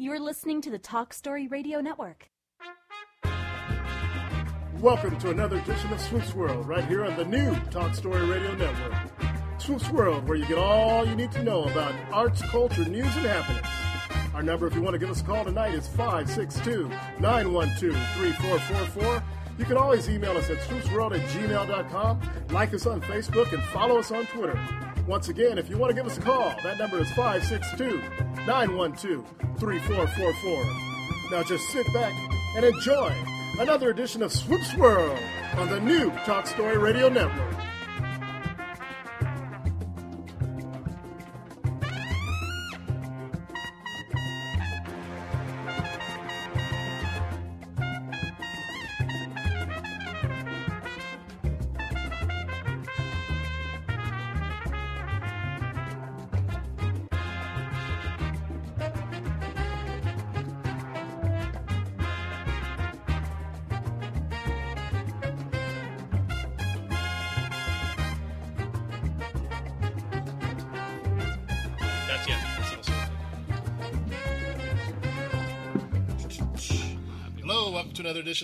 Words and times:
You're 0.00 0.20
listening 0.20 0.60
to 0.60 0.70
the 0.70 0.78
Talk 0.78 1.12
Story 1.12 1.48
Radio 1.48 1.80
Network. 1.80 2.30
Welcome 4.78 5.18
to 5.18 5.30
another 5.30 5.58
edition 5.58 5.92
of 5.92 6.00
Swoops 6.00 6.36
World, 6.36 6.68
right 6.68 6.84
here 6.84 7.04
on 7.04 7.16
the 7.16 7.24
new 7.24 7.52
Talk 7.72 7.96
Story 7.96 8.24
Radio 8.24 8.54
Network. 8.54 8.94
Swoops 9.58 9.90
World, 9.90 10.28
where 10.28 10.38
you 10.38 10.46
get 10.46 10.56
all 10.56 11.04
you 11.04 11.16
need 11.16 11.32
to 11.32 11.42
know 11.42 11.64
about 11.64 11.96
arts, 12.12 12.42
culture, 12.42 12.84
news, 12.84 13.12
and 13.16 13.26
happenings. 13.26 13.66
Our 14.36 14.42
number, 14.44 14.68
if 14.68 14.76
you 14.76 14.82
want 14.82 14.94
to 14.94 15.00
give 15.00 15.10
us 15.10 15.20
a 15.20 15.24
call 15.24 15.44
tonight, 15.44 15.74
is 15.74 15.88
562 15.88 16.88
912 17.18 17.80
3444. 18.14 19.24
You 19.58 19.64
can 19.64 19.76
always 19.76 20.08
email 20.08 20.36
us 20.36 20.48
at 20.48 20.58
swoopsworld 20.58 21.18
at 21.18 21.28
gmail.com, 21.30 22.20
like 22.50 22.72
us 22.72 22.86
on 22.86 23.00
Facebook, 23.00 23.52
and 23.52 23.60
follow 23.64 23.98
us 23.98 24.12
on 24.12 24.26
Twitter. 24.26 24.56
Once 25.08 25.28
again, 25.28 25.58
if 25.58 25.68
you 25.68 25.76
want 25.76 25.90
to 25.90 25.94
give 25.96 26.06
us 26.06 26.18
a 26.18 26.20
call, 26.20 26.54
that 26.62 26.78
number 26.78 27.00
is 27.00 27.10
562 27.14 28.00
912 28.48 29.26
3444. 29.60 31.30
Now 31.30 31.42
just 31.42 31.68
sit 31.68 31.84
back 31.92 32.14
and 32.56 32.64
enjoy 32.64 33.12
another 33.60 33.90
edition 33.90 34.22
of 34.22 34.32
Swoops 34.32 34.74
World 34.74 35.18
on 35.58 35.68
the 35.68 35.78
new 35.80 36.10
Talk 36.24 36.46
Story 36.46 36.78
Radio 36.78 37.10
Network. 37.10 37.67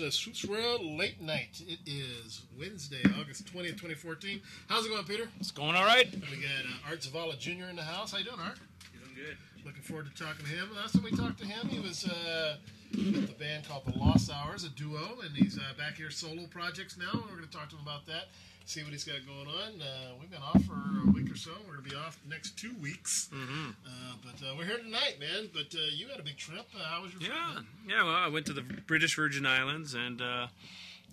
To 0.05 0.09
another 0.09 0.11
Swoops 0.11 0.45
World 0.45 0.81
Late 0.83 1.19
Night. 1.19 1.63
It 1.67 1.79
is 1.87 2.41
Wednesday, 2.59 3.01
August 3.19 3.51
20th, 3.51 3.77
2014. 3.81 4.39
How's 4.67 4.85
it 4.85 4.89
going, 4.89 5.03
Peter? 5.05 5.27
It's 5.39 5.49
going 5.49 5.75
all 5.75 5.85
right. 5.85 6.11
We 6.11 6.19
got 6.19 6.65
uh, 6.65 6.89
Art 6.89 6.99
Zavala 7.01 7.39
Jr. 7.39 7.65
in 7.71 7.75
the 7.75 7.81
house. 7.81 8.11
How 8.11 8.19
you 8.19 8.25
doing, 8.25 8.39
Art? 8.39 8.59
Doing 8.93 9.15
good. 9.15 9.37
Looking 9.65 9.81
forward 9.81 10.05
to 10.05 10.23
talking 10.23 10.45
to 10.45 10.51
him. 10.51 10.69
Last 10.75 10.93
time 10.93 11.03
we 11.03 11.09
talked 11.09 11.39
to 11.39 11.47
him, 11.47 11.69
he 11.69 11.79
was 11.79 12.05
uh, 12.07 12.57
with 12.91 13.27
the 13.27 13.33
band 13.33 13.67
called 13.67 13.85
The 13.85 13.97
Lost 13.97 14.31
Hours, 14.31 14.63
a 14.63 14.69
duo, 14.69 15.21
and 15.25 15.35
he's 15.35 15.57
uh, 15.57 15.61
back 15.75 15.95
here 15.95 16.11
solo 16.11 16.45
projects 16.51 16.97
now. 16.97 17.09
We're 17.11 17.37
going 17.37 17.49
to 17.49 17.57
talk 17.57 17.69
to 17.69 17.75
him 17.75 17.81
about 17.81 18.05
that, 18.05 18.25
see 18.65 18.83
what 18.83 18.91
he's 18.91 19.03
got 19.03 19.15
going 19.25 19.47
on. 19.47 19.81
Uh, 19.81 20.13
we've 20.19 20.29
been 20.31 20.41
off 20.41 20.63
for 20.65 20.73
a 20.73 21.11
week 21.11 21.31
or 21.31 21.35
so. 21.37 21.51
We're 21.67 21.73
going 21.73 21.83
to 21.85 21.89
be 21.91 21.95
off 21.95 22.19
the 22.23 22.29
next 22.29 22.57
two 22.57 22.73
weeks. 22.81 23.29
Mm-hmm. 23.33 23.69
Uh, 23.85 24.13
but 24.23 24.45
uh, 24.45 24.53
we're 24.57 24.65
here 24.65 24.77
tonight, 24.79 25.17
man. 25.19 25.49
But 25.53 25.73
uh, 25.75 25.81
you 25.93 26.07
had 26.09 26.19
a 26.19 26.23
big 26.23 26.37
trip. 26.37 26.65
Uh, 26.75 26.83
how 26.83 27.01
was 27.03 27.13
your? 27.13 27.21
Yeah, 27.21 27.59
yeah. 27.87 28.03
Well, 28.03 28.15
I 28.15 28.27
went 28.27 28.45
to 28.47 28.53
the 28.53 28.61
British 28.61 29.15
Virgin 29.15 29.45
Islands, 29.45 29.93
and 29.93 30.21
uh, 30.21 30.47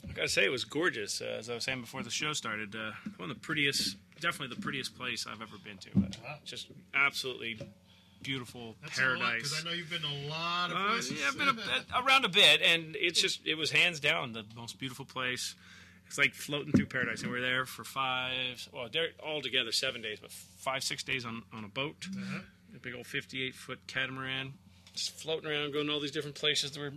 I 0.09 0.13
gotta 0.15 0.29
say, 0.29 0.45
it 0.45 0.51
was 0.51 0.65
gorgeous. 0.65 1.21
Uh, 1.21 1.37
as 1.39 1.51
I 1.51 1.55
was 1.55 1.65
saying 1.65 1.81
before 1.81 2.03
the 2.03 2.11
show 2.11 2.33
started, 2.33 2.75
uh, 2.75 2.93
one 3.17 3.31
of 3.31 3.37
the 3.37 3.41
prettiest, 3.41 3.97
definitely 4.21 4.55
the 4.55 4.61
prettiest 4.63 4.97
place 4.97 5.27
I've 5.27 5.43
ever 5.43 5.57
been 5.63 5.79
to. 5.79 5.91
Uh, 5.91 6.03
Wow. 6.25 6.37
just 6.45 6.69
absolutely 6.95 7.61
beautiful 8.23 8.77
That's 8.83 8.99
paradise. 8.99 9.35
Because 9.43 9.61
I 9.61 9.69
know 9.69 9.75
you've 9.75 9.91
been 9.91 10.05
a 10.05 10.29
lot 10.29 10.71
of 10.71 10.77
Uh, 10.77 10.89
places. 10.93 11.21
yeah, 11.21 11.27
I've 11.29 11.39
been 11.39 11.49
a 11.49 12.03
around 12.05 12.25
a 12.25 12.29
bit, 12.29 12.63
and 12.63 12.97
it's 12.97 13.21
just 13.21 13.41
it 13.47 13.57
was 13.57 13.73
hands 13.73 13.99
down 14.01 14.33
the 14.33 14.45
most 14.57 14.79
beautiful 14.79 15.05
place. 15.05 15.55
It's 16.13 16.19
like 16.19 16.35
floating 16.35 16.73
through 16.73 16.87
paradise, 16.89 17.23
and 17.23 17.33
we 17.33 17.39
were 17.39 17.43
there 17.43 17.65
for 17.65 17.85
five, 17.85 18.69
well, 18.71 18.87
there 18.93 19.09
altogether 19.25 19.73
seven 19.73 20.03
days, 20.03 20.19
but 20.21 20.31
five 20.31 20.85
six 20.85 21.03
days 21.03 21.25
on 21.25 21.43
on 21.55 21.65
a 21.65 21.69
boat, 21.69 22.07
Uh-huh. 22.15 22.41
a 22.77 22.79
big 22.81 22.93
old 22.95 23.07
fifty 23.07 23.43
eight 23.43 23.55
foot 23.55 23.79
catamaran, 23.87 24.53
just 24.93 25.19
floating 25.19 25.51
around, 25.51 25.73
going 25.73 25.87
to 25.87 25.93
all 25.95 26.01
these 26.01 26.11
different 26.11 26.37
places 26.37 26.79
where 26.79 26.93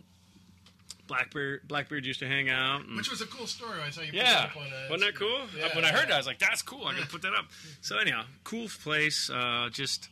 Blackbeard 1.07 1.65
Blackbeard 1.65 2.05
used 2.05 2.19
to 2.19 2.27
hang 2.27 2.49
out. 2.49 2.81
and- 2.81 2.97
Which 2.97 3.09
was 3.09 3.21
a 3.21 3.25
cool 3.27 3.47
story. 3.47 3.79
I 3.81 3.89
saw 3.89 4.01
you. 4.01 4.07
put 4.07 4.15
yeah, 4.15 4.33
that 4.33 4.49
up 4.49 4.57
on, 4.57 4.63
uh, 4.67 4.87
wasn't 4.89 5.13
that 5.13 5.15
cool? 5.17 5.47
Yeah, 5.57 5.73
when 5.73 5.85
I 5.85 5.93
heard 5.93 6.09
that, 6.09 6.15
I 6.15 6.17
was 6.17 6.27
like, 6.27 6.39
"That's 6.39 6.61
cool. 6.61 6.85
I 6.85 6.93
can 6.95 7.07
put 7.07 7.21
that 7.21 7.33
up." 7.33 7.45
So 7.79 7.97
anyhow, 7.97 8.25
cool 8.43 8.67
place. 8.83 9.29
Uh, 9.29 9.69
just 9.71 10.09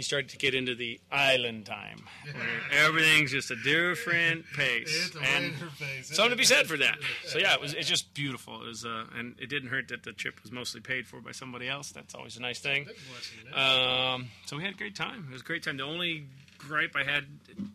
you 0.00 0.02
start 0.04 0.28
to 0.30 0.38
get 0.38 0.54
into 0.54 0.74
the 0.74 0.98
island 1.12 1.66
time, 1.66 2.00
where 2.32 2.84
everything's 2.86 3.30
just 3.32 3.50
a 3.50 3.56
different 3.56 4.44
pace, 4.56 5.06
It's 5.08 5.14
a 5.16 5.20
and 5.20 5.52
wide 5.52 6.04
something 6.04 6.30
to 6.30 6.36
be 6.36 6.44
said 6.44 6.66
for 6.66 6.78
that. 6.78 6.98
So 7.26 7.38
yeah, 7.38 7.52
it 7.54 7.60
was. 7.60 7.74
It's 7.74 7.88
just 7.88 8.14
beautiful. 8.14 8.62
It 8.62 8.66
was, 8.68 8.84
uh, 8.84 9.04
and 9.16 9.34
it 9.38 9.48
didn't 9.50 9.68
hurt 9.68 9.88
that 9.88 10.02
the 10.02 10.12
trip 10.12 10.42
was 10.42 10.50
mostly 10.50 10.80
paid 10.80 11.06
for 11.06 11.20
by 11.20 11.32
somebody 11.32 11.68
else. 11.68 11.92
That's 11.92 12.14
always 12.14 12.36
a 12.36 12.40
nice 12.40 12.58
thing. 12.60 12.84
Big 12.84 12.96
blessing, 13.10 13.50
man. 13.54 14.14
Um, 14.14 14.28
so 14.46 14.56
we 14.56 14.62
had 14.64 14.72
a 14.74 14.76
great 14.76 14.96
time. 14.96 15.26
It 15.28 15.32
was 15.32 15.42
a 15.42 15.44
great 15.44 15.62
time. 15.62 15.76
The 15.76 15.82
only 15.84 16.24
gripe 16.58 16.94
I 16.96 17.04
had 17.04 17.24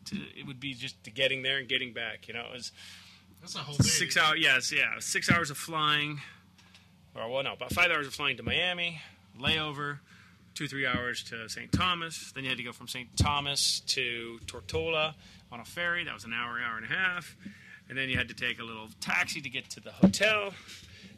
to, 0.06 0.16
it 0.38 0.46
would 0.48 0.60
be 0.60 0.74
just 0.74 1.04
the 1.04 1.12
getting 1.12 1.44
there 1.44 1.58
and 1.58 1.68
getting 1.70 1.94
back. 1.94 2.28
You 2.28 2.34
know, 2.34 2.46
it 2.50 2.54
was 2.54 2.72
That's 3.42 3.56
a 3.56 3.60
whole 3.60 3.76
day. 3.76 3.84
six 3.84 4.18
hours. 4.18 4.40
Yes, 4.40 4.72
yeah, 4.72 4.94
six 5.00 5.32
hours 5.32 5.50
of 5.52 5.58
flying, 5.58 6.22
or 7.16 7.30
well, 7.30 7.44
no, 7.44 7.54
about 7.54 7.72
five 7.74 7.92
hours 7.92 8.08
of 8.08 8.14
flying 8.14 8.38
to 8.38 8.44
Miami, 8.44 9.02
layover, 9.40 10.00
two 10.56 10.68
three 10.68 10.88
hours 10.88 11.22
to 11.26 11.48
St. 11.50 11.72
Thomas. 11.72 12.32
Then 12.34 12.44
you 12.44 12.50
had 12.50 12.58
to 12.58 12.64
go 12.64 12.72
from 12.72 12.88
St. 12.88 13.16
Thomas 13.18 13.82
to 13.88 14.40
Tortola 14.48 15.14
on 15.52 15.60
a 15.60 15.66
ferry. 15.66 16.04
That 16.06 16.14
was 16.14 16.24
an 16.24 16.34
hour, 16.34 16.58
hour 16.60 16.78
and 16.78 16.86
a 16.86 16.90
half, 16.90 17.36
and 17.90 17.98
then 17.98 18.10
you 18.10 18.18
had 18.18 18.30
to 18.30 18.34
take 18.34 18.60
a 18.60 18.64
little 18.64 18.88
taxi 19.02 19.42
to 19.42 19.50
get 19.50 19.70
to 19.72 19.80
the 19.82 19.92
hotel. 19.92 20.54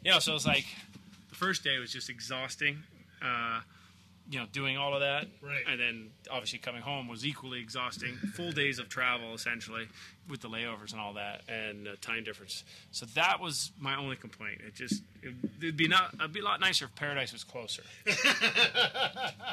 You 0.04 0.10
know, 0.12 0.18
so 0.18 0.32
it 0.32 0.34
was 0.34 0.46
like 0.46 0.66
the 1.28 1.34
first 1.34 1.64
day 1.64 1.78
was 1.78 1.92
just 1.92 2.10
exhausting. 2.10 2.78
Uh, 3.22 3.60
you 4.30 4.38
know, 4.38 4.44
doing 4.52 4.76
all 4.76 4.92
of 4.92 5.00
that, 5.00 5.26
Right. 5.40 5.64
and 5.66 5.80
then 5.80 6.10
obviously 6.30 6.58
coming 6.58 6.82
home 6.82 7.08
was 7.08 7.24
equally 7.24 7.60
exhausting. 7.60 8.14
Full 8.34 8.52
days 8.52 8.78
of 8.78 8.90
travel, 8.90 9.32
essentially, 9.32 9.88
with 10.28 10.40
the 10.40 10.48
layovers 10.48 10.92
and 10.92 11.00
all 11.00 11.14
that, 11.14 11.42
and 11.48 11.88
uh, 11.88 11.92
time 12.00 12.24
difference. 12.24 12.64
So 12.90 13.06
that 13.14 13.40
was 13.40 13.72
my 13.80 13.96
only 13.96 14.16
complaint. 14.16 14.60
It 14.66 14.74
just 14.74 15.02
it, 15.22 15.34
it'd 15.60 15.76
be 15.76 15.88
not 15.88 16.14
it'd 16.14 16.32
be 16.32 16.40
a 16.40 16.44
lot 16.44 16.60
nicer 16.60 16.84
if 16.86 16.94
Paradise 16.94 17.32
was 17.32 17.44
closer. 17.44 17.82
but 18.04 18.14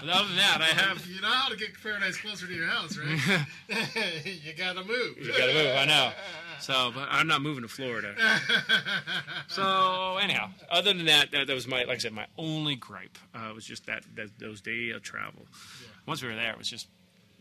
other 0.09 0.27
than 0.27 0.37
that, 0.37 0.59
I 0.61 0.73
have 0.81 1.05
You 1.07 1.21
know 1.21 1.27
how 1.27 1.49
to 1.49 1.55
get 1.55 1.69
paradise 1.81 2.17
closer 2.17 2.47
to 2.47 2.53
your 2.53 2.67
house, 2.67 2.97
right? 2.97 3.45
you 4.25 4.53
gotta 4.57 4.83
move. 4.83 5.17
you 5.17 5.31
gotta 5.37 5.53
move. 5.53 5.75
I 5.75 5.85
know. 5.85 6.11
So, 6.59 6.91
but 6.93 7.07
I'm 7.11 7.27
not 7.27 7.41
moving 7.41 7.63
to 7.63 7.67
Florida. 7.69 8.15
So 9.47 10.17
anyhow, 10.17 10.49
other 10.69 10.93
than 10.93 11.05
that, 11.05 11.31
that, 11.31 11.47
that 11.47 11.53
was 11.53 11.67
my 11.67 11.83
like 11.83 11.95
I 11.95 11.97
said, 11.97 12.13
my 12.13 12.27
only 12.37 12.75
gripe 12.75 13.17
uh, 13.33 13.51
was 13.53 13.65
just 13.65 13.85
that, 13.85 14.03
that 14.15 14.29
those 14.39 14.59
day 14.61 14.89
of 14.89 15.01
travel. 15.03 15.45
Once 16.05 16.21
we 16.21 16.29
were 16.29 16.35
there, 16.35 16.51
it 16.51 16.57
was 16.57 16.69
just 16.69 16.87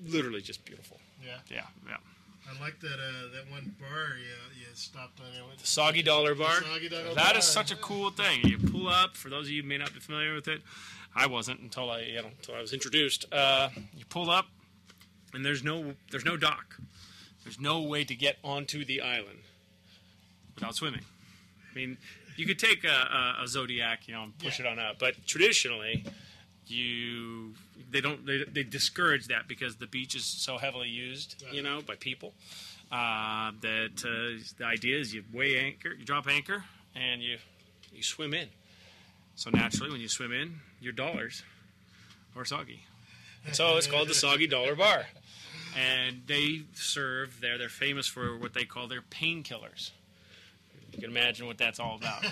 literally 0.07 0.41
just 0.41 0.65
beautiful. 0.65 0.99
Yeah, 1.25 1.39
Yeah, 1.51 1.63
yeah. 1.89 1.97
I 2.49 2.61
like 2.61 2.79
that. 2.81 2.95
Uh, 2.95 3.33
that 3.35 3.51
one 3.51 3.75
bar 3.81 4.17
you, 4.19 4.61
you 4.61 4.67
stopped 4.75 5.21
on. 5.21 5.27
There 5.35 5.45
with 5.49 5.59
The 5.61 5.67
Soggy 5.67 6.03
Dollar 6.03 6.35
Bar. 6.35 6.63
Soggy 6.63 6.89
Dollar 6.89 7.15
That 7.15 7.31
Bar. 7.33 7.39
is 7.39 7.45
such 7.45 7.71
a 7.73 7.77
cool 7.77 8.11
thing. 8.11 8.41
You 8.45 8.59
pull 8.59 8.89
up. 8.89 9.17
For 9.17 9.29
those 9.31 9.47
of 9.47 9.51
you 9.53 9.63
who 9.63 9.69
may 9.69 9.79
not 9.79 9.93
be 9.95 10.01
familiar 10.01 10.35
with 10.35 10.49
it, 10.49 10.61
I 11.17 11.27
wasn't 11.27 11.61
until 11.61 11.91
I 11.91 12.01
you 12.01 12.21
know 12.23 12.29
until 12.29 12.55
I 12.55 12.61
was 12.61 12.73
introduced. 12.73 13.27
Uh, 13.33 13.71
you 13.97 14.05
pull 14.07 14.31
up, 14.31 14.47
and 15.33 15.45
there's 15.45 15.63
no 15.65 15.95
there's 16.11 16.25
no 16.25 16.37
dock. 16.37 16.77
There's 17.45 17.61
no 17.61 17.81
way 17.83 18.05
to 18.05 18.15
get 18.15 18.37
onto 18.45 18.85
the 18.85 19.01
island 19.01 19.39
without 20.55 20.75
swimming. 20.75 21.03
I 21.71 21.75
mean, 21.75 21.99
you 22.37 22.47
could 22.47 22.59
take 22.59 22.85
a, 22.85 22.89
a, 22.89 23.43
a 23.45 23.49
Zodiac, 23.49 24.07
you 24.09 24.15
know, 24.15 24.23
and 24.25 24.39
push 24.39 24.59
Yeah. 24.61 24.67
it 24.67 24.69
on 24.73 24.79
up, 24.79 24.99
but 24.99 25.27
traditionally, 25.27 26.05
you 26.67 27.55
they 27.91 28.01
don't 28.01 28.25
they, 28.27 28.45
they 28.45 28.63
discourage 28.63 29.29
that 29.29 29.49
because 29.49 29.77
the 29.77 29.87
beach 29.87 30.15
is 30.15 30.25
so 30.25 30.59
heavily 30.59 30.89
used, 30.89 31.43
you 31.53 31.63
know, 31.63 31.81
by 31.87 31.95
people. 31.97 32.33
Uh, 32.93 33.51
that 33.61 34.05
uh, 34.05 34.43
the 34.59 34.65
idea 34.65 34.99
is 34.99 35.13
you 35.13 35.25
weigh 35.33 35.59
anchor, 35.59 35.93
you 35.95 36.05
drop 36.05 36.29
anchor, 36.29 36.65
and 36.95 37.23
you 37.23 37.39
you 37.93 38.03
swim 38.03 38.35
in. 38.35 38.49
So 39.37 39.51
naturally, 39.51 39.91
when 39.91 40.01
you 40.01 40.09
swim 40.09 40.33
in, 40.33 40.61
your 40.81 40.93
dollars 40.93 41.43
are 42.37 42.45
soggy. 42.45 42.85
And 43.47 43.55
so 43.55 43.77
it's 43.77 43.87
called 43.87 44.09
the 44.09 44.15
Soggy 44.15 44.47
Dollar 44.47 44.75
Bar. 44.75 45.07
And 45.77 46.23
they 46.27 46.63
serve 46.75 47.41
there, 47.41 47.59
they're 47.59 47.69
famous 47.69 48.07
for 48.07 48.37
what 48.39 48.55
they 48.55 48.65
call 48.65 48.87
their 48.87 49.03
painkillers. 49.03 49.91
You 50.95 51.01
can 51.01 51.11
imagine 51.11 51.47
what 51.47 51.59
that's 51.59 51.81
all 51.81 51.97
about. 51.97 52.25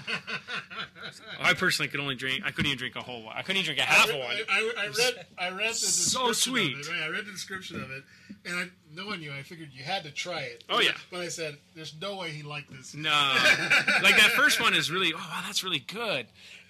I 1.41 1.55
personally 1.55 1.89
could 1.89 2.01
only 2.01 2.15
drink, 2.15 2.43
I 2.45 2.51
couldn't 2.51 2.67
even 2.67 2.79
drink 2.79 2.97
a 2.97 3.01
whole 3.01 3.25
one. 3.25 3.37
I 3.37 3.43
couldn't 3.43 3.63
even 3.63 3.75
drink 3.75 3.81
a 3.81 3.91
half 3.91 4.09
I, 4.09 4.13
of 4.13 4.19
one. 4.19 4.37
I, 4.49 4.73
I 4.79 4.87
read. 4.87 5.27
I 5.39 5.51
read 5.51 5.71
the 5.71 5.75
So 5.75 6.33
sweet. 6.33 6.75
Of 6.75 6.81
it, 6.81 6.89
right? 6.89 7.01
Oh, 7.03 7.07
I 7.07 7.09
read 7.09 7.27
the 7.27 7.33
description 7.33 7.83
of 7.83 7.91
it, 7.91 8.05
and 8.45 8.55
I, 8.57 8.65
knowing 8.95 9.21
you, 9.21 9.33
I 9.33 9.43
figured 9.43 9.71
you 9.73 9.83
had 9.83 10.05
to 10.05 10.11
try 10.11 10.43
it. 10.43 10.65
Oh, 10.71 10.81
yeah. 10.81 10.93
But 11.11 11.21
I 11.21 11.29
said, 11.29 11.57
"There's 11.75 11.95
no 12.01 12.17
way 12.17 12.31
he 12.31 12.43
liked 12.43 12.71
this." 12.71 12.95
No, 12.95 13.11
like 14.03 14.17
that 14.17 14.33
first 14.37 14.61
one 14.61 14.75
is 14.75 14.91
really, 14.91 15.13
oh 15.13 15.19
wow, 15.19 15.43
that's 15.45 15.65
really 15.65 15.81
good. 15.81 16.27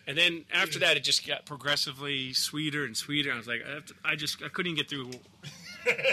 And 0.06 0.18
then 0.18 0.44
after 0.52 0.80
that, 0.80 0.96
it 0.96 1.04
just 1.04 1.26
got 1.26 1.46
progressively 1.46 2.32
sweeter 2.32 2.84
and 2.84 2.96
sweeter. 2.96 3.32
I 3.32 3.36
was 3.36 3.46
like, 3.46 3.62
I, 3.64 3.80
to, 3.80 3.94
I 4.04 4.16
just, 4.16 4.42
I 4.42 4.48
couldn't 4.48 4.72
even 4.72 4.82
get 4.82 4.90
through 4.90 5.10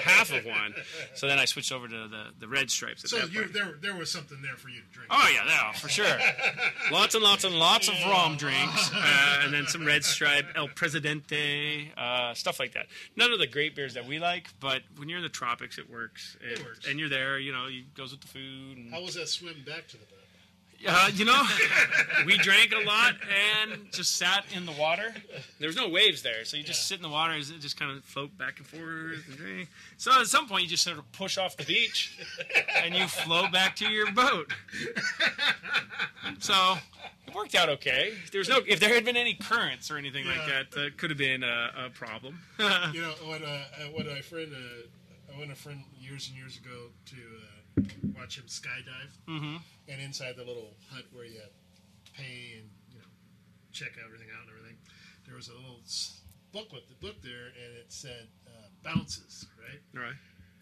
half 0.03 0.31
of 0.33 0.45
one. 0.45 0.73
So 1.13 1.27
then 1.27 1.39
I 1.39 1.45
switched 1.45 1.71
over 1.71 1.87
to 1.87 2.07
the, 2.07 2.25
the 2.39 2.47
red 2.47 2.69
stripes. 2.69 3.09
So 3.09 3.17
that 3.17 3.31
you, 3.31 3.47
there, 3.47 3.77
there 3.81 3.95
was 3.95 4.11
something 4.11 4.41
there 4.41 4.55
for 4.55 4.69
you 4.69 4.81
to 4.81 4.87
drink. 4.91 5.07
Oh 5.11 5.29
yeah, 5.33 5.45
yeah, 5.45 5.71
for 5.73 5.89
sure. 5.89 6.17
lots 6.91 7.15
and 7.15 7.23
lots 7.23 7.43
and 7.43 7.55
lots 7.55 7.87
of 7.87 7.95
rum 8.05 8.37
drinks, 8.37 8.91
uh, 8.93 9.41
and 9.43 9.53
then 9.53 9.67
some 9.67 9.85
red 9.85 10.03
stripe, 10.03 10.45
El 10.55 10.67
Presidente, 10.69 11.91
uh, 11.97 12.33
stuff 12.33 12.59
like 12.59 12.73
that. 12.73 12.87
None 13.15 13.31
of 13.31 13.39
the 13.39 13.47
great 13.47 13.75
beers 13.75 13.93
that 13.95 14.05
we 14.05 14.19
like, 14.19 14.49
but 14.59 14.81
when 14.97 15.09
you're 15.09 15.19
in 15.19 15.23
the 15.23 15.29
tropics, 15.29 15.77
it 15.77 15.89
works. 15.89 16.37
It 16.41 16.63
works. 16.63 16.87
And 16.87 16.99
you're 16.99 17.09
there, 17.09 17.39
you 17.39 17.51
know, 17.51 17.65
it 17.67 17.93
goes 17.95 18.11
with 18.11 18.21
the 18.21 18.27
food. 18.27 18.77
And, 18.77 18.93
How 18.93 19.01
was 19.01 19.15
that 19.15 19.27
swim 19.27 19.63
back 19.65 19.87
to 19.89 19.97
the 19.97 20.05
boat? 20.05 20.15
Uh, 20.87 21.09
you 21.13 21.25
know, 21.25 21.41
we 22.25 22.37
drank 22.37 22.73
a 22.73 22.85
lot 22.85 23.15
and 23.63 23.91
just 23.91 24.15
sat 24.15 24.45
in 24.55 24.65
the 24.65 24.71
water. 24.73 25.13
There 25.59 25.67
was 25.67 25.75
no 25.75 25.89
waves 25.89 26.21
there, 26.21 26.45
so 26.45 26.57
you 26.57 26.63
just 26.63 26.87
sit 26.87 26.97
in 26.97 27.03
the 27.03 27.09
water 27.09 27.33
and 27.33 27.43
it 27.43 27.59
just 27.59 27.79
kind 27.79 27.95
of 27.95 28.03
float 28.03 28.37
back 28.37 28.57
and 28.57 28.67
forth 28.67 29.27
and 29.27 29.37
drink. 29.37 29.69
So 29.97 30.19
at 30.19 30.27
some 30.27 30.47
point, 30.47 30.63
you 30.63 30.69
just 30.69 30.83
sort 30.83 30.97
of 30.97 31.11
push 31.11 31.37
off 31.37 31.57
the 31.57 31.65
beach 31.65 32.19
and 32.83 32.95
you 32.95 33.07
float 33.07 33.51
back 33.51 33.75
to 33.77 33.89
your 33.89 34.11
boat. 34.11 34.51
So 36.39 36.77
it 37.27 37.35
worked 37.35 37.55
out 37.55 37.69
okay. 37.69 38.13
There 38.31 38.39
was 38.39 38.49
no, 38.49 38.59
if 38.67 38.79
there 38.79 38.93
had 38.93 39.05
been 39.05 39.17
any 39.17 39.33
currents 39.33 39.91
or 39.91 39.97
anything 39.97 40.25
like 40.25 40.45
that, 40.47 40.71
that 40.71 40.97
could 40.97 41.09
have 41.09 41.17
been 41.17 41.43
a, 41.43 41.71
a 41.85 41.89
problem. 41.89 42.39
You 42.93 43.01
know, 43.01 43.13
when, 43.25 43.43
uh, 43.43 43.47
uh, 43.47 43.83
when 43.93 44.07
my 44.07 44.21
friend, 44.21 44.51
uh, 44.53 45.35
I 45.35 45.39
went 45.39 45.51
a 45.51 45.55
friend 45.55 45.83
years 45.99 46.27
and 46.29 46.37
years 46.37 46.57
ago 46.57 46.87
to 47.07 47.15
uh, 47.15 47.48
watch 48.15 48.37
him 48.37 48.45
skydive, 48.47 49.13
mm-hmm. 49.27 49.57
and 49.87 50.01
inside 50.01 50.35
the 50.35 50.43
little 50.43 50.75
hut 50.91 51.05
where 51.11 51.25
you 51.25 51.41
pay 52.15 52.59
and 52.59 52.69
you 52.91 52.99
know 52.99 53.09
check 53.71 53.95
everything 54.03 54.27
out 54.35 54.47
and 54.47 54.51
everything, 54.55 54.77
there 55.25 55.35
was 55.35 55.49
a 55.49 55.53
little 55.53 55.81
booklet, 56.51 56.87
the 56.89 56.99
book 56.99 57.21
there, 57.21 57.53
and 57.53 57.77
it 57.77 57.89
said 57.89 58.27
uh, 58.47 58.67
bounces, 58.83 59.45
right? 59.57 59.81
right. 59.93 60.17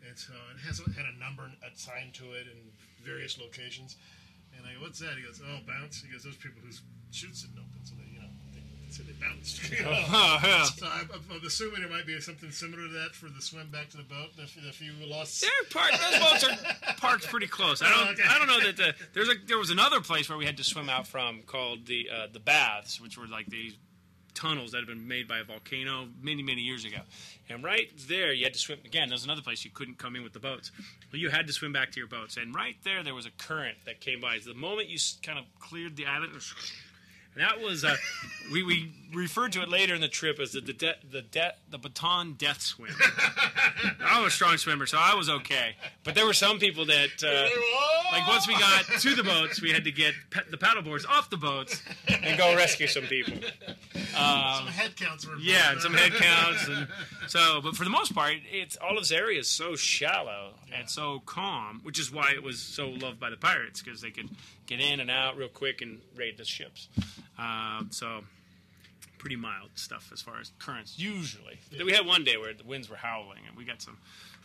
And 0.08 0.18
so 0.18 0.34
it 0.54 0.62
has 0.66 0.80
had 0.80 1.06
a 1.08 1.18
number 1.20 1.50
assigned 1.66 2.14
to 2.22 2.32
it 2.38 2.48
in 2.48 2.72
various 3.04 3.40
locations. 3.40 3.98
And 4.56 4.66
I 4.66 4.76
go, 4.76 4.88
"What's 4.88 5.00
that?" 5.00 5.18
He 5.18 5.24
goes, 5.24 5.42
"Oh, 5.44 5.60
bounce." 5.68 6.02
He 6.02 6.12
goes, 6.12 6.24
"Those 6.24 6.38
people 6.38 6.62
whose 6.64 6.82
chutes 7.12 7.44
didn't 7.44 7.60
open, 7.60 7.84
so 7.84 7.96
they, 7.96 8.08
you 8.08 8.22
know, 8.22 8.32
they, 8.54 8.64
so 8.98 9.04
they 9.04 9.14
bounced." 9.14 9.70
You 9.72 9.84
know? 9.84 9.92
Oh, 9.92 10.40
yeah. 10.44 10.64
So 10.64 10.88
I'm, 10.88 11.10
I'm 11.14 11.46
assuming 11.46 11.84
it 11.84 11.90
might 11.90 12.06
be 12.06 12.20
something 12.20 12.52
similar 12.52 12.88
to 12.88 12.94
that 12.94 13.16
for 13.16 13.30
the 13.30 13.42
swim 13.42 13.70
back 13.70 13.90
to 13.90 13.98
the 13.98 14.04
boat. 14.04 14.30
If, 14.38 14.58
if 14.58 14.82
you 14.82 14.94
lost, 15.06 15.42
They're 15.42 15.50
parked. 15.70 16.00
Those 16.02 16.20
boats 16.32 16.44
are 16.44 16.94
parked 16.98 17.28
pretty 17.28 17.48
close. 17.48 17.82
I 17.82 17.90
don't. 17.90 18.08
Oh, 18.08 18.12
okay. 18.12 18.24
I 18.28 18.38
don't 18.40 18.48
know 18.48 18.60
that 18.62 18.78
the, 18.78 18.96
there's 19.14 19.30
a 19.30 19.36
there 19.46 19.58
was 19.58 19.70
another 19.70 20.02
place 20.02 20.30
where 20.30 20.38
we 20.38 20.46
had 20.46 20.58
to 20.58 20.64
swim 20.64 20.90
out 20.90 21.08
from 21.08 21.42
called 21.44 21.86
the 21.86 22.10
uh, 22.14 22.28
the 22.32 22.40
baths, 22.40 23.00
which 23.00 23.18
were 23.18 23.28
like 23.28 23.46
these 23.48 23.76
tunnels 24.34 24.72
that 24.72 24.78
had 24.78 24.88
been 24.88 25.08
made 25.08 25.28
by 25.28 25.40
a 25.40 25.44
volcano 25.44 26.08
many 26.22 26.44
many 26.44 26.62
years 26.62 26.86
ago. 26.86 27.00
And 27.50 27.64
right 27.64 27.90
there, 28.08 28.34
you 28.34 28.44
had 28.44 28.54
to 28.54 28.60
swim 28.60 28.80
again. 28.86 29.10
There's 29.10 29.24
another 29.24 29.42
place 29.42 29.64
you 29.66 29.72
couldn't 29.72 29.98
come 29.98 30.16
in 30.16 30.24
with 30.24 30.34
the 30.34 30.40
boats. 30.40 30.72
Well, 31.12 31.20
you 31.20 31.30
had 31.30 31.48
to 31.48 31.54
swim 31.54 31.74
back 31.74 31.92
to 31.92 32.00
your 32.00 32.08
boats. 32.08 32.38
And 32.38 32.54
right 32.54 32.76
there, 32.84 33.04
there 33.04 33.16
was 33.16 33.26
a 33.26 33.32
current 33.32 33.78
that 33.86 34.02
came 34.02 34.20
by. 34.20 34.38
The 34.46 34.54
moment 34.54 34.90
you 34.90 34.98
kind 35.24 35.40
of 35.40 35.46
cleared 35.60 35.96
the 35.96 36.06
island. 36.06 36.34
And 37.38 37.46
that 37.48 37.62
was 37.62 37.86
uh, 37.86 37.96
we, 38.52 38.64
we 38.64 38.92
referred 39.14 39.52
to 39.52 39.62
it 39.62 39.70
later 39.70 39.94
in 39.94 40.02
the 40.02 40.08
trip 40.08 40.40
as 40.40 40.54
the 40.54 40.62
the 40.62 40.74
de- 40.74 40.96
the, 41.12 41.22
de- 41.22 41.54
the 41.70 41.78
baton 41.78 42.34
death 42.34 42.62
swim. 42.62 42.90
I 44.04 44.22
was 44.24 44.34
a 44.34 44.36
strong 44.36 44.58
swimmer, 44.58 44.88
so 44.88 44.98
I 45.00 45.14
was 45.14 45.30
okay. 45.30 45.76
But 46.04 46.16
there 46.16 46.26
were 46.26 46.34
some 46.34 46.58
people 46.58 46.86
that, 46.88 47.24
uh, 47.24 47.48
like, 48.12 48.28
once 48.28 48.48
we 48.48 48.58
got 48.58 48.86
to 48.86 49.14
the 49.14 49.24
boats, 49.24 49.62
we 49.62 49.70
had 49.72 49.84
to 49.84 49.92
get 49.92 50.16
pa- 50.32 50.42
the 50.50 50.58
paddle 50.58 50.82
boards 50.82 51.06
off 51.06 51.30
the 51.30 51.38
boats 51.38 51.80
and 52.08 52.36
go 52.40 52.56
rescue 52.56 52.88
some 52.88 53.04
people. 53.04 53.36
some 53.94 54.68
head 54.68 54.96
counts 54.96 55.28
were 55.28 55.36
Yeah, 55.40 55.74
and 55.74 55.82
some 55.82 55.94
head 55.94 56.14
counts, 56.14 56.68
and 56.68 56.88
so. 57.28 57.62
But 57.62 57.76
for 57.76 57.84
the 57.84 57.92
most 57.92 58.16
part, 58.16 58.34
it's 58.52 58.78
all 58.78 58.98
of 58.98 59.04
this 59.04 59.12
area 59.12 59.40
is 59.40 59.48
so 59.48 59.76
shallow 59.76 60.54
and 60.76 60.90
so 60.90 61.20
calm, 61.28 61.82
which 61.84 62.00
is 62.00 62.12
why 62.12 62.32
it 62.34 62.42
was 62.42 62.60
so 62.60 62.90
loved 62.90 63.20
by 63.20 63.30
the 63.30 63.38
pirates 63.38 63.84
because 63.84 64.02
they 64.02 64.10
could 64.10 64.30
get 64.68 64.80
in 64.80 65.00
and 65.00 65.10
out 65.10 65.38
real 65.38 65.48
quick 65.48 65.82
and 65.82 66.00
raid 66.16 66.38
the 66.38 66.46
ships. 66.46 66.90
Um, 67.40 67.90
so 67.92 68.22
pretty 69.18 69.36
mild 69.36 69.70
stuff 69.76 70.12
as 70.14 70.22
far 70.22 70.40
as 70.40 70.52
currents 70.60 71.00
usually. 71.00 71.58
We 71.84 71.92
had 71.92 72.06
one 72.06 72.24
day 72.24 72.38
where 72.38 72.54
the 72.54 72.64
winds 72.64 72.90
were 72.90 72.98
howling 72.98 73.40
and 73.48 73.58
we 73.58 73.66
got 73.66 73.82
some. 73.82 73.98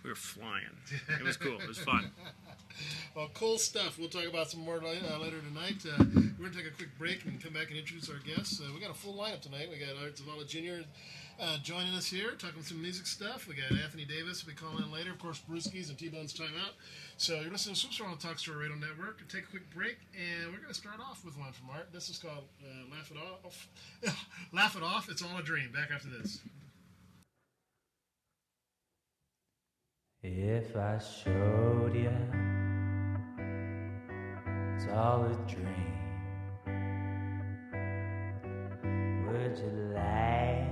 We 0.03 0.11
were 0.11 0.17
flying. 0.17 0.65
It 1.09 1.23
was 1.23 1.37
cool. 1.37 1.61
It 1.61 1.69
was 1.69 1.79
fun. 1.79 2.11
Well, 3.15 3.29
cool 3.35 3.59
stuff. 3.59 3.99
We'll 3.99 4.09
talk 4.09 4.25
about 4.25 4.51
some 4.51 4.61
more 4.61 4.79
uh, 4.79 5.19
later 5.19 5.41
tonight. 5.41 5.85
Uh, 5.85 6.03
we're 6.39 6.49
going 6.49 6.53
to 6.53 6.59
take 6.59 6.67
a 6.67 6.75
quick 6.75 6.99
break 6.99 7.23
and 7.27 7.41
come 7.43 7.53
back 7.53 7.69
and 7.69 7.77
introduce 7.79 8.09
our 8.09 8.17
guests. 8.25 8.61
Uh, 8.61 8.73
we 8.75 8.81
got 8.81 8.91
a 8.91 8.95
full 8.95 9.13
lineup 9.15 9.43
tonight. 9.43 9.69
We 9.71 9.77
got 9.77 9.91
Art 10.03 10.17
Zavala 10.17 10.47
Jr. 10.49 10.87
Uh, 11.39 11.59
joining 11.63 11.95
us 11.95 12.07
here, 12.07 12.31
talking 12.39 12.63
some 12.63 12.81
music 12.81 13.07
stuff. 13.07 13.47
We 13.47 13.55
got 13.55 13.71
Anthony 13.79 14.07
Davis. 14.07 14.47
We 14.47 14.55
call 14.55 14.79
in 14.79 14.91
later. 14.91 15.11
Of 15.11 15.19
course, 15.19 15.43
Brewskis 15.49 15.91
and 15.91 15.99
T-Bone's 15.99 16.33
Time 16.33 16.53
Out. 16.65 16.73
So 17.23 17.35
you're 17.35 17.53
listening 17.53 17.77
to 17.77 17.81
Swoops 17.81 18.01
on 18.01 18.11
the 18.11 18.17
Talk 18.17 18.41
Story 18.41 18.63
Radio 18.67 18.75
Network. 18.75 19.19
We'll 19.21 19.29
take 19.29 19.45
a 19.45 19.51
quick 19.53 19.71
break, 19.73 19.97
and 20.13 20.51
we're 20.51 20.59
going 20.59 20.71
to 20.71 20.75
start 20.75 20.99
off 20.99 21.25
with 21.25 21.39
one 21.39 21.53
from 21.53 21.71
Art. 21.71 21.87
This 21.93 22.09
is 22.09 22.19
called 22.19 22.49
uh, 22.61 22.91
Laugh 22.91 23.13
It 23.13 23.17
Off. 23.17 23.69
Laugh 24.53 24.75
It 24.75 24.83
Off. 24.83 25.09
It's 25.09 25.23
all 25.23 25.39
a 25.39 25.43
dream. 25.45 25.71
Back 25.71 25.91
after 25.95 26.09
this. 26.09 26.41
If 30.25 30.77
I 30.77 30.99
showed 30.99 31.95
you 31.95 32.11
it's 34.75 34.93
all 34.93 35.25
a 35.25 35.35
dream, 35.49 35.93
would 39.29 39.59
you 39.59 39.93
laugh 39.95 40.72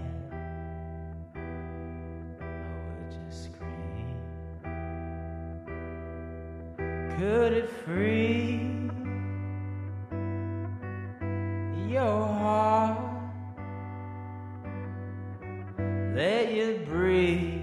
Could 7.20 7.52
it 7.52 7.68
free 7.84 8.62
your 11.86 12.00
heart? 12.00 12.98
Let 16.14 16.50
you 16.50 16.80
breathe. 16.86 17.59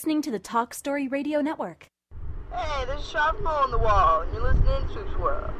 Listening 0.00 0.22
to 0.22 0.30
the 0.30 0.38
Talk 0.38 0.72
Story 0.72 1.08
Radio 1.08 1.42
Network. 1.42 1.90
Hey, 2.50 2.86
there's 2.86 3.02
a 3.02 3.04
sharp 3.04 3.38
hole 3.44 3.66
in 3.66 3.70
the 3.70 3.76
wall, 3.76 4.22
and 4.22 4.32
you're 4.32 4.42
listening 4.42 4.88
to 4.88 4.92
Swoops 4.94 5.18
World. 5.18 5.50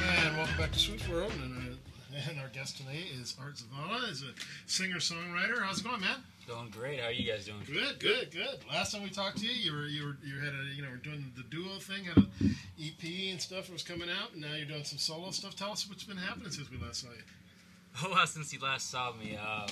And 0.00 0.36
welcome 0.38 0.56
back 0.56 0.72
to 0.72 0.78
Swoops 0.78 1.06
World. 1.10 1.30
And, 1.42 1.76
uh, 2.14 2.16
and 2.30 2.40
our 2.40 2.48
guest 2.48 2.78
today 2.78 3.04
is 3.20 3.36
Art 3.38 3.56
Zavala, 3.56 4.10
is 4.10 4.22
a 4.22 4.32
singer 4.64 4.96
songwriter. 4.96 5.62
How's 5.62 5.80
it 5.80 5.84
going, 5.84 6.00
man? 6.00 6.20
Going 6.48 6.70
great. 6.70 7.00
How 7.00 7.08
are 7.08 7.12
you 7.12 7.30
guys 7.30 7.44
doing? 7.44 7.58
Good, 7.66 8.00
good, 8.00 8.30
good. 8.30 8.60
Last 8.72 8.92
time 8.92 9.02
we 9.02 9.10
talked 9.10 9.36
to 9.40 9.44
you, 9.44 9.52
you 9.52 9.72
were 9.72 9.86
you 9.88 10.04
were 10.04 10.16
you 10.24 10.40
had 10.40 10.54
a 10.54 10.74
you 10.74 10.80
know 10.80 10.88
were 10.88 10.96
doing 10.96 11.32
the 11.36 11.42
duo 11.50 11.78
thing, 11.80 12.04
had 12.04 12.16
a 12.16 12.26
EP 13.06 13.30
and 13.32 13.40
stuff 13.40 13.70
was 13.70 13.82
coming 13.82 14.08
out, 14.10 14.32
and 14.32 14.42
now 14.42 14.54
you're 14.56 14.66
doing 14.66 14.84
some 14.84 14.98
solo 14.98 15.30
stuff. 15.30 15.54
Tell 15.56 15.70
us 15.72 15.88
what's 15.88 16.04
been 16.04 16.16
happening 16.16 16.50
since 16.50 16.70
we 16.70 16.78
last 16.78 17.00
saw 17.02 17.08
you. 17.08 17.22
Oh, 18.04 18.10
well, 18.12 18.26
since 18.26 18.52
you 18.52 18.58
last 18.60 18.90
saw 18.90 19.12
me, 19.12 19.36
um, 19.36 19.68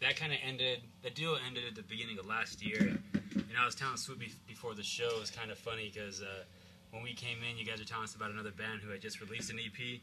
that 0.00 0.16
kind 0.16 0.32
of 0.32 0.38
ended. 0.46 0.80
The 1.02 1.10
duo 1.10 1.36
ended 1.46 1.64
at 1.68 1.74
the 1.74 1.82
beginning 1.82 2.18
of 2.18 2.26
last 2.26 2.64
year, 2.64 2.98
and 3.34 3.52
I 3.58 3.64
was 3.64 3.74
telling 3.74 3.96
Swoop 3.96 4.18
be- 4.18 4.32
before 4.46 4.74
the 4.74 4.82
show. 4.82 5.08
It 5.16 5.20
was 5.20 5.30
kind 5.30 5.50
of 5.50 5.58
funny 5.58 5.90
because 5.92 6.20
uh, 6.20 6.42
when 6.90 7.02
we 7.02 7.14
came 7.14 7.38
in, 7.48 7.56
you 7.56 7.64
guys 7.64 7.78
were 7.78 7.86
telling 7.86 8.04
us 8.04 8.14
about 8.14 8.30
another 8.30 8.50
band 8.50 8.80
who 8.82 8.90
had 8.90 9.00
just 9.00 9.20
released 9.20 9.50
an 9.50 9.58
EP 9.58 10.00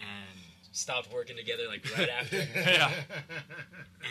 and 0.00 0.38
stopped 0.72 1.12
working 1.12 1.36
together 1.36 1.64
like 1.68 1.84
right 1.96 2.08
after. 2.08 2.36
Yeah. 2.54 2.90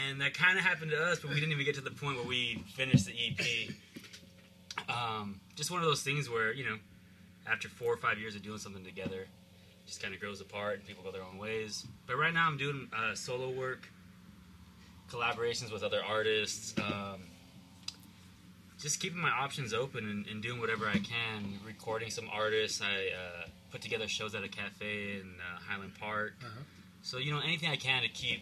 and 0.08 0.22
that 0.22 0.34
kind 0.34 0.58
of 0.58 0.64
happened 0.64 0.92
to 0.92 1.04
us, 1.04 1.20
but 1.20 1.30
we 1.30 1.36
didn't 1.36 1.52
even 1.52 1.66
get 1.66 1.76
to 1.76 1.82
the 1.82 1.92
point 1.92 2.18
where 2.18 2.26
we 2.28 2.64
finished 2.76 3.06
the 3.06 3.14
EP. 3.14 3.70
Um, 4.90 5.40
just 5.56 5.72
one 5.72 5.80
of 5.82 5.86
those 5.86 6.04
things 6.04 6.30
where 6.30 6.54
you 6.54 6.64
know, 6.66 6.78
after 7.50 7.68
four 7.68 7.94
or 7.94 7.98
five 7.98 8.18
years 8.20 8.36
of 8.36 8.44
doing 8.44 8.58
something 8.58 8.84
together, 8.84 9.28
just 9.86 10.02
kind 10.02 10.14
of 10.14 10.20
grows 10.20 10.42
apart 10.42 10.76
and 10.76 10.88
people 10.88 11.04
go 11.04 11.12
their 11.12 11.24
own 11.24 11.38
ways. 11.38 11.86
But 12.08 12.18
right 12.18 12.34
now, 12.34 12.48
I'm 12.48 12.58
doing 12.58 12.90
uh, 12.96 13.16
solo 13.16 13.50
work, 13.50 13.88
collaborations 15.12 15.72
with 15.72 15.84
other 15.84 16.02
artists, 16.04 16.74
um, 16.80 17.22
just 18.80 19.00
keeping 19.00 19.20
my 19.20 19.32
options 19.32 19.74
open 19.74 20.08
and, 20.10 20.28
and 20.28 20.42
doing 20.42 20.60
whatever 20.60 20.88
I 20.88 21.00
can. 21.00 21.60
Recording 21.66 22.10
some 22.10 22.30
artists, 22.32 22.82
I 22.82 22.86
uh, 23.16 23.48
put 23.72 23.82
together 23.82 24.08
shows 24.08 24.36
at 24.36 24.44
a 24.44 24.50
cafe 24.50 25.20
in 25.20 25.36
uh, 25.40 25.60
Highland 25.68 25.94
Park. 26.00 26.34
Uh-huh. 26.42 26.60
So 27.02 27.18
you 27.18 27.32
know, 27.32 27.40
anything 27.40 27.70
I 27.70 27.76
can 27.76 28.02
to 28.04 28.10
keep 28.10 28.42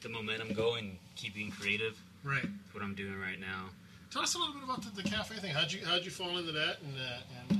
the 0.00 0.08
momentum 0.08 0.54
going, 0.54 0.98
keep 1.16 1.34
being 1.34 1.50
creative. 1.50 1.98
Right. 2.24 2.44
Is 2.44 2.74
what 2.74 2.82
I'm 2.82 2.94
doing 2.94 3.18
right 3.18 3.40
now. 3.40 3.70
Tell 4.10 4.22
us 4.22 4.34
a 4.34 4.38
little 4.38 4.54
bit 4.54 4.64
about 4.64 4.82
the, 4.82 5.02
the 5.02 5.08
cafe 5.08 5.36
thing. 5.36 5.52
How'd 5.52 5.72
you 5.72 5.84
how'd 5.84 6.04
you 6.04 6.10
fall 6.10 6.36
into 6.36 6.52
that, 6.52 6.78
and 6.82 6.94
uh, 6.96 7.52
and 7.52 7.59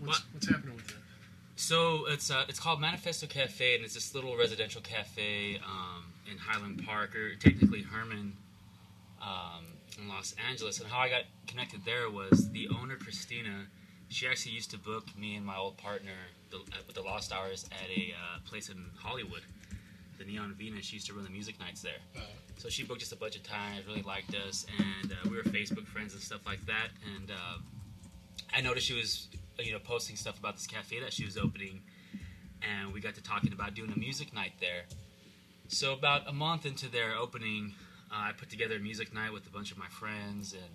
what's 0.00 0.20
What? 0.20 0.22
what's 0.32 0.48
happening 0.48 0.76
with 0.76 0.86
that? 0.88 0.94
So 1.56 2.06
it's 2.06 2.30
uh, 2.30 2.44
it's 2.48 2.60
called 2.60 2.80
Manifesto 2.80 3.26
Cafe, 3.26 3.74
and 3.74 3.84
it's 3.84 3.94
this 3.94 4.14
little 4.14 4.36
residential 4.36 4.80
cafe 4.80 5.56
um, 5.64 6.04
in 6.30 6.38
Highland 6.38 6.84
Park, 6.86 7.16
or 7.16 7.34
technically 7.34 7.82
Hermon, 7.82 8.34
um, 9.20 9.64
in 10.00 10.08
Los 10.08 10.34
Angeles. 10.48 10.80
And 10.80 10.88
how 10.88 11.00
I 11.00 11.08
got 11.08 11.22
connected 11.46 11.84
there 11.84 12.10
was 12.10 12.50
the 12.50 12.68
owner, 12.80 12.96
Christina. 12.96 13.66
She 14.08 14.26
actually 14.26 14.52
used 14.52 14.70
to 14.70 14.78
book 14.78 15.04
me 15.18 15.34
and 15.36 15.44
my 15.44 15.56
old 15.56 15.76
partner 15.76 16.12
the, 16.50 16.58
at, 16.72 16.86
with 16.86 16.94
the 16.94 17.02
Lost 17.02 17.32
Hours 17.32 17.66
at 17.72 17.90
a 17.90 18.14
uh, 18.14 18.38
place 18.48 18.68
in 18.70 18.76
Hollywood, 18.96 19.42
the 20.18 20.24
Neon 20.24 20.54
Venus. 20.54 20.86
She 20.86 20.94
used 20.96 21.08
to 21.08 21.12
run 21.12 21.24
the 21.24 21.30
music 21.30 21.58
nights 21.60 21.82
there. 21.82 22.00
Uh, 22.16 22.20
So 22.56 22.68
she 22.68 22.84
booked 22.84 23.02
us 23.02 23.12
a 23.12 23.16
bunch 23.16 23.36
of 23.36 23.42
times, 23.42 23.86
really 23.86 24.02
liked 24.02 24.34
us, 24.34 24.64
and 24.78 25.12
uh, 25.12 25.16
we 25.28 25.36
were 25.36 25.42
Facebook 25.42 25.86
friends 25.86 26.14
and 26.14 26.22
stuff 26.22 26.46
like 26.46 26.64
that. 26.66 26.88
And 27.16 27.30
uh, 27.30 27.58
I 28.56 28.60
noticed 28.62 28.86
she 28.86 28.94
was, 28.94 29.28
you 29.58 29.72
know, 29.72 29.78
posting 29.78 30.16
stuff 30.16 30.38
about 30.38 30.56
this 30.56 30.66
cafe 30.66 31.00
that 31.00 31.12
she 31.12 31.24
was 31.24 31.36
opening, 31.36 31.80
and 32.62 32.92
we 32.92 33.00
got 33.00 33.14
to 33.14 33.22
talking 33.22 33.52
about 33.52 33.74
doing 33.74 33.92
a 33.92 33.98
music 33.98 34.32
night 34.32 34.52
there. 34.60 34.84
So 35.68 35.92
about 35.92 36.28
a 36.28 36.32
month 36.32 36.64
into 36.64 36.88
their 36.88 37.14
opening, 37.16 37.74
uh, 38.10 38.28
I 38.28 38.32
put 38.32 38.50
together 38.50 38.76
a 38.76 38.80
music 38.80 39.12
night 39.12 39.32
with 39.32 39.46
a 39.46 39.50
bunch 39.50 39.70
of 39.70 39.78
my 39.78 39.88
friends, 39.88 40.52
and 40.52 40.70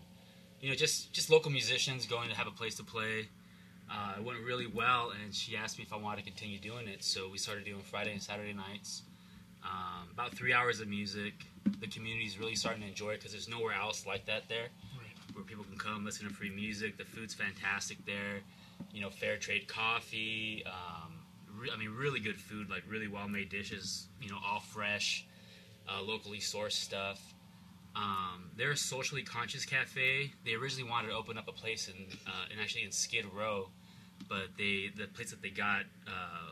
you 0.62 0.70
know, 0.70 0.76
just 0.76 1.14
just 1.14 1.30
local 1.30 1.52
musicians 1.52 2.06
going 2.06 2.30
to 2.30 2.36
have 2.36 2.48
a 2.48 2.52
place 2.52 2.76
to 2.76 2.84
play. 2.84 3.28
Uh, 3.92 4.14
it 4.18 4.24
went 4.24 4.40
really 4.40 4.68
well, 4.68 5.12
and 5.24 5.34
she 5.34 5.58
asked 5.58 5.78
me 5.78 5.84
if 5.84 5.94
I 5.94 5.98
wanted 5.98 6.18
to 6.18 6.24
continue 6.24 6.60
doing 6.60 6.88
it. 6.88 7.04
So 7.04 7.30
we 7.30 7.38
started 7.38 7.66
doing 7.66 7.82
Friday 7.82 8.12
and 8.12 8.22
Saturday 8.22 8.54
nights. 8.54 9.04
Um, 9.64 10.10
about 10.12 10.34
three 10.34 10.54
hours 10.54 10.80
of 10.80 10.88
music. 10.88 11.34
The 11.80 11.88
community 11.88 12.26
is 12.26 12.38
really 12.38 12.56
starting 12.56 12.82
to 12.82 12.88
enjoy 12.88 13.12
it 13.12 13.20
because 13.20 13.32
there's 13.32 13.48
nowhere 13.48 13.74
else 13.74 14.06
like 14.06 14.26
that 14.26 14.50
there, 14.50 14.68
right. 14.98 15.36
where 15.36 15.46
people 15.46 15.64
can 15.64 15.78
come 15.78 16.04
listen 16.04 16.28
to 16.28 16.34
free 16.34 16.50
music. 16.50 16.98
The 16.98 17.06
food's 17.06 17.34
fantastic 17.34 18.06
there. 18.06 18.42
You 18.94 19.02
know, 19.02 19.10
fair 19.10 19.38
trade 19.38 19.68
coffee. 19.68 20.64
Um, 20.66 21.14
re- 21.58 21.70
I 21.74 21.78
mean, 21.78 21.92
really 21.92 22.20
good 22.20 22.40
food, 22.40 22.70
like 22.70 22.84
really 22.88 23.08
well 23.08 23.28
made 23.28 23.50
dishes. 23.50 24.08
You 24.22 24.30
know, 24.30 24.38
all 24.46 24.60
fresh, 24.60 25.26
uh, 25.90 26.02
locally 26.02 26.40
sourced 26.40 26.74
stuff. 26.74 27.34
Um, 27.96 28.50
they're 28.58 28.72
a 28.72 28.78
socially 28.78 29.22
conscious 29.22 29.66
cafe. 29.66 30.32
They 30.46 30.54
originally 30.54 30.90
wanted 30.90 31.10
to 31.10 31.14
open 31.14 31.38
up 31.38 31.48
a 31.48 31.52
place 31.52 31.88
in, 31.88 32.18
uh, 32.26 32.46
in 32.52 32.60
actually 32.60 32.84
in 32.84 32.92
Skid 32.92 33.26
Row, 33.34 33.70
but 34.28 34.48
they 34.58 34.90
the 34.96 35.06
place 35.08 35.30
that 35.30 35.42
they 35.42 35.50
got 35.50 35.84
uh, 36.08 36.52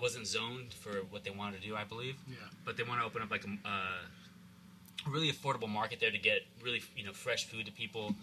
wasn't 0.00 0.26
zoned 0.26 0.74
for 0.74 0.92
what 1.10 1.24
they 1.24 1.30
wanted 1.30 1.62
to 1.62 1.66
do, 1.66 1.74
I 1.74 1.84
believe. 1.84 2.16
Yeah. 2.28 2.36
But 2.64 2.76
they 2.76 2.82
want 2.82 3.00
to 3.00 3.06
open 3.06 3.22
up 3.22 3.30
like 3.30 3.44
a 3.44 3.68
uh, 3.68 5.10
really 5.10 5.32
affordable 5.32 5.68
market 5.68 5.98
there 6.00 6.10
to 6.10 6.18
get 6.18 6.42
really 6.62 6.82
you 6.96 7.04
know 7.04 7.12
fresh 7.12 7.46
food 7.46 7.66
to 7.66 7.72
people. 7.72 8.14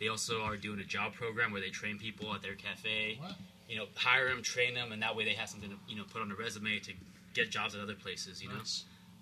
They 0.00 0.08
also 0.08 0.42
are 0.42 0.56
doing 0.56 0.78
a 0.80 0.84
job 0.84 1.14
program 1.14 1.50
where 1.52 1.60
they 1.60 1.70
train 1.70 1.98
people 1.98 2.32
at 2.34 2.42
their 2.42 2.54
cafe. 2.54 3.18
Wow. 3.20 3.30
You 3.68 3.76
know, 3.76 3.84
hire 3.96 4.28
them, 4.28 4.42
train 4.42 4.74
them, 4.74 4.92
and 4.92 5.02
that 5.02 5.14
way 5.16 5.24
they 5.24 5.34
have 5.34 5.48
something 5.48 5.68
to 5.70 5.76
you 5.88 5.96
know 5.96 6.04
put 6.10 6.22
on 6.22 6.30
a 6.30 6.34
resume 6.34 6.78
to 6.78 6.92
get 7.34 7.50
jobs 7.50 7.74
at 7.74 7.80
other 7.80 7.94
places. 7.94 8.42
You 8.42 8.48
know. 8.48 8.60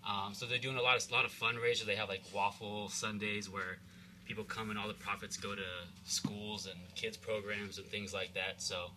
Um, 0.08 0.34
so 0.34 0.46
they're 0.46 0.58
doing 0.58 0.76
a 0.76 0.82
lot 0.82 0.96
of 1.02 1.10
lot 1.10 1.24
of 1.24 1.32
fundraisers. 1.32 1.84
They 1.86 1.96
have 1.96 2.08
like 2.08 2.22
waffle 2.34 2.88
Sundays 2.88 3.50
where 3.50 3.78
people 4.26 4.44
come 4.44 4.70
and 4.70 4.78
all 4.78 4.88
the 4.88 4.94
profits 4.94 5.36
go 5.36 5.54
to 5.54 5.62
schools 6.04 6.66
and 6.66 6.78
kids 6.94 7.16
programs 7.16 7.78
and 7.78 7.86
things 7.88 8.12
like 8.14 8.34
that. 8.34 8.60
So 8.62 8.90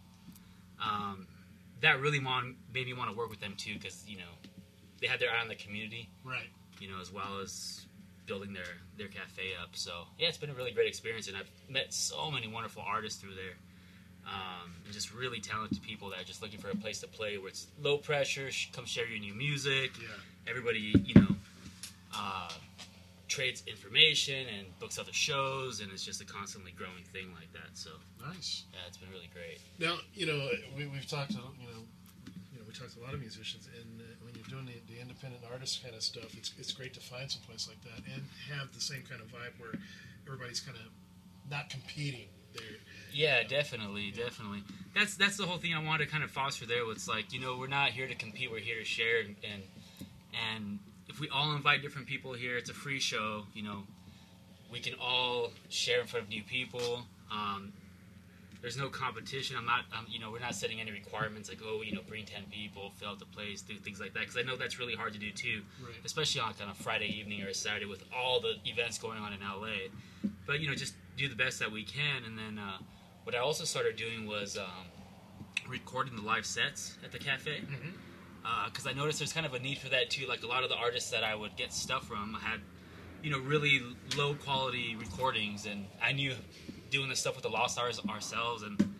um, 0.83 1.27
that 1.81 1.99
really 1.99 2.19
want, 2.23 2.55
made 2.73 2.87
me 2.87 2.93
want 2.93 3.11
to 3.11 3.17
work 3.17 3.29
with 3.29 3.39
them 3.39 3.53
too 3.57 3.73
because 3.75 4.03
you 4.07 4.17
know 4.17 4.31
they 5.01 5.07
had 5.07 5.19
their 5.19 5.31
eye 5.31 5.41
on 5.41 5.47
the 5.47 5.55
community, 5.55 6.09
Right. 6.25 6.49
you 6.79 6.89
know, 6.89 6.99
as 7.01 7.11
well 7.11 7.39
as 7.41 7.85
building 8.29 8.53
their 8.53 8.71
their 8.97 9.07
cafe 9.09 9.47
up. 9.61 9.71
So 9.73 9.91
yeah, 10.19 10.27
it's 10.29 10.37
been 10.37 10.51
a 10.51 10.53
really 10.53 10.71
great 10.71 10.87
experience, 10.87 11.27
and 11.27 11.35
I've 11.35 11.49
met 11.67 11.93
so 11.93 12.29
many 12.31 12.47
wonderful 12.47 12.83
artists 12.85 13.19
through 13.21 13.35
there. 13.35 13.57
Um, 14.27 14.69
and 14.85 14.93
just 14.93 15.11
really 15.13 15.39
talented 15.39 15.81
people 15.81 16.09
that 16.11 16.19
are 16.21 16.23
just 16.23 16.41
looking 16.43 16.59
for 16.59 16.69
a 16.69 16.75
place 16.75 16.99
to 17.01 17.07
play 17.07 17.37
where 17.39 17.47
it's 17.49 17.65
low 17.81 17.97
pressure. 17.97 18.51
Sh- 18.51 18.69
come 18.71 18.85
share 18.85 19.07
your 19.07 19.19
new 19.19 19.33
music 19.33 19.91
Yeah. 19.99 20.07
everybody 20.51 20.93
you 21.03 21.15
know 21.19 21.35
uh, 22.13 22.51
trades 23.27 23.63
information 23.65 24.45
and 24.55 24.67
books 24.79 24.99
other 24.99 25.13
shows 25.13 25.79
and 25.79 25.91
it's 25.91 26.03
just 26.03 26.21
a 26.21 26.25
constantly 26.25 26.71
growing 26.73 27.03
thing 27.13 27.27
like 27.39 27.51
that 27.53 27.69
so 27.73 27.91
Nice. 28.23 28.65
yeah 28.73 28.79
it's 28.87 28.97
been 28.97 29.09
really 29.09 29.29
great 29.33 29.59
Now, 29.79 29.97
you 30.13 30.25
know, 30.27 30.49
we, 30.77 30.85
we've 30.87 31.07
talked 31.09 31.31
to, 31.31 31.37
you 31.37 31.67
know, 31.71 31.81
you 32.53 32.59
know, 32.59 32.65
we 32.67 32.73
talked 32.73 32.93
to 32.95 32.99
a 33.01 33.05
lot 33.05 33.13
of 33.15 33.21
musicians, 33.21 33.67
and 33.79 33.98
doing 34.49 34.65
the, 34.65 34.93
the 34.93 34.99
independent 34.99 35.43
artist 35.51 35.83
kind 35.83 35.95
of 35.95 36.03
stuff, 36.03 36.35
it's, 36.35 36.53
it's 36.57 36.71
great 36.71 36.93
to 36.93 36.99
find 36.99 37.29
some 37.31 37.41
place 37.43 37.67
like 37.67 37.81
that 37.83 38.03
and 38.13 38.23
have 38.51 38.73
the 38.73 38.81
same 38.81 39.03
kind 39.09 39.21
of 39.21 39.27
vibe 39.27 39.59
where 39.59 39.79
everybody's 40.25 40.59
kind 40.59 40.77
of 40.77 40.91
not 41.49 41.69
competing. 41.69 42.27
They're, 42.53 42.63
yeah 43.13 43.43
definitely 43.43 44.09
definitely 44.09 44.63
that's 44.95 45.15
that's 45.15 45.37
the 45.37 45.45
whole 45.45 45.57
thing 45.59 45.75
i 45.75 45.83
wanted 45.83 46.05
to 46.05 46.11
kind 46.11 46.23
of 46.23 46.31
foster 46.31 46.65
there 46.65 46.83
was 46.83 47.07
like 47.07 47.31
you 47.31 47.39
know 47.39 47.57
we're 47.57 47.67
not 47.67 47.91
here 47.91 48.07
to 48.07 48.15
compete 48.15 48.49
we're 48.51 48.59
here 48.59 48.79
to 48.79 48.85
share 48.85 49.19
and, 49.19 49.35
and 49.43 49.61
and 50.33 50.79
if 51.09 51.19
we 51.19 51.27
all 51.29 51.53
invite 51.55 51.81
different 51.81 52.07
people 52.07 52.33
here, 52.33 52.57
it's 52.57 52.69
a 52.69 52.73
free 52.73 52.99
show. 52.99 53.43
You 53.53 53.63
know, 53.63 53.83
we 54.71 54.79
can 54.79 54.93
all 55.01 55.51
share 55.69 56.01
in 56.01 56.07
front 56.07 56.25
of 56.25 56.29
new 56.29 56.43
people. 56.43 57.01
Um, 57.31 57.73
there's 58.61 58.77
no 58.77 58.89
competition. 58.89 59.55
I'm 59.57 59.65
not, 59.65 59.85
um, 59.97 60.05
you 60.09 60.19
know, 60.19 60.31
we're 60.31 60.39
not 60.39 60.53
setting 60.55 60.81
any 60.81 60.91
requirements 60.91 61.47
like, 61.49 61.59
oh, 61.63 61.81
you 61.81 61.93
know, 61.93 62.01
bring 62.07 62.25
10 62.25 62.43
people, 62.51 62.91
fill 62.97 63.09
out 63.09 63.19
the 63.19 63.25
place, 63.25 63.61
do 63.61 63.75
things 63.75 63.99
like 63.99 64.13
that. 64.13 64.19
Because 64.21 64.37
I 64.37 64.41
know 64.41 64.55
that's 64.57 64.77
really 64.79 64.95
hard 64.95 65.13
to 65.13 65.19
do 65.19 65.31
too, 65.31 65.61
Right. 65.81 65.93
especially 66.03 66.41
on 66.41 66.53
kind 66.55 66.69
of 66.69 66.77
Friday 66.77 67.07
evening 67.07 67.41
or 67.43 67.47
a 67.47 67.53
Saturday 67.53 67.85
with 67.85 68.03
all 68.15 68.41
the 68.41 68.55
events 68.65 68.97
going 68.97 69.17
on 69.19 69.31
in 69.33 69.39
LA. 69.39 69.89
But, 70.45 70.59
you 70.59 70.67
know, 70.67 70.75
just 70.75 70.93
do 71.15 71.29
the 71.29 71.35
best 71.35 71.59
that 71.59 71.71
we 71.71 71.83
can. 71.83 72.23
And 72.25 72.37
then 72.37 72.59
uh, 72.59 72.79
what 73.23 73.33
I 73.35 73.39
also 73.39 73.63
started 73.63 73.95
doing 73.95 74.27
was 74.27 74.57
um, 74.57 74.65
recording 75.67 76.15
the 76.15 76.21
live 76.21 76.45
sets 76.45 76.97
at 77.03 77.11
the 77.11 77.19
cafe. 77.19 77.61
Because 78.65 78.87
I 78.87 78.93
noticed 78.93 79.19
there's 79.19 79.33
kind 79.33 79.45
of 79.45 79.53
a 79.53 79.59
need 79.59 79.77
for 79.77 79.89
that 79.89 80.09
too. 80.09 80.25
Like 80.27 80.43
a 80.43 80.47
lot 80.47 80.63
of 80.63 80.69
the 80.69 80.75
artists 80.75 81.11
that 81.11 81.23
I 81.23 81.35
would 81.35 81.55
get 81.55 81.71
stuff 81.71 82.07
from 82.07 82.33
had, 82.41 82.59
you 83.23 83.29
know, 83.29 83.39
really 83.39 83.81
low 84.17 84.33
quality 84.33 84.95
recordings, 84.95 85.65
and 85.65 85.85
I 86.01 86.13
knew 86.13 86.33
doing 86.89 87.09
this 87.09 87.19
stuff 87.19 87.35
with 87.35 87.43
the 87.43 87.49
Lost 87.49 87.75
Stars 87.75 87.99
ourselves 88.09 88.63
and 88.63 88.93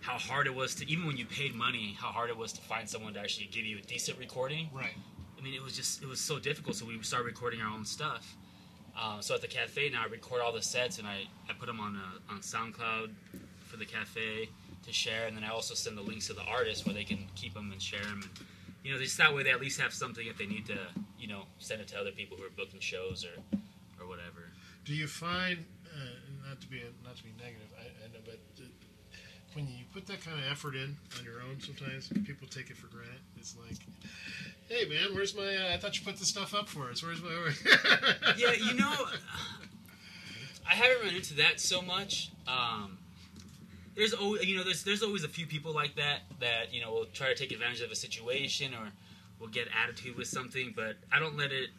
how 0.00 0.18
hard 0.18 0.46
it 0.46 0.54
was 0.54 0.74
to 0.76 0.90
even 0.90 1.06
when 1.06 1.16
you 1.16 1.24
paid 1.24 1.54
money, 1.54 1.96
how 1.98 2.08
hard 2.08 2.30
it 2.30 2.36
was 2.36 2.52
to 2.52 2.60
find 2.60 2.88
someone 2.88 3.14
to 3.14 3.20
actually 3.20 3.46
give 3.46 3.64
you 3.64 3.78
a 3.78 3.82
decent 3.82 4.18
recording. 4.18 4.68
Right. 4.72 4.94
I 5.38 5.42
mean, 5.42 5.54
it 5.54 5.62
was 5.62 5.74
just 5.76 6.02
it 6.02 6.08
was 6.08 6.20
so 6.20 6.38
difficult. 6.38 6.76
So 6.76 6.86
we 6.86 7.00
started 7.02 7.26
recording 7.26 7.60
our 7.60 7.70
own 7.70 7.84
stuff. 7.84 8.36
Um, 9.00 9.22
so 9.22 9.34
at 9.34 9.40
the 9.40 9.48
cafe 9.48 9.90
now, 9.90 10.02
I 10.04 10.06
record 10.06 10.40
all 10.40 10.52
the 10.52 10.62
sets 10.62 10.98
and 10.98 11.06
I, 11.06 11.24
I 11.48 11.52
put 11.52 11.66
them 11.66 11.80
on 11.80 11.96
uh, 11.96 12.32
on 12.32 12.40
SoundCloud 12.40 13.10
for 13.58 13.76
the 13.76 13.84
cafe 13.84 14.48
to 14.84 14.92
share, 14.92 15.26
and 15.26 15.36
then 15.36 15.42
I 15.44 15.48
also 15.48 15.74
send 15.74 15.96
the 15.96 16.02
links 16.02 16.26
to 16.28 16.34
the 16.34 16.42
artists 16.42 16.84
where 16.86 16.94
they 16.94 17.04
can 17.04 17.26
keep 17.34 17.54
them 17.54 17.72
and 17.72 17.80
share 17.80 18.02
them. 18.02 18.20
And 18.22 18.46
you 18.84 18.92
know, 18.92 18.98
just 18.98 19.16
that 19.18 19.34
way 19.34 19.42
they 19.42 19.50
at 19.50 19.60
least 19.60 19.80
have 19.80 19.94
something 19.94 20.26
if 20.26 20.36
they 20.36 20.46
need 20.46 20.66
to, 20.66 20.78
you 21.18 21.26
know, 21.26 21.44
send 21.58 21.80
it 21.80 21.88
to 21.88 21.98
other 21.98 22.12
people 22.12 22.36
who 22.36 22.44
are 22.44 22.50
booking 22.56 22.80
shows 22.80 23.24
or 23.24 23.40
or 24.02 24.08
whatever. 24.08 24.50
Do 24.84 24.94
you 24.94 25.06
find, 25.06 25.64
not 26.54 26.60
to 26.62 26.68
be 26.68 26.82
not 27.02 27.16
to 27.16 27.24
be 27.24 27.30
negative, 27.42 27.66
I, 27.74 27.90
I 28.04 28.06
know, 28.14 28.20
but 28.24 28.38
when 29.54 29.66
you 29.66 29.84
put 29.92 30.06
that 30.06 30.24
kind 30.24 30.38
of 30.38 30.44
effort 30.50 30.76
in 30.76 30.96
on 31.18 31.24
your 31.24 31.42
own, 31.42 31.60
sometimes 31.60 32.08
people 32.24 32.46
take 32.48 32.70
it 32.70 32.76
for 32.76 32.86
granted. 32.88 33.18
It's 33.38 33.56
like, 33.56 33.78
hey 34.68 34.88
man, 34.88 35.14
where's 35.14 35.34
my? 35.36 35.42
Uh, 35.42 35.74
I 35.74 35.78
thought 35.78 35.98
you 35.98 36.04
put 36.04 36.16
this 36.16 36.28
stuff 36.28 36.54
up 36.54 36.68
for 36.68 36.90
us. 36.90 37.02
Where's 37.02 37.20
my? 37.20 37.30
yeah, 38.36 38.52
you 38.52 38.74
know, 38.74 38.92
I 40.68 40.74
haven't 40.74 41.04
run 41.04 41.14
into 41.16 41.34
that 41.34 41.60
so 41.60 41.82
much. 41.82 42.30
Um, 42.46 42.98
there's 43.96 44.12
always, 44.12 44.46
you 44.46 44.56
know, 44.56 44.62
there's 44.62 44.84
there's 44.84 45.02
always 45.02 45.24
a 45.24 45.28
few 45.28 45.46
people 45.46 45.72
like 45.72 45.96
that 45.96 46.20
that 46.38 46.72
you 46.72 46.80
know 46.80 46.92
will 46.92 47.06
try 47.06 47.28
to 47.28 47.34
take 47.34 47.50
advantage 47.50 47.80
of 47.80 47.90
a 47.90 47.96
situation 47.96 48.74
or 48.74 48.90
will 49.40 49.48
get 49.48 49.66
attitude 49.82 50.16
with 50.16 50.28
something, 50.28 50.72
but 50.76 50.96
I 51.12 51.18
don't 51.18 51.36
let 51.36 51.50
it, 51.50 51.70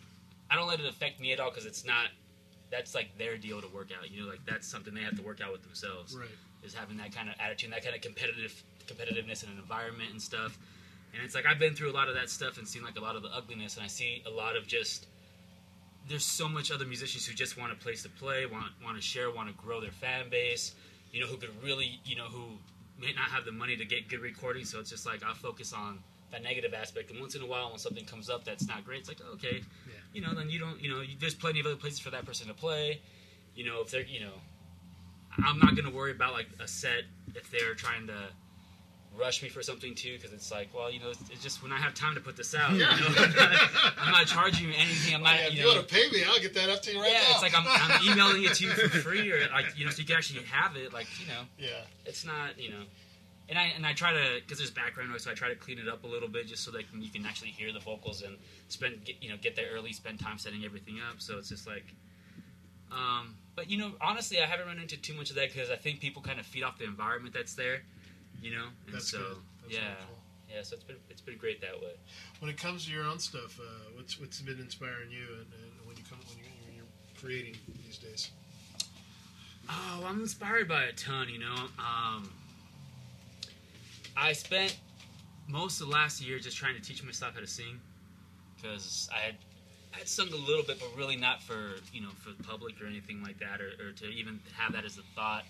I 0.51 0.55
don't 0.55 0.67
let 0.67 0.81
it 0.81 0.85
affect 0.85 1.21
me 1.21 1.31
at 1.31 1.39
all 1.39 1.49
because 1.49 1.65
it's 1.65 1.85
not. 1.85 2.07
That's 2.71 2.95
like 2.95 3.17
their 3.17 3.37
deal 3.37 3.61
to 3.61 3.67
work 3.67 3.89
out. 3.97 4.09
You 4.11 4.23
know, 4.23 4.29
like 4.29 4.45
that's 4.45 4.67
something 4.67 4.93
they 4.93 5.01
have 5.01 5.15
to 5.17 5.23
work 5.23 5.41
out 5.41 5.51
with 5.51 5.63
themselves. 5.63 6.15
Right. 6.15 6.27
Is 6.63 6.73
having 6.73 6.97
that 6.97 7.13
kind 7.15 7.29
of 7.29 7.35
attitude, 7.39 7.67
and 7.67 7.73
that 7.73 7.83
kind 7.83 7.95
of 7.95 8.01
competitive 8.01 8.63
competitiveness 8.87 9.43
in 9.43 9.51
an 9.51 9.57
environment 9.57 10.11
and 10.11 10.21
stuff. 10.21 10.57
And 11.13 11.23
it's 11.23 11.35
like 11.35 11.45
I've 11.45 11.59
been 11.59 11.75
through 11.75 11.91
a 11.91 11.93
lot 11.93 12.09
of 12.09 12.15
that 12.15 12.29
stuff 12.29 12.57
and 12.57 12.67
seen 12.67 12.83
like 12.83 12.97
a 12.97 13.01
lot 13.01 13.15
of 13.15 13.21
the 13.21 13.29
ugliness, 13.29 13.75
and 13.75 13.83
I 13.83 13.87
see 13.87 14.23
a 14.25 14.29
lot 14.29 14.55
of 14.55 14.67
just 14.67 15.07
there's 16.07 16.25
so 16.25 16.47
much 16.47 16.71
other 16.71 16.85
musicians 16.85 17.25
who 17.25 17.33
just 17.33 17.57
want 17.57 17.71
a 17.71 17.75
place 17.75 18.03
to 18.03 18.09
play, 18.09 18.45
want 18.45 18.71
want 18.83 18.95
to 18.95 19.01
share, 19.01 19.31
want 19.31 19.49
to 19.49 19.55
grow 19.55 19.81
their 19.81 19.91
fan 19.91 20.29
base. 20.29 20.75
You 21.11 21.21
know, 21.21 21.27
who 21.27 21.37
could 21.37 21.51
really, 21.63 21.99
you 22.05 22.15
know, 22.15 22.25
who 22.25 22.57
may 22.99 23.13
not 23.13 23.29
have 23.29 23.45
the 23.45 23.51
money 23.51 23.75
to 23.77 23.85
get 23.85 24.09
good 24.09 24.19
recordings. 24.19 24.69
So 24.69 24.79
it's 24.79 24.89
just 24.89 25.05
like 25.05 25.23
I'll 25.23 25.33
focus 25.33 25.73
on 25.73 25.99
that 26.31 26.43
negative 26.43 26.73
aspect. 26.73 27.11
And 27.11 27.19
once 27.19 27.35
in 27.35 27.41
a 27.41 27.45
while, 27.45 27.69
when 27.69 27.79
something 27.79 28.05
comes 28.05 28.29
up 28.29 28.43
that's 28.43 28.67
not 28.67 28.83
great, 28.85 28.99
it's 28.99 29.09
like 29.09 29.21
oh, 29.25 29.33
okay, 29.33 29.61
Yeah. 29.87 29.93
You 30.15 30.21
know, 30.21 30.33
then 30.33 30.49
you 30.49 30.59
don't, 30.59 30.81
you 30.81 30.89
know, 30.89 31.01
there's 31.19 31.35
plenty 31.35 31.59
of 31.59 31.65
other 31.65 31.75
places 31.75 31.99
for 31.99 32.09
that 32.11 32.25
person 32.25 32.47
to 32.47 32.53
play. 32.53 33.01
You 33.55 33.65
know, 33.65 33.81
if 33.81 33.91
they're, 33.91 34.01
you 34.01 34.21
know, 34.21 34.33
I'm 35.43 35.59
not 35.59 35.75
gonna 35.75 35.91
worry 35.91 36.11
about 36.11 36.33
like 36.33 36.47
a 36.59 36.67
set 36.67 37.03
if 37.35 37.51
they're 37.51 37.73
trying 37.73 38.07
to 38.07 38.29
rush 39.17 39.41
me 39.41 39.49
for 39.49 39.61
something 39.61 39.95
too 39.95 40.17
because 40.17 40.33
it's 40.33 40.51
like 40.51 40.67
well 40.75 40.91
you 40.91 40.99
know 40.99 41.09
it's, 41.09 41.21
it's 41.31 41.41
just 41.41 41.63
when 41.63 41.71
i 41.71 41.77
have 41.77 41.93
time 41.93 42.15
to 42.15 42.19
put 42.19 42.35
this 42.35 42.53
out 42.53 42.73
you 42.73 42.79
know? 42.79 42.87
I'm, 42.89 43.33
not, 43.33 43.93
I'm 43.97 44.11
not 44.11 44.27
charging 44.27 44.67
you 44.67 44.73
anything 44.77 45.15
i'm 45.15 45.21
oh, 45.21 45.23
not 45.23 45.35
Yeah, 45.35 45.47
if 45.47 45.53
you 45.53 45.59
you 45.59 45.65
know 45.65 45.75
want 45.75 45.87
to 45.87 45.95
pay 45.95 46.09
me, 46.09 46.23
I'll 46.27 46.39
get 46.39 46.53
that 46.55 46.69
up 46.69 46.81
to 46.83 46.91
you 46.93 46.99
right 46.99 47.11
yeah, 47.11 47.19
now. 47.19 47.31
it's 47.31 47.41
like 47.41 47.57
I'm, 47.57 47.65
I'm 47.65 48.11
emailing 48.11 48.43
it 48.43 48.55
to 48.55 48.65
you 48.65 48.71
for 48.71 48.89
free, 48.89 49.31
or 49.31 49.39
like 49.51 49.67
you 49.77 49.85
know, 49.85 49.91
so 49.91 49.99
you 49.99 50.05
can 50.05 50.17
actually 50.17 50.43
have 50.43 50.75
it. 50.75 50.93
Like 50.93 51.07
you 51.19 51.27
know, 51.27 51.41
yeah. 51.57 51.85
it's 52.05 52.25
not 52.25 52.59
you 52.59 52.71
know, 52.71 52.83
and 53.49 53.59
I 53.59 53.71
and 53.75 53.85
I 53.85 53.93
try 53.93 54.11
to 54.11 54.41
because 54.41 54.57
there's 54.57 54.71
background 54.71 55.11
noise, 55.11 55.23
so 55.23 55.31
I 55.31 55.33
try 55.33 55.49
to 55.49 55.55
clean 55.55 55.79
it 55.79 55.87
up 55.87 56.03
a 56.03 56.07
little 56.07 56.27
bit 56.27 56.47
just 56.47 56.63
so 56.63 56.71
that 56.71 56.83
you 56.97 57.09
can 57.09 57.25
actually 57.25 57.51
hear 57.51 57.71
the 57.71 57.79
vocals 57.79 58.21
and 58.21 58.37
spend 58.69 59.03
get, 59.05 59.21
you 59.21 59.29
know 59.29 59.37
get 59.37 59.55
there 59.55 59.67
early, 59.73 59.93
spend 59.93 60.19
time 60.19 60.37
setting 60.37 60.65
everything 60.65 60.99
up. 61.07 61.21
So 61.21 61.37
it's 61.37 61.49
just 61.49 61.67
like, 61.67 61.93
um, 62.91 63.35
but 63.55 63.69
you 63.69 63.77
know, 63.77 63.91
honestly, 64.01 64.39
I 64.39 64.45
haven't 64.45 64.67
run 64.67 64.79
into 64.79 64.97
too 64.97 65.13
much 65.13 65.29
of 65.29 65.35
that 65.35 65.53
because 65.53 65.69
I 65.69 65.75
think 65.75 65.99
people 65.99 66.21
kind 66.21 66.39
of 66.39 66.45
feed 66.45 66.63
off 66.63 66.77
the 66.77 66.85
environment 66.85 67.33
that's 67.33 67.53
there, 67.53 67.83
you 68.41 68.51
know, 68.51 68.65
and 68.87 68.95
That's 68.95 69.09
so 69.09 69.37
yeah, 69.69 69.79
yeah, 70.49 70.61
so 70.63 70.75
it's 70.75 70.83
been 70.83 70.97
it's 71.09 71.21
been 71.21 71.37
great 71.37 71.61
that 71.61 71.79
way. 71.79 71.93
When 72.39 72.49
it 72.49 72.57
comes 72.57 72.85
to 72.85 72.91
your 72.91 73.03
own 73.03 73.19
stuff, 73.19 73.59
uh, 73.59 73.63
what's 73.95 74.19
what's 74.19 74.41
been 74.41 74.59
inspiring 74.59 75.11
you, 75.11 75.25
and, 75.33 75.47
and 75.53 75.87
when 75.87 75.97
you 75.97 76.03
come 76.09 76.19
when, 76.29 76.39
you, 76.39 76.45
when 76.65 76.75
you're 76.75 76.85
creating 77.19 77.55
these 77.85 77.99
days? 77.99 78.31
Oh, 79.69 80.03
I'm 80.05 80.21
inspired 80.21 80.67
by 80.67 80.83
a 80.83 80.91
ton, 80.91 81.27
you 81.29 81.39
know. 81.39 81.55
Um, 81.79 82.31
I 84.17 84.33
spent 84.33 84.77
most 85.47 85.81
of 85.81 85.89
last 85.89 86.21
year 86.21 86.39
just 86.39 86.57
trying 86.57 86.75
to 86.75 86.81
teach 86.81 87.03
myself 87.03 87.33
how 87.33 87.41
to 87.41 87.47
sing 87.47 87.79
because 88.55 89.09
I 89.13 89.19
had 89.19 89.35
I 89.93 89.99
had 89.99 90.07
sung 90.07 90.27
a 90.33 90.35
little 90.35 90.63
bit, 90.63 90.79
but 90.79 90.89
really 90.97 91.15
not 91.15 91.41
for 91.41 91.75
you 91.93 92.01
know 92.01 92.09
for 92.17 92.31
the 92.31 92.43
public 92.43 92.81
or 92.81 92.87
anything 92.87 93.21
like 93.21 93.39
that, 93.39 93.61
or, 93.61 93.87
or 93.87 93.91
to 93.91 94.05
even 94.07 94.39
have 94.57 94.73
that 94.73 94.85
as 94.85 94.97
a 94.97 95.03
thought. 95.15 95.43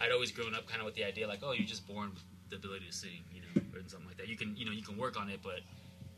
I'd 0.00 0.12
always 0.12 0.30
grown 0.32 0.54
up 0.54 0.66
kind 0.66 0.80
of 0.80 0.86
with 0.86 0.94
the 0.94 1.04
idea 1.04 1.28
like, 1.28 1.40
oh, 1.42 1.52
you're 1.52 1.66
just 1.66 1.86
born 1.86 2.10
with 2.12 2.22
the 2.50 2.56
ability 2.56 2.86
to 2.86 2.92
sing, 2.92 3.22
you 3.32 3.42
know, 3.42 3.62
or 3.74 3.80
something 3.86 4.08
like 4.08 4.16
that. 4.16 4.28
You 4.28 4.36
can 4.36 4.56
you 4.56 4.64
know 4.64 4.72
you 4.72 4.82
can 4.82 4.96
work 4.96 5.18
on 5.18 5.28
it, 5.28 5.40
but 5.42 5.60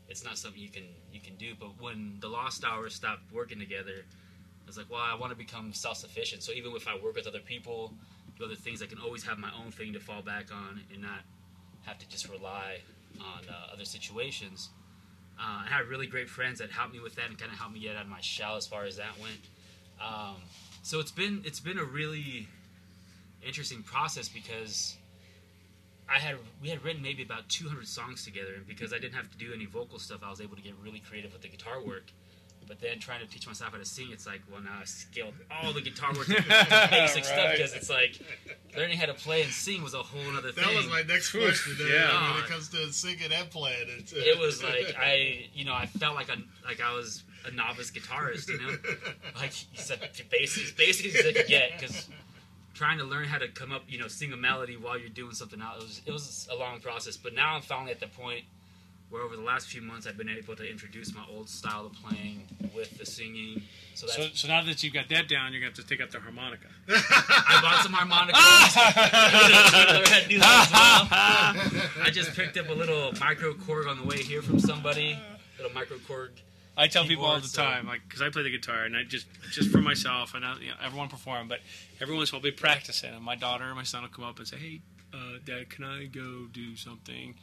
it's 0.09 0.23
not 0.23 0.37
something 0.37 0.61
you 0.61 0.69
can 0.69 0.83
you 1.11 1.19
can 1.19 1.35
do. 1.35 1.53
But 1.59 1.81
when 1.81 2.17
the 2.19 2.27
Lost 2.27 2.63
Hours 2.63 2.95
stopped 2.95 3.31
working 3.33 3.59
together, 3.59 4.03
I 4.03 4.65
was 4.65 4.77
like, 4.77 4.87
well, 4.89 5.01
I 5.01 5.15
want 5.15 5.31
to 5.31 5.37
become 5.37 5.73
self 5.73 5.97
sufficient. 5.97 6.43
So 6.43 6.51
even 6.51 6.73
if 6.75 6.87
I 6.87 6.97
work 6.97 7.15
with 7.15 7.27
other 7.27 7.39
people, 7.39 7.93
do 8.37 8.45
other 8.45 8.55
things, 8.55 8.81
I 8.81 8.85
can 8.85 8.99
always 8.99 9.23
have 9.23 9.37
my 9.37 9.51
own 9.63 9.71
thing 9.71 9.93
to 9.93 9.99
fall 9.99 10.21
back 10.21 10.53
on 10.53 10.81
and 10.91 11.01
not 11.01 11.21
have 11.87 11.97
to 11.99 12.07
just 12.09 12.29
rely 12.29 12.79
on 13.19 13.41
uh, 13.49 13.73
other 13.73 13.85
situations. 13.85 14.69
Uh, 15.39 15.63
I 15.65 15.67
had 15.69 15.87
really 15.87 16.07
great 16.07 16.29
friends 16.29 16.59
that 16.59 16.71
helped 16.71 16.93
me 16.93 16.99
with 16.99 17.15
that 17.15 17.29
and 17.29 17.37
kind 17.37 17.51
of 17.51 17.57
helped 17.57 17.73
me 17.73 17.79
get 17.79 17.95
out 17.95 18.03
of 18.03 18.09
my 18.09 18.21
shell 18.21 18.55
as 18.55 18.67
far 18.67 18.85
as 18.85 18.97
that 18.97 19.17
went. 19.21 19.39
Um, 20.01 20.35
so 20.83 20.99
it's 20.99 21.11
been 21.11 21.41
it's 21.45 21.59
been 21.59 21.77
a 21.77 21.83
really 21.83 22.47
interesting 23.45 23.83
process 23.83 24.27
because 24.27 24.97
I 26.13 26.19
had 26.19 26.37
we 26.61 26.69
had 26.69 26.83
written 26.83 27.01
maybe 27.01 27.23
about 27.23 27.49
200 27.49 27.87
songs 27.87 28.23
together, 28.23 28.53
and 28.55 28.67
because 28.67 28.93
I 28.93 28.99
didn't 28.99 29.15
have 29.15 29.29
to 29.31 29.37
do 29.37 29.53
any 29.53 29.65
vocal 29.65 29.99
stuff, 29.99 30.21
I 30.23 30.29
was 30.29 30.41
able 30.41 30.55
to 30.55 30.61
get 30.61 30.73
really 30.83 30.99
creative 30.99 31.33
with 31.33 31.41
the 31.41 31.49
guitar 31.49 31.81
work. 31.81 32.11
But 32.67 32.79
then 32.81 32.99
trying 32.99 33.21
to 33.21 33.27
teach 33.27 33.47
myself 33.47 33.71
how 33.71 33.77
to 33.77 33.85
sing, 33.85 34.09
it's 34.11 34.27
like, 34.27 34.41
well, 34.51 34.61
now 34.61 34.79
I 34.81 34.85
scaled 34.85 35.33
all 35.49 35.73
the 35.73 35.81
guitar 35.81 36.13
work 36.13 36.27
to 36.27 36.87
basic 36.91 37.25
stuff 37.25 37.51
because 37.53 37.73
it's 37.73 37.89
like 37.89 38.19
learning 38.75 38.97
how 38.97 39.05
to 39.05 39.13
play 39.13 39.43
and 39.43 39.51
sing 39.51 39.81
was 39.83 39.93
a 39.93 40.03
whole 40.03 40.35
other 40.37 40.51
thing. 40.51 40.63
That 40.65 40.75
was 40.75 40.87
my 40.89 41.03
next 41.03 41.31
question. 41.31 41.77
uh, 41.79 41.85
yeah. 41.85 42.33
When 42.33 42.43
it 42.43 42.49
comes 42.49 42.69
to 42.69 42.91
singing 42.91 43.31
and 43.31 43.49
playing, 43.49 43.87
it's, 43.99 44.13
uh, 44.13 44.17
it 44.17 44.37
was 44.37 44.63
like 44.63 44.95
I, 44.99 45.49
you 45.53 45.65
know, 45.65 45.73
I 45.73 45.85
felt 45.85 46.15
like 46.15 46.29
a 46.29 46.37
like 46.65 46.81
I 46.81 46.93
was 46.93 47.23
a 47.45 47.51
novice 47.51 47.91
guitarist, 47.91 48.49
you 48.49 48.57
know, 48.59 48.75
like 49.35 49.51
you 49.73 49.79
said, 49.79 49.99
basic, 50.29 50.63
as 50.65 50.71
basic 50.71 51.15
as 51.15 51.25
I 51.25 51.33
could 51.33 51.47
get, 51.47 51.79
because 51.79 52.09
trying 52.73 52.97
to 52.99 53.05
learn 53.05 53.25
how 53.25 53.37
to 53.37 53.47
come 53.47 53.71
up, 53.71 53.83
you 53.87 53.97
know, 53.97 54.07
sing 54.07 54.33
a 54.33 54.37
melody 54.37 54.77
while 54.77 54.97
you're 54.97 55.09
doing 55.09 55.33
something 55.33 55.61
else, 55.61 55.77
it 55.77 55.83
was, 55.83 56.01
it 56.05 56.11
was 56.11 56.47
a 56.51 56.55
long 56.55 56.79
process. 56.79 57.17
But 57.17 57.33
now 57.33 57.55
I'm 57.55 57.61
finally 57.61 57.91
at 57.91 57.99
the 57.99 58.07
point 58.07 58.43
where 59.09 59.21
over 59.21 59.35
the 59.35 59.41
last 59.41 59.67
few 59.67 59.81
months 59.81 60.05
I've 60.05 60.17
been 60.17 60.29
able 60.29 60.55
to 60.55 60.69
introduce 60.69 61.13
my 61.15 61.23
old 61.29 61.49
style 61.49 61.85
of 61.85 61.93
playing 61.93 62.43
with 62.75 62.97
the 62.97 63.05
singing. 63.05 63.61
So 63.93 64.05
that's 64.05 64.17
So, 64.17 64.27
so 64.33 64.47
now 64.47 64.61
that 64.63 64.83
you've 64.83 64.93
got 64.93 65.07
that 65.09 65.27
down, 65.29 65.53
you're 65.53 65.61
going 65.61 65.73
to 65.73 65.81
have 65.81 65.87
to 65.87 65.95
take 65.95 66.01
up 66.03 66.11
the 66.11 66.19
harmonica. 66.19 66.67
I 66.89 67.59
bought 67.61 67.83
some 67.83 67.93
harmonicas. 67.93 68.35
Learn 69.95 70.05
how 70.05 70.19
to 70.19 70.27
do 70.27 70.39
that 70.39 70.67
as 70.67 70.71
well. 70.71 72.05
I 72.05 72.09
just 72.11 72.33
picked 72.33 72.57
up 72.57 72.69
a 72.69 72.73
little 72.73 73.13
micro 73.19 73.53
chord 73.53 73.87
on 73.87 73.97
the 73.97 74.03
way 74.03 74.17
here 74.17 74.41
from 74.41 74.59
somebody. 74.59 75.17
Little 75.57 75.73
micro 75.73 75.97
chord. 76.07 76.33
I 76.79 76.87
tell 76.87 77.05
people 77.05 77.25
all 77.25 77.39
the 77.39 77.47
so- 77.47 77.63
time, 77.63 77.87
like, 77.87 78.01
because 78.07 78.21
I 78.21 78.29
play 78.29 78.43
the 78.43 78.51
guitar, 78.51 78.83
and 78.83 78.95
I 78.95 79.03
just, 79.03 79.25
just 79.51 79.71
for 79.71 79.79
myself, 79.81 80.35
and 80.35 80.45
I, 80.45 80.59
you 80.59 80.67
know, 80.67 80.75
everyone 80.83 81.07
perform, 81.09 81.47
but 81.47 81.59
every 81.99 82.15
once 82.15 82.29
in 82.29 82.35
a 82.35 82.37
while, 82.37 82.45
I'll 82.45 82.51
be 82.51 82.55
practicing, 82.55 83.15
and 83.15 83.23
my 83.23 83.35
daughter 83.35 83.63
or 83.67 83.73
my 83.73 83.81
son 83.83 84.03
will 84.03 84.09
come 84.09 84.25
up 84.25 84.37
and 84.37 84.47
say, 84.47 84.57
"Hey, 84.57 84.81
uh, 85.11 85.39
Dad, 85.43 85.71
can 85.71 85.85
I 85.85 86.05
go 86.05 86.45
do 86.53 86.75
something?" 86.75 87.33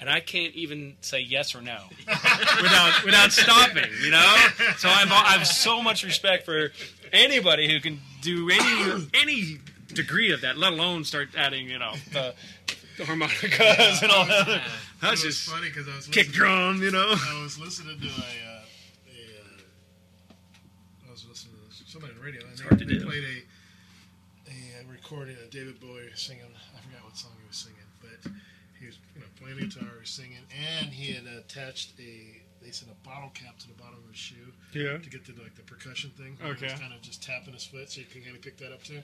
And 0.00 0.10
I 0.10 0.20
can't 0.20 0.54
even 0.54 0.96
say 1.00 1.20
yes 1.20 1.54
or 1.54 1.62
no 1.62 1.78
without 2.06 3.04
without 3.04 3.32
stopping, 3.32 3.90
you 4.02 4.10
know. 4.10 4.36
So 4.76 4.88
I've 4.88 5.10
I 5.10 5.36
have 5.38 5.46
so 5.46 5.80
much 5.80 6.04
respect 6.04 6.44
for 6.44 6.72
anybody 7.12 7.72
who 7.72 7.80
can 7.80 8.00
do 8.20 8.50
any 8.50 9.06
any 9.14 9.58
degree 9.94 10.32
of 10.32 10.40
that, 10.42 10.58
let 10.58 10.72
alone 10.72 11.04
start 11.04 11.28
adding, 11.36 11.68
you 11.68 11.78
know, 11.78 11.92
the, 12.12 12.34
the 12.98 13.04
harmonicas 13.04 14.02
and 14.02 14.10
all 14.10 14.26
that. 14.26 14.48
it 14.48 14.62
That's 15.00 15.22
just 15.22 15.48
funny 15.48 15.68
because 15.68 15.88
I 15.88 15.96
was 15.96 16.06
kick 16.06 16.28
listening, 16.28 16.32
drum, 16.32 16.82
you 16.82 16.90
know. 16.90 17.14
I 17.14 17.42
was 17.42 17.58
listening 17.58 18.00
to 18.00 18.06
a, 18.06 18.10
uh, 18.10 18.54
was 21.10 21.26
listening 21.28 21.54
to 21.54 21.90
somebody 21.90 22.12
on 22.12 22.18
the 22.18 22.24
radio, 22.24 22.42
and 22.42 22.58
hard 22.60 22.78
they, 22.80 22.84
to 22.84 22.90
they 22.90 22.98
do. 22.98 23.06
played 23.06 23.24
a 23.24 23.44
a 24.50 24.90
recording 24.90 25.36
of 25.42 25.50
David 25.50 25.80
Bowie 25.80 26.10
singing. 26.14 26.42
I 26.42 26.80
forgot 26.82 27.04
what 27.04 27.16
song 27.16 27.32
he 27.40 27.46
was 27.46 27.56
singing, 27.56 27.86
but 28.02 28.32
he 28.80 28.86
was 29.54 29.62
you 29.76 29.80
know 29.82 29.86
playing 29.88 29.88
the 29.88 29.88
guitar, 29.88 30.00
he 30.00 30.06
singing, 30.06 30.44
and 30.78 30.86
he 30.92 31.12
had 31.14 31.24
attached 31.26 31.92
a 31.98 32.40
they 32.64 32.70
said 32.70 32.88
a 32.90 33.06
bottle 33.08 33.30
cap 33.34 33.58
to 33.58 33.68
the 33.68 33.74
bottom 33.74 33.98
of 34.02 34.08
his 34.08 34.16
shoe 34.18 34.52
Yeah. 34.72 34.96
to 34.98 35.10
get 35.10 35.24
the 35.26 35.32
like 35.42 35.54
the 35.54 35.62
percussion 35.62 36.10
thing. 36.16 36.36
where 36.40 36.52
Okay. 36.52 36.66
He 36.66 36.72
was 36.72 36.80
kind 36.80 36.94
of 36.94 37.02
just 37.02 37.22
tapping 37.22 37.52
his 37.54 37.64
foot, 37.64 37.90
so 37.90 38.00
you 38.00 38.06
can 38.06 38.22
kind 38.22 38.34
of 38.36 38.42
pick 38.42 38.56
that 38.58 38.72
up 38.72 38.82
too. 38.82 39.00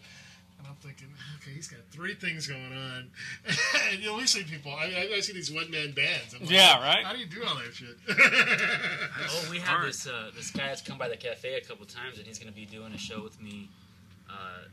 And 0.58 0.68
I'm 0.68 0.74
thinking, 0.76 1.08
okay, 1.40 1.52
he's 1.52 1.68
got 1.68 1.80
three 1.90 2.12
things 2.14 2.46
going 2.46 2.72
on. 2.72 3.08
and 3.90 3.98
you 3.98 4.10
know, 4.10 4.16
we 4.18 4.26
see 4.26 4.44
people. 4.44 4.72
I, 4.72 4.84
I, 5.10 5.16
I 5.16 5.20
see 5.20 5.32
these 5.32 5.50
one 5.50 5.70
man 5.70 5.92
bands. 5.92 6.34
I'm 6.34 6.40
like, 6.42 6.50
Yeah, 6.50 6.78
right? 6.82 7.02
How 7.04 7.14
do 7.14 7.18
you 7.18 7.24
do 7.26 7.42
all 7.46 7.54
that 7.56 7.72
shit? 7.74 7.96
Oh, 9.32 9.46
we 9.50 9.58
have 9.60 9.82
this 9.84 10.06
uh, 10.06 10.30
this 10.36 10.50
guy 10.50 10.66
that's 10.68 10.82
come 10.82 10.98
by 10.98 11.08
the 11.08 11.16
cafe 11.16 11.54
a 11.54 11.60
couple 11.60 11.86
times, 11.86 12.18
and 12.18 12.26
he's 12.26 12.38
going 12.38 12.52
to 12.52 12.54
be 12.58 12.66
doing 12.66 12.92
a 12.92 12.98
show 12.98 13.22
with 13.22 13.40
me 13.40 13.68
uh, 14.28 14.64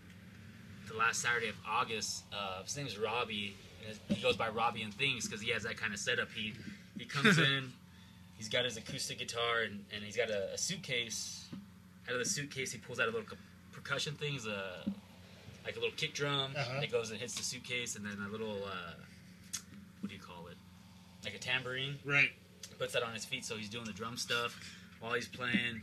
the 0.89 0.95
last 0.97 1.21
Saturday 1.21 1.49
of 1.49 1.55
August. 1.67 2.23
Uh, 2.33 2.63
his 2.63 2.75
name's 2.77 2.97
Robbie. 2.97 3.55
He 4.09 4.21
goes 4.21 4.35
by 4.37 4.49
Robbie 4.49 4.81
and 4.83 4.93
Things 4.93 5.25
because 5.25 5.41
he 5.41 5.51
has 5.51 5.63
that 5.63 5.77
kind 5.77 5.93
of 5.93 5.99
setup. 5.99 6.29
He 6.31 6.53
he 6.97 7.05
comes 7.05 7.37
in, 7.49 7.71
he's 8.37 8.49
got 8.49 8.65
his 8.65 8.77
acoustic 8.77 9.19
guitar, 9.19 9.61
and, 9.65 9.83
and 9.93 10.03
he's 10.03 10.17
got 10.17 10.29
a, 10.29 10.53
a 10.53 10.57
suitcase. 10.57 11.47
Out 12.07 12.13
of 12.13 12.19
the 12.19 12.25
suitcase, 12.25 12.71
he 12.71 12.77
pulls 12.77 12.99
out 12.99 13.07
a 13.09 13.11
little 13.11 13.27
percussion 13.73 14.13
things, 14.15 14.47
uh, 14.47 14.83
like 15.65 15.75
a 15.75 15.79
little 15.79 15.95
kick 15.97 16.13
drum 16.13 16.51
Uh-huh. 16.55 16.79
that 16.79 16.91
goes 16.91 17.11
and 17.11 17.19
hits 17.19 17.35
the 17.35 17.43
suitcase, 17.43 17.95
and 17.97 18.05
then 18.05 18.17
a 18.25 18.29
little 18.31 18.63
uh, 18.65 18.93
what 20.01 20.09
do 20.09 20.15
you 20.15 20.21
call 20.21 20.47
it? 20.47 20.57
Like 21.23 21.35
a 21.35 21.39
tambourine 21.39 21.97
right. 22.05 22.29
He 22.69 22.75
puts 22.75 22.93
that 22.93 23.03
on 23.03 23.13
his 23.13 23.25
feet, 23.25 23.45
so 23.45 23.55
he's 23.55 23.69
doing 23.69 23.85
the 23.85 23.91
drum 23.93 24.17
stuff 24.17 24.57
while 24.99 25.13
he's 25.13 25.27
playing, 25.27 25.81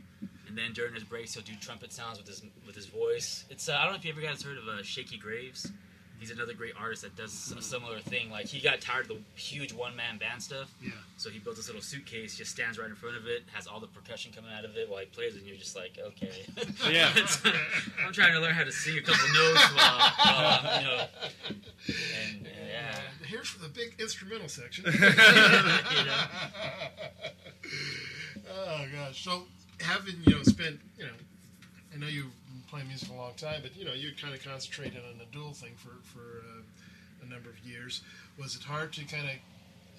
and 0.48 0.56
then 0.58 0.72
during 0.72 0.94
his 0.94 1.04
breaks 1.04 1.34
he'll 1.34 1.42
do 1.44 1.52
trumpet 1.60 1.92
sounds 1.92 2.18
with 2.18 2.26
his 2.26 2.42
with 2.66 2.74
his 2.74 2.86
voice. 2.86 3.44
It's 3.50 3.68
uh, 3.68 3.76
I 3.78 3.82
don't 3.84 3.92
know 3.92 3.98
if 3.98 4.04
you 4.04 4.12
ever 4.12 4.20
guys 4.22 4.42
heard 4.42 4.56
of 4.58 4.66
uh, 4.66 4.82
Shakey 4.82 5.18
Graves. 5.18 5.70
He's 6.24 6.30
another 6.30 6.54
great 6.54 6.72
artist 6.80 7.02
that 7.02 7.14
does 7.16 7.52
a 7.54 7.60
similar 7.60 7.98
thing. 7.98 8.30
Like 8.30 8.46
he 8.46 8.58
got 8.58 8.80
tired 8.80 9.02
of 9.02 9.08
the 9.08 9.18
huge 9.38 9.74
one 9.74 9.94
man 9.94 10.16
band 10.16 10.42
stuff, 10.42 10.72
Yeah. 10.80 10.92
so 11.18 11.28
he 11.28 11.38
built 11.38 11.56
this 11.56 11.66
little 11.66 11.82
suitcase, 11.82 12.34
just 12.34 12.50
stands 12.50 12.78
right 12.78 12.88
in 12.88 12.94
front 12.96 13.18
of 13.18 13.26
it, 13.26 13.42
has 13.52 13.66
all 13.66 13.78
the 13.78 13.88
percussion 13.88 14.32
coming 14.34 14.50
out 14.50 14.64
of 14.64 14.74
it 14.78 14.88
while 14.88 15.00
he 15.00 15.04
plays, 15.06 15.36
and 15.36 15.44
you're 15.46 15.58
just 15.58 15.76
like, 15.76 15.98
okay. 16.02 16.46
Yeah. 16.90 17.12
I'm 18.06 18.14
trying 18.14 18.32
to 18.32 18.40
learn 18.40 18.54
how 18.54 18.64
to 18.64 18.72
sing 18.72 18.96
a 18.96 19.02
couple 19.02 19.28
notes 19.34 19.74
while, 19.74 19.98
while 19.98 20.60
I'm, 20.64 20.80
you 20.82 20.88
know, 20.88 21.04
and, 21.48 21.56
and 22.38 22.46
yeah. 22.70 23.00
Here's 23.26 23.48
for 23.48 23.60
the 23.60 23.68
big 23.68 23.94
instrumental 24.00 24.48
section. 24.48 24.86
You 24.94 26.04
know? 26.06 26.24
oh 28.50 28.86
gosh. 28.94 29.22
So 29.22 29.42
having 29.80 30.14
you 30.26 30.36
know 30.36 30.42
spent 30.42 30.80
you 30.96 31.04
know, 31.04 31.12
I 31.94 31.98
know 31.98 32.06
you've 32.06 32.24
been 32.24 32.43
playing 32.74 32.88
music 32.88 33.08
a 33.08 33.14
long 33.14 33.34
time, 33.36 33.60
but 33.62 33.76
you 33.76 33.84
know 33.84 33.92
you 33.92 34.10
kind 34.20 34.34
of 34.34 34.42
concentrated 34.42 34.98
on 35.08 35.16
the 35.18 35.26
dual 35.30 35.52
thing 35.52 35.74
for 35.76 35.94
for 36.02 36.42
uh, 36.42 37.24
a 37.24 37.30
number 37.30 37.48
of 37.48 37.58
years. 37.60 38.02
Was 38.36 38.56
it 38.56 38.62
hard 38.62 38.92
to 38.94 39.04
kind 39.04 39.24
of? 39.24 39.36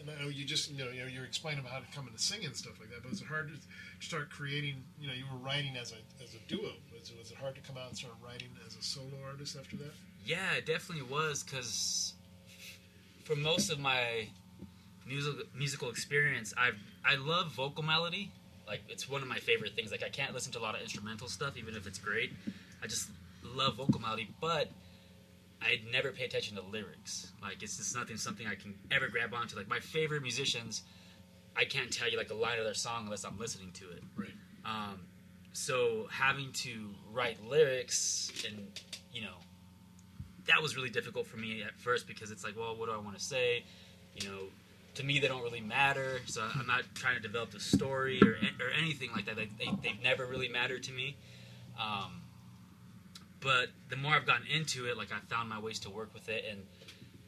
I 0.07 0.21
know 0.21 0.29
you 0.29 0.43
just 0.43 0.69
you 0.69 0.83
know 0.83 0.91
you 0.91 1.05
you're 1.05 1.23
explaining 1.23 1.61
about 1.61 1.71
how 1.71 1.79
to 1.79 1.85
come 1.95 2.05
into 2.05 2.19
singing 2.19 2.47
and 2.47 2.55
stuff 2.55 2.73
like 2.81 2.89
that. 2.89 3.01
But 3.01 3.11
was 3.11 3.21
it 3.21 3.27
hard 3.27 3.47
to 3.47 4.05
start 4.05 4.29
creating? 4.29 4.83
You 4.99 5.07
know, 5.07 5.13
you 5.13 5.23
were 5.31 5.39
writing 5.39 5.77
as 5.77 5.93
a 5.93 6.23
as 6.23 6.35
a 6.35 6.39
duo. 6.49 6.71
Was 6.99 7.09
it, 7.09 7.17
was 7.17 7.31
it 7.31 7.37
hard 7.37 7.55
to 7.55 7.61
come 7.61 7.77
out 7.77 7.87
and 7.87 7.97
start 7.97 8.13
writing 8.21 8.49
as 8.67 8.75
a 8.75 8.83
solo 8.83 9.15
artist 9.25 9.55
after 9.57 9.77
that? 9.77 9.93
Yeah, 10.25 10.55
it 10.57 10.65
definitely 10.65 11.05
was 11.09 11.43
because 11.43 12.13
for 13.23 13.37
most 13.37 13.71
of 13.71 13.79
my 13.79 14.27
musical 15.07 15.43
musical 15.55 15.89
experience, 15.89 16.53
I 16.57 16.71
I 17.05 17.15
love 17.15 17.53
vocal 17.53 17.85
melody. 17.85 18.31
Like 18.67 18.81
it's 18.89 19.07
one 19.07 19.21
of 19.21 19.29
my 19.29 19.39
favorite 19.39 19.75
things. 19.75 19.91
Like 19.91 20.03
I 20.03 20.09
can't 20.09 20.33
listen 20.33 20.51
to 20.51 20.59
a 20.59 20.63
lot 20.67 20.75
of 20.75 20.81
instrumental 20.81 21.29
stuff, 21.29 21.55
even 21.55 21.73
if 21.75 21.87
it's 21.87 21.99
great. 21.99 22.33
I 22.85 22.87
just 22.87 23.09
love 23.43 23.77
vocal 23.77 23.99
melody, 23.99 24.29
but 24.39 24.69
I 25.59 25.81
never 25.91 26.11
pay 26.11 26.25
attention 26.25 26.55
to 26.57 26.61
lyrics. 26.61 27.31
Like 27.41 27.63
it's 27.63 27.77
just 27.77 27.95
nothing 27.95 28.15
something 28.15 28.45
I 28.45 28.53
can 28.53 28.75
ever 28.91 29.07
grab 29.07 29.33
onto. 29.33 29.55
Like 29.57 29.67
my 29.67 29.79
favorite 29.79 30.21
musicians, 30.21 30.83
I 31.57 31.65
can't 31.65 31.91
tell 31.91 32.07
you 32.07 32.15
like 32.15 32.29
a 32.29 32.35
line 32.35 32.59
of 32.59 32.63
their 32.63 32.75
song 32.75 33.05
unless 33.05 33.25
I'm 33.25 33.39
listening 33.39 33.71
to 33.73 33.89
it. 33.89 34.03
Right. 34.15 34.29
Um, 34.65 34.99
so 35.51 36.07
having 36.11 36.51
to 36.53 36.89
write 37.11 37.43
lyrics 37.43 38.31
and 38.47 38.67
you 39.11 39.23
know 39.23 39.37
that 40.45 40.61
was 40.61 40.75
really 40.75 40.91
difficult 40.91 41.25
for 41.25 41.37
me 41.37 41.63
at 41.63 41.75
first 41.79 42.07
because 42.07 42.29
it's 42.29 42.43
like, 42.43 42.55
well, 42.55 42.75
what 42.75 42.87
do 42.87 42.91
I 42.91 42.97
want 42.97 43.17
to 43.17 43.23
say? 43.23 43.63
You 44.15 44.29
know, 44.29 44.39
to 44.93 45.03
me 45.03 45.17
they 45.17 45.27
don't 45.27 45.41
really 45.41 45.59
matter. 45.59 46.19
So 46.27 46.47
I'm 46.53 46.67
not 46.67 46.83
trying 46.93 47.15
to 47.15 47.21
develop 47.21 47.55
a 47.55 47.59
story 47.59 48.21
or 48.21 48.37
or 48.63 48.69
anything 48.79 49.09
like 49.15 49.25
that. 49.25 49.37
They, 49.37 49.49
they, 49.57 49.71
they've 49.81 50.03
never 50.03 50.27
really 50.27 50.49
mattered 50.49 50.83
to 50.83 50.91
me. 50.91 51.17
Um, 51.81 52.21
but 53.45 53.67
the 53.89 53.95
more 53.95 54.13
I've 54.13 54.25
gotten 54.25 54.47
into 54.47 54.87
it, 54.87 54.97
like 54.97 55.09
I 55.11 55.19
found 55.33 55.47
my 55.47 55.59
ways 55.59 55.77
to 55.81 55.89
work 55.91 56.09
with 56.13 56.27
it, 56.29 56.43
and 56.49 56.59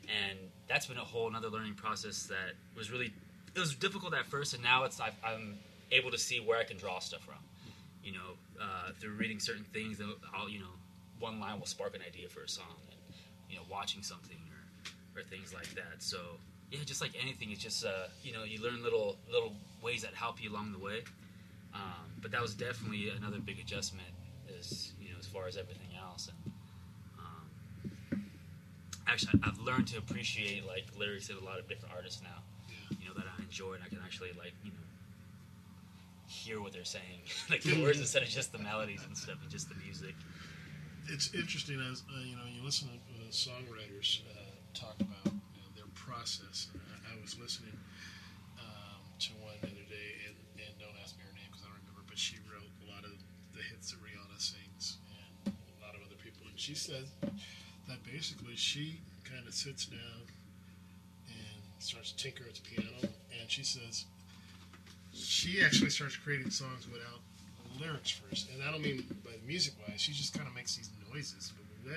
and 0.10 0.40
that's 0.68 0.88
been 0.88 0.98
a 0.98 1.06
whole 1.06 1.28
another 1.28 1.50
learning 1.50 1.76
process 1.76 2.24
that 2.24 2.56
was 2.76 2.92
really 2.92 3.14
it 3.56 3.60
was 3.60 3.76
difficult 3.76 4.16
at 4.16 4.26
first, 4.26 4.56
and 4.56 4.64
now 4.64 4.84
it's 4.84 5.00
I've, 5.00 5.14
I'm 5.24 5.60
able 5.92 6.10
to 6.10 6.18
see 6.18 6.40
where 6.40 6.58
I 6.58 6.64
can 6.64 6.78
draw 6.78 6.98
stuff 6.98 7.22
from. 7.22 7.36
You 8.04 8.14
know, 8.14 8.30
uh, 8.60 8.92
through 9.00 9.14
reading 9.14 9.40
certain 9.40 9.66
things, 9.74 10.02
I'll 10.36 10.50
you 10.50 10.60
know 10.60 10.74
one 11.20 11.40
line 11.40 11.60
will 11.60 11.68
spark 11.68 11.96
an 11.96 12.02
idea 12.02 12.30
for 12.30 12.42
a 12.42 12.50
song, 12.50 12.76
and 12.90 13.00
you 13.50 13.56
know 13.56 13.64
watching 13.70 14.02
something 14.02 14.38
or 15.16 15.22
or 15.22 15.24
things 15.24 15.54
like 15.54 15.70
that. 15.76 16.00
So 16.00 16.18
yeah, 16.72 16.80
just 16.84 17.02
like 17.02 17.12
anything, 17.22 17.52
it's 17.52 17.62
just 17.62 17.86
uh, 17.86 18.08
you 18.24 18.34
know 18.34 18.44
you 18.44 18.62
learn 18.62 18.82
little 18.84 19.18
little 19.32 19.54
ways 19.84 20.02
that 20.02 20.16
help 20.16 20.42
you 20.42 20.52
along 20.52 20.72
the 20.72 20.80
way. 20.80 21.04
Um, 21.74 22.10
but 22.22 22.32
that 22.32 22.42
was 22.42 22.56
definitely 22.56 23.10
another 23.10 23.38
big 23.40 23.60
adjustment, 23.60 24.08
as 24.58 24.94
you 25.00 25.10
know, 25.10 25.16
as 25.20 25.28
far 25.28 25.48
as 25.48 25.58
everything 25.58 25.90
else. 26.00 26.30
And 26.30 26.54
um, 27.20 28.24
actually, 29.08 29.40
I've 29.44 29.60
learned 29.60 29.88
to 29.90 29.98
appreciate 29.98 30.66
like 30.66 30.86
lyrics 30.98 31.30
of 31.30 31.42
a 31.42 31.46
lot 31.46 31.60
of 31.60 31.68
different 31.68 31.94
artists 31.96 32.22
now. 32.22 32.44
You 33.00 33.08
know 33.08 33.14
that 33.16 33.26
I 33.26 33.42
enjoy, 33.42 33.74
and 33.74 33.84
I 33.84 33.88
can 33.88 34.00
actually 34.04 34.32
like 34.38 34.54
you 34.64 34.72
know 34.72 34.86
hear 36.28 36.62
what 36.62 36.74
they're 36.74 36.86
saying, 36.86 37.24
like 37.50 37.62
the 37.64 37.82
words 37.82 38.00
instead 38.00 38.22
of 38.24 38.30
just 38.30 38.52
the 38.52 38.60
melodies 38.60 39.04
and 39.06 39.18
stuff, 39.18 39.38
and 39.42 39.50
just 39.50 39.70
the 39.70 39.76
music. 39.84 40.16
it's 41.08 41.34
interesting 41.34 41.80
as 41.92 42.04
uh, 42.12 42.24
you 42.24 42.36
know 42.36 42.44
you 42.48 42.64
listen 42.64 42.88
to 42.88 42.96
uh, 42.96 43.32
songwriters 43.32 44.22
uh, 44.28 44.52
talk 44.74 44.96
about 45.00 45.34
you 45.56 45.62
know, 45.64 45.72
their 45.76 45.90
process. 45.96 46.68
I, 46.76 47.16
I 47.16 47.22
was 47.22 47.40
listening 47.40 47.76
um, 48.60 49.02
to 49.20 49.32
one 49.40 49.56
the 49.62 49.72
other 49.72 49.88
day, 49.88 50.10
and, 50.28 50.36
and 50.60 50.72
don't 50.80 50.96
ask 51.04 51.16
me 51.18 51.24
her 51.24 51.34
name 51.36 51.48
because 51.52 51.64
I 51.64 51.72
don't 51.72 51.80
remember, 51.88 52.04
but 52.08 52.20
she 52.20 52.38
wrote 52.52 52.72
a 52.84 52.88
lot 52.92 53.04
of 53.08 53.16
the 53.56 53.64
hits 53.72 53.92
that 53.92 54.00
Rihanna 54.04 54.40
sings 54.40 55.00
and 55.48 55.56
a 55.56 55.80
lot 55.84 55.96
of 55.96 56.04
other 56.04 56.20
people. 56.20 56.44
And 56.48 56.60
she 56.60 56.76
says 56.76 57.12
that 57.88 58.04
basically 58.04 58.56
she 58.56 59.00
kind 59.24 59.48
of 59.48 59.54
sits 59.54 59.86
down 59.86 60.28
and 61.28 61.62
starts 61.80 62.12
to 62.12 62.24
tinker 62.24 62.44
at 62.48 62.56
the 62.56 62.62
piano, 62.62 62.90
and 63.02 63.50
she 63.50 63.64
says 63.64 64.06
she 65.14 65.62
actually 65.64 65.90
starts 65.90 66.16
creating 66.16 66.52
songs 66.52 66.88
without 66.92 67.22
lyrics 67.80 68.12
first, 68.12 68.50
and 68.54 68.64
I 68.64 68.72
don't 68.72 68.82
mean 68.82 69.06
by 69.24 69.32
the 69.32 69.48
music 69.48 69.74
wise. 69.88 70.02
She 70.02 70.14
just 70.14 70.34
kind 70.34 70.48
of 70.48 70.56
makes 70.56 70.76
these 70.76 70.90
noises, 71.12 71.54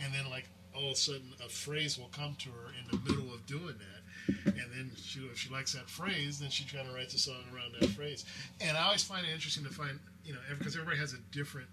and 0.00 0.14
then 0.14 0.28
like 0.30 0.48
all 0.74 0.86
of 0.86 0.92
a 0.92 0.96
sudden 0.96 1.32
a 1.44 1.48
phrase 1.48 1.98
will 1.98 2.10
come 2.12 2.36
to 2.40 2.48
her 2.50 2.72
in 2.78 2.86
the 2.90 2.98
middle 3.10 3.34
of 3.34 3.44
doing 3.46 3.74
that, 3.78 4.00
and 4.46 4.70
then 4.72 4.90
she, 5.02 5.20
if 5.20 5.38
she 5.38 5.50
likes 5.50 5.72
that 5.72 5.88
phrase, 5.88 6.38
then 6.38 6.50
she 6.50 6.64
kind 6.64 6.88
of 6.88 6.94
writes 6.94 7.14
a 7.14 7.18
song 7.18 7.42
around 7.54 7.74
that 7.80 7.88
phrase. 7.90 8.24
And 8.60 8.76
I 8.76 8.84
always 8.84 9.02
find 9.02 9.26
it 9.26 9.32
interesting 9.32 9.64
to 9.64 9.70
find, 9.70 9.98
you 10.24 10.32
know, 10.32 10.38
because 10.58 10.74
everybody 10.74 10.98
has 10.98 11.12
a 11.12 11.18
different 11.32 11.68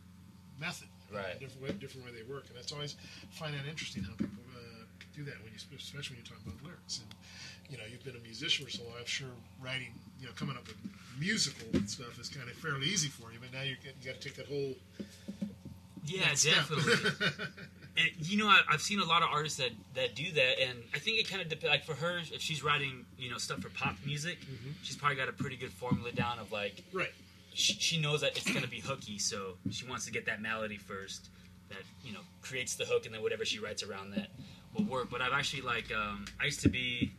method, 0.59 0.87
Right. 1.13 1.39
Different 1.39 1.63
way, 1.63 1.71
different 1.79 2.05
way 2.05 2.11
they 2.11 2.27
work, 2.27 2.45
and 2.49 2.57
that's 2.57 2.71
always 2.71 2.95
find 3.31 3.53
that 3.53 3.65
interesting 3.67 4.03
how 4.03 4.11
people 4.17 4.43
uh, 4.53 4.83
do 5.15 5.23
that 5.23 5.35
when 5.43 5.53
you, 5.53 5.59
especially 5.77 6.17
when 6.17 6.23
you 6.23 6.29
talk 6.29 6.39
about 6.45 6.61
lyrics 6.63 6.99
and 6.99 7.07
you 7.69 7.77
know, 7.77 7.83
you've 7.89 8.03
been 8.03 8.15
a 8.15 8.19
musician 8.19 8.65
for 8.65 8.71
so 8.71 8.83
long. 8.83 8.93
I'm 8.99 9.05
sure 9.05 9.27
writing, 9.61 9.91
you 10.19 10.27
know, 10.27 10.33
coming 10.33 10.55
up 10.55 10.67
with 10.67 10.77
musical 11.19 11.67
stuff 11.87 12.19
is 12.19 12.29
kind 12.29 12.49
of 12.49 12.55
fairly 12.55 12.87
easy 12.87 13.09
for 13.09 13.31
you. 13.31 13.39
But 13.39 13.53
now 13.53 13.63
you 13.63 13.75
you 13.83 14.05
got 14.11 14.19
to 14.21 14.27
take 14.29 14.35
that 14.37 14.47
whole 14.47 14.75
Yeah, 16.05 16.29
definitely. 16.29 16.93
and 17.97 18.09
you 18.19 18.37
know, 18.37 18.47
I, 18.47 18.61
I've 18.69 18.81
seen 18.81 18.99
a 18.99 19.05
lot 19.05 19.21
of 19.21 19.29
artists 19.31 19.57
that 19.57 19.71
that 19.95 20.15
do 20.15 20.31
that, 20.33 20.59
and 20.61 20.79
I 20.93 20.99
think 20.99 21.19
it 21.19 21.29
kind 21.29 21.41
of 21.41 21.49
depends. 21.49 21.71
Like 21.71 21.83
for 21.83 21.95
her, 21.95 22.19
if 22.19 22.41
she's 22.41 22.63
writing, 22.63 23.05
you 23.17 23.29
know, 23.29 23.37
stuff 23.37 23.59
for 23.59 23.69
pop 23.69 23.95
music, 24.05 24.37
she's 24.83 24.95
probably 24.95 25.17
got 25.17 25.27
a 25.29 25.33
pretty 25.33 25.57
good 25.57 25.71
formula 25.71 26.11
down 26.11 26.39
of 26.39 26.51
like 26.51 26.83
right. 26.93 27.11
She, 27.57 27.73
she 27.73 27.99
knows 27.99 28.21
that 28.21 28.37
it's 28.37 28.51
gonna 28.51 28.67
be 28.67 28.79
hooky, 28.79 29.17
so 29.17 29.53
she 29.71 29.85
wants 29.87 30.05
to 30.05 30.11
get 30.11 30.25
that 30.27 30.41
melody 30.41 30.77
first, 30.77 31.29
that 31.69 31.79
you 32.03 32.13
know 32.13 32.19
creates 32.41 32.75
the 32.75 32.85
hook, 32.85 33.05
and 33.05 33.13
then 33.15 33.21
whatever 33.23 33.43
she 33.45 33.59
writes 33.59 33.81
around 33.83 34.11
that 34.11 34.27
will 34.75 34.85
work. 34.85 35.09
But 35.09 35.21
I've 35.21 35.33
actually 35.33 35.63
like 35.63 35.91
um, 35.93 36.25
I 36.39 36.45
used 36.45 36.61
to 36.61 36.69
be. 36.69 37.11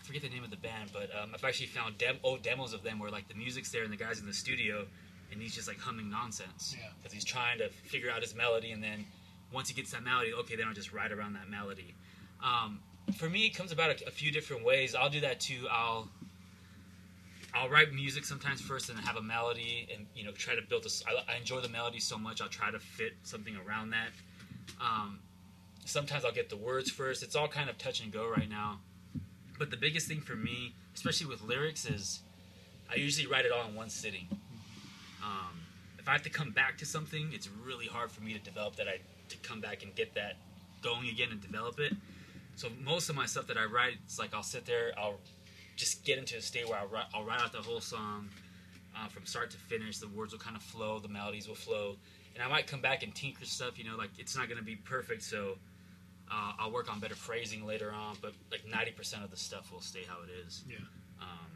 I 0.00 0.06
forget 0.06 0.22
the 0.22 0.28
name 0.28 0.44
of 0.44 0.50
the 0.50 0.56
band, 0.58 0.90
but 0.92 1.08
um, 1.18 1.30
I've 1.34 1.44
actually 1.44 1.68
found 1.68 1.96
dem- 1.96 2.18
old 2.22 2.42
demos 2.42 2.74
of 2.74 2.82
them 2.82 2.98
where 2.98 3.10
like 3.10 3.26
the 3.28 3.34
music's 3.34 3.70
there 3.70 3.84
and 3.84 3.92
the 3.92 3.96
guy's 3.96 4.18
in 4.20 4.26
the 4.26 4.34
studio, 4.34 4.84
and 5.32 5.40
he's 5.40 5.54
just 5.54 5.66
like 5.68 5.78
humming 5.78 6.10
nonsense 6.10 6.74
Yeah. 6.78 6.88
because 6.98 7.12
he's 7.12 7.24
trying 7.24 7.58
to 7.58 7.68
figure 7.68 8.10
out 8.10 8.20
his 8.22 8.34
melody, 8.34 8.72
and 8.72 8.82
then 8.82 9.04
once 9.52 9.68
he 9.68 9.74
gets 9.74 9.92
that 9.92 10.02
melody, 10.02 10.32
okay, 10.34 10.56
then 10.56 10.66
I'll 10.68 10.74
just 10.74 10.92
write 10.92 11.10
around 11.12 11.34
that 11.34 11.48
melody. 11.50 11.94
Um, 12.42 12.80
for 13.16 13.28
me, 13.30 13.46
it 13.46 13.50
comes 13.54 13.72
about 13.72 13.90
a, 14.02 14.08
a 14.08 14.10
few 14.10 14.30
different 14.32 14.64
ways. 14.64 14.94
I'll 14.94 15.08
do 15.10 15.20
that 15.20 15.40
too. 15.40 15.66
I'll 15.70 16.08
I'll 17.54 17.68
write 17.68 17.92
music 17.92 18.24
sometimes 18.24 18.60
first 18.60 18.90
and 18.90 18.98
have 18.98 19.16
a 19.16 19.22
melody 19.22 19.88
and 19.94 20.06
you 20.14 20.24
know 20.24 20.32
try 20.32 20.54
to 20.54 20.62
build 20.62 20.84
this. 20.84 21.04
I, 21.06 21.32
I 21.32 21.36
enjoy 21.36 21.60
the 21.60 21.68
melody 21.68 22.00
so 22.00 22.18
much. 22.18 22.40
I'll 22.40 22.48
try 22.48 22.70
to 22.70 22.78
fit 22.78 23.12
something 23.22 23.56
around 23.56 23.90
that. 23.90 24.08
Um, 24.80 25.20
sometimes 25.84 26.24
I'll 26.24 26.32
get 26.32 26.48
the 26.48 26.56
words 26.56 26.90
first. 26.90 27.22
It's 27.22 27.36
all 27.36 27.48
kind 27.48 27.70
of 27.70 27.78
touch 27.78 28.00
and 28.00 28.12
go 28.12 28.28
right 28.28 28.48
now. 28.48 28.80
But 29.58 29.70
the 29.70 29.76
biggest 29.76 30.08
thing 30.08 30.20
for 30.20 30.34
me, 30.34 30.74
especially 30.94 31.28
with 31.28 31.42
lyrics, 31.42 31.86
is 31.86 32.20
I 32.90 32.96
usually 32.96 33.28
write 33.28 33.44
it 33.44 33.52
all 33.52 33.68
in 33.68 33.74
one 33.74 33.88
sitting. 33.88 34.26
Um, 35.22 35.60
if 35.98 36.08
I 36.08 36.12
have 36.12 36.22
to 36.22 36.30
come 36.30 36.50
back 36.50 36.76
to 36.78 36.86
something, 36.86 37.30
it's 37.32 37.48
really 37.64 37.86
hard 37.86 38.10
for 38.10 38.22
me 38.22 38.32
to 38.32 38.40
develop 38.40 38.76
that. 38.76 38.88
I 38.88 38.98
to 39.28 39.36
come 39.38 39.60
back 39.60 39.82
and 39.82 39.94
get 39.94 40.14
that 40.14 40.36
going 40.82 41.08
again 41.08 41.28
and 41.30 41.40
develop 41.40 41.80
it. 41.80 41.94
So 42.56 42.68
most 42.82 43.08
of 43.08 43.16
my 43.16 43.26
stuff 43.26 43.46
that 43.46 43.56
I 43.56 43.64
write, 43.64 43.94
it's 44.04 44.18
like 44.18 44.34
I'll 44.34 44.42
sit 44.42 44.66
there, 44.66 44.92
I'll 44.98 45.18
just 45.76 46.04
get 46.04 46.18
into 46.18 46.36
a 46.36 46.40
state 46.40 46.68
where 46.68 46.78
I'll 46.78 46.88
write, 46.88 47.06
I'll 47.14 47.24
write 47.24 47.40
out 47.40 47.52
the 47.52 47.58
whole 47.58 47.80
song 47.80 48.28
uh, 48.96 49.08
from 49.08 49.26
start 49.26 49.50
to 49.52 49.56
finish. 49.56 49.98
The 49.98 50.08
words 50.08 50.32
will 50.32 50.40
kind 50.40 50.56
of 50.56 50.62
flow, 50.62 50.98
the 50.98 51.08
melodies 51.08 51.48
will 51.48 51.54
flow, 51.54 51.96
and 52.34 52.42
I 52.42 52.48
might 52.48 52.66
come 52.66 52.80
back 52.80 53.02
and 53.02 53.14
tinker 53.14 53.44
stuff. 53.44 53.78
You 53.78 53.84
know, 53.84 53.96
like 53.96 54.10
it's 54.18 54.36
not 54.36 54.48
going 54.48 54.58
to 54.58 54.64
be 54.64 54.76
perfect, 54.76 55.22
so 55.22 55.56
uh, 56.30 56.52
I'll 56.58 56.70
work 56.70 56.90
on 56.92 57.00
better 57.00 57.14
phrasing 57.14 57.66
later 57.66 57.92
on. 57.92 58.16
But 58.20 58.32
like 58.50 58.62
ninety 58.70 58.92
percent 58.92 59.24
of 59.24 59.30
the 59.30 59.36
stuff 59.36 59.72
will 59.72 59.80
stay 59.80 60.02
how 60.08 60.18
it 60.22 60.30
is. 60.46 60.64
Yeah. 60.68 60.76
Um, 61.20 61.50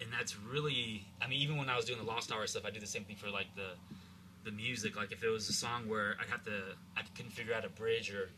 and 0.00 0.12
that's 0.12 0.36
really, 0.38 1.06
I 1.22 1.28
mean, 1.28 1.40
even 1.40 1.56
when 1.56 1.68
I 1.68 1.76
was 1.76 1.84
doing 1.84 1.98
the 1.98 2.04
Lost 2.04 2.32
Hour 2.32 2.46
stuff, 2.46 2.64
I 2.66 2.70
do 2.70 2.80
the 2.80 2.86
same 2.86 3.04
thing 3.04 3.16
for 3.16 3.30
like 3.30 3.54
the 3.56 3.70
the 4.44 4.52
music. 4.52 4.96
Like 4.96 5.12
if 5.12 5.24
it 5.24 5.28
was 5.30 5.48
a 5.48 5.52
song 5.52 5.88
where 5.88 6.16
I'd 6.20 6.28
have 6.28 6.44
to, 6.44 6.76
I 6.96 7.02
couldn't 7.16 7.32
figure 7.32 7.54
out 7.54 7.64
a 7.64 7.68
bridge 7.70 8.12
or 8.12 8.28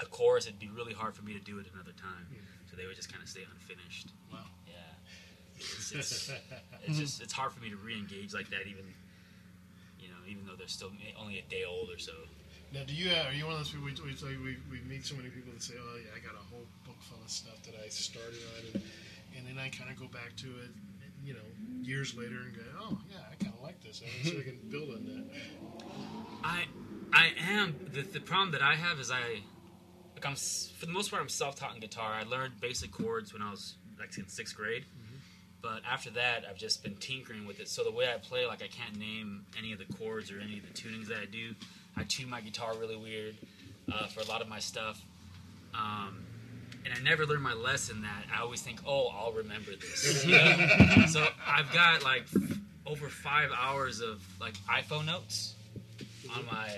a 0.00 0.06
chorus, 0.06 0.46
it'd 0.46 0.58
be 0.58 0.68
really 0.68 0.92
hard 0.92 1.14
for 1.14 1.22
me 1.22 1.32
to 1.32 1.38
do 1.38 1.58
it 1.58 1.66
another 1.72 1.92
time. 1.92 2.26
So 2.76 2.82
they 2.82 2.86
would 2.86 2.96
just 2.96 3.10
kind 3.10 3.22
of 3.22 3.28
stay 3.28 3.40
unfinished. 3.48 4.12
Wow. 4.30 4.40
Yeah. 4.66 4.74
It's, 5.56 5.92
it's, 5.92 6.30
it's 6.86 6.98
just 6.98 7.22
it's 7.22 7.32
hard 7.32 7.52
for 7.52 7.62
me 7.62 7.70
to 7.70 7.76
re-engage 7.76 8.34
like 8.34 8.50
that, 8.50 8.66
even 8.68 8.84
you 9.98 10.08
know, 10.08 10.20
even 10.28 10.44
though 10.46 10.56
they're 10.56 10.68
still 10.68 10.92
only 11.18 11.38
a 11.38 11.50
day 11.50 11.64
old 11.64 11.88
or 11.90 11.98
so. 11.98 12.12
Now, 12.72 12.82
do 12.86 12.92
you 12.92 13.10
uh, 13.10 13.28
are 13.28 13.32
you 13.32 13.44
one 13.46 13.54
of 13.54 13.60
those 13.60 13.70
people? 13.70 13.86
We, 13.86 13.94
we, 13.94 14.36
we, 14.36 14.56
we 14.70 14.80
meet 14.84 15.06
so 15.06 15.16
many 15.16 15.30
people 15.30 15.52
that 15.52 15.62
say, 15.62 15.74
"Oh 15.80 15.96
yeah, 15.96 16.10
I 16.14 16.20
got 16.20 16.34
a 16.34 16.44
whole 16.52 16.66
book 16.84 17.00
full 17.00 17.18
of 17.24 17.30
stuff 17.30 17.62
that 17.62 17.74
I 17.82 17.88
started 17.88 18.42
on," 18.58 18.60
and, 18.74 18.82
and 19.38 19.46
then 19.46 19.56
I 19.56 19.70
kind 19.70 19.88
of 19.88 19.96
go 19.96 20.08
back 20.08 20.36
to 20.44 20.48
it, 20.48 20.70
you 21.24 21.32
know, 21.32 21.48
years 21.80 22.14
later 22.14 22.36
and 22.44 22.54
go, 22.54 22.62
"Oh 22.78 22.98
yeah, 23.08 23.22
I 23.30 23.36
kind 23.42 23.54
of 23.56 23.62
like 23.62 23.80
this. 23.82 24.02
I 24.04 24.28
so 24.28 24.36
I 24.38 24.42
can 24.42 24.58
build 24.68 24.90
on 24.90 25.04
that." 25.06 25.24
I 26.44 26.66
I 27.12 27.30
am 27.48 27.76
the 27.94 28.02
the 28.02 28.20
problem 28.20 28.50
that 28.50 28.62
I 28.62 28.74
have 28.74 28.98
is 28.98 29.10
I 29.10 29.40
like 30.16 30.26
I'm 30.26 30.34
for 30.34 30.86
the 30.86 30.92
most 30.92 31.10
part 31.10 31.22
I'm 31.22 31.28
self-taught 31.28 31.74
in 31.74 31.80
guitar. 31.80 32.12
I 32.12 32.24
learned 32.24 32.60
basic 32.60 32.90
chords 32.90 33.32
when 33.32 33.42
I 33.42 33.50
was 33.50 33.76
like 33.98 34.16
in 34.16 34.28
sixth 34.28 34.56
grade, 34.56 34.84
but 35.62 35.82
after 35.88 36.10
that 36.10 36.44
I've 36.48 36.56
just 36.56 36.82
been 36.82 36.96
tinkering 36.96 37.46
with 37.46 37.60
it. 37.60 37.68
So 37.68 37.84
the 37.84 37.92
way 37.92 38.08
I 38.12 38.16
play, 38.16 38.46
like 38.46 38.62
I 38.62 38.68
can't 38.68 38.98
name 38.98 39.44
any 39.58 39.72
of 39.72 39.78
the 39.78 39.84
chords 39.94 40.32
or 40.32 40.40
any 40.40 40.58
of 40.58 40.66
the 40.66 40.72
tunings 40.72 41.08
that 41.08 41.18
I 41.18 41.26
do. 41.26 41.54
I 41.98 42.04
tune 42.04 42.30
my 42.30 42.40
guitar 42.40 42.74
really 42.78 42.96
weird 42.96 43.36
uh, 43.92 44.06
for 44.06 44.20
a 44.20 44.24
lot 44.26 44.40
of 44.40 44.48
my 44.48 44.58
stuff. 44.58 45.00
Um, 45.74 46.24
and 46.84 46.94
I 46.94 47.02
never 47.02 47.26
learned 47.26 47.42
my 47.42 47.52
lesson 47.52 48.02
that 48.02 48.24
I 48.34 48.40
always 48.40 48.62
think, 48.62 48.80
oh, 48.86 49.08
I'll 49.08 49.32
remember 49.32 49.72
this. 49.72 50.24
you 50.26 50.32
know? 50.32 51.06
so 51.08 51.26
I've 51.46 51.70
got 51.72 52.02
like 52.04 52.24
over 52.86 53.08
five 53.08 53.50
hours 53.54 54.00
of 54.00 54.24
like 54.40 54.54
iPhone 54.70 55.06
notes 55.06 55.54
on 56.34 56.46
my 56.46 56.70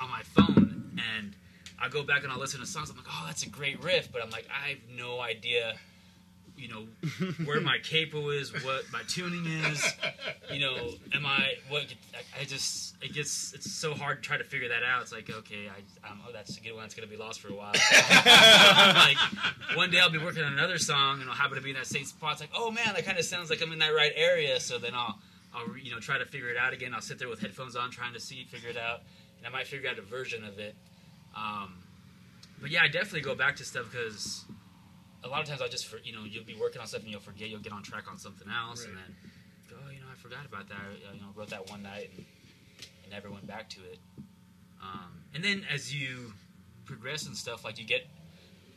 on 0.00 0.08
my 0.10 0.22
phone, 0.22 0.98
and 1.16 1.34
I 1.80 1.88
go 1.88 2.02
back 2.02 2.24
and 2.24 2.32
I'll 2.32 2.38
listen 2.38 2.60
to 2.60 2.66
songs. 2.66 2.90
I'm 2.90 2.96
like, 2.96 3.06
oh, 3.08 3.24
that's 3.26 3.42
a 3.44 3.48
great 3.48 3.82
riff, 3.82 4.10
but 4.12 4.22
I'm 4.22 4.30
like, 4.30 4.46
I 4.52 4.70
have 4.70 4.78
no 4.96 5.20
idea, 5.20 5.74
you 6.56 6.68
know, 6.68 6.86
where 7.44 7.60
my 7.60 7.78
capo 7.82 8.30
is, 8.30 8.52
what 8.64 8.84
my 8.92 9.02
tuning 9.06 9.46
is, 9.46 9.94
you 10.52 10.60
know, 10.60 10.90
am 11.14 11.24
I 11.24 11.54
what? 11.68 11.86
I, 12.14 12.40
I 12.40 12.44
just 12.44 12.96
it 13.00 13.12
gets 13.14 13.52
it's 13.52 13.70
so 13.70 13.94
hard 13.94 14.22
to 14.22 14.28
try 14.28 14.38
to 14.38 14.44
figure 14.44 14.68
that 14.68 14.82
out. 14.82 15.02
It's 15.02 15.12
like, 15.12 15.30
okay, 15.30 15.68
I 15.68 16.10
um, 16.10 16.20
oh, 16.26 16.32
that's 16.32 16.56
a 16.56 16.60
good 16.60 16.74
one. 16.74 16.84
It's 16.84 16.94
gonna 16.94 17.06
be 17.06 17.16
lost 17.16 17.40
for 17.40 17.48
a 17.48 17.54
while. 17.54 17.72
like 18.94 19.18
one 19.76 19.90
day 19.90 20.00
I'll 20.00 20.10
be 20.10 20.18
working 20.18 20.42
on 20.42 20.52
another 20.52 20.78
song 20.78 21.20
and 21.20 21.30
I'll 21.30 21.36
happen 21.36 21.56
to 21.56 21.62
be 21.62 21.70
in 21.70 21.76
that 21.76 21.86
same 21.86 22.04
spot. 22.04 22.32
It's 22.32 22.40
like, 22.40 22.50
oh 22.56 22.70
man, 22.72 22.94
that 22.94 23.04
kind 23.04 23.18
of 23.18 23.24
sounds 23.24 23.50
like 23.50 23.62
I'm 23.62 23.72
in 23.72 23.78
that 23.78 23.94
right 23.94 24.12
area. 24.16 24.58
So 24.58 24.78
then 24.78 24.94
I'll 24.94 25.18
I'll 25.54 25.76
you 25.76 25.92
know 25.92 26.00
try 26.00 26.18
to 26.18 26.26
figure 26.26 26.50
it 26.50 26.56
out 26.56 26.72
again. 26.72 26.92
I'll 26.92 27.00
sit 27.00 27.18
there 27.20 27.28
with 27.28 27.40
headphones 27.40 27.76
on 27.76 27.90
trying 27.90 28.14
to 28.14 28.20
see 28.20 28.44
figure 28.44 28.70
it 28.70 28.76
out, 28.76 29.02
and 29.38 29.46
I 29.46 29.50
might 29.50 29.68
figure 29.68 29.88
out 29.88 29.98
a 29.98 30.02
version 30.02 30.44
of 30.44 30.58
it. 30.58 30.74
Um, 31.36 31.74
but 32.60 32.70
yeah, 32.70 32.82
I 32.82 32.88
definitely 32.88 33.20
go 33.20 33.34
back 33.34 33.56
to 33.56 33.64
stuff 33.64 33.90
because 33.90 34.44
a 35.24 35.28
lot 35.28 35.42
of 35.42 35.48
times 35.48 35.62
I 35.62 35.68
just 35.68 35.86
for 35.86 35.98
you 35.98 36.12
know 36.12 36.24
you'll 36.24 36.44
be 36.44 36.54
working 36.54 36.80
on 36.80 36.86
stuff 36.86 37.02
and 37.02 37.10
you'll 37.10 37.20
forget 37.20 37.48
you'll 37.48 37.60
get 37.60 37.72
on 37.72 37.82
track 37.82 38.10
on 38.10 38.18
something 38.18 38.48
else 38.48 38.84
and 38.84 38.96
then 38.96 39.14
oh 39.72 39.90
you 39.90 40.00
know 40.00 40.06
I 40.12 40.16
forgot 40.16 40.46
about 40.46 40.68
that 40.68 40.76
I, 40.76 41.14
you 41.14 41.20
know 41.20 41.28
wrote 41.34 41.50
that 41.50 41.70
one 41.70 41.82
night 41.82 42.10
and, 42.16 42.24
and 43.02 43.12
never 43.12 43.30
went 43.30 43.46
back 43.46 43.68
to 43.70 43.80
it. 43.84 43.98
Um, 44.82 45.22
and 45.34 45.42
then 45.42 45.64
as 45.70 45.94
you 45.94 46.32
progress 46.84 47.26
and 47.26 47.36
stuff 47.36 47.64
like 47.64 47.78
you 47.78 47.84
get 47.84 48.06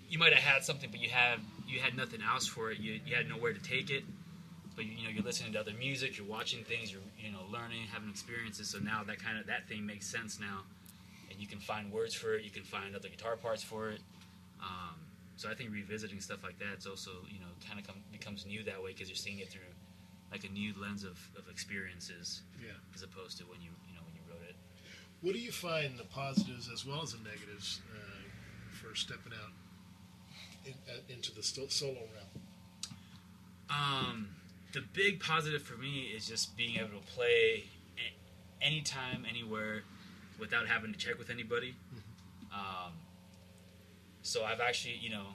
you 0.09 0.19
might 0.19 0.33
have 0.33 0.43
had 0.43 0.63
something 0.63 0.89
but 0.91 0.99
you 0.99 1.09
had 1.09 1.39
you 1.67 1.79
had 1.79 1.95
nothing 1.95 2.21
else 2.21 2.47
for 2.47 2.71
it. 2.71 2.79
You, 2.79 2.99
you 3.05 3.15
had 3.15 3.29
nowhere 3.29 3.53
to 3.53 3.61
take 3.61 3.89
it. 3.89 4.03
But 4.75 4.85
you, 4.85 4.91
you 4.91 5.03
know 5.03 5.09
you're 5.09 5.23
listening 5.23 5.53
to 5.53 5.59
other 5.59 5.73
music 5.77 6.17
you're 6.17 6.27
watching 6.27 6.63
things 6.63 6.91
you're 6.91 7.01
you 7.19 7.31
know 7.31 7.43
learning 7.51 7.87
having 7.91 8.09
experiences. 8.09 8.69
So 8.69 8.79
now 8.79 9.03
that 9.05 9.23
kind 9.23 9.37
of 9.37 9.47
that 9.47 9.67
thing 9.67 9.85
makes 9.85 10.07
sense 10.07 10.39
now 10.39 10.61
you 11.41 11.47
can 11.47 11.59
find 11.59 11.91
words 11.91 12.13
for 12.13 12.29
it 12.35 12.43
you 12.43 12.51
can 12.57 12.63
find 12.63 12.95
other 12.95 13.09
guitar 13.09 13.35
parts 13.35 13.63
for 13.63 13.89
it 13.89 14.01
um, 14.61 14.95
so 15.37 15.49
I 15.49 15.55
think 15.55 15.71
revisiting 15.71 16.19
stuff 16.21 16.43
like 16.43 16.57
that 16.59 16.77
is 16.77 16.85
also 16.85 17.11
you 17.33 17.39
know 17.39 17.51
kind 17.67 17.79
of 17.79 17.85
becomes 18.11 18.45
new 18.45 18.61
that 18.69 18.79
way 18.83 18.91
because 18.93 19.09
you're 19.09 19.23
seeing 19.27 19.39
it 19.39 19.49
through 19.49 19.73
like 20.31 20.43
a 20.45 20.49
new 20.49 20.71
lens 20.79 21.03
of, 21.03 21.17
of 21.37 21.49
experiences 21.49 22.41
Yeah. 22.61 22.77
as 22.95 23.01
opposed 23.01 23.37
to 23.39 23.43
when 23.45 23.59
you 23.65 23.71
you 23.89 23.95
know 23.95 24.03
when 24.05 24.13
you 24.15 24.21
wrote 24.29 24.45
it 24.47 24.55
What 25.21 25.33
do 25.33 25.39
you 25.39 25.51
find 25.51 25.97
the 25.97 26.05
positives 26.05 26.69
as 26.71 26.85
well 26.85 27.01
as 27.01 27.13
the 27.13 27.19
negatives 27.27 27.81
uh, 27.91 28.21
for 28.71 28.95
stepping 28.95 29.33
out 29.43 29.51
in, 30.65 30.73
uh, 30.87 30.99
into 31.09 31.33
the 31.33 31.41
solo 31.43 32.03
realm? 32.13 32.31
Um, 33.69 34.27
the 34.73 34.81
big 34.93 35.19
positive 35.19 35.61
for 35.63 35.77
me 35.77 36.11
is 36.15 36.27
just 36.27 36.55
being 36.57 36.75
able 36.77 36.99
to 36.99 37.05
play 37.15 37.65
a- 37.97 38.63
anytime, 38.65 39.25
anywhere, 39.29 39.83
without 40.41 40.67
having 40.67 40.91
to 40.91 40.99
check 40.99 41.17
with 41.17 41.29
anybody. 41.29 41.75
Um, 42.51 42.91
so 44.23 44.43
I've 44.43 44.59
actually, 44.59 44.95
you 44.95 45.11
know, 45.11 45.27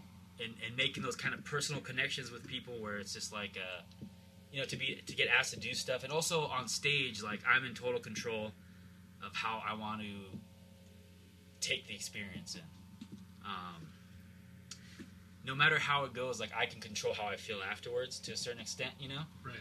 and, 0.44 0.52
and 0.66 0.76
making 0.76 1.02
those 1.02 1.16
kind 1.16 1.32
of 1.32 1.42
personal 1.44 1.80
connections 1.80 2.30
with 2.30 2.46
people 2.46 2.74
where 2.80 2.98
it's 2.98 3.14
just 3.14 3.32
like, 3.32 3.56
uh, 3.56 3.82
you 4.52 4.58
know, 4.60 4.66
to 4.66 4.76
be 4.76 5.02
to 5.06 5.14
get 5.14 5.28
asked 5.28 5.54
to 5.54 5.60
do 5.60 5.72
stuff, 5.72 6.04
and 6.04 6.12
also 6.12 6.42
on 6.46 6.68
stage, 6.68 7.22
like 7.22 7.40
I'm 7.48 7.64
in 7.64 7.74
total 7.74 8.00
control 8.00 8.52
of 9.24 9.34
how 9.34 9.62
I 9.66 9.74
want 9.74 10.02
to 10.02 10.38
take 11.60 11.86
the 11.86 11.94
experience 11.94 12.54
in. 12.54 12.62
Um, 13.44 13.86
no 15.44 15.54
matter 15.54 15.78
how 15.78 16.04
it 16.04 16.12
goes, 16.12 16.40
like 16.40 16.50
I 16.56 16.66
can 16.66 16.80
control 16.80 17.14
how 17.14 17.26
I 17.26 17.36
feel 17.36 17.58
afterwards 17.62 18.18
to 18.20 18.32
a 18.32 18.36
certain 18.36 18.60
extent, 18.60 18.90
you 18.98 19.08
know. 19.08 19.22
Right. 19.44 19.54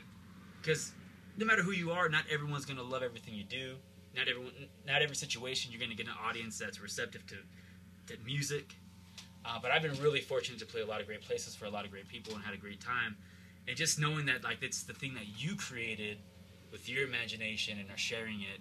Because 0.62 0.92
no 1.38 1.46
matter 1.46 1.62
who 1.62 1.72
you 1.72 1.92
are, 1.92 2.10
not 2.10 2.24
everyone's 2.32 2.66
gonna 2.66 2.84
love 2.84 3.04
everything 3.04 3.34
you 3.34 3.44
do. 3.44 3.76
Not 4.16 4.28
everyone, 4.28 4.54
not 4.88 5.02
every 5.02 5.16
situation, 5.16 5.72
you're 5.72 5.82
gonna 5.82 5.96
get 5.96 6.08
an 6.08 6.14
audience 6.28 6.58
that's 6.58 6.80
receptive 6.80 7.26
to, 7.28 7.36
to 8.08 8.20
music. 8.24 8.76
Uh, 9.46 9.60
but 9.62 9.72
I've 9.72 9.82
been 9.82 10.00
really 10.02 10.22
fortunate 10.22 10.60
to 10.60 10.66
play 10.66 10.82
a 10.82 10.86
lot 10.86 11.02
of 11.02 11.08
great 11.08 11.22
places 11.22 11.56
for 11.56 11.66
a 11.66 11.70
lot 11.70 11.86
of 11.86 11.92
great 11.92 12.08
people 12.08 12.34
and 12.34 12.44
had 12.44 12.54
a 12.54 12.58
great 12.58 12.82
time. 12.82 13.16
And 13.68 13.76
just 13.76 14.00
knowing 14.00 14.26
that 14.28 14.44
like 14.44 14.58
it's 14.62 14.84
the 14.84 14.94
thing 14.94 15.14
that 15.16 15.26
you 15.38 15.56
created 15.56 16.18
with 16.72 16.90
your 16.90 17.08
imagination 17.08 17.80
and 17.80 17.90
are 17.92 17.98
sharing 17.98 18.42
it, 18.42 18.60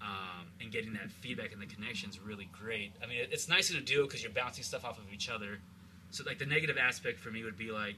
um, 0.00 0.46
and 0.60 0.70
getting 0.70 0.92
that 0.92 1.10
feedback 1.10 1.52
and 1.52 1.60
the 1.60 1.66
connection 1.66 2.10
is 2.10 2.20
really 2.20 2.48
great. 2.52 2.92
I 3.02 3.06
mean, 3.06 3.18
it's 3.30 3.48
nicer 3.48 3.74
to 3.74 3.80
do 3.80 4.02
because 4.02 4.22
you're 4.22 4.32
bouncing 4.32 4.62
stuff 4.62 4.84
off 4.84 4.98
of 4.98 5.12
each 5.12 5.28
other. 5.28 5.58
So 6.10 6.22
like 6.24 6.38
the 6.38 6.46
negative 6.46 6.76
aspect 6.78 7.18
for 7.18 7.30
me 7.30 7.42
would 7.42 7.58
be 7.58 7.72
like, 7.72 7.96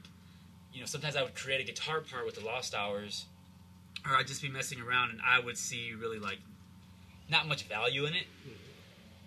you 0.73 0.79
know, 0.79 0.85
sometimes 0.85 1.15
I 1.15 1.23
would 1.23 1.35
create 1.35 1.61
a 1.61 1.63
guitar 1.63 2.01
part 2.01 2.25
with 2.25 2.35
the 2.35 2.45
Lost 2.45 2.73
Hours, 2.73 3.25
or 4.05 4.15
I'd 4.15 4.27
just 4.27 4.41
be 4.41 4.49
messing 4.49 4.81
around 4.81 5.11
and 5.11 5.19
I 5.25 5.39
would 5.39 5.57
see 5.57 5.93
really 5.93 6.19
like 6.19 6.39
not 7.29 7.47
much 7.47 7.63
value 7.63 8.05
in 8.05 8.13
it. 8.13 8.25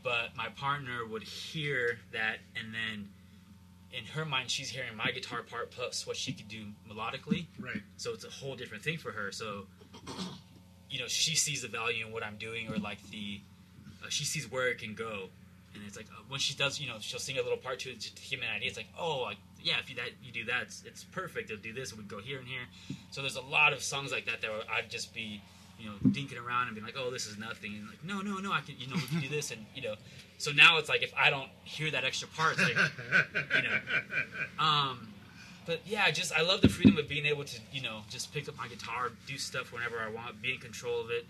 But 0.02 0.34
my 0.36 0.48
partner 0.48 1.06
would 1.06 1.22
hear 1.22 1.98
that, 2.12 2.38
and 2.56 2.74
then 2.74 3.08
in 3.92 4.04
her 4.06 4.24
mind, 4.24 4.50
she's 4.50 4.68
hearing 4.68 4.96
my 4.96 5.12
guitar 5.12 5.42
part 5.42 5.70
plus 5.70 6.06
what 6.06 6.16
she 6.16 6.32
could 6.32 6.48
do 6.48 6.64
melodically. 6.90 7.46
Right. 7.60 7.82
So 7.98 8.12
it's 8.12 8.24
a 8.24 8.30
whole 8.30 8.56
different 8.56 8.82
thing 8.82 8.98
for 8.98 9.12
her. 9.12 9.30
So, 9.30 9.66
you 10.90 10.98
know, 10.98 11.06
she 11.06 11.36
sees 11.36 11.62
the 11.62 11.68
value 11.68 12.04
in 12.04 12.12
what 12.12 12.24
I'm 12.24 12.36
doing, 12.36 12.68
or 12.68 12.78
like 12.78 13.00
the, 13.10 13.40
uh, 14.02 14.06
she 14.08 14.24
sees 14.24 14.50
where 14.50 14.68
it 14.68 14.78
can 14.78 14.94
go, 14.94 15.28
and 15.74 15.84
it's 15.86 15.96
like 15.96 16.06
uh, 16.10 16.22
when 16.28 16.40
she 16.40 16.54
does, 16.54 16.80
you 16.80 16.88
know, 16.88 16.96
she'll 16.98 17.20
sing 17.20 17.38
a 17.38 17.42
little 17.42 17.58
part 17.58 17.78
to 17.80 17.90
it 17.90 18.00
to 18.00 18.28
give 18.28 18.40
me 18.40 18.46
an 18.46 18.56
idea. 18.56 18.68
It's 18.68 18.76
like, 18.76 18.88
oh, 18.98 19.22
like 19.22 19.38
yeah, 19.62 19.74
if 19.80 19.88
you 19.88 19.96
that 19.96 20.10
you 20.22 20.32
do 20.32 20.44
that, 20.46 20.62
it's, 20.62 20.82
it's 20.84 21.04
perfect. 21.04 21.50
It'll 21.50 21.62
do 21.62 21.72
this, 21.72 21.92
and 21.92 22.00
we 22.00 22.06
go 22.06 22.18
here 22.18 22.38
and 22.38 22.48
here. 22.48 22.66
So 23.12 23.20
there's 23.20 23.36
a 23.36 23.40
lot 23.40 23.72
of 23.72 23.82
songs 23.82 24.10
like 24.10 24.26
that 24.26 24.40
that 24.40 24.50
I'd 24.76 24.90
just 24.90 25.14
be, 25.14 25.40
you 25.78 25.88
know, 25.88 25.96
dinking 26.06 26.42
around 26.44 26.66
and 26.66 26.74
being 26.74 26.86
like, 26.86 26.96
oh, 26.98 27.10
this 27.10 27.26
is 27.26 27.38
nothing, 27.38 27.74
and 27.74 27.88
like, 27.88 28.04
no, 28.04 28.20
no, 28.20 28.38
no, 28.38 28.52
I 28.52 28.60
can, 28.60 28.76
you 28.78 28.86
know, 28.86 28.94
we 28.96 29.02
can 29.02 29.20
do 29.20 29.28
this, 29.28 29.50
and 29.50 29.64
you 29.74 29.82
know. 29.82 29.94
So 30.38 30.52
now 30.52 30.78
it's 30.78 30.88
like 30.88 31.02
if 31.02 31.12
I 31.16 31.30
don't 31.30 31.48
hear 31.64 31.90
that 31.90 32.04
extra 32.04 32.28
part, 32.28 32.56
it's 32.58 32.62
like, 32.62 32.76
you 33.56 33.62
know, 33.62 33.78
um, 34.64 35.08
but 35.66 35.80
yeah, 35.86 36.10
just 36.10 36.32
I 36.32 36.42
love 36.42 36.60
the 36.60 36.68
freedom 36.68 36.98
of 36.98 37.08
being 37.08 37.26
able 37.26 37.44
to 37.44 37.60
you 37.72 37.82
know 37.82 38.00
just 38.08 38.32
pick 38.32 38.48
up 38.48 38.56
my 38.56 38.68
guitar, 38.68 39.10
do 39.26 39.38
stuff 39.38 39.72
whenever 39.72 39.98
I 39.98 40.10
want, 40.10 40.42
be 40.42 40.52
in 40.54 40.58
control 40.58 41.00
of 41.00 41.10
it, 41.10 41.26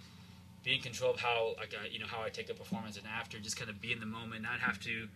be 0.64 0.74
in 0.74 0.80
control 0.80 1.12
of 1.12 1.20
how 1.20 1.54
like 1.58 1.74
I, 1.80 1.88
you 1.88 1.98
know 1.98 2.06
how 2.06 2.22
I 2.22 2.28
take 2.28 2.46
the 2.46 2.54
performance 2.54 2.96
and 2.96 3.06
after, 3.06 3.38
just 3.38 3.56
kind 3.56 3.70
of 3.70 3.80
be 3.80 3.92
in 3.92 4.00
the 4.00 4.06
moment, 4.06 4.42
not 4.42 4.60
have 4.60 4.80
to, 4.80 5.08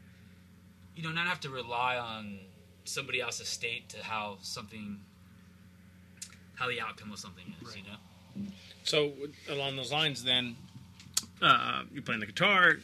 you 0.95 1.03
know, 1.03 1.13
not 1.13 1.27
have 1.27 1.41
to 1.41 1.51
rely 1.51 1.97
on 1.97 2.39
somebody 2.85 3.21
else's 3.21 3.49
state 3.49 3.89
to 3.91 4.03
how 4.03 4.39
something, 4.43 5.01
how 6.55 6.69
the 6.69 6.81
outcome 6.81 7.13
of 7.13 7.19
something 7.19 7.55
is, 7.63 7.77
you 7.77 7.83
know. 7.83 8.51
So 8.87 9.13
along 9.51 9.75
those 9.77 9.91
lines, 9.93 10.23
then 10.23 10.57
uh, 11.43 11.83
you're 11.93 12.03
playing 12.03 12.21
the 12.21 12.27
guitar. 12.27 12.77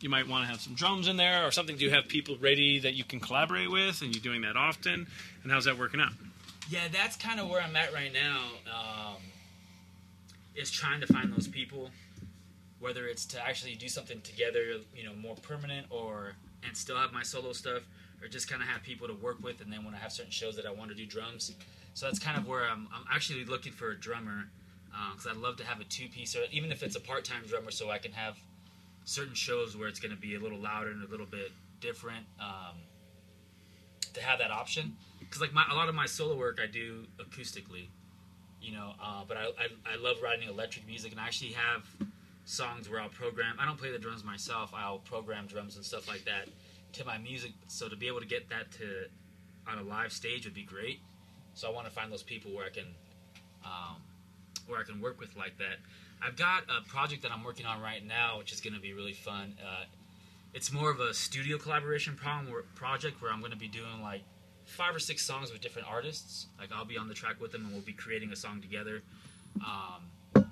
You 0.00 0.10
might 0.10 0.28
want 0.28 0.44
to 0.44 0.50
have 0.50 0.60
some 0.60 0.74
drums 0.74 1.08
in 1.08 1.16
there 1.16 1.46
or 1.46 1.50
something. 1.50 1.76
Do 1.76 1.84
you 1.84 1.90
have 1.90 2.08
people 2.08 2.36
ready 2.38 2.78
that 2.80 2.92
you 2.92 3.04
can 3.04 3.20
collaborate 3.20 3.70
with, 3.70 4.02
and 4.02 4.14
you're 4.14 4.22
doing 4.22 4.42
that 4.42 4.56
often? 4.56 5.06
And 5.42 5.50
how's 5.50 5.64
that 5.64 5.78
working 5.78 6.00
out? 6.00 6.12
Yeah, 6.68 6.88
that's 6.92 7.16
kind 7.16 7.40
of 7.40 7.48
where 7.48 7.60
I'm 7.62 7.74
at 7.74 7.92
right 7.92 8.12
now. 8.12 8.40
Um, 8.70 9.16
is 10.54 10.70
trying 10.70 11.00
to 11.00 11.06
find 11.06 11.32
those 11.32 11.48
people, 11.48 11.90
whether 12.78 13.06
it's 13.06 13.24
to 13.26 13.46
actually 13.46 13.76
do 13.76 13.88
something 13.88 14.20
together, 14.20 14.76
you 14.94 15.04
know, 15.04 15.14
more 15.14 15.36
permanent, 15.36 15.86
or 15.88 16.34
and 16.66 16.76
still 16.76 16.96
have 16.96 17.12
my 17.12 17.22
solo 17.22 17.52
stuff, 17.52 17.82
or 18.22 18.28
just 18.28 18.48
kind 18.48 18.62
of 18.62 18.68
have 18.68 18.82
people 18.82 19.08
to 19.08 19.14
work 19.14 19.42
with. 19.42 19.62
And 19.62 19.72
then 19.72 19.84
when 19.86 19.94
I 19.94 19.98
have 19.98 20.12
certain 20.12 20.32
shows 20.32 20.56
that 20.56 20.66
I 20.66 20.70
want 20.70 20.90
to 20.90 20.96
do 20.96 21.06
drums, 21.06 21.52
so 21.94 22.06
that's 22.06 22.18
kind 22.18 22.36
of 22.36 22.46
where 22.46 22.68
I'm. 22.68 22.88
I'm 22.92 23.04
actually 23.10 23.46
looking 23.46 23.72
for 23.72 23.90
a 23.90 23.98
drummer 23.98 24.48
because 25.12 25.26
I'd 25.26 25.36
love 25.36 25.56
to 25.56 25.64
have 25.64 25.80
a 25.80 25.84
two 25.84 26.08
piece, 26.08 26.36
or 26.36 26.40
even 26.50 26.72
if 26.72 26.82
it's 26.82 26.96
a 26.96 27.00
part 27.00 27.24
time 27.24 27.42
drummer, 27.46 27.70
so 27.70 27.90
I 27.90 27.98
can 27.98 28.12
have 28.12 28.36
certain 29.04 29.34
shows 29.34 29.76
where 29.76 29.88
it's 29.88 30.00
going 30.00 30.14
to 30.14 30.20
be 30.20 30.34
a 30.34 30.40
little 30.40 30.58
louder 30.58 30.90
and 30.90 31.02
a 31.02 31.10
little 31.10 31.26
bit 31.26 31.52
different. 31.80 32.26
Um, 32.40 32.76
to 34.14 34.20
have 34.20 34.40
that 34.40 34.50
option, 34.50 34.96
because 35.20 35.40
like 35.40 35.52
my, 35.52 35.64
a 35.70 35.74
lot 35.74 35.88
of 35.88 35.94
my 35.94 36.06
solo 36.06 36.36
work 36.36 36.58
I 36.62 36.66
do 36.66 37.04
acoustically, 37.18 37.86
you 38.60 38.72
know. 38.72 38.92
Uh, 39.02 39.22
but 39.26 39.36
I, 39.36 39.44
I 39.44 39.94
I 39.94 39.96
love 40.00 40.16
writing 40.22 40.48
electric 40.48 40.86
music, 40.86 41.12
and 41.12 41.20
I 41.20 41.26
actually 41.26 41.52
have 41.52 41.84
songs 42.44 42.88
where 42.90 43.00
I'll 43.00 43.08
program. 43.08 43.56
I 43.60 43.64
don't 43.64 43.78
play 43.78 43.92
the 43.92 43.98
drums 43.98 44.24
myself. 44.24 44.72
I'll 44.74 44.98
program 44.98 45.46
drums 45.46 45.76
and 45.76 45.84
stuff 45.84 46.08
like 46.08 46.24
that 46.24 46.48
to 46.94 47.04
my 47.04 47.18
music. 47.18 47.52
So 47.68 47.88
to 47.88 47.96
be 47.96 48.08
able 48.08 48.20
to 48.20 48.26
get 48.26 48.48
that 48.50 48.72
to 48.72 49.06
on 49.70 49.78
a 49.78 49.82
live 49.82 50.12
stage 50.12 50.44
would 50.44 50.54
be 50.54 50.64
great. 50.64 51.00
So 51.54 51.68
I 51.68 51.72
want 51.72 51.86
to 51.86 51.92
find 51.92 52.10
those 52.10 52.24
people 52.24 52.52
where 52.52 52.66
I 52.66 52.70
can 52.70 52.86
um, 53.64 53.96
where 54.70 54.80
I 54.80 54.84
can 54.84 55.00
work 55.00 55.20
with 55.20 55.36
like 55.36 55.58
that. 55.58 55.78
I've 56.22 56.36
got 56.36 56.64
a 56.64 56.86
project 56.88 57.22
that 57.22 57.32
I'm 57.32 57.44
working 57.44 57.66
on 57.66 57.80
right 57.80 58.04
now, 58.06 58.38
which 58.38 58.52
is 58.52 58.60
going 58.60 58.74
to 58.74 58.80
be 58.80 58.92
really 58.92 59.12
fun. 59.12 59.54
Uh, 59.60 59.84
it's 60.52 60.72
more 60.72 60.90
of 60.90 61.00
a 61.00 61.14
studio 61.14 61.58
collaboration 61.58 62.14
problem 62.14 62.52
where, 62.52 62.62
project 62.74 63.22
where 63.22 63.32
I'm 63.32 63.40
going 63.40 63.52
to 63.52 63.58
be 63.58 63.68
doing 63.68 64.02
like 64.02 64.22
five 64.64 64.94
or 64.94 64.98
six 64.98 65.24
songs 65.24 65.52
with 65.52 65.60
different 65.60 65.88
artists. 65.88 66.46
Like 66.58 66.70
I'll 66.72 66.84
be 66.84 66.98
on 66.98 67.08
the 67.08 67.14
track 67.14 67.40
with 67.40 67.52
them, 67.52 67.64
and 67.64 67.72
we'll 67.72 67.82
be 67.82 67.92
creating 67.92 68.32
a 68.32 68.36
song 68.36 68.60
together. 68.60 69.02
Um, 69.56 70.44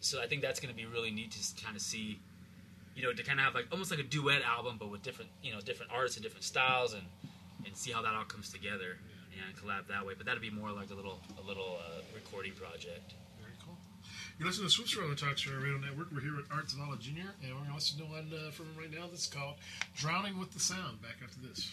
so 0.00 0.22
I 0.22 0.26
think 0.26 0.42
that's 0.42 0.60
going 0.60 0.72
to 0.72 0.76
be 0.76 0.86
really 0.86 1.10
neat 1.10 1.32
to 1.32 1.64
kind 1.64 1.74
of 1.74 1.82
see, 1.82 2.20
you 2.94 3.02
know, 3.02 3.12
to 3.12 3.22
kind 3.22 3.38
of 3.38 3.44
have 3.44 3.54
like 3.54 3.66
almost 3.72 3.90
like 3.90 4.00
a 4.00 4.04
duet 4.04 4.42
album, 4.42 4.76
but 4.78 4.90
with 4.90 5.02
different, 5.02 5.30
you 5.42 5.52
know, 5.52 5.60
different 5.60 5.90
artists 5.92 6.16
and 6.16 6.22
different 6.22 6.44
styles, 6.44 6.92
and 6.92 7.02
and 7.64 7.76
see 7.76 7.90
how 7.90 8.02
that 8.02 8.14
all 8.14 8.24
comes 8.24 8.52
together 8.52 8.98
and 9.36 9.56
collab 9.56 9.86
that 9.88 10.06
way. 10.06 10.14
But 10.16 10.26
that'd 10.26 10.42
be 10.42 10.50
more 10.50 10.70
like 10.72 10.90
a 10.90 10.94
little 10.94 11.20
a 11.38 11.44
little 11.46 11.78
uh, 11.80 12.00
recording 12.14 12.52
project. 12.52 13.14
Very 13.40 13.52
cool. 13.64 13.76
You're 14.38 14.48
listening 14.48 14.68
to 14.68 14.72
Switch 14.72 14.96
on 14.98 15.10
the 15.10 15.16
Talk 15.16 15.38
Story 15.38 15.56
Radio 15.58 15.78
Network. 15.78 16.08
We're 16.12 16.20
here 16.20 16.36
with 16.36 16.46
Art 16.50 16.66
Zavala 16.68 16.98
Jr., 17.00 17.32
and 17.42 17.52
we're 17.52 17.64
going 17.64 17.68
to 17.70 17.74
listen 17.74 17.98
to 17.98 18.04
one 18.04 18.32
uh, 18.32 18.50
from 18.50 18.66
him 18.66 18.76
right 18.78 18.92
now 18.92 19.06
that's 19.10 19.26
called 19.26 19.56
Drowning 19.96 20.38
with 20.38 20.52
the 20.52 20.60
Sound. 20.60 21.02
Back 21.02 21.16
after 21.22 21.40
this. 21.40 21.72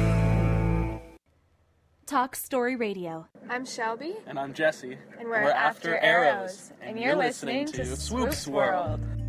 Talk 2.11 2.35
Story 2.35 2.75
Radio. 2.75 3.25
I'm 3.49 3.63
Shelby. 3.63 4.17
And 4.27 4.37
I'm 4.37 4.53
Jesse. 4.53 4.97
And 5.17 5.29
we're, 5.29 5.43
we're 5.43 5.49
After, 5.49 5.95
After 5.95 5.97
Arrows. 5.97 6.35
Arrows. 6.35 6.73
And, 6.81 6.89
and 6.89 6.99
you're, 6.99 7.07
you're 7.07 7.15
listening, 7.15 7.67
listening, 7.67 7.85
to 7.85 7.95
Swoops, 7.95 8.39
Swoops 8.39 8.47
World. 8.49 8.99
World. 8.99 9.21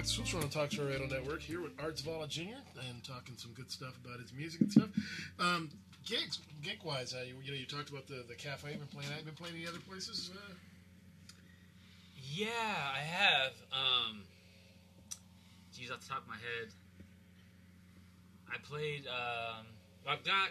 Back 0.00 0.06
to 0.06 0.12
Switch 0.14 0.34
on 0.34 0.48
Talk 0.48 0.72
Story 0.72 0.92
Radio 0.92 1.06
Network 1.08 1.42
here 1.42 1.60
with 1.60 1.72
Art 1.78 1.96
Zavala 1.96 2.26
Jr. 2.26 2.56
and 2.88 3.04
talking 3.04 3.36
some 3.36 3.52
good 3.52 3.70
stuff 3.70 3.92
about 4.02 4.18
his 4.18 4.32
music 4.32 4.62
and 4.62 4.72
stuff. 4.72 4.88
Um, 5.38 5.68
gigs, 6.06 6.38
gig 6.62 6.78
wise, 6.82 7.12
uh, 7.12 7.22
you, 7.22 7.34
you, 7.44 7.52
know, 7.52 7.58
you 7.58 7.66
talked 7.66 7.90
about 7.90 8.06
the 8.06 8.24
the 8.26 8.34
cafe. 8.34 8.70
Been 8.70 8.86
playing. 8.86 9.10
Have 9.12 9.26
been 9.26 9.34
playing 9.34 9.56
any 9.56 9.66
other 9.66 9.78
places? 9.86 10.30
Uh? 10.32 10.54
Yeah, 12.32 12.48
I 12.48 13.00
have. 13.00 13.52
Um, 13.76 14.22
geez, 15.76 15.90
off 15.90 16.00
the 16.00 16.08
top 16.08 16.22
of 16.22 16.28
my 16.28 16.40
head, 16.40 16.72
I 18.48 18.56
played. 18.56 19.04
Um, 19.06 19.66
I've 20.08 20.24
got 20.24 20.48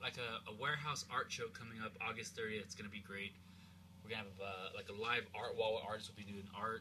like 0.00 0.16
a, 0.16 0.50
a, 0.50 0.54
warehouse 0.58 1.04
art 1.12 1.30
show 1.30 1.48
coming 1.52 1.76
up 1.84 1.92
August 2.00 2.34
30th. 2.38 2.62
It's 2.62 2.74
gonna 2.74 2.88
be 2.88 3.04
great. 3.06 3.34
We're 4.02 4.16
gonna 4.16 4.22
have 4.22 4.40
uh, 4.40 4.74
like 4.74 4.88
a 4.88 4.96
live 4.98 5.28
art 5.34 5.58
wall 5.58 5.74
where 5.74 5.84
artists 5.84 6.08
will 6.08 6.16
be 6.16 6.24
doing 6.24 6.48
art 6.56 6.80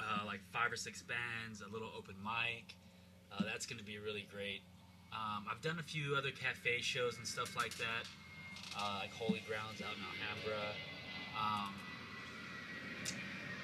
uh, 0.00 0.24
like 0.26 0.40
five 0.52 0.72
or 0.72 0.76
six 0.76 1.02
bands, 1.02 1.62
a 1.62 1.72
little 1.72 1.90
open 1.96 2.14
mic. 2.22 2.74
Uh, 3.32 3.44
that's 3.44 3.66
going 3.66 3.78
to 3.78 3.84
be 3.84 3.98
really 3.98 4.26
great. 4.30 4.62
Um, 5.12 5.46
I've 5.50 5.60
done 5.60 5.78
a 5.78 5.82
few 5.82 6.14
other 6.16 6.30
cafe 6.30 6.80
shows 6.80 7.16
and 7.18 7.26
stuff 7.26 7.56
like 7.56 7.76
that, 7.78 8.06
uh, 8.76 8.98
like 9.02 9.12
Holy 9.12 9.42
Grounds 9.46 9.80
out 9.80 9.94
in 9.96 10.02
Alhambra. 10.02 10.74
Um, 11.38 11.74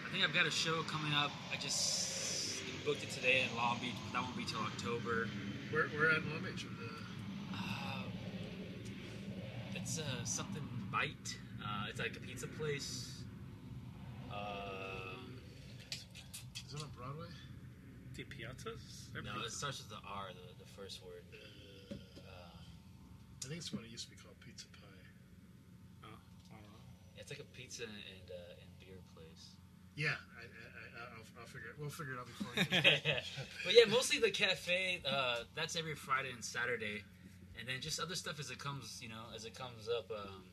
I 0.06 0.12
think 0.12 0.24
I've 0.24 0.34
got 0.34 0.46
a 0.46 0.50
show 0.50 0.82
coming 0.84 1.12
up. 1.12 1.30
I 1.52 1.56
just 1.56 2.62
booked 2.84 3.02
it 3.02 3.10
today 3.10 3.42
in 3.48 3.56
Long 3.56 3.78
Beach, 3.80 3.94
but 4.06 4.12
that 4.12 4.22
won't 4.22 4.36
be 4.36 4.44
till 4.44 4.60
October. 4.60 5.28
Where, 5.70 5.88
where 5.88 6.10
at 6.10 6.24
Long 6.26 6.42
Beach? 6.44 6.66
Uh, 7.52 8.02
it's 9.74 9.98
uh, 9.98 10.24
something 10.24 10.62
Bite. 10.90 11.36
Uh, 11.62 11.86
it's 11.88 12.00
like 12.00 12.16
a 12.16 12.20
pizza 12.20 12.46
place. 12.46 13.20
Is 16.70 16.74
it 16.76 16.82
on 16.84 16.90
Broadway? 16.96 17.26
The 18.20 18.26
Piazzas? 18.28 19.08
No, 19.16 19.40
it 19.40 19.50
starts 19.50 19.78
with 19.78 19.88
the 19.88 19.96
R, 20.04 20.28
the, 20.28 20.52
the 20.62 20.68
first 20.76 21.00
word. 21.00 21.24
Uh, 21.32 21.94
I 21.96 23.48
think 23.48 23.56
it's 23.56 23.72
what 23.72 23.82
it 23.82 23.88
used 23.88 24.04
to 24.04 24.10
be 24.10 24.16
called 24.20 24.36
Pizza 24.44 24.66
Pie. 24.68 25.08
Oh, 26.04 26.08
I 26.52 26.60
don't 26.60 26.68
know. 26.68 26.84
Yeah, 27.16 27.22
it's 27.22 27.30
like 27.30 27.40
a 27.40 27.48
pizza 27.56 27.84
and 27.84 28.28
uh, 28.28 28.60
and 28.60 28.68
beer 28.76 29.00
place. 29.16 29.56
Yeah, 29.96 30.20
I, 30.36 30.44
I, 30.44 31.16
will 31.16 31.24
I'll 31.40 31.46
figure 31.48 31.72
it. 31.72 31.80
We'll 31.80 31.88
figure 31.88 32.12
it 32.12 32.20
out 32.20 32.28
before. 32.28 32.52
but 33.64 33.72
yeah, 33.72 33.88
mostly 33.88 34.18
the 34.18 34.30
cafe. 34.30 35.00
Uh, 35.00 35.48
that's 35.56 35.74
every 35.74 35.94
Friday 35.94 36.28
and 36.30 36.44
Saturday, 36.44 37.00
and 37.58 37.66
then 37.66 37.80
just 37.80 38.00
other 38.00 38.16
stuff 38.16 38.38
as 38.38 38.50
it 38.50 38.58
comes. 38.58 39.00
You 39.00 39.08
know, 39.08 39.32
as 39.34 39.46
it 39.46 39.54
comes 39.54 39.88
up. 39.88 40.10
Um, 40.10 40.44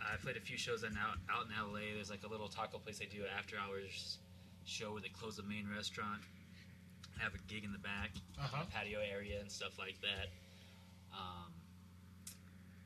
I 0.00 0.16
played 0.16 0.36
a 0.36 0.40
few 0.40 0.56
shows 0.56 0.82
in 0.82 0.96
out, 0.96 1.18
out 1.30 1.46
in 1.46 1.72
LA. 1.72 1.94
There's 1.94 2.10
like 2.10 2.24
a 2.24 2.26
little 2.26 2.48
taco 2.48 2.78
place 2.78 2.98
they 2.98 3.04
do 3.04 3.22
after 3.38 3.56
hours 3.56 4.18
show 4.70 4.92
where 4.92 5.02
they 5.02 5.08
close 5.08 5.36
the 5.36 5.42
main 5.42 5.66
restaurant, 5.74 6.22
have 7.18 7.34
a 7.34 7.42
gig 7.52 7.64
in 7.64 7.72
the 7.72 7.78
back, 7.78 8.10
uh-huh. 8.38 8.64
patio 8.72 9.00
area 9.00 9.40
and 9.40 9.50
stuff 9.50 9.78
like 9.78 10.00
that. 10.00 10.30
Um, 11.12 11.52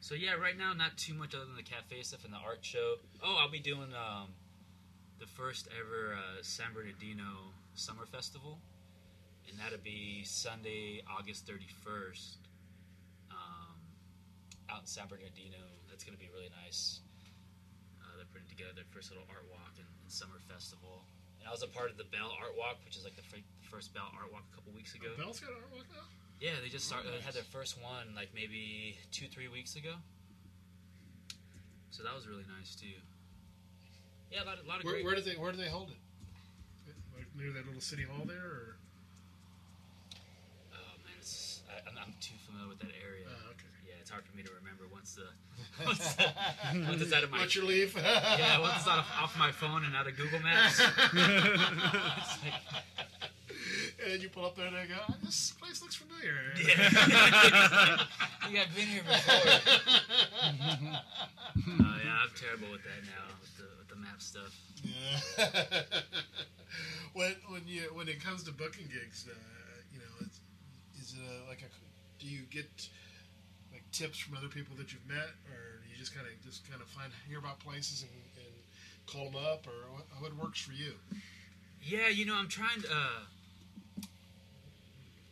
so 0.01 0.15
yeah, 0.15 0.35
right 0.35 0.57
now 0.57 0.73
not 0.73 0.97
too 0.97 1.15
much 1.15 1.35
other 1.35 1.45
than 1.45 1.57
the 1.57 1.63
cafe 1.63 2.03
stuff 2.03 2.25
and 2.25 2.33
the 2.33 2.39
art 2.39 2.65
show. 2.65 2.97
Oh, 3.23 3.39
I'll 3.41 3.51
be 3.51 3.61
doing 3.61 3.93
um, 3.95 4.29
the 5.21 5.27
first 5.27 5.69
ever 5.73 6.15
uh, 6.15 6.43
San 6.43 6.73
Bernardino 6.75 7.55
Summer 7.75 8.07
Festival, 8.07 8.59
and 9.49 9.59
that'll 9.59 9.83
be 9.83 10.23
Sunday, 10.25 11.03
August 11.09 11.47
31st, 11.47 12.37
um, 13.31 13.77
out 14.71 14.81
in 14.81 14.87
San 14.87 15.07
Bernardino. 15.09 15.63
That's 15.89 16.05
going 16.05 16.17
to 16.17 16.21
be 16.21 16.29
really 16.35 16.51
nice 16.65 17.01
Uh, 18.03 18.17
they're 18.17 18.29
putting 18.33 18.49
together 18.49 18.73
their 18.75 18.89
first 18.93 19.11
little 19.11 19.25
art 19.31 19.47
walk 19.51 19.73
and, 19.79 19.89
and, 20.03 20.11
summer 20.13 20.37
festival. 20.49 21.07
I 21.47 21.51
was 21.53 21.63
a 21.63 21.69
part 21.69 21.91
of 21.91 21.97
the 21.97 22.09
Bell 22.09 22.33
Art 22.41 22.57
Walk, 22.57 22.81
which 22.85 22.97
is 22.97 23.05
like 23.05 23.17
the 23.17 23.27
first 23.71 23.93
Bell 23.93 24.09
Art 24.17 24.33
Walk 24.33 24.45
a 24.51 24.55
couple 24.55 24.73
weeks 24.73 24.95
ago. 24.95 25.13
Bell's 25.17 25.41
got 25.41 25.51
art 25.51 25.69
walk 25.73 25.87
now. 25.93 26.09
Yeah, 26.41 26.59
they 26.63 26.69
just 26.69 26.87
started. 26.87 27.11
Oh, 27.13 27.17
nice. 27.17 27.25
Had 27.25 27.35
their 27.35 27.49
first 27.53 27.81
one 27.81 28.13
like 28.17 28.31
maybe 28.35 28.97
two, 29.13 29.27
three 29.29 29.49
weeks 29.49 29.77
ago. 29.77 29.95
So 31.91 32.03
that 32.03 32.15
was 32.15 32.27
really 32.27 32.45
nice 32.59 32.75
too. 32.75 32.99
Yeah, 34.33 34.43
a 34.43 34.47
lot, 34.47 34.59
a 34.59 34.67
lot 34.67 34.79
of 34.81 34.85
where, 34.85 34.99
great. 34.99 35.05
Where 35.05 35.15
did 35.15 35.25
they 35.25 35.39
Where 35.39 35.53
do 35.53 35.59
they 35.59 35.71
hold 35.71 35.91
it? 35.95 36.01
Like 37.15 37.31
near 37.39 37.55
that 37.55 37.67
little 37.67 37.81
city 37.81 38.03
hall 38.03 38.27
there, 38.27 38.43
or? 38.43 38.77
Oh 40.75 40.95
man, 41.07 41.23
I, 41.23 42.03
am 42.03 42.15
too 42.19 42.35
familiar 42.43 42.69
with 42.69 42.83
that 42.83 42.91
area. 42.99 43.31
Uh, 43.31 43.55
okay. 43.55 43.71
Yeah, 43.87 44.03
it's 44.03 44.04
hard 44.15 44.25
for 44.31 44.37
me 44.37 44.45
to 44.45 44.51
remember 44.63 44.85
once 44.93 45.19
the 45.19 45.27
once, 45.85 46.17
once 46.89 47.03
it's 47.03 47.13
out 47.13 47.25
of 47.25 47.33
my. 47.33 47.39
Once 47.39 47.57
you 47.57 47.65
leave. 47.65 47.95
yeah, 47.99 48.61
once 48.61 48.77
it's 48.77 48.87
out 48.87 49.01
of, 49.01 49.07
off 49.21 49.37
my 49.37 49.51
phone 49.51 49.85
and 49.85 49.97
out 49.97 50.07
of 50.07 50.17
Google 50.17 50.39
Maps. 50.39 50.79
like, 50.79 50.95
and 54.13 54.23
you 54.23 54.29
pull 54.29 54.47
up 54.47 54.55
there 54.55 54.69
and 54.69 54.77
they 54.77 54.87
go, 54.87 54.95
oh, 55.09 55.15
"This 55.25 55.53
place 55.59 55.83
looks 55.83 55.97
familiar." 55.97 56.55
Yeah. 56.55 58.07
you 58.51 58.57
have 58.59 58.73
been 58.77 58.87
here 58.87 59.03
before. 59.03 59.51
uh, 59.51 60.93
yeah, 61.59 62.23
I'm 62.23 62.31
terrible 62.39 62.71
with 62.71 62.85
that 62.87 63.03
now 63.11 63.35
with 63.41 63.57
the, 63.59 63.67
with 63.79 63.89
the 63.89 63.97
map 63.97 64.23
stuff. 64.23 64.55
Yeah. 64.85 65.83
when 67.15 67.35
when 67.49 67.63
you 67.67 67.91
when 67.95 68.07
it 68.09 68.23
comes 68.23 68.45
to 68.45 68.53
booking 68.53 68.87
gigs, 68.87 69.27
uh, 69.29 69.35
you 69.93 69.99
know, 69.99 70.29
is 71.01 71.15
it 71.15 71.19
a, 71.19 71.49
like 71.49 71.63
a 71.63 71.71
do 72.25 72.31
you 72.31 72.43
get 72.49 72.71
tips 73.95 74.19
from 74.19 74.37
other 74.37 74.49
people 74.49 74.77
that 74.77 74.93
you've 74.93 75.07
met, 75.09 75.31
or 75.49 75.81
you 75.89 75.97
just 75.97 76.15
kind 76.15 76.27
of 76.27 76.33
just 76.45 76.69
kind 76.69 76.83
of 76.83 76.89
find 76.89 77.13
hear 77.29 77.39
about 77.39 77.61
places 77.61 78.03
and, 78.03 78.11
and 78.45 78.55
call 79.07 79.31
them 79.31 79.41
up, 79.45 79.67
or 79.67 79.95
what, 79.95 80.05
what, 80.21 80.37
works 80.37 80.61
for 80.61 80.73
you? 80.73 80.93
Yeah, 81.83 82.09
you 82.09 82.27
know, 82.27 82.35
I'm 82.35 82.49
trying 82.49 82.83
to. 82.83 82.89
Uh, 82.91 84.03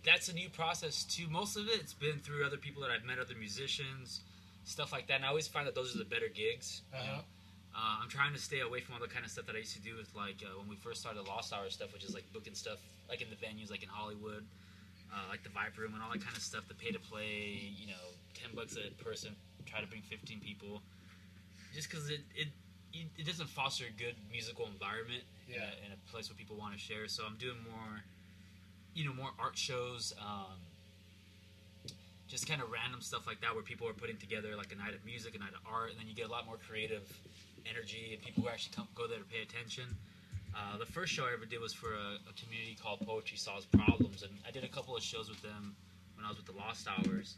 that's 0.04 0.28
a 0.28 0.34
new 0.34 0.48
process 0.48 1.04
too. 1.04 1.28
Most 1.28 1.56
of 1.56 1.68
it's 1.68 1.94
been 1.94 2.18
through 2.18 2.44
other 2.44 2.56
people 2.56 2.82
that 2.82 2.90
I've 2.90 3.04
met, 3.04 3.18
other 3.18 3.38
musicians, 3.38 4.20
stuff 4.64 4.92
like 4.92 5.06
that. 5.08 5.16
And 5.16 5.24
I 5.24 5.28
always 5.28 5.46
find 5.46 5.66
that 5.66 5.74
those 5.74 5.94
are 5.94 5.98
the 5.98 6.04
better 6.04 6.28
gigs. 6.32 6.82
Uh-huh. 6.92 7.02
You 7.02 7.12
know? 7.12 7.22
uh, 7.74 8.02
I'm 8.02 8.08
trying 8.08 8.32
to 8.32 8.38
stay 8.38 8.60
away 8.60 8.80
from 8.80 8.94
all 8.94 9.00
the 9.00 9.08
kind 9.08 9.24
of 9.24 9.30
stuff 9.30 9.46
that 9.46 9.56
I 9.56 9.58
used 9.58 9.74
to 9.74 9.82
do 9.82 9.96
with 9.96 10.12
like 10.14 10.42
uh, 10.44 10.58
when 10.58 10.68
we 10.68 10.76
first 10.76 11.00
started 11.00 11.26
Lost 11.26 11.52
Hour 11.52 11.70
stuff, 11.70 11.92
which 11.92 12.04
is 12.04 12.14
like 12.14 12.24
booking 12.32 12.54
stuff 12.54 12.78
like 13.08 13.22
in 13.22 13.28
the 13.30 13.36
venues, 13.36 13.70
like 13.70 13.82
in 13.82 13.88
Hollywood, 13.88 14.44
uh, 15.12 15.28
like 15.28 15.42
the 15.42 15.50
Viper 15.50 15.82
Room 15.82 15.94
and 15.94 16.02
all 16.02 16.10
that 16.12 16.24
kind 16.24 16.36
of 16.36 16.42
stuff. 16.42 16.66
The 16.68 16.74
pay 16.74 16.90
to 16.90 16.98
play, 16.98 17.70
you 17.76 17.86
know, 17.86 18.04
ten 18.34 18.50
bucks 18.54 18.76
a 18.76 18.90
person, 19.02 19.36
try 19.66 19.80
to 19.80 19.86
bring 19.86 20.02
fifteen 20.02 20.40
people, 20.40 20.82
just 21.74 21.90
because 21.90 22.10
it, 22.10 22.20
it 22.34 22.48
it 22.92 23.24
doesn't 23.26 23.48
foster 23.48 23.84
a 23.88 23.92
good 23.98 24.14
musical 24.30 24.66
environment 24.66 25.22
in, 25.48 25.54
Yeah. 25.54 25.60
a, 25.64 25.86
in 25.86 25.92
a 25.92 26.10
place 26.12 26.28
where 26.28 26.36
people 26.36 26.56
want 26.56 26.74
to 26.74 26.78
share. 26.78 27.08
So 27.08 27.24
I'm 27.24 27.36
doing 27.36 27.56
more, 27.64 28.04
you 28.94 29.04
know, 29.06 29.14
more 29.14 29.30
art 29.38 29.56
shows, 29.56 30.12
um, 30.20 30.60
just 32.28 32.46
kind 32.46 32.60
of 32.60 32.70
random 32.70 33.00
stuff 33.00 33.26
like 33.26 33.40
that, 33.40 33.54
where 33.54 33.62
people 33.64 33.88
are 33.88 33.94
putting 33.94 34.16
together 34.18 34.56
like 34.56 34.72
a 34.72 34.76
night 34.76 34.94
of 34.94 35.04
music, 35.04 35.34
a 35.34 35.38
night 35.38 35.54
of 35.56 35.60
art, 35.70 35.90
and 35.90 35.98
then 36.00 36.06
you 36.06 36.14
get 36.14 36.26
a 36.28 36.30
lot 36.30 36.44
more 36.46 36.56
creative 36.68 37.08
energy 37.64 38.10
and 38.12 38.22
people 38.22 38.42
who 38.42 38.48
actually 38.50 38.74
come 38.74 38.88
go 38.94 39.06
there 39.06 39.18
to 39.18 39.24
pay 39.24 39.40
attention. 39.42 39.84
Uh, 40.54 40.76
the 40.78 40.86
first 40.86 41.12
show 41.12 41.24
I 41.24 41.32
ever 41.32 41.46
did 41.46 41.60
was 41.60 41.72
for 41.72 41.92
a, 41.94 42.18
a 42.28 42.32
community 42.36 42.76
called 42.80 43.00
Poetry 43.00 43.38
Solves 43.38 43.66
Problems, 43.66 44.22
and 44.22 44.32
I 44.46 44.50
did 44.50 44.64
a 44.64 44.68
couple 44.68 44.96
of 44.96 45.02
shows 45.02 45.28
with 45.28 45.40
them 45.42 45.74
when 46.16 46.26
I 46.26 46.28
was 46.28 46.36
with 46.36 46.46
the 46.46 46.52
Lost 46.56 46.86
Hours. 46.88 47.36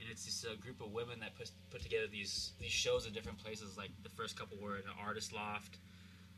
And 0.00 0.08
it's 0.10 0.24
this 0.24 0.44
uh, 0.44 0.54
group 0.60 0.80
of 0.80 0.92
women 0.92 1.20
that 1.20 1.34
put, 1.36 1.50
put 1.70 1.82
together 1.82 2.06
these 2.06 2.52
these 2.60 2.70
shows 2.70 3.06
in 3.06 3.12
different 3.12 3.38
places. 3.38 3.76
Like 3.76 3.90
the 4.02 4.10
first 4.10 4.38
couple 4.38 4.58
were 4.60 4.76
in 4.76 4.82
an 4.84 4.96
artist 5.00 5.32
loft. 5.32 5.78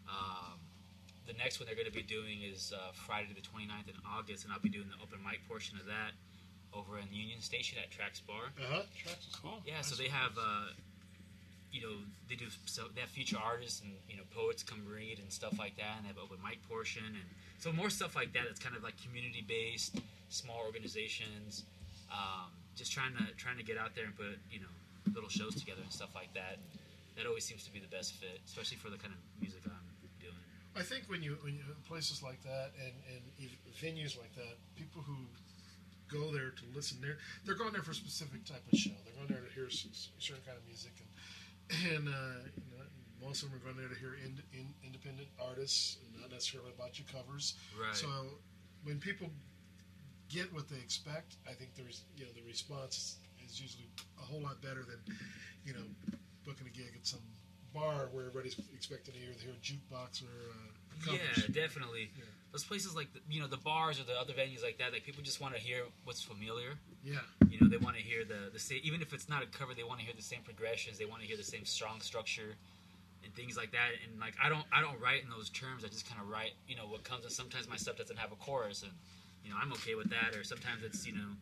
Um, 0.08 0.58
the 1.26 1.34
next 1.34 1.60
one 1.60 1.66
they're 1.66 1.76
going 1.76 1.90
to 1.90 1.92
be 1.92 2.02
doing 2.02 2.40
is 2.42 2.72
uh, 2.74 2.92
Friday 2.94 3.34
the 3.34 3.42
29th 3.42 3.88
in 3.88 3.98
August, 4.06 4.44
and 4.44 4.52
I'll 4.52 4.60
be 4.60 4.70
doing 4.70 4.86
the 4.88 4.96
open 5.02 5.18
mic 5.22 5.46
portion 5.46 5.78
of 5.78 5.86
that 5.86 6.16
over 6.72 6.98
in 6.98 7.06
Union 7.12 7.40
Station 7.40 7.78
at 7.82 7.90
Traxx 7.90 8.24
Bar. 8.26 8.52
Uh 8.58 8.62
huh. 8.68 8.82
Traxx 8.96 9.28
is 9.28 9.36
cool. 9.36 9.60
Yeah, 9.66 9.80
so 9.82 9.94
they 9.96 10.08
have, 10.08 10.32
uh, 10.38 10.72
you 11.72 11.82
know, 11.82 11.94
they 12.28 12.34
do 12.34 12.46
so 12.64 12.84
they 12.94 13.00
have 13.00 13.10
feature 13.10 13.36
artists 13.36 13.82
and 13.82 13.92
you 14.08 14.16
know 14.16 14.24
poets 14.34 14.62
come 14.62 14.80
read 14.88 15.18
and 15.18 15.30
stuff 15.32 15.58
like 15.58 15.76
that, 15.76 15.96
and 15.98 16.04
they 16.04 16.08
have 16.08 16.18
open 16.18 16.38
mic 16.42 16.62
portion, 16.68 17.04
and 17.04 17.28
so 17.58 17.72
more 17.72 17.90
stuff 17.90 18.16
like 18.16 18.32
that. 18.32 18.44
It's 18.48 18.60
kind 18.60 18.76
of 18.76 18.82
like 18.82 18.94
community 19.02 19.44
based, 19.46 20.00
small 20.28 20.60
organizations, 20.64 21.64
um, 22.12 22.50
just 22.76 22.92
trying 22.92 23.12
to 23.16 23.24
trying 23.36 23.58
to 23.58 23.64
get 23.64 23.76
out 23.76 23.94
there 23.94 24.04
and 24.04 24.16
put 24.16 24.38
you 24.50 24.60
know 24.60 24.72
little 25.12 25.28
shows 25.28 25.54
together 25.54 25.82
and 25.82 25.92
stuff 25.92 26.14
like 26.14 26.32
that. 26.34 26.56
That 27.16 27.26
always 27.26 27.44
seems 27.44 27.64
to 27.64 27.72
be 27.72 27.80
the 27.80 27.90
best 27.90 28.14
fit, 28.14 28.40
especially 28.46 28.76
for 28.78 28.90
the 28.90 28.96
kind 28.96 29.12
of 29.12 29.20
music 29.40 29.60
I'm 29.66 29.74
doing. 30.20 30.38
I 30.76 30.82
think 30.82 31.04
when 31.08 31.22
you 31.22 31.36
when 31.42 31.54
you 31.54 31.64
places 31.88 32.22
like 32.22 32.40
that 32.44 32.72
and 32.80 32.94
and 33.10 33.50
venues 33.76 34.16
like 34.16 34.32
that, 34.36 34.56
people 34.76 35.02
who 35.02 35.16
go 36.08 36.32
there 36.32 36.50
to 36.50 36.64
listen 36.74 36.98
there, 37.00 37.18
they're 37.44 37.58
going 37.58 37.72
there 37.72 37.82
for 37.82 37.92
a 37.92 37.94
specific 37.94 38.44
type 38.44 38.64
of 38.72 38.78
show. 38.78 38.96
They're 39.04 39.14
going 39.14 39.28
there 39.28 39.44
to 39.44 39.52
hear 39.52 39.68
certain 39.68 40.44
kind 40.46 40.56
of 40.56 40.64
music, 40.64 40.92
and 40.98 41.07
and 41.70 42.08
uh, 42.08 42.44
you 42.56 42.76
know, 42.76 42.84
most 43.24 43.42
of 43.42 43.50
them 43.50 43.60
are 43.60 43.64
going 43.64 43.76
there 43.76 43.88
to 43.88 43.98
hear 43.98 44.14
in, 44.24 44.40
in, 44.52 44.66
independent 44.84 45.28
artists, 45.40 45.98
and 46.02 46.20
not 46.20 46.30
necessarily 46.30 46.70
about 46.76 46.98
your 46.98 47.06
covers. 47.12 47.54
Right. 47.78 47.94
So 47.94 48.08
when 48.84 48.98
people 48.98 49.28
get 50.28 50.52
what 50.52 50.68
they 50.68 50.76
expect, 50.78 51.36
I 51.46 51.52
think 51.52 51.74
there's 51.74 52.04
you 52.16 52.24
know 52.24 52.32
the 52.34 52.46
response 52.46 53.16
is 53.44 53.60
usually 53.60 53.88
a 54.18 54.24
whole 54.24 54.40
lot 54.40 54.60
better 54.62 54.84
than 54.84 55.00
you 55.64 55.72
know 55.72 56.14
booking 56.44 56.66
a 56.66 56.70
gig 56.70 56.92
at 56.94 57.06
some 57.06 57.20
bar 57.74 58.08
where 58.12 58.26
everybody's 58.26 58.58
expecting 58.74 59.14
to 59.14 59.20
hear, 59.20 59.32
hear 59.40 59.52
a 59.52 59.60
jukebox 59.60 60.22
or 60.22 60.50
uh. 60.50 60.72
Yeah, 61.06 61.46
definitely. 61.52 62.10
Those 62.52 62.64
places 62.64 62.96
like 62.96 63.12
the, 63.12 63.20
you 63.28 63.40
know 63.40 63.46
the 63.46 63.58
bars 63.58 64.00
or 64.00 64.04
the 64.04 64.18
other 64.18 64.32
venues 64.32 64.62
like 64.62 64.78
that, 64.78 64.92
like 64.92 65.04
people 65.04 65.22
just 65.22 65.40
want 65.40 65.54
to 65.54 65.60
hear 65.60 65.82
what's 66.04 66.22
familiar. 66.22 66.74
Yeah. 67.04 67.18
You 67.50 67.60
know, 67.60 67.68
they 67.68 67.76
want 67.76 67.96
to 67.96 68.02
hear 68.02 68.24
the 68.24 68.50
the 68.52 68.58
same, 68.58 68.80
even 68.82 69.02
if 69.02 69.12
it's 69.12 69.28
not 69.28 69.42
a 69.42 69.46
cover, 69.46 69.74
they 69.74 69.84
want 69.84 70.00
to 70.00 70.06
hear 70.06 70.14
the 70.16 70.22
same 70.22 70.40
progressions. 70.42 70.98
They 70.98 71.04
want 71.04 71.20
to 71.22 71.28
hear 71.28 71.36
the 71.36 71.44
same 71.44 71.64
strong 71.64 72.00
structure 72.00 72.56
and 73.24 73.34
things 73.34 73.56
like 73.56 73.72
that. 73.72 73.90
And 74.04 74.18
like 74.18 74.34
I 74.42 74.48
don't 74.48 74.64
I 74.72 74.80
don't 74.80 74.98
write 75.00 75.22
in 75.22 75.30
those 75.30 75.50
terms. 75.50 75.84
I 75.84 75.88
just 75.88 76.08
kind 76.08 76.20
of 76.20 76.28
write 76.28 76.52
you 76.66 76.76
know 76.76 76.86
what 76.86 77.04
comes. 77.04 77.24
And 77.24 77.32
sometimes 77.32 77.68
my 77.68 77.76
stuff 77.76 77.96
doesn't 77.96 78.18
have 78.18 78.32
a 78.32 78.36
chorus, 78.36 78.82
and 78.82 78.92
you 79.44 79.50
know 79.50 79.56
I'm 79.60 79.72
okay 79.74 79.94
with 79.94 80.10
that. 80.10 80.34
Or 80.34 80.42
sometimes 80.42 80.82
it's 80.82 81.06
you 81.06 81.12
know 81.12 81.36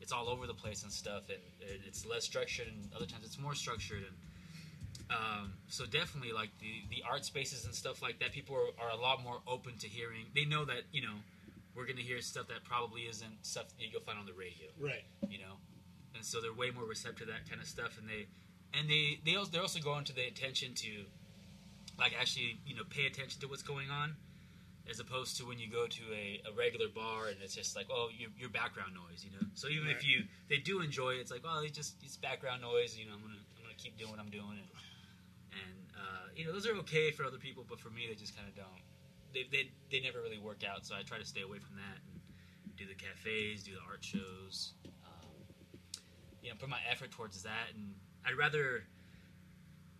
it's 0.00 0.12
all 0.12 0.28
over 0.28 0.46
the 0.46 0.54
place 0.54 0.82
and 0.82 0.92
stuff, 0.92 1.24
and 1.28 1.38
it's 1.86 2.06
less 2.06 2.24
structured, 2.24 2.68
and 2.68 2.88
other 2.96 3.06
times 3.06 3.24
it's 3.24 3.38
more 3.38 3.54
structured. 3.54 3.98
And 3.98 4.16
um, 5.10 5.54
so 5.68 5.84
definitely 5.86 6.32
like 6.32 6.50
the 6.60 6.82
the 6.90 7.02
art 7.08 7.24
spaces 7.24 7.64
and 7.64 7.74
stuff 7.74 8.02
like 8.02 8.18
that, 8.20 8.32
people 8.32 8.56
are, 8.56 8.84
are 8.86 8.90
a 8.90 9.00
lot 9.00 9.22
more 9.22 9.40
open 9.46 9.76
to 9.78 9.86
hearing. 9.88 10.26
They 10.34 10.44
know 10.44 10.64
that 10.66 10.82
you 10.92 11.02
know 11.02 11.14
we're 11.74 11.86
gonna 11.86 12.00
hear 12.02 12.20
stuff 12.20 12.48
that 12.48 12.64
probably 12.64 13.02
isn't 13.02 13.38
stuff 13.46 13.66
that 13.78 13.86
you'll 13.90 14.02
find 14.02 14.18
on 14.18 14.26
the 14.26 14.32
radio 14.32 14.66
Right. 14.78 15.04
you 15.30 15.38
know, 15.38 15.54
and 16.14 16.24
so 16.24 16.40
they're 16.40 16.52
way 16.52 16.70
more 16.70 16.84
receptive 16.84 17.26
to 17.26 17.32
that 17.32 17.48
kind 17.48 17.60
of 17.60 17.66
stuff, 17.68 17.98
and 17.98 18.08
they 18.08 18.26
and 18.78 18.88
they 18.88 19.20
they 19.24 19.36
also, 19.36 19.50
they're 19.50 19.62
also 19.62 19.80
going 19.80 20.04
to 20.04 20.12
the 20.14 20.26
attention 20.26 20.74
to 20.74 21.04
like 21.98 22.12
actually 22.18 22.58
you 22.66 22.74
know 22.76 22.82
pay 22.88 23.06
attention 23.06 23.40
to 23.40 23.46
what's 23.48 23.62
going 23.62 23.90
on, 23.90 24.16
as 24.90 25.00
opposed 25.00 25.36
to 25.38 25.46
when 25.46 25.58
you 25.58 25.68
go 25.70 25.86
to 25.86 26.02
a, 26.12 26.42
a 26.48 26.52
regular 26.56 26.88
bar 26.94 27.28
and 27.28 27.36
it's 27.42 27.54
just 27.54 27.74
like 27.76 27.86
oh 27.90 28.08
your, 28.16 28.30
your 28.38 28.50
background 28.50 28.92
noise, 28.94 29.24
you 29.24 29.30
know. 29.32 29.46
So 29.54 29.68
even 29.68 29.88
if 29.88 30.06
you 30.06 30.24
they 30.48 30.58
do 30.58 30.80
enjoy 30.80 31.12
it, 31.16 31.20
it's 31.20 31.30
like 31.30 31.42
oh 31.48 31.62
it's 31.64 31.76
just 31.76 31.94
it's 32.02 32.16
background 32.18 32.60
noise, 32.62 32.96
you 32.98 33.06
know. 33.06 33.14
I'm 33.14 33.22
gonna 33.22 33.40
I'm 33.56 33.62
gonna 33.62 33.78
keep 33.78 33.96
doing 33.96 34.10
what 34.10 34.20
I'm 34.20 34.30
doing, 34.30 34.58
and 34.58 34.68
you 36.38 36.46
know 36.46 36.52
those 36.52 36.66
are 36.68 36.74
okay 36.86 37.10
for 37.10 37.24
other 37.24 37.36
people, 37.36 37.66
but 37.68 37.80
for 37.80 37.90
me 37.90 38.06
they 38.08 38.14
just 38.14 38.36
kind 38.36 38.48
of 38.48 38.54
don't. 38.54 38.82
They, 39.34 39.44
they, 39.50 39.70
they 39.90 40.00
never 40.00 40.22
really 40.22 40.38
work 40.38 40.62
out, 40.62 40.86
so 40.86 40.94
I 40.94 41.02
try 41.02 41.18
to 41.18 41.26
stay 41.26 41.42
away 41.42 41.58
from 41.58 41.76
that 41.76 41.98
and 41.98 42.22
do 42.78 42.86
the 42.86 42.94
cafes, 42.94 43.64
do 43.64 43.72
the 43.74 43.82
art 43.90 44.00
shows, 44.00 44.72
um, 45.04 45.28
you 46.40 46.48
know, 46.48 46.56
put 46.58 46.70
my 46.70 46.78
effort 46.88 47.10
towards 47.10 47.42
that. 47.42 47.74
And 47.74 47.92
I'd 48.24 48.38
rather 48.38 48.84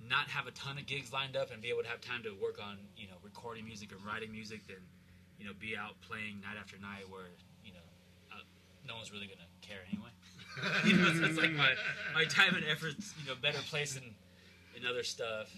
not 0.01 0.31
have 0.31 0.47
a 0.47 0.53
ton 0.53 0.79
of 0.79 0.87
gigs 0.87 1.13
lined 1.13 1.37
up 1.37 1.51
and 1.51 1.61
be 1.61 1.69
able 1.69 1.83
to 1.83 1.89
have 1.89 2.01
time 2.01 2.23
to 2.23 2.31
work 2.41 2.63
on, 2.63 2.79
you 2.97 3.09
know, 3.09 3.19
recording 3.23 3.67
music 3.67 3.91
and 3.91 4.01
writing 4.07 4.31
music 4.31 4.65
than, 4.69 4.81
you 5.39 5.45
know, 5.45 5.53
be 5.59 5.77
out 5.77 6.01
playing 6.01 6.41
night 6.41 6.57
after 6.59 6.79
night 6.79 7.05
where, 7.11 7.35
you 7.67 7.73
know, 7.75 7.85
uh, 8.31 8.47
no 8.87 8.95
one's 8.95 9.11
really 9.11 9.27
going 9.27 9.43
to 9.43 9.51
care 9.61 9.83
anyway. 9.91 10.15
you 10.87 10.97
know, 10.97 11.13
so 11.19 11.29
it's 11.29 11.37
like 11.37 11.53
my, 11.53 11.75
my 12.15 12.25
time 12.25 12.55
and 12.55 12.65
effort's, 12.65 13.13
you 13.21 13.29
know, 13.29 13.35
better 13.43 13.59
placed 13.69 13.99
in, 13.99 14.15
in 14.79 14.87
other 14.87 15.03
stuff. 15.03 15.51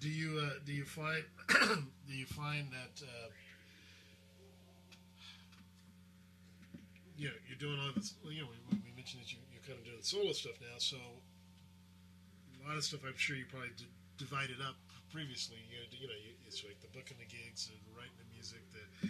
Do 0.00 0.08
you 0.08 0.38
uh, 0.38 0.58
do 0.64 0.72
you 0.72 0.84
find 0.84 1.24
do 1.48 2.12
you 2.14 2.26
find 2.26 2.68
that 2.72 3.02
uh, 3.02 3.28
you 7.16 7.28
know 7.28 7.34
you're 7.48 7.58
doing 7.58 7.78
all 7.80 7.92
this? 7.96 8.14
You 8.24 8.42
know, 8.42 8.48
we, 8.50 8.78
we 8.84 8.90
mentioned 8.96 9.22
that 9.22 9.32
you 9.32 9.38
you're 9.52 9.64
kind 9.64 9.78
of 9.78 9.84
doing 9.84 10.02
solo 10.02 10.32
stuff 10.32 10.60
now, 10.60 10.76
so 10.78 10.96
a 10.98 12.68
lot 12.68 12.76
of 12.76 12.84
stuff 12.84 13.00
I'm 13.06 13.16
sure 13.16 13.36
you 13.36 13.46
probably 13.48 13.72
d- 13.76 13.88
divided 14.18 14.60
up 14.60 14.76
previously. 15.12 15.56
You 15.70 15.78
know, 15.78 15.86
you 15.94 16.08
know, 16.08 16.18
you, 16.20 16.32
it's 16.46 16.60
like 16.64 16.80
the 16.80 16.90
booking 16.92 17.16
the 17.22 17.28
gigs, 17.30 17.70
the 17.70 17.76
writing 17.96 18.18
the 18.18 18.28
music, 18.34 18.60
the 18.74 19.08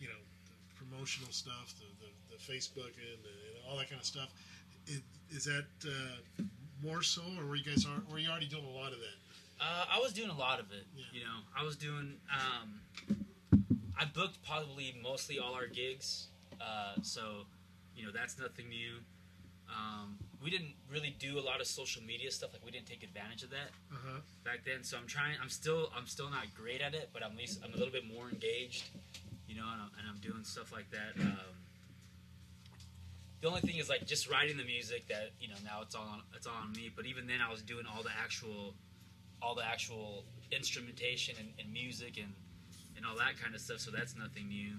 you 0.00 0.08
know, 0.08 0.20
the 0.50 0.56
promotional 0.76 1.30
stuff, 1.32 1.72
the 1.80 1.88
the, 2.02 2.10
the 2.36 2.38
Facebook 2.40 2.92
and, 2.98 3.20
and 3.24 3.54
all 3.68 3.78
that 3.78 3.88
kind 3.88 4.00
of 4.00 4.06
stuff. 4.06 4.28
Is, 4.86 5.02
is 5.30 5.44
that 5.46 5.66
uh, 5.82 6.42
more 6.82 7.02
so, 7.02 7.22
or 7.38 7.46
were 7.46 7.56
you 7.56 7.64
guys 7.64 7.86
are, 7.86 8.02
were 8.10 8.18
you 8.18 8.30
already 8.30 8.46
doing 8.46 8.64
a 8.64 8.76
lot 8.76 8.92
of 8.92 8.98
that? 8.98 9.18
Uh, 9.60 9.84
I 9.90 9.98
was 10.00 10.12
doing 10.12 10.30
a 10.30 10.36
lot 10.36 10.60
of 10.60 10.66
it. 10.72 10.84
You 11.12 11.20
know, 11.20 11.38
I 11.58 11.64
was 11.64 11.76
doing. 11.76 12.14
Um, 12.30 12.80
I 13.98 14.04
booked 14.04 14.38
probably 14.46 14.94
mostly 15.02 15.38
all 15.38 15.54
our 15.54 15.66
gigs, 15.66 16.28
uh, 16.60 16.94
so 17.02 17.44
you 17.94 18.04
know 18.04 18.12
that's 18.12 18.38
nothing 18.38 18.68
new. 18.68 18.96
Um, 19.68 20.18
we 20.44 20.50
didn't 20.50 20.74
really 20.92 21.16
do 21.18 21.38
a 21.38 21.40
lot 21.44 21.60
of 21.60 21.66
social 21.66 22.02
media 22.02 22.30
stuff. 22.30 22.50
Like 22.52 22.64
we 22.64 22.70
didn't 22.70 22.86
take 22.86 23.02
advantage 23.02 23.42
of 23.42 23.50
that 23.50 23.70
Uh-huh. 23.90 24.20
back 24.44 24.60
then. 24.64 24.84
So 24.84 24.96
I'm 24.98 25.06
trying. 25.06 25.36
I'm 25.42 25.48
still. 25.48 25.90
I'm 25.96 26.06
still 26.06 26.28
not 26.30 26.52
great 26.54 26.82
at 26.82 26.94
it, 26.94 27.08
but 27.14 27.24
I'm 27.24 27.32
at 27.32 27.38
least. 27.38 27.60
I'm 27.64 27.72
a 27.72 27.76
little 27.76 27.92
bit 27.92 28.04
more 28.06 28.28
engaged. 28.28 28.84
You 29.48 29.56
know, 29.56 29.64
and 29.72 29.80
I'm, 29.80 29.90
and 29.98 30.04
I'm 30.10 30.18
doing 30.20 30.44
stuff 30.44 30.72
like 30.72 30.90
that. 30.90 31.16
Um, 31.22 31.38
the 33.40 33.48
only 33.48 33.60
thing 33.60 33.76
is 33.76 33.88
like 33.88 34.06
just 34.06 34.28
writing 34.30 34.56
the 34.56 34.64
music 34.64 35.06
that 35.08 35.30
you 35.40 35.48
know 35.48 35.54
now 35.64 35.80
it's 35.82 35.94
all 35.94 36.02
on, 36.12 36.20
it's 36.34 36.46
all 36.46 36.56
on 36.60 36.72
me. 36.72 36.90
But 36.94 37.06
even 37.06 37.26
then, 37.26 37.38
I 37.40 37.50
was 37.50 37.62
doing 37.62 37.86
all 37.86 38.02
the 38.02 38.10
actual 38.22 38.74
all 39.42 39.54
the 39.54 39.64
actual 39.64 40.24
instrumentation 40.52 41.34
and, 41.38 41.48
and 41.58 41.72
music 41.72 42.16
and, 42.18 42.32
and 42.96 43.04
all 43.06 43.16
that 43.16 43.40
kind 43.40 43.54
of 43.54 43.60
stuff. 43.60 43.80
So 43.80 43.90
that's 43.90 44.16
nothing 44.16 44.48
new. 44.48 44.72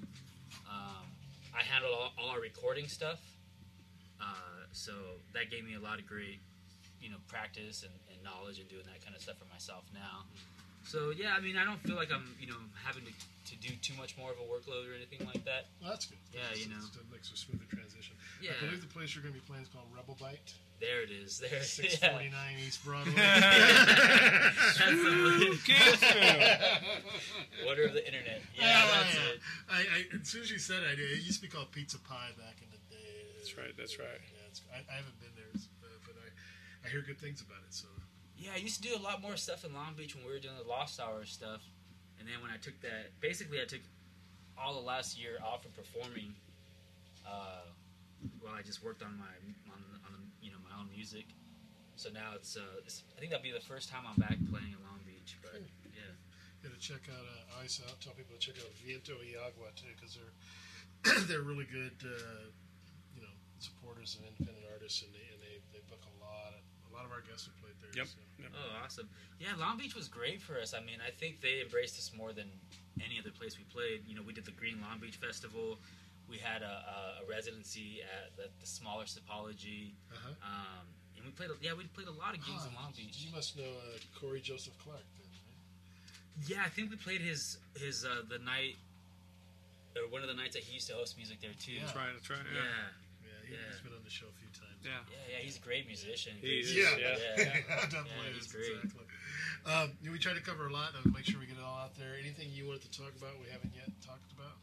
Um, 0.70 1.06
I 1.56 1.64
handled 1.64 1.94
all, 1.94 2.12
all 2.18 2.30
our 2.30 2.40
recording 2.42 2.88
stuff, 2.88 3.20
uh, 4.22 4.66
so 4.72 4.94
that 5.34 5.50
gave 5.52 5.66
me 5.66 5.76
a 5.76 5.80
lot 5.80 6.00
of 6.00 6.08
great, 6.08 6.40
you 7.02 7.10
know, 7.10 7.18
practice 7.28 7.84
and, 7.84 7.94
and 8.12 8.22
knowledge 8.24 8.60
and 8.60 8.68
doing 8.70 8.84
that 8.86 9.04
kind 9.04 9.16
of 9.16 9.22
stuff 9.22 9.38
for 9.38 9.48
myself 9.52 9.84
now. 9.94 10.26
So 10.88 11.12
yeah, 11.12 11.36
I 11.36 11.42
mean, 11.42 11.58
I 11.58 11.66
don't 11.66 11.80
feel 11.84 11.96
like 11.96 12.12
I'm, 12.14 12.32
you 12.40 12.48
know, 12.48 12.56
having 12.84 13.04
to, 13.04 13.12
to 13.52 13.56
do 13.60 13.76
too 13.84 13.94
much 14.00 14.18
more 14.18 14.32
of 14.32 14.38
a 14.40 14.48
workload 14.48 14.88
or 14.88 14.96
anything 14.96 15.26
like 15.28 15.44
that. 15.44 15.68
Well, 15.82 15.92
that's 15.92 16.06
good. 16.08 16.18
Yeah, 16.32 16.48
That's- 16.48 16.64
you 16.64 16.72
know. 16.72 16.80
That 16.80 17.12
makes 17.12 17.32
a 17.32 17.38
smoother 17.38 17.68
transition. 17.68 18.16
Yeah. 18.42 18.52
I 18.56 18.66
believe 18.66 18.82
the 18.82 18.88
place 18.88 19.12
you're 19.16 19.24
going 19.24 19.36
to 19.36 19.40
be 19.40 19.46
playing 19.46 19.64
is 19.64 19.70
called 19.70 19.88
Rebel 19.92 20.16
Bite. 20.20 20.56
There 20.80 21.02
it 21.02 21.10
is. 21.12 21.40
There. 21.40 21.50
Six 21.62 22.02
yeah. 22.02 22.12
forty 22.12 22.30
nine 22.30 22.56
East 22.66 22.86
Broadway. 22.86 23.14
That's 23.16 24.78
the 24.78 25.60
Kiss 25.66 26.02
Wonder 27.66 27.86
of 27.86 27.94
the 27.94 28.06
internet. 28.06 28.42
Yeah, 28.56 28.86
that's 28.92 29.16
it. 29.16 29.40
I, 29.70 29.80
I, 29.82 30.06
as 30.22 30.28
soon 30.30 30.42
as 30.44 30.52
you 30.52 30.60
said 30.60 30.84
it, 30.84 31.00
it 31.00 31.24
used 31.24 31.42
to 31.42 31.48
be 31.48 31.48
called 31.52 31.72
Pizza 31.72 31.98
Pie 32.00 32.30
back 32.38 32.62
in 32.62 32.70
the 32.70 32.78
day. 32.94 33.26
That's 33.38 33.58
right. 33.58 33.74
That's 33.78 33.98
right. 33.98 34.22
Yeah, 34.22 34.50
it's, 34.50 34.62
I, 34.72 34.78
I 34.92 34.96
haven't 34.98 35.20
been 35.20 35.34
there, 35.36 35.50
but, 35.82 35.90
but 36.06 36.16
I, 36.22 36.30
I 36.86 36.90
hear 36.92 37.02
good 37.02 37.18
things 37.20 37.42
about 37.42 37.58
it. 37.68 37.74
So 37.74 37.88
Yeah, 38.38 38.52
I 38.54 38.58
used 38.58 38.82
to 38.84 38.88
do 38.90 38.96
a 38.96 39.02
lot 39.02 39.22
more 39.22 39.36
stuff 39.36 39.66
in 39.66 39.74
Long 39.74 39.94
Beach 39.98 40.16
when 40.16 40.26
we 40.26 40.32
were 40.32 40.40
doing 40.40 40.56
the 40.62 40.68
Lost 40.70 41.00
Hour 41.02 41.26
stuff. 41.26 41.62
And 42.20 42.28
then 42.28 42.42
when 42.42 42.52
I 42.52 42.58
took 42.58 42.80
that, 42.82 43.18
basically, 43.20 43.62
I 43.62 43.66
took 43.66 43.82
all 44.58 44.74
the 44.74 44.86
last 44.86 45.18
year 45.20 45.38
off 45.46 45.64
from 45.64 45.72
performing. 45.72 46.34
Uh, 47.26 47.66
while 48.42 48.54
I 48.58 48.62
just 48.64 48.84
worked 48.84 49.04
on 49.04 49.14
my 49.18 49.30
on, 49.70 49.78
on 50.06 50.12
the, 50.14 50.22
you 50.42 50.50
know 50.52 50.58
my 50.66 50.67
own 50.80 50.90
music, 50.94 51.26
so 51.98 52.14
now 52.14 52.38
it's, 52.38 52.56
uh, 52.56 52.86
it's 52.86 53.04
I 53.16 53.20
think 53.20 53.32
that'll 53.34 53.44
be 53.44 53.52
the 53.52 53.64
first 53.66 53.90
time 53.90 54.06
I'm 54.06 54.22
back 54.22 54.38
playing 54.54 54.78
in 54.78 54.80
Long 54.86 55.02
Beach. 55.06 55.38
But 55.42 55.58
yeah, 55.92 56.14
you 56.62 56.70
Got 56.70 56.78
to 56.78 56.82
check 56.82 57.10
out 57.10 57.26
uh, 57.26 57.64
Ice 57.66 57.82
out. 57.82 57.98
Tell 58.02 58.14
people 58.14 58.38
to 58.38 58.42
check 58.42 58.62
out 58.62 58.70
Viento 58.78 59.18
y 59.18 59.34
Agua 59.34 59.74
too, 59.74 59.90
because 59.98 60.14
they're 60.14 60.34
they're 61.30 61.46
really 61.46 61.66
good, 61.66 61.98
uh, 62.06 62.50
you 63.14 63.22
know, 63.22 63.34
supporters 63.58 64.18
of 64.18 64.26
independent 64.30 64.66
artists, 64.70 65.02
and 65.02 65.10
they 65.14 65.26
and 65.34 65.42
they, 65.42 65.58
they 65.74 65.82
book 65.90 66.06
a 66.06 66.16
lot. 66.22 66.54
Of, 66.54 66.62
a 66.90 66.92
lot 66.94 67.06
of 67.06 67.12
our 67.12 67.22
guests 67.22 67.46
have 67.46 67.58
played 67.62 67.78
there. 67.82 67.94
Yep. 67.94 68.08
So. 68.10 68.50
Oh, 68.54 68.84
awesome. 68.84 69.10
Yeah, 69.38 69.54
Long 69.60 69.78
Beach 69.78 69.94
was 69.94 70.08
great 70.08 70.42
for 70.42 70.58
us. 70.58 70.74
I 70.74 70.82
mean, 70.82 70.98
I 71.06 71.12
think 71.12 71.42
they 71.42 71.62
embraced 71.62 71.98
us 71.98 72.10
more 72.16 72.34
than 72.34 72.50
any 73.02 73.20
other 73.20 73.30
place 73.30 73.58
we 73.58 73.66
played. 73.66 74.02
You 74.08 74.16
know, 74.16 74.22
we 74.26 74.34
did 74.34 74.46
the 74.46 74.54
Green 74.54 74.82
Long 74.82 74.98
Beach 75.00 75.18
Festival. 75.18 75.78
We 76.30 76.38
had 76.38 76.62
a, 76.62 76.66
a, 76.66 77.24
a 77.24 77.30
residency 77.30 78.02
at 78.04 78.36
the, 78.36 78.50
the 78.60 78.68
smaller 78.68 79.06
Sypology. 79.06 79.96
Uh-huh. 80.12 80.36
Um, 80.44 80.86
and 81.16 81.26
we 81.26 81.32
played, 81.32 81.50
a- 81.52 81.60
yeah, 81.64 81.74
we 81.74 81.86
played 81.96 82.08
a 82.08 82.18
lot 82.20 82.36
of 82.36 82.44
gigs 82.46 82.68
in 82.68 82.76
Long 82.76 82.92
Beach. 82.96 83.16
You 83.24 83.32
must 83.34 83.56
know 83.58 83.64
uh, 83.64 83.98
Corey 84.20 84.42
Joseph 84.42 84.76
Clark 84.84 85.08
then, 85.16 85.32
right? 85.32 86.48
Yeah, 86.52 86.62
I 86.66 86.70
think 86.70 86.92
we 86.92 86.98
played 86.98 87.22
his 87.22 87.58
his 87.80 88.06
uh, 88.06 88.22
the 88.30 88.38
night 88.44 88.76
or 89.98 90.06
one 90.14 90.22
of 90.22 90.28
the 90.30 90.36
nights 90.38 90.54
that 90.54 90.62
he 90.64 90.76
used 90.78 90.86
to 90.92 90.94
host 90.94 91.18
music 91.18 91.42
there 91.42 91.56
too. 91.58 91.80
Yeah. 91.82 91.90
Try 91.90 92.12
to 92.14 92.22
try. 92.22 92.38
Yeah. 92.46 92.62
Yeah. 92.62 92.62
Yeah, 93.26 93.42
he, 93.48 93.54
Yeah. 93.58 93.72
has 93.72 93.80
been 93.82 93.96
on 93.98 94.04
the 94.06 94.12
show 94.14 94.28
a 94.30 94.36
few 94.38 94.52
times. 94.54 94.78
Yeah. 94.86 95.02
Yeah, 95.10 95.18
yeah, 95.34 95.40
he's 95.42 95.58
a 95.58 95.64
great 95.66 95.88
musician. 95.90 96.38
He 96.44 96.62
is, 96.62 96.76
Yeah, 96.76 96.94
yeah. 97.00 97.18
yeah. 97.40 97.44
definitely 97.90 98.14
Yeah, 98.30 98.36
he's 98.38 98.46
is, 98.46 98.52
great. 98.54 98.78
Exactly. 98.84 99.08
Um, 99.66 99.88
we 100.06 100.20
try 100.22 100.32
to 100.38 100.44
cover 100.46 100.68
a 100.70 100.74
lot 100.76 100.94
and 100.96 101.10
make 101.12 101.26
sure 101.26 101.40
we 101.42 101.48
get 101.50 101.58
it 101.58 101.66
all 101.66 101.82
out 101.90 101.98
there. 101.98 102.14
Anything 102.20 102.48
you 102.54 102.68
wanted 102.70 102.86
to 102.88 102.94
talk 102.94 103.12
about 103.18 103.34
we 103.42 103.50
haven't 103.50 103.74
yet 103.74 103.90
talked 104.06 104.30
about? 104.38 104.54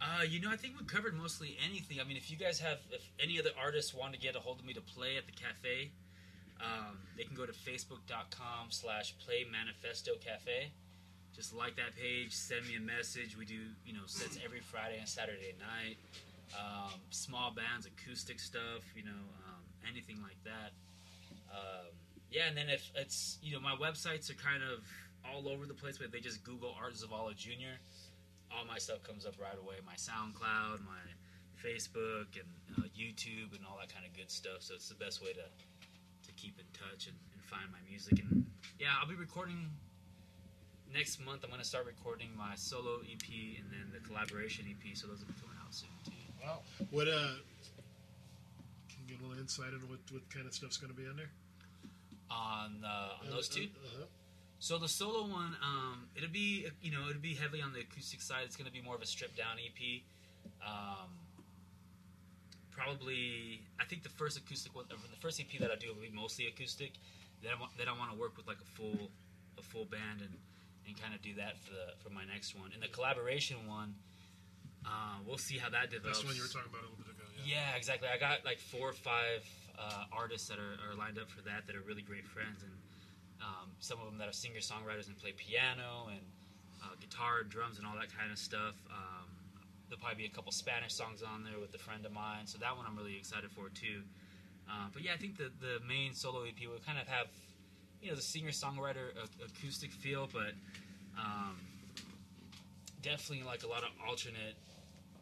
Uh, 0.00 0.22
you 0.22 0.40
know, 0.40 0.50
I 0.50 0.56
think 0.56 0.78
we 0.78 0.84
covered 0.86 1.16
mostly 1.16 1.56
anything. 1.64 1.98
I 2.00 2.04
mean, 2.04 2.16
if 2.16 2.30
you 2.30 2.36
guys 2.36 2.60
have, 2.60 2.78
if 2.92 3.02
any 3.22 3.38
other 3.38 3.50
artists 3.60 3.92
want 3.92 4.12
to 4.14 4.18
get 4.18 4.36
a 4.36 4.40
hold 4.40 4.60
of 4.60 4.64
me 4.64 4.72
to 4.74 4.80
play 4.80 5.16
at 5.16 5.26
the 5.26 5.32
cafe, 5.32 5.90
um, 6.60 6.98
they 7.16 7.24
can 7.24 7.34
go 7.34 7.46
to 7.46 7.52
facebook.com 7.52 8.70
slash 8.70 9.14
play 9.18 9.44
manifesto 9.50 10.12
cafe. 10.24 10.70
Just 11.34 11.54
like 11.54 11.76
that 11.76 11.94
page, 11.96 12.32
send 12.32 12.66
me 12.66 12.76
a 12.76 12.80
message. 12.80 13.36
We 13.36 13.44
do, 13.44 13.58
you 13.84 13.92
know, 13.92 14.06
sets 14.06 14.38
every 14.44 14.60
Friday 14.60 14.98
and 14.98 15.08
Saturday 15.08 15.54
night. 15.58 15.98
Um, 16.54 16.98
small 17.10 17.52
bands, 17.52 17.86
acoustic 17.86 18.40
stuff, 18.40 18.82
you 18.96 19.04
know, 19.04 19.22
um, 19.46 19.62
anything 19.90 20.22
like 20.22 20.38
that. 20.44 20.72
Um, 21.52 21.86
yeah, 22.30 22.48
and 22.48 22.56
then 22.56 22.68
if 22.68 22.90
it's, 22.94 23.38
you 23.42 23.52
know, 23.52 23.60
my 23.60 23.74
websites 23.74 24.30
are 24.30 24.34
kind 24.34 24.62
of 24.62 24.84
all 25.24 25.48
over 25.48 25.66
the 25.66 25.74
place, 25.74 25.98
but 25.98 26.12
they 26.12 26.20
just 26.20 26.42
Google 26.44 26.74
Art 26.80 26.94
Zavala 26.94 27.36
Jr., 27.36 27.76
all 28.50 28.64
my 28.64 28.78
stuff 28.78 29.02
comes 29.02 29.26
up 29.26 29.34
right 29.40 29.56
away. 29.58 29.76
My 29.84 29.94
SoundCloud, 29.94 30.84
my 30.84 31.04
Facebook, 31.62 32.38
and 32.38 32.48
uh, 32.78 32.88
YouTube, 32.96 33.54
and 33.56 33.64
all 33.68 33.76
that 33.80 33.92
kind 33.92 34.06
of 34.06 34.16
good 34.16 34.30
stuff. 34.30 34.60
So 34.60 34.74
it's 34.74 34.88
the 34.88 34.94
best 34.94 35.22
way 35.22 35.32
to 35.32 35.46
to 35.46 36.32
keep 36.34 36.58
in 36.58 36.66
touch 36.72 37.06
and, 37.06 37.16
and 37.32 37.42
find 37.42 37.64
my 37.72 37.78
music. 37.88 38.20
And 38.20 38.46
yeah, 38.78 38.88
I'll 39.00 39.08
be 39.08 39.14
recording 39.14 39.70
next 40.92 41.24
month. 41.24 41.44
I'm 41.44 41.50
going 41.50 41.62
to 41.62 41.66
start 41.66 41.86
recording 41.86 42.28
my 42.36 42.54
solo 42.54 43.00
EP 43.00 43.28
and 43.58 43.70
then 43.70 43.92
the 43.92 44.00
collaboration 44.06 44.66
EP. 44.68 44.96
So 44.96 45.06
those 45.06 45.20
will 45.20 45.32
be 45.32 45.40
coming 45.40 45.56
out 45.64 45.74
soon 45.74 45.90
too. 46.04 46.12
Wow. 46.42 46.60
What 46.90 47.08
uh? 47.08 47.40
Can 48.88 49.04
you 49.06 49.16
get 49.16 49.20
a 49.20 49.28
little 49.28 49.40
insight 49.40 49.72
on 49.74 49.80
what 49.88 50.00
what 50.10 50.28
kind 50.30 50.46
of 50.46 50.54
stuff's 50.54 50.76
going 50.76 50.92
to 50.92 50.98
be 50.98 51.06
on 51.06 51.16
there? 51.16 51.30
On 52.30 52.84
uh, 52.84 53.24
on 53.24 53.30
those 53.30 53.48
two. 53.48 53.68
Uh-huh. 53.84 54.04
So 54.60 54.78
the 54.78 54.88
solo 54.88 55.22
one, 55.22 55.56
um, 55.62 56.08
it'll 56.16 56.30
be 56.30 56.66
you 56.82 56.90
know 56.90 57.08
it'll 57.08 57.22
be 57.22 57.34
heavily 57.34 57.62
on 57.62 57.72
the 57.72 57.80
acoustic 57.80 58.20
side. 58.20 58.42
It's 58.44 58.56
going 58.56 58.66
to 58.66 58.72
be 58.72 58.82
more 58.82 58.96
of 58.96 59.02
a 59.02 59.06
stripped 59.06 59.36
down 59.36 59.56
EP. 59.58 60.02
Um, 60.66 61.10
probably, 62.70 63.62
I 63.80 63.84
think 63.84 64.02
the 64.02 64.08
first 64.08 64.38
acoustic 64.38 64.74
one, 64.74 64.86
the 64.88 64.96
first 65.20 65.40
EP 65.40 65.60
that 65.60 65.70
I 65.70 65.76
do 65.76 65.88
will 65.94 66.02
be 66.02 66.14
mostly 66.14 66.46
acoustic. 66.46 66.92
Then 67.42 67.52
I 67.56 67.60
want, 67.60 67.72
then 67.78 67.88
I 67.88 67.92
want 67.92 68.10
to 68.12 68.18
work 68.18 68.36
with 68.36 68.46
like 68.46 68.58
a 68.60 68.68
full 68.74 69.10
a 69.58 69.62
full 69.62 69.84
band 69.84 70.22
and 70.22 70.34
and 70.86 70.98
kind 70.98 71.14
of 71.14 71.22
do 71.22 71.34
that 71.34 71.58
for 71.58 71.70
the 71.70 71.94
for 72.02 72.10
my 72.10 72.24
next 72.24 72.58
one. 72.58 72.70
And 72.74 72.82
the 72.82 72.88
collaboration 72.88 73.58
one, 73.66 73.94
uh, 74.86 75.22
we'll 75.26 75.38
see 75.38 75.58
how 75.58 75.70
that 75.70 75.90
develops. 75.90 76.18
That's 76.18 76.20
the 76.22 76.26
one 76.26 76.36
you 76.36 76.42
were 76.42 76.48
talking 76.50 76.70
about 76.70 76.82
a 76.82 76.90
little 76.90 76.98
bit 76.98 77.14
ago. 77.14 77.26
Yeah. 77.46 77.62
Yeah, 77.62 77.78
exactly. 77.78 78.08
I 78.10 78.18
got 78.18 78.44
like 78.44 78.58
four 78.58 78.90
or 78.90 78.98
five 78.98 79.46
uh, 79.78 80.10
artists 80.10 80.48
that 80.48 80.58
are, 80.58 80.74
are 80.90 80.98
lined 80.98 81.18
up 81.18 81.30
for 81.30 81.42
that 81.42 81.66
that 81.66 81.76
are 81.76 81.84
really 81.86 82.02
great 82.02 82.26
friends, 82.26 82.62
and 82.66 82.74
um, 83.42 83.70
some 83.80 83.98
of 84.00 84.06
them 84.06 84.18
that 84.18 84.28
are 84.28 84.32
singer 84.32 84.60
songwriters 84.60 85.06
and 85.06 85.16
play 85.18 85.32
piano 85.32 86.08
and 86.10 86.20
uh, 86.82 86.94
guitar, 87.00 87.40
and 87.42 87.50
drums, 87.50 87.78
and 87.78 87.86
all 87.86 87.94
that 87.94 88.14
kind 88.16 88.30
of 88.30 88.38
stuff. 88.38 88.74
Um, 88.90 89.26
there'll 89.88 90.00
probably 90.00 90.22
be 90.22 90.26
a 90.26 90.34
couple 90.34 90.52
Spanish 90.52 90.94
songs 90.94 91.22
on 91.22 91.44
there 91.44 91.58
with 91.60 91.74
a 91.74 91.78
friend 91.78 92.04
of 92.06 92.12
mine, 92.12 92.46
so 92.46 92.58
that 92.58 92.76
one 92.76 92.86
I'm 92.86 92.96
really 92.96 93.16
excited 93.16 93.50
for 93.50 93.68
too. 93.70 94.02
Uh, 94.68 94.86
but 94.92 95.02
yeah, 95.02 95.12
I 95.14 95.16
think 95.16 95.36
the 95.36 95.50
the 95.60 95.78
main 95.86 96.14
solo 96.14 96.42
EP 96.42 96.60
will 96.68 96.82
kind 96.84 96.98
of 96.98 97.08
have 97.08 97.26
you 98.02 98.10
know 98.10 98.16
the 98.16 98.22
singer 98.22 98.50
songwriter 98.50 99.10
acoustic 99.44 99.92
feel, 99.92 100.28
but 100.32 100.52
um, 101.18 101.56
definitely 103.02 103.44
like 103.44 103.62
a 103.62 103.68
lot 103.68 103.82
of 103.82 103.90
alternate 104.06 104.54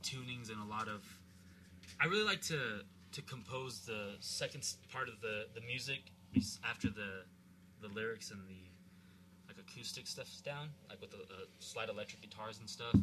tunings 0.03 0.51
and 0.51 0.61
a 0.61 0.69
lot 0.69 0.89
of 0.89 1.03
I 2.01 2.07
really 2.07 2.25
like 2.25 2.43
to 2.43 2.83
to 3.13 3.23
compose 3.23 3.81
the 3.81 4.15
second 4.21 4.63
part 4.93 5.09
of 5.09 5.21
the 5.21 5.47
the 5.55 5.61
music 5.63 6.01
after 6.65 6.89
the 6.89 7.25
the 7.81 7.89
lyrics 7.89 8.31
and 8.31 8.41
the 8.49 8.63
like 9.47 9.59
acoustic 9.59 10.07
stuff's 10.07 10.41
down, 10.41 10.69
like 10.89 11.01
with 11.01 11.11
the 11.11 11.19
uh, 11.19 11.47
slide 11.59 11.89
electric 11.89 12.21
guitars 12.23 12.59
and 12.59 12.69
stuff. 12.69 12.95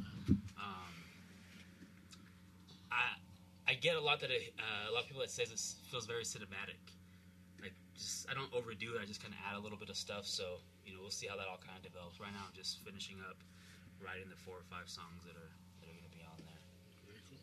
Um, 0.59 0.93
I 2.91 3.17
I 3.67 3.73
get 3.75 3.95
a 3.95 4.01
lot 4.01 4.19
that 4.21 4.31
it, 4.31 4.53
uh, 4.59 4.89
a 4.89 4.93
lot 4.93 5.03
of 5.03 5.07
people 5.07 5.21
that 5.21 5.31
says 5.31 5.51
it 5.51 5.61
feels 5.89 6.05
very 6.05 6.23
cinematic. 6.23 6.79
Like 7.61 7.73
just 7.95 8.29
I 8.29 8.33
don't 8.33 8.51
overdo 8.53 8.95
it. 8.95 9.01
I 9.01 9.05
just 9.05 9.21
kind 9.21 9.33
of 9.33 9.39
add 9.47 9.57
a 9.57 9.61
little 9.63 9.77
bit 9.77 9.89
of 9.89 9.97
stuff. 9.97 10.25
So 10.25 10.59
you 10.85 10.93
know 10.93 10.99
we'll 11.01 11.15
see 11.15 11.27
how 11.27 11.37
that 11.37 11.47
all 11.47 11.59
kind 11.63 11.77
of 11.77 11.83
develops. 11.83 12.19
Right 12.19 12.33
now 12.33 12.43
I'm 12.45 12.55
just 12.55 12.83
finishing 12.83 13.17
up 13.29 13.39
writing 14.03 14.27
the 14.27 14.35
four 14.35 14.59
or 14.59 14.67
five 14.67 14.91
songs 14.91 15.23
that 15.23 15.39
are 15.39 15.51
that 15.81 15.87
are 15.87 15.95
going 15.95 16.09
to 16.11 16.15
be 16.15 16.23
on 16.27 16.37
there. 16.43 16.63
Very 17.07 17.23
cool. 17.31 17.39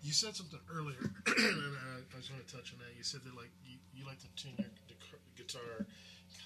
You 0.00 0.10
said 0.16 0.34
something 0.34 0.60
earlier, 0.72 0.98
and 1.28 1.76
I, 1.78 2.00
I 2.02 2.16
just 2.18 2.32
want 2.32 2.42
to 2.42 2.50
touch 2.50 2.72
on 2.72 2.80
that. 2.80 2.96
You 2.96 3.04
said 3.04 3.20
that 3.28 3.36
like 3.36 3.52
you, 3.68 3.76
you 3.92 4.08
like 4.08 4.18
to 4.24 4.30
tune 4.34 4.56
your 4.56 4.72
guitar 5.36 5.84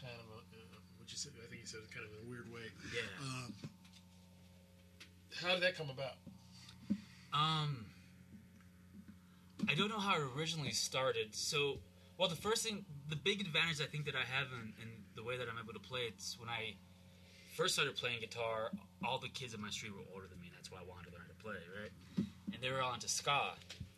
kind 0.03 0.15
of, 0.15 0.27
a, 0.31 0.39
uh, 0.39 0.79
what 0.99 1.11
you 1.11 1.17
said. 1.17 1.33
I 1.43 1.47
think 1.49 1.63
you 1.63 1.67
said 1.67 1.81
it 1.85 1.93
kind 1.93 2.07
of 2.07 2.13
in 2.13 2.27
a 2.27 2.31
weird 2.31 2.53
way. 2.53 2.71
Yeah. 2.95 3.07
Um, 3.23 3.55
how 5.43 5.53
did 5.55 5.63
that 5.63 5.77
come 5.77 5.91
about? 5.91 6.17
Um, 7.33 7.87
I 9.69 9.75
don't 9.75 9.89
know 9.89 9.99
how 9.99 10.17
it 10.17 10.23
originally 10.37 10.71
started. 10.71 11.35
So, 11.35 11.79
well, 12.19 12.29
the 12.29 12.37
first 12.37 12.65
thing, 12.65 12.85
the 13.09 13.17
big 13.17 13.41
advantage 13.41 13.81
I 13.81 13.87
think 13.87 14.07
that 14.07 14.15
I 14.15 14.25
have 14.25 14.49
in, 14.53 14.73
in 14.83 14.89
the 15.15 15.23
way 15.23 15.37
that 15.37 15.47
I'm 15.51 15.59
able 15.63 15.75
to 15.75 15.81
play, 15.81 16.03
it's 16.09 16.39
when 16.39 16.49
I 16.49 16.75
first 17.55 17.75
started 17.75 17.97
playing 17.97 18.21
guitar. 18.21 18.71
All 19.05 19.19
the 19.19 19.29
kids 19.29 19.55
in 19.55 19.61
my 19.61 19.71
street 19.71 19.93
were 19.93 20.05
older 20.15 20.27
than 20.29 20.41
me. 20.41 20.51
That's 20.55 20.71
why 20.71 20.79
I 20.79 20.85
wanted 20.89 21.11
to 21.11 21.17
learn 21.17 21.29
to 21.29 21.43
play, 21.43 21.61
right? 21.81 22.27
And 22.55 22.63
they 22.63 22.71
were 22.71 22.81
all 22.81 22.95
into 22.95 23.09
ska. 23.09 23.55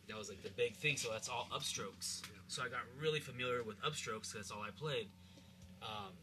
That 0.07 0.17
was 0.17 0.27
like 0.27 0.43
the 0.43 0.49
big 0.49 0.75
thing. 0.75 0.97
So 0.97 1.09
that's 1.11 1.29
all 1.29 1.47
upstrokes. 1.53 2.23
So 2.47 2.63
I 2.63 2.67
got 2.67 2.81
really 2.99 3.19
familiar 3.19 3.63
with 3.63 3.79
upstrokes. 3.81 4.33
That's 4.33 4.51
all 4.51 4.61
I 4.61 4.71
played. 4.71 5.07
Um, 5.81 6.13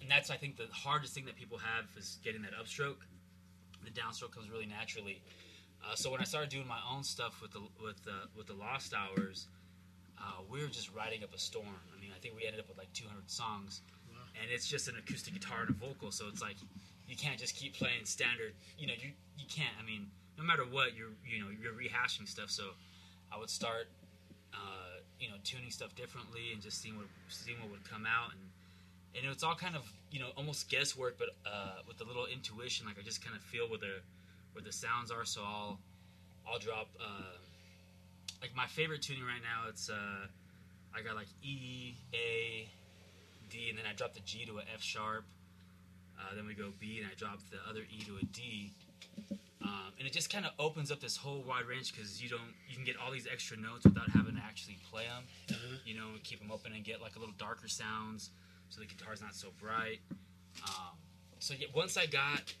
and 0.00 0.10
that's 0.10 0.30
I 0.30 0.36
think 0.36 0.56
the 0.56 0.68
hardest 0.72 1.14
thing 1.14 1.26
that 1.26 1.36
people 1.36 1.58
have 1.58 1.84
is 1.96 2.18
getting 2.24 2.42
that 2.42 2.52
upstroke. 2.52 3.04
The 3.84 3.90
downstroke 3.90 4.32
comes 4.32 4.50
really 4.50 4.66
naturally. 4.66 5.20
Uh, 5.84 5.94
so 5.94 6.10
when 6.10 6.20
I 6.20 6.24
started 6.24 6.50
doing 6.50 6.66
my 6.66 6.80
own 6.90 7.04
stuff 7.04 7.40
with 7.40 7.52
the 7.52 7.60
with 7.82 8.02
the 8.04 8.28
with 8.36 8.46
the 8.46 8.54
Lost 8.54 8.94
Hours, 8.94 9.48
uh, 10.18 10.42
we 10.50 10.60
were 10.60 10.68
just 10.68 10.94
riding 10.94 11.22
up 11.22 11.34
a 11.34 11.38
storm. 11.38 11.66
I 11.96 12.00
mean, 12.00 12.10
I 12.14 12.18
think 12.18 12.34
we 12.36 12.46
ended 12.46 12.60
up 12.60 12.68
with 12.68 12.78
like 12.78 12.92
200 12.92 13.30
songs, 13.30 13.82
and 14.40 14.50
it's 14.50 14.66
just 14.66 14.88
an 14.88 14.96
acoustic 14.98 15.34
guitar 15.34 15.62
and 15.62 15.70
a 15.70 15.72
vocal. 15.72 16.10
So 16.10 16.26
it's 16.28 16.42
like 16.42 16.56
you 17.06 17.16
can't 17.16 17.38
just 17.38 17.54
keep 17.54 17.74
playing 17.74 18.04
standard. 18.04 18.54
You 18.78 18.86
know, 18.88 18.94
you 18.98 19.10
you 19.38 19.46
can't. 19.48 19.74
I 19.80 19.84
mean, 19.84 20.06
no 20.36 20.44
matter 20.44 20.64
what, 20.64 20.96
you're 20.96 21.14
you 21.26 21.40
know 21.40 21.48
you're 21.62 21.72
rehashing 21.72 22.26
stuff. 22.26 22.50
So 22.50 22.70
I 23.32 23.38
would 23.38 23.50
start, 23.50 23.88
uh, 24.54 25.04
you 25.20 25.28
know, 25.28 25.36
tuning 25.44 25.70
stuff 25.70 25.94
differently 25.94 26.52
and 26.52 26.62
just 26.62 26.82
seeing 26.82 26.96
what 26.96 27.06
seeing 27.28 27.58
what 27.60 27.70
would 27.70 27.84
come 27.88 28.06
out 28.06 28.32
and. 28.32 28.40
And 29.18 29.30
it's 29.32 29.42
all 29.42 29.54
kind 29.54 29.76
of 29.76 29.90
you 30.10 30.20
know 30.20 30.28
almost 30.36 30.68
guesswork, 30.68 31.18
but 31.18 31.28
uh, 31.46 31.82
with 31.86 32.00
a 32.00 32.04
little 32.04 32.26
intuition. 32.26 32.86
Like 32.86 32.96
I 32.98 33.02
just 33.02 33.24
kind 33.24 33.36
of 33.36 33.42
feel 33.42 33.68
where 33.68 33.78
the 33.78 34.00
where 34.52 34.62
the 34.62 34.72
sounds 34.72 35.10
are. 35.10 35.24
So 35.24 35.42
I'll 35.44 35.78
I'll 36.50 36.58
drop 36.58 36.88
uh, 37.00 37.36
like 38.40 38.54
my 38.56 38.66
favorite 38.66 39.02
tuning 39.02 39.24
right 39.24 39.42
now. 39.42 39.68
It's 39.68 39.90
uh, 39.90 40.26
I 40.94 41.02
got 41.02 41.16
like 41.16 41.28
E 41.42 41.94
A 42.14 42.68
D, 43.50 43.68
and 43.70 43.78
then 43.78 43.84
I 43.90 43.94
drop 43.94 44.14
the 44.14 44.20
G 44.20 44.44
to 44.46 44.58
a 44.58 44.62
F 44.74 44.82
sharp. 44.82 45.24
Uh, 46.18 46.34
then 46.34 46.46
we 46.46 46.54
go 46.54 46.70
B, 46.80 46.98
and 46.98 47.06
I 47.06 47.14
drop 47.16 47.38
the 47.50 47.58
other 47.68 47.82
E 47.90 48.00
to 48.04 48.16
a 48.16 48.24
D. 48.32 48.72
Um, 49.62 49.92
and 49.98 50.06
it 50.06 50.12
just 50.12 50.32
kind 50.32 50.46
of 50.46 50.52
opens 50.58 50.90
up 50.90 51.00
this 51.00 51.16
whole 51.16 51.42
wide 51.46 51.66
range 51.66 51.92
because 51.92 52.22
you 52.22 52.28
don't 52.28 52.54
you 52.68 52.74
can 52.74 52.84
get 52.84 52.96
all 52.96 53.10
these 53.12 53.26
extra 53.30 53.56
notes 53.56 53.84
without 53.84 54.08
having 54.10 54.36
to 54.36 54.42
actually 54.42 54.78
play 54.90 55.04
them. 55.04 55.24
You 55.84 55.94
know, 55.94 56.08
and 56.14 56.22
keep 56.22 56.38
them 56.40 56.50
open 56.50 56.72
and 56.72 56.84
get 56.84 57.00
like 57.02 57.16
a 57.16 57.18
little 57.18 57.34
darker 57.38 57.68
sounds, 57.68 58.30
so 58.68 58.80
the 58.80 58.86
guitar's 58.86 59.20
not 59.22 59.34
so 59.34 59.48
bright. 59.60 60.00
Um, 60.64 60.96
so 61.38 61.54
yeah, 61.58 61.68
once 61.74 61.96
I 61.96 62.06
got 62.06 62.52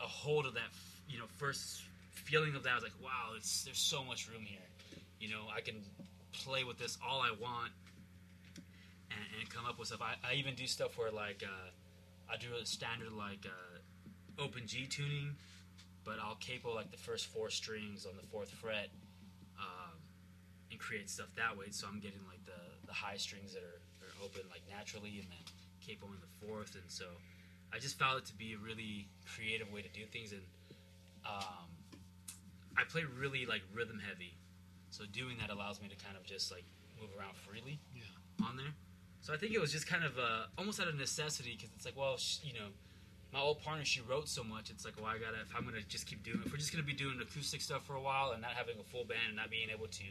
a 0.00 0.04
hold 0.06 0.46
of 0.46 0.54
that, 0.54 0.70
you 1.08 1.18
know, 1.18 1.26
first 1.38 1.82
feeling 2.10 2.54
of 2.54 2.62
that, 2.64 2.72
I 2.72 2.74
was 2.74 2.84
like, 2.84 2.92
wow, 3.02 3.34
it's, 3.36 3.64
there's 3.64 3.78
so 3.78 4.04
much 4.04 4.28
room 4.28 4.42
here. 4.44 4.58
You 5.20 5.30
know, 5.30 5.42
I 5.54 5.60
can 5.60 5.76
play 6.32 6.64
with 6.64 6.78
this 6.78 6.98
all 7.06 7.20
I 7.20 7.30
want. 7.40 7.72
and, 9.10 9.40
and 9.40 9.50
come 9.50 9.66
up 9.66 9.78
with 9.78 9.88
stuff. 9.88 10.02
I, 10.02 10.14
I 10.26 10.34
even 10.34 10.54
do 10.54 10.66
stuff 10.66 10.98
where 10.98 11.10
like 11.10 11.42
uh, 11.46 12.32
I 12.32 12.36
do 12.36 12.48
a 12.60 12.66
standard 12.66 13.12
like 13.12 13.46
uh, 13.46 14.42
open 14.42 14.66
G 14.66 14.86
tuning, 14.86 15.34
but 16.04 16.18
I'll 16.22 16.36
capo 16.36 16.74
like 16.74 16.90
the 16.90 16.96
first 16.96 17.26
four 17.26 17.50
strings 17.50 18.06
on 18.06 18.16
the 18.16 18.26
fourth 18.28 18.50
fret 18.50 18.88
um, 19.58 19.96
and 20.70 20.80
create 20.80 21.10
stuff 21.10 21.28
that 21.36 21.56
way. 21.56 21.66
So 21.70 21.86
I'm 21.88 22.00
getting 22.00 22.20
like 22.28 22.44
the, 22.44 22.86
the 22.86 22.92
high 22.92 23.16
strings 23.16 23.54
that 23.54 23.62
are, 23.62 23.66
are 23.66 23.81
open 24.24 24.42
like 24.50 24.62
naturally, 24.70 25.18
and 25.20 25.28
then 25.30 25.44
capo 25.84 26.06
in 26.12 26.20
the 26.20 26.32
fourth. 26.46 26.74
And 26.74 26.84
so 26.88 27.06
I 27.72 27.78
just 27.78 27.98
found 27.98 28.18
it 28.18 28.26
to 28.26 28.34
be 28.34 28.54
a 28.54 28.58
really 28.58 29.08
creative 29.26 29.70
way 29.72 29.82
to 29.82 29.88
do 29.90 30.06
things. 30.06 30.32
And 30.32 30.42
um, 31.26 31.66
I 32.76 32.84
play 32.88 33.02
really 33.18 33.46
like 33.46 33.62
rhythm 33.74 34.00
heavy, 34.00 34.34
so 34.90 35.04
doing 35.12 35.36
that 35.40 35.50
allows 35.50 35.80
me 35.80 35.88
to 35.88 35.96
kind 36.04 36.16
of 36.16 36.24
just 36.24 36.50
like 36.50 36.64
move 37.00 37.10
around 37.18 37.36
freely 37.36 37.78
Yeah. 37.94 38.46
on 38.46 38.56
there. 38.56 38.72
So 39.20 39.32
I 39.32 39.36
think 39.36 39.52
it 39.54 39.60
was 39.60 39.70
just 39.70 39.86
kind 39.86 40.02
of 40.04 40.18
uh, 40.18 40.46
almost 40.58 40.80
out 40.80 40.88
of 40.88 40.96
necessity 40.96 41.54
because 41.56 41.70
it's 41.76 41.84
like, 41.84 41.96
well, 41.96 42.16
sh- 42.16 42.38
you 42.42 42.54
know, 42.54 42.74
my 43.32 43.38
old 43.40 43.62
partner 43.62 43.84
she 43.84 44.00
wrote 44.00 44.28
so 44.28 44.42
much. 44.42 44.68
It's 44.70 44.84
like, 44.84 44.94
well, 44.96 45.06
I 45.06 45.14
gotta 45.18 45.40
if 45.42 45.54
I'm 45.56 45.64
gonna 45.64 45.82
just 45.88 46.06
keep 46.06 46.22
doing, 46.24 46.40
if 46.44 46.50
we're 46.50 46.58
just 46.58 46.72
gonna 46.72 46.82
be 46.84 46.92
doing 46.92 47.18
acoustic 47.22 47.60
stuff 47.60 47.84
for 47.86 47.94
a 47.94 48.00
while 48.00 48.32
and 48.32 48.42
not 48.42 48.52
having 48.52 48.74
a 48.80 48.84
full 48.84 49.04
band 49.04 49.20
and 49.28 49.36
not 49.36 49.50
being 49.50 49.70
able 49.70 49.86
to 49.86 50.04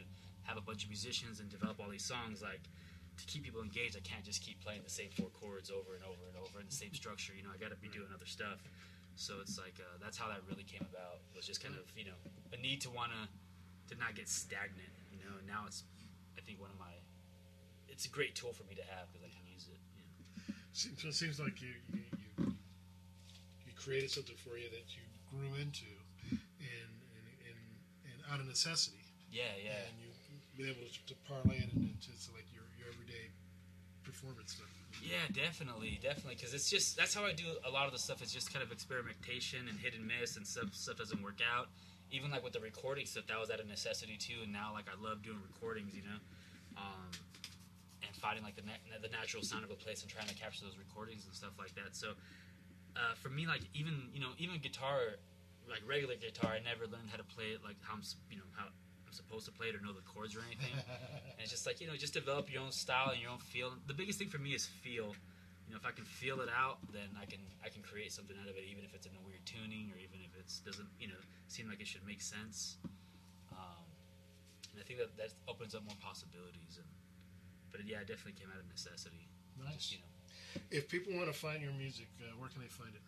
have 0.44 0.56
a 0.56 0.60
bunch 0.60 0.82
of 0.84 0.88
musicians 0.90 1.40
and 1.40 1.48
develop 1.50 1.78
all 1.78 1.88
these 1.90 2.04
songs, 2.04 2.42
like 2.42 2.62
to 3.18 3.24
keep 3.26 3.44
people 3.44 3.60
engaged, 3.62 3.96
I 3.96 4.00
can't 4.00 4.24
just 4.24 4.40
keep 4.42 4.60
playing 4.64 4.82
the 4.84 4.90
same 4.92 5.10
four 5.12 5.28
chords 5.36 5.70
over 5.70 5.94
and 5.94 6.04
over 6.04 6.24
and 6.28 6.36
over 6.40 6.60
in 6.60 6.66
the 6.66 6.74
same 6.74 6.92
structure. 6.94 7.32
You 7.36 7.42
know, 7.44 7.52
I 7.54 7.58
gotta 7.60 7.76
be 7.76 7.88
doing 7.88 8.08
other 8.14 8.26
stuff. 8.26 8.60
So 9.16 9.40
it's 9.44 9.58
like 9.60 9.76
uh, 9.80 9.98
that's 10.00 10.16
how 10.16 10.28
that 10.28 10.40
really 10.48 10.64
came 10.64 10.84
about. 10.88 11.20
It 11.32 11.36
was 11.36 11.46
just 11.46 11.62
kind 11.62 11.76
of 11.76 11.84
you 11.96 12.04
know 12.08 12.18
a 12.52 12.58
need 12.60 12.80
to 12.82 12.90
wanna 12.90 13.28
to 13.88 13.94
not 14.00 14.14
get 14.16 14.28
stagnant. 14.28 14.92
You 15.12 15.18
know, 15.20 15.36
and 15.38 15.46
now 15.46 15.64
it's 15.68 15.84
I 16.36 16.40
think 16.40 16.60
one 16.60 16.70
of 16.72 16.78
my 16.80 16.92
it's 17.88 18.06
a 18.06 18.12
great 18.12 18.34
tool 18.34 18.52
for 18.56 18.64
me 18.64 18.74
to 18.74 18.86
have 18.88 19.12
because 19.12 19.20
I 19.24 19.30
can 19.30 19.44
use 19.52 19.68
it. 19.68 19.76
You 19.76 20.00
know. 20.00 20.56
Seems- 20.72 21.00
So 21.02 21.08
it 21.08 21.14
seems 21.14 21.36
like 21.40 21.60
you, 21.60 21.76
you 21.92 22.04
you 22.40 22.56
you 23.68 23.72
created 23.76 24.10
something 24.10 24.36
for 24.40 24.56
you 24.56 24.68
that 24.72 24.88
you 24.96 25.04
grew 25.28 25.52
into, 25.60 25.92
and 26.32 26.92
and, 27.16 27.26
and, 27.48 27.58
and 28.08 28.16
out 28.32 28.40
of 28.40 28.46
necessity. 28.48 28.96
Yeah, 29.30 29.52
yeah. 29.64 29.88
And 29.88 29.96
you've 30.00 30.20
been 30.56 30.68
able 30.68 30.84
to, 30.84 30.92
to 30.92 31.14
parlay 31.24 31.56
it 31.64 31.72
into 31.72 31.88
just 32.04 32.28
like 32.36 32.44
your, 32.51 32.51
your 32.51 32.51
everyday 32.51 32.51
performance 34.02 34.52
stuff. 34.52 34.70
Yeah, 35.02 35.24
definitely, 35.32 35.98
definitely. 36.02 36.36
Because 36.36 36.54
it's 36.54 36.70
just 36.70 36.96
that's 36.96 37.14
how 37.14 37.24
I 37.24 37.32
do 37.32 37.44
a 37.66 37.70
lot 37.70 37.86
of 37.86 37.92
the 37.92 37.98
stuff. 37.98 38.22
It's 38.22 38.32
just 38.32 38.52
kind 38.52 38.62
of 38.62 38.70
experimentation 38.70 39.66
and 39.68 39.78
hit 39.78 39.94
and 39.94 40.06
miss, 40.06 40.36
and 40.36 40.46
stuff 40.46 40.74
stuff 40.74 40.96
doesn't 40.98 41.22
work 41.22 41.40
out. 41.42 41.68
Even 42.10 42.30
like 42.30 42.44
with 42.44 42.52
the 42.52 42.60
recording 42.60 43.06
stuff, 43.06 43.26
that 43.28 43.40
was 43.40 43.50
out 43.50 43.60
of 43.60 43.66
necessity 43.66 44.16
too. 44.18 44.44
And 44.44 44.52
now 44.52 44.72
like 44.72 44.84
I 44.86 45.00
love 45.00 45.22
doing 45.22 45.38
recordings, 45.40 45.94
you 45.94 46.02
know, 46.02 46.20
um, 46.76 47.08
and 48.04 48.12
finding 48.16 48.44
like 48.44 48.56
the 48.56 48.62
na- 48.62 49.00
the 49.00 49.08
natural 49.08 49.42
sound 49.42 49.64
of 49.64 49.70
a 49.70 49.78
place 49.78 50.02
and 50.02 50.10
trying 50.10 50.28
to 50.28 50.34
capture 50.34 50.64
those 50.64 50.76
recordings 50.76 51.24
and 51.24 51.34
stuff 51.34 51.56
like 51.58 51.74
that. 51.74 51.96
So 51.96 52.12
uh, 52.96 53.14
for 53.16 53.28
me, 53.30 53.46
like 53.46 53.62
even 53.74 54.10
you 54.12 54.20
know 54.20 54.36
even 54.38 54.60
guitar, 54.60 55.16
like 55.68 55.80
regular 55.88 56.16
guitar, 56.16 56.52
I 56.52 56.60
never 56.60 56.84
learned 56.84 57.08
how 57.10 57.16
to 57.16 57.24
play 57.24 57.56
it 57.56 57.64
like 57.64 57.76
how 57.80 57.94
I'm 57.94 58.02
you 58.30 58.36
know 58.36 58.48
how 58.54 58.68
supposed 59.12 59.46
to 59.46 59.52
play 59.52 59.68
it 59.68 59.74
or 59.76 59.80
know 59.80 59.92
the 59.92 60.02
chords 60.02 60.34
or 60.34 60.40
anything. 60.46 60.72
and 60.76 61.38
it's 61.40 61.50
just 61.50 61.66
like 61.66 61.80
you 61.80 61.86
know 61.86 61.96
just 61.96 62.14
develop 62.14 62.52
your 62.52 62.62
own 62.62 62.72
style 62.72 63.10
and 63.10 63.20
your 63.20 63.30
own 63.30 63.38
feel. 63.38 63.72
The 63.86 63.94
biggest 63.94 64.18
thing 64.18 64.28
for 64.28 64.38
me 64.38 64.50
is 64.50 64.66
feel. 64.66 65.14
You 65.66 65.70
know, 65.72 65.80
if 65.80 65.86
I 65.86 65.92
can 65.92 66.04
feel 66.04 66.40
it 66.42 66.50
out, 66.52 66.78
then 66.92 67.08
I 67.16 67.24
can 67.24 67.40
I 67.64 67.68
can 67.68 67.82
create 67.82 68.12
something 68.12 68.36
out 68.42 68.48
of 68.48 68.56
it, 68.56 68.64
even 68.68 68.84
if 68.84 68.94
it's 68.94 69.06
in 69.06 69.12
a 69.16 69.22
weird 69.24 69.44
tuning 69.46 69.88
or 69.94 69.98
even 69.98 70.20
if 70.20 70.32
it 70.36 70.48
doesn't 70.66 70.88
you 70.98 71.08
know 71.08 71.20
seem 71.48 71.68
like 71.68 71.80
it 71.80 71.86
should 71.86 72.04
make 72.04 72.20
sense. 72.20 72.76
Um, 73.52 73.84
and 74.72 74.80
I 74.80 74.84
think 74.84 74.98
that 74.98 75.16
that 75.16 75.32
opens 75.48 75.74
up 75.74 75.84
more 75.84 75.96
possibilities. 76.02 76.76
And 76.76 76.88
but 77.70 77.80
yeah, 77.88 78.04
it 78.04 78.08
definitely 78.08 78.36
came 78.36 78.48
out 78.52 78.60
of 78.60 78.68
necessity. 78.68 79.28
Nice. 79.56 79.74
Just, 79.76 79.92
you 79.92 79.98
know, 80.04 80.60
If 80.70 80.88
people 80.88 81.14
want 81.16 81.32
to 81.32 81.36
find 81.36 81.62
your 81.62 81.72
music, 81.72 82.08
uh, 82.20 82.36
where 82.36 82.48
can 82.48 82.60
they 82.60 82.68
find 82.68 82.92
it? 82.94 83.00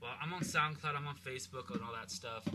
Well, 0.00 0.12
I'm 0.22 0.32
on 0.32 0.40
SoundCloud. 0.42 0.96
I'm 0.96 1.06
on 1.08 1.16
Facebook 1.16 1.74
and 1.74 1.82
all 1.82 1.92
that 1.92 2.10
stuff. 2.10 2.46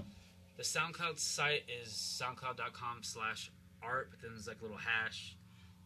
The 0.58 0.64
SoundCloud 0.64 1.18
site 1.18 1.64
is 1.82 1.90
soundcloud.com 1.90 3.02
slash 3.02 3.52
art, 3.82 4.10
but 4.12 4.22
then 4.22 4.32
there's 4.34 4.48
like 4.48 4.60
a 4.60 4.64
little 4.64 4.78
hash, 4.78 5.36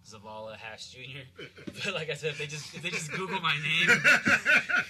Zavala 0.05 0.57
hash 0.57 0.89
Junior. 0.89 1.23
but 1.65 1.93
like 1.93 2.09
I 2.09 2.15
said, 2.15 2.31
if 2.31 2.37
they 2.37 2.47
just 2.47 2.75
if 2.75 2.81
they 2.81 2.89
just 2.89 3.11
Google 3.11 3.39
my 3.39 3.55
name, 3.55 3.87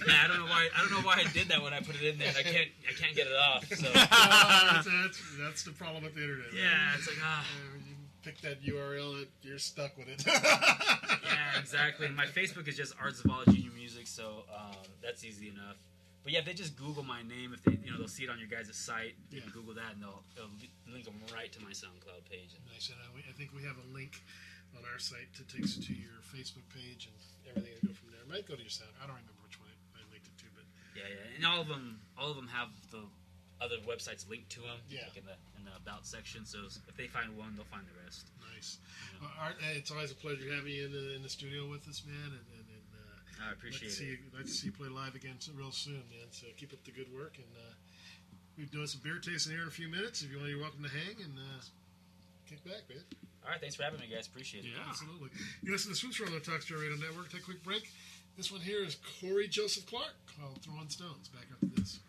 yeah, 0.08 0.24
I 0.24 0.28
don't 0.28 0.40
know 0.40 0.46
why 0.46 0.68
I 0.76 0.82
don't 0.82 0.92
know 0.92 1.08
why 1.08 1.24
I 1.24 1.32
did 1.32 1.50
that 1.50 1.62
when 1.62 1.74
I 1.74 1.80
put 1.80 1.96
it 1.96 2.04
in 2.04 2.18
there. 2.18 2.34
I 2.38 2.42
can't 2.42 2.70
I 2.90 2.94
can't 2.94 3.16
get 3.16 3.28
it 3.28 3.36
off. 3.36 3.68
So 3.68 3.88
that's, 3.94 4.88
that's, 4.88 5.22
that's 5.40 5.64
the 5.64 5.72
problem 5.72 6.04
with 6.04 6.16
the 6.16 6.22
internet. 6.22 6.54
Yeah, 6.54 6.96
it's 6.98 7.08
like, 7.08 7.18
ah. 7.24 7.42
Uh, 7.42 7.78
you 7.88 7.96
pick 8.24 8.42
that 8.42 8.64
URL, 8.64 9.26
you're 9.44 9.60
stuck 9.60 9.96
with 9.96 10.10
it. 10.10 10.24
yeah, 10.26 11.60
exactly. 11.60 12.10
My 12.10 12.26
Facebook 12.26 12.68
is 12.68 12.76
just 12.76 12.94
Art 13.00 13.14
Zavala 13.14 13.46
Junior 13.46 13.72
Music, 13.76 14.08
so 14.08 14.44
um, 14.54 14.76
that's 15.02 15.24
easy 15.24 15.50
enough. 15.50 15.78
But 16.28 16.36
yeah, 16.36 16.44
if 16.44 16.52
they 16.52 16.60
just 16.60 16.76
Google 16.76 17.08
my 17.08 17.24
name, 17.24 17.56
if 17.56 17.64
they 17.64 17.80
you 17.80 17.88
know 17.88 17.96
they'll 17.96 18.12
see 18.12 18.28
it 18.28 18.30
on 18.30 18.36
your 18.36 18.52
guys' 18.52 18.68
site, 18.76 19.16
you 19.32 19.40
Yeah. 19.40 19.48
Google 19.56 19.80
that 19.80 19.96
and 19.96 20.04
they'll, 20.04 20.28
they'll 20.36 20.52
link 20.92 21.08
them 21.08 21.16
right 21.32 21.48
to 21.56 21.60
my 21.64 21.72
SoundCloud 21.72 22.28
page. 22.28 22.52
nice. 22.68 22.92
And 22.92 23.00
I, 23.00 23.08
I 23.24 23.32
think 23.32 23.56
we 23.56 23.64
have 23.64 23.80
a 23.80 23.88
link 23.96 24.20
on 24.76 24.84
our 24.92 25.00
site 25.00 25.32
that 25.40 25.48
takes 25.48 25.80
you 25.80 25.88
to 25.88 25.96
your 25.96 26.20
Facebook 26.28 26.68
page 26.76 27.08
and 27.08 27.16
everything. 27.48 27.80
And 27.80 27.88
go 27.88 27.94
from 27.96 28.12
there. 28.12 28.20
It 28.20 28.28
might 28.28 28.44
go 28.44 28.60
to 28.60 28.62
your 28.62 28.68
sound. 28.76 28.92
I 29.00 29.08
don't 29.08 29.16
remember 29.24 29.40
which 29.40 29.56
one 29.56 29.72
I, 29.96 30.04
I 30.04 30.12
linked 30.12 30.28
it 30.28 30.36
to, 30.44 30.52
but 30.52 30.68
Yeah, 31.00 31.08
yeah, 31.08 31.36
and 31.40 31.48
all 31.48 31.64
of 31.64 31.72
them, 31.72 32.04
all 32.20 32.28
of 32.28 32.36
them 32.36 32.52
have 32.52 32.76
the 32.92 33.08
other 33.64 33.80
websites 33.88 34.28
linked 34.28 34.52
to 34.60 34.68
them, 34.68 34.84
Yeah. 34.92 35.08
like 35.08 35.16
in 35.16 35.24
the 35.24 35.40
in 35.56 35.64
the 35.64 35.72
about 35.80 36.04
section. 36.04 36.44
So 36.44 36.68
if 36.68 36.96
they 37.00 37.08
find 37.08 37.40
one, 37.40 37.56
they'll 37.56 37.72
find 37.72 37.88
the 37.88 37.96
rest. 38.04 38.28
nice. 38.52 38.84
Uh, 39.24 39.32
Art, 39.48 39.56
uh, 39.64 39.80
it's 39.80 39.96
always 39.96 40.12
a 40.12 40.20
pleasure 40.20 40.44
having 40.52 40.76
you 40.76 40.86
in 40.86 40.94
the, 40.94 41.16
in 41.16 41.24
the 41.24 41.32
studio 41.32 41.72
with 41.72 41.88
us, 41.88 42.04
man. 42.04 42.36
And, 42.36 42.44
and, 42.52 42.57
and 42.57 42.57
I 43.46 43.52
appreciate 43.54 43.92
see 43.92 44.18
it. 44.18 44.20
To 44.38 44.48
see 44.48 44.68
you 44.68 44.74
play 44.74 44.90
live 44.90 45.16
again 45.16 45.38
real 45.56 45.72
soon, 45.72 46.04
man. 46.10 46.28
So 46.32 46.48
keep 46.58 46.74
up 46.74 46.84
the 46.84 46.92
good 46.92 47.14
work. 47.14 47.38
And 47.38 47.52
uh, 47.56 47.74
we're 48.58 48.66
doing 48.68 48.88
some 48.88 49.02
beer 49.04 49.20
tasting 49.22 49.54
here 49.54 49.62
in 49.62 49.68
a 49.68 49.72
few 49.72 49.88
minutes. 49.88 50.22
If 50.22 50.32
you 50.32 50.38
want, 50.38 50.50
you're 50.50 50.60
welcome 50.60 50.84
to 50.84 50.90
hang 50.90 51.16
and 51.24 51.38
uh, 51.38 51.62
kick 52.50 52.64
back, 52.64 52.90
man. 52.90 53.04
All 53.46 53.52
right, 53.52 53.62
thanks 53.62 53.76
for 53.76 53.84
having 53.84 54.00
me, 54.00 54.08
guys. 54.12 54.28
Appreciate 54.28 54.66
it. 54.66 54.72
Yeah, 54.76 54.90
Absolutely. 54.90 55.30
You 55.64 55.72
listen 55.72 55.92
to 55.92 55.98
Swoops 55.98 56.20
on 56.22 56.34
the 56.34 56.40
Talk 56.40 56.62
Story 56.62 56.90
Radio 56.90 56.98
Network. 56.98 57.32
Take 57.32 57.42
a 57.42 57.46
quick 57.46 57.64
break. 57.64 57.90
This 58.36 58.52
one 58.52 58.62
here 58.62 58.84
is 58.84 58.98
Corey 59.22 59.48
Joseph 59.48 59.86
Clark 59.86 60.14
called 60.38 60.62
Throwing 60.62 60.90
Stones. 60.90 61.30
Back 61.30 61.46
after 61.54 61.68
this. 61.80 62.00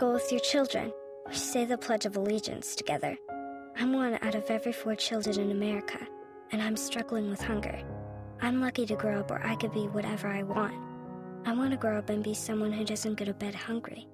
School 0.00 0.14
with 0.14 0.32
your 0.32 0.40
children. 0.40 0.90
We 1.28 1.34
say 1.34 1.66
the 1.66 1.76
Pledge 1.76 2.06
of 2.06 2.16
Allegiance 2.16 2.74
together. 2.74 3.18
I'm 3.76 3.92
one 3.92 4.18
out 4.22 4.34
of 4.34 4.50
every 4.50 4.72
four 4.72 4.94
children 4.94 5.38
in 5.38 5.50
America, 5.50 5.98
and 6.52 6.62
I'm 6.62 6.74
struggling 6.74 7.28
with 7.28 7.42
hunger. 7.42 7.78
I'm 8.40 8.62
lucky 8.62 8.86
to 8.86 8.96
grow 8.96 9.20
up 9.20 9.28
where 9.28 9.46
I 9.46 9.56
could 9.56 9.74
be 9.74 9.88
whatever 9.88 10.28
I 10.28 10.42
want. 10.42 10.72
I 11.44 11.52
want 11.52 11.72
to 11.72 11.76
grow 11.76 11.98
up 11.98 12.08
and 12.08 12.24
be 12.24 12.32
someone 12.32 12.72
who 12.72 12.82
doesn't 12.82 13.16
go 13.16 13.26
to 13.26 13.34
bed 13.34 13.54
hungry. 13.54 14.08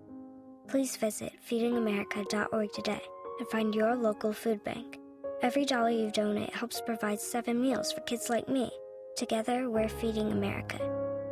Please 0.66 0.96
visit 0.96 1.34
feedingamerica.org 1.48 2.72
today 2.72 3.02
and 3.38 3.48
find 3.48 3.72
your 3.72 3.94
local 3.94 4.32
food 4.32 4.64
bank. 4.64 4.98
Every 5.40 5.64
dollar 5.64 5.90
you 5.90 6.10
donate 6.10 6.52
helps 6.52 6.80
provide 6.80 7.20
seven 7.20 7.62
meals 7.62 7.92
for 7.92 8.00
kids 8.00 8.28
like 8.28 8.48
me. 8.48 8.72
Together, 9.16 9.70
we're 9.70 9.88
Feeding 9.88 10.32
America. 10.32 10.80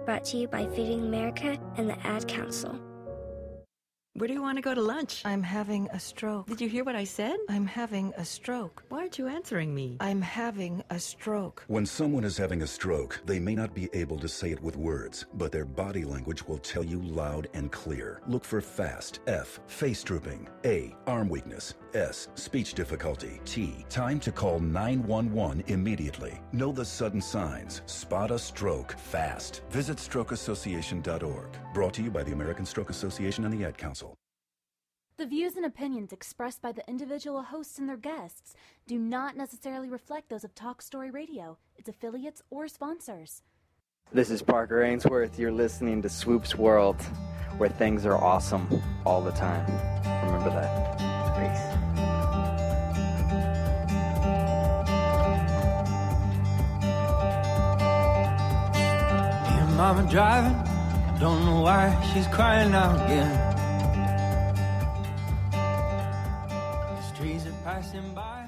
Brought 0.05 0.23
to 0.27 0.37
you 0.37 0.47
by 0.47 0.69
Feeding 0.69 1.01
America 1.01 1.59
and 1.77 1.91
the 1.91 2.07
Ad 2.07 2.29
Council. 2.29 2.79
Where 4.17 4.29
do 4.29 4.33
you 4.35 4.43
want 4.43 4.59
to 4.59 4.63
go 4.63 4.75
to 4.75 4.81
lunch? 4.81 5.23
I'm 5.25 5.43
having 5.43 5.89
a 5.89 5.99
stroke. 5.99 6.47
Did 6.47 6.61
you 6.61 6.69
hear 6.69 6.85
what 6.85 6.95
I 6.95 7.03
said? 7.03 7.37
I'm 7.49 7.67
having 7.67 8.13
a 8.17 8.25
stroke. 8.25 8.85
Why 8.89 8.99
aren't 8.99 9.19
you 9.19 9.27
answering 9.27 9.75
me? 9.75 9.97
I'm 9.99 10.23
having 10.23 10.85
a 10.91 11.01
stroke. 11.01 11.65
When 11.67 11.85
someone 11.85 12.23
is 12.23 12.39
having 12.39 12.63
a 12.63 12.67
stroke, 12.69 13.21
they 13.27 13.41
may 13.41 13.57
not 13.57 13.75
be 13.75 13.91
able 13.93 14.21
to 14.21 14.29
say 14.29 14.53
it 14.53 14.63
with 14.63 14.77
words, 14.77 15.27
but 15.35 15.51
their 15.51 15.65
body 15.65 16.05
language 16.05 16.47
will 16.47 16.59
tell 16.59 16.85
you 16.85 17.03
loud 17.03 17.49
and 17.55 17.73
clear. 17.73 18.21
Look 18.29 18.45
for 18.45 18.61
FAST, 18.61 19.19
F, 19.27 19.59
face 19.67 20.05
drooping, 20.05 20.49
A, 20.65 20.95
arm 21.09 21.29
weakness, 21.29 21.75
S, 21.95 22.29
speech 22.37 22.75
difficulty, 22.75 23.41
T, 23.45 23.85
time 23.89 24.21
to 24.21 24.31
call 24.31 24.61
911 24.61 25.65
immediately. 25.67 26.41
Know 26.53 26.71
the 26.71 26.85
sudden 26.85 27.21
signs. 27.21 27.83
Spot 27.87 28.31
a 28.31 28.39
stroke 28.39 28.97
fast. 28.97 29.63
Visit 29.71 29.97
strokeassociation.org. 29.97 31.49
Brought 31.73 31.95
to 31.95 32.03
you 32.03 32.13
by 32.13 32.23
the 32.23 32.33
American 32.33 32.65
Stroke 32.65 32.91
Association 32.91 33.45
and 33.45 33.53
the 33.53 33.65
Ad 33.65 33.77
Council. 33.77 34.04
The 35.17 35.27
views 35.27 35.55
and 35.55 35.65
opinions 35.65 36.13
expressed 36.13 36.61
by 36.61 36.73
the 36.73 36.83
individual 36.89 37.41
hosts 37.41 37.79
and 37.79 37.89
their 37.89 37.97
guests 37.97 38.57
do 38.85 38.99
not 38.99 39.37
necessarily 39.37 39.89
reflect 39.89 40.29
those 40.29 40.43
of 40.43 40.57
Talk 40.57 40.83
Story 40.83 41.13
Radio, 41.13 41.57
its 41.77 41.89
affiliates, 41.89 42.43
or 42.51 42.67
sponsors. 42.67 43.43
This 44.13 44.29
is 44.29 44.43
Parker 44.43 44.83
Ainsworth. 44.83 45.39
You're 45.39 45.53
listening 45.53 46.03
to 46.03 46.09
Swoop's 46.09 46.57
World, 46.57 47.01
where 47.59 47.69
things 47.69 48.05
are 48.07 48.17
awesome 48.17 48.67
all 49.07 49.23
the 49.23 49.31
time. 49.31 49.65
Remember 50.27 50.51
that. 50.51 50.99
Peace. 51.39 51.65
Me 59.49 59.59
and 59.61 59.77
mama 59.77 60.11
driving. 60.11 60.57
I 60.57 61.19
don't 61.21 61.45
know 61.47 61.61
why 61.61 62.11
she's 62.13 62.27
crying 62.27 62.75
out 62.75 62.97
again. 63.07 63.54
Passing 67.95 68.15
by. 68.15 68.47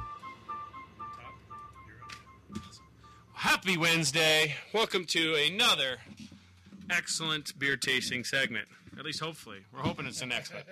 Happy 3.32 3.76
Wednesday. 3.76 4.56
Welcome 4.74 5.04
to 5.06 5.34
another 5.34 5.98
excellent 6.90 7.56
beer 7.58 7.76
tasting 7.76 8.24
segment. 8.24 8.68
At 8.98 9.04
least 9.04 9.20
hopefully. 9.20 9.58
We're 9.72 9.80
hoping 9.80 10.06
it's 10.06 10.20
the 10.20 10.26
next 10.26 10.52
one. 10.52 10.62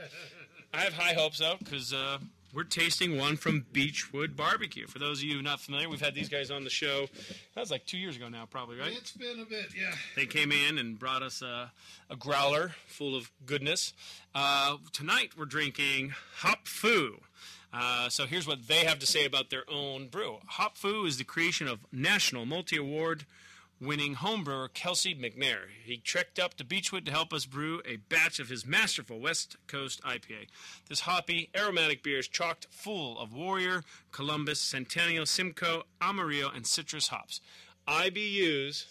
I 0.73 0.83
have 0.83 0.93
high 0.95 1.15
hopes 1.15 1.39
though, 1.39 1.57
because 1.59 1.93
uh, 1.93 2.19
we're 2.55 2.65
tasting 2.65 3.19
one 3.19 3.37
from 3.37 3.67
Beechwood 3.73 4.37
Barbecue. 4.37 4.87
For 4.87 4.99
those 4.99 5.19
of 5.19 5.25
you 5.25 5.43
not 5.43 5.61
familiar, 5.61 5.89
we've 5.89 6.01
had 6.01 6.15
these 6.15 6.29
guys 6.29 6.51
on 6.51 6.65
the 6.65 6.71
show. 6.71 7.07
That 7.55 7.61
was 7.61 7.71
like 7.71 7.87
two 7.87 7.99
years 7.99 8.17
ago 8.17 8.29
now, 8.29 8.47
probably, 8.47 8.79
right? 8.79 8.93
It's 8.97 9.13
been 9.13 9.41
a 9.41 9.45
bit, 9.45 9.67
yeah. 9.77 9.95
They 10.15 10.27
came 10.27 10.53
in 10.53 10.79
and 10.79 10.99
brought 10.99 11.23
us 11.23 11.43
a, 11.43 11.73
a 12.09 12.17
growler 12.17 12.73
full 12.87 13.17
of 13.17 13.31
goodness. 13.47 13.93
Uh, 14.35 14.77
tonight 14.93 15.33
we're 15.37 15.45
drinking 15.45 16.15
Hop 16.37 16.69
Foo. 16.69 17.21
Uh, 17.73 18.09
so 18.09 18.27
here's 18.27 18.47
what 18.47 18.67
they 18.67 18.85
have 18.85 18.99
to 18.99 19.07
say 19.07 19.25
about 19.25 19.51
their 19.51 19.65
own 19.69 20.09
brew. 20.09 20.39
Hop 20.47 20.77
Foo 20.77 21.05
is 21.05 21.19
the 21.19 21.25
creation 21.25 21.67
of 21.69 21.81
national 21.93 22.47
multi-award 22.47 23.27
winning 23.81 24.17
homebrewer 24.17 24.73
Kelsey 24.73 25.15
McNair. 25.15 25.63
He 25.85 25.97
trekked 25.97 26.39
up 26.39 26.55
to 26.55 26.65
Beechwood 26.65 27.07
to 27.07 27.11
help 27.11 27.33
us 27.33 27.47
brew 27.47 27.81
a 27.87 27.97
batch 27.97 28.39
of 28.39 28.49
his 28.49 28.67
masterful 28.67 29.19
West 29.21 29.57
Coast 29.67 30.03
IPA. 30.03 30.49
This 30.89 31.01
hoppy, 31.01 31.49
aromatic 31.57 32.03
beer 32.03 32.19
is 32.19 32.29
chocked 32.29 32.67
full 32.71 33.19
of 33.19 33.33
Warrior, 33.35 33.83
Columbus, 34.13 34.61
Centennial, 34.61 35.25
Simcoe, 35.27 35.85
Amarillo, 36.01 36.51
and 36.55 36.67
citrus 36.67 37.09
hops. 37.09 37.41
IBUs 37.89 38.85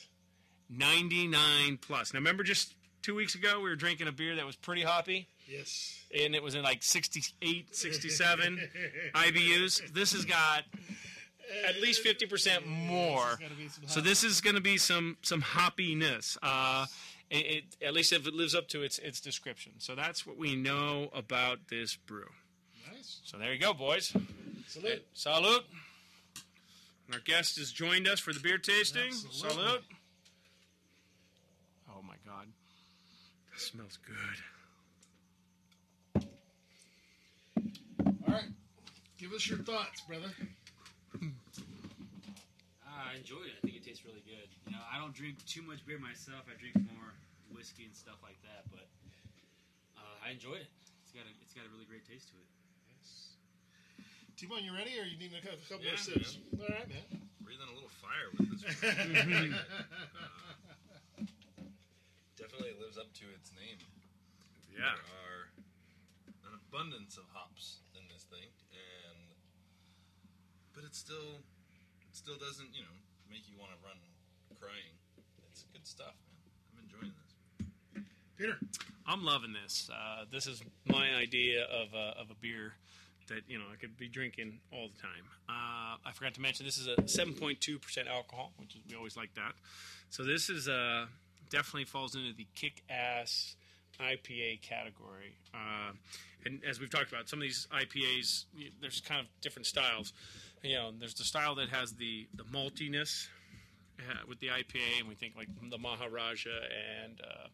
99 0.70 1.78
plus. 1.82 2.14
Now 2.14 2.20
remember 2.20 2.44
just 2.44 2.76
two 3.02 3.16
weeks 3.16 3.36
ago 3.36 3.58
we 3.58 3.70
were 3.70 3.76
drinking 3.76 4.08
a 4.08 4.12
beer 4.12 4.36
that 4.36 4.46
was 4.46 4.56
pretty 4.56 4.84
hoppy? 4.84 5.28
Yes. 5.48 6.04
And 6.24 6.36
it 6.36 6.44
was 6.44 6.56
in 6.56 6.64
like 6.64 6.84
68, 6.84 7.76
67 7.76 8.60
IBUs. 9.16 9.94
This 9.94 10.14
has 10.14 10.26
got 10.26 10.64
at 11.68 11.82
least 11.82 12.04
50% 12.04 12.66
more. 12.66 13.39
So 13.88 14.02
this 14.02 14.24
is 14.24 14.41
going 14.41 14.56
to 14.56 14.62
be 14.62 14.78
some 14.78 15.18
some 15.22 15.41
hoppiness. 15.41 16.38
Uh, 16.41 16.86
it, 17.30 17.64
at 17.82 17.93
least 17.93 18.12
if 18.12 18.28
it 18.28 18.34
lives 18.34 18.56
up 18.56 18.68
to 18.70 18.82
its 18.82 18.97
its 19.00 19.20
description. 19.20 19.74
So 19.78 19.95
that's 19.95 20.26
what 20.26 20.38
we 20.38 20.56
know 20.56 21.10
about 21.14 21.60
this 21.70 21.95
brew. 21.95 22.30
Nice. 22.91 23.20
So 23.24 23.38
there 23.38 23.54
you 23.54 23.60
go, 23.60 23.74
boys. 23.74 24.14
Salute. 24.68 25.06
Salute. 25.14 25.64
Our 27.12 27.20
guest 27.20 27.58
has 27.58 27.72
joined 27.72 28.08
us 28.08 28.20
for 28.20 28.34
the 28.34 28.39
beer 28.39 28.60
tasting. 28.60 29.08
Absolutely. 29.08 29.50
Salute. 29.50 29.84
Oh 31.89 32.02
my 32.08 32.16
God, 32.26 32.45
that 33.52 33.60
smells 33.60 33.97
good. 34.06 36.24
All 38.28 38.34
right. 38.34 38.43
Give 39.18 39.34
us 39.34 39.50
your 39.50 39.60
thoughts, 39.60 40.02
brother. 40.02 40.30
Ah, 42.86 43.11
I 43.11 43.17
enjoyed 43.17 43.47
it. 43.47 43.55
I 43.57 43.61
think 43.63 43.76
it 43.78 43.84
tastes 43.86 44.03
really 44.05 44.24
good. 44.26 44.47
You 44.67 44.74
know, 44.74 44.84
I 44.88 44.99
don't 44.99 45.13
drink 45.13 45.39
too 45.45 45.61
much 45.61 45.86
beer 45.86 45.99
myself. 45.99 46.47
I 46.47 46.55
drink 46.59 46.76
more 46.95 47.13
whiskey 47.53 47.86
and 47.86 47.95
stuff 47.95 48.20
like 48.24 48.39
that, 48.45 48.67
but 48.72 48.88
uh, 49.97 50.26
I 50.26 50.32
enjoyed 50.32 50.61
it. 50.63 50.72
It's 51.03 51.11
got 51.11 51.26
a 51.26 51.34
it's 51.41 51.53
got 51.53 51.65
a 51.65 51.72
really 51.74 51.86
great 51.89 52.05
taste 52.05 52.30
to 52.32 52.38
it. 52.38 52.49
T-Bone, 54.39 54.63
you 54.63 54.72
ready, 54.72 54.95
or 54.95 55.03
you 55.03 55.20
need 55.20 55.36
a 55.36 55.43
couple, 55.43 55.59
couple 55.67 55.84
Yeah, 55.84 55.99
more 55.99 56.15
sips? 56.15 56.39
All 56.55 56.63
right, 56.63 56.88
man. 56.88 57.03
Breathing 57.43 57.67
a 57.67 57.76
little 57.76 57.91
fire 57.99 58.32
with 58.39 58.47
this 58.55 58.63
one. 58.63 59.51
Uh, 61.20 61.28
definitely 62.39 62.72
lives 62.80 62.95
up 62.95 63.11
to 63.20 63.28
its 63.36 63.51
name. 63.51 63.76
Yeah. 64.72 64.95
There 64.95 65.11
are 65.11 65.41
an 66.47 66.53
abundance 66.55 67.20
of 67.20 67.28
hops 67.36 67.84
in 67.99 68.07
this 68.07 68.24
thing, 68.32 68.47
and 68.68 68.68
but 70.80 70.88
it 70.88 70.96
still 70.96 71.44
it 72.08 72.16
still 72.16 72.38
doesn't 72.38 72.70
you 72.74 72.82
know 72.82 72.96
make 73.30 73.44
you 73.50 73.56
want 73.60 73.72
to 73.72 73.78
run 73.84 73.98
crying. 74.60 74.96
It's 75.52 75.66
good 75.74 75.86
stuff, 75.86 76.16
man. 76.32 76.40
I'm 76.72 76.84
enjoying 76.86 77.14
this. 77.20 78.04
Peter. 78.38 78.56
I'm 79.06 79.26
loving 79.26 79.54
this. 79.54 79.90
Uh, 79.92 80.24
this 80.32 80.48
is 80.48 80.64
my 80.86 81.10
idea 81.16 81.64
of 81.64 81.94
a, 81.94 82.20
of 82.20 82.30
a 82.32 82.36
beer 82.40 82.74
that 83.28 83.42
you 83.48 83.58
know 83.58 83.66
I 83.74 83.76
could 83.76 83.98
be 83.98 84.08
drinking 84.08 84.60
all 84.72 84.88
the 84.88 85.02
time. 85.02 85.26
Uh, 85.50 85.98
I 86.06 86.12
forgot 86.14 86.34
to 86.36 86.42
mention 86.42 86.66
this 86.66 86.78
is 86.78 86.88
a 86.88 86.96
7.2% 86.96 88.08
alcohol, 88.08 88.54
which 88.58 88.76
is, 88.76 88.82
we 88.90 88.96
always 88.96 89.18
like 89.18 89.34
that. 89.36 89.54
So 90.10 90.24
this 90.24 90.50
is 90.50 90.70
uh, 90.70 91.08
definitely 91.50 91.86
falls 91.86 92.16
into 92.16 92.34
the 92.34 92.48
kick-ass 92.56 93.56
IPA 94.00 94.62
category. 94.62 95.36
Uh, 95.54 95.92
and 96.46 96.62
as 96.68 96.80
we've 96.80 96.90
talked 96.90 97.12
about, 97.12 97.28
some 97.28 97.40
of 97.40 97.44
these 97.44 97.68
IPAs, 97.74 98.46
there's 98.82 99.02
kind 99.02 99.20
of 99.20 99.28
different 99.42 99.66
styles. 99.66 100.14
You 100.64 100.76
know, 100.76 100.91
there's 100.97 101.14
the 101.14 101.24
style 101.24 101.55
that 101.55 101.70
has 101.70 101.93
the 101.93 102.28
the 102.36 102.43
maltiness 102.43 103.28
uh, 103.99 104.26
with 104.28 104.39
the 104.39 104.47
IPA, 104.47 104.99
and 104.99 105.07
we 105.07 105.16
think 105.16 105.36
like 105.36 105.47
the 105.70 105.78
Maharaja 105.78 106.49
and. 107.03 107.22
Uh, 107.22 107.47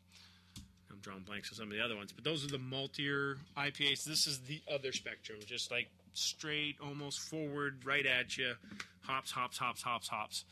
I'm 0.91 1.01
drawing 1.01 1.24
blanks 1.24 1.51
on 1.51 1.58
some 1.58 1.68
of 1.68 1.74
the 1.74 1.84
other 1.84 1.97
ones, 1.97 2.14
but 2.14 2.24
those 2.24 2.45
are 2.45 2.47
the 2.47 2.58
maltier 2.58 3.36
IPAs. 3.58 4.06
This 4.06 4.28
is 4.28 4.39
the 4.41 4.62
other 4.74 4.93
spectrum, 4.93 5.39
just 5.45 5.70
like 5.70 5.89
straight, 6.14 6.78
almost 6.82 7.20
forward, 7.20 7.84
right 7.84 8.06
at 8.06 8.38
you, 8.38 8.53
hops, 9.01 9.30
hops, 9.30 9.58
hops, 9.58 9.82
hops, 9.82 10.08
hops, 10.08 10.45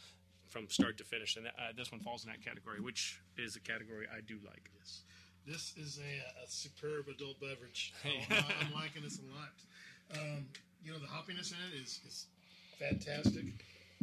from 0.50 0.68
start 0.68 0.98
to 0.98 1.06
finish. 1.06 1.38
And 1.38 1.48
uh, 1.48 1.72
this 1.78 1.94
one 1.94 2.02
falls 2.02 2.26
in 2.26 2.30
that 2.32 2.44
category, 2.44 2.82
which 2.82 3.22
is 3.38 3.56
a 3.56 3.62
category 3.62 4.06
I 4.14 4.20
do 4.20 4.38
like. 4.46 4.70
This 5.46 5.74
is 5.76 6.00
a, 6.00 6.44
a 6.44 6.48
superb 6.48 7.08
adult 7.10 7.40
beverage. 7.40 7.94
Oh, 8.06 8.36
I'm 8.62 8.74
liking 8.74 9.04
this 9.04 9.20
a 9.20 9.28
lot. 9.36 10.22
Um, 10.22 10.46
you 10.84 10.92
know, 10.92 11.00
the 11.00 11.08
hoppiness 11.08 11.52
in 11.52 11.58
it 11.72 11.82
is, 11.82 12.00
is 12.08 12.28
fantastic. 12.90 13.46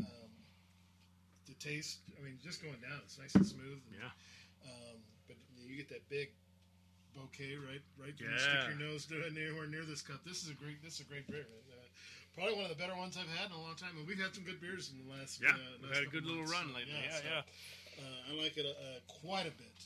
Um, 0.01 0.31
the 1.47 1.55
taste, 1.61 1.99
I 2.19 2.25
mean, 2.25 2.39
just 2.43 2.63
going 2.63 2.81
down, 2.81 3.01
it's 3.05 3.19
nice 3.19 3.35
and 3.35 3.47
smooth. 3.47 3.81
And, 3.91 3.97
Yeah. 4.01 4.11
Um, 4.65 4.97
but 5.29 5.37
you 5.57 5.77
get 5.77 5.89
that 5.89 6.05
big 6.09 6.31
bouquet, 7.15 7.57
right? 7.57 7.83
Right. 7.99 8.15
You 8.19 8.29
Yeah. 8.29 8.39
stick 8.39 8.77
your 8.77 8.79
nose 8.81 9.05
to 9.07 9.25
anywhere 9.27 9.67
near 9.67 9.85
this 9.85 10.03
cup. 10.03 10.25
This 10.25 10.43
is 10.45 10.51
a 10.51 10.55
great. 10.55 10.83
This 10.83 10.95
is 11.01 11.01
a 11.01 11.09
great 11.09 11.27
beer, 11.27 11.45
man. 11.49 11.65
Uh, 11.73 11.87
probably 12.35 12.55
one 12.55 12.65
of 12.65 12.71
the 12.71 12.77
better 12.81 12.95
ones 12.97 13.17
I've 13.17 13.29
had 13.29 13.51
in 13.51 13.57
a 13.57 13.61
long 13.61 13.75
time, 13.77 13.97
and 13.99 14.07
we've 14.07 14.21
had 14.21 14.35
some 14.35 14.45
good 14.45 14.61
beers 14.61 14.91
in 14.93 15.01
the 15.05 15.09
last. 15.13 15.41
Yeah, 15.41 15.51
uh, 15.51 15.57
we've 15.83 15.95
had 15.95 16.05
a 16.05 16.13
good 16.13 16.25
little 16.25 16.45
months. 16.45 16.53
run 16.53 16.75
lately. 16.75 16.93
Yeah, 16.93 17.21
Yeah, 17.25 17.43
so, 17.43 18.03
Uh, 18.05 18.29
I 18.29 18.33
like 18.33 18.57
it 18.57 18.65
uh, 18.65 19.01
quite 19.09 19.45
a 19.47 19.51
bit. 19.53 19.79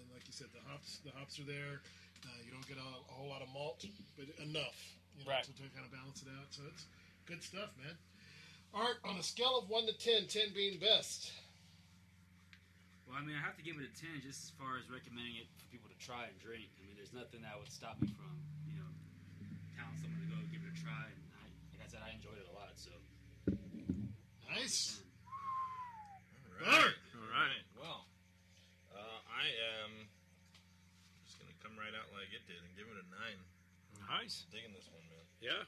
And 0.00 0.08
like 0.14 0.24
you 0.26 0.32
said, 0.32 0.48
the 0.52 0.60
hops, 0.70 0.98
the 1.04 1.10
hops 1.12 1.38
are 1.40 1.44
there. 1.44 1.82
Uh, 2.24 2.28
you 2.44 2.50
don't 2.52 2.66
get 2.68 2.76
a, 2.78 2.80
a 2.80 3.12
whole 3.12 3.28
lot 3.28 3.42
of 3.42 3.48
malt, 3.50 3.84
but 4.16 4.28
enough, 4.38 4.76
you 5.18 5.24
know, 5.24 5.30
Right. 5.32 5.44
to, 5.44 5.52
to 5.52 5.62
kind 5.74 5.84
of 5.84 5.92
balance 5.92 6.22
it 6.22 6.28
out. 6.40 6.46
So 6.54 6.62
it's 6.72 6.86
good 7.26 7.42
stuff, 7.42 7.68
man. 7.76 7.96
Art 8.70 9.02
on 9.02 9.18
a 9.18 9.22
scale 9.22 9.58
of 9.58 9.68
one 9.68 9.86
to 9.86 9.94
10, 9.96 10.30
10 10.30 10.54
being 10.54 10.78
best. 10.78 11.32
Well, 13.10 13.18
I 13.18 13.26
mean, 13.26 13.34
I 13.34 13.42
have 13.42 13.58
to 13.58 13.66
give 13.66 13.74
it 13.74 13.82
a 13.82 13.90
10 13.98 14.22
just 14.22 14.46
as 14.46 14.50
far 14.54 14.78
as 14.78 14.86
recommending 14.86 15.34
it 15.42 15.50
for 15.58 15.66
people 15.74 15.90
to 15.90 15.98
try 15.98 16.30
and 16.30 16.34
drink. 16.38 16.70
I 16.78 16.86
mean, 16.86 16.94
there's 16.94 17.10
nothing 17.10 17.42
that 17.42 17.58
would 17.58 17.66
stop 17.66 17.98
me 17.98 18.06
from, 18.14 18.30
you 18.70 18.78
know, 18.78 18.86
telling 19.74 19.98
someone 19.98 20.22
to 20.22 20.30
go 20.30 20.38
give 20.54 20.62
it 20.62 20.70
a 20.70 20.78
try. 20.78 21.10
And 21.10 21.22
I, 21.34 21.42
like 21.74 21.82
I 21.82 21.88
said, 21.90 22.06
I 22.06 22.14
enjoyed 22.14 22.38
it 22.38 22.46
a 22.46 22.54
lot, 22.54 22.70
so. 22.78 22.94
Nice. 24.46 25.02
All 26.62 26.70
right. 26.70 26.94
All 27.18 27.30
right. 27.34 27.64
Well, 27.74 28.06
uh, 28.94 29.18
I 29.26 29.50
am 29.82 30.06
just 31.26 31.42
gonna 31.42 31.58
come 31.58 31.74
right 31.74 31.94
out 31.98 32.06
like 32.14 32.30
it 32.30 32.46
did 32.46 32.62
and 32.62 32.70
give 32.78 32.86
it 32.86 32.94
a 32.94 33.06
nine. 33.10 33.42
Nice. 34.06 34.46
Digging 34.54 34.70
this 34.70 34.86
one, 34.94 35.02
man. 35.10 35.26
Yeah. 35.42 35.66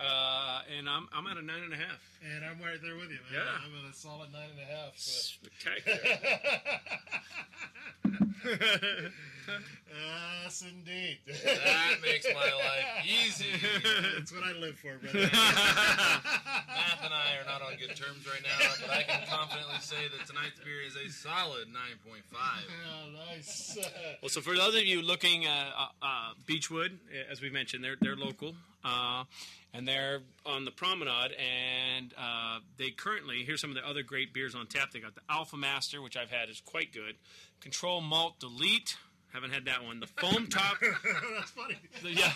Uh, 0.00 0.62
and 0.76 0.88
I'm 0.88 1.08
I'm 1.14 1.26
at 1.26 1.36
a 1.36 1.42
nine 1.42 1.62
and 1.62 1.72
a 1.72 1.76
half. 1.76 2.00
And 2.22 2.44
I'm 2.44 2.58
right 2.60 2.80
there 2.82 2.96
with 2.96 3.10
you, 3.10 3.18
man. 3.30 3.34
Yeah. 3.34 3.58
I'm 3.64 3.72
at 3.84 3.90
a 3.90 3.94
solid 3.94 4.32
nine 4.32 4.50
and 4.50 4.60
a 4.60 4.64
half. 4.64 4.98
Spectacular. 4.98 5.98
yes, 10.44 10.62
indeed. 10.62 11.18
That 11.26 11.96
makes 12.02 12.26
my 12.26 12.50
life 12.52 13.04
easy. 13.06 13.46
That's 14.16 14.32
what 14.32 14.44
I 14.44 14.52
live 14.52 14.76
for, 14.78 14.96
brother. 14.98 15.18
Math 15.32 17.04
and 17.04 17.14
I 17.14 17.36
are 17.40 17.46
not 17.46 17.62
on 17.62 17.76
good 17.78 17.96
terms 17.96 18.26
right 18.26 18.42
now, 18.42 18.68
but 18.80 18.90
I 18.90 19.02
can 19.02 19.26
confidently 19.28 19.76
say 19.80 20.08
that 20.16 20.26
tonight's 20.26 20.60
beer 20.60 20.82
is 20.86 20.96
a 20.96 21.10
solid 21.12 21.68
9.5. 21.68 22.22
Yeah, 22.32 23.24
nice. 23.34 23.78
Well, 24.22 24.28
so 24.28 24.40
for 24.40 24.54
those 24.54 24.74
of 24.74 24.84
you 24.84 25.02
looking 25.02 25.46
at 25.46 25.66
uh, 25.76 25.86
uh, 26.02 26.32
Beechwood, 26.46 26.98
uh, 27.12 27.30
as 27.32 27.40
we 27.40 27.50
mentioned, 27.50 27.84
they're 27.84 27.96
they're 28.00 28.16
local, 28.16 28.54
uh, 28.84 29.24
and 29.72 29.86
they're 29.88 30.20
on 30.46 30.64
the 30.64 30.70
promenade, 30.70 31.32
and 31.32 32.14
uh, 32.18 32.58
they 32.76 32.90
currently 32.90 33.44
here's 33.44 33.60
some 33.60 33.70
of 33.70 33.76
the 33.76 33.86
other 33.86 34.02
great 34.02 34.32
beers 34.32 34.54
on 34.54 34.66
tap. 34.66 34.90
They 34.92 35.00
got 35.00 35.14
the 35.14 35.22
Alpha 35.28 35.56
Master, 35.56 36.00
which 36.02 36.16
I've 36.16 36.30
had 36.30 36.48
is 36.48 36.60
quite 36.64 36.92
good. 36.92 37.16
Control 37.60 38.00
Malt 38.00 38.38
Delete, 38.40 38.96
haven't 39.34 39.50
had 39.52 39.64
that 39.66 39.84
one. 39.84 40.00
The 40.00 40.06
Foam 40.06 40.46
Top, 40.50 40.76
That's 40.80 41.50
funny. 41.50 41.76
the, 42.02 42.12
yeah, 42.12 42.32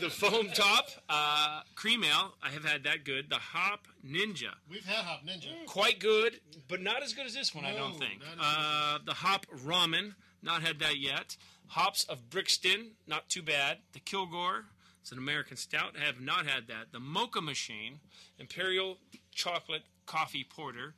the 0.00 0.08
Foam 0.10 0.48
Top 0.54 0.88
uh, 1.08 1.60
Cream 1.74 2.02
Ale, 2.04 2.32
I 2.42 2.48
have 2.50 2.64
had 2.64 2.84
that 2.84 3.04
good. 3.04 3.28
The 3.30 3.36
Hop 3.36 3.86
Ninja, 4.04 4.54
We've 4.70 4.84
had 4.84 5.04
Hop 5.04 5.20
Ninja. 5.26 5.66
quite 5.66 6.00
good, 6.00 6.40
but 6.68 6.80
not 6.80 7.02
as 7.02 7.12
good 7.12 7.26
as 7.26 7.34
this 7.34 7.54
one, 7.54 7.64
I 7.64 7.72
don't 7.74 7.98
think. 7.98 8.22
Uh, 8.40 8.98
the 9.04 9.12
Hop 9.14 9.46
Ramen, 9.64 10.14
not 10.42 10.62
had 10.62 10.78
that 10.80 10.98
yet. 10.98 11.36
Hops 11.68 12.04
of 12.04 12.30
Brixton, 12.30 12.92
not 13.06 13.28
too 13.28 13.42
bad. 13.42 13.78
The 13.92 14.00
Kilgore, 14.00 14.64
it's 15.02 15.12
an 15.12 15.18
American 15.18 15.56
stout, 15.56 15.96
I 16.00 16.04
have 16.06 16.20
not 16.20 16.46
had 16.46 16.68
that. 16.68 16.92
The 16.92 17.00
Mocha 17.00 17.40
Machine, 17.42 18.00
Imperial 18.38 18.98
Chocolate 19.34 19.82
Coffee 20.06 20.44
Porter, 20.48 20.94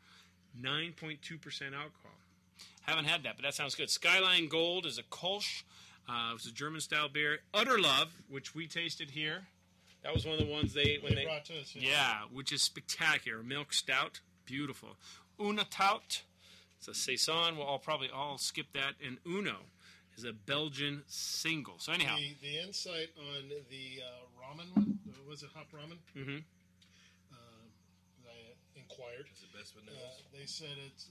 9.2% 0.60 1.18
alcohol. 1.72 2.07
Haven't 2.89 3.05
had 3.05 3.22
that, 3.24 3.36
but 3.36 3.43
that 3.43 3.53
sounds 3.53 3.74
good. 3.74 3.91
Skyline 3.91 4.49
Gold 4.49 4.86
is 4.86 4.97
a 4.97 5.03
Kolsch. 5.03 5.62
Uh, 6.09 6.30
it 6.30 6.34
was 6.34 6.47
a 6.47 6.51
German 6.53 6.80
style 6.80 7.11
beer. 7.11 7.41
Utter 7.53 7.78
Love, 7.78 8.14
which 8.30 8.55
we 8.55 8.66
tasted 8.66 9.11
here. 9.11 9.43
That 10.03 10.14
was 10.14 10.24
one 10.24 10.39
of 10.39 10.47
the 10.47 10.51
ones 10.51 10.72
they 10.72 10.80
ate 10.82 11.03
when 11.03 11.14
They 11.14 11.20
they, 11.20 11.24
brought 11.26 11.45
to 11.47 11.61
us, 11.61 11.74
yeah. 11.76 11.91
yeah, 11.91 12.14
which 12.32 12.51
is 12.51 12.62
spectacular. 12.62 13.43
Milk 13.43 13.74
stout, 13.74 14.20
beautiful. 14.47 14.97
Una 15.39 15.64
Tout, 15.68 16.22
it's 16.78 16.89
a 16.89 16.95
saison. 16.95 17.59
We'll 17.59 17.66
all 17.66 17.78
probably 17.78 18.09
all 18.09 18.39
skip 18.39 18.68
that. 18.72 18.95
And 19.07 19.18
Uno 19.26 19.57
is 20.16 20.24
a 20.24 20.32
Belgian 20.32 21.03
single. 21.09 21.74
So 21.78 21.93
anyhow, 21.93 22.16
The, 22.16 22.36
the 22.41 22.59
insight 22.66 23.09
on 23.18 23.51
the 23.68 24.01
uh, 24.03 24.41
ramen 24.41 24.74
one, 24.74 24.99
uh, 25.11 25.28
was 25.28 25.43
it 25.43 25.51
Hop 25.55 25.66
Ramen? 25.72 25.99
Mm-hmm. 26.16 26.39
Uh, 27.32 27.36
I 28.26 28.80
inquired. 28.80 29.26
Is 29.36 29.43
it 29.43 29.53
best 29.55 29.74
with 29.76 29.84
Uh, 29.89 29.93
they 30.32 30.47
said 30.47 30.78
uh, 30.78 30.86
it's 30.86 31.09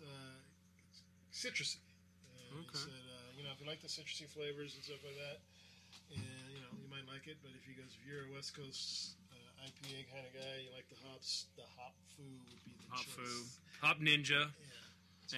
citrusy. 1.38 1.78
Uh, 1.78 2.58
Okay. 2.58 2.74
They 2.74 2.80
said, 2.90 3.06
uh, 3.14 3.30
you 3.38 3.44
know, 3.46 3.52
if 3.54 3.60
you 3.62 3.68
like 3.70 3.82
the 3.86 3.92
citrusy 3.92 4.26
flavors 4.28 4.74
and 4.76 4.82
stuff 4.84 5.04
like 5.06 5.16
that, 5.22 5.38
and, 6.16 6.24
you 6.50 6.60
know, 6.64 6.72
you 6.82 6.88
might 6.90 7.06
like 7.12 7.28
it. 7.28 7.38
But 7.44 7.52
if 7.54 7.68
you 7.70 7.76
guys, 7.78 7.94
if 7.94 8.02
you're 8.08 8.26
a 8.26 8.32
West 8.34 8.56
Coast 8.58 9.14
uh, 9.30 9.66
IPA 9.68 10.10
kind 10.10 10.26
of 10.26 10.34
guy, 10.34 10.66
you 10.66 10.72
like 10.74 10.88
the 10.90 10.98
hops, 11.06 11.46
the 11.56 11.64
hop 11.78 11.94
foo 12.16 12.24
would 12.26 12.62
be 12.66 12.74
the 12.74 12.88
Hop 12.90 13.04
choice. 13.06 13.14
Foo, 13.14 13.86
Hop 13.86 14.00
Ninja, 14.00 14.50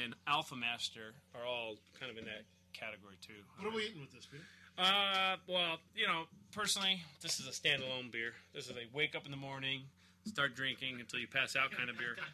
and 0.04 0.14
Alpha 0.28 0.56
Master 0.56 1.12
are 1.36 1.44
all 1.46 1.76
kind 2.00 2.12
of 2.12 2.18
in 2.18 2.26
that 2.26 2.46
category 2.74 3.18
too. 3.26 3.42
What 3.58 3.74
are 3.74 3.76
we 3.76 3.90
eating 3.90 4.00
with 4.02 4.14
this, 4.14 4.26
Peter? 4.30 4.44
Uh, 4.78 5.36
well, 5.50 5.78
you 5.96 6.08
know, 6.08 6.24
personally, 6.54 7.02
this 7.22 7.40
is 7.42 7.48
a 7.48 7.52
standalone 7.52 8.12
beer. 8.12 8.32
This 8.54 8.66
is 8.70 8.78
a 8.78 8.86
wake 8.96 9.16
up 9.16 9.26
in 9.26 9.32
the 9.32 9.38
morning, 9.42 9.82
start 10.26 10.56
drinking 10.56 11.00
until 11.02 11.20
you 11.20 11.28
pass 11.28 11.56
out 11.58 11.72
kind 11.72 11.90
of 11.90 11.98
beer. 11.98 12.16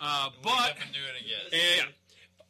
Uh, 0.00 0.28
but 0.42 0.50
up 0.50 0.76
and 0.84 0.92
do 0.92 0.98
it 0.98 1.22
again. 1.24 1.62
yeah, 1.78 1.84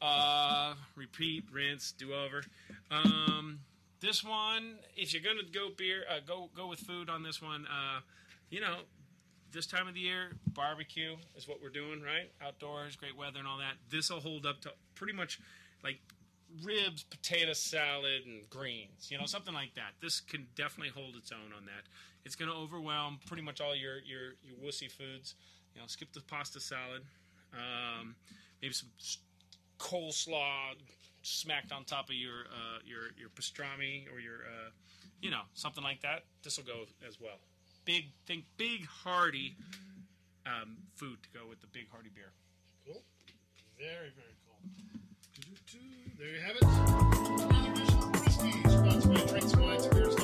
uh, 0.04 0.74
repeat, 0.96 1.44
rinse, 1.50 1.92
do 1.92 2.12
over. 2.12 2.44
Um, 2.90 3.60
this 4.00 4.22
one, 4.22 4.76
if 4.96 5.14
you're 5.14 5.22
gonna 5.22 5.48
go 5.50 5.70
beer, 5.76 6.04
uh, 6.10 6.20
go 6.26 6.50
go 6.54 6.66
with 6.66 6.80
food 6.80 7.08
on 7.08 7.22
this 7.22 7.40
one. 7.40 7.66
Uh, 7.66 8.00
you 8.50 8.60
know, 8.60 8.80
this 9.50 9.66
time 9.66 9.88
of 9.88 9.94
the 9.94 10.00
year, 10.00 10.32
barbecue 10.52 11.16
is 11.36 11.48
what 11.48 11.62
we're 11.62 11.70
doing, 11.70 12.02
right? 12.02 12.30
Outdoors, 12.42 12.96
great 12.96 13.16
weather 13.16 13.38
and 13.38 13.48
all 13.48 13.58
that. 13.58 13.74
This 13.90 14.10
will 14.10 14.20
hold 14.20 14.44
up 14.44 14.60
to 14.62 14.72
pretty 14.94 15.14
much 15.14 15.40
like 15.82 16.00
ribs, 16.62 17.02
potato 17.04 17.52
salad, 17.52 18.22
and 18.26 18.48
greens. 18.50 19.08
You 19.10 19.18
know, 19.18 19.26
something 19.26 19.54
like 19.54 19.74
that. 19.74 19.94
This 20.02 20.20
can 20.20 20.46
definitely 20.54 20.92
hold 20.94 21.16
its 21.16 21.32
own 21.32 21.52
on 21.56 21.64
that. 21.66 21.88
It's 22.24 22.36
going 22.36 22.50
to 22.50 22.56
overwhelm 22.56 23.20
pretty 23.26 23.42
much 23.42 23.60
all 23.60 23.74
your 23.74 23.98
your 24.00 24.34
your 24.42 24.56
wussy 24.62 24.90
foods. 24.90 25.34
You 25.74 25.80
know, 25.80 25.86
skip 25.86 26.12
the 26.12 26.20
pasta 26.20 26.60
salad. 26.60 27.02
Um, 27.52 28.16
maybe 28.60 28.74
some 28.74 28.90
coleslaw 29.84 30.72
smacked 31.22 31.72
on 31.72 31.84
top 31.84 32.08
of 32.08 32.14
your 32.14 32.48
uh, 32.50 32.78
your 32.84 33.12
your 33.18 33.28
pastrami 33.28 34.10
or 34.12 34.18
your 34.18 34.40
uh, 34.48 34.70
you 35.20 35.30
know 35.30 35.42
something 35.52 35.84
like 35.84 36.00
that. 36.02 36.24
This 36.42 36.56
will 36.56 36.64
go 36.64 36.84
as 37.06 37.20
well. 37.20 37.38
Big 37.84 38.06
think 38.26 38.44
big 38.56 38.86
hearty 38.86 39.56
um, 40.46 40.76
food 40.96 41.18
to 41.22 41.28
go 41.38 41.46
with 41.48 41.60
the 41.60 41.66
big 41.68 41.90
hearty 41.90 42.10
beer. 42.14 42.32
Cool. 42.86 43.02
Very, 43.78 44.10
very 44.16 44.34
cool. 44.46 44.58
There 46.18 46.28
you 46.28 46.40
have 46.40 46.56
it. 46.56 46.62
Another 46.62 47.72
edition 47.72 47.98
of 47.98 48.12
Brewskis, 48.12 48.70
sponsored 48.70 49.14
by 49.14 49.20
DrinksWineSpirits.com. 49.20 50.14
That's 50.14 50.23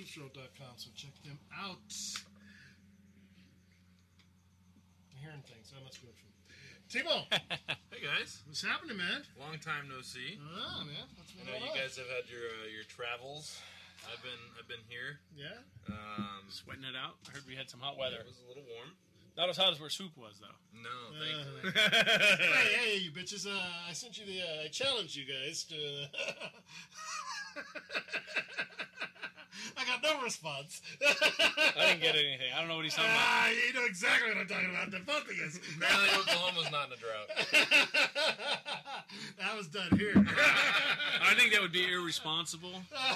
homepage 0.00 0.16
So 0.76 0.90
check 0.96 1.12
them 1.24 1.38
out. 1.52 1.76
I'm 5.12 5.18
hearing 5.20 5.42
things. 5.44 5.72
I 5.78 5.82
must 5.84 6.02
move 6.02 6.14
from. 6.16 6.28
Timo, 6.88 7.24
Hey 7.90 8.04
guys, 8.04 8.42
what's 8.46 8.60
happening, 8.62 8.98
man? 8.98 9.22
long 9.40 9.56
time 9.58 9.88
no 9.88 10.02
see. 10.02 10.38
Ah, 10.44 10.84
man, 10.84 11.08
what's 11.16 11.32
I 11.32 11.36
been 11.40 11.46
know 11.46 11.52
going 11.52 11.64
you 11.64 11.70
on? 11.72 11.76
guys 11.78 11.96
have 11.96 12.04
had 12.08 12.28
your 12.28 12.44
uh, 12.44 12.68
your 12.68 12.84
travels. 12.84 13.56
I've 14.04 14.20
been 14.22 14.36
I've 14.60 14.68
been 14.68 14.84
here. 14.88 15.20
Yeah. 15.34 15.56
Um, 15.88 16.44
Sweating 16.50 16.84
it 16.84 16.92
out. 16.96 17.16
I 17.28 17.32
heard 17.32 17.44
we 17.48 17.56
had 17.56 17.70
some 17.70 17.80
hot 17.80 17.96
weather. 17.96 18.16
it 18.20 18.26
was 18.26 18.42
a 18.44 18.48
little 18.48 18.64
warm. 18.76 18.92
Not 19.38 19.48
as 19.48 19.56
hot 19.56 19.72
as 19.72 19.80
where 19.80 19.88
Swoop 19.88 20.12
was 20.18 20.36
though. 20.40 20.52
No, 20.76 20.92
Uh, 21.16 21.24
thankfully. 21.24 21.72
hey, 22.44 22.68
hey, 22.76 22.96
you 23.00 23.10
bitches! 23.10 23.46
Uh, 23.48 23.56
I 23.88 23.92
sent 23.94 24.18
you 24.18 24.26
the. 24.26 24.42
Uh, 24.42 24.64
I 24.64 24.68
challenged 24.68 25.16
you 25.16 25.24
guys 25.24 25.64
to. 25.72 25.76
I 29.78 29.84
got 29.84 30.02
no 30.02 30.22
response. 30.22 30.80
I 31.02 31.86
didn't 31.88 32.00
get 32.02 32.14
anything. 32.14 32.52
I 32.54 32.58
don't 32.60 32.68
know 32.68 32.76
what 32.76 32.84
he's 32.84 32.94
talking 32.94 33.10
about. 33.10 33.22
Ah, 33.24 33.48
you 33.50 33.72
know 33.74 33.84
exactly 33.86 34.28
what 34.30 34.38
I'm 34.38 34.46
talking 34.48 34.70
about. 34.70 34.90
The 34.90 35.00
both 35.00 35.28
of 35.28 35.36
you. 35.36 35.44
Apparently, 35.76 36.08
Oklahoma's 36.18 36.70
not 36.72 36.88
in 36.88 36.92
a 36.94 37.00
drought. 37.00 37.28
that 39.38 39.56
was 39.56 39.66
done 39.68 39.90
here. 39.98 40.14
I 40.16 41.34
think 41.36 41.52
that 41.52 41.60
would 41.60 41.72
be 41.72 41.84
irresponsible. 41.92 42.72
Uh, 42.94 43.14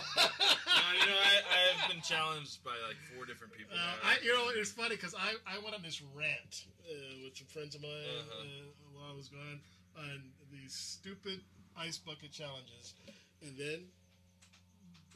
you 1.00 1.06
know, 1.06 1.16
I, 1.18 1.34
I 1.44 1.58
have 1.76 1.90
been 1.90 2.02
challenged 2.02 2.62
by 2.64 2.72
like 2.86 2.96
four 3.14 3.24
different 3.26 3.52
people. 3.52 3.76
Uh. 3.76 4.04
I, 4.04 4.16
you 4.22 4.32
know, 4.34 4.48
it's 4.54 4.70
funny 4.70 4.96
because 4.96 5.14
I, 5.14 5.34
I 5.46 5.58
went 5.62 5.74
on 5.74 5.82
this 5.82 6.02
rant 6.14 6.64
uh, 6.88 6.92
with 7.24 7.36
some 7.36 7.46
friends 7.48 7.74
of 7.74 7.82
mine 7.82 7.90
Uh-huh. 7.90 8.42
uh, 8.42 8.68
while 8.94 9.12
I 9.12 9.16
was 9.16 9.28
gone 9.28 9.60
on 9.98 10.22
these 10.52 10.72
stupid 10.74 11.40
ice 11.76 11.98
bucket 11.98 12.32
challenges, 12.32 12.94
and 13.42 13.56
then 13.58 13.80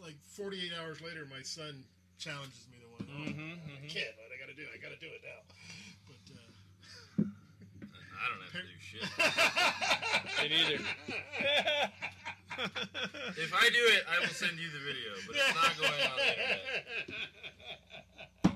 like 0.03 0.17
48 0.37 0.73
hours 0.81 1.01
later, 1.01 1.27
my 1.31 1.43
son 1.43 1.85
challenges 2.19 2.67
me 2.73 2.79
to 2.81 2.87
one. 2.89 3.07
Oh, 3.11 3.31
Mhm, 3.31 3.57
I 3.57 3.87
can't. 3.89 4.15
What 4.17 4.33
I 4.33 4.37
got 4.41 4.49
to 4.49 4.55
do? 4.57 4.63
it. 4.63 4.69
I 4.75 4.79
got 4.81 4.91
to 4.93 4.97
do 5.01 5.07
it 5.09 5.23
now. 5.25 5.41
But 6.09 6.23
uh, 6.37 6.41
I 8.17 8.25
don't 8.29 8.43
have 8.45 8.53
to 8.53 8.59
do 8.65 8.79
shit. 8.81 9.03
Me 10.41 10.47
neither. 10.49 10.79
if 13.41 13.53
I 13.55 13.71
do 13.73 13.83
it, 13.97 14.05
I 14.09 14.19
will 14.21 14.29
send 14.35 14.59
you 14.59 14.69
the 14.69 14.81
video, 14.85 15.13
but 15.27 15.37
it's 15.37 15.55
not 15.57 15.77
going 15.81 16.01
on 16.05 16.17
the 16.17 16.29
internet. 16.29 16.85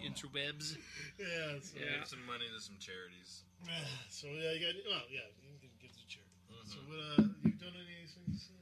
Interwebs. 0.05 0.77
yeah, 1.19 1.57
so, 1.65 1.79
Give 1.81 2.05
some 2.07 2.21
money 2.29 2.45
to 2.53 2.61
some 2.61 2.77
charities. 2.79 3.45
so 4.13 4.29
yeah, 4.29 4.53
you 4.53 4.61
got. 4.61 4.75
Well, 4.85 5.07
yeah, 5.09 5.25
you 5.41 5.57
can 5.61 5.71
give 5.81 5.89
it 5.91 5.97
to 5.97 6.05
charity. 6.07 6.37
Mm-hmm. 6.53 6.69
So 6.69 6.77
what? 6.85 7.01
Uh, 7.01 7.25
you 7.49 7.57
done 7.57 7.73
any 7.73 7.97
of 7.97 8.05
these 8.05 8.13
things? 8.21 8.53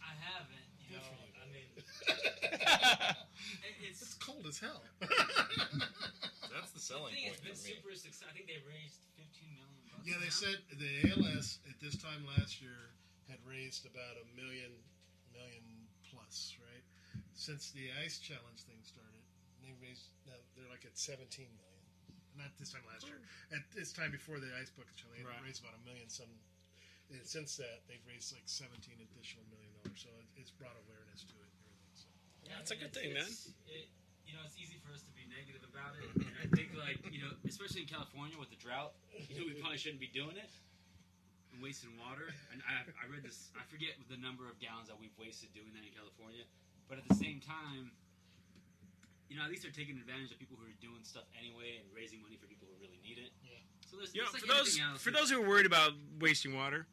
I 0.00 0.16
haven't. 0.16 0.64
You 0.80 0.96
know, 0.96 1.04
I 1.04 1.12
mean, 1.20 1.31
it's, 3.82 4.02
It's 4.02 4.14
cold 4.18 4.46
as 4.48 4.58
hell. 4.58 4.82
That's 6.52 6.70
the 6.76 6.80
selling 6.82 7.12
I 7.12 7.16
think 7.16 7.26
it's 7.32 7.40
point 7.40 7.48
been 7.48 7.56
for 7.56 7.64
me. 7.64 7.72
super 7.76 7.92
successful. 7.96 8.28
I 8.28 8.34
think 8.36 8.46
they 8.48 8.60
raised 8.68 9.00
15 9.16 9.56
million 9.56 9.80
bucks. 9.88 10.04
Yeah, 10.04 10.18
they 10.20 10.28
now. 10.32 10.42
said 10.44 10.58
the 10.76 10.92
ALS 11.16 11.58
at 11.68 11.76
this 11.80 11.96
time 11.96 12.22
last 12.36 12.60
year 12.60 12.92
had 13.30 13.40
raised 13.48 13.88
about 13.88 14.20
a 14.20 14.26
million, 14.36 14.70
million 15.32 15.64
plus, 16.12 16.54
right? 16.60 16.84
Since 17.32 17.72
the 17.72 17.88
ice 18.04 18.20
challenge 18.20 18.62
thing 18.68 18.78
started, 18.84 19.24
they 19.64 19.72
raised 19.80 20.12
now 20.28 20.36
they're 20.54 20.68
like 20.68 20.84
at 20.84 20.94
17 20.98 21.24
million. 21.56 21.70
Not 22.36 22.48
this 22.56 22.72
time 22.72 22.84
last 22.88 23.04
year. 23.08 23.20
Hmm. 23.20 23.60
At 23.60 23.64
this 23.76 23.92
time 23.92 24.08
before 24.12 24.40
the 24.40 24.48
ice 24.56 24.72
bucket 24.72 24.96
challenge, 24.96 25.20
they 25.20 25.28
Right. 25.28 25.40
raised 25.44 25.60
about 25.64 25.76
a 25.76 25.82
million. 25.84 26.08
Some 26.08 26.32
and 27.12 27.20
since 27.28 27.60
that, 27.60 27.84
they've 27.88 28.00
raised 28.08 28.32
like 28.32 28.44
17 28.48 28.72
additional 29.00 29.44
million 29.52 29.68
dollars. 29.80 30.00
So 30.00 30.08
it's 30.40 30.48
brought 30.52 30.76
awareness 30.88 31.24
to 31.28 31.36
it. 31.44 31.51
And 32.44 32.50
everything. 32.50 32.50
So. 32.50 32.50
Yeah, 32.50 32.56
That's 32.58 32.70
a 32.70 32.74
I 32.74 32.78
mean, 32.78 32.82
good 32.86 32.94
thing, 32.94 33.10
man. 33.14 33.22
it's- 33.26 33.48
It, 33.68 33.88
you 34.26 34.34
know, 34.34 34.42
it's 34.46 34.56
easy 34.58 34.78
for 34.80 34.90
us 34.94 35.02
to 35.04 35.12
be 35.12 35.24
negative 35.28 35.60
about 35.68 35.92
it, 36.00 36.08
and 36.16 36.32
I 36.40 36.46
think, 36.56 36.72
like, 36.78 36.98
you 37.12 37.20
know, 37.20 37.32
especially 37.44 37.82
in 37.84 37.88
California 37.90 38.38
with 38.38 38.48
the 38.50 38.56
drought, 38.56 38.94
you 39.28 39.36
know, 39.40 39.44
we 39.46 39.54
probably 39.60 39.76
shouldn't 39.78 40.00
be 40.00 40.08
doing 40.08 40.36
it 40.40 40.48
and 41.52 41.60
wasting 41.60 41.92
water. 42.00 42.32
And 42.52 42.64
I, 42.64 42.80
I 42.96 43.04
read 43.12 43.20
this, 43.22 43.52
I 43.56 43.64
forget 43.68 43.92
the 44.08 44.16
number 44.16 44.48
of 44.48 44.56
gallons 44.58 44.88
that 44.88 44.96
we've 44.96 45.12
wasted 45.20 45.52
doing 45.52 45.68
that 45.76 45.84
in 45.84 45.92
California, 45.92 46.44
but 46.88 46.96
at 46.96 47.04
the 47.08 47.16
same 47.20 47.40
time, 47.44 47.92
you 49.28 49.36
know, 49.36 49.44
at 49.44 49.50
least 49.52 49.64
they're 49.64 49.72
taking 49.72 49.96
advantage 50.00 50.32
of 50.32 50.38
people 50.40 50.56
who 50.60 50.64
are 50.68 50.80
doing 50.80 51.00
stuff 51.04 51.24
anyway 51.36 51.76
and 51.80 51.84
raising 51.92 52.20
money 52.24 52.36
for 52.40 52.46
people 52.48 52.68
who 52.68 52.76
really 52.80 53.00
need 53.04 53.16
it. 53.20 53.32
Yeah. 53.44 53.60
So 53.88 53.96
there's, 54.00 54.12
You 54.16 54.24
know, 54.24 54.32
like 54.32 54.40
for 54.44 54.48
those 54.48 54.76
else. 54.80 55.00
for 55.00 55.10
those 55.12 55.28
who 55.32 55.40
are 55.40 55.48
worried 55.48 55.64
about 55.68 55.92
wasting 56.20 56.56
water, 56.56 56.86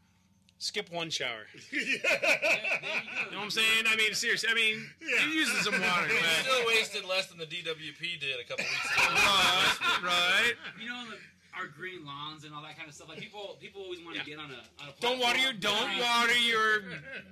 skip 0.59 0.91
one 0.91 1.09
shower. 1.09 1.47
You 1.71 3.35
know 3.35 3.39
what 3.39 3.43
I'm 3.45 3.51
saying? 3.51 3.85
I 3.87 3.95
mean, 3.95 4.13
seriously. 4.13 4.49
I 4.49 4.55
mean, 4.55 4.89
you're 4.99 5.29
using 5.29 5.55
some 5.57 5.73
water, 5.73 6.07
You 6.07 6.13
man. 6.15 6.43
still 6.43 6.65
wasted 6.67 7.05
less 7.05 7.27
than 7.27 7.37
the 7.37 7.45
DWP 7.45 8.19
did 8.19 8.39
a 8.39 8.47
couple 8.47 8.65
weeks 8.65 8.85
ago. 8.85 9.05
Right, 9.13 10.03
right. 10.03 10.53
you 10.81 10.89
know, 10.89 11.03
like, 11.09 11.19
our 11.55 11.67
green 11.67 12.05
lawns 12.05 12.45
and 12.45 12.55
all 12.55 12.63
that 12.63 12.75
kind 12.75 12.87
of 12.89 12.95
stuff. 12.95 13.09
Like 13.09 13.19
people, 13.19 13.57
people 13.61 13.83
always 13.83 13.99
want 14.03 14.17
to 14.17 14.25
get 14.25 14.39
on 14.39 14.49
a 14.49 14.81
on 14.81 14.89
a. 14.89 15.01
Don't 15.01 15.19
water 15.19 15.37
your 15.37 15.53
don't 15.53 15.99
water 15.99 16.37
your 16.37 16.83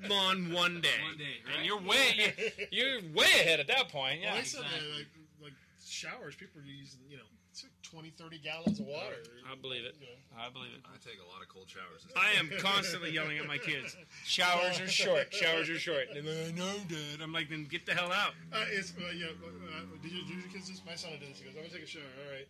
lawn 0.09 0.51
one 0.53 0.81
day. 0.81 1.01
One 1.07 1.17
day, 1.17 1.41
and 1.55 1.65
you're 1.65 1.81
way 1.81 2.33
you're 2.71 2.99
way 3.15 3.31
ahead 3.41 3.59
at 3.59 3.67
that 3.67 3.89
point. 3.89 4.21
Yeah. 4.21 4.35
they 4.35 4.43
said 4.43 4.61
like, 4.61 5.07
like 5.41 5.53
showers, 5.87 6.35
people 6.35 6.61
are 6.61 6.65
using, 6.65 6.99
you 7.09 7.17
know, 7.17 7.23
it's 7.57 7.65
like 7.65 7.73
20, 7.89 8.13
30 8.13 8.38
gallons 8.38 8.77
of 8.77 8.85
water. 8.85 9.17
I 9.49 9.57
believe 9.57 9.81
it. 9.81 9.97
I 10.38 10.45
believe 10.53 10.77
it. 10.77 10.85
I 10.85 11.01
take 11.01 11.17
a 11.17 11.25
lot 11.25 11.41
of 11.41 11.49
cold 11.49 11.65
showers. 11.65 12.05
I 12.13 12.38
am 12.38 12.53
constantly 12.61 13.09
yelling 13.09 13.41
at 13.41 13.49
my 13.49 13.57
kids. 13.57 13.97
Showers 14.29 14.77
are 14.77 14.85
short. 14.85 15.34
Showers 15.34 15.65
are 15.65 15.81
short. 15.81 16.13
And 16.13 16.21
they're 16.21 16.53
like, 16.53 16.53
no, 16.53 16.69
Dad. 16.85 17.17
I'm 17.17 17.34
like, 17.34 17.49
then 17.49 17.65
get 17.65 17.89
the 17.89 17.97
hell 17.97 18.13
out. 18.13 18.38
Uh, 18.53 18.61
it's, 18.69 18.93
uh, 18.93 19.09
yeah, 19.09 19.34
uh, 19.41 19.89
did, 20.05 20.13
you, 20.13 20.21
did 20.29 20.38
your 20.38 20.51
kids 20.53 20.69
this? 20.69 20.85
My 20.85 20.93
son 20.93 21.17
did 21.17 21.34
this. 21.34 21.41
He 21.41 21.49
goes, 21.49 21.57
I'm 21.57 21.65
going 21.65 21.73
to 21.73 21.81
take 21.81 21.89
a 21.89 21.89
shower. 21.89 22.13
All 22.21 22.29
right. 22.29 22.45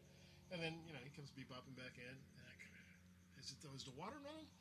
And 0.51 0.59
then, 0.59 0.75
you 0.83 0.91
know, 0.91 0.99
he 0.99 1.11
comes 1.15 1.31
bebopping 1.31 1.79
back 1.79 1.95
in. 1.95 2.15
Like, 2.43 2.59
Is, 3.39 3.55
it, 3.55 3.63
is 3.71 3.87
the 3.87 3.95
water 3.95 4.19
running? 4.27 4.51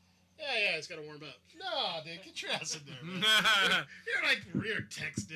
It's 0.78 0.86
got 0.86 0.96
to 0.96 1.02
warm 1.02 1.20
up. 1.22 1.36
No, 1.58 2.00
dude, 2.04 2.22
get 2.24 2.42
your 2.42 2.52
ass 2.52 2.76
in 2.76 2.82
there, 2.86 3.02
man. 3.02 3.22
you're 4.06 4.22
like, 4.24 4.40
you're 4.54 4.82
texting. 4.86 5.32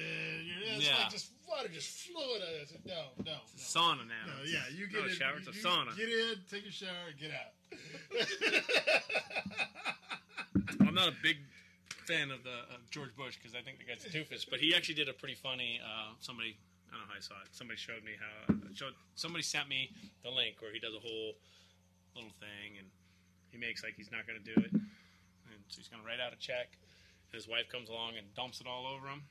You're, 0.47 0.77
it's 0.77 0.87
Yeah. 0.87 0.99
like 1.03 1.11
just 1.11 1.31
water, 1.49 1.69
just 1.69 2.09
fluid. 2.09 2.43
I 2.43 2.65
said, 2.67 2.81
no, 2.87 3.03
no, 3.25 3.33
no. 3.33 3.39
Sauna 3.59 4.07
now. 4.07 4.27
No, 4.27 4.45
yeah, 4.47 4.61
you 4.75 4.87
get 4.87 5.01
Not 5.01 5.09
a 5.09 5.11
in, 5.11 5.17
shower, 5.17 5.37
it's 5.39 5.49
a 5.49 5.53
sauna. 5.53 5.97
Get 5.97 6.09
in, 6.09 6.37
take 6.51 6.67
a 6.67 6.71
shower, 6.71 7.09
and 7.11 7.19
get 7.19 7.31
out. 7.33 7.53
I'm 10.87 10.95
not 10.95 11.09
a 11.09 11.15
big 11.23 11.39
fan 12.07 12.31
of 12.31 12.43
the 12.43 12.67
of 12.75 12.89
George 12.91 13.15
Bush 13.17 13.37
because 13.37 13.55
I 13.55 13.63
think 13.63 13.79
the 13.79 13.85
guy's 13.87 14.05
a 14.05 14.09
doofus, 14.11 14.45
but 14.49 14.59
he 14.61 14.75
actually 14.75 14.97
did 14.97 15.09
a 15.09 15.13
pretty 15.13 15.35
funny. 15.35 15.81
Uh, 15.83 16.13
somebody, 16.21 16.57
I 16.89 16.93
don't 16.99 17.01
know 17.03 17.07
how 17.13 17.17
I 17.19 17.21
saw 17.21 17.35
it. 17.45 17.49
Somebody 17.53 17.79
showed 17.79 18.03
me 18.05 18.13
how. 18.19 18.55
Showed, 18.75 18.95
somebody 19.15 19.43
sent 19.43 19.69
me 19.69 19.91
the 20.23 20.31
link 20.31 20.61
where 20.61 20.73
he 20.73 20.79
does 20.79 20.95
a 20.95 21.01
whole 21.01 21.35
little 22.15 22.31
thing 22.41 22.79
and 22.79 22.87
he 23.51 23.59
makes 23.59 23.83
like 23.83 23.95
he's 23.97 24.11
not 24.11 24.27
going 24.27 24.39
to 24.39 24.45
do 24.47 24.55
it, 24.63 24.71
so 25.71 25.79
he's 25.79 25.89
going 25.89 26.03
to 26.03 26.07
write 26.07 26.21
out 26.21 26.33
a 26.33 26.39
check. 26.39 26.77
And 27.31 27.39
his 27.39 27.49
wife 27.49 27.69
comes 27.71 27.89
along 27.89 28.19
and 28.19 28.27
dumps 28.35 28.61
it 28.61 28.67
all 28.67 28.87
over 28.87 29.07
him. 29.07 29.23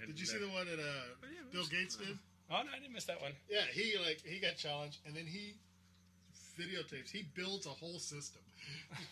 And, 0.00 0.08
Did 0.08 0.18
you 0.18 0.26
see 0.26 0.38
the 0.38 0.48
one 0.48 0.66
that 0.66 0.78
uh, 0.78 1.26
Bill 1.52 1.66
Gates 1.66 1.96
did? 1.96 2.18
Oh 2.50 2.62
no, 2.62 2.70
I 2.74 2.78
didn't 2.78 2.94
miss 2.94 3.04
that 3.04 3.20
one. 3.20 3.32
Yeah, 3.50 3.66
he 3.72 3.94
like 3.98 4.22
he 4.24 4.40
got 4.40 4.56
challenged, 4.56 4.98
and 5.06 5.14
then 5.14 5.26
he 5.26 5.54
videotapes. 6.58 7.10
He 7.10 7.28
builds 7.34 7.66
a 7.66 7.70
whole 7.70 7.98
system, 7.98 8.42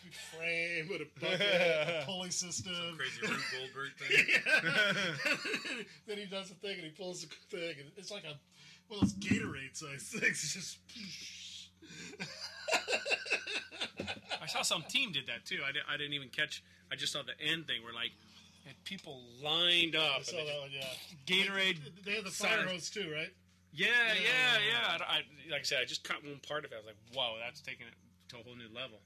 Just 0.05 0.19
frame 0.35 0.87
with 0.89 1.01
a 1.01 1.19
bucket, 1.19 1.41
a 1.41 2.03
pulley 2.05 2.31
system, 2.31 2.73
Some 2.73 2.97
crazy 2.97 3.21
Rube 3.21 3.41
Goldberg 3.53 3.93
thing. 3.97 5.85
Then 6.07 6.17
he 6.17 6.25
does 6.25 6.49
the 6.49 6.55
thing, 6.55 6.75
and 6.75 6.83
he 6.83 6.89
pulls 6.89 7.21
the 7.21 7.27
thing, 7.55 7.75
and 7.79 7.91
it's 7.95 8.11
like 8.11 8.23
a 8.23 8.37
well, 8.89 9.01
it's 9.03 9.13
Gatorade 9.13 9.75
size 9.75 10.03
things. 10.03 10.43
It's 10.43 10.53
just. 10.53 10.77
I 14.41 14.45
saw 14.47 14.61
some 14.61 14.83
team 14.83 15.11
did 15.11 15.27
that 15.27 15.45
too. 15.45 15.59
I, 15.67 15.71
di- 15.71 15.79
I 15.89 15.97
didn't 15.97 16.13
even 16.13 16.29
catch. 16.29 16.63
I 16.91 16.95
just 16.95 17.11
saw 17.13 17.21
the 17.23 17.35
end 17.43 17.67
thing 17.67 17.83
where 17.83 17.93
like 17.93 18.11
had 18.65 18.75
people 18.85 19.21
lined 19.43 19.95
up. 19.95 20.19
I 20.19 20.21
saw 20.23 20.37
that 20.37 20.59
one, 20.59 20.69
yeah. 20.71 20.85
Gatorade. 21.25 21.77
They 22.05 22.13
have 22.15 22.23
the 22.25 22.31
fire 22.31 22.65
hose 22.67 22.89
too, 22.89 23.11
right? 23.13 23.31
Yeah, 23.73 23.87
Yeah. 24.15 24.21
yeah, 24.23 24.97
yeah. 24.99 25.05
I, 25.07 25.13
I- 25.19 25.51
like 25.51 25.61
I 25.61 25.63
said, 25.63 25.79
I 25.81 25.85
just 25.85 26.03
caught 26.03 26.23
one 26.23 26.39
part 26.47 26.65
of 26.65 26.71
it. 26.71 26.75
I 26.75 26.77
was 26.79 26.85
like, 26.87 26.97
"Whoa, 27.13 27.35
that's 27.43 27.61
taking 27.61 27.87
it 27.87 27.93
to 28.29 28.37
a 28.39 28.43
whole 28.43 28.55
new 28.55 28.67
level." 28.73 28.99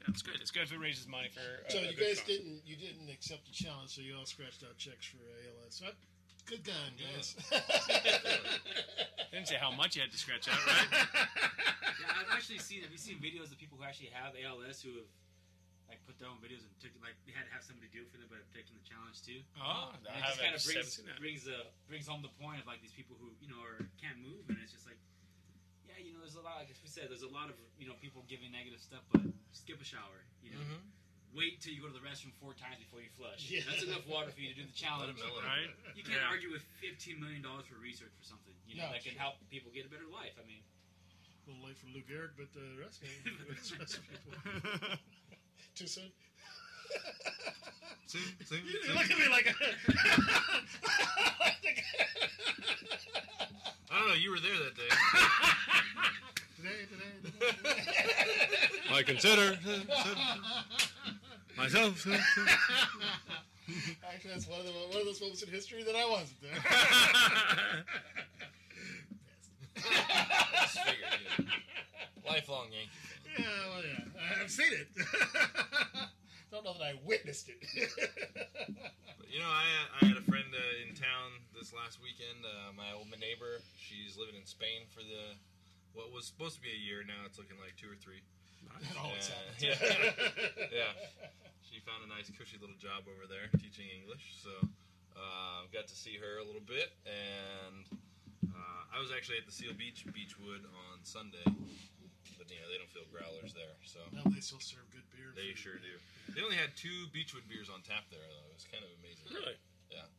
Yeah, 0.00 0.06
it's 0.08 0.22
good. 0.22 0.36
It's 0.40 0.50
good 0.50 0.62
if 0.64 0.72
it 0.72 0.78
raises 0.78 1.06
money 1.06 1.28
for. 1.32 1.40
Uh, 1.40 1.70
So 1.70 1.78
you 1.80 1.94
guys 1.96 2.20
didn't 2.26 2.62
you 2.66 2.76
didn't 2.76 3.08
accept 3.10 3.44
the 3.46 3.52
challenge, 3.52 3.90
so 3.94 4.00
you 4.02 4.16
all 4.18 4.26
scratched 4.26 4.62
out 4.64 4.76
checks 4.78 5.06
for 5.06 5.18
ALS. 5.62 5.82
Good 6.46 6.64
gun, 6.64 6.74
guys. 6.98 7.36
Didn't 9.32 9.48
say 9.48 9.56
how 9.56 9.72
much 9.72 9.96
you 9.96 10.04
had 10.04 10.12
to 10.12 10.20
scratch 10.20 10.44
out, 10.46 10.60
right? 10.68 10.88
Yeah, 12.02 12.18
I've 12.18 12.34
actually 12.34 12.58
seen. 12.58 12.82
Have 12.82 12.90
you 12.90 12.98
seen 12.98 13.22
videos 13.22 13.54
of 13.54 13.58
people 13.62 13.78
who 13.78 13.84
actually 13.86 14.10
have 14.10 14.34
ALS 14.34 14.82
who 14.82 14.90
have 15.00 15.10
like 15.86 16.02
put 16.02 16.18
their 16.18 16.26
own 16.26 16.40
videos 16.42 16.66
and 16.66 16.72
took 16.82 16.90
like 16.98 17.14
they 17.28 17.30
had 17.36 17.46
to 17.46 17.52
have 17.54 17.62
somebody 17.62 17.86
do 17.94 18.02
it 18.02 18.10
for 18.10 18.18
them, 18.18 18.26
but 18.26 18.42
have 18.42 18.50
taken 18.50 18.74
the 18.74 18.82
challenge 18.82 19.22
too. 19.22 19.38
Oh, 19.60 19.94
and 19.94 20.02
I 20.10 20.18
it 20.18 20.34
just 20.34 20.40
haven't 20.40 20.42
kind 20.42 20.54
of 20.58 20.62
brings 20.66 20.88
seen 20.98 21.06
that. 21.06 21.18
brings 21.22 21.42
the 21.46 21.58
brings 21.86 22.06
home 22.10 22.20
the 22.26 22.32
point 22.42 22.58
of 22.58 22.66
like 22.66 22.82
these 22.82 22.92
people 22.96 23.14
who 23.22 23.30
you 23.38 23.46
know 23.46 23.60
are 23.62 23.78
can't 24.02 24.18
move, 24.20 24.42
and 24.50 24.58
it's 24.60 24.74
just 24.74 24.84
like. 24.84 24.98
Yeah, 25.86 26.00
you 26.00 26.16
know, 26.16 26.24
there's 26.24 26.40
a 26.40 26.42
lot. 26.42 26.56
Like 26.64 26.72
we 26.72 26.88
said, 26.90 27.12
there's 27.12 27.22
a 27.26 27.30
lot 27.30 27.52
of 27.52 27.56
you 27.78 27.86
know 27.86 27.94
people 28.02 28.24
giving 28.26 28.50
negative 28.50 28.80
stuff, 28.82 29.04
but 29.14 29.22
skip 29.54 29.78
a 29.78 29.86
shower. 29.86 30.24
You 30.42 30.56
know, 30.56 30.62
Mhm. 30.64 30.80
Wait 31.34 31.60
till 31.60 31.72
you 31.72 31.80
go 31.80 31.88
to 31.88 31.96
the 31.96 32.04
restroom 32.04 32.32
four 32.40 32.52
times 32.54 32.76
before 32.78 33.00
you 33.00 33.08
flush. 33.16 33.48
Yeah. 33.48 33.64
That's 33.68 33.82
enough 33.84 34.04
water 34.06 34.30
for 34.30 34.40
you 34.40 34.52
to 34.52 34.58
do 34.60 34.64
the 34.68 34.72
challenge. 34.76 35.16
Let 35.16 35.24
'em 35.24 35.32
know. 35.32 35.40
Right? 35.44 35.70
You 35.96 36.04
can't 36.04 36.20
Yeah. 36.20 36.28
argue 36.32 36.50
with 36.52 36.62
15 36.80 37.18
million 37.20 37.40
dollars 37.42 37.66
for 37.66 37.76
research 37.80 38.12
for 38.18 38.24
something. 38.24 38.52
You 38.68 38.76
know 38.76 38.86
No, 38.86 38.92
that 38.92 39.02
can 39.02 39.12
sure. 39.12 39.20
help 39.20 39.40
people 39.48 39.70
get 39.72 39.86
a 39.86 39.88
better 39.88 40.06
life. 40.06 40.36
I 40.38 40.44
mean, 40.46 40.62
A 41.44 41.50
little 41.50 41.66
late 41.66 41.76
for 41.78 41.88
Lou 41.90 42.02
Gehrig, 42.06 42.36
uh, 42.36 42.38
but 42.38 42.52
the 42.54 42.76
rest, 42.78 43.00
the 43.02 43.08
of 43.82 44.06
people. 44.06 44.32
Too 45.74 45.86
soon. 45.88 46.12
See, 48.06 48.18
see, 48.44 48.60
You 48.62 48.82
see? 48.84 48.92
look 48.92 49.10
at 49.10 49.18
me 49.18 49.26
like. 49.28 49.48
I 53.90 53.98
don't 53.98 54.08
know. 54.08 54.14
You 54.14 54.30
were 54.30 54.40
there 54.40 54.56
that 54.58 54.74
day. 54.76 54.88
today, 56.56 56.86
today, 56.86 57.14
today. 57.24 58.94
I 58.94 59.02
consider 59.02 59.58
myself. 61.56 62.06
Actually, 64.12 64.30
that's 64.32 64.48
one 64.48 64.60
of 64.60 64.66
the 64.66 64.72
one 64.72 65.00
of 65.00 65.06
those 65.06 65.20
moments 65.20 65.42
in 65.42 65.50
history 65.50 65.82
that 65.84 65.94
I 65.94 66.08
wasn't 66.08 66.40
there. 66.42 67.84
Just 69.76 70.78
figured, 70.84 71.06
you 71.38 71.44
know. 71.44 71.50
Lifelong 72.28 72.66
Yankee 72.72 72.90
fan. 73.06 73.44
yeah, 73.44 73.68
well, 73.70 73.82
yeah, 73.82 74.42
I've 74.42 74.50
seen 74.50 74.72
it. 74.72 74.88
Don't 76.50 76.64
know 76.64 76.74
that 76.74 76.84
I 76.84 76.94
witnessed 77.04 77.48
it. 77.48 77.58
But 79.18 79.28
you 79.32 79.40
know, 79.40 79.48
I 79.48 79.64
I 80.00 80.06
had 80.06 80.16
a 80.16 80.26
friend 80.28 80.44
uh, 80.52 80.86
in 80.88 80.94
town 80.94 81.40
this 81.56 81.72
last 81.72 81.98
weekend. 82.02 82.44
Uh, 82.44 82.72
my 82.76 82.92
old 82.92 83.08
neighbor. 83.18 83.62
She's 83.78 84.18
living 84.18 84.34
in 84.36 84.44
Spain 84.44 84.84
for 84.90 85.00
the 85.00 85.38
what 85.94 86.12
was 86.12 86.26
supposed 86.26 86.56
to 86.56 86.62
be 86.62 86.68
a 86.70 86.76
year. 86.76 87.04
Now 87.06 87.24
it's 87.24 87.38
looking 87.38 87.56
like 87.62 87.76
two 87.76 87.88
or 87.88 87.96
three. 87.96 88.20
That 88.82 88.96
always 88.98 89.30
And- 89.30 89.38
happens. 89.38 89.62
Yeah, 89.62 89.76
yeah. 90.90 90.92
She 91.62 91.78
found 91.86 92.02
a 92.04 92.10
nice, 92.10 92.28
cushy 92.34 92.58
little 92.60 92.76
job 92.78 93.06
over 93.08 93.24
there 93.30 93.48
teaching 93.62 93.86
English. 93.90 94.42
So 94.42 94.50
uh, 95.16 95.66
got 95.72 95.86
to 95.88 95.96
see 95.96 96.18
her 96.18 96.42
a 96.42 96.44
little 96.44 96.64
bit, 96.64 96.90
and 97.06 97.86
uh, 98.50 98.82
I 98.94 98.98
was 99.00 99.10
actually 99.14 99.38
at 99.38 99.46
the 99.46 99.54
Seal 99.54 99.72
Beach 99.78 100.04
Beachwood 100.10 100.66
on 100.66 101.00
Sunday. 101.06 101.46
But 101.46 102.50
you 102.50 102.58
know 102.58 102.66
they 102.70 102.78
don't 102.82 102.90
feel 102.90 103.06
growlers 103.14 103.54
there, 103.54 103.78
so 103.86 104.02
Now 104.10 104.26
they 104.26 104.42
still 104.42 104.58
serve 104.58 104.82
good 104.90 105.06
beer. 105.14 105.30
they 105.38 105.54
sure 105.54 105.78
do. 105.78 105.94
They 106.34 106.42
only 106.42 106.58
had 106.58 106.74
two 106.74 107.06
Beachwood 107.14 107.46
beers 107.46 107.70
on 107.70 107.86
tap 107.86 108.10
there, 108.10 108.24
though. 108.26 108.46
It 108.50 108.56
was 108.58 108.66
kind 108.66 108.82
of 108.82 108.90
amazing. 108.98 109.30
Really? 109.30 109.54
Yeah. 109.94 110.10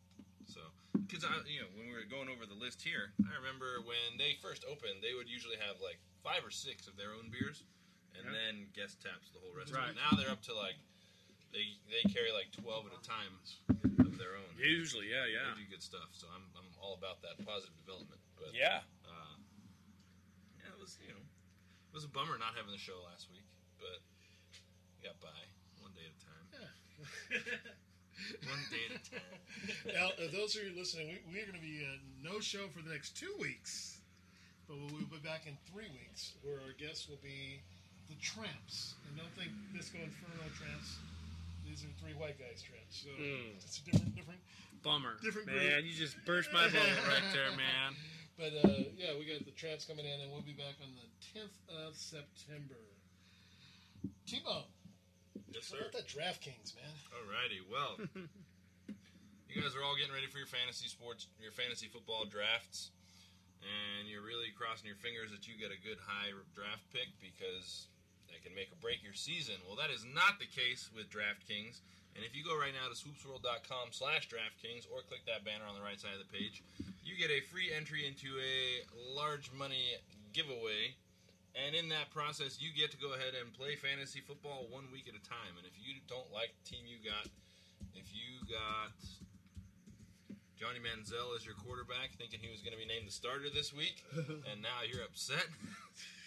So, 0.48 0.62
because 1.04 1.28
I, 1.28 1.36
you 1.50 1.60
know, 1.66 1.70
when 1.76 1.92
we 1.92 1.96
were 1.96 2.08
going 2.08 2.32
over 2.32 2.48
the 2.48 2.56
list 2.56 2.80
here, 2.80 3.12
I 3.28 3.34
remember 3.36 3.84
when 3.84 4.16
they 4.16 4.40
first 4.40 4.64
opened, 4.64 5.04
they 5.04 5.12
would 5.18 5.28
usually 5.28 5.60
have 5.60 5.84
like 5.84 6.00
five 6.24 6.48
or 6.48 6.52
six 6.54 6.88
of 6.88 6.96
their 6.96 7.12
own 7.12 7.28
beers, 7.28 7.68
and 8.18 8.26
Yeah. 8.26 8.32
then 8.34 8.54
guest 8.74 9.02
taps 9.02 9.30
the 9.34 9.40
whole 9.40 9.54
rest. 9.54 9.74
Right. 9.74 9.94
Now 9.96 10.16
they're 10.18 10.32
up 10.32 10.42
to 10.50 10.54
like 10.56 10.78
they 11.52 11.78
they 11.90 12.02
carry 12.10 12.32
like 12.34 12.50
twelve 12.54 12.86
at 12.90 12.94
a 12.98 13.02
time 13.06 13.34
of 14.06 14.18
their 14.18 14.36
own. 14.38 14.50
Usually, 14.58 15.10
yeah, 15.10 15.26
yeah. 15.30 15.54
They 15.54 15.64
do 15.66 15.70
good 15.78 15.84
stuff, 15.86 16.10
so 16.14 16.28
I'm 16.34 16.46
I'm 16.58 16.70
all 16.82 16.94
about 16.98 17.22
that 17.22 17.38
positive 17.46 17.76
development. 17.78 18.22
But 18.38 18.54
Yeah. 18.58 18.82
uh, 19.06 19.36
yeah, 20.60 20.74
it 20.74 20.80
was 20.80 20.98
you 21.02 21.14
know 21.14 21.22
it 21.22 21.94
was 21.96 22.04
a 22.06 22.12
bummer 22.12 22.38
not 22.38 22.56
having 22.58 22.72
the 22.74 22.82
show 22.82 22.98
last 23.06 23.30
week, 23.32 23.46
but 23.78 24.02
we 24.98 25.06
got 25.06 25.20
by 25.22 25.36
one 25.82 25.94
day 25.94 26.06
at 26.10 26.16
a 26.18 26.22
time. 26.22 26.48
One 28.48 28.62
day 28.70 28.78
at 28.88 29.02
a 29.02 29.04
time. 29.10 29.94
now, 29.98 30.08
uh, 30.24 30.30
those 30.32 30.56
of 30.56 30.64
you 30.64 30.72
listening, 30.78 31.10
we, 31.10 31.18
we're 31.34 31.46
going 31.50 31.58
to 31.60 31.66
be 31.66 31.82
uh, 31.84 31.98
no 32.22 32.40
show 32.40 32.68
for 32.70 32.82
the 32.86 32.92
next 32.94 33.18
two 33.18 33.34
weeks, 33.42 33.98
but 34.68 34.78
we'll, 34.78 34.88
we'll 34.94 35.10
be 35.10 35.18
back 35.18 35.46
in 35.48 35.58
three 35.74 35.90
weeks, 35.92 36.34
where 36.44 36.62
our 36.62 36.72
guests 36.78 37.10
will 37.10 37.20
be 37.24 37.60
the 38.10 38.16
Tramps. 38.22 38.96
And 39.08 39.18
don't 39.18 39.32
think 39.38 39.52
Disco 39.74 39.98
Inferno 40.00 40.48
Tramps. 40.58 40.98
These 41.66 41.84
are 41.86 41.94
three 42.02 42.14
white 42.14 42.38
guys 42.40 42.62
Tramps. 42.62 43.04
So 43.04 43.10
Mm. 43.16 43.56
it's 43.56 43.80
a 43.80 43.84
different, 43.86 44.16
different. 44.16 44.40
Bummer. 44.84 45.16
Different 45.24 45.48
man, 45.48 45.80
group. 45.82 45.86
you 45.86 45.94
just 45.96 46.18
burst 46.26 46.52
my 46.52 46.68
bubble 46.68 46.80
right 47.08 47.24
there, 47.32 47.52
man. 47.56 47.96
But 48.36 48.52
uh, 48.68 48.84
yeah, 49.00 49.16
we 49.18 49.24
got 49.26 49.46
the 49.46 49.56
Tramps 49.56 49.86
coming 49.86 50.06
in, 50.06 50.20
and 50.20 50.32
we'll 50.32 50.42
be 50.44 50.54
back 50.58 50.76
on 50.84 50.92
the 51.00 51.08
10th 51.40 51.56
of 51.88 51.96
September. 51.96 52.76
T-Bone. 54.28 54.68
Yes, 55.52 55.70
How 55.72 55.78
sir. 55.78 55.88
about 55.88 55.94
that 55.94 56.08
DraftKings, 56.10 56.74
man? 56.76 56.94
Alrighty, 57.14 57.62
well, 57.70 57.96
you 59.48 59.56
guys 59.62 59.76
are 59.78 59.84
all 59.86 59.96
getting 59.96 60.14
ready 60.14 60.28
for 60.28 60.38
your 60.42 60.50
fantasy 60.50 60.88
sports, 60.90 61.28
your 61.40 61.52
fantasy 61.54 61.88
football 61.88 62.26
drafts, 62.26 62.90
and 63.62 64.10
you're 64.10 64.26
really 64.26 64.50
crossing 64.58 64.88
your 64.88 64.98
fingers 64.98 65.30
that 65.32 65.46
you 65.48 65.54
get 65.56 65.70
a 65.70 65.80
good 65.80 66.02
high 66.02 66.34
draft 66.58 66.84
pick 66.92 67.08
because 67.22 67.88
that 68.34 68.42
can 68.42 68.58
make 68.58 68.74
or 68.74 68.80
break 68.82 69.06
your 69.06 69.14
season. 69.14 69.62
Well, 69.70 69.78
that 69.78 69.94
is 69.94 70.02
not 70.10 70.42
the 70.42 70.50
case 70.50 70.90
with 70.90 71.14
DraftKings. 71.14 71.86
And 72.18 72.22
if 72.26 72.34
you 72.34 72.42
go 72.42 72.58
right 72.58 72.74
now 72.74 72.90
to 72.90 72.98
swoopsworld.com 72.98 73.94
slash 73.94 74.30
DraftKings 74.30 74.90
or 74.90 75.06
click 75.06 75.26
that 75.30 75.46
banner 75.46 75.66
on 75.70 75.78
the 75.78 75.86
right 75.86 75.98
side 75.98 76.18
of 76.18 76.22
the 76.22 76.30
page, 76.34 76.62
you 77.06 77.14
get 77.14 77.30
a 77.30 77.42
free 77.50 77.70
entry 77.70 78.06
into 78.06 78.38
a 78.38 78.86
large 79.14 79.54
money 79.54 79.98
giveaway. 80.34 80.98
And 81.54 81.78
in 81.78 81.90
that 81.94 82.10
process, 82.10 82.58
you 82.58 82.74
get 82.74 82.90
to 82.94 82.98
go 82.98 83.14
ahead 83.14 83.38
and 83.38 83.54
play 83.54 83.78
fantasy 83.78 84.22
football 84.22 84.66
one 84.74 84.90
week 84.90 85.06
at 85.06 85.14
a 85.14 85.22
time. 85.22 85.54
And 85.58 85.66
if 85.70 85.78
you 85.78 86.02
don't 86.10 86.30
like 86.34 86.54
the 86.58 86.66
team 86.66 86.86
you 86.90 86.98
got, 87.02 87.30
if 87.94 88.10
you 88.10 88.42
got 88.50 88.94
Johnny 90.58 90.82
Manziel 90.82 91.38
as 91.38 91.46
your 91.46 91.54
quarterback, 91.62 92.18
thinking 92.18 92.42
he 92.42 92.50
was 92.50 92.66
going 92.66 92.74
to 92.74 92.82
be 92.82 92.90
named 92.90 93.06
the 93.06 93.14
starter 93.14 93.54
this 93.54 93.74
week, 93.74 94.02
and 94.50 94.62
now 94.66 94.82
you're 94.86 95.06
upset 95.06 95.46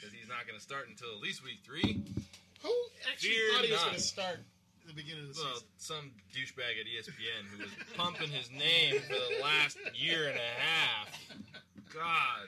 because 0.07 0.15
he's 0.15 0.31
not 0.31 0.47
going 0.47 0.55
to 0.55 0.63
start 0.63 0.87
until 0.87 1.11
at 1.11 1.19
least 1.19 1.43
week 1.43 1.59
three. 1.67 1.99
Who 2.63 2.71
actually 3.11 3.35
Fear 3.35 3.51
thought 3.59 3.65
he 3.67 3.73
was 3.75 3.81
not. 3.83 3.87
going 3.91 3.99
to 3.99 4.07
start 4.07 4.39
at 4.39 4.87
the 4.87 4.95
beginning 4.95 5.27
of 5.27 5.35
the 5.35 5.35
season? 5.35 5.51
Well, 5.51 5.67
season? 5.67 5.83
some 5.83 6.05
douchebag 6.31 6.79
at 6.79 6.87
ESPN 6.87 7.43
who 7.51 7.57
was 7.67 7.73
pumping 7.99 8.31
his 8.31 8.51
name 8.55 9.03
for 9.03 9.19
the 9.19 9.43
last 9.43 9.79
year 9.99 10.31
and 10.31 10.39
a 10.39 10.53
half. 10.63 11.11
God. 11.91 12.47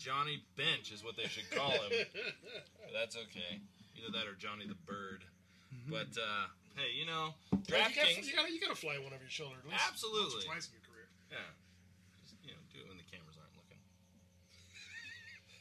Johnny 0.00 0.40
Bench 0.56 0.92
is 0.96 1.04
what 1.04 1.12
they 1.20 1.28
should 1.28 1.44
call 1.52 1.76
him. 1.76 1.92
But 1.92 2.92
that's 2.96 3.16
okay. 3.28 3.60
Either 4.00 4.08
that 4.16 4.24
or 4.24 4.32
Johnny 4.40 4.64
the 4.64 4.80
Bird. 4.88 5.28
But, 5.92 6.16
uh, 6.16 6.48
hey, 6.72 6.96
you 6.96 7.04
know, 7.04 7.36
Well, 7.52 7.60
you, 7.68 7.68
got, 7.68 7.92
DraftKings. 7.92 8.24
you, 8.24 8.32
gotta, 8.32 8.48
you 8.48 8.58
gotta 8.64 8.74
fly 8.80 8.96
one 8.96 9.12
over 9.12 9.20
your 9.20 9.28
shoulder 9.28 9.60
at 9.60 9.68
least 9.68 9.84
Absolutely. 9.92 10.40
once 10.40 10.44
or 10.44 10.48
twice 10.48 10.64
in 10.72 10.80
your 10.80 10.84
career. 10.88 11.06
Yeah. 11.30 11.52
Just, 12.24 12.34
you 12.42 12.56
know, 12.56 12.62
do 12.72 12.80
it 12.80 12.88
when 12.88 12.96
the 12.96 13.04
cameras 13.12 13.36
aren't 13.36 13.52
looking. 13.60 13.76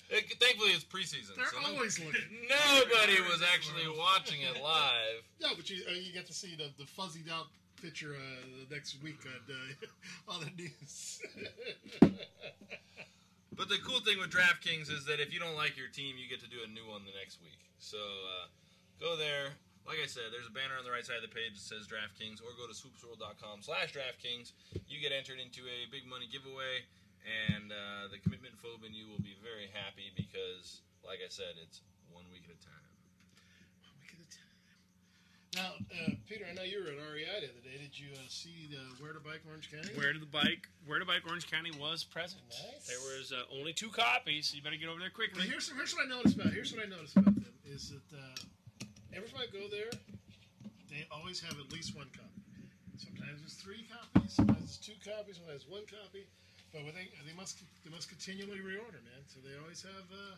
It, 0.09 0.25
thankfully, 0.39 0.71
it's 0.71 0.83
preseason. 0.83 1.35
They're 1.35 1.45
so 1.53 1.61
no- 1.61 1.75
always 1.77 1.99
looking. 1.99 2.21
Nobody 2.49 3.21
was 3.29 3.43
actually 3.53 3.85
watching 3.97 4.41
it 4.41 4.61
live. 4.61 5.21
Yeah, 5.39 5.55
but 5.55 5.69
you 5.69 5.83
uh, 5.87 5.93
you 5.93 6.11
get 6.11 6.27
to 6.27 6.33
see 6.33 6.55
the, 6.57 6.67
the 6.77 6.83
fuzzied 6.83 7.31
out 7.31 7.47
picture 7.81 8.11
uh, 8.11 8.43
the 8.67 8.75
next 8.75 9.01
week 9.01 9.23
on 9.23 9.39
uh, 9.47 10.33
on 10.35 10.43
the 10.43 10.51
news. 10.61 11.21
But 13.55 13.67
the 13.67 13.79
cool 13.83 13.99
thing 13.99 14.19
with 14.19 14.31
DraftKings 14.31 14.87
is 14.87 15.03
that 15.07 15.19
if 15.19 15.31
you 15.35 15.39
don't 15.39 15.55
like 15.55 15.75
your 15.75 15.91
team, 15.91 16.15
you 16.15 16.31
get 16.31 16.39
to 16.43 16.47
do 16.47 16.63
a 16.63 16.69
new 16.71 16.87
one 16.87 17.03
the 17.03 17.11
next 17.19 17.39
week. 17.43 17.59
So 17.79 17.99
uh, 17.99 18.47
go 18.99 19.15
there. 19.19 19.55
Like 19.87 19.99
I 20.03 20.07
said, 20.07 20.31
there's 20.31 20.47
a 20.47 20.53
banner 20.55 20.79
on 20.79 20.83
the 20.87 20.91
right 20.91 21.03
side 21.03 21.19
of 21.19 21.25
the 21.27 21.33
page 21.33 21.55
that 21.59 21.65
says 21.65 21.83
DraftKings, 21.89 22.39
or 22.39 22.55
go 22.55 22.67
to 22.69 22.75
swoopsworld.com 22.75 23.59
slash 23.63 23.91
DraftKings. 23.91 24.51
You 24.87 24.99
get 25.03 25.11
entered 25.11 25.43
into 25.43 25.65
a 25.67 25.87
big 25.91 26.07
money 26.07 26.29
giveaway, 26.29 26.87
and 27.25 27.71
uh, 27.71 28.07
the 28.11 28.19
commitment 28.19 28.55
phobe 28.57 28.85
in 28.87 28.93
you 28.93 29.07
will 29.09 29.21
be 29.21 29.35
very 29.43 29.67
happy 29.73 30.11
because, 30.15 30.81
like 31.05 31.19
I 31.23 31.29
said, 31.29 31.59
it's 31.61 31.81
one 32.11 32.25
week 32.31 32.43
at 32.47 32.55
a 32.55 32.61
time. 32.63 32.85
One 33.85 33.95
week 34.01 34.11
at 34.15 34.21
a 34.23 34.29
time. 34.31 34.47
Now, 35.57 35.71
uh, 35.91 36.13
Peter, 36.29 36.45
I 36.45 36.53
know 36.53 36.61
you 36.61 36.79
were 36.85 36.93
at 36.93 36.99
REI 37.01 37.41
the 37.41 37.49
other 37.49 37.63
day. 37.65 37.77
Did 37.81 37.97
you 37.97 38.13
uh, 38.13 38.21
see 38.29 38.69
the 38.69 38.79
Where 39.01 39.13
to 39.13 39.19
Bike 39.19 39.41
Orange 39.49 39.69
County? 39.69 39.89
Where 39.97 40.13
to 40.13 40.19
the 40.21 40.29
bike? 40.29 40.69
Where 40.85 41.01
to 41.01 41.05
bike? 41.09 41.25
Orange 41.27 41.49
County 41.49 41.73
was 41.75 42.05
present. 42.05 42.41
Nice. 42.49 42.85
There 42.85 43.01
was 43.17 43.33
uh, 43.33 43.49
only 43.49 43.73
two 43.73 43.89
copies, 43.89 44.49
so 44.49 44.55
you 44.57 44.61
better 44.61 44.77
get 44.77 44.87
over 44.89 45.01
there 45.01 45.09
Well, 45.09 45.25
quickly. 45.27 45.49
here's, 45.49 45.69
here's 45.73 45.93
what 45.97 46.05
I 46.05 46.09
noticed 46.09 46.37
about 46.37 46.53
here's 46.53 46.69
what 46.71 46.85
I 46.85 46.89
noticed 46.89 47.17
about 47.17 47.33
them 47.35 47.53
is 47.65 47.89
that 47.93 48.07
uh, 48.13 48.85
every 49.13 49.29
time 49.29 49.41
I 49.45 49.49
go 49.49 49.65
there, 49.69 49.89
they 50.89 51.05
always 51.11 51.41
have 51.41 51.57
at 51.57 51.69
least 51.73 51.97
one 51.97 52.09
copy. 52.13 52.29
Sometimes 52.97 53.41
it's 53.45 53.57
three 53.57 53.85
copies, 53.89 54.33
sometimes 54.33 54.63
it's 54.69 54.77
two 54.77 54.97
copies, 55.01 55.37
sometimes 55.37 55.65
it's 55.65 55.69
one 55.69 55.85
copy. 55.89 56.25
But 56.73 56.83
when 56.85 56.93
they 56.93 57.09
they 57.25 57.33
must 57.33 57.57
they 57.83 57.89
must 57.89 58.09
continually 58.09 58.59
reorder, 58.61 59.01
man. 59.01 59.25
So 59.25 59.39
they 59.41 59.57
always 59.57 59.81
have 59.81 60.05
uh, 60.13 60.37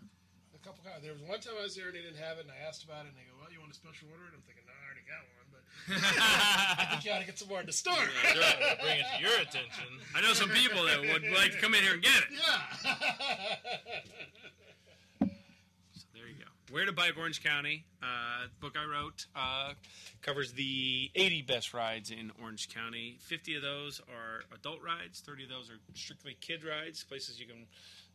a 0.56 0.60
couple 0.64 0.80
copies. 0.84 1.04
There 1.04 1.12
was 1.12 1.20
one 1.28 1.40
time 1.44 1.60
I 1.60 1.64
was 1.68 1.76
there 1.76 1.88
and 1.92 1.96
they 1.96 2.00
didn't 2.04 2.24
have 2.24 2.40
it, 2.40 2.48
and 2.48 2.52
I 2.56 2.60
asked 2.64 2.88
about 2.88 3.04
it, 3.04 3.12
and 3.12 3.18
they 3.20 3.28
go, 3.28 3.36
"Well, 3.40 3.52
you 3.52 3.60
want 3.60 3.72
a 3.72 3.76
special 3.76 4.08
order?" 4.16 4.32
And 4.32 4.40
I'm 4.40 4.44
thinking, 4.48 4.64
"No, 4.64 4.72
I 4.72 4.80
already 4.88 5.04
got 5.04 5.28
one, 5.28 5.52
but 5.52 5.64
I 6.80 6.88
think 6.88 7.04
you 7.04 7.12
ought 7.12 7.20
to 7.20 7.28
get 7.28 7.36
some 7.36 7.52
more 7.52 7.60
in 7.60 7.68
the 7.68 7.76
store." 7.76 8.00
Yeah, 8.00 8.32
sure, 8.32 8.48
bring 8.80 9.04
it 9.04 9.08
to 9.12 9.20
your 9.20 9.36
attention. 9.44 9.92
I 10.16 10.24
know 10.24 10.32
some 10.32 10.56
people 10.56 10.88
that 10.88 11.04
would 11.04 11.28
like 11.36 11.52
to 11.52 11.60
come 11.60 11.76
in 11.76 11.84
here 11.84 12.00
and 12.00 12.04
get 12.04 12.16
it. 12.24 12.32
Yeah. 12.32 12.96
So 15.94 16.06
there 16.16 16.28
you 16.28 16.36
go. 16.40 16.48
Where 16.72 16.86
to 16.86 16.94
Bike 16.94 17.16
Orange 17.18 17.44
County, 17.44 17.84
uh, 18.02 18.48
book 18.62 18.78
I 18.82 18.86
wrote, 18.90 19.26
uh, 19.36 19.74
covers 20.22 20.54
the 20.54 21.12
80 21.14 21.42
best 21.42 21.74
rides 21.74 22.12
in 22.12 22.32
Orange 22.42 22.70
County. 22.74 23.18
50 23.20 23.56
of 23.56 23.62
those 23.62 24.00
are 24.08 24.44
adult 24.56 24.80
rides, 24.82 25.20
30 25.20 25.44
of 25.44 25.50
those 25.50 25.70
are 25.70 25.80
strictly 25.96 26.38
kid 26.40 26.64
rides, 26.64 27.04
places 27.04 27.42
you 27.42 27.46
can, 27.46 27.66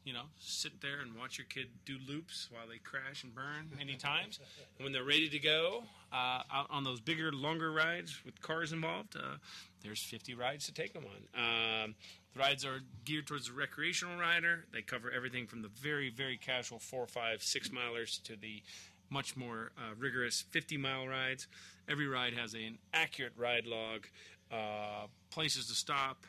you 0.04 0.14
know, 0.14 0.22
sit 0.38 0.80
there 0.80 1.00
and 1.00 1.14
watch 1.14 1.36
your 1.36 1.46
kid 1.50 1.66
do 1.84 1.98
loops 2.08 2.48
while 2.50 2.66
they 2.66 2.78
crash 2.78 3.24
and 3.24 3.34
burn 3.34 3.68
many 3.76 3.94
times. 3.96 4.40
And 4.78 4.84
when 4.84 4.92
they're 4.94 5.04
ready 5.04 5.28
to 5.28 5.38
go 5.38 5.84
uh, 6.10 6.40
out 6.50 6.68
on 6.70 6.82
those 6.82 7.00
bigger, 7.00 7.32
longer 7.32 7.70
rides 7.70 8.22
with 8.24 8.40
cars 8.40 8.72
involved, 8.72 9.16
uh, 9.16 9.36
there's 9.82 10.02
50 10.02 10.34
rides 10.34 10.64
to 10.64 10.72
take 10.72 10.94
them 10.94 11.04
on. 11.04 11.84
Um, 11.84 11.94
rides 12.36 12.64
are 12.64 12.80
geared 13.04 13.26
towards 13.26 13.48
the 13.48 13.52
recreational 13.52 14.18
rider. 14.18 14.66
They 14.72 14.82
cover 14.82 15.10
everything 15.10 15.46
from 15.46 15.62
the 15.62 15.68
very, 15.68 16.10
very 16.10 16.36
casual 16.36 16.78
four, 16.78 17.06
five, 17.06 17.42
six 17.42 17.68
milers 17.68 18.22
to 18.24 18.36
the 18.36 18.62
much 19.10 19.36
more 19.36 19.72
uh, 19.78 19.94
rigorous 19.98 20.42
50 20.50 20.76
mile 20.76 21.06
rides. 21.06 21.46
Every 21.88 22.06
ride 22.06 22.34
has 22.34 22.54
an 22.54 22.78
accurate 22.92 23.32
ride 23.36 23.66
log, 23.66 24.06
uh, 24.52 25.06
places 25.30 25.68
to 25.68 25.74
stop, 25.74 26.24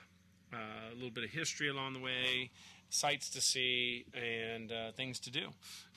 uh, 0.54 0.92
a 0.92 0.96
little 0.96 1.10
bit 1.10 1.24
of 1.24 1.32
history 1.32 1.70
along 1.70 1.94
the 1.94 2.00
way, 2.00 2.52
sights 2.90 3.30
to 3.32 3.42
see, 3.42 4.06
and 4.14 4.72
uh, 4.72 4.92
things 4.92 5.20
to 5.20 5.32
do. 5.32 5.50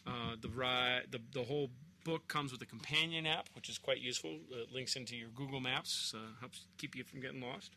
Uh, 0.06 0.36
the 0.40 0.48
ride, 0.48 1.02
the, 1.10 1.20
the 1.32 1.44
whole 1.44 1.70
book 2.04 2.26
comes 2.28 2.50
with 2.50 2.62
a 2.62 2.66
companion 2.66 3.26
app, 3.26 3.48
which 3.54 3.68
is 3.68 3.78
quite 3.78 4.00
useful. 4.00 4.38
It 4.50 4.72
links 4.72 4.96
into 4.96 5.16
your 5.16 5.28
Google 5.28 5.60
Maps, 5.60 6.14
uh, 6.16 6.40
helps 6.40 6.64
keep 6.78 6.96
you 6.96 7.04
from 7.04 7.20
getting 7.20 7.40
lost. 7.40 7.72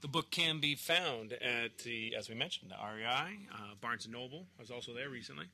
The 0.00 0.08
book 0.08 0.30
can 0.30 0.60
be 0.60 0.74
found 0.76 1.32
at 1.34 1.78
the, 1.84 2.14
as 2.16 2.28
we 2.30 2.34
mentioned, 2.34 2.70
the 2.70 2.76
REI, 2.76 3.38
uh, 3.52 3.74
Barnes 3.82 4.06
and 4.06 4.14
Noble. 4.14 4.46
I 4.58 4.62
was 4.62 4.70
also 4.70 4.94
there 4.94 5.10
recently. 5.10 5.44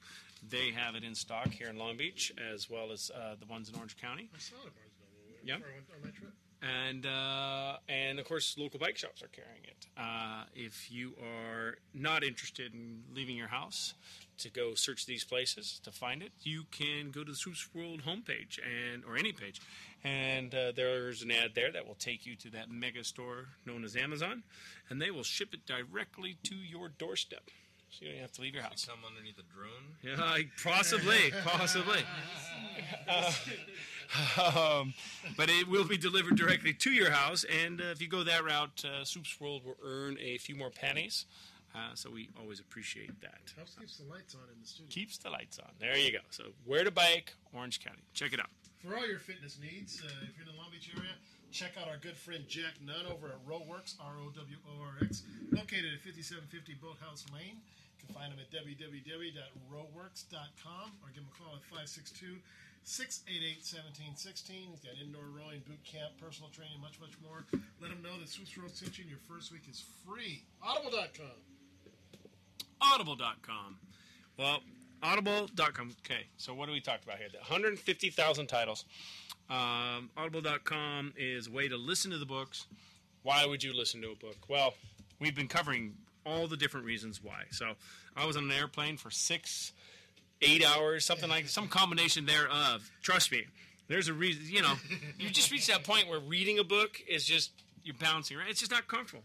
They 0.48 0.70
have 0.70 0.94
it 0.94 1.02
in 1.02 1.14
stock 1.16 1.48
here 1.48 1.68
in 1.68 1.76
Long 1.76 1.96
Beach, 1.96 2.32
as 2.52 2.70
well 2.70 2.92
as 2.92 3.10
uh, 3.14 3.34
the 3.40 3.46
ones 3.46 3.68
in 3.68 3.74
Orange 3.74 3.96
County. 3.96 4.28
I 4.34 4.38
saw 4.38 4.54
it 4.56 4.66
at 4.68 4.74
Barnes 4.74 4.92
and 5.00 5.24
Noble 5.26 5.40
Yeah. 5.42 5.56
before 5.56 5.70
I 5.70 5.74
went 5.74 5.86
on 5.90 6.04
my 6.04 6.10
trip. 6.16 6.32
and 6.62 7.06
uh, 7.06 7.76
and 7.88 8.18
of 8.20 8.26
course 8.26 8.56
local 8.56 8.78
bike 8.78 8.96
shops 8.96 9.20
are 9.22 9.28
carrying 9.28 9.64
it. 9.64 9.86
Uh, 9.98 10.44
if 10.54 10.90
you 10.92 11.14
are 11.22 11.76
not 11.92 12.22
interested 12.22 12.72
in 12.72 13.02
leaving 13.12 13.36
your 13.36 13.48
house 13.48 13.94
to 14.38 14.50
go 14.50 14.74
search 14.74 15.06
these 15.06 15.24
places 15.24 15.80
to 15.82 15.90
find 15.90 16.22
it, 16.22 16.30
you 16.42 16.64
can 16.70 17.10
go 17.10 17.24
to 17.24 17.32
the 17.32 17.36
Swoops 17.36 17.68
World 17.74 18.02
homepage 18.06 18.58
and 18.64 19.02
or 19.04 19.16
any 19.16 19.32
page, 19.32 19.60
and 20.06 20.54
uh, 20.54 20.72
there's 20.76 21.22
an 21.22 21.32
ad 21.32 21.52
there 21.54 21.72
that 21.72 21.86
will 21.86 21.96
take 21.96 22.24
you 22.26 22.36
to 22.36 22.50
that 22.50 22.70
mega 22.70 23.02
store 23.02 23.46
known 23.64 23.84
as 23.84 23.96
Amazon, 23.96 24.44
and 24.88 25.02
they 25.02 25.10
will 25.10 25.24
ship 25.24 25.52
it 25.52 25.66
directly 25.66 26.36
to 26.44 26.54
your 26.54 26.88
doorstep. 26.88 27.50
So 27.90 28.04
you 28.04 28.12
don't 28.12 28.20
have 28.20 28.32
to 28.32 28.42
leave 28.42 28.54
your 28.54 28.62
house. 28.62 28.86
Come 28.88 28.98
underneath 29.06 29.38
a 29.38 29.42
drone. 29.52 29.96
Yeah, 30.02 30.22
I- 30.22 30.48
possibly, 30.62 31.32
possibly. 31.44 32.00
Uh, 33.08 33.32
um, 34.82 34.92
but 35.36 35.48
it 35.48 35.66
will 35.66 35.84
be 35.86 35.96
delivered 35.96 36.36
directly 36.36 36.74
to 36.74 36.90
your 36.90 37.10
house, 37.10 37.44
and 37.64 37.80
uh, 37.80 37.84
if 37.84 38.02
you 38.02 38.08
go 38.08 38.22
that 38.22 38.44
route, 38.44 38.84
uh, 38.84 39.02
Swoops 39.02 39.40
World 39.40 39.64
will 39.64 39.78
earn 39.82 40.18
a 40.20 40.36
few 40.38 40.54
more 40.54 40.68
pennies. 40.68 41.24
Uh, 41.74 41.94
so 41.94 42.10
we 42.10 42.28
always 42.38 42.60
appreciate 42.60 43.18
that. 43.22 43.40
Helps 43.56 43.74
keeps 43.76 43.96
the 43.96 44.04
lights 44.12 44.34
on 44.34 44.42
in 44.54 44.60
the 44.60 44.66
studio. 44.66 44.90
Keeps 44.90 45.18
the 45.18 45.30
lights 45.30 45.58
on. 45.58 45.70
There 45.80 45.96
you 45.96 46.12
go. 46.12 46.18
So 46.30 46.44
where 46.66 46.84
to 46.84 46.90
bike, 46.90 47.32
Orange 47.54 47.80
County. 47.82 48.02
Check 48.12 48.34
it 48.34 48.40
out. 48.40 48.50
For 48.86 48.94
all 48.94 49.10
your 49.10 49.18
fitness 49.18 49.58
needs, 49.58 49.98
uh, 49.98 50.06
if 50.30 50.38
you're 50.38 50.46
in 50.46 50.54
the 50.54 50.58
Long 50.62 50.70
Beach 50.70 50.86
area, 50.94 51.10
check 51.50 51.74
out 51.74 51.90
our 51.90 51.98
good 51.98 52.14
friend 52.14 52.46
Jack 52.46 52.78
Nunn 52.78 53.10
over 53.10 53.34
at 53.34 53.42
Roworx, 53.42 53.98
R 53.98 54.14
O 54.22 54.30
W 54.30 54.58
O 54.62 54.78
R 54.78 55.02
X, 55.02 55.26
located 55.50 55.98
at 55.98 56.06
5750 56.06 56.78
Boathouse 56.78 57.26
Lane. 57.34 57.58
You 57.58 57.98
can 58.06 58.14
find 58.14 58.30
him 58.30 58.38
at 58.38 58.46
www.roworx.com 58.54 60.86
or 61.02 61.10
give 61.10 61.26
him 61.26 61.26
a 61.26 61.34
call 61.34 61.58
at 61.58 61.66
562 61.66 62.38
688 62.86 63.66
1716. 64.14 64.70
He's 64.70 64.78
got 64.78 64.94
indoor 65.02 65.34
rowing, 65.34 65.66
boot 65.66 65.82
camp, 65.82 66.14
personal 66.22 66.54
training, 66.54 66.78
much, 66.78 67.02
much 67.02 67.18
more. 67.18 67.42
Let 67.82 67.90
him 67.90 68.06
know 68.06 68.14
that 68.22 68.30
Swoops 68.30 68.54
World 68.54 68.70
sent 68.70 69.02
you 69.02 69.04
and 69.10 69.10
your 69.10 69.18
first 69.26 69.50
week 69.50 69.66
is 69.66 69.82
free. 70.06 70.46
Audible.com. 70.62 71.42
Audible.com. 72.78 73.82
Well, 74.38 74.62
Audible.com. 75.02 75.92
Okay, 76.04 76.26
so 76.36 76.54
what 76.54 76.66
do 76.66 76.72
we 76.72 76.80
talk 76.80 77.02
about 77.04 77.18
here? 77.18 77.28
The 77.30 77.38
150,000 77.38 78.46
titles. 78.46 78.84
Um, 79.48 80.10
Audible.com 80.16 81.14
is 81.16 81.46
a 81.46 81.50
way 81.50 81.68
to 81.68 81.76
listen 81.76 82.10
to 82.10 82.18
the 82.18 82.26
books. 82.26 82.66
Why 83.22 83.44
would 83.44 83.62
you 83.62 83.72
listen 83.72 84.00
to 84.02 84.10
a 84.10 84.14
book? 84.16 84.36
Well, 84.48 84.74
we've 85.20 85.34
been 85.34 85.48
covering 85.48 85.94
all 86.24 86.48
the 86.48 86.56
different 86.56 86.86
reasons 86.86 87.22
why. 87.22 87.44
So 87.50 87.72
I 88.16 88.26
was 88.26 88.36
on 88.36 88.44
an 88.44 88.52
airplane 88.52 88.96
for 88.96 89.10
six, 89.10 89.72
eight 90.42 90.64
hours, 90.64 91.04
something 91.04 91.28
like 91.28 91.48
some 91.48 91.68
combination 91.68 92.26
thereof. 92.26 92.90
Trust 93.02 93.30
me, 93.30 93.46
there's 93.88 94.08
a 94.08 94.12
reason. 94.12 94.44
You 94.46 94.62
know, 94.62 94.74
you 95.18 95.30
just 95.30 95.50
reach 95.50 95.66
that 95.68 95.84
point 95.84 96.08
where 96.08 96.20
reading 96.20 96.58
a 96.58 96.64
book 96.64 97.00
is 97.08 97.24
just 97.24 97.52
you're 97.84 97.94
bouncing. 97.94 98.36
Right? 98.36 98.48
It's 98.48 98.60
just 98.60 98.72
not 98.72 98.88
comfortable. 98.88 99.24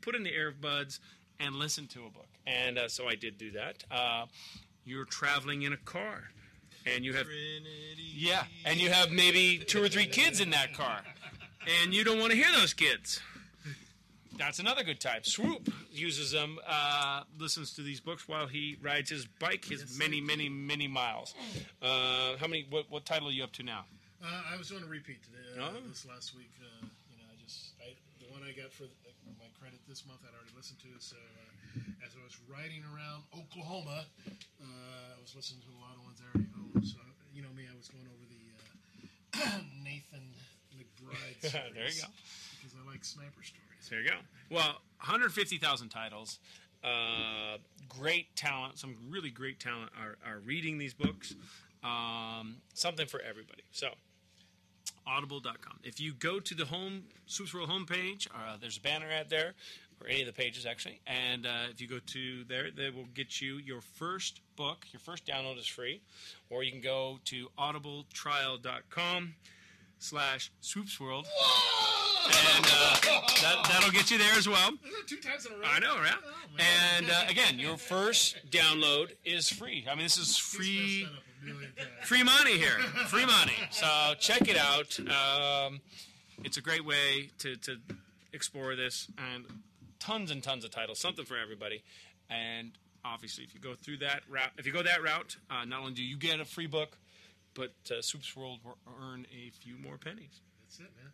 Put 0.00 0.14
in 0.14 0.22
the 0.22 0.30
earbuds 0.30 1.00
and 1.40 1.56
listen 1.56 1.86
to 1.88 2.00
a 2.06 2.10
book. 2.10 2.28
And 2.46 2.78
uh, 2.78 2.88
so 2.88 3.08
I 3.08 3.16
did 3.16 3.38
do 3.38 3.50
that. 3.52 3.84
Uh, 3.90 4.26
you're 4.86 5.04
traveling 5.04 5.62
in 5.62 5.72
a 5.72 5.76
car, 5.78 6.22
and 6.86 7.04
you 7.04 7.12
have 7.12 7.26
yeah, 8.14 8.44
and 8.64 8.80
you 8.80 8.88
have 8.90 9.10
maybe 9.10 9.58
two 9.58 9.82
or 9.82 9.88
three 9.88 10.06
kids 10.06 10.40
in 10.40 10.50
that 10.50 10.72
car, 10.72 11.00
and 11.82 11.92
you 11.92 12.04
don't 12.04 12.18
want 12.18 12.30
to 12.30 12.36
hear 12.36 12.50
those 12.58 12.72
kids. 12.72 13.20
That's 14.38 14.58
another 14.58 14.84
good 14.84 15.00
type. 15.00 15.24
Swoop 15.24 15.72
uses 15.90 16.30
them, 16.30 16.58
uh, 16.68 17.22
listens 17.38 17.72
to 17.74 17.82
these 17.82 18.00
books 18.00 18.28
while 18.28 18.46
he 18.46 18.76
rides 18.82 19.08
his 19.08 19.24
bike, 19.24 19.64
his 19.64 19.98
many, 19.98 20.20
many, 20.20 20.50
many 20.50 20.86
miles. 20.86 21.34
Uh, 21.80 22.36
how 22.38 22.46
many? 22.46 22.66
What, 22.68 22.84
what 22.90 23.06
title 23.06 23.28
are 23.28 23.32
you 23.32 23.44
up 23.44 23.52
to 23.52 23.62
now? 23.62 23.86
Uh, 24.22 24.28
I 24.52 24.56
was 24.58 24.68
doing 24.68 24.82
a 24.82 24.86
repeat 24.86 25.22
today, 25.24 25.60
uh, 25.60 25.68
Oh. 25.72 25.80
this 25.88 26.04
last 26.06 26.36
week. 26.36 26.52
Uh, 26.60 26.84
you 27.10 27.16
know, 27.16 27.24
I 27.32 27.36
just 27.42 27.72
I, 27.80 27.96
the 28.20 28.30
one 28.30 28.42
I 28.44 28.52
got 28.52 28.72
for 28.72 28.84
the, 28.84 28.92
my 29.40 29.48
credit 29.58 29.80
this 29.88 30.04
month 30.06 30.20
I'd 30.28 30.34
already 30.36 30.52
listened 30.54 30.80
to. 30.80 30.88
So 30.98 31.16
uh, 31.16 31.55
as 32.04 32.14
I 32.16 32.22
was 32.24 32.36
riding 32.48 32.82
around 32.94 33.24
Oklahoma, 33.36 34.06
uh, 34.26 35.16
I 35.16 35.20
was 35.20 35.34
listening 35.34 35.62
to 35.66 35.70
a 35.74 35.80
lot 35.80 35.94
of 35.96 36.02
ones 36.04 36.18
I 36.20 36.26
already 36.32 36.50
owned. 36.56 36.86
So 36.86 36.98
you 37.34 37.42
know 37.42 37.52
me, 37.56 37.64
I 37.70 37.76
was 37.76 37.88
going 37.88 38.06
over 38.08 38.24
the 38.28 38.44
uh, 39.40 39.60
Nathan 39.84 40.24
McBride. 40.76 41.40
Series 41.40 41.52
There 41.74 41.88
you 41.88 42.00
go. 42.02 42.08
Because 42.56 42.74
I 42.74 42.90
like 42.90 43.04
sniper 43.04 43.42
stories. 43.42 43.88
There 43.90 44.00
you 44.00 44.08
go. 44.08 44.16
Well, 44.50 44.80
150,000 45.00 45.88
titles. 45.88 46.38
Uh, 46.82 47.58
great 47.88 48.34
talent. 48.36 48.78
Some 48.78 48.96
really 49.10 49.30
great 49.30 49.60
talent 49.60 49.90
are, 50.00 50.16
are 50.28 50.38
reading 50.40 50.78
these 50.78 50.94
books. 50.94 51.34
Um, 51.82 52.56
something 52.74 53.06
for 53.06 53.20
everybody. 53.20 53.62
So, 53.70 53.88
audible.com. 55.06 55.78
If 55.82 56.00
you 56.00 56.12
go 56.14 56.40
to 56.40 56.54
the 56.54 56.64
home 56.64 57.04
Swoops 57.26 57.54
World 57.54 57.70
homepage, 57.70 58.28
uh, 58.34 58.56
there's 58.60 58.78
a 58.78 58.80
banner 58.80 59.06
ad 59.10 59.30
there, 59.30 59.54
or 60.00 60.08
any 60.08 60.20
of 60.20 60.26
the 60.26 60.32
pages 60.32 60.66
actually. 60.66 61.00
And 61.06 61.46
uh, 61.46 61.70
if 61.70 61.80
you 61.80 61.88
go 61.88 61.98
to 61.98 62.44
there, 62.44 62.70
they 62.70 62.90
will 62.90 63.08
get 63.14 63.40
you 63.40 63.56
your 63.56 63.80
first 63.80 64.40
book. 64.56 64.86
Your 64.92 65.00
first 65.00 65.26
download 65.26 65.58
is 65.58 65.66
free. 65.66 66.00
Or 66.50 66.62
you 66.62 66.70
can 66.70 66.80
go 66.80 67.18
to 67.26 67.48
audibletrial.com 67.58 69.34
slash 69.98 70.50
Swoops 70.60 71.00
World. 71.00 71.26
And 72.26 72.66
uh, 72.66 72.96
that, 73.42 73.68
that'll 73.70 73.90
get 73.90 74.10
you 74.10 74.18
there 74.18 74.34
as 74.34 74.48
well. 74.48 74.70
Two 75.06 75.16
times 75.16 75.46
in 75.46 75.52
a 75.52 75.56
row. 75.56 75.62
I 75.64 75.78
know, 75.78 75.96
right? 75.96 76.14
and 76.58 77.10
uh, 77.10 77.24
again, 77.28 77.58
your 77.58 77.76
first 77.76 78.50
download 78.50 79.12
is 79.24 79.48
free. 79.48 79.86
I 79.88 79.94
mean, 79.94 80.04
this 80.04 80.18
is 80.18 80.36
free, 80.36 81.06
free 82.02 82.22
money 82.22 82.58
here, 82.58 82.78
free 83.08 83.26
money. 83.26 83.52
So 83.70 83.86
check 84.18 84.48
it 84.48 84.56
out. 84.56 84.98
Um, 84.98 85.80
it's 86.42 86.56
a 86.56 86.62
great 86.62 86.84
way 86.84 87.30
to, 87.38 87.56
to 87.56 87.76
explore 88.32 88.74
this, 88.74 89.08
and 89.32 89.44
tons 90.06 90.30
and 90.30 90.42
tons 90.42 90.64
of 90.64 90.70
titles, 90.70 91.00
something 91.00 91.24
for 91.24 91.36
everybody. 91.36 91.82
And 92.30 92.70
obviously, 93.04 93.42
if 93.42 93.54
you 93.54 93.60
go 93.60 93.74
through 93.74 93.98
that 94.06 94.22
route, 94.30 94.54
if 94.56 94.64
you 94.64 94.72
go 94.72 94.82
that 94.82 95.02
route, 95.02 95.36
uh, 95.50 95.64
not 95.64 95.80
only 95.80 95.94
do 95.98 96.02
you 96.02 96.16
get 96.16 96.38
a 96.38 96.44
free 96.44 96.70
book, 96.70 96.96
but 97.54 97.74
uh, 97.90 98.00
Swoops 98.00 98.36
World 98.36 98.60
will 98.62 98.78
earn 99.02 99.26
a 99.34 99.50
few 99.50 99.74
more 99.76 99.98
pennies. 99.98 100.38
That's 100.62 100.78
it, 100.78 100.94
man. 100.94 101.10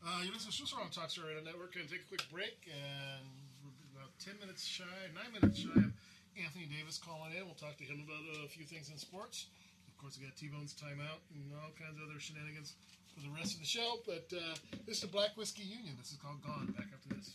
Uh, 0.00 0.22
you 0.24 0.32
listen 0.32 0.48
to 0.48 0.56
Swiss 0.56 0.72
on 0.72 0.88
Talk 0.88 1.10
Story 1.10 1.36
Radio 1.36 1.44
Network. 1.44 1.74
Going 1.74 1.84
to 1.84 1.92
take 1.92 2.06
a 2.06 2.08
quick 2.08 2.24
break, 2.32 2.56
and 2.64 3.28
we're 3.60 4.00
about 4.00 4.14
10 4.24 4.40
minutes 4.40 4.64
shy, 4.64 4.88
9 5.12 5.42
minutes 5.42 5.58
shy 5.60 5.74
of 5.74 5.92
Anthony 6.38 6.64
Davis 6.70 6.96
calling 6.96 7.36
in. 7.36 7.44
We'll 7.44 7.60
talk 7.60 7.76
to 7.76 7.84
him 7.84 8.06
about 8.08 8.24
a 8.40 8.48
few 8.48 8.64
things 8.64 8.88
in 8.88 8.96
sports. 8.96 9.52
Of 9.84 9.98
course, 10.00 10.16
we 10.16 10.24
got 10.24 10.38
T 10.38 10.48
Bone's 10.48 10.72
timeout 10.72 11.20
and 11.34 11.50
all 11.60 11.74
kinds 11.76 11.98
of 11.98 12.08
other 12.08 12.22
shenanigans 12.22 12.78
for 13.12 13.26
the 13.26 13.34
rest 13.34 13.58
of 13.58 13.60
the 13.60 13.68
show. 13.68 13.98
But 14.06 14.30
uh, 14.30 14.54
this 14.86 15.02
is 15.02 15.10
the 15.10 15.12
Black 15.12 15.36
Whiskey 15.36 15.66
Union. 15.66 15.98
This 15.98 16.14
is 16.14 16.18
called 16.22 16.38
Gone. 16.46 16.72
Back 16.78 16.94
after 16.94 17.12
this. 17.18 17.34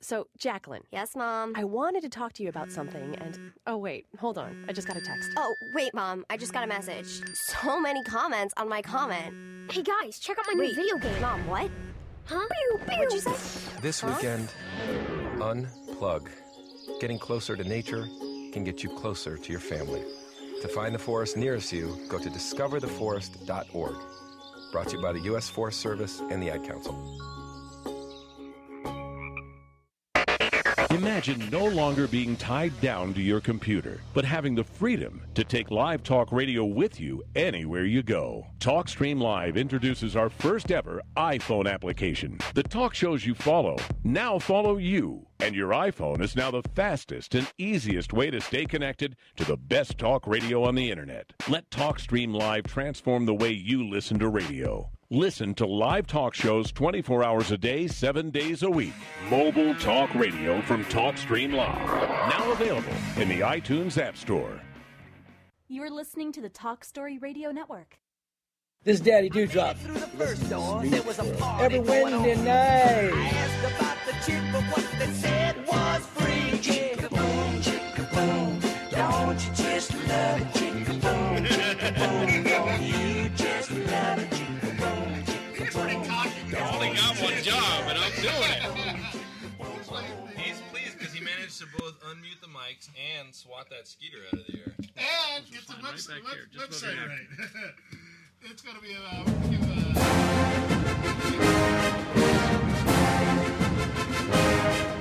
So, 0.00 0.26
Jacqueline. 0.38 0.82
Yes, 0.92 1.16
Mom. 1.16 1.52
I 1.56 1.64
wanted 1.64 2.02
to 2.02 2.08
talk 2.08 2.32
to 2.34 2.42
you 2.42 2.48
about 2.48 2.70
something, 2.70 3.16
and 3.16 3.34
mm. 3.34 3.52
oh 3.66 3.76
wait, 3.76 4.06
hold 4.18 4.38
on. 4.38 4.64
I 4.68 4.72
just 4.72 4.86
got 4.86 4.96
a 4.96 5.00
text. 5.00 5.30
Oh, 5.36 5.54
wait, 5.74 5.92
Mom. 5.94 6.24
I 6.30 6.36
just 6.36 6.52
got 6.52 6.62
a 6.64 6.66
message. 6.66 7.22
So 7.34 7.80
many 7.80 8.02
comments 8.04 8.54
on 8.56 8.68
my 8.68 8.82
comment. 8.82 9.34
Hey, 9.72 9.82
guys, 9.82 10.18
check 10.18 10.38
out 10.38 10.44
my 10.52 10.54
Wait. 10.60 10.68
new 10.68 10.74
video 10.76 10.96
game. 10.98 11.20
Mom, 11.20 11.46
what? 11.48 11.70
Huh? 12.26 12.46
Pew, 12.50 12.78
pew. 12.86 12.98
What'd 12.98 13.12
you 13.12 13.20
say? 13.20 13.80
This 13.80 14.00
Huh? 14.00 14.12
weekend, 14.14 14.48
unplug. 15.38 16.28
Getting 17.00 17.18
closer 17.18 17.56
to 17.56 17.64
nature 17.64 18.06
can 18.52 18.64
get 18.64 18.82
you 18.82 18.90
closer 18.90 19.36
to 19.36 19.50
your 19.50 19.60
family. 19.60 20.02
To 20.62 20.68
find 20.68 20.94
the 20.94 20.98
forest 20.98 21.36
nearest 21.36 21.72
you, 21.72 21.96
go 22.08 22.18
to 22.18 22.30
discovertheforest.org. 22.30 23.96
Brought 24.72 24.88
to 24.88 24.96
you 24.96 25.02
by 25.02 25.12
the 25.12 25.20
U.S. 25.20 25.48
Forest 25.48 25.80
Service 25.80 26.20
and 26.30 26.42
the 26.42 26.50
Ad 26.50 26.64
Council. 26.64 26.94
Imagine 30.96 31.50
no 31.50 31.66
longer 31.66 32.08
being 32.08 32.36
tied 32.36 32.80
down 32.80 33.12
to 33.12 33.20
your 33.20 33.42
computer, 33.42 34.00
but 34.14 34.24
having 34.24 34.54
the 34.54 34.64
freedom 34.64 35.20
to 35.34 35.44
take 35.44 35.70
live 35.70 36.02
talk 36.02 36.32
radio 36.32 36.64
with 36.64 36.98
you 36.98 37.22
anywhere 37.34 37.84
you 37.84 38.02
go. 38.02 38.46
TalkStream 38.60 39.20
Live 39.20 39.58
introduces 39.58 40.16
our 40.16 40.30
first 40.30 40.72
ever 40.72 41.02
iPhone 41.14 41.70
application. 41.70 42.38
The 42.54 42.62
talk 42.62 42.94
shows 42.94 43.26
you 43.26 43.34
follow 43.34 43.76
now 44.04 44.38
follow 44.38 44.78
you, 44.78 45.26
and 45.38 45.54
your 45.54 45.72
iPhone 45.72 46.22
is 46.22 46.34
now 46.34 46.50
the 46.50 46.62
fastest 46.74 47.34
and 47.34 47.46
easiest 47.58 48.14
way 48.14 48.30
to 48.30 48.40
stay 48.40 48.64
connected 48.64 49.16
to 49.36 49.44
the 49.44 49.58
best 49.58 49.98
talk 49.98 50.26
radio 50.26 50.64
on 50.64 50.76
the 50.76 50.90
internet. 50.90 51.30
Let 51.46 51.68
TalkStream 51.68 52.34
Live 52.34 52.64
transform 52.64 53.26
the 53.26 53.34
way 53.34 53.50
you 53.50 53.86
listen 53.86 54.18
to 54.20 54.28
radio. 54.30 54.90
Listen 55.10 55.54
to 55.54 55.66
live 55.68 56.08
talk 56.08 56.34
shows 56.34 56.72
24 56.72 57.22
hours 57.22 57.52
a 57.52 57.58
day, 57.58 57.86
7 57.86 58.30
days 58.30 58.64
a 58.64 58.70
week. 58.70 58.92
Mobile 59.30 59.72
talk 59.76 60.12
radio 60.16 60.60
from 60.62 60.84
TalkStream 60.86 61.54
Live. 61.54 61.86
Now 61.88 62.50
available 62.50 62.92
in 63.16 63.28
the 63.28 63.38
iTunes 63.38 64.02
App 64.02 64.16
Store. 64.16 64.60
You 65.68 65.84
are 65.84 65.90
listening 65.90 66.32
to 66.32 66.40
the 66.40 66.48
Talk 66.48 66.84
Story 66.84 67.18
Radio 67.18 67.52
Network. 67.52 68.00
This 68.82 68.98
Daddy 68.98 69.28
Dewdrop. 69.28 69.76
Every 71.60 71.78
Wednesday 71.78 72.34
night. 72.42 73.12
Don't 78.90 79.46
you 79.46 79.52
just 79.54 79.94
love 80.08 80.40
it, 80.40 80.65
because 91.58 91.70
he 91.72 91.82
managed 91.82 91.96
to 92.00 92.00
both 92.00 92.00
unmute 92.10 92.40
the 92.40 92.48
mics 92.48 92.88
and 93.18 93.34
swat 93.34 93.70
that 93.70 93.88
skeeter 93.88 94.18
out 94.32 94.40
of 94.40 94.46
the 94.46 94.58
air. 94.58 94.74
And 94.78 95.50
get 95.50 95.66
the 95.66 95.74
website, 95.74 96.24
back 96.24 96.32
here, 96.32 96.48
web, 96.58 96.70
website 96.70 96.96
right. 97.06 97.26
it's 98.42 98.62
going 98.62 98.76
to 98.76 98.82
be 98.82 98.94
uh, 98.94 99.24
we're 104.58 104.92
uh, 104.92 104.95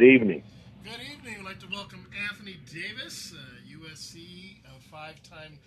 Good 0.00 0.14
evening. 0.14 0.42
Good 0.82 1.02
evening. 1.12 1.36
I'd 1.40 1.44
like 1.44 1.60
to 1.60 1.66
welcome 1.70 2.06
Anthony 2.30 2.56
Davis, 2.72 3.34
uh, 3.36 3.76
USC 3.78 4.56
uh, 4.64 4.70
five-time 4.90 5.58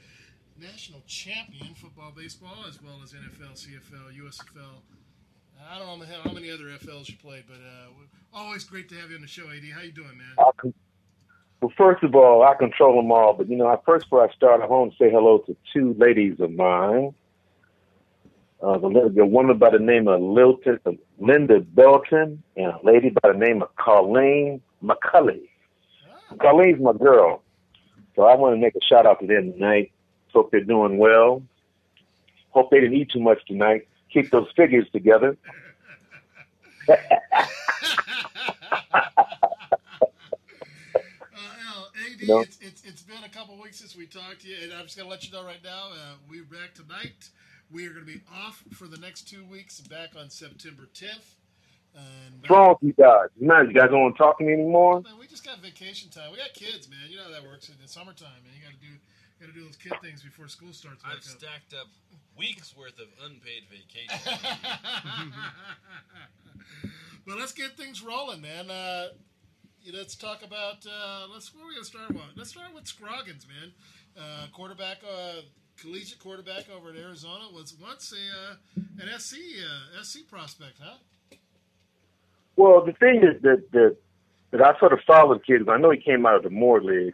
national 0.60 1.02
champion 1.06 1.76
football, 1.76 2.12
baseball, 2.18 2.66
as 2.68 2.82
well 2.82 3.00
as 3.04 3.14
NFL, 3.14 3.54
CFL, 3.54 4.18
USFL. 4.20 4.82
I 5.72 5.78
don't 5.78 6.00
know 6.00 6.06
how 6.24 6.32
many 6.32 6.50
other 6.50 6.64
FLs 6.64 7.10
you 7.10 7.18
played, 7.18 7.44
but 7.48 7.58
uh, 7.58 7.92
always 8.34 8.64
great 8.64 8.90
to 8.90 8.96
have 8.96 9.12
you 9.12 9.18
on 9.18 9.22
the 9.22 9.28
show, 9.28 9.44
AD. 9.44 9.72
How 9.72 9.82
you 9.84 9.92
doing, 9.92 10.18
man? 10.18 10.74
Well, 11.62 11.72
first 11.78 12.04
of 12.04 12.16
all, 12.16 12.42
I 12.42 12.56
control 12.56 12.96
them 12.96 13.12
all, 13.12 13.34
but 13.34 13.48
you 13.48 13.56
know, 13.56 13.68
I 13.68 13.78
first 13.86 14.06
before 14.06 14.28
I 14.28 14.34
start, 14.34 14.62
I 14.62 14.66
want 14.66 14.94
to 14.94 14.98
say 14.98 15.12
hello 15.12 15.44
to 15.46 15.56
two 15.72 15.96
ladies 16.00 16.40
of 16.40 16.52
mine. 16.54 17.14
Uh, 18.64 18.80
the, 18.80 19.12
the 19.14 19.26
woman 19.28 19.60
by 19.60 19.70
the 19.70 19.78
name 19.78 20.08
of 20.08 20.22
Lilton, 20.22 20.80
uh, 20.88 20.92
Linda 21.24 21.62
Belton, 21.62 22.44
and 22.58 22.66
a 22.68 22.80
lady 22.84 23.10
by 23.10 23.32
the 23.32 23.38
name 23.38 23.62
of 23.62 23.74
Colleen 23.78 24.62
McCulley. 24.84 25.48
Colleen's 26.42 26.82
my 26.82 26.92
girl, 26.92 27.42
so 28.14 28.24
I 28.24 28.36
want 28.36 28.56
to 28.56 28.62
make 28.62 28.76
a 28.76 28.84
shout 28.84 29.06
out 29.06 29.22
to 29.22 29.28
them 29.28 29.54
tonight. 29.54 29.94
Hope 30.34 30.52
they're 30.52 30.60
doing 30.60 30.98
well. 30.98 31.42
Hope 32.50 32.72
they 32.72 32.82
didn't 32.82 32.98
eat 32.98 33.12
too 33.12 33.22
much 33.22 33.40
tonight. 33.48 33.88
keep 34.12 34.32
those 34.32 34.50
figures 34.58 34.86
together. 34.92 35.38
AD, 36.90 36.98
You 42.20 42.28
know? 42.28 42.40
it's, 42.42 42.58
it's, 42.62 42.84
it's 42.84 43.02
been 43.02 43.24
a 43.24 43.30
couple 43.30 43.58
weeks 43.62 43.78
since 43.80 43.96
we 43.96 44.08
talked 44.08 44.42
to 44.42 44.50
you, 44.50 44.58
and 44.64 44.74
I'm 44.74 44.84
just 44.84 44.98
going 44.98 45.08
to 45.08 45.12
let 45.12 45.26
you 45.26 45.32
know 45.32 45.46
right 45.46 45.64
now, 45.64 45.90
uh, 45.94 46.16
we're 46.30 46.44
back 46.44 46.74
tonight. 46.74 47.30
We 47.74 47.88
are 47.88 47.90
going 47.90 48.06
to 48.06 48.12
be 48.12 48.22
off 48.32 48.64
for 48.72 48.88
the 48.88 48.98
next 48.98 49.28
two 49.28 49.44
weeks, 49.46 49.82
back 49.82 50.12
on 50.18 50.30
September 50.30 50.84
10th. 50.94 51.36
And 51.96 52.40
What's 52.40 52.50
wrong 52.50 52.70
with 52.70 52.78
you 52.82 52.94
guys? 52.94 53.30
You 53.40 53.48
know, 53.48 53.62
you 53.62 53.74
guys 53.74 53.90
don't 53.90 54.02
want 54.02 54.16
to 54.16 54.18
talk 54.18 54.38
to 54.38 54.44
me 54.44 54.54
anymore? 54.54 55.02
Man, 55.02 55.14
we 55.20 55.28
just 55.28 55.46
got 55.46 55.60
vacation 55.60 56.10
time. 56.10 56.32
We 56.32 56.38
got 56.38 56.54
kids, 56.54 56.90
man. 56.90 57.10
You 57.10 57.18
know 57.18 57.24
how 57.24 57.32
that 57.32 57.44
works 57.44 57.70
in 57.70 57.76
the 57.82 57.88
summertime, 57.88 58.42
man. 58.44 58.54
You 58.56 58.64
got 58.64 58.80
to 58.80 58.86
do 58.86 58.94
got 59.42 59.48
to 59.48 59.60
do 59.60 59.66
those 59.66 59.76
kid 59.76 59.94
things 60.02 60.24
before 60.24 60.48
school 60.48 60.72
starts. 60.72 61.04
I've 61.06 61.18
up. 61.18 61.24
stacked 61.24 61.74
up 61.74 61.88
weeks 62.38 62.76
worth 62.78 62.98
of 63.00 63.08
unpaid 63.26 63.64
vacation. 63.70 64.40
But 67.26 67.38
let's 67.38 67.54
get 67.54 67.78
things 67.78 68.04
rolling, 68.04 68.42
man. 68.42 68.70
Uh, 68.70 69.08
let's 69.94 70.16
talk 70.16 70.44
about. 70.44 70.86
Uh, 70.86 71.28
let's 71.32 71.54
where 71.54 71.64
are 71.64 71.68
we 71.68 71.74
gonna 71.76 71.86
start 71.86 72.12
with? 72.12 72.22
Let's 72.36 72.50
start 72.50 72.74
with 72.74 72.86
Scroggins, 72.86 73.48
man. 73.48 73.72
Uh, 74.18 74.48
quarterback, 74.52 74.98
uh, 75.10 75.42
collegiate 75.80 76.20
quarterback 76.20 76.66
over 76.76 76.90
at 76.90 76.96
Arizona 76.96 77.46
was 77.54 77.76
once 77.82 78.14
a 78.14 78.52
uh, 78.52 78.82
an 79.02 79.20
SC 79.20 79.36
uh, 79.98 80.04
SC 80.04 80.30
prospect, 80.30 80.80
huh? 80.82 80.98
Well, 82.56 82.86
the 82.86 82.94
thing 82.94 83.24
is 83.24 83.42
that 83.42 83.72
that, 83.72 83.98
that 84.52 84.62
I 84.62 84.78
sort 84.80 84.94
of 84.94 85.00
followed 85.06 85.40
the 85.40 85.44
kid. 85.44 85.68
I 85.70 85.78
know 85.78 85.92
he 85.92 86.00
came 86.00 86.26
out 86.26 86.36
of 86.36 86.44
the 86.44 86.50
Moore 86.50 86.82
League. 86.82 87.14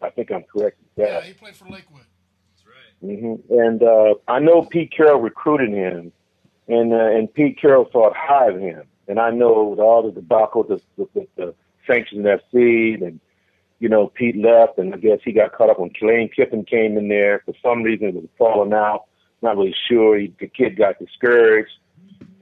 I 0.00 0.10
think 0.10 0.30
I'm 0.30 0.44
correct 0.44 0.78
with 0.96 1.08
Yeah, 1.08 1.20
he 1.22 1.32
played 1.32 1.56
for 1.56 1.64
Lakewood. 1.64 2.04
That's 2.54 2.66
right. 2.66 3.16
hmm 3.18 3.34
And 3.50 3.82
uh, 3.82 4.14
I 4.28 4.38
know 4.38 4.62
Pete 4.62 4.92
Carroll 4.96 5.20
recruited 5.20 5.70
him, 5.70 6.12
and 6.68 6.92
uh, 6.92 6.96
and 6.96 7.32
Pete 7.32 7.58
Carroll 7.60 7.88
thought 7.92 8.14
high 8.16 8.48
of 8.48 8.60
him. 8.60 8.82
And 9.08 9.18
I 9.18 9.30
know 9.30 9.64
with 9.64 9.78
all 9.78 10.02
the 10.02 10.12
debacle 10.12 10.64
with 10.68 10.82
the, 10.96 11.08
with 11.14 11.34
the 11.36 11.54
sanctions 11.86 12.26
FC, 12.26 13.02
and 13.02 13.20
you 13.78 13.88
know 13.88 14.08
Pete 14.08 14.36
left, 14.36 14.78
and 14.78 14.94
I 14.94 14.98
guess 14.98 15.20
he 15.24 15.32
got 15.32 15.52
caught 15.52 15.70
up 15.70 15.78
when 15.78 15.90
Lane 16.02 16.30
Kiffin 16.34 16.64
came 16.64 16.96
in 16.96 17.08
there. 17.08 17.42
For 17.44 17.54
some 17.62 17.82
reason, 17.82 18.08
it 18.08 18.14
was 18.14 18.28
falling 18.36 18.72
out. 18.72 19.04
Not 19.40 19.56
really 19.56 19.74
sure. 19.88 20.18
He, 20.18 20.34
the 20.40 20.48
kid 20.48 20.76
got 20.76 20.98
discouraged, 20.98 21.70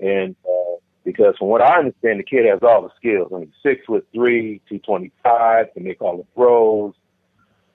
and 0.00 0.34
uh, 0.44 0.76
because 1.04 1.36
from 1.38 1.48
what 1.48 1.62
I 1.62 1.78
understand, 1.78 2.20
the 2.20 2.24
kid 2.24 2.46
has 2.46 2.60
all 2.62 2.82
the 2.82 2.90
skills. 2.96 3.30
I 3.34 3.40
mean, 3.40 3.52
six 3.62 3.84
foot 3.86 4.06
three, 4.14 4.60
two 4.68 4.78
twenty 4.78 5.12
five, 5.22 5.66
can 5.74 5.84
make 5.84 6.00
all 6.00 6.16
the 6.16 6.26
throws. 6.34 6.94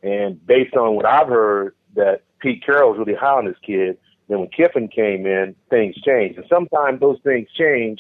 And 0.03 0.45
based 0.45 0.75
on 0.75 0.95
what 0.95 1.05
I've 1.05 1.27
heard, 1.27 1.75
that 1.95 2.23
Pete 2.39 2.65
Carroll 2.65 2.91
was 2.91 2.99
really 2.99 3.17
high 3.17 3.37
on 3.37 3.45
this 3.45 3.57
kid. 3.65 3.97
Then 4.27 4.39
when 4.39 4.49
Kiffin 4.49 4.87
came 4.87 5.25
in, 5.25 5.55
things 5.69 5.95
changed. 6.03 6.39
And 6.39 6.47
sometimes 6.49 6.99
those 6.99 7.19
things 7.23 7.47
change 7.57 7.99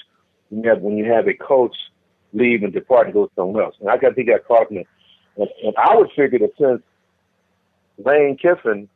when 0.49 0.63
you 0.63 0.69
have, 0.69 0.81
when 0.81 0.97
you 0.97 1.11
have 1.11 1.27
a 1.27 1.33
coach 1.33 1.75
leave 2.33 2.63
and 2.63 2.73
depart 2.73 3.07
and 3.07 3.13
go 3.13 3.29
somewhere 3.35 3.65
else. 3.65 3.75
And 3.79 3.89
I 3.89 3.97
got 3.97 4.13
he 4.15 4.23
got 4.23 4.45
caught 4.47 4.71
in 4.71 4.77
it. 4.77 4.87
And, 5.37 5.47
and 5.63 5.73
I 5.77 5.95
would 5.95 6.09
figure 6.15 6.39
that 6.39 6.51
since 6.59 6.81
Lane 7.97 8.37
Kiffin 8.37 8.89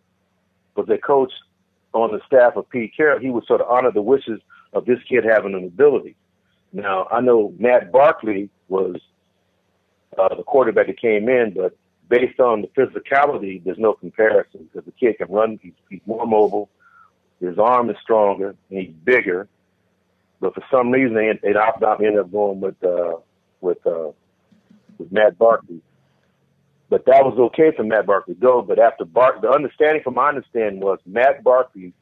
was 0.75 0.87
a 0.89 0.97
coach 0.97 1.31
on 1.93 2.11
the 2.11 2.19
staff 2.27 2.55
of 2.55 2.69
Pete 2.69 2.93
Carroll, 2.95 3.19
he 3.19 3.29
would 3.29 3.45
sort 3.45 3.61
of 3.61 3.67
honor 3.69 3.91
the 3.91 4.01
wishes 4.01 4.41
of 4.73 4.85
this 4.85 4.99
kid 5.07 5.23
having 5.23 5.53
an 5.53 5.63
ability. 5.63 6.15
Now 6.73 7.07
I 7.11 7.21
know 7.21 7.53
Matt 7.57 7.91
Barkley 7.91 8.49
was 8.67 8.97
uh, 10.17 10.35
the 10.35 10.43
quarterback 10.43 10.87
that 10.87 10.99
came 10.99 11.29
in, 11.29 11.53
but 11.55 11.75
based 12.09 12.39
on 12.39 12.61
the 12.61 12.67
physicality, 12.67 13.63
there's 13.63 13.77
no 13.77 13.93
comparison 13.93 14.69
because 14.71 14.85
the 14.85 14.91
kid 14.91 15.17
can 15.17 15.31
run. 15.31 15.59
He's, 15.61 15.73
he's 15.89 16.01
more 16.05 16.25
mobile. 16.25 16.69
His 17.39 17.57
arm 17.57 17.89
is 17.89 17.97
stronger 18.01 18.55
and 18.69 18.79
he's 18.79 18.93
bigger. 19.03 19.47
But 20.39 20.53
for 20.53 20.63
some 20.69 20.91
reason, 20.91 21.15
they 21.15 21.53
opted 21.55 21.83
out 21.83 21.99
and 21.99 22.07
ended 22.07 22.21
up 22.21 22.31
going 22.31 22.59
with 22.59 22.81
uh, 22.83 23.15
with 23.61 23.85
uh, 23.87 24.11
with 24.97 25.11
Matt 25.11 25.37
Barkley. 25.37 25.81
But 26.89 27.05
that 27.05 27.25
was 27.25 27.37
okay 27.39 27.71
for 27.75 27.83
Matt 27.83 28.05
Barkley 28.05 28.35
to 28.35 28.39
go. 28.39 28.61
But 28.61 28.79
after 28.79 29.05
Bark, 29.05 29.41
the 29.41 29.49
understanding 29.49 30.03
from 30.03 30.15
my 30.15 30.29
understanding 30.29 30.79
was 30.79 30.99
Matt 31.05 31.43
Barkley, 31.43 31.93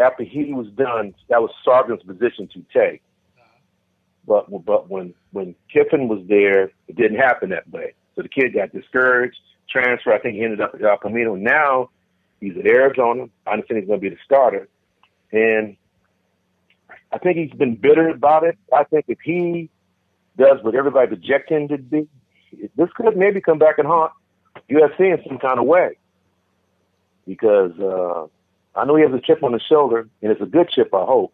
after 0.00 0.24
he 0.24 0.52
was 0.52 0.68
done, 0.68 1.14
that 1.28 1.42
was 1.42 1.50
Sargent's 1.64 2.04
position 2.04 2.48
to 2.54 2.64
take. 2.72 3.02
But 4.26 4.46
but 4.64 4.88
when 4.88 5.14
when 5.32 5.54
Kiffin 5.72 6.08
was 6.08 6.20
there, 6.28 6.70
it 6.88 6.96
didn't 6.96 7.18
happen 7.18 7.50
that 7.50 7.68
way. 7.70 7.94
So 8.16 8.22
the 8.22 8.28
kid 8.28 8.54
got 8.54 8.72
discouraged, 8.72 9.38
transfer. 9.68 10.12
I 10.12 10.18
think 10.18 10.36
he 10.36 10.44
ended 10.44 10.60
up 10.60 10.74
at 10.74 10.82
El 10.82 10.96
Camino. 10.98 11.34
Now 11.34 11.90
he's 12.40 12.56
at 12.56 12.66
Arizona. 12.66 13.26
I 13.46 13.52
understand 13.52 13.80
he's 13.80 13.88
going 13.88 14.00
to 14.00 14.10
be 14.10 14.14
the 14.14 14.20
starter, 14.24 14.68
and 15.32 15.76
I 17.12 17.18
think 17.18 17.36
he's 17.38 17.58
been 17.58 17.76
bitter 17.76 18.08
about 18.08 18.44
it. 18.44 18.56
I 18.72 18.84
think 18.84 19.06
if 19.08 19.18
he 19.22 19.68
does 20.38 20.62
what 20.62 20.74
everybody 20.74 21.08
project 21.08 21.50
him 21.50 21.68
to 21.68 21.78
be, 21.78 22.08
this 22.76 22.88
could 22.94 23.16
maybe 23.16 23.40
come 23.40 23.58
back 23.58 23.78
and 23.78 23.86
haunt 23.86 24.12
USC 24.70 25.00
in 25.00 25.18
some 25.26 25.38
kind 25.38 25.58
of 25.58 25.66
way. 25.66 25.98
Because 27.26 27.78
uh, 27.78 28.26
I 28.78 28.84
know 28.84 28.96
he 28.96 29.02
has 29.02 29.12
a 29.12 29.20
chip 29.20 29.42
on 29.42 29.52
his 29.52 29.62
shoulder, 29.62 30.08
and 30.22 30.32
it's 30.32 30.40
a 30.40 30.46
good 30.46 30.68
chip, 30.70 30.92
I 30.94 31.04
hope. 31.04 31.32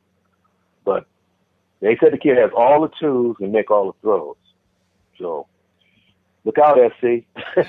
But 0.85 1.07
they 1.81 1.97
said 2.01 2.13
the 2.13 2.19
kid 2.19 2.37
has 2.39 2.51
all 2.57 2.83
the 2.83 2.91
tools 3.01 3.37
and 3.41 3.53
make 3.53 3.71
all 3.71 3.87
the 3.87 3.99
throws. 4.01 4.37
So 5.19 5.47
look 6.45 6.59
out, 6.59 6.79
SC. 6.99 7.25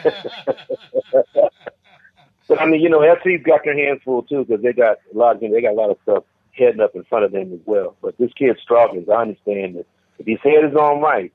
but 2.48 2.62
I 2.62 2.66
mean, 2.66 2.82
you 2.82 2.90
know, 2.90 3.02
SC's 3.22 3.44
got 3.44 3.64
their 3.64 3.78
hands 3.78 4.02
full 4.04 4.24
too 4.24 4.46
because 4.46 4.64
they 4.64 4.74
got 4.74 4.98
a 5.14 5.18
lot. 5.18 5.36
Of, 5.36 5.42
they 5.52 5.62
got 5.62 5.74
a 5.74 5.76
lot 5.76 5.92
of 5.92 5.98
stuff 6.04 6.24
heading 6.52 6.82
up 6.82 6.96
in 6.96 7.04
front 7.06 7.26
of 7.26 7.32
them 7.32 7.54
as 7.54 7.60
well. 7.66 7.96
But 8.02 8.18
this 8.18 8.32
kid's 8.34 8.60
struggling. 8.62 9.06
I 9.10 9.22
understand 9.22 9.76
that 9.78 9.86
if 10.20 10.26
his 10.26 10.40
head 10.44 10.66
is 10.66 10.76
on 10.76 11.02
right, 11.02 11.32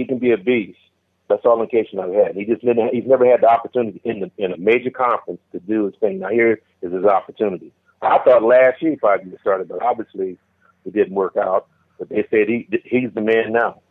he 0.00 0.06
can 0.06 0.18
be 0.18 0.32
a 0.32 0.38
beast. 0.38 0.78
That's 1.28 1.44
all 1.44 1.62
indication 1.62 2.00
I've 2.00 2.14
had. 2.14 2.34
He 2.34 2.44
just 2.44 2.64
didn't, 2.64 2.92
he's 2.92 3.06
never 3.06 3.24
had 3.30 3.42
the 3.42 3.48
opportunity 3.48 4.00
in 4.02 4.20
the, 4.20 4.30
in 4.42 4.52
a 4.52 4.56
major 4.56 4.90
conference 4.90 5.40
to 5.52 5.60
do 5.60 5.84
his 5.84 5.94
thing. 6.00 6.18
Now 6.18 6.30
here 6.30 6.60
is 6.80 6.92
his 6.92 7.04
opportunity. 7.04 7.70
I 8.02 8.18
thought 8.24 8.42
last 8.42 8.80
year 8.80 8.96
probably 8.98 9.30
get 9.30 9.40
started, 9.40 9.68
but 9.68 9.82
obviously 9.82 10.38
it 10.86 10.92
didn't 10.94 11.14
work 11.14 11.36
out. 11.36 11.68
But 11.98 12.08
they 12.08 12.26
said 12.30 12.48
he 12.48 12.66
he's 12.84 13.12
the 13.14 13.20
man 13.20 13.52
now. 13.52 13.82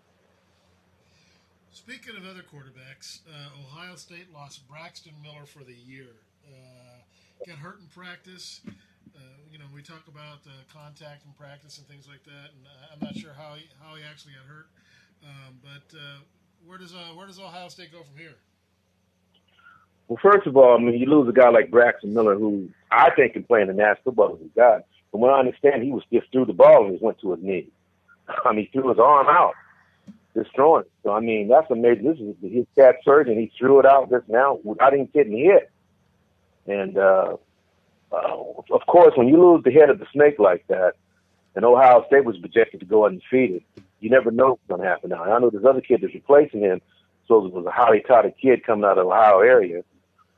Speaking 1.71 2.17
of 2.17 2.25
other 2.25 2.41
quarterbacks, 2.41 3.19
uh, 3.29 3.61
Ohio 3.63 3.95
State 3.95 4.33
lost 4.33 4.67
Braxton 4.67 5.13
Miller 5.21 5.45
for 5.45 5.63
the 5.63 5.75
year. 5.75 6.17
Uh, 6.43 7.45
got 7.45 7.59
hurt 7.59 7.79
in 7.79 7.85
practice. 7.93 8.61
Uh, 9.15 9.19
you 9.51 9.59
know, 9.59 9.65
we 9.73 9.83
talk 9.83 10.07
about 10.07 10.41
uh, 10.47 10.51
contact 10.73 11.23
in 11.25 11.31
practice 11.33 11.77
and 11.77 11.87
things 11.87 12.07
like 12.09 12.23
that, 12.25 12.49
and 12.57 12.65
uh, 12.65 12.93
I'm 12.93 12.99
not 12.99 13.15
sure 13.15 13.31
how 13.37 13.53
he 13.53 13.69
how 13.79 13.93
he 13.95 14.01
actually 14.03 14.33
got 14.33 14.49
hurt. 14.49 14.67
Um, 15.23 15.59
but 15.61 15.97
uh, 15.97 16.19
where 16.65 16.77
does 16.77 16.93
uh, 16.93 17.13
where 17.15 17.27
does 17.27 17.39
Ohio 17.39 17.67
State 17.67 17.91
go 17.91 18.03
from 18.03 18.17
here? 18.17 18.35
Well, 20.07 20.19
first 20.21 20.47
of 20.47 20.57
all, 20.57 20.75
I 20.75 20.81
mean, 20.81 20.99
you 20.99 21.05
lose 21.05 21.29
a 21.29 21.31
guy 21.31 21.49
like 21.49 21.69
Braxton 21.69 22.13
Miller, 22.13 22.35
who 22.35 22.69
I 22.91 23.11
think 23.11 23.33
can 23.33 23.43
play 23.43 23.61
in 23.61 23.67
the 23.67 23.73
National 23.73 24.03
Football 24.05 24.39
League. 24.41 24.55
God, 24.55 24.83
from 25.11 25.21
what 25.21 25.31
I 25.31 25.39
understand, 25.39 25.83
he 25.83 25.91
was 25.91 26.03
just 26.11 26.31
threw 26.31 26.45
the 26.45 26.53
ball 26.53 26.85
and 26.85 26.97
he 26.97 27.05
went 27.05 27.19
to 27.19 27.31
his 27.31 27.43
knee. 27.43 27.69
I 28.45 28.53
mean, 28.53 28.67
he 28.71 28.79
threw 28.79 28.89
his 28.89 28.99
arm 28.99 29.27
out, 29.27 29.53
just 30.35 30.53
throwing. 30.55 30.85
So 31.03 31.11
I 31.11 31.19
mean, 31.19 31.47
that's 31.47 31.69
amazing. 31.69 32.05
This 32.05 32.19
is 32.19 32.53
his 32.53 32.65
cat 32.75 32.95
surgeon. 33.03 33.39
He 33.39 33.51
threw 33.57 33.79
it 33.79 33.85
out 33.85 34.09
just 34.09 34.27
now 34.27 34.59
without 34.63 34.93
even 34.93 35.09
getting 35.13 35.37
hit. 35.37 35.71
And 36.65 36.97
uh, 36.97 37.37
uh, 38.11 38.43
of 38.71 38.81
course, 38.87 39.13
when 39.15 39.27
you 39.27 39.41
lose 39.41 39.63
the 39.63 39.71
head 39.71 39.89
of 39.89 39.99
the 39.99 40.07
snake 40.13 40.39
like 40.39 40.65
that, 40.67 40.93
and 41.55 41.65
Ohio 41.65 42.05
State 42.07 42.25
was 42.25 42.37
projected 42.37 42.79
to 42.79 42.85
go 42.85 43.05
undefeated, 43.05 43.63
you 43.99 44.09
never 44.09 44.31
know 44.31 44.51
what's 44.51 44.67
going 44.67 44.81
to 44.81 44.87
happen 44.87 45.09
now. 45.09 45.23
And 45.23 45.33
I 45.33 45.39
know 45.39 45.49
this 45.49 45.65
other 45.67 45.81
kid 45.81 46.01
that's 46.01 46.13
replacing 46.13 46.61
him, 46.61 46.81
so 47.27 47.45
it 47.45 47.53
was 47.53 47.65
a 47.65 47.71
highly 47.71 48.01
touted 48.07 48.35
kid 48.41 48.65
coming 48.65 48.85
out 48.85 48.97
of 48.97 49.07
Ohio 49.07 49.39
area 49.39 49.83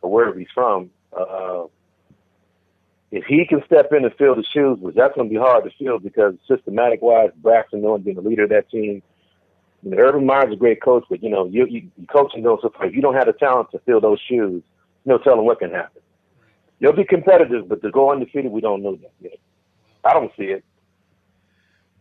or 0.01 0.11
wherever 0.11 0.37
he's 0.37 0.47
from. 0.53 0.89
Uh, 1.15 1.65
if 3.11 3.25
he 3.25 3.45
can 3.45 3.61
step 3.65 3.91
in 3.91 4.05
and 4.05 4.13
fill 4.15 4.35
the 4.35 4.43
shoes, 4.53 4.79
which 4.79 4.95
that's 4.95 5.13
going 5.15 5.27
to 5.27 5.33
be 5.33 5.39
hard 5.39 5.65
to 5.65 5.71
fill 5.77 5.99
because 5.99 6.33
systematic 6.47 7.01
wise, 7.01 7.29
Braxton 7.37 7.81
Miller 7.81 7.99
being 7.99 8.15
the 8.15 8.21
leader 8.21 8.43
of 8.43 8.49
that 8.49 8.69
team. 8.69 9.03
You 9.83 9.91
know, 9.91 9.97
Urban 9.97 10.25
Meyer's 10.25 10.53
a 10.53 10.55
great 10.55 10.81
coach, 10.81 11.03
but 11.09 11.21
you 11.21 11.29
know, 11.29 11.45
you, 11.45 11.65
you, 11.65 11.89
you 11.97 12.07
coaching 12.07 12.43
far. 12.43 12.85
If 12.85 12.95
you 12.95 13.01
don't 13.01 13.15
have 13.15 13.25
the 13.25 13.33
talent 13.33 13.71
to 13.71 13.79
fill 13.79 13.99
those 13.99 14.19
shoes, 14.29 14.63
no 15.05 15.17
telling 15.17 15.45
what 15.45 15.59
can 15.59 15.71
happen. 15.71 16.01
You'll 16.79 16.93
be 16.93 17.03
competitive, 17.03 17.67
but 17.67 17.81
to 17.81 17.91
go 17.91 18.11
undefeated, 18.11 18.51
we 18.51 18.61
don't 18.61 18.81
know 18.81 18.95
that 18.95 19.11
yet. 19.19 19.39
I 20.03 20.13
don't 20.13 20.31
see 20.37 20.45
it. 20.45 20.63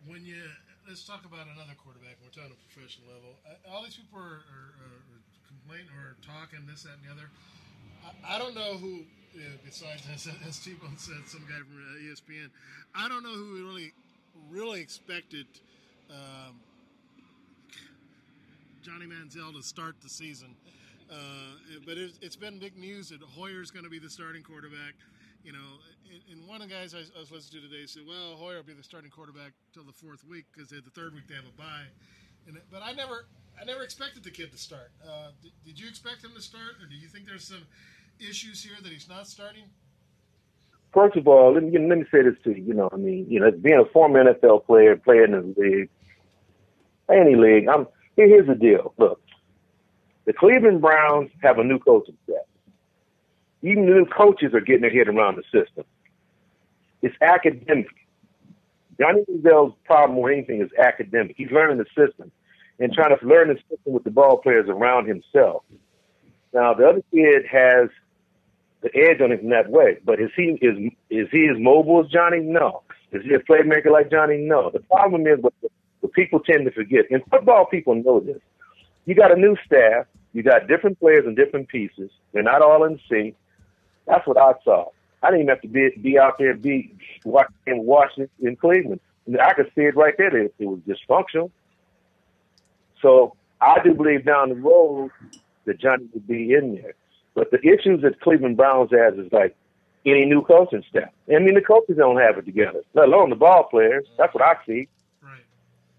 When 0.06 0.24
you 0.24 0.42
let's 0.90 1.04
talk 1.04 1.24
about 1.24 1.46
another 1.46 1.78
quarterback. 1.78 2.18
We're 2.18 2.34
talking 2.34 2.50
a 2.50 2.58
professional 2.66 3.06
level. 3.14 3.38
All 3.70 3.84
these 3.84 3.94
people 3.94 4.18
are, 4.18 4.42
are, 4.42 4.74
are 4.74 5.22
complaining 5.46 5.86
or 5.94 6.18
talking 6.18 6.66
this, 6.66 6.82
that, 6.82 6.98
and 6.98 7.06
the 7.06 7.12
other. 7.14 7.30
I, 8.02 8.34
I 8.34 8.38
don't 8.40 8.56
know 8.56 8.74
who, 8.74 9.06
uh, 9.38 9.54
besides 9.64 10.02
as, 10.12 10.26
as 10.48 10.58
T-Bone 10.58 10.98
said, 10.98 11.22
some 11.30 11.46
guy 11.46 11.62
from 11.62 11.78
uh, 11.78 12.10
ESPN. 12.10 12.50
I 12.92 13.06
don't 13.06 13.22
know 13.22 13.30
who 13.30 13.54
really, 13.54 13.92
really 14.50 14.80
expected 14.80 15.46
um, 16.10 16.58
Johnny 18.82 19.06
Manziel 19.06 19.54
to 19.54 19.62
start 19.62 19.94
the 20.02 20.08
season. 20.08 20.56
Uh, 21.10 21.56
but 21.84 21.98
it's, 21.98 22.18
it's 22.22 22.36
been 22.36 22.58
big 22.58 22.76
news 22.78 23.08
that 23.08 23.20
Hoyer's 23.20 23.70
going 23.70 23.84
to 23.84 23.90
be 23.90 23.98
the 23.98 24.10
starting 24.10 24.42
quarterback. 24.42 24.94
you 25.42 25.52
know, 25.52 25.82
and, 26.30 26.46
one 26.46 26.62
of 26.62 26.68
the 26.68 26.74
guys 26.74 26.94
I, 26.94 26.98
I 27.16 27.20
was 27.20 27.30
listening 27.30 27.62
to 27.62 27.68
today 27.68 27.86
said, 27.86 28.02
"Well, 28.06 28.36
Hoyer 28.36 28.56
will 28.56 28.62
be 28.62 28.74
the 28.74 28.82
starting 28.82 29.10
quarterback 29.10 29.52
till 29.72 29.84
the 29.84 29.92
fourth 29.92 30.24
week 30.24 30.44
because 30.52 30.70
the 30.70 30.82
third 30.94 31.14
week 31.14 31.26
they 31.28 31.34
have 31.34 31.46
a 31.46 31.56
bye." 31.58 31.90
And 32.46 32.58
but 32.70 32.82
I 32.82 32.92
never, 32.92 33.26
I 33.60 33.64
never 33.64 33.82
expected 33.82 34.22
the 34.22 34.30
kid 34.30 34.52
to 34.52 34.58
start. 34.58 34.92
Uh, 35.04 35.30
did, 35.42 35.52
did 35.64 35.80
you 35.80 35.88
expect 35.88 36.24
him 36.24 36.30
to 36.34 36.42
start, 36.42 36.78
or 36.80 36.86
do 36.86 36.96
you 36.96 37.08
think 37.08 37.26
there's 37.26 37.46
some 37.46 37.66
issues 38.18 38.62
here 38.62 38.76
that 38.82 38.90
he's 38.92 39.08
not 39.08 39.26
starting? 39.26 39.64
First 40.92 41.16
of 41.16 41.28
all, 41.28 41.54
let 41.54 41.62
me 41.62 41.70
let 41.78 41.98
me 41.98 42.04
say 42.12 42.22
this 42.22 42.34
to 42.44 42.50
you. 42.50 42.64
You 42.64 42.74
know, 42.74 42.88
I 42.92 42.96
mean, 42.96 43.26
you 43.28 43.40
know, 43.40 43.50
being 43.50 43.78
a 43.78 43.84
former 43.92 44.24
NFL 44.24 44.66
player, 44.66 44.96
playing 44.96 45.32
in 45.32 45.54
the 45.54 45.60
league, 45.60 45.88
any 47.10 47.36
league. 47.36 47.68
I'm 47.68 47.86
here, 48.16 48.28
here's 48.28 48.46
the 48.46 48.54
deal. 48.54 48.94
Look, 48.98 49.20
the 50.30 50.34
Cleveland 50.38 50.80
Browns 50.80 51.28
have 51.42 51.58
a 51.58 51.64
new 51.64 51.80
coaching 51.80 52.16
staff. 52.22 52.46
Even 53.62 53.86
the 53.86 53.94
new 53.94 54.06
coaches 54.06 54.54
are 54.54 54.60
getting 54.60 54.82
their 54.82 54.90
head 54.92 55.08
around 55.08 55.34
the 55.34 55.42
system. 55.42 55.84
It's 57.02 57.16
academic. 57.20 57.88
Johnny 59.00 59.24
Manziel's 59.28 59.74
problem 59.84 60.14
more 60.14 60.30
anything 60.30 60.62
is 60.62 60.70
academic. 60.78 61.34
He's 61.36 61.50
learning 61.50 61.78
the 61.78 61.86
system 61.98 62.30
and 62.78 62.92
trying 62.92 63.18
to 63.18 63.26
learn 63.26 63.48
the 63.48 63.56
system 63.68 63.92
with 63.92 64.04
the 64.04 64.12
ball 64.12 64.36
players 64.36 64.66
around 64.68 65.08
himself. 65.08 65.64
Now 66.54 66.74
the 66.74 66.86
other 66.86 67.02
kid 67.12 67.42
has 67.50 67.88
the 68.82 68.90
edge 68.94 69.20
on 69.20 69.32
him 69.32 69.40
in 69.40 69.48
that 69.48 69.68
way, 69.68 69.98
but 70.04 70.20
is 70.20 70.30
he 70.36 70.56
is 70.62 70.92
is 71.10 71.26
he 71.32 71.48
as 71.52 71.56
mobile 71.58 72.04
as 72.04 72.10
Johnny? 72.12 72.38
No. 72.38 72.82
Is 73.10 73.24
he 73.24 73.34
a 73.34 73.40
playmaker 73.40 73.90
like 73.90 74.12
Johnny? 74.12 74.36
No. 74.36 74.70
The 74.70 74.78
problem 74.78 75.26
is 75.26 75.40
what, 75.40 75.54
what 75.98 76.12
people 76.12 76.38
tend 76.38 76.66
to 76.66 76.70
forget, 76.70 77.06
and 77.10 77.20
football 77.32 77.66
people 77.66 77.96
know 77.96 78.20
this. 78.20 78.38
You 79.06 79.16
got 79.16 79.36
a 79.36 79.40
new 79.40 79.56
staff, 79.66 80.06
you 80.32 80.42
got 80.42 80.68
different 80.68 80.98
players 81.00 81.24
and 81.26 81.36
different 81.36 81.68
pieces. 81.68 82.10
They're 82.32 82.42
not 82.42 82.62
all 82.62 82.84
in 82.84 83.00
sync. 83.08 83.34
That's 84.06 84.26
what 84.26 84.38
I 84.38 84.52
saw. 84.64 84.90
I 85.22 85.28
didn't 85.28 85.42
even 85.42 85.48
have 85.48 85.62
to 85.62 85.68
be 85.68 85.90
be 86.00 86.18
out 86.18 86.38
there 86.38 86.54
be 86.54 86.94
watching 87.24 87.54
in 87.66 87.84
Washington 87.84 88.30
in 88.40 88.56
Cleveland. 88.56 89.00
I 89.40 89.52
could 89.52 89.70
see 89.74 89.82
it 89.82 89.96
right 89.96 90.14
there. 90.16 90.34
It 90.36 90.54
was 90.58 90.80
dysfunctional. 90.88 91.50
So 93.02 93.36
I 93.60 93.78
do 93.84 93.94
believe 93.94 94.24
down 94.24 94.48
the 94.48 94.54
road 94.54 95.10
that 95.66 95.78
Johnny 95.78 96.08
would 96.14 96.26
be 96.26 96.54
in 96.54 96.74
there. 96.74 96.94
But 97.34 97.50
the 97.50 97.58
issues 97.58 98.02
that 98.02 98.20
Cleveland 98.20 98.56
Browns 98.56 98.90
has 98.92 99.14
is 99.14 99.30
like 99.32 99.54
any 100.06 100.24
new 100.24 100.42
coaching 100.42 100.82
staff. 100.88 101.10
I 101.28 101.38
mean, 101.38 101.54
the 101.54 101.60
coaches 101.60 101.96
don't 101.98 102.18
have 102.18 102.38
it 102.38 102.46
together, 102.46 102.82
let 102.94 103.08
alone 103.08 103.30
the 103.30 103.36
ball 103.36 103.64
players. 103.64 104.06
That's 104.16 104.34
what 104.34 104.42
I 104.42 104.54
see. 104.66 104.88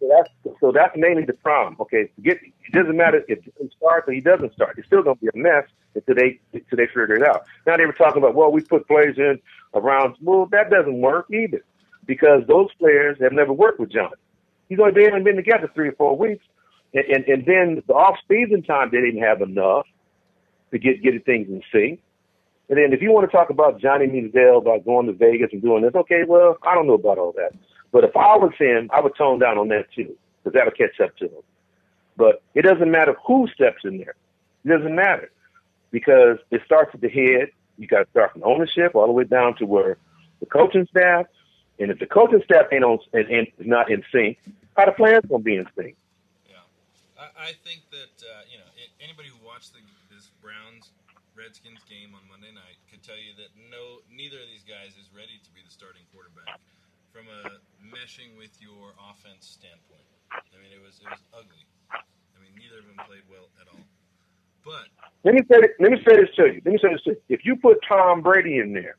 So 0.01 0.07
that's 0.09 0.57
so 0.59 0.71
that's 0.71 0.97
mainly 0.97 1.25
the 1.25 1.33
problem. 1.33 1.77
Okay, 1.79 2.09
Forget 2.15 2.37
it 2.41 2.73
doesn't 2.73 2.97
matter 2.97 3.23
if 3.27 3.43
he 3.43 3.69
starts 3.77 4.07
or 4.07 4.13
he 4.13 4.19
doesn't 4.19 4.51
start. 4.53 4.75
It's 4.79 4.87
still 4.87 5.03
going 5.03 5.17
to 5.17 5.21
be 5.21 5.27
a 5.27 5.37
mess 5.37 5.65
until 5.93 6.15
they 6.15 6.39
until 6.53 6.77
they 6.77 6.87
figure 6.87 7.15
it 7.15 7.23
out. 7.23 7.43
Now 7.67 7.77
they 7.77 7.85
were 7.85 7.93
talking 7.93 8.17
about 8.17 8.33
well, 8.33 8.51
we 8.51 8.61
put 8.61 8.87
players 8.87 9.17
in 9.19 9.39
around. 9.75 10.15
Well, 10.19 10.47
that 10.47 10.71
doesn't 10.71 10.99
work 10.99 11.27
either 11.31 11.63
because 12.07 12.41
those 12.47 12.73
players 12.79 13.17
have 13.21 13.31
never 13.31 13.53
worked 13.53 13.79
with 13.79 13.91
John. 13.91 14.11
He's 14.69 14.79
only 14.79 14.93
been 14.93 15.23
been 15.23 15.35
together 15.35 15.69
three 15.75 15.89
or 15.89 15.93
four 15.93 16.17
weeks, 16.17 16.43
and 16.95 17.05
and, 17.05 17.25
and 17.25 17.45
then 17.45 17.83
the 17.85 17.93
off 17.93 18.17
season 18.27 18.63
time 18.63 18.89
they 18.91 19.01
didn't 19.01 19.21
have 19.21 19.41
enough 19.41 19.85
to 20.71 20.79
get 20.79 21.03
get 21.03 21.23
things 21.27 21.47
in 21.47 21.61
sync. 21.71 22.01
And 22.69 22.77
then 22.79 22.91
if 22.91 23.03
you 23.03 23.11
want 23.11 23.29
to 23.29 23.37
talk 23.37 23.51
about 23.51 23.79
Johnny 23.79 24.07
Manziel 24.07 24.57
about 24.57 24.83
going 24.83 25.05
to 25.05 25.13
Vegas 25.13 25.49
and 25.51 25.61
doing 25.61 25.83
this, 25.83 25.93
okay, 25.93 26.23
well, 26.25 26.57
I 26.63 26.73
don't 26.73 26.87
know 26.87 26.93
about 26.93 27.17
all 27.19 27.33
that. 27.33 27.51
But 27.91 28.03
if 28.03 28.15
I 28.15 28.37
was 28.37 28.53
him, 28.57 28.89
I 28.93 29.01
would 29.01 29.15
tone 29.15 29.39
down 29.39 29.57
on 29.57 29.67
that 29.69 29.91
too, 29.91 30.15
because 30.43 30.53
that'll 30.53 30.71
catch 30.71 30.99
up 30.99 31.15
to 31.17 31.25
him. 31.25 31.43
But 32.17 32.41
it 32.55 32.63
doesn't 32.63 32.89
matter 32.89 33.15
who 33.25 33.47
steps 33.53 33.83
in 33.83 33.97
there. 33.97 34.15
It 34.63 34.69
doesn't 34.69 34.95
matter 34.95 35.31
because 35.91 36.37
it 36.51 36.61
starts 36.65 36.91
at 36.93 37.01
the 37.01 37.09
head. 37.09 37.49
You 37.77 37.87
got 37.87 38.03
to 38.03 38.09
start 38.11 38.33
from 38.33 38.43
ownership 38.43 38.95
all 38.95 39.07
the 39.07 39.13
way 39.13 39.23
down 39.23 39.55
to 39.57 39.65
where 39.65 39.97
the 40.39 40.45
coaching 40.45 40.87
staff. 40.89 41.25
And 41.79 41.89
if 41.89 41.99
the 41.99 42.05
coaching 42.05 42.41
staff 42.45 42.67
ain't 42.71 42.83
on 42.83 42.99
and, 43.13 43.27
and 43.27 43.47
not 43.59 43.89
in 43.89 44.03
sync, 44.11 44.37
how 44.77 44.85
the 44.85 44.91
players 44.91 45.23
gonna 45.27 45.43
be 45.43 45.55
in 45.55 45.67
sync? 45.75 45.95
I, 47.21 47.29
I 47.37 47.51
think 47.61 47.85
that 47.93 48.15
uh, 48.25 48.49
you 48.49 48.57
know 48.57 48.65
anybody 48.97 49.29
who 49.29 49.37
watched 49.45 49.77
the, 49.77 49.81
this 50.09 50.33
Browns 50.41 50.89
Redskins 51.37 51.85
game 51.85 52.17
on 52.17 52.25
Monday 52.25 52.49
night 52.49 52.81
could 52.89 53.05
tell 53.05 53.17
you 53.17 53.37
that 53.37 53.53
no, 53.69 54.01
neither 54.09 54.41
of 54.41 54.49
these 54.49 54.65
guys 54.65 54.97
is 54.97 55.05
ready 55.13 55.37
to 55.37 55.49
be 55.53 55.61
the 55.61 55.69
starting 55.69 56.01
quarterback 56.09 56.57
from 57.11 57.27
a 57.27 57.59
meshing 57.83 58.35
with 58.39 58.55
your 58.63 58.95
offense 59.11 59.43
standpoint. 59.43 60.07
I 60.31 60.57
mean, 60.63 60.71
it 60.71 60.79
was 60.79 60.99
it 61.03 61.11
was 61.11 61.23
ugly. 61.35 61.67
I 61.91 62.39
mean, 62.39 62.55
neither 62.55 62.79
of 62.79 62.87
them 62.87 62.99
played 63.03 63.27
well 63.27 63.51
at 63.59 63.67
all. 63.67 63.83
But 64.63 64.87
Let 65.25 65.35
me 65.35 65.41
say 65.49 65.59
this, 65.59 65.73
let 65.79 65.91
me 65.91 65.99
say 66.05 66.15
this 66.15 66.31
to 66.37 66.43
you. 66.47 66.61
Let 66.63 66.71
me 66.71 66.79
say 66.79 66.89
this 66.93 67.03
to 67.03 67.11
you. 67.11 67.21
If 67.29 67.45
you 67.45 67.57
put 67.57 67.81
Tom 67.83 68.21
Brady 68.21 68.59
in 68.59 68.73
there, 68.73 68.95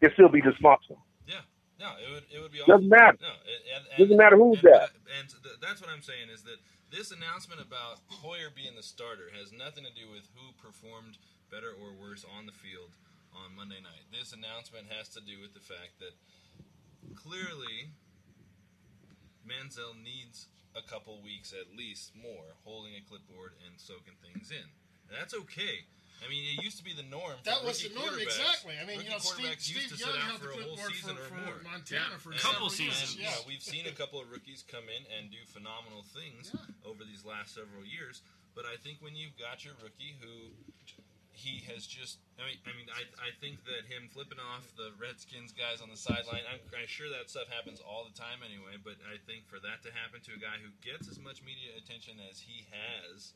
it'd 0.00 0.14
still 0.14 0.28
be 0.28 0.42
dysfunctional. 0.42 1.00
Yeah, 1.26 1.42
no, 1.80 1.96
it 1.96 2.08
would 2.12 2.26
it 2.30 2.38
would 2.38 2.52
be 2.52 2.62
Doesn't 2.66 2.88
matter. 2.88 3.18
No, 3.20 3.34
it, 3.48 3.60
and, 3.74 3.82
and, 3.90 3.98
Doesn't 3.98 4.20
matter 4.20 4.36
who's 4.36 4.62
and, 4.62 4.70
that. 4.70 4.88
And 5.18 5.26
th- 5.28 5.58
that's 5.58 5.80
what 5.80 5.90
I'm 5.90 6.04
saying 6.04 6.28
is 6.30 6.44
that 6.44 6.60
this 6.92 7.10
announcement 7.10 7.60
about 7.60 8.04
Hoyer 8.20 8.52
being 8.52 8.76
the 8.76 8.84
starter 8.84 9.32
has 9.34 9.50
nothing 9.50 9.82
to 9.88 9.94
do 9.96 10.10
with 10.12 10.28
who 10.36 10.52
performed 10.60 11.18
better 11.50 11.72
or 11.72 11.96
worse 11.96 12.22
on 12.22 12.46
the 12.46 12.54
field 12.54 12.94
on 13.32 13.56
Monday 13.56 13.80
night. 13.80 14.04
This 14.12 14.34
announcement 14.34 14.90
has 14.90 15.08
to 15.16 15.22
do 15.22 15.40
with 15.40 15.54
the 15.54 15.62
fact 15.62 15.98
that 16.02 16.14
clearly 17.16 17.90
Manziel 19.46 19.94
needs 20.02 20.46
a 20.76 20.82
couple 20.82 21.18
weeks 21.22 21.52
at 21.52 21.76
least 21.76 22.12
more 22.14 22.54
holding 22.64 22.94
a 22.94 23.02
clipboard 23.08 23.52
and 23.66 23.74
soaking 23.80 24.14
things 24.22 24.50
in. 24.50 24.66
And 25.10 25.18
that's 25.18 25.34
okay. 25.34 25.82
I 26.20 26.28
mean, 26.28 26.44
it 26.52 26.62
used 26.62 26.76
to 26.76 26.84
be 26.84 26.92
the 26.92 27.02
norm. 27.08 27.40
For 27.40 27.48
That 27.48 27.64
was 27.64 27.80
the 27.82 27.88
norm, 27.96 28.12
exactly. 28.20 28.76
I 28.76 28.84
mean, 28.84 29.00
you 29.00 29.08
know, 29.08 29.16
Steve- 29.18 29.46
quarterbacks 29.56 29.66
used 29.72 29.88
Steve 29.88 29.96
to 29.96 30.04
Young 30.04 30.12
sit 30.12 30.20
out 30.20 30.28
held 30.28 30.40
for 30.44 30.52
the 30.52 30.52
a 30.52 30.62
whole 30.68 30.76
clipboard 30.76 30.92
season 30.94 31.16
for- 31.16 31.22
or 31.22 31.28
for 31.32 31.40
more. 31.40 31.58
Montana 31.64 32.18
for 32.20 32.30
And- 32.36 32.40
several 32.40 32.68
and, 32.68 32.78
years, 32.78 33.16
you 33.16 33.22
yeah. 33.24 33.40
we've 33.48 33.62
seen 33.64 33.86
a 33.88 33.92
couple 33.96 34.20
of 34.20 34.28
rookies 34.30 34.62
come 34.68 34.84
in 34.92 35.02
and 35.16 35.30
do 35.32 35.40
phenomenal 35.48 36.04
things 36.12 36.52
over 36.84 37.02
these 37.08 37.24
last 37.24 37.54
several 37.56 37.84
years. 37.88 38.20
But 38.54 38.66
I 38.66 38.76
think 38.76 39.00
when 39.00 39.16
you've 39.16 39.36
got 39.38 39.64
your 39.64 39.74
rookie 39.82 40.14
who 40.20 40.52
he 41.32 41.62
has 41.72 41.86
just, 41.86 42.18
I 42.36 42.44
mean, 42.44 42.58
I 42.66 42.72
mean, 42.74 42.90
I, 42.90 43.06
I 43.22 43.30
think 43.38 43.62
that 43.64 43.88
him 43.88 44.10
flipping 44.10 44.42
off 44.42 44.66
the 44.76 44.92
Redskins 44.98 45.54
guys 45.54 45.80
on 45.80 45.88
the 45.88 45.96
sideline, 45.96 46.44
I'm, 46.50 46.60
I'm 46.74 46.90
sure 46.90 47.08
that 47.08 47.30
stuff 47.30 47.48
happens 47.48 47.80
all 47.80 48.04
the 48.04 48.16
time 48.16 48.42
anyway. 48.44 48.76
But 48.82 49.00
I 49.06 49.16
think 49.24 49.46
for 49.46 49.62
that 49.62 49.80
to 49.86 49.90
happen 49.94 50.20
to 50.26 50.32
a 50.36 50.40
guy 50.40 50.60
who 50.60 50.70
gets 50.82 51.06
as 51.06 51.22
much 51.22 51.40
media 51.40 51.72
attention 51.78 52.18
as 52.28 52.42
he 52.42 52.66
has, 52.74 53.32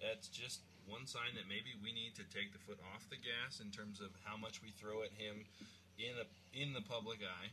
that's 0.00 0.30
just 0.30 0.62
one 0.86 1.06
sign 1.06 1.34
that 1.38 1.46
maybe 1.46 1.74
we 1.78 1.94
need 1.94 2.14
to 2.18 2.26
take 2.30 2.50
the 2.50 2.62
foot 2.62 2.78
off 2.94 3.06
the 3.10 3.20
gas 3.20 3.62
in 3.62 3.70
terms 3.70 4.02
of 4.02 4.10
how 4.26 4.34
much 4.34 4.62
we 4.62 4.74
throw 4.74 5.02
at 5.06 5.14
him 5.14 5.46
in 5.98 6.14
a 6.18 6.26
in 6.56 6.72
the 6.72 6.82
public 6.82 7.20
eye, 7.22 7.48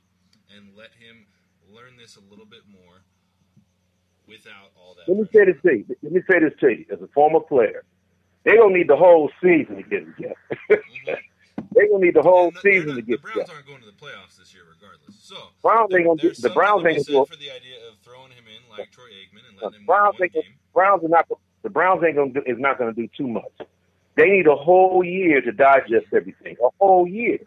and 0.56 0.74
let 0.76 0.91
him 0.98 1.28
learn 1.70 1.95
this 1.98 2.18
a 2.18 2.24
little 2.30 2.48
bit 2.48 2.66
more 2.68 3.06
without 4.28 4.72
all 4.76 4.95
that. 4.95 5.07
Let 5.07 5.18
me 5.18 5.28
say 5.34 5.45
this 5.45 5.61
to 5.61 5.72
you. 5.78 5.86
Let 6.02 6.11
me 6.11 6.22
say 6.30 6.40
this 6.40 6.53
to 6.60 6.70
you. 6.70 6.86
As 6.91 7.02
a 7.02 7.07
former 7.07 7.40
player, 7.40 7.84
they 8.49 8.55
don't 8.55 8.73
need 8.73 8.88
the 8.88 8.95
whole 8.95 9.30
season 9.41 9.76
to 9.76 9.84
get 9.84 10.01
him 10.01 10.15
together. 10.17 10.35
they 11.76 11.88
don't 11.88 12.01
need 12.01 12.15
the 12.15 12.21
whole 12.21 12.51
season 12.63 12.95
to 12.95 13.01
get 13.01 13.21
the 13.21 13.30
Browns 13.30 13.34
together. 13.34 13.53
aren't 13.53 13.67
going 13.67 13.81
to 13.81 13.85
the 13.85 13.91
playoffs 13.91 14.38
this 14.39 14.53
year, 14.53 14.63
regardless. 14.65 15.15
So 15.21 15.35
Browns 15.61 15.93
ain't 15.93 16.05
gonna 16.05 16.17
do, 16.17 16.27
there's 16.30 16.39
the 16.39 16.49
Browns 16.49 16.85
ain't 16.88 17.07
gonna 17.07 17.26
for 17.26 17.35
the 17.35 17.51
idea 17.51 17.77
of 17.88 17.97
throwing 18.03 18.31
him 18.31 18.45
in 18.49 18.77
like 18.77 18.89
Troy 18.91 19.05
Aikman 19.05 19.47
and 19.47 19.61
letting 19.61 19.81
him 19.81 19.85
Browns 19.85 20.15
ain't 20.21 20.34
gonna, 20.34 20.45
Browns 20.73 21.03
are 21.03 21.09
not 21.09 21.27
the 21.61 21.69
Browns 21.69 22.03
ain't 22.03 22.15
gonna 22.15 22.31
do, 22.31 22.41
is 22.45 22.57
not 22.57 22.80
gonna 22.80 22.93
do 22.93 23.07
too 23.15 23.27
much. 23.27 23.53
They 24.15 24.30
need 24.30 24.47
a 24.47 24.55
whole 24.55 25.03
year 25.03 25.41
to 25.41 25.51
digest 25.51 26.07
everything. 26.13 26.57
A 26.63 26.69
whole 26.80 27.07
year. 27.07 27.38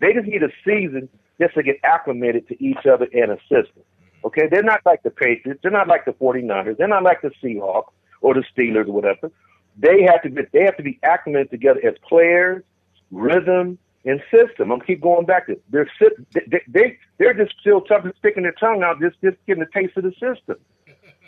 They 0.00 0.12
just 0.12 0.26
need 0.26 0.42
a 0.42 0.50
season 0.64 1.08
just 1.40 1.54
to 1.54 1.62
get 1.62 1.76
acclimated 1.82 2.46
to 2.48 2.62
each 2.62 2.84
other 2.86 3.08
and 3.12 3.32
a 3.32 3.38
system. 3.48 3.82
Mm-hmm. 3.82 4.26
Okay, 4.26 4.42
they're 4.50 4.62
not 4.62 4.82
like 4.84 5.02
the 5.02 5.10
Patriots. 5.10 5.60
They're 5.62 5.72
not 5.72 5.88
like 5.88 6.04
the 6.04 6.12
49ers. 6.12 6.76
They're 6.76 6.86
not 6.86 7.02
like 7.02 7.22
the 7.22 7.32
Seahawks 7.42 7.92
or 8.20 8.34
the 8.34 8.44
Steelers 8.56 8.86
or 8.88 8.92
whatever. 8.92 9.32
They 9.76 10.02
have 10.02 10.22
to 10.22 10.30
be, 10.30 10.42
they 10.52 10.64
have 10.64 10.76
to 10.76 10.82
be 10.82 10.98
acclimated 11.02 11.50
together 11.50 11.80
as 11.84 11.94
players, 12.08 12.62
rhythm, 13.10 13.78
and 14.04 14.22
system. 14.30 14.70
I'm 14.70 14.80
keep 14.80 15.00
going 15.00 15.26
back 15.26 15.46
to 15.46 15.58
they're 15.70 15.88
they, 16.32 16.62
they 16.68 16.98
they're 17.18 17.34
just 17.34 17.54
still 17.60 17.80
tough 17.80 18.04
and 18.04 18.14
sticking 18.18 18.42
their 18.42 18.52
tongue 18.52 18.82
out, 18.82 19.00
just 19.00 19.20
just 19.22 19.36
getting 19.46 19.62
a 19.62 19.78
taste 19.78 19.96
of 19.96 20.04
the 20.04 20.12
system. 20.12 20.56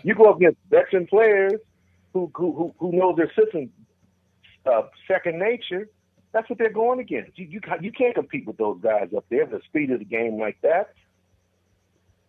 You 0.03 0.15
go 0.15 0.31
up 0.31 0.37
against 0.37 0.59
veteran 0.71 1.07
players 1.07 1.61
who 2.13 2.31
who 2.35 2.75
who, 2.79 2.93
know 2.93 3.15
their 3.15 3.33
system 3.33 3.71
uh, 4.67 4.83
second 5.09 5.39
nature. 5.39 5.89
That's 6.33 6.49
what 6.51 6.59
they're 6.59 6.71
going 6.71 7.01
against. 7.01 7.39
You 7.39 7.47
you 7.47 7.61
you 7.81 7.93
can't 7.93 8.15
compete 8.15 8.47
with 8.47 8.59
those 8.59 8.79
guys 8.83 9.09
up 9.17 9.25
there. 9.31 9.47
The 9.47 9.61
speed 9.65 9.91
of 9.91 10.01
the 10.01 10.05
game 10.05 10.39
like 10.39 10.59
that. 10.63 10.93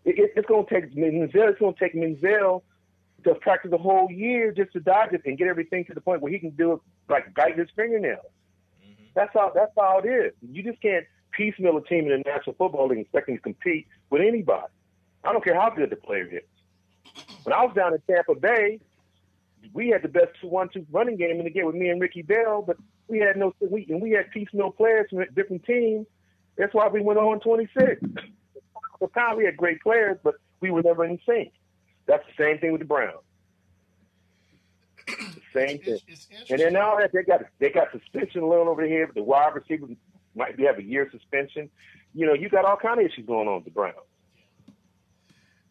It, 0.05 0.17
it, 0.17 0.31
it's 0.37 0.47
going 0.47 0.65
to 0.65 0.73
take 0.73 0.95
Manziel. 0.95 1.49
It's 1.49 1.59
going 1.59 1.73
to 1.73 1.79
take 1.79 1.93
Manziel 1.93 2.61
to 3.23 3.35
practice 3.35 3.71
the 3.71 3.77
whole 3.77 4.09
year 4.11 4.51
just 4.51 4.71
to 4.73 4.79
dodge 4.79 5.13
it 5.13 5.21
and 5.25 5.37
get 5.37 5.47
everything 5.47 5.85
to 5.85 5.93
the 5.93 6.01
point 6.01 6.21
where 6.21 6.31
he 6.31 6.39
can 6.39 6.51
do 6.51 6.73
it 6.73 6.79
like 7.09 7.33
biting 7.33 7.59
his 7.59 7.69
fingernails. 7.75 8.19
Mm-hmm. 8.83 9.05
That's 9.15 9.31
how 9.33 9.51
that's 9.53 9.71
how 9.77 9.99
it 10.03 10.07
is. 10.07 10.33
You 10.41 10.63
just 10.63 10.81
can't 10.81 11.05
piecemeal 11.31 11.77
a 11.77 11.83
team 11.83 12.05
in 12.05 12.09
the 12.09 12.23
National 12.25 12.55
Football 12.55 12.87
League 12.87 12.97
and 12.97 13.05
expect 13.05 13.27
to 13.27 13.37
compete 13.37 13.87
with 14.09 14.21
anybody. 14.21 14.67
I 15.23 15.33
don't 15.33 15.43
care 15.43 15.59
how 15.59 15.69
good 15.69 15.89
the 15.89 15.95
player 15.95 16.27
is. 16.27 17.23
When 17.43 17.53
I 17.53 17.63
was 17.63 17.73
down 17.75 17.93
in 17.93 18.01
Tampa 18.09 18.35
Bay, 18.35 18.79
we 19.73 19.89
had 19.89 20.01
the 20.01 20.07
best 20.07 20.43
one-two 20.43 20.85
running 20.91 21.17
game 21.17 21.39
in 21.39 21.43
the 21.43 21.49
game 21.49 21.65
with 21.65 21.75
me 21.75 21.89
and 21.89 21.99
Ricky 21.99 22.21
Bell, 22.21 22.63
but 22.65 22.77
we 23.07 23.19
had 23.19 23.37
no 23.37 23.53
we 23.61 23.85
and 23.89 24.01
we 24.01 24.11
had 24.11 24.29
piecemeal 24.31 24.71
players 24.71 25.07
from 25.09 25.23
different 25.35 25.65
teams, 25.65 26.05
That's 26.57 26.73
why 26.73 26.87
we 26.87 27.01
went 27.01 27.19
on 27.19 27.39
26. 27.39 28.01
At 28.03 28.99
the 28.99 29.07
time, 29.07 29.37
we 29.37 29.45
had 29.45 29.57
great 29.57 29.81
players, 29.81 30.17
but 30.23 30.35
we 30.59 30.71
were 30.71 30.81
never 30.81 31.05
in 31.05 31.19
sync. 31.25 31.53
That's 32.07 32.23
the 32.25 32.43
same 32.43 32.59
thing 32.59 32.71
with 32.71 32.81
the 32.81 32.87
Browns. 32.87 33.19
the 35.07 35.41
same 35.53 35.79
thing. 35.79 35.99
And 36.49 36.59
then 36.59 36.73
now 36.73 36.97
that 36.97 37.11
they 37.13 37.23
got 37.23 37.41
they 37.59 37.69
got 37.69 37.91
suspension 37.91 38.41
alone 38.41 38.67
over 38.67 38.85
here, 38.85 39.05
but 39.05 39.15
the 39.15 39.23
wide 39.23 39.53
receivers 39.55 39.91
might 40.35 40.57
be 40.57 40.63
have 40.63 40.77
a 40.79 40.83
year 40.83 41.09
suspension. 41.11 41.69
You 42.13 42.25
know, 42.25 42.33
you 42.33 42.49
got 42.49 42.65
all 42.65 42.77
kind 42.77 42.99
of 42.99 43.05
issues 43.05 43.25
going 43.25 43.47
on 43.47 43.55
with 43.55 43.65
the 43.65 43.71
Browns. 43.71 43.95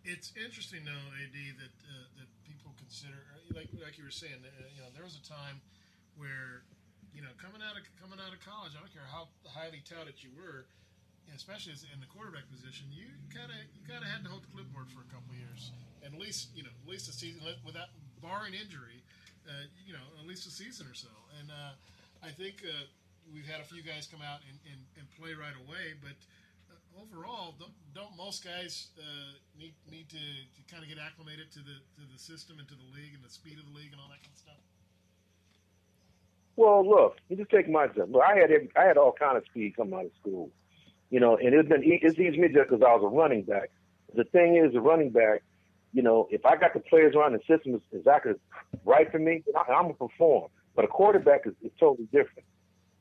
It's 0.04 0.30
interesting, 0.38 0.86
though, 0.86 1.08
Ad, 1.18 1.34
that 1.58 1.74
uh, 1.82 2.06
that 2.22 2.28
people 2.46 2.70
consider, 2.78 3.26
like 3.50 3.68
like 3.82 3.98
you 3.98 4.04
were 4.04 4.14
saying, 4.14 4.38
uh, 4.38 4.62
you 4.70 4.80
know, 4.80 4.88
there 4.94 5.02
was 5.02 5.18
a 5.18 5.24
time 5.26 5.58
where, 6.14 6.62
you 7.12 7.22
know, 7.22 7.34
coming 7.42 7.58
out 7.58 7.74
of 7.74 7.82
coming 7.98 8.22
out 8.22 8.30
of 8.30 8.38
college, 8.38 8.72
I 8.76 8.80
don't 8.80 8.94
care 8.94 9.08
how 9.10 9.26
highly 9.42 9.82
touted 9.82 10.22
you 10.22 10.30
were, 10.36 10.70
especially 11.34 11.72
as 11.72 11.82
in 11.90 11.98
the 11.98 12.10
quarterback 12.10 12.46
position, 12.52 12.86
you 12.92 13.08
kind 13.32 13.50
of 13.50 13.58
you 13.74 13.82
kind 13.88 14.04
of 14.04 14.08
had 14.10 14.22
to 14.24 14.30
hold 14.30 14.44
the 14.44 14.52
clipboard 14.52 14.86
for 14.92 15.02
a 15.02 15.10
couple 15.10 15.34
years, 15.34 15.72
at 16.04 16.14
least 16.14 16.54
you 16.54 16.62
know, 16.62 16.70
at 16.70 16.88
least 16.88 17.08
a 17.08 17.14
season 17.14 17.42
without 17.64 17.90
barring 18.22 18.54
injury, 18.54 19.02
uh, 19.48 19.66
you 19.86 19.92
know, 19.92 20.06
at 20.20 20.26
least 20.26 20.46
a 20.46 20.52
season 20.52 20.86
or 20.86 20.94
so. 20.94 21.12
And 21.40 21.50
uh, 21.50 21.74
I 22.22 22.30
think 22.30 22.62
uh, 22.62 22.86
we've 23.32 23.46
had 23.46 23.60
a 23.60 23.66
few 23.66 23.82
guys 23.82 24.06
come 24.06 24.22
out 24.22 24.40
and, 24.46 24.58
and, 24.70 24.80
and 24.98 25.04
play 25.18 25.34
right 25.34 25.54
away, 25.66 25.98
but 26.00 26.16
uh, 26.70 27.02
overall, 27.02 27.54
don't, 27.58 27.74
don't 27.94 28.14
most 28.16 28.44
guys 28.44 28.88
uh, 28.98 29.36
need 29.58 29.74
need 29.90 30.08
to, 30.10 30.20
to 30.20 30.60
kind 30.70 30.82
of 30.82 30.88
get 30.88 30.98
acclimated 30.98 31.50
to 31.52 31.60
the 31.60 31.76
to 31.98 32.02
the 32.06 32.18
system 32.18 32.58
and 32.58 32.66
to 32.68 32.74
the 32.74 32.88
league 32.94 33.14
and 33.14 33.22
the 33.22 33.32
speed 33.32 33.58
of 33.58 33.66
the 33.66 33.74
league 33.74 33.92
and 33.92 34.00
all 34.00 34.08
that 34.08 34.22
kind 34.22 34.34
of 34.34 34.40
stuff? 34.40 34.62
Well, 36.56 36.88
look, 36.88 37.18
you 37.28 37.36
just 37.36 37.50
take 37.50 37.68
my 37.68 37.84
example. 37.84 38.22
I 38.22 38.34
had 38.34 38.50
every, 38.50 38.70
I 38.76 38.84
had 38.84 38.96
all 38.96 39.12
kind 39.12 39.36
of 39.36 39.44
speed 39.44 39.76
coming 39.76 39.94
out 39.94 40.06
of 40.06 40.12
school, 40.20 40.50
you 41.16 41.20
know, 41.20 41.38
and 41.38 41.54
it's 41.54 41.66
been 41.66 41.80
it's 41.82 42.18
easy 42.18 42.36
for 42.36 42.42
me 42.42 42.48
just 42.48 42.68
because 42.68 42.82
I 42.86 42.92
was 42.94 43.00
a 43.02 43.08
running 43.08 43.40
back. 43.40 43.70
The 44.14 44.24
thing 44.24 44.58
is, 44.58 44.74
a 44.74 44.80
running 44.82 45.08
back, 45.08 45.42
you 45.94 46.02
know, 46.02 46.28
if 46.30 46.44
I 46.44 46.56
got 46.56 46.74
the 46.74 46.80
players 46.80 47.14
around 47.14 47.32
the 47.32 47.38
system 47.48 47.74
is 47.74 47.80
exactly 47.90 48.32
right 48.84 49.10
for 49.10 49.18
me, 49.18 49.42
I, 49.56 49.72
I'm 49.72 49.84
gonna 49.84 49.94
perform. 49.94 50.50
But 50.74 50.84
a 50.84 50.88
quarterback 50.88 51.46
is, 51.46 51.54
is 51.62 51.70
totally 51.80 52.06
different, 52.12 52.46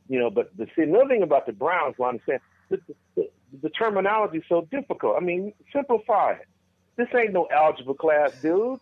you 0.07 0.17
know. 0.17 0.29
But 0.29 0.55
the 0.55 0.65
see 0.77 0.83
another 0.83 1.09
thing 1.09 1.23
about 1.23 1.45
the 1.45 1.51
Browns, 1.51 1.95
what 1.97 2.13
I'm 2.13 2.21
saying, 2.25 2.39
the, 2.69 2.79
the, 3.17 3.29
the 3.61 3.69
terminology 3.71 4.37
is 4.37 4.45
so 4.47 4.65
difficult. 4.71 5.17
I 5.17 5.19
mean, 5.19 5.51
simplify 5.73 6.35
it. 6.35 6.47
This 6.95 7.09
ain't 7.13 7.33
no 7.33 7.49
algebra 7.51 7.95
class, 7.95 8.31
dudes. 8.41 8.81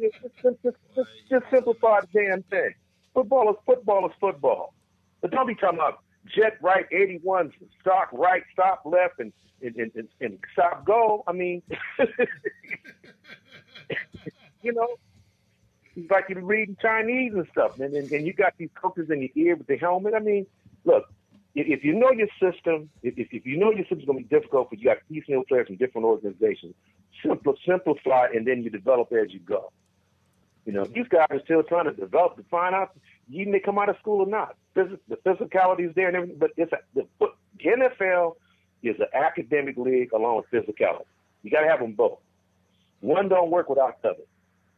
just, 0.00 0.14
just, 0.22 0.62
just, 0.62 0.76
just, 0.96 1.10
just 1.28 1.44
simplify 1.50 2.00
the 2.00 2.06
damn 2.14 2.42
thing. 2.44 2.70
Football 3.12 3.50
is 3.50 3.56
football 3.66 4.06
is 4.06 4.12
football. 4.18 4.72
But 5.20 5.32
don't 5.32 5.46
be 5.46 5.54
talking 5.54 5.80
about 5.80 6.00
jet 6.34 6.58
right, 6.62 6.86
81, 6.90 7.52
stock 7.80 8.08
right, 8.12 8.42
stop 8.52 8.82
left, 8.84 9.18
and 9.18 9.32
and, 9.60 9.76
and, 9.76 10.08
and, 10.20 10.38
stop 10.52 10.84
go. 10.84 11.24
I 11.26 11.32
mean, 11.32 11.62
you 14.62 14.72
know, 14.72 14.86
it's 15.96 16.10
like 16.10 16.26
you're 16.28 16.40
reading 16.42 16.76
Chinese 16.80 17.32
and 17.34 17.46
stuff, 17.50 17.78
and, 17.80 17.92
and, 17.94 18.10
and 18.10 18.26
you 18.26 18.32
got 18.32 18.54
these 18.56 18.70
coaches 18.80 19.10
in 19.10 19.20
your 19.20 19.30
ear 19.34 19.56
with 19.56 19.66
the 19.66 19.76
helmet. 19.76 20.14
I 20.14 20.20
mean, 20.20 20.46
look, 20.84 21.12
if, 21.54 21.66
if 21.78 21.84
you 21.84 21.94
know 21.94 22.12
your 22.12 22.28
system, 22.40 22.88
if, 23.02 23.14
if 23.16 23.44
you 23.44 23.56
know 23.56 23.72
your 23.72 23.84
system's 23.84 24.04
going 24.04 24.22
to 24.22 24.28
be 24.28 24.34
difficult 24.36 24.68
for 24.68 24.76
you, 24.76 24.84
got 24.84 24.98
piecemeal 25.10 25.42
players 25.48 25.66
from 25.66 25.76
different 25.76 26.06
organizations, 26.06 26.74
simple, 27.24 27.56
simplify, 27.66 28.26
and 28.32 28.46
then 28.46 28.62
you 28.62 28.70
develop 28.70 29.12
as 29.12 29.32
you 29.32 29.40
go. 29.40 29.72
You 30.68 30.74
know, 30.74 30.84
these 30.84 31.08
guys 31.08 31.28
are 31.30 31.40
still 31.42 31.62
trying 31.62 31.86
to 31.86 31.92
develop 31.94 32.36
to 32.36 32.42
find 32.50 32.74
out 32.74 32.94
even 33.30 33.54
they 33.54 33.58
come 33.58 33.78
out 33.78 33.88
of 33.88 33.96
school 34.00 34.20
or 34.20 34.26
not. 34.26 34.54
Phys- 34.76 34.98
the 35.08 35.16
physicality 35.16 35.88
is 35.88 35.94
there 35.94 36.08
and 36.08 36.16
everything, 36.18 36.36
but 36.38 36.50
it's 36.58 36.70
a, 36.72 36.76
the 36.94 37.06
foot- 37.18 37.36
NFL 37.58 38.34
is 38.82 38.96
an 39.00 39.06
academic 39.14 39.78
league 39.78 40.12
along 40.12 40.36
with 40.36 40.50
physicality. 40.52 41.06
You 41.42 41.50
got 41.50 41.62
to 41.62 41.68
have 41.68 41.80
them 41.80 41.92
both. 41.92 42.18
One 43.00 43.30
don't 43.30 43.50
work 43.50 43.70
without 43.70 44.02
the 44.02 44.10
other, 44.10 44.24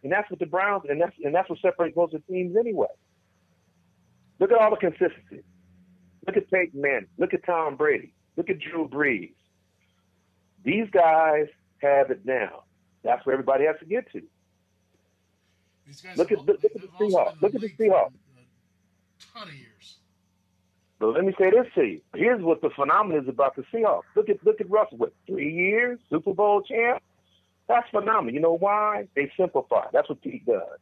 and 0.05 0.13
that's 0.13 0.31
what 0.31 0.39
the 0.39 0.47
Browns 0.47 0.85
and 0.89 1.01
that's 1.01 1.17
and 1.25 1.35
that's 1.35 1.51
what 1.51 1.59
separates 1.59 1.97
most 1.97 2.15
of 2.15 2.23
the 2.25 2.33
teams 2.33 2.55
anyway. 2.57 2.87
Look 4.39 4.53
at 4.53 4.59
all 4.59 4.71
the 4.71 4.77
consistency. 4.77 5.43
Look 6.25 6.37
at 6.37 6.49
Peyton 6.53 6.81
Manning. 6.81 7.09
Look 7.19 7.35
at 7.35 7.45
Tom 7.45 7.75
Brady. 7.75 8.13
Look 8.37 8.49
at 8.49 8.61
Drew 8.61 8.87
Brees. 8.89 9.33
These 10.63 10.89
guys 10.93 11.49
have 11.83 12.13
it 12.13 12.25
now. 12.25 12.63
That's 13.03 13.27
where 13.27 13.33
everybody 13.33 13.65
has 13.65 13.75
to 13.81 13.87
get 13.87 14.13
to. 14.13 14.23
These 15.91 16.03
guys 16.03 16.17
Look 16.17 16.31
have 16.31 16.39
at 16.39 16.47
look, 16.47 16.63
look 16.63 16.73
at 16.77 16.81
the 16.83 16.87
they've 16.87 16.95
also 16.95 17.17
Seahawks. 17.19 17.41
been 17.41 17.41
Look 17.41 17.55
at 17.57 17.61
the 17.63 17.69
Seahawks. 17.69 18.13
ton 19.35 19.49
of 19.49 19.55
years. 19.55 19.97
But 21.01 21.09
let 21.15 21.25
me 21.25 21.35
say 21.37 21.51
this 21.51 21.67
to 21.75 21.83
you. 21.83 22.01
Here's 22.15 22.41
what 22.43 22.61
the 22.63 22.71
phenomenon 22.71 23.25
is 23.25 23.29
about 23.29 23.57
the 23.57 23.63
Seahawks. 23.75 24.03
Look 24.15 24.29
at 24.29 24.45
look 24.47 24.61
at 24.61 24.71
Russell. 24.71 24.99
What 24.99 25.13
three 25.27 25.53
years 25.53 25.99
Super 26.09 26.33
Bowl 26.33 26.63
champ? 26.63 27.03
That's 27.67 27.89
phenomenal. 27.91 28.33
You 28.35 28.41
know 28.41 28.57
why? 28.57 29.09
They 29.17 29.33
simplify. 29.37 29.87
That's 29.93 30.09
what 30.09 30.23
Pete 30.23 30.47
does. 30.47 30.79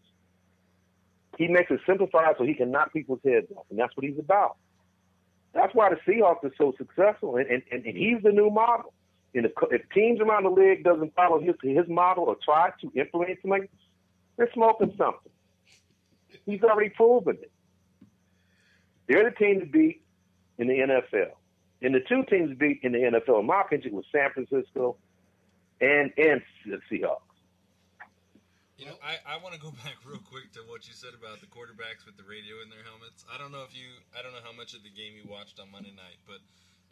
He 1.39 1.49
makes 1.49 1.71
it 1.71 1.81
simplified 1.87 2.35
so 2.37 2.45
he 2.45 2.53
can 2.53 2.71
knock 2.71 2.93
people's 2.93 3.21
heads 3.25 3.47
off, 3.57 3.65
and 3.71 3.79
that's 3.79 3.97
what 3.97 4.05
he's 4.05 4.19
about. 4.19 4.57
That's 5.55 5.75
why 5.75 5.89
the 5.89 5.97
Seahawks 6.07 6.45
are 6.45 6.53
so 6.59 6.75
successful, 6.77 7.37
and, 7.37 7.49
and, 7.49 7.63
and 7.71 7.97
he's 7.97 8.23
the 8.23 8.33
new 8.33 8.51
model. 8.51 8.93
And 9.35 9.47
if, 9.47 9.53
if 9.71 9.83
teams 9.91 10.21
around 10.21 10.45
the 10.45 10.51
league 10.51 10.85
doesn't 10.85 11.15
follow 11.15 11.41
his 11.41 11.55
his 11.63 11.89
model 11.89 12.25
or 12.25 12.37
try 12.45 12.73
to 12.83 12.93
implement 13.01 13.39
something, 13.41 13.69
they're 14.39 14.51
smoking 14.55 14.95
something. 14.97 15.33
He's 16.47 16.63
already 16.63 16.91
proven 16.91 17.37
it. 17.43 17.53
They're 19.09 19.25
the 19.25 19.37
team 19.37 19.61
to 19.61 19.67
beat 19.67 20.03
in 20.57 20.69
the 20.69 20.75
NFL. 20.75 21.37
And 21.83 21.95
the 21.95 22.01
two 22.09 22.25
teams 22.31 22.51
to 22.51 22.57
beat 22.57 22.81
in 22.83 22.93
the 22.93 22.99
NFL, 22.99 23.41
in 23.41 23.47
my 23.47 23.61
opinion, 23.61 23.95
was 23.95 24.07
San 24.11 24.31
Francisco 24.33 24.97
and 25.81 26.11
and 26.17 26.41
the 26.65 26.79
Seahawks. 26.91 27.29
You 28.79 28.87
know, 28.87 28.95
I, 29.03 29.19
I 29.27 29.43
want 29.43 29.55
to 29.55 29.61
go 29.61 29.71
back 29.85 29.99
real 30.07 30.23
quick 30.23 30.55
to 30.55 30.63
what 30.71 30.87
you 30.87 30.95
said 30.95 31.15
about 31.19 31.43
the 31.43 31.51
quarterbacks 31.51 32.07
with 32.07 32.17
the 32.17 32.23
radio 32.23 32.63
in 32.63 32.71
their 32.71 32.87
helmets. 32.87 33.27
I 33.27 33.39
don't 33.39 33.51
know 33.51 33.67
if 33.67 33.75
you, 33.75 33.91
I 34.15 34.23
don't 34.23 34.31
know 34.31 34.43
how 34.47 34.55
much 34.55 34.75
of 34.75 34.87
the 34.87 34.95
game 34.95 35.19
you 35.19 35.27
watched 35.27 35.59
on 35.59 35.71
Monday 35.71 35.95
night, 35.95 36.23
but 36.27 36.39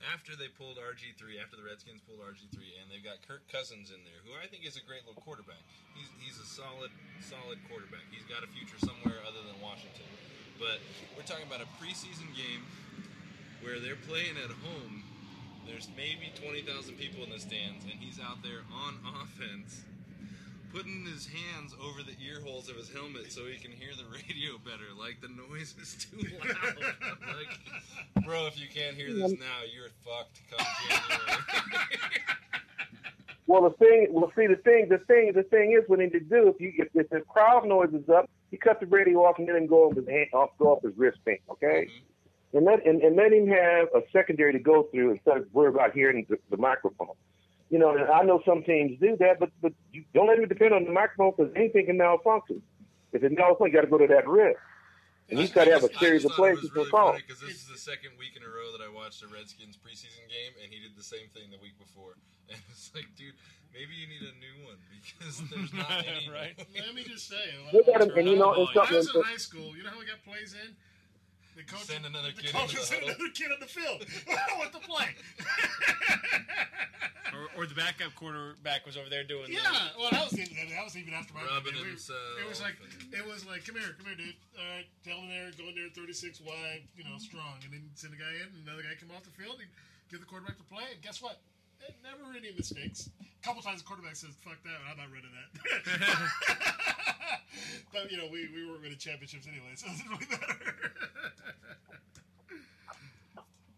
after 0.05 0.37
they 0.37 0.49
pulled 0.53 0.77
RG3, 0.77 1.41
after 1.41 1.57
the 1.57 1.65
Redskins 1.65 2.05
pulled 2.05 2.21
RG3, 2.21 2.57
and 2.81 2.93
they've 2.93 3.05
got 3.05 3.25
Kirk 3.25 3.45
Cousins 3.49 3.89
in 3.89 4.01
there, 4.05 4.21
who 4.25 4.37
I 4.37 4.45
think 4.47 4.69
is 4.69 4.77
a 4.77 4.85
great 4.85 5.05
little 5.09 5.23
quarterback. 5.25 5.63
He's 5.97 6.09
he's 6.21 6.37
a 6.37 6.49
solid 6.49 6.93
solid 7.25 7.61
quarterback. 7.69 8.05
He's 8.13 8.27
got 8.29 8.45
a 8.45 8.51
future 8.53 8.79
somewhere 8.81 9.21
other 9.25 9.41
than 9.45 9.57
Washington. 9.65 10.09
But 10.61 10.81
we're 11.17 11.29
talking 11.29 11.49
about 11.49 11.61
a 11.61 11.71
preseason 11.81 12.33
game 12.33 12.65
where 13.61 13.81
they're 13.81 14.01
playing 14.09 14.41
at 14.41 14.53
home. 14.65 15.05
There's 15.67 15.91
maybe 15.99 16.31
20,000 16.39 16.95
people 16.95 17.25
in 17.25 17.31
the 17.35 17.43
stands, 17.43 17.85
and 17.85 17.99
he's 17.99 18.23
out 18.23 18.41
there 18.41 18.63
on 18.71 19.03
offense 19.21 19.83
putting 20.77 21.07
his 21.07 21.27
hands 21.27 21.75
over 21.83 22.03
the 22.03 22.13
ear 22.23 22.41
holes 22.45 22.69
of 22.69 22.77
his 22.77 22.93
helmet 22.93 23.33
so 23.33 23.47
he 23.47 23.57
can 23.57 23.73
hear 23.73 23.93
the 23.97 24.05
radio 24.13 24.59
better. 24.63 24.93
Like 24.99 25.21
the 25.23 25.29
noise 25.29 25.75
is 25.81 25.97
too 25.99 26.19
loud. 26.19 26.77
like, 27.35 28.25
bro, 28.25 28.47
if 28.47 28.61
you 28.61 28.67
can't 28.69 28.95
hear 28.95 29.13
this 29.13 29.33
now, 29.33 29.65
you're 29.73 29.89
fucked 30.05 30.41
come 30.51 30.67
January. 30.89 31.43
Well, 33.49 33.63
the 33.63 33.77
thing, 33.77 34.09
well, 34.11 34.31
see, 34.37 34.49
the 34.49 34.57
thing, 34.57 34.89
the 34.91 34.99
thing, 34.99 35.33
the 35.33 35.45
thing 35.45 35.79
is, 35.81 35.89
what 35.89 36.01
need 36.01 36.13
to 36.13 36.21
do 36.21 36.49
if 36.49 36.61
you 36.61 36.73
if, 36.79 36.89
if 36.95 37.09
the 37.11 37.21
crowd 37.21 37.65
noise 37.65 37.95
is 37.95 38.09
up, 38.09 38.29
he 38.51 38.57
cut 38.57 38.81
the 38.81 38.87
radio 38.87 39.21
off 39.21 39.39
and 39.39 39.49
then 39.49 39.67
go 39.67 39.85
off 39.85 39.95
his 39.95 40.09
hand, 40.09 40.27
off, 40.33 40.51
go 40.59 40.73
off 40.73 40.83
his 40.83 40.93
wristband, 40.97 41.39
okay? 41.49 41.89
Mm-hmm. 41.89 42.57
And 42.57 42.67
let 42.67 42.85
and, 42.85 43.01
and 43.03 43.17
let 43.17 43.33
him 43.33 43.47
have 43.47 43.89
a 43.95 44.03
secondary 44.13 44.53
to 44.53 44.59
go 44.59 44.83
through 44.91 45.13
instead 45.13 45.37
of 45.37 45.47
worry 45.53 45.69
about 45.69 45.93
hearing 45.95 46.27
the, 46.29 46.39
the 46.51 46.57
microphone. 46.57 47.15
You 47.71 47.79
know, 47.79 47.97
I 47.97 48.23
know 48.23 48.41
some 48.47 48.63
teams 48.63 48.99
do 49.01 49.17
that, 49.19 49.41
but 49.41 49.51
but 49.61 49.73
you 49.93 50.05
don't 50.15 50.29
let 50.29 50.39
him 50.39 50.47
depend 50.49 50.73
on 50.73 50.85
the 50.85 50.93
microphone 50.93 51.33
because 51.37 51.53
anything 51.57 51.87
can 51.87 51.97
malfunction. 51.97 52.63
If 53.13 53.25
it 53.25 53.35
malfunctions, 53.35 53.67
you 53.69 53.73
got 53.73 53.81
to 53.83 53.87
go 53.89 53.99
to 53.99 54.07
that 54.07 54.29
wrist, 54.29 54.59
and 55.31 55.39
he's 55.39 55.51
got 55.51 55.65
to 55.65 55.73
have 55.73 55.83
a 55.85 55.93
series 55.99 56.25
of 56.25 56.33
plays 56.33 56.61
to 56.61 56.69
perform. 56.69 57.17
because 57.17 57.41
this 57.41 57.57
is 57.57 57.67
the 57.67 57.79
second 57.79 58.11
week 58.19 58.37
in 58.37 58.43
a 58.43 58.49
row 58.49 58.71
that 58.77 58.85
I 58.85 58.93
watched 58.93 59.23
a 59.23 59.27
Redskins 59.27 59.77
preseason 59.77 60.23
game, 60.31 60.53
and 60.63 60.73
he 60.73 60.79
did 60.79 60.95
the 60.97 61.03
same 61.03 61.27
thing 61.35 61.51
the 61.51 61.59
week 61.59 61.79
before. 61.79 62.15
And 62.49 62.63
it's 62.71 62.95
like, 62.95 63.11
dude, 63.19 63.35
maybe 63.75 63.91
you 63.99 64.07
need 64.07 64.23
a 64.23 64.31
new 64.39 64.71
one 64.71 64.79
because 65.03 65.43
there's 65.51 65.75
not 65.75 66.07
any. 66.07 66.31
right? 66.31 66.55
Let 66.79 66.95
me 66.95 67.03
just 67.03 67.27
say, 67.27 67.43
Look 67.73 67.89
at 67.89 68.01
him, 68.01 68.11
and 68.17 68.29
you 68.29 68.37
know, 68.39 68.55
it's 68.55 68.73
when 68.73 68.87
I 68.87 68.93
was 68.93 69.11
in 69.13 69.23
high 69.23 69.37
school, 69.43 69.75
you 69.77 69.83
know 69.83 69.91
how 69.91 69.99
we 69.99 70.07
got 70.07 70.23
plays 70.23 70.55
in? 70.55 70.77
The 71.57 71.65
coach 71.65 71.89
Send 71.89 72.05
another 72.05 72.37
the 72.37 72.43
kid 72.43 72.53
coach 72.53 72.77
the 72.77 72.85
send 72.85 73.05
another 73.05 73.33
kid 73.33 73.49
on 73.49 73.61
the 73.61 73.67
field. 73.67 74.05
what 74.61 74.73
to 74.73 74.81
play? 74.81 75.09
Or, 77.37 77.53
or 77.53 77.67
the 77.69 77.77
backup 77.77 78.17
quarterback 78.17 78.89
was 78.89 78.97
over 78.97 79.13
there 79.13 79.21
doing 79.21 79.53
Yeah, 79.53 79.61
the, 79.69 80.01
well, 80.01 80.09
that 80.09 80.25
was 80.25 80.41
even 80.41 80.57
that 80.73 80.81
was 80.81 80.97
even 80.97 81.13
after 81.13 81.37
my 81.37 81.45
Rubbing 81.45 81.77
birthday. 81.77 81.85
We- 81.85 81.93
himself 81.93 82.41
It 82.41 82.49
was 82.49 82.61
uh, 82.61 82.65
like 82.65 82.77
it 83.13 83.25
was 83.29 83.45
like, 83.45 83.61
come 83.67 83.77
here, 83.77 83.93
come 83.93 84.09
here, 84.09 84.17
dude. 84.17 84.41
All 84.57 84.65
right, 84.65 84.89
tell 85.05 85.21
him 85.21 85.29
there, 85.29 85.53
go 85.53 85.69
in 85.69 85.77
there, 85.77 85.93
thirty 85.93 86.17
six 86.17 86.41
wide, 86.41 86.89
you 86.97 87.05
know, 87.05 87.21
strong, 87.21 87.61
and 87.61 87.77
then 87.77 87.85
send 87.93 88.17
a 88.17 88.17
guy 88.17 88.33
in, 88.41 88.49
and 88.57 88.65
another 88.65 88.81
guy 88.81 88.97
come 88.97 89.13
off 89.13 89.29
the 89.29 89.37
field, 89.37 89.61
and 89.61 89.69
give 90.09 90.25
the 90.25 90.29
quarterback 90.31 90.57
to 90.57 90.65
play, 90.65 90.89
and 90.89 91.03
guess 91.05 91.21
what? 91.21 91.37
Never 92.01 92.25
any 92.33 92.57
mistakes. 92.57 93.11
A 93.21 93.43
couple 93.45 93.61
times 93.61 93.85
the 93.85 93.89
quarterback 93.91 94.17
says, 94.17 94.33
"Fuck 94.41 94.57
that," 94.65 94.81
I'm 94.89 94.97
not 94.97 95.13
rid 95.13 95.29
of 95.29 95.33
that. 95.37 95.53
but 97.93 98.11
you 98.11 98.19
know, 98.19 98.29
we, 98.31 98.49
we 98.55 98.67
weren't 98.67 98.83
winning 98.83 98.99
championships 98.99 99.47
anyway, 99.47 99.75
so 99.75 99.87
it 99.87 99.91
doesn't 99.91 100.11
really 100.11 100.27
matter. 100.31 100.93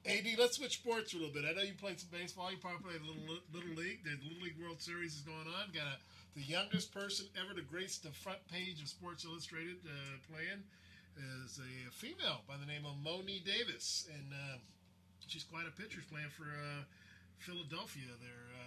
AD, 0.08 0.24
let's 0.38 0.56
switch 0.56 0.80
sports 0.80 1.12
a 1.12 1.16
little 1.20 1.32
bit. 1.32 1.44
I 1.44 1.52
know 1.52 1.60
you 1.60 1.76
played 1.76 2.00
some 2.00 2.08
baseball. 2.08 2.50
You 2.50 2.56
probably 2.56 2.80
played 2.80 3.04
a 3.04 3.06
little 3.06 3.44
little 3.52 3.76
league. 3.76 4.00
The 4.08 4.16
Little 4.24 4.40
League 4.40 4.56
World 4.56 4.80
Series 4.80 5.12
is 5.12 5.20
going 5.20 5.44
on. 5.52 5.68
Got 5.76 5.84
a, 5.84 5.96
the 6.32 6.40
youngest 6.40 6.96
person 6.96 7.28
ever 7.36 7.52
to 7.52 7.60
grace 7.60 7.98
the 7.98 8.08
front 8.08 8.40
page 8.48 8.80
of 8.80 8.88
Sports 8.88 9.28
Illustrated 9.28 9.76
uh, 9.84 10.16
playing 10.32 10.64
is 11.44 11.60
a 11.60 11.90
female 11.92 12.40
by 12.48 12.56
the 12.56 12.66
name 12.66 12.86
of 12.86 12.96
Mo'ne 13.02 13.42
Davis, 13.44 14.08
and 14.08 14.32
uh, 14.32 14.56
she's 15.26 15.44
quite 15.44 15.66
a 15.66 15.74
pitcher. 15.74 16.00
Playing 16.10 16.30
for 16.32 16.48
uh, 16.48 16.88
Philadelphia 17.38 18.08
there, 18.22 18.48
uh, 18.54 18.57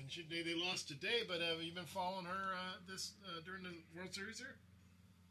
and 0.00 0.10
she, 0.10 0.24
they, 0.28 0.42
they 0.42 0.54
lost 0.54 0.88
today. 0.88 1.22
But 1.28 1.40
have 1.40 1.62
you 1.62 1.72
been 1.72 1.84
following 1.84 2.24
her 2.24 2.54
uh, 2.54 2.76
this 2.88 3.12
uh, 3.26 3.40
during 3.44 3.62
the 3.62 3.70
World 3.96 4.14
Series 4.14 4.38
here? 4.38 4.56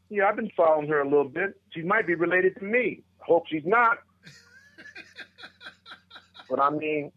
Yeah, 0.08 0.28
I've 0.28 0.36
been 0.36 0.50
following 0.56 0.88
her 0.88 1.00
a 1.00 1.04
little 1.04 1.28
bit. 1.28 1.60
She 1.70 1.82
might 1.82 2.06
be 2.06 2.14
related 2.14 2.56
to 2.56 2.64
me. 2.64 3.02
Hope 3.18 3.44
she's 3.48 3.64
not. 3.64 3.98
but 6.50 6.60
I 6.60 6.70
mean, 6.70 7.12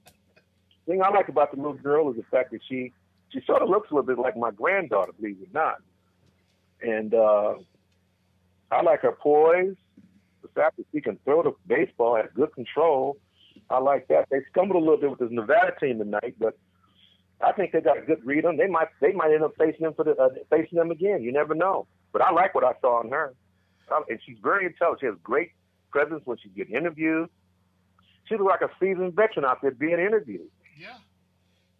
the 0.85 0.91
thing 0.91 1.01
I 1.01 1.09
like 1.09 1.29
about 1.29 1.51
the 1.51 1.57
little 1.57 1.73
girl 1.73 2.09
is 2.11 2.17
the 2.17 2.23
fact 2.23 2.51
that 2.51 2.61
she 2.69 2.91
she 3.31 3.41
sort 3.47 3.63
of 3.63 3.69
looks 3.69 3.89
a 3.89 3.95
little 3.95 4.05
bit 4.05 4.19
like 4.19 4.37
my 4.37 4.51
granddaughter, 4.51 5.11
believe 5.19 5.37
it 5.41 5.49
or 5.49 5.53
not. 5.53 5.77
And 6.81 7.15
uh, 7.15 7.55
I 8.69 8.83
like 8.83 9.01
her 9.01 9.11
poise, 9.11 9.75
the 10.43 10.49
fact 10.49 10.77
that 10.77 10.85
she 10.93 11.01
can 11.01 11.17
throw 11.23 11.41
the 11.41 11.53
baseball, 11.65 12.15
has 12.15 12.27
good 12.35 12.53
control. 12.53 13.17
I 13.71 13.79
like 13.79 14.07
that. 14.09 14.27
They 14.29 14.41
stumbled 14.51 14.75
a 14.75 14.85
little 14.85 14.97
bit 14.97 15.09
with 15.09 15.19
this 15.19 15.31
Nevada 15.31 15.73
team 15.79 15.97
tonight, 15.97 16.35
but 16.37 16.59
I 17.43 17.51
think 17.51 17.71
they 17.71 17.81
got 17.81 17.97
a 17.97 18.01
good 18.01 18.25
read 18.25 18.45
on. 18.45 18.57
They 18.57 18.67
might 18.67 18.87
they 19.01 19.11
might 19.11 19.31
end 19.31 19.43
up 19.43 19.53
facing 19.57 19.83
them 19.83 19.93
for 19.93 20.03
the 20.03 20.15
uh, 20.15 20.29
facing 20.49 20.77
them 20.77 20.91
again. 20.91 21.21
You 21.21 21.31
never 21.31 21.55
know. 21.55 21.87
But 22.11 22.21
I 22.21 22.31
like 22.31 22.53
what 22.55 22.63
I 22.63 22.73
saw 22.81 23.01
in 23.01 23.09
her, 23.09 23.33
and 24.09 24.19
she's 24.25 24.37
very 24.41 24.65
intelligent. 24.65 24.99
She 25.01 25.05
has 25.07 25.15
great 25.23 25.51
presence 25.91 26.21
when 26.25 26.37
she 26.37 26.49
gets 26.49 26.71
interviewed. 26.71 27.29
She 28.25 28.37
looks 28.37 28.49
like 28.49 28.61
a 28.61 28.71
seasoned 28.79 29.15
veteran 29.15 29.45
out 29.45 29.61
there 29.61 29.71
being 29.71 29.99
interviewed. 29.99 30.49
Yeah, 30.79 30.97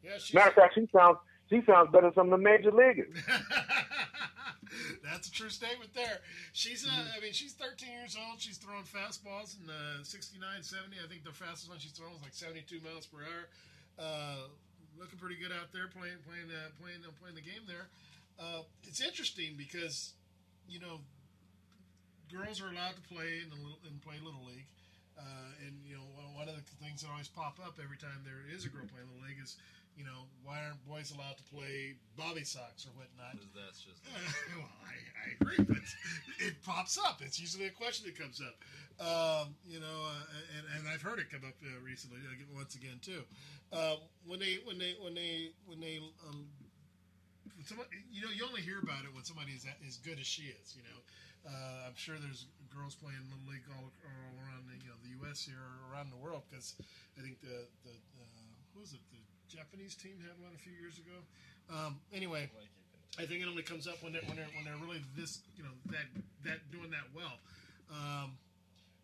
yeah. 0.03 0.17
Matter 0.33 0.49
of 0.49 0.55
fact, 0.55 0.75
she 0.75 0.87
sounds 0.95 1.17
she 1.49 1.61
sounds 1.65 1.91
better 1.91 2.07
than 2.07 2.13
some 2.15 2.33
of 2.33 2.39
the 2.39 2.43
major 2.43 2.71
leaguers. 2.71 3.15
That's 5.03 5.27
a 5.27 5.31
true 5.31 5.49
statement 5.49 5.93
there. 5.93 6.19
She's, 6.51 6.85
uh, 6.85 6.89
I 7.15 7.21
mean, 7.21 7.33
she's 7.33 7.53
13 7.53 7.89
years 7.89 8.17
old. 8.17 8.41
She's 8.41 8.57
throwing 8.57 8.83
fastballs 8.83 9.59
in 9.59 9.67
the 9.67 10.03
69, 10.03 10.41
70. 10.63 10.97
I 11.03 11.07
think 11.07 11.23
the 11.23 11.31
fastest 11.31 11.69
one 11.69 11.77
she's 11.77 11.91
thrown 11.91 12.11
is 12.15 12.21
like 12.23 12.33
72 12.33 12.81
miles 12.81 13.05
per 13.05 13.19
hour. 13.19 13.45
Uh, 13.99 14.47
looking 14.99 15.19
pretty 15.19 15.35
good 15.37 15.51
out 15.51 15.71
there 15.73 15.87
playing, 15.89 16.19
playing, 16.25 16.49
uh, 16.49 16.69
playing, 16.81 17.01
uh, 17.05 17.11
playing 17.19 17.35
the 17.35 17.45
game 17.45 17.65
there. 17.65 17.87
Uh, 18.39 18.65
it's 18.83 19.01
interesting 19.01 19.53
because, 19.57 20.13
you 20.67 20.79
know, 20.79 21.01
girls 22.31 22.61
are 22.61 22.69
allowed 22.69 22.97
to 22.97 23.05
play 23.05 23.41
in 23.45 23.49
little, 23.53 23.77
and 23.85 24.01
play 24.01 24.17
little 24.23 24.43
league. 24.45 24.67
Uh, 25.13 25.65
and 25.65 25.77
you 25.85 25.93
know, 25.93 26.05
one 26.33 26.49
of 26.49 26.57
the 26.57 26.65
things 26.81 27.05
that 27.05 27.09
always 27.13 27.29
pop 27.29 27.61
up 27.61 27.77
every 27.77 27.97
time 28.01 28.25
there 28.25 28.41
is 28.49 28.65
a 28.65 28.69
girl 28.69 28.81
playing 28.89 29.05
little 29.13 29.21
league 29.29 29.37
is, 29.37 29.57
you 29.97 30.03
know, 30.03 30.25
why 30.43 30.59
aren't 30.63 30.81
boys 30.87 31.11
allowed 31.11 31.37
to 31.37 31.43
play 31.43 31.95
Bobby 32.17 32.43
Sox 32.43 32.85
or 32.85 32.91
whatnot? 32.97 33.37
That's 33.55 33.81
just 33.81 34.01
well, 34.57 34.69
I, 34.85 34.95
I 35.21 35.25
agree, 35.39 35.63
but 35.63 35.83
it 36.39 36.55
pops 36.63 36.97
up. 36.97 37.21
It's 37.21 37.39
usually 37.39 37.67
a 37.67 37.75
question 37.75 38.05
that 38.07 38.17
comes 38.17 38.41
up. 38.41 38.55
Um, 39.01 39.55
you 39.65 39.79
know, 39.79 39.97
uh, 40.05 40.57
and, 40.57 40.65
and 40.77 40.83
I've 40.87 41.01
heard 41.01 41.19
it 41.19 41.29
come 41.31 41.41
up 41.47 41.55
uh, 41.61 41.81
recently 41.81 42.19
uh, 42.25 42.45
once 42.55 42.75
again 42.75 42.99
too. 43.01 43.21
Um, 43.71 43.97
when 44.25 44.39
they 44.39 44.59
when 44.65 44.77
they 44.77 44.93
when 45.01 45.13
they 45.13 45.49
when 45.65 45.79
they 45.79 45.97
um, 46.29 46.45
when 47.57 47.65
somebody, 47.65 47.89
you 48.11 48.21
know, 48.21 48.29
you 48.29 48.45
only 48.45 48.61
hear 48.61 48.79
about 48.81 49.05
it 49.05 49.13
when 49.13 49.23
somebody 49.23 49.53
is 49.53 49.65
as 49.87 49.97
good 49.97 50.19
as 50.19 50.27
she 50.27 50.53
is. 50.53 50.77
You 50.77 50.83
know, 50.85 50.99
uh, 51.49 51.87
I'm 51.87 51.97
sure 51.97 52.15
there's 52.19 52.45
girls 52.69 52.95
playing 52.95 53.21
little 53.29 53.47
league 53.49 53.65
all, 53.71 53.87
all 53.87 54.33
around 54.43 54.67
the, 54.67 54.75
you 54.83 54.89
know 54.91 54.99
the 55.01 55.13
U.S. 55.23 55.41
here 55.41 55.57
or 55.57 55.89
around 55.89 56.11
the 56.11 56.19
world 56.19 56.43
because 56.49 56.75
I 57.17 57.23
think 57.23 57.39
the 57.41 57.65
the 57.87 57.95
uh, 58.19 58.43
who 58.73 58.83
was 58.83 58.93
it 58.93 59.01
the 59.09 59.22
Japanese 59.49 59.95
team 59.95 60.17
had 60.21 60.35
one 60.41 60.51
a 60.55 60.59
few 60.59 60.73
years 60.73 60.97
ago. 60.97 61.17
Um, 61.71 61.99
anyway, 62.13 62.49
I 63.17 63.25
think 63.25 63.41
it 63.41 63.47
only 63.47 63.63
comes 63.63 63.87
up 63.87 64.01
when 64.01 64.13
they're 64.13 64.25
when 64.25 64.37
they're 64.37 64.51
when 64.55 64.65
they're 64.65 64.81
really 64.81 65.01
this 65.15 65.41
you 65.55 65.63
know 65.63 65.75
that 65.91 66.07
that 66.43 66.71
doing 66.71 66.91
that 66.91 67.07
well. 67.15 67.39
Um, 67.91 68.37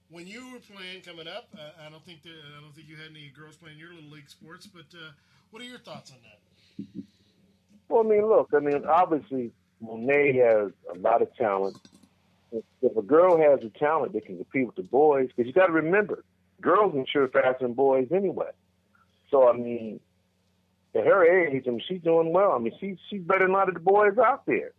when 0.09 0.25
you 0.27 0.51
were 0.51 0.59
playing 0.59 1.01
coming 1.01 1.27
up, 1.27 1.47
uh, 1.53 1.85
I 1.85 1.89
don't 1.89 2.03
think 2.03 2.23
that, 2.23 2.31
I 2.31 2.61
don't 2.61 2.73
think 2.73 2.87
you 2.89 2.95
had 2.95 3.11
any 3.11 3.31
girls 3.35 3.55
playing 3.55 3.77
your 3.77 3.93
little 3.93 4.09
league 4.09 4.29
sports. 4.29 4.67
But 4.67 4.85
uh, 4.95 5.11
what 5.51 5.61
are 5.61 5.65
your 5.65 5.79
thoughts 5.79 6.11
on 6.11 6.17
that? 6.23 7.03
Well, 7.87 8.05
I 8.05 8.09
mean, 8.09 8.27
look, 8.27 8.49
I 8.55 8.59
mean, 8.59 8.85
obviously, 8.85 9.51
Mo'ne 9.81 10.35
has 10.35 10.71
a 10.93 10.99
lot 10.99 11.21
of 11.21 11.33
talent. 11.35 11.77
If, 12.51 12.97
a 12.97 13.01
girl 13.01 13.37
has 13.37 13.59
a 13.63 13.69
talent, 13.77 14.13
they 14.13 14.21
can 14.21 14.37
compete 14.37 14.65
with 14.65 14.75
the 14.75 14.83
boys. 14.83 15.27
Because 15.27 15.47
you 15.47 15.53
got 15.53 15.67
to 15.67 15.73
remember, 15.73 16.23
girls 16.61 16.93
mature 16.95 17.27
faster 17.27 17.57
than 17.61 17.73
boys 17.73 18.07
anyway. 18.11 18.49
So, 19.29 19.47
I 19.47 19.53
mean, 19.53 19.99
at 20.95 21.05
her 21.05 21.23
age, 21.23 21.63
I 21.67 21.69
mean, 21.69 21.81
she's 21.87 22.01
doing 22.01 22.33
well. 22.33 22.51
I 22.53 22.59
mean, 22.59 22.73
she's 22.79 22.97
she's 23.09 23.21
better 23.21 23.45
than 23.45 23.51
a 23.51 23.53
lot 23.53 23.67
of 23.67 23.75
the 23.75 23.79
boys 23.79 24.17
out 24.17 24.45
there. 24.45 24.71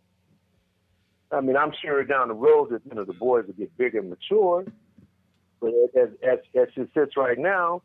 I 1.31 1.39
mean, 1.39 1.55
I'm 1.55 1.71
sure 1.81 2.03
down 2.03 2.27
the 2.27 2.33
road 2.33 2.71
that 2.71 2.81
you 2.85 2.95
know 2.95 3.05
the 3.05 3.13
boys 3.13 3.45
will 3.47 3.53
get 3.53 3.75
bigger 3.77 3.99
and 3.99 4.09
mature. 4.09 4.65
But 5.61 5.71
as 5.97 6.09
as 6.21 6.39
as 6.55 6.67
she 6.75 6.83
sits 6.93 7.15
right 7.15 7.37
now, 7.37 7.81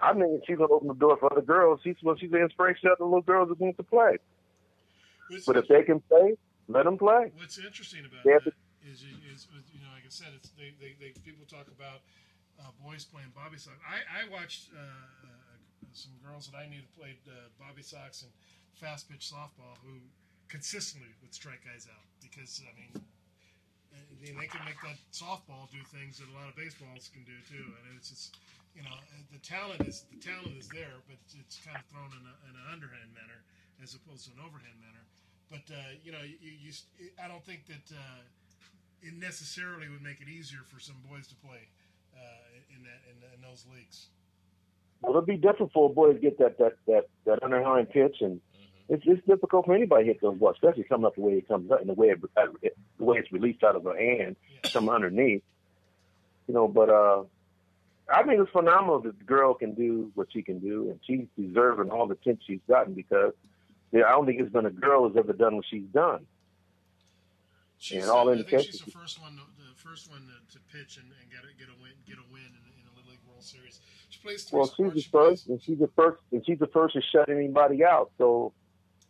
I 0.00 0.12
mean, 0.12 0.40
she's 0.46 0.56
gonna 0.56 0.72
open 0.72 0.88
the 0.88 0.94
door 0.94 1.16
for 1.18 1.32
other 1.32 1.42
girls. 1.42 1.80
She's 1.82 1.96
well, 2.02 2.16
she's 2.16 2.30
the 2.30 2.40
inspiration 2.40 2.88
of 2.90 2.98
the 2.98 3.04
little 3.04 3.22
girls 3.22 3.48
that 3.48 3.58
want 3.58 3.76
to 3.78 3.82
play. 3.82 4.18
But 5.46 5.56
if 5.56 5.66
they 5.68 5.82
can 5.82 6.00
play, 6.00 6.36
let 6.68 6.84
them 6.84 6.98
play. 6.98 7.32
What's 7.36 7.58
interesting 7.58 8.04
about 8.04 8.22
that 8.24 8.52
is, 8.84 9.02
is, 9.02 9.48
you 9.72 9.80
know, 9.80 9.90
like 9.94 10.04
I 10.04 10.10
said, 10.10 10.28
it's 10.36 10.50
they, 10.50 10.74
they, 10.78 10.94
they 11.00 11.10
people 11.24 11.46
talk 11.46 11.66
about 11.68 12.02
uh, 12.60 12.70
boys 12.84 13.04
playing 13.04 13.32
Bobby 13.34 13.58
Sox. 13.58 13.76
I, 13.86 14.26
I 14.26 14.30
watched 14.30 14.70
uh, 14.74 14.82
some 15.92 16.12
girls 16.22 16.48
that 16.48 16.56
I 16.56 16.66
knew 16.70 16.80
that 16.80 16.92
played 16.94 17.20
uh, 17.26 17.50
Bobby 17.58 17.82
Sox 17.82 18.22
and 18.22 18.32
fast 18.78 19.10
pitch 19.10 19.30
softball 19.30 19.76
who 19.82 19.98
consistently 20.48 21.08
would 21.20 21.34
strike 21.34 21.64
guys 21.64 21.88
out 21.88 22.06
because 22.20 22.60
I 22.64 22.72
mean, 22.76 23.02
they 24.20 24.48
can 24.48 24.64
make 24.64 24.80
that 24.86 24.96
softball 25.12 25.68
do 25.68 25.82
things 25.92 26.18
that 26.22 26.28
a 26.30 26.34
lot 26.36 26.48
of 26.48 26.56
baseballs 26.56 27.10
can 27.12 27.24
do 27.24 27.36
too, 27.44 27.64
and 27.64 27.92
it's 27.96 28.08
just 28.08 28.38
you 28.72 28.80
know 28.80 28.94
the 29.32 29.40
talent 29.44 29.84
is 29.84 30.04
the 30.08 30.20
talent 30.20 30.56
is 30.56 30.68
there, 30.72 31.02
but 31.08 31.18
it's 31.36 31.60
kind 31.60 31.76
of 31.76 31.84
thrown 31.92 32.08
in, 32.14 32.24
a, 32.24 32.34
in 32.48 32.54
an 32.56 32.66
underhand 32.72 33.12
manner 33.12 33.44
as 33.82 33.92
opposed 33.98 34.28
to 34.28 34.30
an 34.32 34.40
overhand 34.40 34.78
manner. 34.80 35.04
But 35.52 35.66
uh, 35.68 35.92
you 36.00 36.12
know, 36.12 36.24
you, 36.24 36.52
you, 36.56 36.72
I 37.20 37.28
don't 37.28 37.44
think 37.44 37.68
that 37.68 37.86
uh, 37.92 38.22
it 39.04 39.12
necessarily 39.18 39.90
would 39.90 40.02
make 40.02 40.22
it 40.22 40.28
easier 40.30 40.64
for 40.64 40.80
some 40.80 40.96
boys 41.10 41.28
to 41.28 41.36
play 41.44 41.68
uh, 42.16 42.72
in 42.72 42.80
that 42.86 43.00
in, 43.10 43.16
in 43.36 43.40
those 43.44 43.66
leagues. 43.68 44.08
Well, 45.02 45.10
it'll 45.10 45.22
be 45.22 45.36
different 45.36 45.72
for 45.72 45.90
a 45.90 45.92
boy 45.92 46.12
to 46.12 46.18
get 46.18 46.38
that 46.38 46.58
that 46.58 46.74
that 46.86 47.08
that 47.26 47.42
underhand 47.42 47.90
pitch, 47.90 48.16
and 48.20 48.40
it's 48.88 49.02
it's 49.06 49.26
difficult 49.26 49.66
for 49.66 49.74
anybody 49.74 50.04
to 50.04 50.08
hit 50.12 50.20
those 50.20 50.38
balls, 50.38 50.56
especially 50.62 50.84
coming 50.84 51.06
up 51.06 51.16
the 51.16 51.20
way 51.20 51.32
it 51.32 51.48
comes 51.48 51.70
up 51.70 51.80
and 51.80 51.88
the 51.88 51.94
way 51.94 52.08
it, 52.08 52.20
the 52.20 53.04
way 53.04 53.18
it's 53.18 53.32
released 53.32 53.64
out 53.64 53.76
of 53.76 53.84
her 53.84 53.98
hand, 53.98 54.36
from 54.70 54.88
underneath. 54.88 55.42
You 56.46 56.54
know, 56.54 56.68
but 56.68 56.88
uh, 56.88 57.24
I 58.12 58.22
think 58.22 58.40
it's 58.40 58.50
phenomenal 58.50 59.00
that 59.00 59.18
the 59.18 59.24
girl 59.24 59.54
can 59.54 59.74
do 59.74 60.12
what 60.14 60.28
she 60.32 60.42
can 60.42 60.60
do, 60.60 60.90
and 60.90 61.00
she's 61.06 61.26
deserving 61.36 61.90
all 61.90 62.06
the 62.06 62.14
attention 62.14 62.42
she's 62.46 62.60
gotten 62.68 62.94
because 62.94 63.32
yeah, 63.92 64.04
I 64.06 64.12
don't 64.12 64.26
think 64.26 64.40
it's 64.40 64.52
been 64.52 64.66
a 64.66 64.70
girl 64.70 65.08
who's 65.08 65.16
ever 65.16 65.32
done 65.32 65.56
what 65.56 65.66
she's 65.68 65.86
done. 65.92 66.26
She's, 67.78 68.02
and 68.02 68.10
all 68.10 68.28
uh, 68.28 68.30
I 68.30 68.34
indications. 68.34 68.78
she's 68.78 68.86
the 68.86 68.90
first 68.90 69.20
one, 69.20 69.36
the 69.36 69.74
first 69.76 70.10
one 70.10 70.22
to, 70.22 70.36
to 70.54 70.58
pitch 70.72 70.96
and, 70.96 71.10
and 71.10 71.26
get 71.28 71.42
a, 71.42 71.50
get 71.58 71.66
a 71.66 71.76
win, 71.82 71.92
get 72.06 72.16
a 72.16 72.26
win 72.32 72.46
in, 72.46 72.64
in 72.78 72.82
League 73.12 73.20
World 73.28 73.42
Series. 73.44 73.80
She 74.08 74.20
plays 74.20 74.44
three 74.44 74.58
Well, 74.58 74.66
sports. 74.68 74.94
she's 74.94 75.04
the 75.04 75.10
first, 75.10 75.46
and 75.48 75.62
she's 75.62 75.78
the 75.78 75.90
first, 75.96 76.20
and 76.32 76.44
she's 76.46 76.58
the 76.58 76.66
first 76.68 76.94
to 76.94 77.02
shut 77.12 77.28
anybody 77.28 77.84
out. 77.84 78.10
So, 78.18 78.52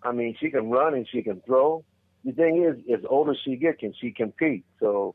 I 0.03 0.13
mean, 0.13 0.37
she 0.39 0.51
can 0.51 0.71
run 0.71 0.95
and 0.95 1.07
she 1.09 1.23
can 1.23 1.41
throw. 1.43 1.85
The 2.25 2.33
thing 2.33 2.63
is, 2.63 2.77
as 2.93 3.05
older 3.09 3.35
she 3.45 3.57
gets, 3.57 3.79
can 3.81 3.95
she 4.01 4.11
compete? 4.13 4.65
So, 4.79 5.15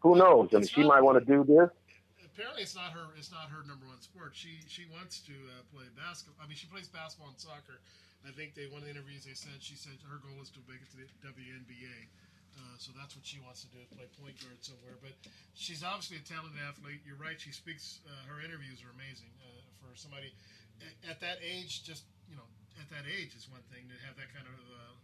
who 0.00 0.14
knows? 0.16 0.50
I 0.52 0.58
mean, 0.58 0.66
she 0.68 0.84
might 0.84 1.02
want 1.02 1.18
to 1.18 1.24
do 1.24 1.42
this. 1.44 1.70
Apparently, 2.24 2.62
it's 2.62 2.76
not 2.76 2.92
her. 2.92 3.06
It's 3.16 3.32
not 3.32 3.48
her 3.48 3.64
number 3.66 3.86
one 3.86 4.00
sport. 4.02 4.32
She 4.34 4.60
she 4.68 4.84
wants 4.92 5.20
to 5.24 5.32
uh, 5.32 5.64
play 5.72 5.86
basketball. 5.96 6.44
I 6.44 6.46
mean, 6.46 6.56
she 6.60 6.66
plays 6.68 6.86
basketball 6.86 7.32
and 7.32 7.40
soccer. 7.40 7.80
I 8.28 8.30
think 8.34 8.54
they 8.54 8.66
one 8.68 8.82
of 8.82 8.84
the 8.84 8.92
interviews 8.92 9.24
they 9.24 9.32
said 9.38 9.56
she 9.60 9.74
said 9.74 9.96
her 10.04 10.18
goal 10.20 10.42
is 10.42 10.50
to 10.52 10.60
make 10.68 10.82
it 10.84 10.90
to 10.92 10.98
the 11.00 11.08
WNBA. 11.32 12.12
Uh, 12.56 12.76
so 12.80 12.88
that's 12.96 13.12
what 13.12 13.24
she 13.24 13.36
wants 13.44 13.60
to 13.60 13.68
do, 13.68 13.76
is 13.84 13.88
play 13.92 14.08
point 14.16 14.36
guard 14.40 14.56
somewhere. 14.64 14.96
But 15.04 15.12
she's 15.52 15.84
obviously 15.84 16.16
a 16.16 16.24
talented 16.24 16.56
athlete. 16.64 17.04
You're 17.04 17.20
right. 17.20 17.36
She 17.36 17.52
speaks. 17.52 18.00
Uh, 18.08 18.12
her 18.32 18.40
interviews 18.40 18.80
are 18.80 18.92
amazing 18.96 19.28
uh, 19.44 19.60
for 19.76 19.92
somebody 19.92 20.32
at, 20.80 21.16
at 21.16 21.18
that 21.20 21.44
age. 21.44 21.84
Just 21.84 22.08
you 22.32 22.36
know, 22.36 22.48
at 22.80 22.88
that 22.88 23.04
age 23.04 23.36
is 23.36 23.44
one 23.52 23.60
thing 23.68 23.84
to 23.92 23.96
have 24.08 24.16
that 24.16 24.32
kind 24.32 24.48
of 24.48 24.56
uh, 24.56 24.94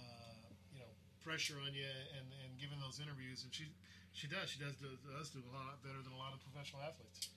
uh, 0.00 0.44
you 0.72 0.80
know 0.80 0.88
pressure 1.20 1.60
on 1.60 1.76
you 1.76 1.84
and, 2.16 2.26
and 2.40 2.50
giving 2.56 2.80
those 2.80 3.04
interviews. 3.04 3.44
And 3.44 3.52
she 3.52 3.68
she 4.16 4.24
does. 4.24 4.48
She 4.48 4.58
does 4.58 4.72
do, 4.80 4.88
does 5.12 5.28
do 5.28 5.44
a 5.44 5.52
lot 5.52 5.76
better 5.84 6.00
than 6.00 6.16
a 6.16 6.20
lot 6.20 6.32
of 6.32 6.40
professional 6.40 6.80
athletes. 6.88 7.28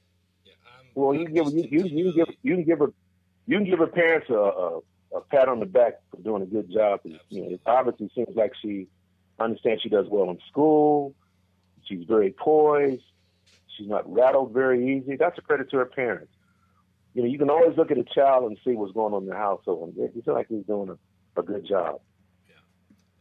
Yeah, 0.48 0.56
I'm, 0.64 0.88
Well, 0.96 1.12
you 1.12 1.28
can 1.28 1.36
give 1.36 1.52
you, 1.52 1.68
you, 1.68 1.84
you 1.92 2.06
can 2.08 2.16
give 2.16 2.30
you 2.40 2.54
can 2.56 2.64
give 2.64 2.80
her 2.80 2.92
you 3.48 3.58
can 3.60 3.68
give 3.68 3.80
her 3.84 3.92
parents 3.92 4.32
a, 4.32 4.40
a, 4.40 4.68
a 5.20 5.22
pat 5.28 5.52
on 5.52 5.60
the 5.60 5.68
back 5.68 6.00
for 6.10 6.24
doing 6.24 6.42
a 6.42 6.48
good 6.48 6.72
job. 6.72 7.04
You 7.04 7.20
know, 7.44 7.50
it 7.52 7.62
obviously 7.66 8.10
seems 8.16 8.36
like 8.36 8.54
she 8.62 8.88
understands 9.44 9.82
she 9.82 9.90
does 9.90 10.08
well 10.10 10.30
in 10.30 10.40
school. 10.50 11.14
She's 11.84 12.06
very 12.08 12.32
poised. 12.32 13.04
She's 13.78 13.88
not 13.88 14.12
rattled 14.12 14.54
very 14.54 14.98
easy. 14.98 15.16
That's 15.16 15.38
a 15.38 15.42
credit 15.42 15.70
to 15.72 15.78
her 15.78 15.86
parents. 15.86 16.34
You 17.14 17.24
know, 17.24 17.28
you 17.28 17.38
can 17.38 17.50
always 17.50 17.78
look 17.78 17.92
at 17.92 17.98
a 17.98 18.04
child 18.06 18.46
and 18.46 18.58
see 18.64 18.72
what's 18.72 18.94
going 18.94 19.14
on 19.14 19.24
in 19.24 19.30
the 19.30 19.36
household. 19.36 19.94
And 19.98 20.10
you 20.16 20.22
feel 20.22 20.34
like 20.34 20.48
he's 20.48 20.66
doing 20.66 20.90
a, 20.90 21.40
a 21.40 21.44
good 21.44 21.66
job. 21.68 22.00
Yeah, 22.48 22.64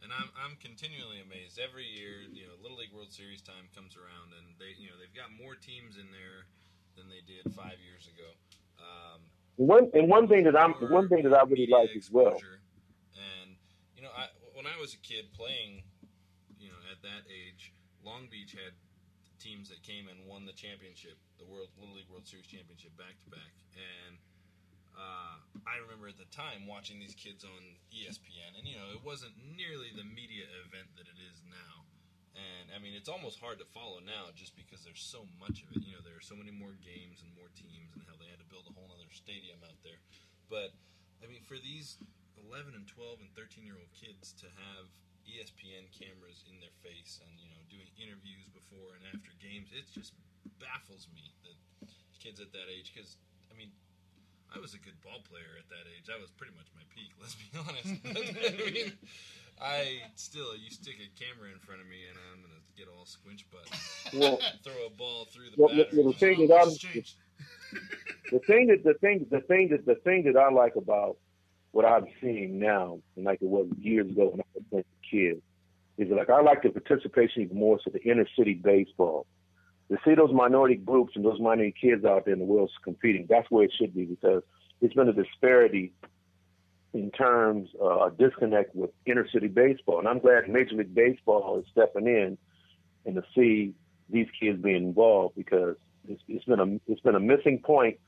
and 0.03 0.11
I'm 0.13 0.29
I'm 0.39 0.55
continually 0.57 1.19
amazed 1.19 1.59
every 1.59 1.85
year. 1.85 2.23
You 2.31 2.43
know, 2.47 2.53
Little 2.61 2.77
League 2.77 2.93
World 2.93 3.11
Series 3.11 3.41
time 3.41 3.67
comes 3.75 3.97
around, 3.97 4.31
and 4.37 4.55
they 4.59 4.71
you 4.79 4.87
know 4.87 4.95
they've 4.99 5.13
got 5.15 5.31
more 5.35 5.55
teams 5.55 5.97
in 5.97 6.07
there 6.11 6.47
than 6.95 7.09
they 7.09 7.19
did 7.27 7.51
five 7.53 7.79
years 7.83 8.07
ago. 8.07 8.29
Um, 8.79 9.21
One 9.57 9.91
and 9.93 10.07
one 10.09 10.27
thing 10.27 10.43
that 10.45 10.55
I'm 10.55 10.73
one 10.91 11.09
thing 11.09 11.23
that 11.23 11.33
I 11.33 11.43
really 11.43 11.67
like 11.67 11.89
as 11.97 12.09
well. 12.09 12.39
and 13.15 13.55
you 13.95 14.01
know, 14.03 14.09
I 14.15 14.27
when 14.53 14.65
I 14.67 14.79
was 14.79 14.93
a 14.93 14.97
kid 14.97 15.33
playing, 15.33 15.83
at 17.01 17.09
that 17.09 17.23
age, 17.25 17.73
Long 18.05 18.29
Beach 18.29 18.53
had 18.53 18.77
teams 19.41 19.73
that 19.73 19.81
came 19.81 20.05
and 20.05 20.21
won 20.29 20.45
the 20.45 20.53
championship, 20.53 21.17
the 21.41 21.45
World 21.49 21.73
Little 21.81 21.97
League 21.97 22.09
World 22.13 22.29
Series 22.29 22.45
championship 22.45 22.93
back 22.93 23.17
to 23.25 23.29
back, 23.33 23.53
and 23.73 24.21
uh, 24.93 25.41
I 25.65 25.81
remember 25.81 26.11
at 26.11 26.21
the 26.21 26.29
time 26.29 26.69
watching 26.69 27.01
these 27.01 27.17
kids 27.17 27.41
on 27.41 27.61
ESPN, 27.89 28.53
and 28.53 28.69
you 28.69 28.77
know, 28.77 28.93
it 28.93 29.01
wasn't 29.01 29.33
nearly 29.57 29.89
the 29.97 30.05
media 30.05 30.45
event 30.61 30.93
that 30.93 31.09
it 31.09 31.17
is 31.17 31.41
now. 31.49 31.89
And 32.37 32.71
I 32.71 32.79
mean, 32.79 32.95
it's 32.95 33.11
almost 33.11 33.43
hard 33.43 33.59
to 33.59 33.67
follow 33.67 33.99
now 33.99 34.31
just 34.31 34.55
because 34.55 34.87
there's 34.87 35.03
so 35.03 35.27
much 35.41 35.67
of 35.67 35.73
it. 35.75 35.83
You 35.83 35.99
know, 35.99 36.03
there 36.05 36.15
are 36.15 36.23
so 36.23 36.37
many 36.37 36.53
more 36.53 36.77
games 36.79 37.19
and 37.25 37.31
more 37.35 37.51
teams, 37.57 37.91
and 37.97 38.05
how 38.07 38.15
they 38.15 38.29
had 38.29 38.39
to 38.39 38.47
build 38.47 38.69
a 38.69 38.73
whole 38.77 38.87
other 38.93 39.09
stadium 39.11 39.59
out 39.65 39.79
there. 39.83 39.99
But 40.47 40.71
I 41.19 41.27
mean, 41.27 41.43
for 41.43 41.59
these 41.59 41.99
11 42.39 42.75
and 42.75 42.87
12 42.87 43.25
and 43.25 43.31
13 43.35 43.63
year 43.63 43.79
old 43.79 43.91
kids 43.95 44.35
to 44.43 44.47
have 44.47 44.91
ESPN 45.31 45.87
cameras 45.95 46.43
in 46.51 46.59
their 46.59 46.73
face 46.83 47.23
and 47.23 47.31
you 47.39 47.47
know 47.47 47.61
doing 47.71 47.87
interviews 47.95 48.45
before 48.51 48.99
and 48.99 49.03
after 49.07 49.31
games, 49.39 49.71
it 49.71 49.87
just 49.95 50.11
baffles 50.59 51.07
me 51.15 51.31
that 51.47 51.57
kids 52.19 52.39
at 52.39 52.51
that 52.51 52.67
age. 52.67 52.91
Because 52.93 53.17
I 53.49 53.57
mean, 53.57 53.71
I 54.51 54.59
was 54.59 54.75
a 54.75 54.81
good 54.83 54.99
ball 55.01 55.23
player 55.23 55.55
at 55.57 55.67
that 55.71 55.87
age. 55.87 56.11
That 56.11 56.19
was 56.19 56.29
pretty 56.35 56.53
much 56.53 56.67
my 56.75 56.83
peak. 56.91 57.15
Let's 57.21 57.39
be 57.39 57.49
honest. 57.55 57.91
I 58.11 58.71
mean, 58.71 58.91
I 59.61 60.11
still 60.15 60.55
you 60.55 60.69
stick 60.69 60.99
a 60.99 61.09
camera 61.15 61.49
in 61.51 61.59
front 61.59 61.81
of 61.81 61.87
me 61.87 62.03
and 62.09 62.17
I'm 62.31 62.41
gonna 62.43 62.63
get 62.75 62.87
all 62.91 63.05
squinch 63.05 63.47
butt. 63.49 63.67
Well- 64.13 64.39
throw 64.63 64.85
a 64.85 64.91
ball 64.91 65.25
through 65.31 65.55
the 65.55 65.61
Well, 65.61 65.71
well, 65.71 66.11
the 66.11 66.17
thing 66.17 66.37
oh, 66.43 66.47
that 66.47 66.61
I'm, 66.61 66.69
the 68.31 68.39
thing 68.39 68.67
that 68.67 68.83
the 68.83 68.95
thing 68.99 69.25
the 69.29 69.41
thing 69.41 69.69
that 69.69 69.85
the 69.85 69.95
thing 69.95 70.23
that 70.25 70.37
I 70.37 70.51
like 70.51 70.75
about 70.75 71.17
what 71.71 71.85
I'm 71.85 72.05
seeing 72.19 72.59
now, 72.59 72.99
and 73.15 73.25
like 73.25 73.41
it 73.41 73.47
was 73.47 73.67
years 73.79 74.09
ago 74.09 74.29
when 74.29 74.41
I 74.41 74.43
was 74.71 74.83
a 75.11 75.15
kid, 75.15 75.41
is 75.97 76.09
like 76.11 76.29
I 76.29 76.41
like 76.41 76.63
the 76.63 76.69
participation 76.69 77.43
even 77.43 77.57
more 77.57 77.79
so 77.83 77.91
the 77.91 78.01
inner 78.03 78.25
city 78.37 78.53
baseball. 78.53 79.25
To 79.89 79.97
see 80.05 80.15
those 80.15 80.31
minority 80.31 80.75
groups 80.75 81.13
and 81.15 81.25
those 81.25 81.39
minority 81.39 81.73
kids 81.79 82.05
out 82.05 82.25
there 82.25 82.33
in 82.33 82.39
the 82.39 82.45
world 82.45 82.71
competing, 82.83 83.25
that's 83.29 83.51
where 83.51 83.65
it 83.65 83.73
should 83.77 83.93
be 83.93 84.05
because 84.05 84.41
it's 84.79 84.93
been 84.93 85.09
a 85.09 85.13
disparity 85.13 85.93
in 86.93 87.11
terms 87.11 87.69
uh, 87.81 88.07
a 88.07 88.11
disconnect 88.11 88.75
with 88.75 88.89
inner 89.05 89.27
city 89.29 89.47
baseball. 89.47 89.99
And 89.99 90.07
I'm 90.07 90.19
glad 90.19 90.49
Major 90.49 90.75
League 90.75 90.95
Baseball 90.95 91.59
is 91.59 91.65
stepping 91.71 92.07
in 92.07 92.37
and 93.05 93.15
to 93.15 93.23
see 93.35 93.73
these 94.09 94.27
kids 94.39 94.61
being 94.61 94.77
involved 94.77 95.35
because 95.35 95.75
it's, 96.07 96.21
it's 96.27 96.45
been 96.45 96.59
a 96.59 96.91
it's 96.91 97.01
been 97.01 97.15
a 97.15 97.19
missing 97.19 97.59
point 97.59 97.99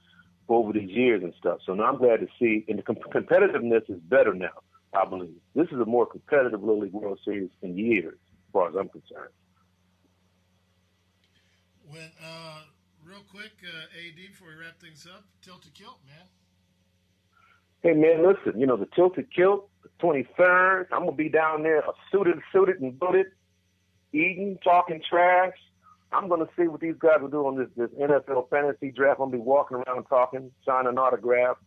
over 0.49 0.73
these 0.73 0.89
years 0.89 1.23
and 1.23 1.33
stuff. 1.37 1.59
So 1.65 1.73
now 1.73 1.85
I'm 1.85 1.97
glad 1.97 2.19
to 2.19 2.27
see, 2.39 2.65
and 2.67 2.79
the 2.79 2.83
com- 2.83 2.95
competitiveness 2.95 3.89
is 3.89 3.99
better 3.99 4.33
now. 4.33 4.61
I 4.95 5.05
believe 5.05 5.35
this 5.55 5.67
is 5.67 5.79
a 5.79 5.85
more 5.85 6.05
competitive 6.05 6.61
Little 6.61 6.79
League 6.79 6.93
World 6.93 7.19
Series 7.25 7.49
in 7.61 7.77
years, 7.77 8.13
as 8.13 8.51
far 8.51 8.69
as 8.69 8.75
I'm 8.79 8.89
concerned. 8.89 9.33
When 11.89 12.11
uh, 12.23 12.61
real 13.03 13.23
quick, 13.29 13.51
uh, 13.63 13.99
AD, 13.99 14.15
before 14.15 14.49
we 14.49 14.63
wrap 14.63 14.79
things 14.79 15.07
up, 15.11 15.23
Tilted 15.41 15.73
Kilt, 15.73 15.99
man. 16.07 16.25
Hey 17.81 17.93
man, 17.93 18.25
listen, 18.25 18.59
you 18.59 18.65
know 18.65 18.77
the 18.77 18.87
Tilted 18.95 19.27
Kilt, 19.35 19.69
the 19.81 19.89
23rd. 20.01 20.85
I'm 20.91 21.01
gonna 21.01 21.11
be 21.11 21.29
down 21.29 21.63
there, 21.63 21.83
suited, 22.11 22.37
suited 22.51 22.79
and 22.79 22.97
booted, 22.97 23.27
eating, 24.13 24.57
talking 24.63 25.01
trash. 25.09 25.55
I'm 26.11 26.29
gonna 26.29 26.47
see 26.57 26.67
what 26.67 26.79
these 26.79 26.95
guys 26.99 27.17
will 27.19 27.29
do 27.29 27.45
on 27.47 27.57
this 27.57 27.67
this 27.75 27.89
NFL 27.99 28.49
fantasy 28.49 28.91
draft. 28.91 29.19
I'm 29.19 29.31
gonna 29.31 29.37
be 29.37 29.43
walking 29.43 29.77
around 29.77 30.05
talking, 30.05 30.51
signing 30.65 30.97
autographs. 30.97 31.59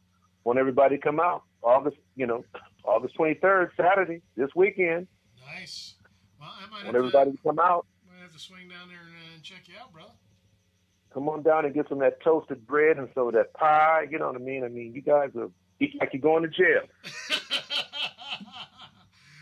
Want 0.45 0.59
everybody 0.59 0.97
come 0.97 1.19
out 1.19 1.43
August, 1.67 1.97
you 2.15 2.27
know, 2.27 2.45
August 2.85 3.19
23rd, 3.19 3.71
Saturday, 3.77 4.23
this 4.37 4.51
weekend. 4.55 5.09
Nice. 5.45 5.95
Well, 6.41 6.49
I 6.49 6.71
might 6.71 6.85
Want 6.85 6.97
everybody 6.97 7.33
to 7.33 7.39
come 7.43 7.59
out. 7.59 7.87
might 8.09 8.23
have 8.23 8.33
to 8.33 8.39
swing 8.39 8.69
down 8.69 8.89
there 8.89 9.01
and, 9.05 9.15
uh, 9.15 9.35
and 9.35 9.43
check 9.43 9.67
you 9.67 9.75
out, 9.81 9.93
brother. 9.93 10.13
Come 11.13 11.29
on 11.29 11.43
down 11.43 11.65
and 11.65 11.75
get 11.75 11.89
some 11.89 11.99
of 11.99 12.03
that 12.03 12.23
toasted 12.23 12.65
bread 12.67 12.99
and 12.99 13.09
some 13.15 13.29
of 13.29 13.35
that 13.35 13.53
pie. 13.55 14.07
You 14.11 14.19
know 14.19 14.27
what 14.29 14.37
I 14.37 14.39
mean? 14.39 14.65
I 14.65 14.69
mean, 14.69 14.93
you 14.95 15.03
guys 15.03 15.31
are 15.37 15.51
eat 15.81 15.97
like 15.99 16.11
you're 16.13 16.21
going 16.21 16.43
to 16.43 16.49
jail. 16.49 16.83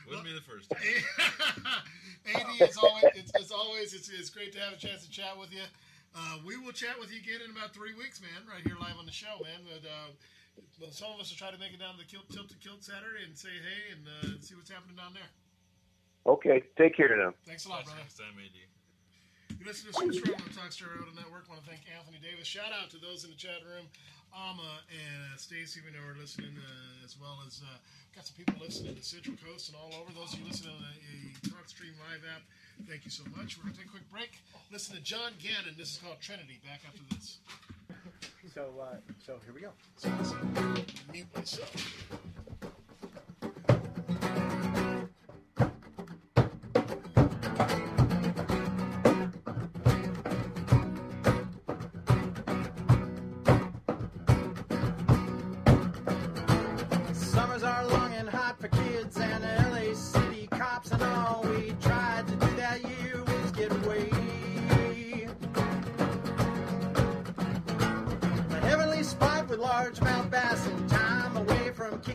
Wouldn't 0.09 0.24
be 0.24 0.32
the 0.32 0.40
first. 0.40 0.72
AD, 0.72 0.78
it's 2.60 2.76
always 2.76 3.05
it's, 3.16 3.32
it's 3.34 3.51
always 3.51 3.92
it's, 3.92 4.09
it's 4.09 4.30
great 4.30 4.52
to 4.52 4.60
have 4.60 4.72
a 4.72 4.76
chance 4.76 5.05
to 5.05 5.10
chat 5.10 5.36
with 5.38 5.52
you. 5.52 5.62
Uh, 6.14 6.38
we 6.46 6.56
will 6.56 6.70
chat 6.72 6.94
with 7.01 7.12
you 7.12 7.18
again 7.18 7.40
in 7.44 7.51
about 7.51 7.74
three 7.74 7.92
weeks, 7.94 8.20
man. 8.20 8.46
Right 8.48 8.62
here 8.64 8.76
live 8.80 8.96
on 8.98 9.06
the 9.06 9.12
show, 9.12 9.34
man. 9.42 9.66
But, 9.66 9.82
uh, 9.82 10.06
well, 10.06 10.14
some 10.90 11.12
of 11.14 11.20
us 11.20 11.31
will 11.31 11.39
try 11.39 11.51
to 11.51 11.59
make 11.59 11.72
it 11.72 11.81
down 11.81 11.97
to 11.97 12.01
the 12.02 12.09
Kilt, 12.09 12.28
Tilted 12.31 12.60
Kilt 12.60 12.85
Saturday 12.85 13.24
and 13.26 13.36
say 13.36 13.51
hey 13.51 13.94
and 13.94 14.02
uh, 14.06 14.40
see 14.40 14.55
what's 14.55 14.70
happening 14.70 14.97
down 14.97 15.14
there. 15.14 15.31
Okay, 16.26 16.62
take 16.76 16.97
care 16.97 17.12
now. 17.16 17.35
Thanks 17.44 17.66
a 17.66 17.68
lot, 17.68 17.85
brother. 17.85 18.01
Next 18.01 18.16
time, 18.16 18.32
AD. 18.40 18.56
You 19.60 19.64
listen 19.68 19.93
to 19.93 19.97
Swoops 19.97 20.20
World 20.24 20.40
on 20.40 20.48
the 20.48 20.56
Talk 20.56 20.72
Story 20.72 20.97
Radio 20.97 21.12
Network. 21.12 21.48
want 21.48 21.60
to 21.60 21.68
thank 21.68 21.85
Anthony 21.89 22.16
Davis. 22.20 22.48
Shout 22.48 22.72
out 22.72 22.89
to 22.93 22.98
those 22.98 23.24
in 23.24 23.31
the 23.31 23.36
chat 23.36 23.60
room, 23.64 23.85
Alma 24.32 24.81
and 24.89 25.20
uh, 25.32 25.36
Stacy. 25.36 25.85
We 25.85 25.93
know 25.93 26.05
are 26.05 26.16
listening, 26.16 26.56
uh, 26.56 27.05
as 27.05 27.16
well 27.20 27.44
as 27.44 27.60
uh, 27.60 27.76
got 28.16 28.24
some 28.24 28.40
people 28.40 28.56
listening 28.56 28.97
in 28.97 28.98
the 28.98 29.05
Central 29.05 29.36
Coast 29.40 29.68
and 29.68 29.76
all 29.76 29.93
over. 30.01 30.12
Those 30.16 30.32
of 30.32 30.40
you 30.40 30.48
listening 30.48 30.72
on 30.72 30.85
a, 30.85 30.97
a 30.97 31.16
Talk 31.52 31.68
Stream 31.68 31.93
Live 32.09 32.24
app, 32.24 32.44
thank 32.89 33.05
you 33.05 33.12
so 33.12 33.24
much. 33.36 33.60
We're 33.60 33.68
gonna 33.68 33.76
take 33.81 33.93
a 33.93 33.94
quick 33.94 34.09
break. 34.09 34.40
Listen 34.72 34.97
to 34.97 35.02
John 35.05 35.36
Gannon. 35.40 35.76
This 35.76 35.97
is 35.97 35.98
called 36.01 36.18
Trinity. 36.24 36.56
Back 36.64 36.85
after 36.89 37.05
this. 37.12 37.40
So, 38.55 38.70
uh, 38.80 38.96
so 39.26 39.38
here 39.44 39.55
we 39.55 39.60
go. 39.60 39.70
So 39.96 40.09
mute 41.12 41.26
myself. 41.34 42.43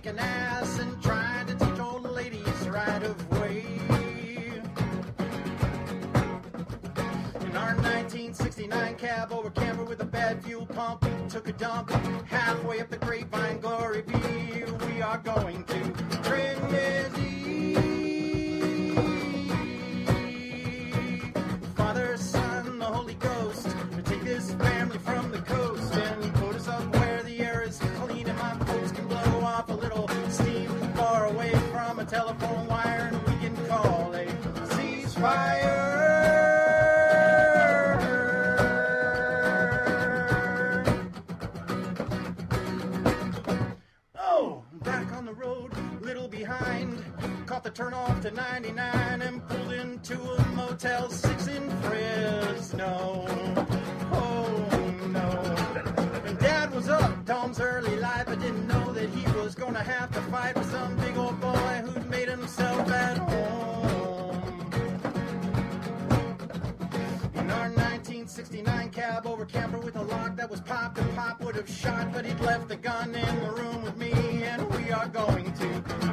Kicking 0.09 0.25
ass 0.25 0.79
and 0.79 1.03
trying 1.03 1.45
to 1.45 1.53
teach 1.53 1.79
old 1.79 2.09
ladies 2.09 2.67
right 2.67 3.03
of 3.03 3.39
way. 3.39 3.63
In 7.41 7.55
our 7.55 7.75
1969 7.75 8.95
cab 8.95 9.31
over 9.31 9.51
camper 9.51 9.83
with 9.83 10.01
a 10.01 10.05
bad 10.05 10.43
fuel 10.43 10.65
pump, 10.65 11.05
took 11.29 11.47
a 11.47 11.53
dump 11.53 11.91
halfway 12.25 12.81
up 12.81 12.89
the 12.89 12.97
grapevine 12.97 13.59
glory 13.59 14.01
view. 14.01 14.75
We 14.87 15.03
are 15.03 15.19
going 15.19 15.63
to 15.65 15.91
Trinity. 16.23 17.28
To 48.21 48.31
99 48.31 49.21
and 49.21 49.47
pulled 49.47 49.71
into 49.71 50.19
a 50.19 50.45
Motel 50.49 51.09
6 51.09 51.47
in 51.47 51.69
Fresno. 51.81 53.25
Oh 54.11 54.67
no. 55.07 55.29
And 56.25 56.37
Dad 56.37 56.73
was 56.73 56.89
up 56.89 57.25
Tom's 57.25 57.61
early 57.61 57.95
life, 57.95 58.25
but 58.25 58.41
didn't 58.41 58.67
know 58.67 58.91
that 58.91 59.09
he 59.09 59.25
was 59.37 59.55
gonna 59.55 59.83
have 59.83 60.11
to 60.11 60.21
fight 60.23 60.55
with 60.55 60.69
some 60.69 60.97
big 60.97 61.15
old 61.15 61.39
boy 61.39 61.81
who'd 61.85 62.09
made 62.09 62.27
himself 62.27 62.89
at 62.91 63.17
home. 63.19 64.41
In 67.35 67.49
our 67.51 67.69
1969 67.69 68.89
cab 68.89 69.09
cab 69.09 69.27
over 69.27 69.45
camper 69.45 69.79
with 69.79 69.95
a 69.95 70.01
lock 70.01 70.35
that 70.35 70.49
was 70.49 70.61
popped 70.61 70.97
and 70.97 71.15
pop 71.15 71.41
would 71.41 71.55
have 71.55 71.69
shot, 71.69 72.11
but 72.11 72.25
he'd 72.25 72.39
left 72.41 72.67
the 72.67 72.75
gun 72.75 73.15
in 73.15 73.39
the 73.39 73.51
room 73.51 73.81
with 73.81 73.97
me, 73.97 74.11
and 74.43 74.69
we 74.75 74.91
are 74.91 75.07
going 75.07 75.53
to 75.53 76.08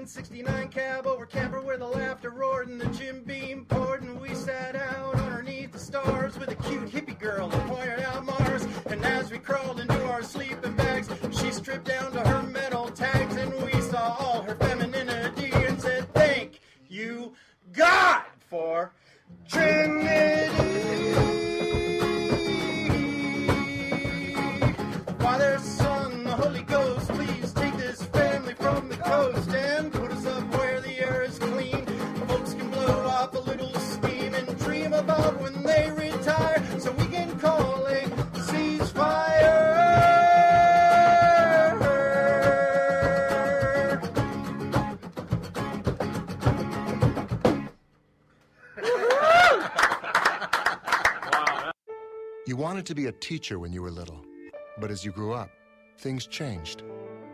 1969 0.00 0.70
cab 0.70 1.06
wanted 52.80 52.94
to 52.96 53.02
be 53.02 53.08
a 53.08 53.12
teacher 53.12 53.58
when 53.58 53.74
you 53.74 53.82
were 53.82 53.90
little, 53.90 54.24
but 54.78 54.90
as 54.90 55.04
you 55.04 55.12
grew 55.12 55.34
up, 55.34 55.50
things 55.98 56.26
changed. 56.26 56.82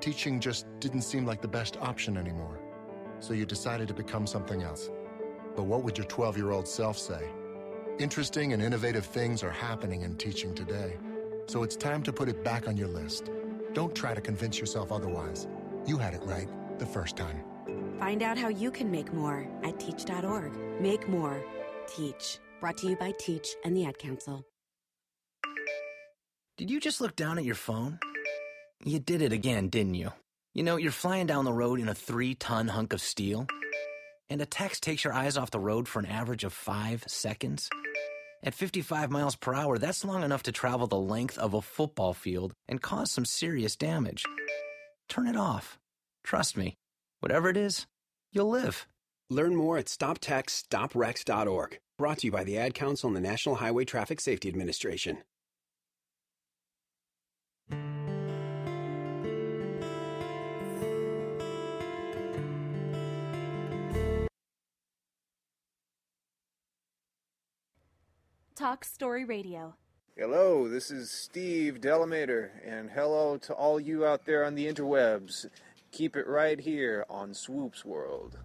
Teaching 0.01 0.41
just 0.41 0.67
didn't 0.81 1.03
seem 1.03 1.25
like 1.25 1.41
the 1.41 1.47
best 1.47 1.77
option 1.77 2.17
anymore, 2.17 2.59
so 3.21 3.33
you 3.33 3.47
decided 3.47 3.87
to 3.87 3.95
become 3.95 4.27
something 4.27 4.65
else. 4.65 4.91
But 5.55 5.67
what 5.67 5.85
would 5.85 5.97
your 5.97 6.09
12 6.09 6.37
year 6.37 6.51
old 6.51 6.67
self 6.67 6.99
say? 6.99 7.29
Interesting 8.01 8.55
and 8.55 8.61
innovative 8.61 9.07
things 9.07 9.45
are 9.45 9.53
happening 9.53 10.03
in 10.03 10.17
teaching 10.17 10.53
today, 10.53 10.97
so 11.47 11.63
it's 11.63 11.77
time 11.77 12.03
to 12.03 12.13
put 12.13 12.29
it 12.29 12.43
back 12.43 12.67
on 12.67 12.77
your 12.77 12.89
list. 12.89 13.31
Don't 13.73 13.95
try 13.95 14.15
to 14.15 14.21
convince 14.21 14.59
yourself 14.59 14.91
otherwise. 14.91 15.47
You 15.87 15.97
had 15.97 16.15
it 16.15 16.25
right 16.25 16.49
the 16.81 16.87
first 16.87 17.17
time. 17.17 17.45
Find 18.01 18.21
out 18.21 18.37
how 18.37 18.49
you 18.49 18.73
can 18.73 18.91
make 18.91 19.13
more 19.13 19.47
at 19.63 19.79
teach.org. 19.79 20.81
Make 20.81 21.09
more. 21.09 21.41
Teach. 21.87 22.41
Brought 22.61 22.79
to 22.79 22.89
you 22.89 22.97
by 22.97 23.13
Teach 23.17 23.55
and 23.65 23.77
the 23.77 23.85
Ad 23.87 23.99
Council. 23.99 24.45
Did 26.57 26.71
you 26.71 26.81
just 26.81 27.03
look 27.03 27.15
down 27.17 27.37
at 27.37 27.45
your 27.45 27.55
phone? 27.55 27.99
You 28.83 28.99
did 28.99 29.21
it 29.21 29.31
again, 29.31 29.69
didn't 29.69 29.93
you? 29.93 30.13
You 30.55 30.63
know, 30.63 30.77
you're 30.77 30.91
flying 30.91 31.27
down 31.27 31.45
the 31.45 31.53
road 31.53 31.81
in 31.81 31.89
a 31.91 31.95
three 31.95 32.35
ton 32.35 32.69
hunk 32.69 32.95
of 32.95 33.03
steel, 33.03 33.47
and 34.31 34.41
a 34.41 34.47
text 34.47 34.83
takes 34.83 35.05
your 35.05 35.13
eyes 35.13 35.37
off 35.37 35.51
the 35.51 35.61
road 35.61 35.87
for 35.87 35.99
an 35.99 36.07
average 36.07 36.45
of 36.45 36.55
five 36.55 37.05
seconds. 37.07 37.69
At 38.43 38.55
55 38.55 39.11
miles 39.11 39.37
per 39.37 39.53
hour, 39.53 39.77
that's 39.77 40.03
long 40.03 40.23
enough 40.23 40.45
to 40.45 40.53
travel 40.53 40.87
the 40.87 40.97
length 40.97 41.37
of 41.37 41.53
a 41.53 41.61
football 41.61 42.15
field 42.15 42.55
and 42.69 42.81
cause 42.81 43.13
some 43.13 43.27
serious 43.27 43.77
damage. 43.77 44.25
Turn 45.11 45.27
it 45.27 45.37
off. 45.37 45.79
Trust 46.25 46.57
me, 46.57 46.79
whatever 47.21 47.51
it 47.51 47.59
is, 47.59 47.87
you'll 48.33 48.49
live. 48.49 48.87
Learn 49.29 49.55
more 49.55 49.77
at 49.77 49.87
stoptextstoprex.org. 49.87 51.81
Brought 51.99 52.19
to 52.19 52.27
you 52.27 52.33
by 52.33 52.45
the 52.45 52.57
Ad 52.57 52.73
Council 52.73 53.09
and 53.09 53.17
the 53.17 53.21
National 53.21 53.57
Highway 53.57 53.85
Traffic 53.85 54.23
Safety 54.23 54.49
Administration. 54.49 55.19
Talk 68.57 68.87
Story 68.87 69.27
Radio. 69.27 69.75
Hello, 70.17 70.67
this 70.67 70.91
is 70.91 71.11
Steve 71.11 71.79
Delamater, 71.79 72.49
and 72.65 72.89
hello 72.89 73.37
to 73.37 73.53
all 73.53 73.79
you 73.79 74.07
out 74.07 74.25
there 74.25 74.47
on 74.47 74.55
the 74.55 74.67
interwebs. 74.67 75.45
Keep 75.93 76.17
it 76.17 76.27
right 76.27 76.59
here 76.59 77.05
on 77.11 77.35
Swoops 77.35 77.85
World. 77.85 78.39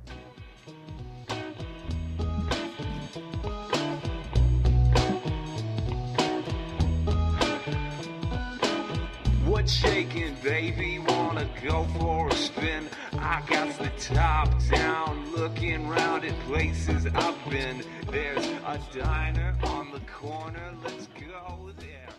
What's 9.62 9.74
shaking, 9.74 10.36
baby? 10.42 10.98
Wanna 10.98 11.48
go 11.64 11.86
for 12.00 12.30
a 12.30 12.34
spin? 12.34 12.90
I 13.20 13.44
got 13.48 13.78
the 13.78 13.92
top 14.00 14.50
down, 14.72 15.32
looking 15.36 15.88
round 15.88 16.26
at 16.26 16.34
places 16.48 17.06
I've 17.06 17.38
been. 17.48 17.84
There's 18.10 18.44
a 18.48 18.80
diner 18.92 19.54
on 19.66 19.92
the 19.92 20.00
corner, 20.12 20.74
let's 20.84 21.06
go 21.10 21.70
there. 21.78 22.10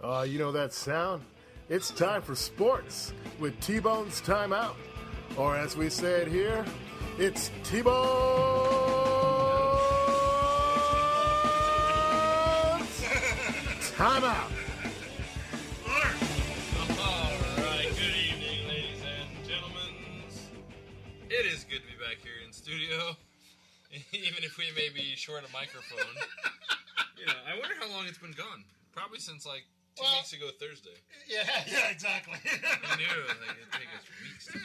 Uh, 0.00 0.22
you 0.22 0.38
know 0.38 0.52
that 0.52 0.72
sound? 0.72 1.24
It's 1.68 1.90
time 1.90 2.22
for 2.22 2.36
sports 2.36 3.12
with 3.40 3.58
T-Bone's 3.58 4.22
Timeout. 4.22 4.76
Or 5.36 5.56
as 5.56 5.76
we 5.76 5.90
say 5.90 6.22
it 6.22 6.28
here, 6.28 6.64
it's 7.18 7.50
T-Bone's 7.64 7.90
Timeout. 13.96 13.98
All 13.98 14.16
right, 14.20 14.69
It 21.30 21.46
is 21.46 21.62
good 21.64 21.78
to 21.78 21.86
be 21.86 21.94
back 22.02 22.18
here 22.26 22.42
in 22.44 22.50
studio, 22.52 23.14
even 24.12 24.42
if 24.42 24.58
we 24.58 24.66
may 24.74 24.90
be 24.90 25.14
short 25.14 25.46
a 25.46 25.50
microphone. 25.54 26.02
you 27.18 27.26
know, 27.26 27.38
I 27.46 27.54
wonder 27.54 27.74
how 27.78 27.86
long 27.94 28.06
it's 28.10 28.18
been 28.18 28.34
gone. 28.34 28.66
Probably 28.90 29.22
since 29.22 29.46
like 29.46 29.62
two 29.94 30.02
Well- 30.02 30.18
weeks 30.18 30.34
ago 30.34 30.50
Thursday. 30.58 30.98
Yeah, 31.30 31.46
yeah, 31.70 31.94
exactly. 31.94 32.34
I 32.42 32.98
knew 32.98 33.06
like, 33.46 33.54
it'd 33.62 33.70
take 33.70 33.86
us 33.94 34.02
weeks. 34.26 34.50
To 34.50 34.58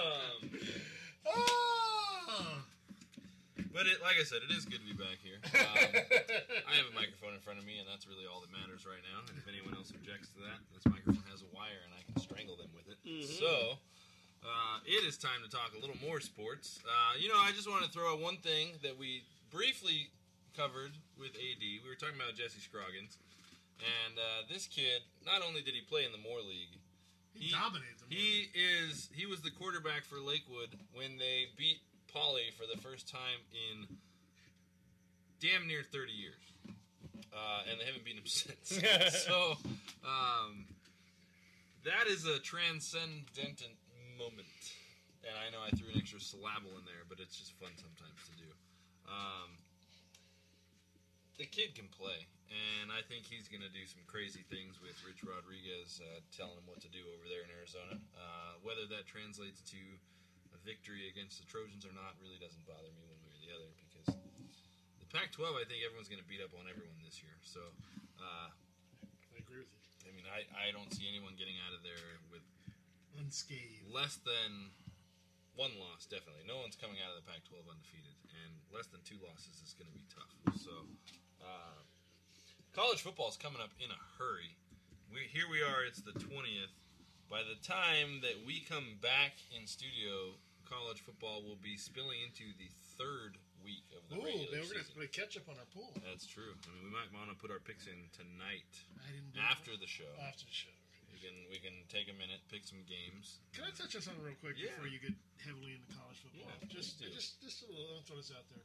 um, 0.00 0.40
Oh. 1.28 2.60
but 3.72 3.84
it, 3.88 4.00
like 4.00 4.16
I 4.20 4.24
said, 4.24 4.40
it 4.48 4.52
is 4.52 4.64
good 4.64 4.80
to 4.80 4.88
be 4.88 4.96
back 4.96 5.20
here. 5.20 5.40
Um, 5.44 5.92
I 6.68 6.72
have 6.80 6.88
a 6.88 6.96
microphone 6.96 7.32
in 7.36 7.40
front 7.44 7.60
of 7.60 7.64
me, 7.68 7.76
and 7.80 7.88
that's 7.88 8.08
really 8.08 8.24
all 8.24 8.40
that 8.40 8.52
matters 8.52 8.84
right 8.88 9.00
now. 9.12 9.24
And 9.28 9.36
if 9.36 9.44
anyone 9.48 9.72
else 9.76 9.92
objects 9.92 10.32
to 10.36 10.40
that, 10.48 10.60
this 10.72 10.84
microphone 10.88 11.24
has 11.32 11.40
a 11.44 11.48
wire, 11.52 11.80
and 11.84 11.92
I 11.96 12.00
can 12.08 12.16
strangle 12.20 12.56
them 12.56 12.72
with 12.72 12.88
it. 12.88 12.96
Mhm. 13.04 13.28
So. 13.28 13.76
Uh, 14.44 14.78
it 14.84 15.04
is 15.08 15.16
time 15.16 15.40
to 15.42 15.48
talk 15.48 15.72
a 15.76 15.80
little 15.80 15.96
more 16.04 16.20
sports. 16.20 16.78
Uh, 16.84 17.16
you 17.18 17.28
know, 17.28 17.40
I 17.40 17.50
just 17.52 17.68
want 17.68 17.82
to 17.84 17.90
throw 17.90 18.12
out 18.12 18.20
one 18.20 18.36
thing 18.36 18.76
that 18.82 18.98
we 18.98 19.22
briefly 19.50 20.10
covered 20.56 20.92
with 21.18 21.30
AD. 21.32 21.64
We 21.64 21.80
were 21.88 21.96
talking 21.96 22.20
about 22.20 22.36
Jesse 22.36 22.60
Scroggins, 22.60 23.16
and 23.80 24.18
uh, 24.18 24.44
this 24.52 24.66
kid. 24.66 25.00
Not 25.24 25.40
only 25.40 25.62
did 25.62 25.72
he 25.72 25.80
play 25.80 26.04
in 26.04 26.12
the 26.12 26.20
Moore 26.20 26.44
League, 26.44 26.76
He 27.32 27.50
dominated 27.50 27.96
the 28.04 28.14
He 28.14 28.52
is. 28.52 29.08
He 29.16 29.24
was 29.24 29.40
the 29.40 29.50
quarterback 29.50 30.04
for 30.04 30.20
Lakewood 30.20 30.76
when 30.92 31.16
they 31.16 31.48
beat 31.56 31.80
Poly 32.12 32.52
for 32.52 32.68
the 32.68 32.76
first 32.80 33.08
time 33.08 33.40
in 33.50 33.96
damn 35.40 35.66
near 35.66 35.82
30 35.82 36.12
years, 36.12 36.44
uh, 37.32 37.64
and 37.70 37.80
they 37.80 37.84
haven't 37.88 38.04
beaten 38.04 38.20
him 38.20 38.28
since. 38.28 38.76
so 39.24 39.56
um, 40.04 40.68
that 41.84 42.06
is 42.12 42.26
a 42.26 42.38
transcendent 42.38 43.64
moment, 44.16 44.50
and 45.24 45.34
I 45.36 45.50
know 45.50 45.60
I 45.64 45.70
threw 45.74 45.90
an 45.90 45.98
extra 45.98 46.20
syllable 46.20 46.76
in 46.78 46.84
there, 46.86 47.04
but 47.08 47.18
it's 47.18 47.36
just 47.36 47.52
fun 47.56 47.72
sometimes 47.74 48.20
to 48.30 48.34
do. 48.38 48.50
Um, 49.08 49.50
the 51.36 51.46
kid 51.48 51.74
can 51.74 51.90
play, 51.90 52.26
and 52.50 52.94
I 52.94 53.02
think 53.10 53.26
he's 53.26 53.50
going 53.50 53.64
to 53.64 53.72
do 53.72 53.82
some 53.90 54.06
crazy 54.06 54.46
things 54.46 54.78
with 54.78 54.94
Rich 55.02 55.26
Rodriguez 55.26 55.98
uh, 55.98 56.22
telling 56.30 56.54
him 56.54 56.66
what 56.70 56.78
to 56.86 56.90
do 56.92 57.02
over 57.18 57.26
there 57.26 57.42
in 57.42 57.50
Arizona. 57.50 57.98
Uh, 58.14 58.60
whether 58.62 58.86
that 58.94 59.10
translates 59.10 59.58
to 59.74 59.80
a 60.54 60.58
victory 60.62 61.10
against 61.10 61.42
the 61.42 61.46
Trojans 61.50 61.82
or 61.82 61.92
not 61.92 62.14
really 62.22 62.38
doesn't 62.38 62.62
bother 62.64 62.88
me 62.94 63.02
one 63.10 63.18
way 63.26 63.34
or 63.34 63.40
the 63.42 63.50
other 63.50 63.70
because 63.82 64.14
the 64.14 65.08
Pac-12, 65.10 65.58
I 65.58 65.66
think 65.66 65.82
everyone's 65.82 66.06
going 66.06 66.22
to 66.22 66.30
beat 66.30 66.40
up 66.40 66.54
on 66.54 66.70
everyone 66.70 67.02
this 67.02 67.18
year. 67.18 67.34
So, 67.42 67.60
uh, 68.22 68.48
I 68.54 69.36
agree 69.42 69.66
with 69.66 69.74
you. 69.74 69.82
I 70.06 70.10
mean, 70.14 70.26
I, 70.30 70.46
I 70.54 70.66
don't 70.70 70.94
see 70.94 71.10
anyone 71.10 71.34
getting 71.34 71.58
out 71.66 71.74
of 71.74 71.82
there 71.82 72.22
with 72.30 72.46
Unscathed. 73.18 73.86
less 73.92 74.16
than 74.22 74.70
one 75.54 75.70
loss, 75.78 76.06
definitely. 76.06 76.42
No 76.46 76.58
one's 76.58 76.74
coming 76.74 76.98
out 76.98 77.14
of 77.14 77.22
the 77.22 77.26
Pac-12 77.30 77.62
undefeated, 77.70 78.16
and 78.42 78.50
less 78.74 78.90
than 78.90 79.00
two 79.06 79.18
losses 79.22 79.62
is 79.62 79.74
going 79.78 79.86
to 79.86 79.94
be 79.94 80.02
tough. 80.10 80.34
So, 80.58 80.74
uh, 81.38 81.78
college 82.74 83.02
football 83.06 83.30
is 83.30 83.38
coming 83.38 83.62
up 83.62 83.70
in 83.78 83.90
a 83.90 84.00
hurry. 84.18 84.58
We 85.14 85.30
here 85.30 85.46
we 85.46 85.62
are. 85.62 85.86
It's 85.86 86.02
the 86.02 86.16
twentieth. 86.18 86.74
By 87.30 87.46
the 87.46 87.54
time 87.62 88.18
that 88.26 88.42
we 88.42 88.66
come 88.66 88.98
back 88.98 89.38
in 89.54 89.66
studio, 89.70 90.34
college 90.66 91.00
football 91.06 91.46
will 91.46 91.58
be 91.62 91.78
spilling 91.78 92.18
into 92.26 92.50
the 92.58 92.66
third 92.98 93.38
week 93.62 93.86
of 93.94 94.02
the 94.10 94.18
Ooh, 94.18 94.26
regular 94.26 94.50
man, 94.50 94.66
we're 94.66 94.74
gonna 94.74 94.82
have 94.82 94.90
to 94.90 94.90
season. 94.90 94.98
play 94.98 95.08
catch 95.14 95.38
up 95.38 95.46
on 95.46 95.54
our 95.56 95.70
pool. 95.70 95.94
That's 96.02 96.26
true. 96.26 96.50
I 96.50 96.66
mean, 96.74 96.82
we 96.82 96.90
might 96.90 97.08
want 97.14 97.30
to 97.30 97.38
put 97.38 97.54
our 97.54 97.62
picks 97.62 97.86
in 97.86 98.10
tonight 98.10 98.66
I 98.98 99.08
didn't 99.14 99.32
do 99.32 99.40
after 99.40 99.70
that. 99.78 99.80
the 99.80 99.86
show. 99.88 100.10
After 100.18 100.42
the 100.42 100.52
show. 100.52 100.73
We 101.24 101.32
can 101.32 101.40
we 101.48 101.56
can 101.56 101.76
take 101.88 102.12
a 102.12 102.16
minute, 102.20 102.44
pick 102.52 102.68
some 102.68 102.84
games. 102.84 103.40
Can 103.56 103.64
I 103.64 103.72
touch 103.72 103.96
on 103.96 104.04
something 104.04 104.20
real 104.20 104.36
quick 104.44 104.60
Yeah. 104.60 104.76
before 104.76 104.92
you 104.92 105.00
get 105.00 105.16
heavily 105.40 105.72
into 105.80 105.88
college 105.96 106.20
football? 106.20 106.52
Yeah, 106.52 106.68
just, 106.68 107.00
just, 107.00 107.40
just 107.40 107.64
a 107.64 107.68
little. 107.72 107.96
I'll 107.96 108.04
throw 108.04 108.20
this 108.20 108.28
out 108.28 108.44
there 108.52 108.60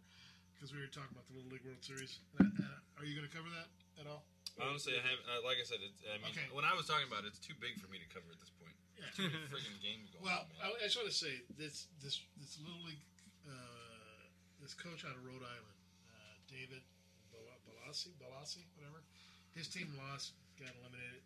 because 0.51 0.75
we 0.75 0.83
were 0.83 0.91
talking 0.91 1.15
about 1.15 1.23
the 1.31 1.39
Little 1.39 1.55
League 1.55 1.63
World 1.63 1.79
Series. 1.79 2.19
Uh, 2.35 2.43
uh, 2.43 2.99
are 2.99 3.07
you 3.07 3.15
going 3.15 3.23
to 3.23 3.31
cover 3.31 3.47
that 3.55 3.71
at 3.95 4.11
all? 4.11 4.27
Honestly, 4.59 4.99
I 4.99 5.03
have 5.07 5.23
uh, 5.23 5.39
like 5.47 5.55
I 5.55 5.63
said. 5.63 5.79
It's, 5.79 6.03
I 6.03 6.19
mean, 6.19 6.35
Okay. 6.35 6.51
when 6.51 6.67
I 6.67 6.75
was 6.75 6.83
talking 6.83 7.07
about 7.07 7.23
it, 7.23 7.31
it's 7.31 7.39
too 7.39 7.55
big 7.63 7.79
for 7.79 7.87
me 7.87 7.95
to 7.95 8.07
cover 8.11 8.27
at 8.27 8.43
this 8.43 8.51
point. 8.59 8.75
Yeah. 8.99 9.07
Too 9.15 9.31
many 9.31 9.47
friggin' 9.47 9.79
games 9.79 10.11
going 10.11 10.27
Well, 10.27 10.43
on. 10.59 10.75
I, 10.75 10.83
I 10.83 10.91
just 10.91 10.99
want 10.99 11.07
to 11.07 11.15
say 11.15 11.39
this 11.55 11.87
this 12.03 12.19
this 12.35 12.59
little 12.59 12.83
league 12.83 12.99
uh, 13.47 14.27
this 14.59 14.75
coach 14.75 15.07
out 15.07 15.15
of 15.15 15.23
Rhode 15.23 15.47
Island, 15.47 15.79
uh, 16.11 16.35
David 16.51 16.83
Bal- 17.31 17.63
Balassi, 17.63 18.11
Balassi, 18.19 18.67
whatever. 18.75 18.99
His 19.55 19.71
team 19.71 19.95
lost, 19.95 20.35
got 20.59 20.75
eliminated, 20.83 21.23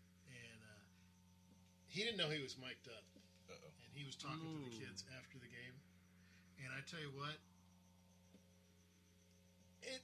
he 1.93 2.01
didn't 2.01 2.17
know 2.17 2.25
he 2.33 2.41
was 2.41 2.57
mic'd 2.57 2.89
up. 2.89 3.05
Uh-oh. 3.53 3.69
And 3.85 3.91
he 3.93 4.01
was 4.01 4.17
talking 4.17 4.41
to 4.41 4.65
the 4.65 4.73
kids 4.73 5.05
after 5.13 5.37
the 5.37 5.45
game, 5.45 5.77
and 6.65 6.73
I 6.73 6.81
tell 6.89 6.97
you 6.99 7.13
what, 7.13 7.37
it 9.85 10.01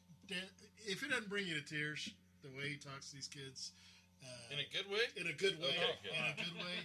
if 0.86 1.02
it 1.02 1.10
doesn't 1.10 1.30
bring 1.30 1.50
you 1.50 1.58
to 1.58 1.66
tears, 1.66 2.14
the 2.46 2.54
way 2.54 2.70
he 2.70 2.78
talks 2.78 3.10
to 3.10 3.16
these 3.18 3.28
kids. 3.28 3.72
Uh, 4.22 4.54
In 4.54 4.60
a 4.62 4.68
good 4.70 4.86
way? 4.92 5.02
in 5.18 5.28
a 5.28 5.34
good 5.34 5.58
way. 5.58 5.74
Okay, 5.74 5.98
good. 6.06 6.14
In 6.14 6.24
a 6.30 6.36
good 6.38 6.56
way. 6.62 6.78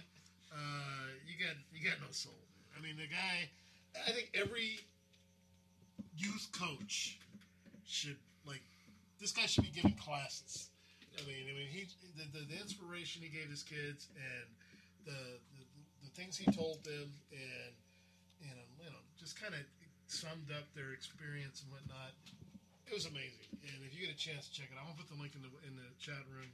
Uh, 0.49 1.07
you 1.27 1.37
got 1.37 1.53
you 1.69 1.83
got 1.85 2.01
no 2.01 2.09
soul. 2.09 2.33
Man. 2.73 2.73
I 2.73 2.77
mean, 2.81 2.97
the 2.97 3.11
guy. 3.11 3.49
I 4.07 4.11
think 4.11 4.31
every 4.33 4.79
youth 6.17 6.49
coach 6.51 7.19
should 7.85 8.17
like 8.47 8.63
this 9.19 9.31
guy 9.31 9.45
should 9.45 9.63
be 9.63 9.69
giving 9.75 9.95
classes. 9.95 10.69
I 11.15 11.23
mean, 11.27 11.47
I 11.47 11.53
mean, 11.55 11.67
he 11.71 11.87
the, 12.17 12.27
the, 12.39 12.43
the 12.45 12.57
inspiration 12.59 13.21
he 13.21 13.29
gave 13.29 13.49
his 13.49 13.63
kids 13.63 14.07
and 14.15 14.47
the 15.05 15.39
the, 15.55 15.63
the 16.03 16.11
things 16.17 16.37
he 16.37 16.45
told 16.51 16.83
them 16.83 17.07
and 17.31 17.73
and 18.45 18.55
um, 18.57 18.69
you 18.81 18.89
know 18.89 19.01
just 19.17 19.39
kind 19.39 19.53
of 19.55 19.61
summed 20.09 20.51
up 20.53 20.65
their 20.77 20.93
experience 20.93 21.61
and 21.65 21.71
whatnot. 21.73 22.13
It 22.85 22.93
was 22.93 23.09
amazing. 23.09 23.49
And 23.65 23.81
if 23.81 23.97
you 23.97 24.05
get 24.05 24.13
a 24.13 24.19
chance 24.19 24.45
to 24.45 24.53
check 24.53 24.69
it, 24.69 24.77
I'm 24.77 24.85
gonna 24.85 25.01
put 25.01 25.09
the 25.09 25.17
link 25.17 25.33
in 25.33 25.41
the 25.41 25.49
in 25.65 25.73
the 25.73 25.89
chat 25.97 26.21
room. 26.29 26.49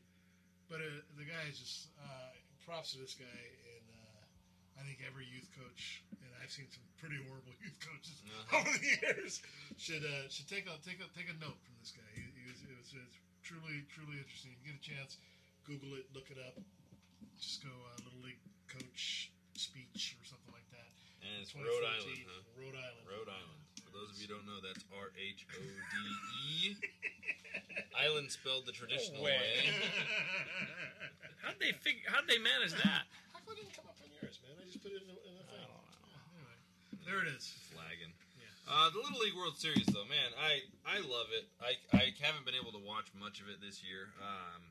But 0.71 0.79
uh, 0.79 1.03
the 1.19 1.27
guy 1.27 1.43
is 1.51 1.59
just 1.59 1.91
uh, 1.99 2.31
props 2.63 2.95
to 2.95 3.03
this 3.03 3.11
guy, 3.19 3.27
and 3.75 3.85
uh, 3.91 4.79
I 4.79 4.87
think 4.87 5.03
every 5.03 5.27
youth 5.27 5.51
coach, 5.51 5.99
and 6.23 6.31
I've 6.39 6.47
seen 6.47 6.71
some 6.71 6.87
pretty 6.95 7.19
horrible 7.27 7.51
youth 7.63 7.75
coaches 7.83 8.23
Uh-huh. 8.23 8.63
over 8.63 8.71
the 8.79 8.87
years, 9.03 9.43
should 9.75 10.07
uh, 10.07 10.31
should 10.31 10.47
take 10.47 10.71
a 10.71 10.79
take 10.79 11.03
a 11.03 11.07
take 11.11 11.27
a 11.27 11.35
note 11.43 11.59
from 11.59 11.75
this 11.83 11.91
guy. 11.91 12.07
He, 12.15 12.23
he 12.39 12.43
was, 12.47 12.63
it 12.63 12.71
was 12.79 12.87
it's 12.95 13.19
truly 13.43 13.83
truly 13.91 14.15
interesting. 14.15 14.55
If 14.55 14.63
you 14.63 14.71
get 14.71 14.79
a 14.79 14.85
chance, 14.95 15.19
Google 15.67 15.99
it, 15.99 16.07
look 16.15 16.31
it 16.31 16.39
up. 16.39 16.55
Just 17.35 17.59
go 17.67 17.73
uh, 17.73 17.99
coach 18.71 19.31
speech 19.53 20.15
or 20.17 20.25
something 20.25 20.53
like 20.55 20.67
that. 20.71 20.87
And 21.21 21.43
it's 21.43 21.51
2014, 21.51 21.67
Rhode 21.67 21.85
Island, 21.85 22.19
huh? 22.25 22.41
Rhode 22.57 22.77
Island. 22.79 23.05
Rhode 23.05 23.31
Island. 23.31 23.61
For 23.83 23.91
those 23.91 24.09
of 24.09 24.15
you 24.17 24.25
who 24.27 24.39
don't 24.39 24.47
know, 24.47 24.59
that's 24.63 24.83
R 24.95 25.11
H 25.19 25.43
O 25.51 25.61
D 25.61 25.95
E. 26.47 26.79
Island 27.93 28.31
spelled 28.31 28.65
the 28.65 28.73
traditional 28.73 29.21
way. 29.21 29.35
way. 29.35 29.67
How'd 31.43 31.59
they 31.59 31.75
figure? 31.75 32.07
How'd 32.07 32.25
they 32.25 32.39
manage 32.39 32.73
that? 32.79 33.05
How 33.35 33.43
come 33.43 33.53
it 33.53 33.67
didn't 33.67 33.75
come 33.75 33.91
up 33.91 33.99
on 33.99 34.09
yours, 34.15 34.39
man? 34.41 34.55
I 34.55 34.63
just 34.65 34.79
put 34.79 34.95
it 34.95 35.03
in 35.03 35.09
the, 35.11 35.17
in 35.27 35.33
the 35.35 35.45
thing. 35.51 35.61
Yeah, 35.67 36.37
anyway, 36.37 36.57
there 37.03 37.19
it 37.25 37.29
is. 37.33 37.51
Flagging. 37.75 38.13
Uh, 38.71 38.87
the 38.95 39.03
Little 39.03 39.19
League 39.19 39.35
World 39.35 39.59
Series, 39.59 39.83
though, 39.91 40.07
man, 40.07 40.31
I 40.39 40.63
I 40.87 41.03
love 41.03 41.27
it. 41.35 41.43
I 41.59 41.75
I 41.91 42.15
haven't 42.23 42.47
been 42.47 42.55
able 42.55 42.71
to 42.71 42.79
watch 42.79 43.11
much 43.19 43.43
of 43.43 43.51
it 43.51 43.59
this 43.59 43.83
year. 43.83 44.15
Um, 44.23 44.61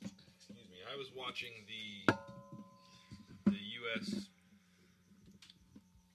excuse 0.00 0.64
me. 0.72 0.80
I 0.88 0.96
was 0.96 1.12
watching 1.12 1.52
the 1.68 2.08
the 2.08 2.25
U.S. 3.86 4.26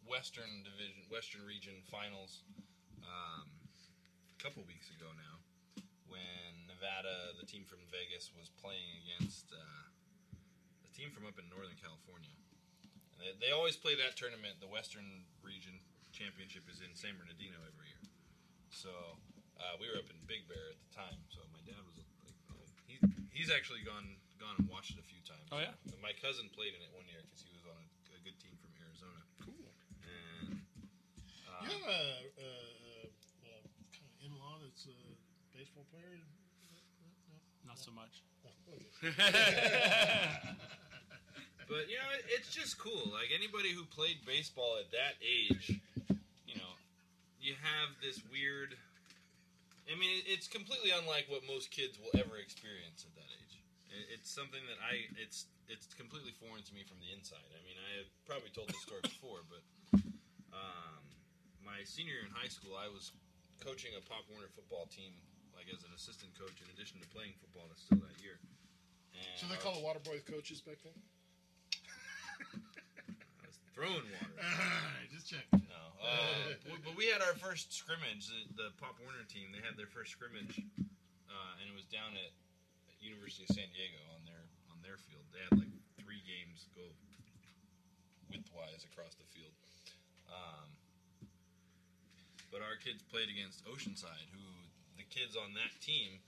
Western 0.04 0.60
Division, 0.68 1.08
Western 1.08 1.48
Region 1.48 1.80
Finals 1.88 2.44
um, 3.00 3.48
a 3.48 4.38
couple 4.44 4.60
weeks 4.68 4.92
ago 4.92 5.08
now, 5.16 5.40
when 6.12 6.68
Nevada, 6.68 7.32
the 7.40 7.48
team 7.48 7.64
from 7.64 7.80
Vegas, 7.88 8.36
was 8.36 8.52
playing 8.60 8.92
against 9.08 9.56
uh, 9.56 9.88
the 10.84 10.92
team 10.92 11.16
from 11.16 11.24
up 11.24 11.40
in 11.40 11.48
Northern 11.48 11.80
California. 11.80 12.36
And 13.16 13.24
they, 13.24 13.32
they 13.40 13.52
always 13.56 13.80
play 13.80 13.96
that 13.96 14.20
tournament. 14.20 14.60
The 14.60 14.68
Western 14.68 15.24
Region 15.40 15.80
Championship 16.12 16.68
is 16.68 16.84
in 16.84 16.92
San 16.92 17.16
Bernardino 17.16 17.56
every 17.64 17.88
year. 17.88 18.04
So 18.68 18.92
uh, 19.64 19.80
we 19.80 19.88
were 19.88 19.96
up 19.96 20.12
in 20.12 20.20
Big 20.28 20.44
Bear 20.52 20.76
at 20.76 20.80
the 20.84 20.92
time. 20.92 21.24
So 21.32 21.40
my 21.56 21.64
dad 21.64 21.80
was 21.88 21.96
like, 21.96 22.36
oh, 22.52 22.68
he, 22.84 23.00
he's 23.32 23.48
actually 23.48 23.88
gone 23.88 24.20
gone 24.42 24.58
and 24.58 24.66
watched 24.68 24.98
it 24.98 25.00
a 25.00 25.06
few 25.06 25.22
times. 25.22 25.46
Oh, 25.54 25.62
yeah? 25.62 25.72
And 25.94 26.02
my 26.02 26.12
cousin 26.18 26.50
played 26.58 26.74
in 26.74 26.82
it 26.82 26.90
one 26.98 27.06
year 27.06 27.22
because 27.30 27.46
he 27.46 27.54
was 27.54 27.64
on 27.70 27.78
a, 27.78 27.86
a 28.18 28.20
good 28.26 28.34
team 28.42 28.58
from 28.58 28.74
Arizona. 28.82 29.22
Cool. 29.46 29.70
And 30.02 30.58
uh, 31.46 31.62
You 31.62 31.70
have 31.78 31.86
a, 31.86 32.02
a, 32.42 32.50
a, 32.50 33.14
a 33.46 33.54
kind 33.94 34.08
of 34.10 34.14
in-law 34.26 34.58
that's 34.66 34.90
a 34.90 34.98
baseball 35.54 35.86
player? 35.94 36.18
Not 37.70 37.78
so 37.78 37.94
much. 37.94 38.26
But 41.72 41.88
you 41.88 41.96
know, 41.96 42.12
it- 42.20 42.26
it's 42.28 42.52
just 42.54 42.78
cool. 42.78 43.12
Like 43.16 43.32
anybody 43.34 43.72
who 43.72 43.86
played 43.86 44.26
baseball 44.28 44.76
at 44.78 44.92
that 44.92 45.16
age, 45.24 45.80
you 46.46 46.56
know, 46.60 46.74
you 47.40 47.56
have 47.56 47.96
this 48.04 48.20
weird. 48.30 48.76
I 49.88 49.96
mean, 49.98 50.22
it's 50.28 50.48
completely 50.48 50.92
unlike 50.92 51.26
what 51.32 51.48
most 51.48 51.72
kids 51.72 51.98
will 51.98 52.12
ever 52.20 52.36
experience 52.38 53.06
at 53.08 53.16
that 53.16 53.30
age. 53.40 53.51
It- 53.92 54.08
It's 54.20 54.30
something 54.32 54.62
that 54.72 54.80
I 54.84 55.08
it's 55.20 55.48
it's 55.68 55.94
completely 55.96 56.32
foreign 56.40 56.64
to 56.64 56.74
me 56.74 56.84
from 56.84 57.00
the 57.00 57.12
inside. 57.16 57.48
I 57.56 57.62
mean, 57.64 57.76
I 57.80 58.04
have 58.04 58.10
probably 58.28 58.50
told 58.52 58.68
this 58.72 58.82
story 58.84 59.02
before, 59.04 59.44
but 59.48 59.64
um, 60.52 61.00
my 61.64 61.84
senior 61.88 62.20
year 62.20 62.26
in 62.28 62.32
high 62.36 62.52
school, 62.52 62.76
I 62.76 62.88
was 62.92 63.12
coaching 63.64 63.92
a 63.96 64.02
Pop 64.04 64.28
Warner 64.28 64.52
football 64.52 64.88
team, 64.92 65.16
like 65.56 65.68
as 65.72 65.84
an 65.88 65.92
assistant 65.96 66.36
coach, 66.36 66.60
in 66.60 66.68
addition 66.76 67.00
to 67.00 67.08
playing 67.16 67.32
football 67.40 67.68
That's 67.72 67.84
still 67.88 68.04
that 68.04 68.20
year. 68.20 68.36
And 69.16 69.24
So 69.40 69.48
they 69.48 69.56
call 69.60 69.76
the 69.80 69.84
water 69.86 70.00
boys 70.04 70.24
coaches 70.28 70.60
back 70.60 70.80
then. 70.84 70.96
I 73.40 73.48
was 73.48 73.60
throwing 73.76 74.08
water. 74.20 74.36
Just 75.14 75.30
check. 75.32 75.46
No, 75.56 75.82
uh, 76.04 76.56
but 76.84 76.96
we 77.00 77.08
had 77.08 77.22
our 77.24 77.36
first 77.40 77.72
scrimmage. 77.72 78.28
The, 78.28 78.68
the 78.68 78.68
Pop 78.76 79.00
Warner 79.04 79.24
team, 79.28 79.52
they 79.56 79.64
had 79.64 79.78
their 79.80 79.88
first 79.88 80.12
scrimmage, 80.12 80.60
uh, 81.32 81.52
and 81.62 81.66
it 81.72 81.76
was 81.76 81.86
down 81.88 82.12
at 82.20 82.32
University 83.02 83.44
of 83.50 83.52
San 83.58 83.68
Diego 83.74 84.00
on 84.14 84.22
their 84.24 84.46
on 84.70 84.78
their 84.86 84.98
field. 84.98 85.26
They 85.34 85.42
had 85.42 85.58
like 85.58 85.74
three 85.98 86.22
games 86.24 86.70
go 86.78 86.86
widthwise 88.30 88.86
across 88.88 89.18
the 89.18 89.28
field. 89.34 89.52
Um, 90.32 90.70
but 92.54 92.64
our 92.64 92.80
kids 92.80 93.04
played 93.12 93.28
against 93.28 93.66
Oceanside, 93.68 94.30
who 94.32 94.46
the 94.96 95.08
kids 95.10 95.36
on 95.36 95.58
that 95.60 95.74
team, 95.84 96.24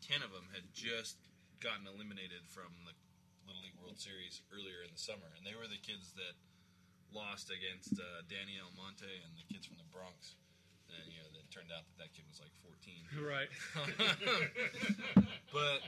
ten 0.00 0.24
of 0.24 0.32
them 0.32 0.48
had 0.54 0.64
just 0.72 1.18
gotten 1.60 1.84
eliminated 1.90 2.46
from 2.48 2.70
the 2.86 2.94
Little 3.44 3.64
League 3.64 3.76
World 3.80 3.98
Series 3.98 4.40
earlier 4.52 4.84
in 4.84 4.92
the 4.92 5.00
summer, 5.00 5.28
and 5.36 5.42
they 5.42 5.56
were 5.56 5.68
the 5.68 5.80
kids 5.80 6.14
that 6.14 6.36
lost 7.12 7.48
against 7.48 7.96
uh, 7.96 8.22
Danny 8.28 8.60
Almonte 8.60 9.08
and 9.24 9.32
the 9.34 9.46
kids 9.48 9.64
from 9.64 9.80
the 9.80 9.88
Bronx. 9.88 10.36
And 10.92 11.04
you 11.12 11.20
know, 11.20 11.28
it 11.36 11.46
turned 11.52 11.68
out 11.72 11.84
that 11.84 11.96
that 12.00 12.10
kid 12.16 12.24
was 12.28 12.40
like 12.40 12.52
14. 12.64 12.76
Right. 13.18 13.50
but 15.54 15.80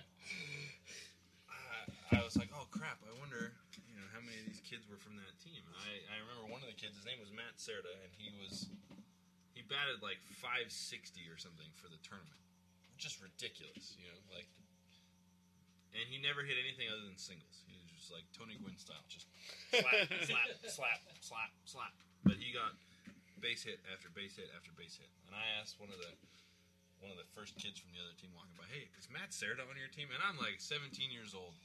I, 1.48 2.16
I 2.16 2.20
was 2.24 2.36
like, 2.36 2.48
oh 2.52 2.64
crap! 2.72 2.96
I 3.04 3.12
wonder, 3.20 3.52
you 3.88 3.96
know, 3.96 4.08
how 4.12 4.20
many 4.24 4.40
of 4.40 4.46
these 4.48 4.60
kids 4.64 4.88
were 4.88 4.96
from 4.96 5.20
that 5.20 5.36
team. 5.40 5.60
I, 5.72 6.00
I 6.10 6.16
remember 6.24 6.48
one 6.48 6.64
of 6.64 6.68
the 6.68 6.76
kids. 6.76 6.96
His 6.96 7.04
name 7.04 7.20
was 7.20 7.28
Matt 7.32 7.60
Serta, 7.60 7.92
and 8.02 8.10
he 8.16 8.32
was 8.40 8.72
he 9.52 9.60
batted 9.68 10.00
like 10.00 10.20
560 10.40 11.28
or 11.28 11.36
something 11.36 11.68
for 11.76 11.92
the 11.92 12.00
tournament. 12.00 12.40
Just 12.96 13.20
ridiculous, 13.20 13.96
you 14.00 14.08
know, 14.08 14.16
like. 14.32 14.48
And 15.90 16.06
he 16.06 16.22
never 16.22 16.46
hit 16.46 16.54
anything 16.54 16.86
other 16.86 17.02
than 17.02 17.18
singles. 17.18 17.66
He 17.66 17.74
was 17.74 17.90
just 17.90 18.14
like 18.14 18.22
Tony 18.30 18.54
Gwynn 18.56 18.78
style, 18.78 19.02
just 19.10 19.26
slap, 19.74 20.06
slap, 20.22 20.48
slap, 20.70 21.00
slap, 21.20 21.50
slap. 21.66 21.94
But 22.22 22.38
he 22.38 22.54
got 22.54 22.78
base 23.40 23.64
hit 23.64 23.80
after 23.92 24.08
base 24.12 24.36
hit 24.36 24.50
after 24.54 24.70
base 24.76 24.96
hit. 25.00 25.08
And 25.26 25.32
I 25.34 25.44
asked 25.60 25.80
one 25.80 25.88
of 25.90 25.98
the 25.98 26.12
one 27.00 27.08
of 27.08 27.16
the 27.16 27.24
first 27.32 27.56
kids 27.56 27.80
from 27.80 27.96
the 27.96 28.00
other 28.04 28.12
team 28.20 28.28
walking 28.36 28.52
by, 28.60 28.68
"Hey, 28.68 28.92
is 29.00 29.08
Matt 29.08 29.32
Serta 29.32 29.64
on 29.64 29.76
your 29.80 29.88
team?" 29.88 30.12
And 30.12 30.20
I'm 30.20 30.36
like 30.36 30.60
17 30.60 30.92
years 31.08 31.32
old, 31.32 31.56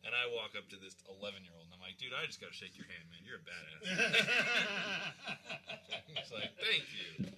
and 0.00 0.16
I 0.16 0.24
walk 0.32 0.56
up 0.56 0.64
to 0.72 0.80
this 0.80 0.96
11 1.06 1.44
year 1.44 1.52
old, 1.52 1.68
and 1.68 1.76
I'm 1.76 1.84
like, 1.84 2.00
"Dude, 2.00 2.16
I 2.16 2.24
just 2.24 2.40
got 2.40 2.48
to 2.50 2.56
shake 2.56 2.80
your 2.80 2.88
hand, 2.88 3.04
man. 3.12 3.20
You're 3.20 3.40
a 3.40 3.44
badass." 3.44 3.84
He's 6.16 6.32
like, 6.32 6.56
"Thank 6.56 6.88
you." 6.96 7.28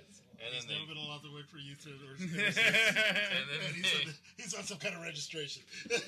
And 0.40 0.48
he's 0.56 0.64
then 0.64 0.80
never 0.80 0.88
they, 0.88 0.96
been 0.96 1.04
allowed 1.04 1.20
to 1.28 1.32
work 1.36 1.52
for 1.52 1.60
youth 1.60 1.84
or, 1.84 1.92
or 2.00 2.16
And 2.16 2.32
then 2.32 3.60
he's, 3.76 3.84
they- 3.92 4.08
on, 4.08 4.16
he's 4.40 4.54
on 4.56 4.64
some 4.64 4.80
kind 4.80 4.96
of 4.96 5.04
registration. 5.04 5.60
I 5.92 6.00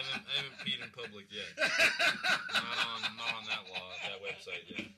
haven't 0.00 0.24
I 0.24 0.32
haven't 0.40 0.56
peed 0.64 0.80
in 0.80 0.88
public 0.96 1.28
yet. 1.28 1.44
not 1.60 2.78
on 2.88 3.04
not 3.20 3.36
on 3.36 3.44
that 3.52 3.68
law 3.68 3.84
that 4.00 4.16
website 4.24 4.64
yet. 4.64 4.88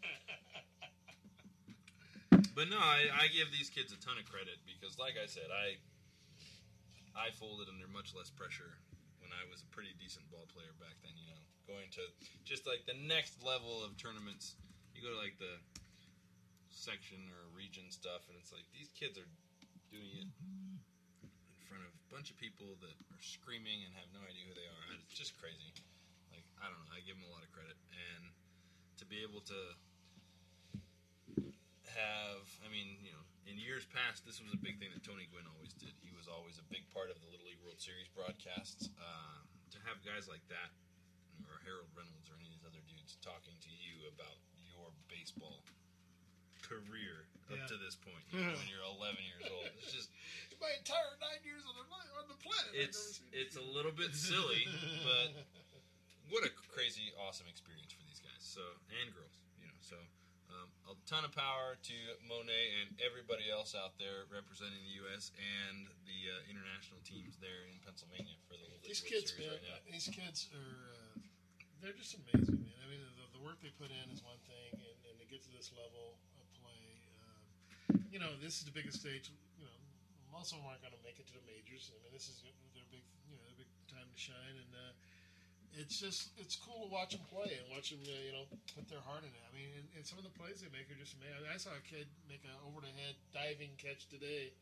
But 2.54 2.70
no, 2.70 2.78
I, 2.78 3.10
I 3.10 3.26
give 3.34 3.50
these 3.50 3.66
kids 3.66 3.90
a 3.90 3.98
ton 3.98 4.14
of 4.14 4.30
credit 4.30 4.62
because, 4.62 4.94
like 4.94 5.18
I 5.18 5.26
said, 5.26 5.50
I 5.50 5.74
I 7.18 7.34
folded 7.34 7.66
under 7.66 7.90
much 7.90 8.14
less 8.14 8.30
pressure 8.30 8.78
when 9.18 9.34
I 9.34 9.42
was 9.50 9.66
a 9.66 9.68
pretty 9.74 9.90
decent 9.98 10.30
ball 10.30 10.46
player 10.54 10.70
back 10.78 10.94
then. 11.02 11.18
You 11.18 11.34
know, 11.34 11.42
going 11.66 11.90
to 11.98 12.04
just 12.46 12.62
like 12.62 12.86
the 12.86 12.94
next 12.94 13.42
level 13.42 13.82
of 13.82 13.98
tournaments. 13.98 14.54
You 14.94 15.02
go 15.02 15.10
to 15.10 15.18
like 15.18 15.34
the 15.42 15.58
section 16.70 17.26
or 17.34 17.50
region 17.50 17.90
stuff, 17.90 18.22
and 18.30 18.38
it's 18.38 18.54
like 18.54 18.70
these 18.70 18.94
kids 18.94 19.18
are 19.18 19.26
doing 19.90 20.14
it 20.22 20.30
in 21.26 21.62
front 21.66 21.82
of 21.82 21.90
a 21.90 22.02
bunch 22.14 22.30
of 22.30 22.38
people 22.38 22.78
that 22.86 22.94
are 23.10 23.22
screaming 23.22 23.82
and 23.82 23.90
have 23.98 24.06
no 24.14 24.22
idea 24.22 24.46
who 24.46 24.54
they 24.54 24.70
are. 24.70 24.82
It's 25.02 25.18
just 25.18 25.34
crazy. 25.42 25.74
Like 26.30 26.46
I 26.62 26.70
don't 26.70 26.78
know. 26.86 26.94
I 26.94 27.02
give 27.02 27.18
them 27.18 27.26
a 27.26 27.32
lot 27.34 27.42
of 27.42 27.50
credit, 27.50 27.74
and 27.90 28.30
to 29.02 29.04
be 29.10 29.26
able 29.26 29.42
to 29.50 29.58
have, 31.96 32.44
I 32.64 32.68
mean, 32.70 32.98
you 33.02 33.10
know, 33.14 33.22
in 33.46 33.56
years 33.58 33.84
past, 33.90 34.24
this 34.26 34.38
was 34.42 34.50
a 34.54 34.60
big 34.60 34.78
thing 34.82 34.90
that 34.94 35.02
Tony 35.06 35.26
Gwynn 35.30 35.46
always 35.50 35.72
did. 35.76 35.92
He 36.02 36.10
was 36.14 36.26
always 36.28 36.58
a 36.58 36.66
big 36.72 36.84
part 36.94 37.08
of 37.12 37.16
the 37.22 37.28
Little 37.30 37.46
League 37.46 37.60
World 37.62 37.78
Series 37.82 38.08
broadcasts. 38.12 38.88
Uh, 38.98 39.40
to 39.74 39.78
have 39.90 39.98
guys 40.06 40.30
like 40.30 40.42
that, 40.52 40.70
or 41.50 41.58
Harold 41.66 41.90
Reynolds, 41.98 42.30
or 42.30 42.38
any 42.38 42.46
of 42.46 42.54
these 42.54 42.66
other 42.66 42.82
dudes 42.86 43.18
talking 43.20 43.54
to 43.58 43.70
you 43.82 44.06
about 44.10 44.38
your 44.62 44.94
baseball 45.10 45.60
career 46.62 47.26
up 47.52 47.60
Yeah. 47.60 47.66
to 47.68 47.76
this 47.76 47.92
point, 47.98 48.24
you 48.32 48.40
know, 48.40 48.56
when 48.56 48.68
you're 48.72 48.80
11 48.96 49.20
years 49.20 49.44
old, 49.52 49.68
it's 49.76 49.92
just 49.92 50.08
My 50.64 50.72
entire 50.80 51.12
nine 51.20 51.42
years 51.44 51.60
on 51.68 51.76
the 51.76 51.84
on 52.16 52.24
the 52.32 52.38
planet. 52.40 52.72
It's 52.72 53.20
it's 53.36 53.60
a 53.60 53.66
little 53.74 53.92
bit 53.92 54.16
silly, 54.16 54.64
but 55.04 55.44
what 56.32 56.40
a 56.40 56.52
crazy, 56.72 57.12
awesome 57.20 57.44
experience 57.52 57.92
for 57.92 58.00
these 58.08 58.16
guys. 58.24 58.40
So 58.40 58.64
and 58.96 59.12
girls, 59.12 59.44
you 59.60 59.68
know. 59.68 59.76
So 59.84 60.00
um, 60.54 60.70
a 60.90 60.94
ton 61.10 61.26
of 61.26 61.34
power 61.34 61.74
to 61.74 61.96
Mo'ne 62.26 62.50
and 62.50 62.94
everybody 63.02 63.50
else 63.50 63.74
out 63.74 63.98
there 63.98 64.26
representing 64.30 64.78
the 64.86 64.94
U.S. 65.06 65.34
and 65.34 65.90
the 66.06 66.20
uh, 66.30 66.52
international 66.52 67.02
teams 67.02 67.34
there 67.42 67.66
in 67.66 67.74
Pennsylvania 67.82 68.38
for 68.46 68.54
the 68.54 68.62
Little 68.62 68.78
League 68.78 68.94
These 68.94 69.02
World 69.02 69.14
kids, 69.18 69.28
Series 69.34 69.42
man, 69.42 69.58
right 69.58 69.66
now. 69.66 69.78
these 69.90 70.08
kids 70.10 70.38
are, 70.54 70.76
uh, 70.94 71.14
they're 71.82 71.98
just 71.98 72.14
amazing, 72.14 72.62
man. 72.62 72.78
I 72.80 72.86
mean, 72.86 73.02
the, 73.18 73.26
the 73.34 73.42
work 73.42 73.58
they 73.60 73.74
put 73.74 73.90
in 73.90 74.06
is 74.14 74.22
one 74.22 74.38
thing, 74.46 74.78
and, 74.78 74.96
and 75.10 75.14
to 75.18 75.26
get 75.26 75.42
to 75.44 75.52
this 75.52 75.74
level 75.74 76.14
of 76.38 76.46
play, 76.62 76.84
uh, 77.18 77.98
you 78.14 78.22
know, 78.22 78.30
this 78.38 78.62
is 78.62 78.64
the 78.64 78.74
biggest 78.74 79.02
stage. 79.02 79.34
You 79.58 79.66
know, 79.66 79.78
most 80.30 80.54
of 80.54 80.62
them 80.62 80.70
aren't 80.70 80.82
going 80.84 80.94
to 80.94 81.02
make 81.02 81.18
it 81.18 81.26
to 81.30 81.34
the 81.34 81.44
majors. 81.44 81.90
I 81.90 81.98
mean, 82.06 82.14
this 82.14 82.30
is 82.30 82.40
their 82.42 82.86
big, 82.94 83.02
you 83.26 83.34
know, 83.34 83.42
their 83.50 83.58
big 83.58 83.70
time 83.90 84.06
to 84.06 84.18
shine, 84.18 84.54
and 84.54 84.70
uh, 84.72 84.92
it's 85.74 85.98
just 85.98 86.30
it's 86.38 86.54
cool 86.54 86.86
to 86.86 86.90
watch 86.90 87.12
them 87.14 87.24
play 87.26 87.58
and 87.58 87.66
watch 87.70 87.90
them, 87.90 88.02
uh, 88.06 88.14
you 88.22 88.32
know, 88.34 88.46
put 88.74 88.86
their 88.86 89.02
heart 89.02 89.26
in 89.26 89.32
it. 89.34 89.44
I 89.44 89.50
mean, 89.50 89.70
and, 89.74 89.86
and 89.98 90.02
some 90.06 90.18
of 90.18 90.24
the 90.26 90.34
plays 90.34 90.62
they 90.62 90.70
make 90.70 90.86
are 90.90 90.98
just 90.98 91.18
amazing. 91.18 91.34
I, 91.34 91.42
mean, 91.42 91.52
I 91.54 91.58
saw 91.58 91.74
a 91.74 91.82
kid 91.82 92.06
make 92.30 92.46
an 92.46 92.54
over 92.62 92.78
the 92.82 92.92
head 92.94 93.18
diving 93.34 93.74
catch 93.78 94.06
today. 94.06 94.54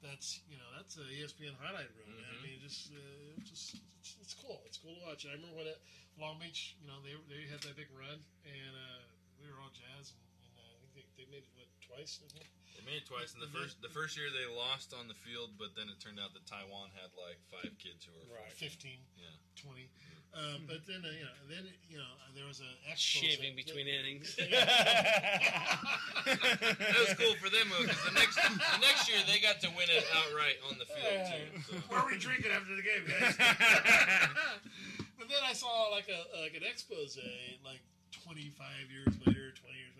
That's 0.00 0.40
you 0.46 0.56
know 0.56 0.68
that's 0.78 0.94
a 0.96 1.04
ESPN 1.10 1.58
highlight 1.58 1.90
reel. 1.98 2.08
man. 2.08 2.22
I 2.32 2.38
mean, 2.40 2.62
just 2.62 2.94
uh, 2.94 3.40
it's 3.42 3.50
just 3.50 3.82
it's, 3.98 4.14
it's 4.22 4.34
cool. 4.38 4.62
It's 4.64 4.78
cool 4.78 4.94
to 4.94 5.02
watch. 5.04 5.26
I 5.26 5.34
remember 5.34 5.58
when 5.58 5.68
at 5.68 5.82
Long 6.16 6.38
Beach, 6.38 6.78
you 6.78 6.86
know, 6.86 7.02
they 7.02 7.18
they 7.28 7.44
had 7.50 7.60
that 7.66 7.74
big 7.74 7.90
run, 7.92 8.22
and 8.46 8.72
uh, 8.72 9.02
we 9.42 9.50
were 9.50 9.58
all 9.58 9.74
jazzed. 9.74 10.14
And, 10.14 10.37
think 10.98 11.06
they, 11.14 11.22
they 11.22 11.30
made 11.30 11.46
it 11.46 11.54
what 11.54 11.70
twice. 11.78 12.18
I 12.18 12.26
think? 12.34 12.50
They 12.74 12.82
made 12.86 12.98
it 13.02 13.06
twice 13.06 13.34
in 13.34 13.40
the 13.42 13.46
first 13.50 13.78
the 13.82 13.88
first 13.90 14.16
year 14.18 14.30
they 14.34 14.46
lost 14.50 14.90
on 14.94 15.06
the 15.06 15.14
field, 15.14 15.54
but 15.58 15.74
then 15.78 15.86
it 15.90 15.98
turned 16.02 16.18
out 16.18 16.34
that 16.34 16.42
Taiwan 16.46 16.90
had 16.98 17.10
like 17.14 17.38
five 17.50 17.70
kids 17.78 18.02
who 18.06 18.12
were 18.18 18.26
Right. 18.30 18.50
15, 18.54 18.98
Yeah. 19.18 19.30
20. 19.62 19.86
Uh, 20.28 20.60
but 20.68 20.84
then, 20.86 21.00
uh, 21.02 21.08
you 21.08 21.24
know, 21.24 21.32
then 21.48 21.64
you 21.88 21.96
know, 21.96 22.12
there 22.36 22.44
was 22.46 22.60
a 22.60 22.68
expo. 22.86 23.24
Shaving 23.24 23.56
between 23.56 23.88
innings. 23.88 24.36
that 24.38 25.80
was 27.00 27.14
cool 27.16 27.32
for 27.40 27.48
them 27.48 27.64
because 27.80 27.96
the 28.04 28.12
next 28.14 28.36
the 28.36 28.78
next 28.84 29.08
year 29.08 29.18
they 29.26 29.40
got 29.40 29.58
to 29.64 29.70
win 29.74 29.88
it 29.88 30.04
outright 30.14 30.60
on 30.68 30.76
the 30.78 30.84
field 30.86 31.32
too. 31.32 31.48
So. 31.64 31.72
Where 31.88 32.00
are 32.04 32.06
we 32.06 32.18
drinking 32.20 32.52
after 32.52 32.76
the 32.76 32.84
game, 32.84 33.08
guys? 33.08 33.34
but 35.18 35.26
then 35.32 35.40
I 35.42 35.54
saw 35.56 35.88
like 35.90 36.08
a 36.12 36.20
like 36.44 36.52
an 36.54 36.62
expose 36.62 37.16
like 37.64 37.80
25 38.12 38.52
years 38.92 39.16
later, 39.26 39.50
20 39.56 39.80
years 39.80 39.96
later, 39.96 39.97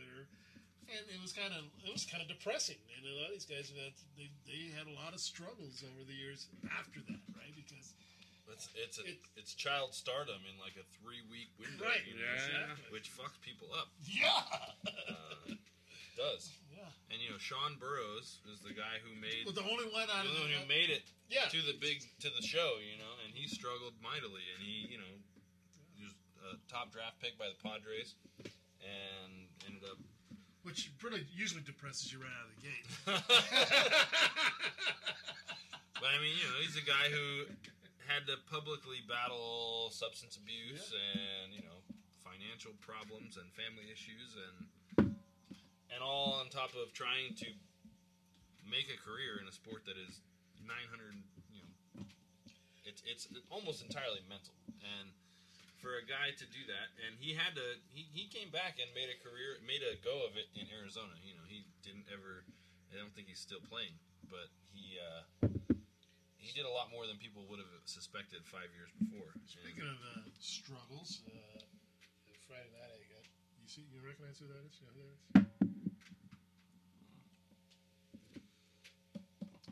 and 0.89 1.05
it 1.12 1.20
was 1.20 1.32
kind 1.32 1.52
of 1.52 1.65
it 1.85 1.93
was 1.93 2.05
kind 2.09 2.23
of 2.23 2.28
depressing. 2.28 2.81
And 2.97 3.05
a 3.06 3.15
lot 3.20 3.28
of 3.31 3.35
these 3.36 3.47
guys 3.48 3.69
had 3.73 3.93
they 4.16 4.28
they 4.48 4.73
had 4.73 4.89
a 4.89 4.94
lot 4.97 5.12
of 5.15 5.20
struggles 5.20 5.85
over 5.85 6.02
the 6.05 6.16
years 6.16 6.48
after 6.78 7.01
that, 7.09 7.23
right? 7.36 7.52
Because 7.55 7.93
It's 8.48 8.69
it's 8.74 8.98
a, 8.98 9.05
it's 9.36 9.52
child 9.55 9.93
stardom 9.94 10.40
in 10.48 10.56
like 10.59 10.74
a 10.81 10.86
three 10.98 11.20
week 11.31 11.52
window, 11.60 11.85
Right, 11.85 12.02
you 12.09 12.16
know, 12.16 12.24
exactly. 12.32 12.89
which 12.90 13.12
fucks 13.12 13.36
people 13.44 13.69
up. 13.77 13.93
yeah, 14.09 14.43
Uh, 14.89 15.55
does. 16.16 16.51
Yeah. 16.73 16.89
And 17.12 17.20
you 17.23 17.31
know, 17.31 17.39
Sean 17.39 17.77
Burroughs 17.78 18.40
is 18.51 18.59
the 18.65 18.73
guy 18.74 18.98
who 19.05 19.12
made 19.20 19.44
Well, 19.47 19.55
the 19.55 19.66
only 19.69 19.86
one 19.93 20.09
out 20.10 20.24
of 20.27 20.32
the- 20.35 20.40
one 20.40 20.51
who 20.51 20.65
made 20.66 20.90
it 20.90 21.05
Yeah. 21.28 21.47
to 21.52 21.60
the 21.62 21.77
big 21.77 22.01
to 22.24 22.31
the 22.32 22.43
show, 22.43 22.78
you 22.81 22.97
know, 22.98 23.12
and 23.24 23.35
he 23.36 23.47
struggled 23.47 23.94
mightily, 24.02 24.43
and 24.56 24.65
he 24.65 24.89
you 24.90 24.98
know 24.98 25.12
he 25.94 26.05
was 26.09 26.15
a 26.48 26.56
top 26.73 26.90
draft 26.90 27.20
pick 27.20 27.36
by 27.39 27.48
the 27.52 27.59
Padres, 27.62 28.15
and 28.81 29.47
ended 29.69 29.85
up 29.85 29.98
which 30.69 30.93
really 31.01 31.24
usually 31.32 31.65
depresses 31.65 32.12
you 32.12 32.20
right 32.20 32.28
out 32.28 32.45
of 32.45 32.53
the 32.53 32.61
gate. 32.69 32.85
But 35.99 36.15
I 36.15 36.23
mean, 36.23 36.31
you 36.39 36.47
know, 36.47 36.62
he's 36.62 36.78
a 36.78 36.86
guy 36.86 37.11
who 37.11 37.51
had 38.07 38.23
to 38.31 38.39
publicly 38.47 39.03
battle 39.11 39.90
substance 39.90 40.39
abuse 40.39 40.95
and 40.95 41.51
you 41.51 41.61
know 41.66 41.82
financial 42.23 42.70
problems 42.78 43.35
and 43.35 43.51
family 43.59 43.90
issues 43.90 44.39
and 44.39 45.11
and 45.90 45.99
all 45.99 46.39
on 46.39 46.55
top 46.55 46.70
of 46.78 46.95
trying 46.95 47.35
to 47.43 47.51
make 48.62 48.86
a 48.89 48.99
career 49.03 49.43
in 49.43 49.51
a 49.51 49.53
sport 49.53 49.82
that 49.90 49.99
is 49.99 50.23
900 50.62 51.19
you 51.51 51.66
know 51.66 52.07
it's 52.86 53.03
it's 53.05 53.27
almost 53.51 53.82
entirely 53.82 54.23
mental. 54.31 54.55
And 54.81 55.11
for 55.79 55.95
a 55.95 56.05
guy 56.05 56.35
to 56.35 56.47
do 56.51 56.63
that, 56.67 56.91
and 57.07 57.15
he 57.23 57.35
had 57.35 57.55
to, 57.55 57.67
he, 57.91 58.11
he 58.11 58.27
came 58.27 58.51
back 58.51 58.83
and 58.83 58.91
made 58.99 59.11
a 59.11 59.19
career, 59.23 59.59
made 59.63 59.83
a 59.87 59.95
go 60.03 60.27
of 60.27 60.35
it 60.35 60.51
in 60.59 60.67
Arizona. 60.75 61.15
You 61.23 61.39
know, 61.39 61.47
he 61.47 61.67
didn't 61.87 62.11
ever. 62.11 62.43
I 62.91 62.99
don't 62.99 63.15
think 63.15 63.29
he's 63.31 63.41
still 63.41 63.63
playing, 63.69 63.95
but 64.27 64.51
he 64.75 64.99
uh, 64.99 65.23
he 66.37 66.51
did 66.57 66.65
a 66.65 66.73
lot 66.73 66.91
more 66.91 67.07
than 67.07 67.21
people 67.21 67.45
would 67.53 67.61
have 67.61 67.71
suspected 67.85 68.43
five 68.49 68.73
years 68.75 68.91
before. 68.99 69.37
Speaking 69.47 69.85
of 69.85 70.01
uh, 70.01 70.25
struggles, 70.41 71.21
uh, 71.29 71.63
Friday 72.49 72.73
night 72.75 72.91
I 72.91 73.05
got. 73.13 73.23
You 73.63 73.69
see, 73.69 73.85
you 73.93 74.01
recognize 74.01 74.41
who 74.41 74.49
that 74.49 74.65
is? 74.65 74.75
You 74.81 74.89
know 74.89 74.95
who 74.97 75.05
that 75.05 75.13
is? 75.15 75.29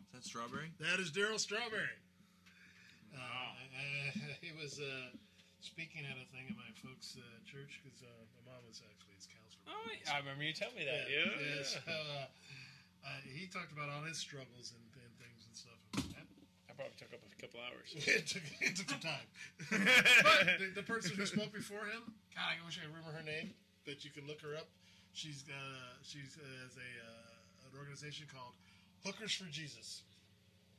Is 0.07 0.12
that 0.12 0.24
strawberry? 0.24 0.70
That 0.78 1.01
is 1.01 1.11
Darryl 1.11 1.41
Strawberry. 1.41 1.97
Uh, 3.16 3.19
uh, 3.19 4.37
he 4.41 4.53
was 4.61 4.78
uh, 4.78 5.16
speaking 5.66 6.06
at 6.06 6.14
a 6.14 6.26
thing 6.30 6.47
at 6.47 6.55
my 6.55 6.70
folks' 6.78 7.18
uh, 7.18 7.26
church 7.43 7.82
because 7.82 7.98
uh, 8.06 8.10
my 8.38 8.55
mom 8.55 8.62
was 8.70 8.78
actually 8.86 9.18
his 9.18 9.26
counselor. 9.26 9.66
Oh, 9.66 9.90
I 10.14 10.22
remember 10.22 10.47
you 10.47 10.55
telling 10.55 10.78
me 10.78 10.86
that. 10.86 11.10
Yeah, 11.10 11.26
yeah. 11.26 11.59
yeah. 11.59 11.66
So, 11.66 11.82
uh, 11.90 12.30
uh, 13.02 13.20
he 13.26 13.51
talked 13.51 13.74
about 13.74 13.90
all 13.90 14.06
his 14.06 14.14
struggles 14.14 14.70
and, 14.70 14.86
and 15.02 15.10
things 15.18 15.43
and 15.43 15.55
stuff. 15.59 15.80
And 16.14 16.26
I 16.70 16.72
probably 16.78 16.94
took 16.94 17.10
up 17.10 17.18
a 17.18 17.30
couple 17.43 17.59
hours. 17.66 17.90
it, 17.98 18.30
took, 18.30 18.47
it 18.62 18.78
took 18.78 18.94
some 18.94 19.02
time. 19.02 19.26
but 19.74 20.62
the, 20.62 20.70
the 20.78 20.86
person 20.86 21.18
who 21.18 21.26
spoke 21.26 21.51
before 21.51 21.82
him, 21.90 22.14
God, 22.30 22.47
I 22.47 22.62
wish 22.62 22.78
I 22.78 22.86
remember 22.86 23.10
her 23.10 23.26
name, 23.26 23.51
but 23.82 24.06
you 24.06 24.14
can 24.14 24.22
look 24.30 24.38
her 24.47 24.55
up. 24.55 24.70
She's 25.18 25.43
uh, 25.51 25.98
she's 26.06 26.38
uh, 26.38 26.47
has 26.62 26.78
a 26.78 26.90
uh, 27.02 27.66
an 27.66 27.74
organization 27.74 28.30
called 28.30 28.55
Hookers 29.02 29.34
for 29.34 29.51
Jesus 29.51 30.06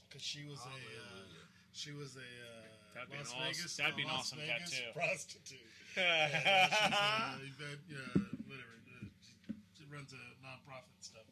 because 0.07 0.23
she 0.23 0.47
was 0.47 0.63
a 0.63 0.79
uh, 0.95 1.27
she 1.73 1.91
was 1.91 2.15
a 2.15 2.31
That'd 2.97 3.13
Las 3.13 3.29
be 3.29 3.37
an 3.37 3.45
Vegas, 3.45 3.61
awesome. 3.61 3.77
That'd 3.77 3.97
be 3.97 4.01
an 4.01 4.09
Las 4.09 4.19
awesome 4.25 4.41
Vegas 4.41 4.71
tattoo. 4.73 4.93
Prostitute. 4.97 5.69
yeah, 5.97 7.37
she's, 7.37 7.57
uh, 7.61 7.77
yeah, 7.85 8.09
whatever. 8.49 8.75
Uh, 8.89 9.05
she, 9.21 9.33
she, 9.77 9.83
runs 9.89 10.13
a 10.13 10.23
nonprofit 10.41 10.97
stuff, 11.01 11.25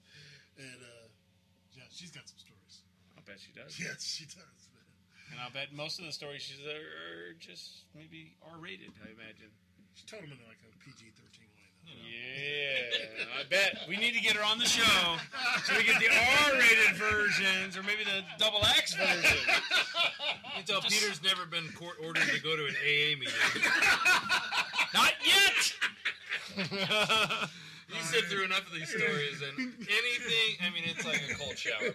and 0.58 0.82
uh, 0.82 1.06
yeah, 1.74 1.90
she's 1.90 2.14
got 2.14 2.30
some 2.30 2.38
stories. 2.38 2.86
I 3.18 3.22
bet 3.26 3.42
she 3.42 3.54
does. 3.54 3.78
Yes, 3.78 4.06
she 4.06 4.26
does. 4.26 4.66
And 5.34 5.42
I 5.42 5.50
bet 5.50 5.74
most 5.74 5.98
of 5.98 6.06
the 6.06 6.14
stories 6.14 6.46
she's 6.46 6.62
are 6.62 7.34
just 7.42 7.90
maybe 7.98 8.38
R-rated. 8.46 8.94
I 9.02 9.10
imagine. 9.10 9.50
She 9.98 10.06
told 10.06 10.22
them 10.22 10.38
in 10.38 10.42
like 10.46 10.62
a 10.62 10.72
PG-13 10.86 11.55
you 11.88 11.96
know. 11.96 12.02
Yeah, 12.36 13.40
I 13.40 13.44
bet 13.50 13.78
we 13.88 13.98
need 13.98 14.14
to 14.14 14.22
get 14.22 14.36
her 14.36 14.44
on 14.44 14.60
the 14.60 14.66
show 14.66 15.18
so 15.64 15.76
we 15.78 15.84
get 15.84 16.00
the 16.00 16.10
R-rated 16.10 16.96
versions 16.96 17.78
or 17.78 17.84
maybe 17.84 18.04
the 18.04 18.24
double 18.38 18.64
X 18.78 18.94
version. 18.96 19.38
You 20.58 20.64
tell 20.64 20.82
Just... 20.82 20.94
Peter's 20.94 21.24
never 21.24 21.46
been 21.46 21.68
court 21.74 21.98
ordered 22.04 22.28
to 22.34 22.42
go 22.42 22.56
to 22.56 22.66
an 22.66 22.76
AA 22.82 23.18
meeting. 23.20 23.34
Not 24.94 25.14
yet. 25.26 25.74
You 27.90 28.02
sit 28.02 28.26
through 28.26 28.46
enough 28.46 28.66
of 28.68 28.74
these 28.74 28.90
stories, 28.90 29.42
and 29.42 29.58
anything. 29.60 30.58
I 30.62 30.70
mean, 30.74 30.84
it's 30.86 31.06
like 31.06 31.22
a 31.30 31.36
cold 31.36 31.58
shower. 31.58 31.94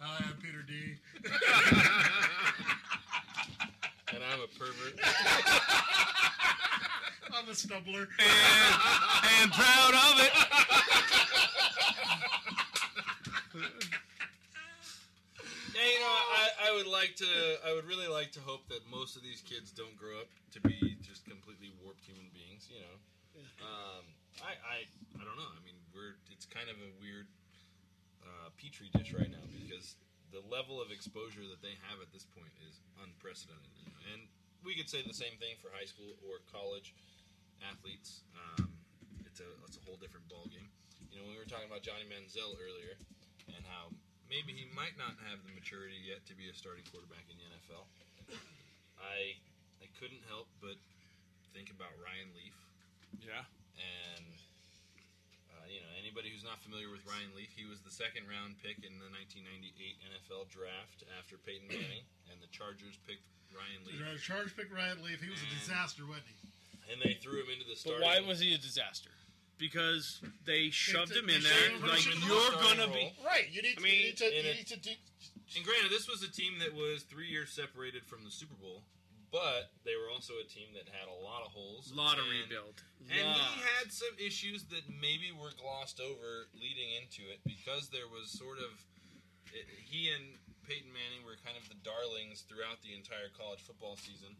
Hi, 0.00 0.24
I'm 0.26 0.36
Peter 0.42 0.62
D. 0.66 0.96
and 4.12 4.22
I'm 4.32 4.40
a 4.40 4.48
pervert. 4.58 4.98
I'm 7.40 7.48
a 7.48 7.56
stumbler. 7.56 8.04
And, 8.20 9.48
and 9.48 9.52
proud 9.52 9.94
of 9.96 10.14
it. 10.20 10.32
Yeah, 15.72 15.88
you 15.88 16.00
know, 16.00 16.16
I, 16.36 16.44
I 16.68 16.70
would 16.76 16.86
like 16.86 17.16
to. 17.16 17.30
I 17.64 17.72
would 17.72 17.88
really 17.88 18.08
like 18.08 18.32
to 18.36 18.40
hope 18.40 18.68
that 18.68 18.84
most 18.90 19.16
of 19.16 19.22
these 19.22 19.40
kids 19.40 19.72
don't 19.72 19.96
grow 19.96 20.20
up 20.20 20.28
to 20.52 20.60
be 20.60 20.96
just 21.00 21.24
completely 21.24 21.72
warped 21.80 22.04
human 22.04 22.28
beings. 22.36 22.68
You 22.68 22.84
know, 22.84 22.96
um, 23.64 24.04
I, 24.44 24.52
I, 24.60 24.76
I 25.16 25.22
don't 25.24 25.36
know. 25.40 25.52
I 25.56 25.60
mean, 25.64 25.76
we're. 25.96 26.20
It's 26.32 26.44
kind 26.44 26.68
of 26.68 26.76
a 26.76 26.90
weird 27.00 27.28
uh, 28.20 28.52
petri 28.60 28.92
dish 28.92 29.16
right 29.16 29.30
now 29.30 29.44
because 29.48 29.96
the 30.32 30.44
level 30.52 30.80
of 30.80 30.92
exposure 30.92 31.44
that 31.48 31.64
they 31.64 31.76
have 31.88 32.04
at 32.04 32.12
this 32.12 32.28
point 32.36 32.52
is 32.68 32.84
unprecedented. 33.00 33.72
You 33.80 33.88
know? 33.88 34.00
And 34.12 34.20
we 34.64 34.76
could 34.76 34.88
say 34.92 35.00
the 35.00 35.16
same 35.16 35.40
thing 35.40 35.56
for 35.60 35.72
high 35.72 35.88
school 35.88 36.12
or 36.28 36.44
college 36.52 36.92
athletes. 37.64 38.24
Um, 38.34 38.70
it's 39.26 39.40
a 39.40 39.48
it's 39.66 39.76
a 39.76 39.84
whole 39.84 40.00
different 40.00 40.26
ballgame. 40.28 40.68
You 41.12 41.18
know, 41.18 41.26
when 41.26 41.34
we 41.36 41.40
were 41.40 41.48
talking 41.48 41.68
about 41.68 41.82
Johnny 41.82 42.06
Manziel 42.06 42.54
earlier 42.58 42.96
and 43.50 43.62
how 43.66 43.90
maybe 44.30 44.54
he 44.54 44.70
might 44.72 44.94
not 44.94 45.18
have 45.26 45.42
the 45.42 45.52
maturity 45.52 45.98
yet 46.00 46.22
to 46.30 46.34
be 46.38 46.46
a 46.46 46.54
starting 46.54 46.86
quarterback 46.88 47.26
in 47.26 47.36
the 47.36 47.46
NFL. 47.50 47.84
I 49.00 49.36
I 49.82 49.86
couldn't 49.98 50.22
help 50.30 50.46
but 50.62 50.78
think 51.50 51.72
about 51.74 51.90
Ryan 51.98 52.30
Leaf. 52.36 52.56
Yeah. 53.18 53.42
And 53.80 54.30
uh, 55.50 55.66
you 55.66 55.82
know, 55.82 55.90
anybody 55.98 56.30
who's 56.30 56.46
not 56.46 56.62
familiar 56.62 56.88
with 56.88 57.02
Ryan 57.04 57.34
Leaf, 57.34 57.50
he 57.52 57.66
was 57.66 57.82
the 57.82 57.92
second 57.92 58.30
round 58.30 58.56
pick 58.62 58.80
in 58.86 58.96
the 59.02 59.10
1998 59.12 59.98
NFL 60.14 60.46
draft 60.48 61.02
after 61.18 61.36
Peyton 61.42 61.66
Manning, 61.66 62.06
and 62.30 62.38
the 62.38 62.50
Chargers 62.54 62.96
picked 63.04 63.26
Ryan 63.50 63.82
Leaf. 63.84 63.98
The 63.98 64.22
Chargers 64.22 64.54
picked 64.54 64.70
Ryan 64.70 65.02
Leaf. 65.02 65.18
He 65.18 65.28
was 65.28 65.42
a 65.42 65.50
disaster, 65.50 66.06
wasn't 66.06 66.30
he? 66.30 66.48
And 66.90 67.00
they 67.00 67.14
threw 67.14 67.40
him 67.40 67.50
into 67.52 67.64
the 67.64 67.72
But 67.72 67.78
starting. 67.78 68.02
why 68.06 68.20
was 68.20 68.40
he 68.40 68.54
a 68.54 68.58
disaster? 68.58 69.10
Because 69.58 70.20
they 70.44 70.70
shoved 70.70 71.12
him 71.14 71.26
they 71.26 71.34
in 71.36 71.40
shoved 71.42 71.54
there 71.54 71.70
him 71.76 71.82
like 71.86 72.06
in 72.06 72.18
the 72.20 72.26
you're 72.26 72.40
starting 72.50 72.78
gonna 72.80 72.86
role. 72.90 72.94
be. 72.96 73.14
Right. 73.24 73.46
You 73.50 73.62
need. 73.62 73.76
to. 73.76 73.80
I 73.80 73.84
mean, 73.84 73.94
you 73.94 74.04
need 74.10 74.16
to. 74.18 74.26
in 74.26 74.44
You 74.44 74.50
it- 74.50 74.56
need 74.56 74.66
to 74.68 74.76
do. 74.80 74.90
And 75.56 75.64
granted, 75.64 75.90
this 75.90 76.08
was 76.08 76.22
a 76.22 76.30
team 76.30 76.58
that 76.60 76.72
was 76.74 77.02
three 77.04 77.28
years 77.28 77.50
separated 77.50 78.06
from 78.06 78.24
the 78.24 78.30
Super 78.30 78.54
Bowl, 78.54 78.84
but 79.32 79.72
they 79.84 79.96
were 79.96 80.08
also 80.08 80.34
a 80.38 80.46
team 80.46 80.68
that 80.74 80.86
had 80.88 81.08
a 81.10 81.18
lot 81.26 81.42
of 81.42 81.50
holes, 81.50 81.90
Lot 81.92 82.18
of 82.18 82.24
and- 82.26 82.32
rebuild. 82.46 82.82
And 83.10 83.26
Lot. 83.28 83.36
he 83.54 83.60
had 83.78 83.92
some 83.92 84.14
issues 84.18 84.64
that 84.70 84.88
maybe 84.88 85.32
were 85.32 85.50
glossed 85.58 85.98
over 86.00 86.46
leading 86.54 86.90
into 87.02 87.28
it 87.30 87.40
because 87.44 87.88
there 87.90 88.06
was 88.08 88.30
sort 88.30 88.58
of 88.58 88.70
it, 89.52 89.66
he 89.84 90.10
and 90.10 90.38
Peyton 90.66 90.92
Manning 90.94 91.24
were 91.26 91.34
kind 91.44 91.56
of 91.58 91.68
the 91.68 91.74
darlings 91.82 92.42
throughout 92.48 92.80
the 92.82 92.94
entire 92.94 93.28
college 93.36 93.58
football 93.60 93.96
season, 93.96 94.36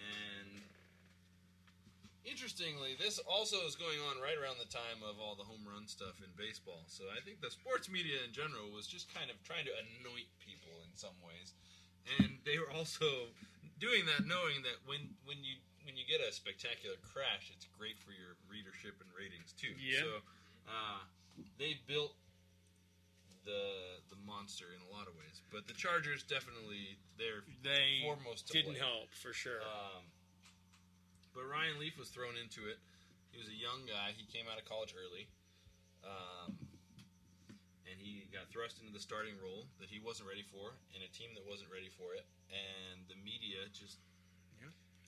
and 0.00 0.62
interestingly, 2.24 2.96
this 2.98 3.18
also 3.24 3.64
is 3.66 3.76
going 3.76 3.98
on 4.10 4.20
right 4.20 4.36
around 4.36 4.58
the 4.60 4.68
time 4.68 5.00
of 5.04 5.16
all 5.20 5.34
the 5.34 5.44
home 5.46 5.64
run 5.66 5.86
stuff 5.86 6.20
in 6.20 6.30
baseball. 6.36 6.84
So 6.86 7.04
I 7.12 7.20
think 7.24 7.40
the 7.40 7.50
sports 7.50 7.88
media 7.88 8.20
in 8.26 8.32
general 8.32 8.68
was 8.72 8.86
just 8.86 9.08
kind 9.12 9.30
of 9.30 9.40
trying 9.42 9.64
to 9.66 9.74
anoint 9.74 10.28
people 10.40 10.72
in 10.84 10.92
some 10.96 11.16
ways, 11.24 11.52
and 12.18 12.38
they 12.44 12.58
were 12.60 12.70
also 12.72 13.30
doing 13.80 14.04
that 14.10 14.28
knowing 14.28 14.60
that 14.64 14.76
when 14.84 15.16
when 15.24 15.40
you 15.40 15.56
when 15.88 15.96
you 15.96 16.04
get 16.04 16.20
a 16.20 16.28
spectacular 16.32 16.96
crash, 17.00 17.48
it's 17.54 17.64
great 17.78 17.96
for 17.96 18.12
your 18.12 18.36
readership 18.48 19.00
and 19.00 19.08
ratings 19.16 19.52
too. 19.56 19.72
Yeah. 19.80 20.04
So 20.04 20.08
uh, 20.68 21.00
they 21.56 21.80
built 21.88 22.12
the 23.44 23.96
the 24.12 24.18
monster 24.26 24.66
in 24.76 24.80
a 24.84 24.90
lot 24.92 25.08
of 25.08 25.16
ways, 25.16 25.40
but 25.50 25.66
the 25.66 25.72
Chargers 25.74 26.22
definitely 26.22 26.98
they're 27.16 27.42
They 27.64 28.04
foremost 28.04 28.48
didn't 28.52 28.76
blame. 28.76 28.84
help 28.84 29.08
for 29.16 29.32
sure. 29.32 29.64
Um, 29.64 30.04
but 31.34 31.46
Ryan 31.46 31.78
Leaf 31.78 31.98
was 31.98 32.10
thrown 32.10 32.34
into 32.36 32.66
it. 32.66 32.78
He 33.30 33.38
was 33.38 33.46
a 33.46 33.56
young 33.56 33.86
guy. 33.86 34.10
He 34.16 34.26
came 34.26 34.50
out 34.50 34.58
of 34.58 34.66
college 34.66 34.94
early, 34.98 35.30
um, 36.02 36.58
and 37.86 37.96
he 37.98 38.26
got 38.34 38.50
thrust 38.50 38.82
into 38.82 38.90
the 38.90 39.02
starting 39.02 39.38
role 39.38 39.70
that 39.78 39.86
he 39.86 40.02
wasn't 40.02 40.26
ready 40.26 40.42
for, 40.42 40.74
in 40.94 41.00
a 41.06 41.10
team 41.14 41.30
that 41.38 41.46
wasn't 41.46 41.70
ready 41.70 41.90
for 41.94 42.18
it, 42.18 42.26
and 42.50 43.06
the 43.06 43.18
media 43.22 43.70
just 43.70 44.02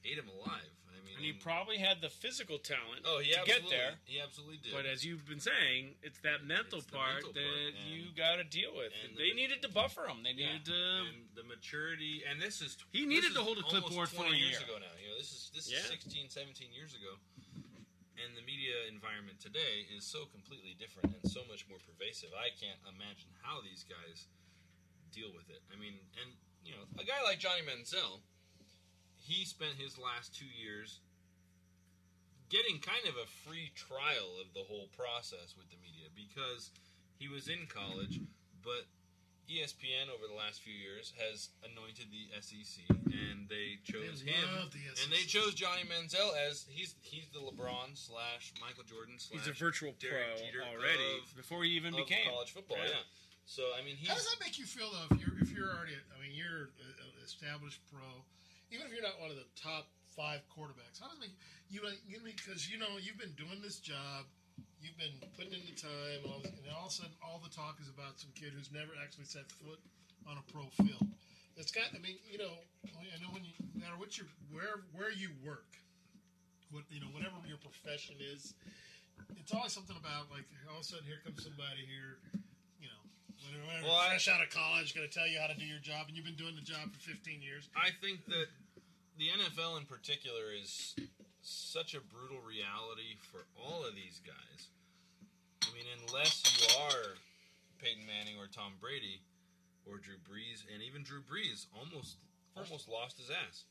ate 0.05 0.19
him 0.19 0.29
alive. 0.29 0.71
I 0.93 0.99
mean, 1.05 1.17
and 1.17 1.25
he 1.25 1.33
probably 1.33 1.79
had 1.79 2.01
the 2.01 2.09
physical 2.11 2.59
talent 2.59 3.03
oh, 3.05 3.19
he 3.21 3.33
to 3.33 3.43
get 3.45 3.69
there. 3.69 3.99
He 4.05 4.21
absolutely 4.21 4.59
did. 4.63 4.73
But 4.73 4.87
as 4.87 5.05
you've 5.05 5.27
been 5.27 5.41
saying, 5.41 5.95
it's 6.03 6.19
that 6.21 6.45
mental 6.47 6.79
It's 6.81 6.91
part 6.91 7.23
mental 7.27 7.33
that 7.33 7.43
part, 7.43 7.75
you 7.91 8.11
got 8.17 8.37
to 8.37 8.45
deal 8.45 8.73
with. 8.77 8.93
and 9.05 9.17
They 9.17 9.31
the- 9.31 9.39
needed 9.41 9.63
to 9.63 9.71
buffer 9.71 10.07
him. 10.07 10.23
They 10.23 10.33
Yeah, 10.37 10.59
needed 10.59 10.67
to. 10.73 10.79
and 11.09 11.29
the 11.35 11.45
maturity, 11.45 12.23
and 12.29 12.41
this 12.41 12.61
is 12.61 12.77
He 12.93 13.05
needed 13.07 13.33
is 13.33 13.37
to 13.37 13.43
hold 13.43 13.59
a 13.59 13.63
clipboard 13.63 14.09
for 14.09 14.25
20 14.27 14.35
a 14.35 14.39
years 14.39 14.59
year. 14.59 14.63
ago 14.69 14.79
now. 14.79 14.93
You 15.03 15.11
know, 15.11 15.19
this 15.19 15.33
is 15.33 15.51
this 15.55 15.71
Yeah. 15.71 15.79
is 15.85 15.87
16, 15.91 16.29
17 16.31 16.73
years 16.73 16.95
ago, 16.95 17.19
and 18.23 18.37
the 18.37 18.43
media 18.43 18.87
environment 18.89 19.41
today 19.41 19.87
is 19.95 20.05
so 20.07 20.27
completely 20.27 20.75
different 20.79 21.11
and 21.15 21.25
so 21.29 21.45
much 21.45 21.67
more 21.69 21.79
pervasive. 21.81 22.31
I 22.35 22.51
can't 22.51 22.79
imagine 22.89 23.31
how 23.43 23.61
these 23.61 23.85
guys 23.85 24.29
deal 25.11 25.33
with 25.33 25.49
it. 25.51 25.63
I 25.73 25.77
mean, 25.77 25.99
and 26.21 26.37
you 26.65 26.73
know, 26.73 26.85
a 26.99 27.05
guy 27.05 27.21
like 27.23 27.39
Johnny 27.39 27.63
Manziel, 27.63 28.21
he 29.23 29.45
spent 29.45 29.75
his 29.79 29.99
last 29.99 30.35
two 30.35 30.47
years 30.51 31.01
getting 32.51 32.79
kind 32.79 33.07
of 33.09 33.15
a 33.17 33.27
free 33.49 33.73
trial 33.75 34.37
of 34.43 34.53
the 34.53 34.61
whole 34.69 34.89
process 34.93 35.55
with 35.57 35.71
the 35.71 35.79
media 35.81 36.11
because 36.13 36.71
he 37.19 37.29
was 37.29 37.49
in 37.49 37.65
college, 37.71 38.21
but 38.61 38.85
ESPN 39.49 40.09
over 40.13 40.29
the 40.29 40.37
last 40.37 40.61
few 40.61 40.73
years 40.73 41.13
has 41.19 41.49
anointed 41.67 42.07
the 42.13 42.29
SEC, 42.41 42.85
and 43.11 43.49
they 43.49 43.81
chose 43.85 44.23
They 44.23 44.33
him, 44.33 44.49
love 44.55 44.71
the 44.73 44.81
and 45.03 45.11
they 45.11 45.25
chose 45.27 45.53
Johnny 45.55 45.83
Manziel 45.89 46.31
as 46.49 46.65
he's 46.71 46.95
he's 47.03 47.27
the 47.35 47.41
LeBron 47.41 47.97
slash 47.99 48.53
Michael 48.61 48.85
Jordan 48.85 49.19
slash 49.19 49.43
He's 49.43 49.49
a 49.51 49.57
virtual 49.57 49.93
Derek 49.99 50.37
pro 50.39 50.47
Jeter 50.47 50.63
already 50.63 51.21
of- 51.25 51.37
before 51.37 51.65
he 51.65 51.75
even 51.75 51.93
of 51.95 52.07
became 52.07 52.29
college 52.31 52.53
football. 52.53 52.79
Yeah. 52.81 53.03
Yeah. 53.03 53.09
So 53.45 53.63
I 53.77 53.83
mean, 53.85 53.97
he's 53.97 54.09
How 54.09 54.15
does 54.15 54.29
that 54.31 54.39
make 54.41 54.59
you 54.59 54.65
feel 54.65 54.89
though? 54.95 55.17
If 55.17 55.21
you're 55.21 55.37
if 55.43 55.51
you're 55.51 55.69
already, 55.75 55.99
I 55.99 56.17
mean, 56.23 56.33
you're 56.33 56.71
a, 56.79 56.89
a 57.03 57.25
established 57.25 57.81
pro, 57.91 58.07
even 58.73 58.89
if 58.89 58.93
you're 58.93 59.05
not 59.05 59.21
one 59.21 59.29
of 59.31 59.37
the 59.37 59.47
top 59.55 59.93
five 60.17 60.41
quarterbacks, 60.49 60.99
how 61.01 61.13
does 61.13 61.21
it 61.21 61.29
make 61.29 61.37
you 61.69 61.85
you 62.09 62.19
because 62.25 62.69
you 62.69 62.81
know 62.81 62.97
you've 63.01 63.21
been 63.21 63.37
doing 63.37 63.61
this 63.61 63.77
job, 63.79 64.25
you've 64.81 64.97
been 64.97 65.15
putting 65.37 65.53
in 65.53 65.63
the 65.69 65.77
time, 65.77 66.25
all 66.25 66.41
this, 66.41 66.53
and 66.57 66.65
all 66.73 66.89
of 66.89 66.93
a 66.93 66.97
sudden 66.97 67.15
all 67.21 67.39
the 67.45 67.53
talk 67.53 67.77
is 67.81 67.89
about 67.93 68.17
some 68.17 68.33
kid 68.33 68.53
who's 68.57 68.73
never 68.73 68.93
actually 69.01 69.29
set 69.29 69.49
foot 69.61 69.79
on 70.25 70.41
a 70.41 70.45
pro 70.53 70.65
field. 70.81 71.05
It's 71.57 71.71
got. 71.71 71.93
I 71.93 72.01
mean, 72.01 72.17
you 72.25 72.41
know, 72.41 72.53
I 72.89 73.17
know 73.21 73.29
when 73.33 73.45
you 73.45 73.53
no 73.77 73.85
matter 73.85 73.97
what 74.01 74.17
your 74.17 74.27
where 74.49 74.89
where 74.97 75.13
you 75.13 75.29
work, 75.45 75.77
what 76.73 76.89
you 76.89 77.01
know, 77.01 77.13
whatever 77.13 77.37
your 77.45 77.61
profession 77.61 78.17
is, 78.21 78.57
it's 79.37 79.53
always 79.53 79.73
something 79.73 79.97
about 79.97 80.33
like 80.33 80.49
all 80.73 80.81
of 80.81 80.85
a 80.85 80.89
sudden 80.89 81.05
here 81.05 81.21
comes 81.21 81.45
somebody 81.45 81.85
here, 81.85 82.17
you 82.81 82.89
know, 82.89 83.03
whenever, 83.45 83.85
Well, 83.85 84.01
I- 84.01 84.17
fresh 84.17 84.29
out 84.33 84.41
of 84.41 84.49
college, 84.49 84.97
going 84.97 85.05
to 85.09 85.13
tell 85.13 85.29
you 85.29 85.37
how 85.41 85.49
to 85.53 85.57
do 85.57 85.65
your 85.69 85.81
job, 85.85 86.09
and 86.09 86.17
you've 86.17 86.25
been 86.25 86.41
doing 86.41 86.57
the 86.57 86.65
job 86.65 86.89
for 86.93 87.01
15 87.05 87.45
years. 87.45 87.69
I 87.77 87.93
think 88.01 88.25
that 88.33 88.49
the 89.19 89.29
NFL 89.29 89.79
in 89.79 89.85
particular 89.85 90.53
is 90.53 90.95
such 91.43 91.95
a 91.95 92.01
brutal 92.01 92.41
reality 92.41 93.19
for 93.31 93.45
all 93.59 93.85
of 93.85 93.95
these 93.95 94.21
guys. 94.25 94.69
I 95.63 95.71
mean, 95.75 95.87
unless 96.07 96.43
you 96.47 96.67
are 96.87 97.17
Peyton 97.83 98.07
Manning 98.07 98.39
or 98.39 98.47
Tom 98.47 98.73
Brady 98.81 99.21
or 99.87 99.99
Drew 99.99 100.19
Brees, 100.23 100.63
and 100.73 100.83
even 100.83 101.03
Drew 101.03 101.21
Brees 101.21 101.67
almost 101.75 102.17
almost 102.57 102.89
lost 102.89 103.19
his 103.19 103.31
ass. 103.31 103.65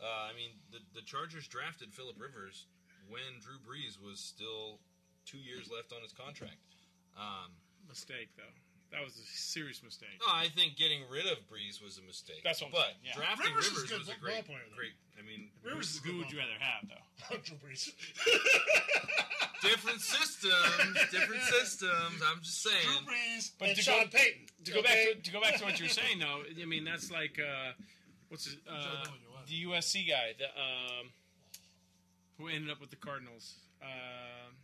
Uh, 0.00 0.30
I 0.30 0.32
mean, 0.32 0.56
the 0.72 0.80
the 0.94 1.04
Chargers 1.04 1.46
drafted 1.46 1.92
Philip 1.92 2.16
Rivers 2.18 2.66
when 3.08 3.40
Drew 3.40 3.60
Brees 3.60 4.00
was 4.00 4.18
still 4.18 4.80
two 5.26 5.38
years 5.38 5.70
left 5.70 5.92
on 5.92 6.02
his 6.02 6.12
contract. 6.12 6.60
Um, 7.18 7.52
Mistake 7.88 8.30
though. 8.36 8.56
That 8.92 9.04
was 9.06 9.14
a 9.14 9.26
serious 9.30 9.82
mistake. 9.82 10.18
no, 10.20 10.32
I 10.32 10.48
think 10.48 10.74
getting 10.76 11.02
rid 11.08 11.26
of 11.26 11.38
Brees 11.46 11.78
was 11.82 11.98
a 11.98 12.02
mistake. 12.02 12.42
That's 12.42 12.60
what 12.60 12.68
I'm 12.68 12.72
but 12.72 12.82
saying, 12.90 12.96
yeah. 13.06 13.14
drafting 13.14 13.54
Rivers 13.54 13.70
Rivers, 13.70 13.84
a 13.84 13.88
good 13.88 13.98
was 14.02 14.08
a 14.10 14.18
great, 14.18 14.44
player, 14.46 14.58
though. 14.68 14.76
great. 14.76 14.96
I 15.14 15.22
mean, 15.22 15.50
Rivers 15.62 15.90
is 15.94 15.98
a 15.98 16.02
Who 16.02 16.10
good 16.10 16.18
would 16.26 16.32
you 16.32 16.38
rather 16.42 16.58
have 16.58 16.88
though? 16.90 17.36
Drew 17.46 17.56
Brees. 17.62 17.86
different 19.62 20.00
systems, 20.00 20.96
different 21.10 21.42
systems. 21.42 22.18
I'm 22.24 22.40
just 22.42 22.62
saying. 22.62 22.82
Drew 22.82 23.14
Brees 23.14 23.50
But 23.58 23.68
and 23.68 23.76
to 23.76 23.82
Sean 23.82 24.04
go, 24.04 24.18
Payton. 24.18 24.42
To 24.64 24.72
go 24.72 24.78
okay? 24.80 24.88
back 25.14 25.22
to, 25.22 25.22
to 25.22 25.30
go 25.32 25.40
back 25.40 25.54
to 25.58 25.64
what 25.64 25.78
you 25.78 25.84
were 25.86 25.94
saying 25.94 26.18
though, 26.18 26.42
I 26.60 26.64
mean 26.66 26.84
that's 26.84 27.10
like 27.10 27.38
uh, 27.38 27.72
what's 28.28 28.46
his, 28.46 28.56
uh, 28.68 29.04
the 29.46 29.64
USC 29.70 30.08
guy, 30.08 30.34
the 30.38 30.46
um, 30.58 31.10
who 32.38 32.48
ended 32.48 32.70
up 32.70 32.80
with 32.80 32.90
the 32.90 32.96
Cardinals. 32.96 33.54
Um, 33.82 33.88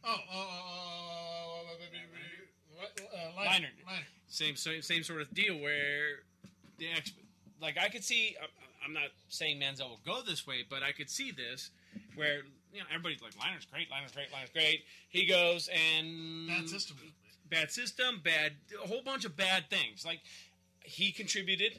Oh, 0.05 0.13
oh, 0.13 0.23
oh, 0.31 0.37
oh, 0.39 1.63
oh, 1.67 1.67
oh, 1.67 1.77
uh, 2.81 3.41
Leinart. 3.41 3.73
Leinart. 3.87 4.05
Same, 4.29 4.57
same 4.57 4.83
same 4.83 5.03
sort 5.03 5.21
of 5.23 5.33
deal 5.35 5.59
where 5.59 6.21
the 6.79 6.87
ex, 6.97 7.13
like 7.61 7.79
I 7.79 7.89
could 7.89 8.05
see. 8.05 8.37
I'm- 8.41 8.51
I'm 8.85 8.93
not 8.93 9.09
saying 9.29 9.59
Manziel 9.59 9.89
will 9.89 10.01
go 10.07 10.23
this 10.23 10.47
way, 10.47 10.63
but 10.69 10.85
I 10.85 10.93
could 10.93 11.11
see 11.11 11.33
this 11.33 11.71
where 12.15 12.43
you 12.73 12.79
know 12.79 12.85
everybody's 12.89 13.21
like 13.21 13.35
Leinart's 13.35 13.65
great, 13.67 13.91
Leinart's 13.91 14.13
great, 14.13 14.31
Leinart's 14.31 14.53
great. 14.53 14.85
He 15.09 15.27
goes 15.27 15.69
and 15.69 16.47
Bad 16.47 16.69
system. 16.69 16.97
bad 17.51 17.73
system, 17.73 18.21
bad 18.23 18.53
a 18.81 18.87
whole 18.87 19.03
bunch 19.03 19.25
of 19.25 19.37
bad 19.37 19.69
things. 19.71 20.05
Like 20.07 20.21
he 20.85 21.11
contributed, 21.11 21.73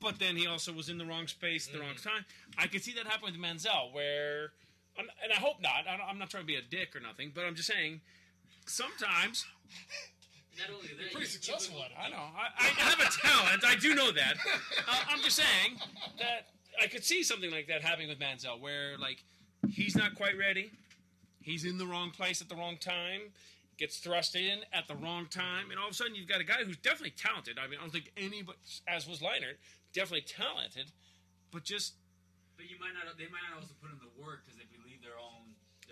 but 0.00 0.18
then 0.18 0.34
he 0.36 0.48
also 0.48 0.72
was 0.72 0.88
in 0.88 0.98
the 0.98 1.04
wrong 1.06 1.28
space 1.28 1.68
at 1.68 1.74
the 1.74 1.78
wrong 1.78 1.94
time. 1.94 2.24
I 2.58 2.66
could 2.66 2.82
see 2.82 2.92
that 2.94 3.06
happen 3.06 3.26
with 3.32 3.40
Manziel, 3.40 3.92
where, 3.92 4.50
I'm- 4.98 5.08
and 5.22 5.32
I 5.32 5.36
hope 5.36 5.60
not. 5.60 5.86
I 5.86 5.96
don't- 5.96 6.08
I'm 6.08 6.18
not 6.18 6.28
trying 6.30 6.42
to 6.42 6.46
be 6.48 6.56
a 6.56 6.62
dick 6.62 6.96
or 6.96 7.00
nothing, 7.00 7.30
but 7.32 7.44
I'm 7.44 7.54
just 7.54 7.68
saying 7.68 8.00
sometimes. 8.66 9.44
Not 10.56 10.70
only 10.74 10.88
that, 10.88 11.00
You're 11.00 11.10
pretty 11.10 11.26
successful 11.26 11.82
at 11.82 11.90
it. 11.90 11.96
I 11.98 12.10
know. 12.10 12.16
I, 12.16 12.46
I 12.60 12.66
have 12.86 13.00
a 13.00 13.10
talent. 13.10 13.64
I 13.66 13.74
do 13.74 13.94
know 13.94 14.12
that. 14.12 14.34
Uh, 14.86 15.00
I'm 15.08 15.20
just 15.22 15.36
saying 15.36 15.78
that 16.18 16.48
I 16.80 16.86
could 16.86 17.02
see 17.04 17.22
something 17.22 17.50
like 17.50 17.68
that 17.68 17.80
happening 17.80 18.08
with 18.08 18.18
Manziel, 18.18 18.60
where 18.60 18.98
like 18.98 19.24
he's 19.70 19.96
not 19.96 20.14
quite 20.14 20.36
ready. 20.36 20.70
He's 21.40 21.64
in 21.64 21.78
the 21.78 21.86
wrong 21.86 22.10
place 22.10 22.42
at 22.42 22.50
the 22.50 22.54
wrong 22.54 22.76
time. 22.76 23.32
Gets 23.78 23.96
thrust 23.98 24.36
in 24.36 24.60
at 24.72 24.86
the 24.86 24.94
wrong 24.94 25.26
time, 25.30 25.70
and 25.70 25.80
all 25.80 25.86
of 25.86 25.92
a 25.92 25.94
sudden 25.94 26.14
you've 26.14 26.28
got 26.28 26.40
a 26.40 26.44
guy 26.44 26.62
who's 26.64 26.76
definitely 26.76 27.14
talented. 27.16 27.58
I 27.58 27.66
mean, 27.66 27.78
I 27.78 27.82
don't 27.82 27.92
think 27.92 28.12
anybody, 28.16 28.58
as 28.86 29.08
was 29.08 29.20
Leinart, 29.20 29.56
definitely 29.94 30.26
talented, 30.28 30.92
but 31.50 31.64
just 31.64 31.94
But 32.56 32.68
you 32.68 32.76
might 32.78 32.92
not. 32.92 33.16
They 33.16 33.24
might 33.32 33.42
not 33.50 33.62
also 33.62 33.74
put 33.80 33.90
in 33.90 33.98
the 33.98 34.12
work 34.22 34.44
because 34.44 34.60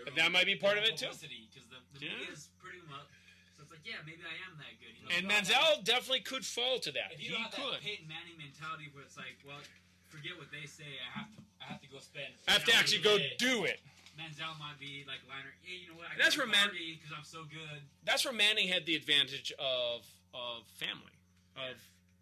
But 0.05 0.15
that 0.16 0.31
might 0.33 0.47
be 0.47 0.57
part 0.57 0.79
of 0.79 0.85
it, 0.85 0.97
too. 0.97 1.07
Because 1.07 1.20
the, 1.20 1.79
the 1.99 2.07
Yeah. 2.07 2.12
media 2.19 2.33
is 2.33 2.49
putting 2.62 2.81
them 2.83 2.93
up. 2.95 3.07
So 3.57 3.62
it's 3.62 3.70
like, 3.70 3.85
yeah, 3.85 4.03
maybe 4.07 4.23
I 4.27 4.35
am 4.49 4.59
that 4.59 4.74
good. 4.83 4.93
You 4.99 5.03
know, 5.07 5.15
and 5.16 5.23
if 5.31 5.49
you 5.49 5.55
Manziel 5.55 5.85
definitely 5.85 6.20
could 6.27 6.45
fall 6.45 6.79
to 6.81 6.91
that. 6.93 7.11
that- 7.11 7.12
If 7.15 7.20
He 7.20 7.27
you 7.31 7.39
don't 7.39 7.51
could. 7.53 7.79
that 7.79 7.83
Peyton 7.87 8.09
Manning 8.09 8.37
mentality 8.39 8.91
where 8.93 9.05
it's 9.05 9.16
like, 9.16 9.39
well, 9.47 9.61
forget 10.11 10.36
what 10.39 10.51
they 10.51 10.67
say. 10.67 10.89
I 11.15 11.18
have 11.20 11.31
to. 11.36 11.41
I 11.62 11.65
have 11.70 11.81
to 11.81 11.89
go 11.89 11.99
spend. 12.01 12.35
I 12.49 12.52
have 12.59 12.65
to 12.67 12.75
actually 12.75 13.02
go 13.07 13.18
do 13.39 13.65
it. 13.65 13.78
Manziel 14.18 14.59
might 14.59 14.78
be 14.81 15.05
like 15.07 15.23
Leinart. 15.31 15.55
Hey, 15.62 15.76
you 15.78 15.89
know 15.89 15.94
what? 15.94 16.09
I 16.12 16.18
That's 16.18 16.36
where 16.36 16.47
Man- 16.47 16.70
because 16.75 17.12
I'm 17.17 17.25
so 17.25 17.44
good. 17.44 17.81
that's 18.05 18.25
where 18.25 18.35
Manning 18.35 18.67
had 18.68 18.85
the 18.85 18.97
advantage 18.97 19.52
of 19.59 20.05
of 20.35 20.67
family, 20.76 21.12
of 21.57 21.76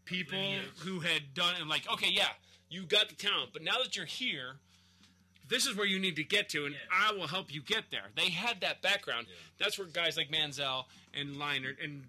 people 0.04 0.38
lineage. 0.38 0.66
who 0.80 1.00
had 1.00 1.32
done 1.34 1.56
it. 1.56 1.66
Like, 1.66 1.88
okay, 1.90 2.10
yeah, 2.10 2.28
you 2.68 2.82
got 2.84 3.08
the 3.08 3.14
talent, 3.14 3.50
but 3.54 3.62
now 3.62 3.78
that 3.82 3.96
you're 3.96 4.04
here, 4.04 4.56
this 5.50 5.66
is 5.66 5.76
where 5.76 5.86
you 5.86 5.98
need 5.98 6.16
to 6.16 6.24
get 6.24 6.48
to, 6.50 6.64
and 6.66 6.74
I 6.90 7.12
will 7.12 7.26
help 7.26 7.52
you 7.52 7.60
get 7.60 7.84
there. 7.90 8.04
They 8.16 8.30
had 8.30 8.60
that 8.62 8.80
background. 8.80 9.26
That's 9.58 9.78
where 9.78 9.86
guys 9.88 10.16
like 10.16 10.30
Manziel 10.30 10.84
and 11.12 11.36
Leinart 11.36 11.82
and 11.82 12.04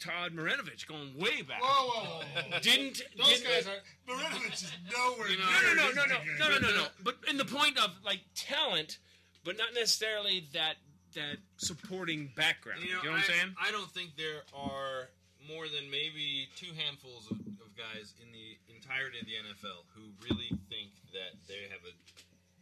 Todd 0.00 0.32
Marinovich 0.34 0.86
going 0.86 1.16
way 1.16 1.40
back. 1.42 1.62
Whoa, 1.62 1.88
whoa, 1.88 2.04
whoa, 2.04 2.42
whoa. 2.50 2.58
Didn't 2.60 3.00
Those 3.16 3.40
didn't- 3.40 3.44
guys 3.44 3.66
are. 3.66 4.12
Marinovich 4.14 4.52
is 4.64 4.72
nowhere 4.92 5.28
no, 5.28 5.34
near. 5.36 5.74
no, 5.76 5.90
no, 5.90 6.04
no, 6.04 6.04
no, 6.04 6.48
no, 6.48 6.58
no, 6.58 6.58
no, 6.68 6.76
no. 6.82 6.86
But 7.02 7.16
in 7.28 7.38
the 7.38 7.44
point 7.46 7.78
of 7.78 7.90
like 8.04 8.20
talent, 8.34 8.98
but 9.44 9.56
not 9.56 9.72
necessarily 9.74 10.46
that 10.52 10.76
that 11.14 11.36
supporting 11.56 12.30
background. 12.36 12.82
You 12.82 12.92
know, 12.92 13.12
what 13.12 13.20
I'm 13.20 13.22
saying? 13.22 13.54
I 13.60 13.70
don't 13.70 13.90
think 13.90 14.16
there 14.16 14.42
are 14.56 15.08
more 15.48 15.66
than 15.68 15.90
maybe 15.90 16.48
two 16.56 16.72
handfuls 16.72 17.28
of, 17.30 17.36
of 17.60 17.68
guys 17.76 18.14
in 18.22 18.30
the 18.32 18.56
entirety 18.74 19.18
of 19.20 19.26
the 19.26 19.36
NFL 19.36 19.84
who 19.94 20.02
really 20.24 20.48
think 20.70 20.90
that 21.12 21.36
they 21.48 21.68
have 21.68 21.82
a 21.84 21.94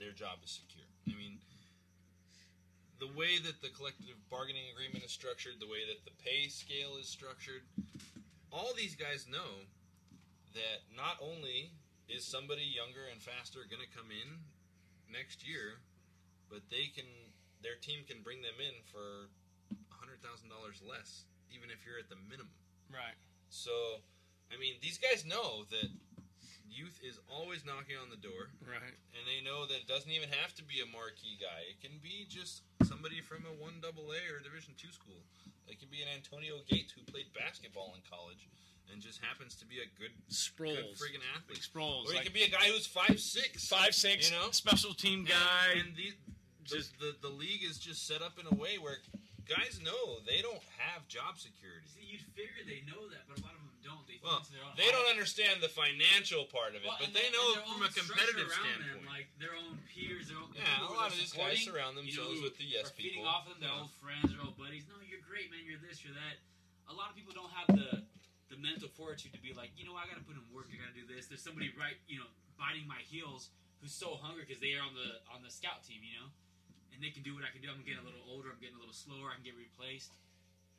their 0.01 0.17
job 0.17 0.41
is 0.43 0.57
secure. 0.57 0.89
I 1.07 1.13
mean, 1.13 1.37
the 2.99 3.13
way 3.13 3.37
that 3.45 3.61
the 3.61 3.69
collective 3.69 4.17
bargaining 4.33 4.73
agreement 4.73 5.05
is 5.05 5.13
structured, 5.13 5.61
the 5.61 5.69
way 5.69 5.85
that 5.85 6.03
the 6.09 6.17
pay 6.25 6.49
scale 6.49 6.97
is 6.97 7.07
structured, 7.07 7.63
all 8.51 8.73
these 8.73 8.97
guys 8.97 9.29
know 9.29 9.69
that 10.57 10.83
not 10.97 11.21
only 11.21 11.71
is 12.09 12.25
somebody 12.25 12.65
younger 12.65 13.07
and 13.13 13.23
faster 13.23 13.61
going 13.71 13.85
to 13.85 13.93
come 13.95 14.09
in 14.11 14.41
next 15.13 15.47
year, 15.47 15.79
but 16.51 16.65
they 16.73 16.91
can 16.91 17.07
their 17.63 17.77
team 17.77 18.03
can 18.09 18.25
bring 18.25 18.41
them 18.41 18.57
in 18.57 18.73
for 18.89 19.29
hundred 19.93 20.19
thousand 20.25 20.49
dollars 20.49 20.81
less, 20.81 21.29
even 21.53 21.69
if 21.71 21.85
you're 21.85 22.01
at 22.01 22.09
the 22.09 22.19
minimum. 22.27 22.57
Right. 22.91 23.15
So, 23.53 24.03
I 24.51 24.59
mean, 24.59 24.81
these 24.83 24.99
guys 24.99 25.25
know 25.25 25.69
that 25.71 25.89
youth 26.71 26.99
is 27.03 27.19
always 27.29 27.65
knocking 27.67 27.97
on 28.01 28.09
the 28.11 28.17
door, 28.21 28.49
Right. 28.65 28.95
and 29.15 29.23
they 29.27 29.43
know 29.45 29.67
that 29.67 29.83
it 29.85 29.89
doesn't 29.91 30.11
even 30.11 30.29
have 30.41 30.55
to 30.57 30.63
be 30.65 30.81
a 30.81 30.87
marquee 30.87 31.37
guy. 31.41 31.67
It 31.69 31.81
can 31.83 31.99
be 32.03 32.27
just 32.31 32.63
somebody 32.87 33.21
from 33.21 33.45
a 33.47 33.53
one 33.61 33.81
double 33.83 34.11
A 34.15 34.21
or 34.33 34.41
Division 34.41 34.75
two 34.79 34.93
school. 34.93 35.23
It 35.69 35.79
can 35.79 35.89
be 35.89 36.03
an 36.03 36.09
Antonio 36.15 36.63
Gates 36.67 36.93
who 36.93 37.03
played 37.07 37.31
basketball 37.35 37.95
in 37.95 38.03
college 38.09 38.49
and 38.91 38.99
just 39.03 39.23
happens 39.23 39.55
to 39.57 39.65
be 39.67 39.79
a 39.79 39.87
good 39.99 40.11
Sproles. 40.31 40.99
good 40.99 40.99
friggin' 40.99 41.23
athlete. 41.39 41.63
Sproles, 41.63 42.07
or 42.07 42.13
it 42.13 42.17
like- 42.17 42.25
could 42.25 42.33
be 42.35 42.43
a 42.43 42.51
guy 42.51 42.67
who's 42.71 42.87
five 42.87 43.21
six, 43.21 43.69
Five 43.69 43.95
six, 43.95 44.31
you 44.31 44.37
know, 44.37 44.51
special 44.51 44.95
team 44.95 45.25
guy. 45.25 45.73
and, 45.79 45.89
and 45.89 45.97
the, 45.97 46.13
the, 46.71 46.81
the 46.99 47.11
the 47.29 47.33
league 47.35 47.63
is 47.63 47.79
just 47.79 48.07
set 48.07 48.23
up 48.23 48.39
in 48.39 48.47
a 48.51 48.55
way 48.55 48.79
where 48.79 48.99
guys 49.47 49.79
know 49.83 50.19
they 50.27 50.43
don't 50.43 50.63
have 50.79 51.07
job 51.09 51.39
security. 51.39 51.87
See, 51.95 52.07
you'd 52.07 52.23
figure 52.35 52.63
they 52.67 52.83
know 52.87 53.07
that, 53.11 53.27
but 53.31 53.39
a 53.39 53.43
lot 53.43 53.55
of 53.55 53.63
them 53.63 53.70
don't. 53.91 54.07
They 54.07 54.19
Well, 54.23 54.41
they 54.79 54.89
don't 54.95 55.11
understand 55.11 55.59
the 55.59 55.69
financial 55.71 56.47
part 56.47 56.79
of 56.79 56.87
it, 56.87 56.89
Well, 56.89 56.97
but 57.03 57.11
and 57.11 57.15
they 57.17 57.27
know 57.35 57.59
from 57.67 57.83
a 57.83 57.91
competitive 57.91 58.47
around 58.47 58.63
standpoint. 58.63 59.03
Them, 59.03 59.11
like 59.11 59.27
their 59.43 59.59
own 59.59 59.83
peers, 59.91 60.31
their 60.31 60.39
own 60.39 60.55
Yeah, 60.55 60.87
a 60.87 60.95
lot 60.95 61.11
of 61.11 61.19
these 61.19 61.35
guys 61.35 61.59
surround 61.67 61.99
you 61.99 62.07
themselves 62.07 62.39
know, 62.39 62.47
with 62.47 62.57
the 62.57 62.67
yes 62.71 62.87
are 62.87 62.95
feeding 62.95 63.27
off 63.27 63.51
them, 63.51 63.59
their 63.59 63.75
Yeah. 63.75 63.83
old 63.83 63.93
friends, 63.99 64.31
their 64.31 64.43
old 64.47 64.55
buddies. 64.55 64.87
No, 64.87 65.03
you're 65.03 65.25
great, 65.27 65.51
man. 65.51 65.67
You're 65.67 65.83
this, 65.83 66.05
you're 66.07 66.15
that. 66.15 66.39
A 66.87 66.95
lot 66.95 67.11
of 67.11 67.17
people 67.19 67.35
don't 67.35 67.51
have 67.51 67.69
the 67.75 68.07
the 68.51 68.59
mental 68.59 68.91
fortitude 68.91 69.31
to 69.31 69.39
be 69.39 69.55
like, 69.55 69.71
you 69.79 69.87
know, 69.87 69.95
I 69.95 70.11
got 70.11 70.19
to 70.19 70.27
put 70.27 70.35
in 70.35 70.43
work. 70.51 70.67
I 70.75 70.79
got 70.83 70.91
to 70.91 70.99
do 70.99 71.07
this. 71.07 71.31
There's 71.31 71.39
somebody 71.43 71.71
right, 71.79 71.95
you 72.11 72.19
know, 72.19 72.27
biting 72.59 72.83
my 72.83 72.99
heels 73.07 73.55
who's 73.79 73.95
so 73.95 74.19
hungry 74.19 74.43
because 74.43 74.59
they 74.59 74.75
are 74.75 74.83
on 74.83 74.91
the 74.99 75.23
on 75.31 75.43
the 75.47 75.51
scout 75.55 75.87
team, 75.87 76.03
you 76.03 76.19
know, 76.19 76.27
and 76.91 76.99
they 76.99 77.15
can 77.15 77.23
do 77.23 77.31
what 77.39 77.47
I 77.47 77.55
can 77.55 77.63
do. 77.63 77.71
I'm 77.71 77.87
getting 77.87 78.03
a 78.03 78.07
little 78.07 78.27
older. 78.27 78.51
I'm 78.51 78.59
getting 78.59 78.75
a 78.75 78.83
little 78.83 78.97
slower. 78.97 79.31
I 79.31 79.39
can 79.39 79.47
get 79.47 79.55
replaced. 79.55 80.11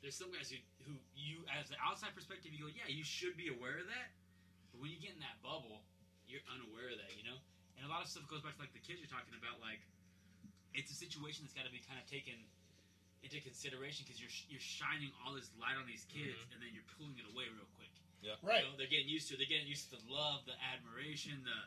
There's 0.02 0.18
some 0.18 0.34
guys 0.34 0.50
who, 0.50 0.58
who 0.84 0.98
you, 1.14 1.46
as 1.54 1.70
the 1.70 1.78
outside 1.78 2.10
perspective, 2.12 2.50
you 2.50 2.58
go, 2.58 2.66
yeah, 2.68 2.90
you 2.90 3.06
should 3.06 3.38
be 3.38 3.46
aware 3.48 3.78
of 3.78 3.86
that. 3.86 4.10
But 4.74 4.82
when 4.82 4.90
you 4.90 4.98
get 4.98 5.14
in 5.14 5.22
that 5.22 5.38
bubble, 5.46 5.86
you're 6.26 6.42
unaware 6.50 6.90
of 6.90 6.98
that, 6.98 7.14
you 7.14 7.22
know? 7.22 7.38
And 7.78 7.86
a 7.86 7.90
lot 7.90 8.02
of 8.02 8.10
stuff 8.10 8.26
goes 8.26 8.42
back 8.42 8.58
to 8.58 8.62
like 8.66 8.74
the 8.74 8.82
kids 8.82 8.98
you're 8.98 9.10
talking 9.10 9.32
about. 9.38 9.62
Like, 9.62 9.78
it's 10.74 10.90
a 10.90 10.98
situation 10.98 11.46
that's 11.46 11.54
got 11.54 11.64
to 11.64 11.72
be 11.72 11.80
kind 11.86 12.02
of 12.02 12.06
taken 12.10 12.34
into 13.22 13.38
consideration 13.38 14.02
because 14.02 14.18
you're 14.18 14.34
you're 14.50 14.62
shining 14.62 15.14
all 15.22 15.30
this 15.30 15.46
light 15.54 15.78
on 15.78 15.86
these 15.86 16.02
kids, 16.10 16.34
Mhm. 16.34 16.52
and 16.52 16.58
then 16.58 16.74
you're 16.74 16.86
pulling 16.98 17.14
it 17.22 17.26
away 17.30 17.46
real 17.54 17.70
quick. 17.78 17.92
Yeah. 18.18 18.34
Right. 18.42 18.66
You 18.66 18.70
know, 18.70 18.76
they're 18.76 18.90
getting 18.90 19.06
used 19.06 19.30
to. 19.30 19.34
it. 19.34 19.38
They're 19.38 19.50
getting 19.50 19.70
used 19.70 19.90
to 19.90 19.96
the 19.98 20.02
love, 20.10 20.42
the 20.46 20.58
admiration, 20.74 21.42
the, 21.46 21.58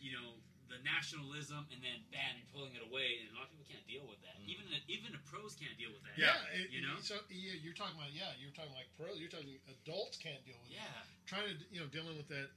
you 0.00 0.12
know, 0.16 0.40
the 0.68 0.78
nationalism, 0.82 1.66
and 1.70 1.78
then 1.82 2.02
bam, 2.10 2.36
you're 2.38 2.50
pulling 2.50 2.74
it 2.74 2.82
away, 2.82 3.22
and 3.22 3.30
a 3.30 3.34
lot 3.38 3.46
of 3.46 3.54
people 3.54 3.66
can't 3.70 3.86
deal 3.86 4.02
with 4.06 4.18
that. 4.26 4.34
Mm. 4.42 4.50
Even 4.50 4.64
the, 4.70 4.78
even 4.90 5.08
the 5.14 5.22
pros 5.30 5.54
can't 5.54 5.74
deal 5.78 5.90
with 5.94 6.02
that. 6.06 6.14
Yeah, 6.18 6.36
it- 6.54 6.70
you 6.74 6.82
know. 6.82 6.98
So 7.00 7.18
yeah, 7.30 7.54
you're 7.62 7.76
talking 7.76 7.94
about 7.98 8.10
yeah, 8.12 8.34
you're 8.38 8.54
talking 8.54 8.74
like 8.74 8.90
pros. 8.98 9.18
You're 9.18 9.30
talking 9.32 9.58
adults 9.70 10.18
can't 10.18 10.42
deal 10.44 10.58
with 10.62 10.74
Yeah. 10.74 10.86
it. 10.86 11.06
Trying 11.26 11.46
to 11.50 11.54
you 11.70 11.80
know 11.82 11.88
dealing 11.90 12.14
with 12.18 12.28
that, 12.30 12.50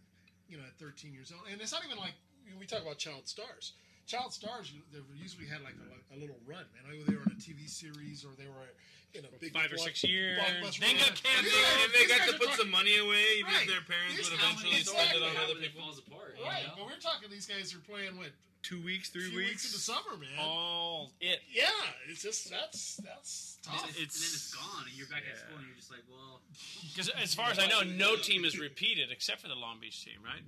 you 0.50 0.58
know, 0.58 0.66
at 0.66 0.76
13 0.82 1.14
years 1.14 1.30
old, 1.34 1.46
and 1.50 1.58
it's 1.62 1.72
not 1.74 1.86
even 1.86 1.98
like 1.98 2.18
we 2.58 2.66
talk 2.66 2.82
about 2.82 2.98
child 2.98 3.30
stars. 3.30 3.74
Child 4.10 4.34
stars, 4.34 4.74
they 4.92 4.98
usually 5.22 5.46
had 5.46 5.62
like 5.62 5.78
a, 5.78 6.16
a 6.16 6.18
little 6.18 6.42
run, 6.50 6.66
man. 6.74 6.82
Either 6.90 7.06
they 7.06 7.14
were 7.14 7.30
in 7.30 7.38
a 7.38 7.40
TV 7.40 7.70
series 7.70 8.26
or 8.26 8.34
they 8.42 8.50
were 8.50 8.66
in 9.14 9.22
a 9.22 9.30
big 9.38 9.54
Five 9.54 9.70
or 9.72 9.78
six 9.78 10.02
years. 10.04 10.42
blockbuster 10.42 10.82
They 10.82 10.98
got 10.98 11.14
canceled, 11.14 11.54
Yeah, 11.54 11.84
and 11.86 11.94
they 11.94 12.06
got 12.10 12.26
to 12.26 12.34
put 12.42 12.50
talking- 12.50 12.58
some 12.66 12.72
money 12.74 12.98
away, 12.98 13.38
even 13.38 13.54
Right. 13.54 13.70
if 13.70 13.70
their 13.70 13.86
parents 13.86 14.18
These 14.18 14.30
would 14.34 14.40
eventually 14.42 14.82
spend 14.82 15.14
it 15.14 15.22
on 15.22 15.38
other 15.38 15.56
people. 15.62 15.82
falls 15.86 16.00
apart. 16.02 16.34
you 16.38 16.44
Right, 16.44 16.66
know? 16.68 16.74
but 16.82 16.86
we're 16.90 16.98
talking 16.98 17.30
these 17.30 17.46
guys 17.46 17.70
are 17.78 17.86
playing 17.86 18.18
what 18.18 18.34
Two 18.66 18.82
weeks, 18.82 19.10
three 19.10 19.30
few 19.30 19.38
weeks. 19.38 19.66
in 19.66 19.72
the 19.72 19.80
summer, 19.80 20.18
man. 20.18 20.38
All 20.42 21.14
it. 21.22 21.40
Yeah, 21.50 21.70
it's 22.10 22.22
just 22.24 22.50
that's 22.50 22.98
that's 22.98 23.58
And 23.70 23.74
then 23.78 23.88
tough. 23.88 24.00
it's, 24.02 24.16
and 24.18 24.24
then 24.26 24.34
it's 24.36 24.54
gone, 24.54 24.84
and 24.90 24.94
you're 24.98 25.08
back 25.08 25.24
at 25.32 25.38
school, 25.38 25.58
and 25.58 25.66
you're 25.68 25.78
just 25.78 25.92
like, 25.92 26.02
well, 26.10 26.42
Because 26.92 27.08
as 27.10 27.34
far 27.34 27.52
as 27.52 27.58
I 27.60 27.68
know, 27.68 27.82
no 27.84 28.18
team 28.18 28.44
is 28.44 28.58
repeated 28.60 29.12
except 29.12 29.40
for 29.42 29.48
the 29.48 29.56
Long 29.56 29.80
Beach 29.80 30.04
team, 30.04 30.18
right? 30.26 30.42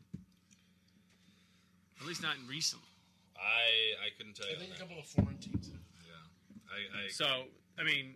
At 2.01 2.07
least 2.07 2.21
not 2.21 2.35
in 2.35 2.47
recent. 2.47 2.81
I 3.41 4.05
I 4.05 4.09
couldn't 4.17 4.35
tell 4.37 4.45
I 4.47 4.51
you. 4.53 4.57
think 4.61 4.71
on 4.71 4.75
a 4.75 4.79
that. 4.79 4.87
couple 4.87 4.99
of 5.01 5.05
foreign 5.09 5.37
teams. 5.41 5.69
Yeah, 5.73 6.13
I, 6.69 7.05
I 7.05 7.09
So 7.09 7.49
I 7.79 7.83
mean, 7.83 8.15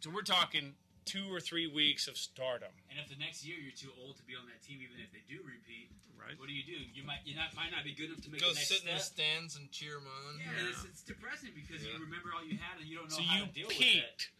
so 0.00 0.08
we're 0.10 0.24
talking 0.24 0.72
two 1.04 1.28
or 1.28 1.40
three 1.40 1.66
weeks 1.66 2.06
of 2.08 2.16
stardom. 2.16 2.70
And 2.88 2.96
if 2.98 3.10
the 3.10 3.18
next 3.20 3.44
year 3.44 3.58
you're 3.60 3.74
too 3.76 3.90
old 4.00 4.16
to 4.16 4.24
be 4.24 4.32
on 4.38 4.46
that 4.46 4.62
team, 4.64 4.78
even 4.80 4.96
if 5.02 5.10
they 5.12 5.20
do 5.28 5.42
repeat, 5.44 5.90
right? 6.16 6.38
What 6.38 6.48
do 6.48 6.54
you 6.54 6.64
do? 6.64 6.78
You 6.94 7.04
might 7.04 7.20
you 7.28 7.36
not 7.36 7.52
might 7.54 7.70
not 7.74 7.84
be 7.84 7.92
good 7.92 8.08
enough 8.10 8.22
to 8.24 8.30
make 8.30 8.40
go 8.40 8.48
the 8.50 8.56
next 8.56 8.68
sit 8.72 8.80
in 8.82 8.88
the 8.88 8.98
step. 9.02 9.12
stands 9.18 9.56
and 9.60 9.68
cheer 9.70 10.00
them 10.00 10.08
on. 10.08 10.40
Yeah, 10.40 10.56
and 10.58 10.68
it's, 10.72 10.84
it's 10.88 11.02
depressing 11.04 11.52
because 11.54 11.84
Yeah. 11.84 11.92
you 11.98 12.04
remember 12.08 12.30
all 12.32 12.40
you 12.46 12.56
had 12.56 12.80
and 12.80 12.88
you 12.88 12.96
don't 12.96 13.10
know 13.12 13.18
So 13.20 13.26
how 13.28 13.44
you 13.44 13.46
to 13.46 13.52
deal 13.52 13.68
with 13.68 13.76
it. 13.76 14.00
peaked 14.08 14.30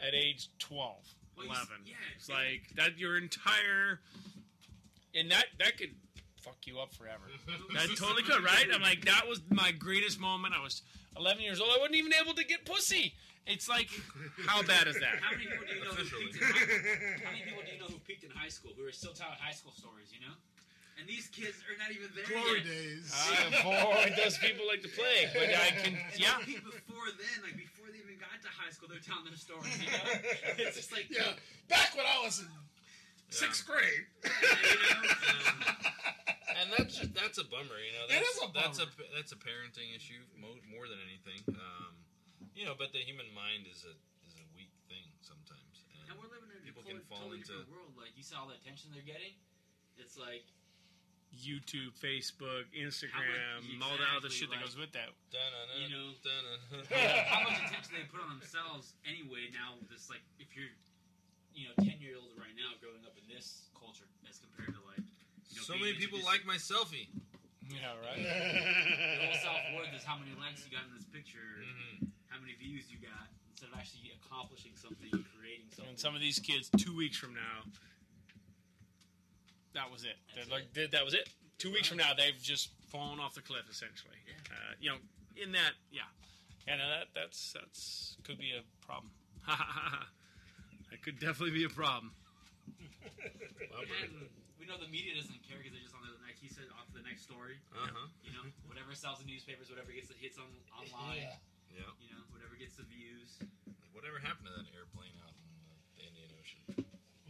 at 0.00 0.14
age 0.14 0.48
12, 0.58 0.96
Well, 1.36 1.46
you 1.46 1.52
s- 1.52 1.58
11. 1.68 1.86
yeah, 1.86 1.94
it's 2.16 2.28
like 2.30 2.70
that 2.78 2.98
your 2.98 3.18
entire 3.18 4.00
and 5.14 5.30
that 5.30 5.46
that 5.58 5.76
could 5.76 5.94
fuck 6.42 6.58
you 6.66 6.78
up 6.78 6.92
forever. 6.94 7.22
that 7.74 7.88
totally 7.96 8.22
could, 8.22 8.42
right? 8.42 8.66
I'm 8.72 8.82
like 8.82 9.04
that 9.06 9.26
was 9.28 9.40
my 9.50 9.70
greatest 9.72 10.20
moment. 10.20 10.54
I 10.58 10.62
was 10.62 10.82
11 11.16 11.42
years 11.42 11.60
old. 11.60 11.70
I 11.74 11.78
wasn't 11.78 11.96
even 11.96 12.12
able 12.14 12.34
to 12.34 12.44
get 12.44 12.64
pussy. 12.64 13.14
It's 13.46 13.68
like 13.68 13.88
how 14.46 14.62
bad 14.62 14.86
is 14.86 14.94
that? 15.00 15.18
How 15.20 15.30
many 15.34 15.46
people 15.46 15.66
do 15.66 15.74
you 15.74 15.82
know 15.82 15.90
who 15.94 16.04
peaked 16.06 16.36
in 16.38 16.46
high, 16.46 17.24
How 17.26 17.30
many 17.30 17.42
people 17.42 17.62
do 17.66 17.72
you 17.74 17.80
know 17.80 17.86
who 17.90 17.98
peaked 18.06 18.24
in 18.24 18.30
high 18.30 18.48
school 18.50 18.70
who 18.76 18.86
are 18.86 18.92
still 18.94 19.12
telling 19.12 19.34
high 19.40 19.54
school 19.54 19.72
stories? 19.74 20.14
You 20.14 20.22
know, 20.22 20.34
and 20.98 21.08
these 21.10 21.26
kids 21.34 21.58
are 21.66 21.74
not 21.78 21.90
even 21.90 22.06
there 22.14 22.22
Glory 22.30 22.62
yet. 22.62 22.70
days. 22.70 23.10
Ah, 23.10 23.18
I 23.18 24.06
avoid 24.06 24.14
those 24.18 24.38
people 24.38 24.62
like 24.66 24.82
the 24.82 24.94
plague, 24.94 25.30
but 25.34 25.50
I 25.50 25.74
can 25.74 25.98
And 25.98 26.18
yeah. 26.22 26.38
those 26.38 26.54
before 26.62 27.10
then, 27.18 27.42
like 27.42 27.58
before 27.58 27.90
they 27.90 27.98
even 27.98 28.14
got 28.22 28.38
to 28.46 28.50
high 28.54 28.70
school, 28.70 28.86
they're 28.86 29.02
telling 29.02 29.26
their 29.26 29.34
stories. 29.34 29.74
You 29.82 29.90
know, 29.90 30.06
it's 30.62 30.78
just 30.78 30.94
like 30.94 31.10
Yeah, 31.10 31.34
back 31.66 31.98
when 31.98 32.06
I 32.06 32.22
was 32.22 32.46
in 32.46 32.50
sixth 33.30 33.66
grade. 33.66 34.06
Um, 34.22 35.02
and 36.60 36.66
that's 36.76 36.98
just 36.98 37.12
that's 37.14 37.38
a 37.38 37.46
bummer, 37.46 37.78
you 37.80 37.92
know. 37.96 38.04
That's, 38.08 38.24
is 38.24 38.42
a 38.42 38.48
That's 38.52 38.78
a 38.82 38.86
that's 39.14 39.32
a 39.32 39.38
parenting 39.40 39.94
issue 39.96 40.20
mo- 40.36 40.60
more 40.68 40.86
than 40.90 40.98
anything. 41.06 41.40
Um, 41.54 41.92
you 42.56 42.64
know, 42.68 42.74
but 42.76 42.92
the 42.92 43.00
human 43.00 43.28
mind 43.32 43.64
is 43.70 43.84
a 43.88 43.94
is 44.28 44.34
a 44.36 44.44
weak 44.56 44.72
thing 44.90 45.04
sometimes, 45.24 45.84
and, 45.96 46.12
And 46.12 46.14
we're 46.20 46.28
living 46.32 46.50
in 46.52 46.60
a 46.60 46.64
people 46.66 46.82
totally, 46.84 47.00
can 47.00 47.08
fall 47.08 47.24
totally 47.30 47.40
into. 47.40 47.52
different 47.64 47.72
world. 47.72 47.92
Like 47.96 48.12
you 48.18 48.24
saw 48.26 48.44
all 48.44 48.48
the 48.52 48.58
attention 48.60 48.92
they're 48.92 49.06
getting. 49.06 49.32
It's 49.96 50.16
like 50.20 50.44
YouTube, 51.32 51.96
Facebook, 51.96 52.68
Instagram, 52.76 53.64
How 53.64 53.64
much- 53.64 53.88
all 53.88 53.96
that 53.96 54.12
other 54.20 54.28
exactly, 54.28 54.36
shit 54.36 54.48
that 54.52 54.60
goes 54.60 54.76
with 54.76 54.92
that. 54.92 55.08
you 55.80 55.88
know 55.88 56.12
Dun-dun-dun. 56.20 57.24
how 57.24 57.40
much 57.48 57.56
attention 57.72 57.96
they 57.96 58.04
put 58.12 58.20
on 58.20 58.36
themselves 58.36 58.92
anyway. 59.08 59.48
Now, 59.48 59.80
just 59.88 60.12
like 60.12 60.20
if 60.36 60.52
you're, 60.52 60.68
you 61.56 61.72
know, 61.72 61.74
ten 61.80 61.96
year 62.04 62.20
old 62.20 62.36
right 62.36 62.52
now 62.52 62.76
growing 62.84 63.00
up 63.08 63.16
in 63.16 63.24
this 63.32 63.72
culture 63.72 64.04
as 64.28 64.36
compared 64.44 64.76
to 64.76 64.80
like, 64.84 64.91
you 64.91 64.91
know, 64.91 64.91
So 65.62 65.74
many 65.78 65.94
people 65.94 66.18
like 66.24 66.44
my 66.46 66.56
selfie. 66.56 67.06
Yeah, 67.70 67.94
right. 68.02 68.18
Your 68.18 69.30
whole 69.30 69.38
self 69.42 69.60
worth 69.76 69.94
is 69.96 70.02
how 70.04 70.18
many 70.18 70.32
likes 70.38 70.66
you 70.66 70.70
got 70.76 70.84
in 70.90 70.94
this 70.94 71.06
picture, 71.06 71.38
Mm-hmm. 71.62 72.06
how 72.28 72.40
many 72.40 72.54
views 72.58 72.90
you 72.90 72.98
got, 72.98 73.28
instead 73.54 73.70
of 73.72 73.78
actually 73.78 74.12
accomplishing 74.20 74.72
something 74.74 75.08
and 75.12 75.24
creating 75.38 75.70
something. 75.70 75.90
And 75.94 75.98
some 75.98 76.14
of 76.14 76.20
these 76.20 76.38
kids, 76.38 76.68
two 76.76 76.94
weeks 76.96 77.16
from 77.16 77.34
now, 77.34 77.62
that 79.74 79.90
was 79.90 80.04
it. 80.04 80.16
They're 80.34 80.44
like, 80.50 80.72
th- 80.74 80.90
that 80.90 81.04
was 81.04 81.14
it. 81.14 81.28
Two 81.58 81.72
weeks 81.72 81.88
from 81.88 81.98
now, 81.98 82.12
they've 82.16 82.36
just 82.42 82.70
fallen 82.90 83.20
off 83.20 83.34
the 83.34 83.40
cliff, 83.40 83.64
essentially. 83.70 84.18
Uh, 84.50 84.74
you 84.80 84.90
know, 84.90 84.96
in 85.40 85.52
that, 85.52 85.72
yeah, 85.90 86.02
and 86.68 86.80
uh, 86.82 86.84
that 86.88 87.06
that's 87.14 87.52
that's 87.54 88.16
could 88.24 88.36
be 88.38 88.52
a 88.52 88.62
problem. 88.84 89.10
that 89.46 91.00
could 91.02 91.18
definitely 91.20 91.52
be 91.56 91.64
a 91.64 91.68
problem. 91.70 92.12
And 94.72 94.80
we 94.80 94.88
know 94.88 94.88
the 94.88 94.88
media 94.88 95.12
doesn't 95.20 95.36
care 95.44 95.60
because 95.60 95.76
they're 95.76 95.84
just 95.84 95.92
on 95.92 96.00
the 96.00 96.16
like 96.24 96.40
he 96.40 96.48
said 96.48 96.64
on 96.72 96.80
to 96.88 96.94
the 96.96 97.04
next 97.04 97.28
story. 97.28 97.60
Uh-huh. 97.76 98.08
You 98.24 98.32
know, 98.32 98.48
whatever 98.64 98.96
sells 98.96 99.20
the 99.20 99.28
newspapers, 99.28 99.68
whatever 99.68 99.92
gets 99.92 100.08
the 100.08 100.16
hits 100.16 100.40
on 100.40 100.48
online. 100.72 101.20
Yeah. 101.20 101.36
Yeah. 101.76 101.92
You 102.00 102.16
know, 102.16 102.24
whatever 102.32 102.56
gets 102.56 102.80
the 102.80 102.88
views. 102.88 103.36
Whatever 103.92 104.16
happened 104.16 104.48
to 104.48 104.54
that 104.56 104.68
airplane 104.72 105.12
out 105.28 105.36
in 105.36 105.44
the 106.00 106.04
Indian 106.08 106.30
Ocean? 106.40 106.62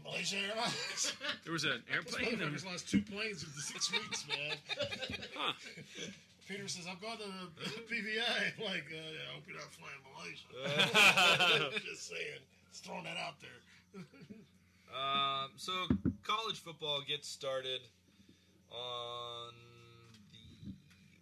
Malaysia 0.07 0.39
Airlines. 0.39 1.13
There 1.43 1.51
was 1.53 1.67
an 1.67 1.83
airplane. 1.91 2.39
and- 2.39 2.55
Motherfuckers 2.55 2.67
lost 2.71 2.87
two 2.87 3.03
planes 3.03 3.43
in 3.43 3.51
six 3.59 3.91
weeks, 3.91 4.23
man. 4.31 4.55
Huh. 5.35 5.53
Peter 6.47 6.67
says, 6.71 6.87
"I'm 6.87 6.99
going 7.03 7.19
to 7.19 7.27
the 7.59 7.67
PVI." 7.91 8.23
I'm 8.55 8.63
like, 8.63 8.87
uh, 8.87 8.95
yeah, 8.95 9.27
I 9.27 9.35
hope 9.35 9.43
you're 9.51 9.59
not 9.59 9.71
flying 9.75 9.99
Malaysia. 10.07 10.47
Just 11.83 12.07
saying, 12.11 12.39
just 12.71 12.85
throwing 12.87 13.03
that 13.05 13.17
out 13.19 13.35
there. 13.43 13.59
Um, 14.93 15.57
so 15.57 15.73
college 16.23 16.61
football 16.61 17.01
gets 17.01 17.27
started 17.29 17.81
on 18.69 19.57
the 20.33 20.73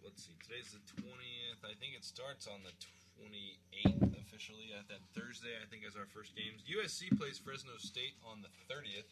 let's 0.03 0.27
see, 0.27 0.35
today's 0.43 0.75
the 0.75 0.83
twentieth. 0.99 1.63
I 1.63 1.71
think 1.79 1.95
it 1.95 2.03
starts 2.03 2.47
on 2.51 2.59
the 2.67 2.75
twenty 3.15 3.55
eighth 3.71 4.11
officially. 4.27 4.75
At 4.75 4.91
that 4.91 4.99
Thursday, 5.15 5.55
I 5.55 5.65
think 5.71 5.87
is 5.87 5.95
our 5.95 6.07
first 6.11 6.35
games. 6.35 6.59
USC 6.67 7.15
plays 7.15 7.39
Fresno 7.39 7.79
State 7.79 8.19
on 8.27 8.43
the 8.43 8.51
thirtieth. 8.67 9.07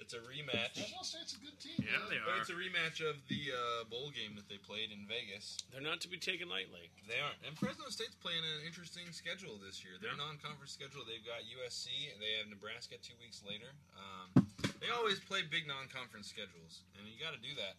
It's 0.00 0.14
a 0.14 0.22
rematch. 0.26 0.74
Fresno 0.76 1.02
State's 1.06 1.34
a 1.36 1.40
good 1.40 1.54
team. 1.62 1.78
Yeah, 1.78 1.98
man. 2.02 2.10
they 2.10 2.18
But 2.24 2.34
are. 2.34 2.40
it's 2.42 2.50
a 2.50 2.58
rematch 2.58 2.98
of 3.00 3.22
the 3.30 3.54
uh, 3.54 3.86
bowl 3.86 4.10
game 4.10 4.34
that 4.34 4.48
they 4.50 4.58
played 4.58 4.90
in 4.90 5.06
Vegas. 5.06 5.62
They're 5.70 5.84
not 5.84 6.02
to 6.02 6.10
be 6.10 6.18
taken 6.18 6.50
lightly. 6.50 6.90
They 7.06 7.22
aren't. 7.22 7.38
And 7.46 7.54
Fresno 7.54 7.86
State's 7.86 8.18
playing 8.18 8.42
an 8.42 8.66
interesting 8.66 9.06
schedule 9.14 9.62
this 9.62 9.86
year. 9.86 9.94
Their 10.02 10.18
Yeah. 10.18 10.26
non-conference 10.26 10.74
schedule, 10.74 11.06
they've 11.06 11.22
got 11.22 11.46
USC, 11.46 12.10
and 12.10 12.18
they 12.18 12.34
have 12.42 12.50
Nebraska 12.50 12.98
two 12.98 13.14
weeks 13.22 13.46
later. 13.46 13.70
Um, 13.94 14.50
they 14.82 14.90
always 14.90 15.22
play 15.22 15.46
big 15.46 15.70
non-conference 15.70 16.26
schedules, 16.26 16.82
and 16.98 17.06
you 17.06 17.14
got 17.22 17.32
to 17.38 17.42
do 17.42 17.54
that 17.62 17.78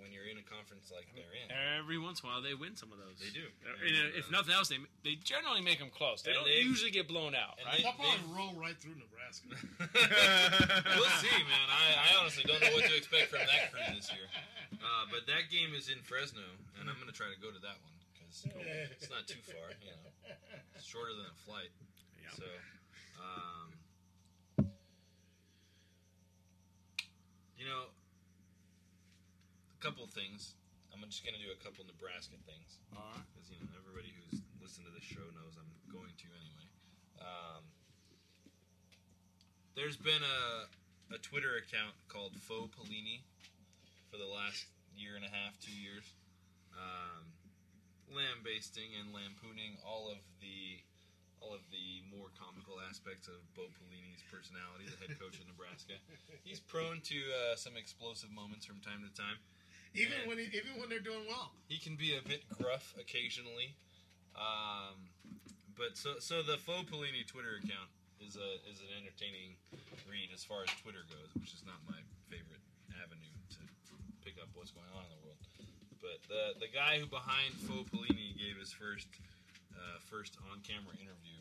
when 0.00 0.12
you're 0.12 0.26
in 0.26 0.38
a 0.38 0.46
conference 0.46 0.90
like 0.94 1.06
they're 1.14 1.34
in. 1.36 1.48
Every 1.78 1.98
once 1.98 2.20
in 2.20 2.28
a 2.28 2.32
while, 2.32 2.42
they 2.42 2.54
win 2.54 2.74
some 2.76 2.92
of 2.92 2.98
those. 2.98 3.16
They 3.20 3.30
do. 3.34 3.44
Uh, 3.64 3.74
and, 3.86 3.94
uh, 4.14 4.18
if 4.20 4.30
nothing 4.30 4.54
else, 4.54 4.68
they 4.68 4.78
they 5.04 5.16
generally 5.20 5.60
make 5.60 5.78
them 5.78 5.90
close. 5.92 6.22
They 6.22 6.32
And 6.32 6.42
don't 6.42 6.48
they- 6.48 6.62
usually 6.64 6.90
get 6.90 7.06
blown 7.08 7.34
out. 7.34 7.58
and 7.58 7.66
Right? 7.66 7.78
they- 7.78 7.82
They'll 7.86 7.98
probably 7.98 8.26
roll 8.32 8.54
right 8.58 8.76
through 8.78 8.96
Nebraska. 8.98 9.52
we'll 10.96 11.14
see, 11.20 11.38
man. 11.46 11.66
I, 11.70 11.96
I 11.98 12.10
honestly 12.20 12.44
don't 12.44 12.60
know 12.60 12.72
what 12.76 12.84
to 12.86 12.94
expect 12.96 13.30
from 13.34 13.44
that 13.46 13.72
crew 13.72 13.82
this 13.94 14.10
year. 14.12 14.26
Uh, 14.82 15.04
but 15.10 15.26
that 15.26 15.50
game 15.52 15.74
is 15.76 15.88
in 15.88 15.98
Fresno, 16.02 16.42
and 16.80 16.88
I'm 16.88 16.96
going 16.96 17.08
to 17.10 17.14
try 17.16 17.28
to 17.30 17.38
go 17.40 17.50
to 17.52 17.60
that 17.62 17.76
one 17.84 17.94
because 18.12 18.46
it's 18.98 19.10
not 19.10 19.26
too 19.28 19.40
far. 19.44 19.70
You 19.82 19.92
know, 19.94 20.34
it's 20.74 20.84
shorter 20.84 21.12
than 21.14 21.26
a 21.28 21.38
flight. 21.46 21.70
Yeah. 22.18 22.32
So, 22.34 22.48
um, 23.22 23.68
you 27.58 27.66
know, 27.68 27.86
a 27.86 28.01
couple 29.82 30.06
things. 30.06 30.54
I'm 30.94 31.02
just 31.10 31.26
going 31.26 31.34
to 31.34 31.42
do 31.42 31.50
a 31.50 31.58
couple 31.58 31.82
Nebraska 31.82 32.38
things 32.46 32.78
because 33.34 33.50
you 33.50 33.58
know 33.58 33.74
everybody 33.74 34.14
who's 34.14 34.38
listened 34.62 34.86
to 34.86 34.94
this 34.94 35.02
show 35.02 35.26
knows 35.34 35.58
I'm 35.58 35.74
going 35.90 36.14
to 36.14 36.28
anyway. 36.38 36.68
Um, 37.18 37.66
there's 39.74 39.98
been 39.98 40.22
a 40.22 40.70
a 41.10 41.18
Twitter 41.18 41.58
account 41.58 41.98
called 42.06 42.38
Faux 42.38 42.70
Pelini 42.72 43.26
for 44.06 44.22
the 44.22 44.28
last 44.30 44.70
year 44.94 45.18
and 45.18 45.26
a 45.26 45.32
half, 45.34 45.58
two 45.58 45.74
years, 45.74 46.14
um, 46.72 47.26
lambasting 48.06 48.94
and 48.96 49.10
lampooning 49.10 49.76
all 49.82 50.08
of 50.08 50.22
the 50.38 50.78
all 51.42 51.50
of 51.50 51.66
the 51.74 52.06
more 52.06 52.30
comical 52.38 52.78
aspects 52.86 53.26
of 53.26 53.42
Bo 53.58 53.66
Pelini's 53.74 54.22
personality, 54.30 54.86
the 54.86 54.94
head 55.02 55.18
coach 55.18 55.42
of 55.42 55.50
Nebraska. 55.50 55.98
He's 56.46 56.62
prone 56.62 57.02
to 57.10 57.18
uh, 57.34 57.58
some 57.58 57.74
explosive 57.74 58.30
moments 58.30 58.62
from 58.62 58.78
time 58.78 59.02
to 59.02 59.10
time. 59.10 59.42
Even 59.94 60.18
And- 60.20 60.28
when 60.28 60.38
he, 60.38 60.44
even 60.56 60.80
when 60.80 60.88
they're 60.88 61.00
doing 61.04 61.26
well. 61.28 61.52
he 61.68 61.78
can 61.78 61.96
be 61.96 62.16
a 62.16 62.22
bit 62.22 62.42
gruff 62.48 62.94
occasionally. 62.98 63.74
Um, 64.34 64.96
but 65.76 65.96
so 65.96 66.18
so 66.18 66.42
the 66.42 66.56
faux 66.56 66.88
Pelini 66.90 67.26
Twitter 67.26 67.56
account 67.60 67.90
is 68.20 68.36
a 68.36 68.50
is 68.70 68.80
an 68.80 68.88
entertaining 68.96 69.56
read 70.08 70.30
as 70.32 70.44
far 70.44 70.62
as 70.64 70.70
Twitter 70.80 71.04
goes, 71.12 71.28
which 71.36 71.52
is 71.52 71.64
not 71.68 71.76
my 71.88 72.00
favorite 72.32 72.62
avenue 73.02 73.36
to 73.52 73.60
pick 74.24 74.40
up 74.40 74.48
what's 74.56 74.70
going 74.72 74.88
on 74.96 75.04
in 75.04 75.10
the 75.12 75.20
world. 75.28 75.40
But 76.00 76.18
the 76.32 76.56
the 76.64 76.70
guy 76.72 76.96
who 76.98 77.06
behind 77.06 77.52
Faux 77.68 77.84
Pelini 77.92 78.32
gave 78.40 78.56
his 78.56 78.72
first 78.72 79.08
uh, 79.76 80.00
first 80.08 80.36
on 80.50 80.60
camera 80.64 80.96
interview, 80.96 81.36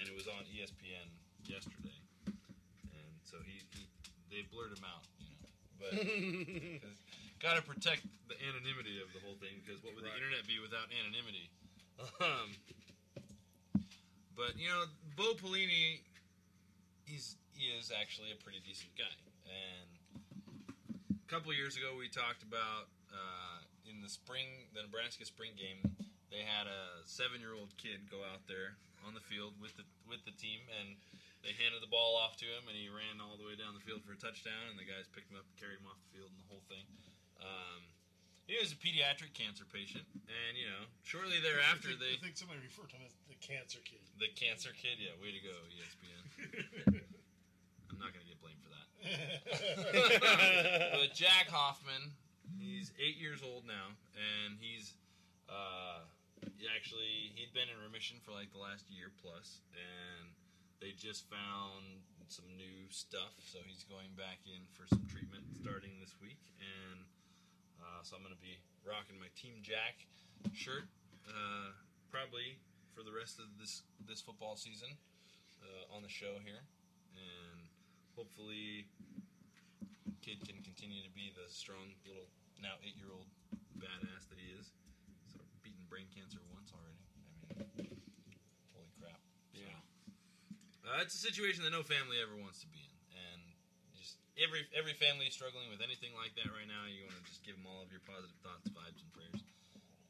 and 0.00 0.08
it 0.08 0.14
was 0.16 0.24
on 0.28 0.40
ESPN 0.52 1.08
yesterday, 1.44 1.96
and 2.26 3.12
so 3.24 3.36
he, 3.44 3.60
he 3.76 3.84
they 4.32 4.42
blurred 4.48 4.72
him 4.72 4.84
out, 4.88 5.04
you 5.20 5.36
know. 5.36 5.52
But 5.80 5.92
got 7.42 7.56
to 7.56 7.64
protect 7.64 8.04
the 8.28 8.36
anonymity 8.42 8.98
of 9.00 9.12
the 9.12 9.20
whole 9.22 9.38
thing 9.38 9.60
because 9.62 9.82
what 9.84 9.94
would 9.94 10.04
the 10.04 10.14
internet 10.14 10.44
be 10.46 10.58
without 10.58 10.88
anonymity? 10.92 11.48
Um, 12.20 12.52
but 14.36 14.52
you 14.60 14.68
know, 14.68 14.84
Bo 15.16 15.32
Pelini, 15.40 16.04
he's 17.08 17.40
he 17.56 17.72
is 17.72 17.88
actually 17.88 18.36
a 18.36 18.38
pretty 18.44 18.60
decent 18.60 18.92
guy. 19.00 19.16
And 19.48 19.88
a 21.16 21.28
couple 21.32 21.48
years 21.56 21.80
ago, 21.80 21.96
we 21.96 22.12
talked 22.12 22.44
about 22.44 22.92
uh, 23.08 23.64
in 23.88 24.04
the 24.04 24.12
spring, 24.12 24.68
the 24.76 24.84
Nebraska 24.84 25.24
spring 25.24 25.56
game, 25.56 25.80
they 26.28 26.44
had 26.44 26.68
a 26.68 27.00
seven-year-old 27.08 27.72
kid 27.80 28.04
go 28.12 28.20
out 28.28 28.44
there 28.44 28.76
on 29.08 29.16
the 29.16 29.24
field 29.24 29.56
with 29.56 29.72
the 29.80 29.88
with 30.04 30.20
the 30.28 30.36
team, 30.36 30.60
and 30.82 31.00
they 31.40 31.56
handed 31.56 31.80
the 31.80 31.88
ball 31.88 32.18
off 32.18 32.36
to 32.42 32.46
him, 32.46 32.68
and 32.68 32.76
he 32.76 32.92
ran 32.92 33.22
all 33.24 33.40
the 33.40 33.46
way 33.46 33.56
down 33.56 33.72
the 33.72 33.84
field 33.86 34.04
for 34.04 34.12
a 34.12 34.20
touchdown, 34.20 34.68
and 34.68 34.76
the 34.76 34.84
guys 34.84 35.08
picked 35.08 35.32
him 35.32 35.40
up, 35.40 35.48
carried 35.56 35.80
him 35.80 35.88
off 35.88 35.96
the 36.10 36.20
field, 36.20 36.28
and 36.28 36.40
the 36.44 36.50
whole 36.52 36.66
thing. 36.68 36.84
Um, 37.40 37.82
he 38.46 38.54
was 38.62 38.70
a 38.70 38.78
pediatric 38.78 39.34
cancer 39.34 39.66
patient, 39.66 40.06
and 40.30 40.52
you 40.54 40.70
know, 40.70 40.86
shortly 41.02 41.42
thereafter, 41.42 41.90
I 41.90 41.98
think, 41.98 42.00
they 42.00 42.12
I 42.14 42.20
think 42.22 42.38
somebody 42.38 42.62
referred 42.62 42.94
to 42.94 42.96
him 42.96 43.06
as 43.06 43.14
the 43.26 43.38
cancer 43.42 43.82
kid. 43.82 43.98
the 44.22 44.30
cancer 44.38 44.70
kid, 44.70 45.02
yeah, 45.02 45.14
way 45.18 45.34
to 45.34 45.42
go, 45.42 45.56
ESPN. 45.74 46.22
I'm 47.90 47.98
not 47.98 48.14
gonna 48.14 48.28
get 48.28 48.38
blamed 48.38 48.62
for 48.62 48.70
that. 48.70 48.86
but 51.00 51.10
Jack 51.14 51.50
Hoffman, 51.50 52.14
he's 52.58 52.94
eight 53.02 53.18
years 53.18 53.42
old 53.42 53.66
now, 53.66 53.94
and 54.14 54.54
he's 54.62 54.94
uh, 55.50 56.06
he 56.54 56.70
actually 56.70 57.34
he'd 57.34 57.50
been 57.50 57.66
in 57.66 57.78
remission 57.82 58.22
for 58.22 58.30
like 58.30 58.54
the 58.54 58.62
last 58.62 58.86
year 58.90 59.10
plus, 59.18 59.58
and 59.74 60.30
they 60.78 60.94
just 60.94 61.26
found 61.26 62.06
some 62.30 62.46
new 62.58 62.90
stuff, 62.90 63.38
so 63.42 63.58
he's 63.66 63.86
going 63.86 64.10
back 64.18 64.42
in 64.46 64.62
for 64.74 64.86
some 64.90 65.02
treatment 65.06 65.46
starting 65.62 65.94
this 66.02 66.14
week, 66.18 66.42
and 66.58 67.06
uh, 67.80 68.00
so 68.02 68.16
I'm 68.16 68.22
gonna 68.22 68.38
be 68.40 68.58
rocking 68.86 69.18
my 69.18 69.30
Team 69.34 69.60
Jack 69.62 70.06
shirt, 70.52 70.86
uh, 71.26 71.74
probably 72.10 72.58
for 72.94 73.02
the 73.02 73.12
rest 73.12 73.38
of 73.38 73.46
this 73.60 73.82
this 74.08 74.20
football 74.20 74.56
season 74.56 74.88
uh, 75.60 75.94
on 75.94 76.02
the 76.02 76.08
show 76.08 76.40
here, 76.44 76.64
and 77.16 77.60
hopefully 78.16 78.86
kid 80.24 80.42
can 80.42 80.58
continue 80.64 81.02
to 81.06 81.12
be 81.14 81.30
the 81.36 81.46
strong 81.52 81.94
little 82.02 82.26
now 82.58 82.74
eight 82.82 82.96
year 82.98 83.12
old 83.12 83.28
badass 83.78 84.26
that 84.26 84.38
he 84.40 84.50
is. 84.56 84.72
So 85.30 85.38
beaten 85.62 85.84
brain 85.90 86.08
cancer 86.14 86.40
once 86.50 86.72
already. 86.72 87.02
I 87.52 87.84
mean, 88.26 88.40
holy 88.74 88.90
crap! 88.98 89.20
Yeah, 89.54 89.78
uh, 90.86 91.02
it's 91.02 91.14
a 91.14 91.22
situation 91.22 91.62
that 91.64 91.70
no 91.70 91.82
family 91.82 92.18
ever 92.22 92.34
wants 92.38 92.60
to 92.62 92.68
be 92.68 92.80
in, 92.80 92.85
every 94.40 94.68
every 94.76 94.94
family 94.96 95.28
struggling 95.32 95.68
with 95.72 95.80
anything 95.80 96.12
like 96.16 96.36
that 96.36 96.48
right 96.52 96.68
now, 96.68 96.84
you 96.88 97.04
want 97.08 97.16
to 97.16 97.24
just 97.28 97.42
give 97.44 97.56
them 97.56 97.66
all 97.68 97.82
of 97.82 97.90
your 97.92 98.04
positive 98.04 98.36
thoughts, 98.44 98.68
vibes, 98.72 99.00
and 99.00 99.10
prayers. 99.12 99.40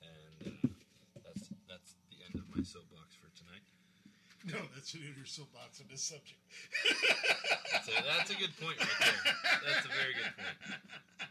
And 0.02 0.34
uh, 0.46 1.22
that's 1.22 1.50
that's 1.70 1.98
the 2.10 2.18
end 2.26 2.36
of 2.38 2.46
my 2.50 2.62
soapbox. 2.62 3.15
No, 4.54 4.62
that's 4.78 4.94
an 4.94 5.02
your 5.02 5.26
soapbox 5.26 5.82
on 5.82 5.90
this 5.90 6.06
subject. 6.06 6.38
That's 7.72 7.90
a, 7.90 7.94
that's 8.06 8.30
a 8.30 8.38
good 8.38 8.54
point 8.62 8.78
right 8.78 8.98
there. 9.02 9.34
That's 9.66 9.82
a 9.82 9.90
very 9.90 10.14
good 10.14 10.30
point. 10.38 10.78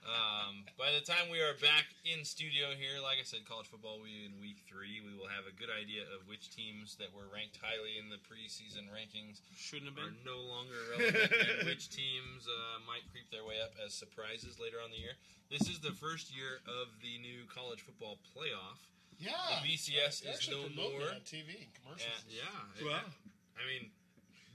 Um, 0.04 0.68
by 0.76 0.92
the 0.92 1.00
time 1.00 1.32
we 1.32 1.40
are 1.40 1.56
back 1.64 1.88
in 2.04 2.28
studio 2.28 2.76
here, 2.76 3.00
like 3.00 3.18
I 3.18 3.26
said, 3.26 3.48
college 3.48 3.72
football 3.72 4.04
we 4.04 4.28
in 4.28 4.36
week 4.44 4.60
three, 4.68 5.00
we 5.00 5.16
will 5.16 5.32
have 5.32 5.48
a 5.48 5.56
good 5.56 5.72
idea 5.72 6.04
of 6.12 6.28
which 6.28 6.52
teams 6.52 7.00
that 7.00 7.08
were 7.16 7.32
ranked 7.32 7.56
highly 7.58 7.96
in 7.96 8.12
the 8.12 8.20
preseason 8.20 8.92
rankings 8.92 9.40
shouldn't 9.56 9.90
have 9.90 9.98
been 9.98 10.12
are 10.12 10.20
been 10.20 10.28
no 10.28 10.44
longer 10.44 10.76
relevant, 10.94 11.32
and 11.32 11.66
which 11.72 11.88
teams 11.88 12.46
uh, 12.52 12.84
might 12.84 13.08
creep 13.16 13.32
their 13.32 13.48
way 13.48 13.64
up 13.64 13.74
as 13.80 13.96
surprises 13.96 14.60
later 14.60 14.78
on 14.84 14.92
the 14.92 15.00
year. 15.00 15.16
This 15.48 15.72
is 15.72 15.80
the 15.80 15.96
first 15.96 16.36
year 16.36 16.60
of 16.68 16.92
the 17.00 17.16
new 17.24 17.48
college 17.48 17.80
football 17.80 18.20
playoff. 18.36 18.84
Yeah, 19.18 19.32
the 19.62 19.68
BCS 19.68 20.22
They 20.22 20.30
is 20.30 20.36
actually 20.36 20.76
no 20.76 20.92
more. 20.92 21.10
on 21.16 21.22
TV 21.24 21.64
and 21.64 21.72
commercials. 21.74 22.12
And- 22.26 22.36
yeah. 22.36 22.86
Wow. 22.86 23.00
it- 23.08 23.16
I 23.56 23.64
mean, 23.64 23.92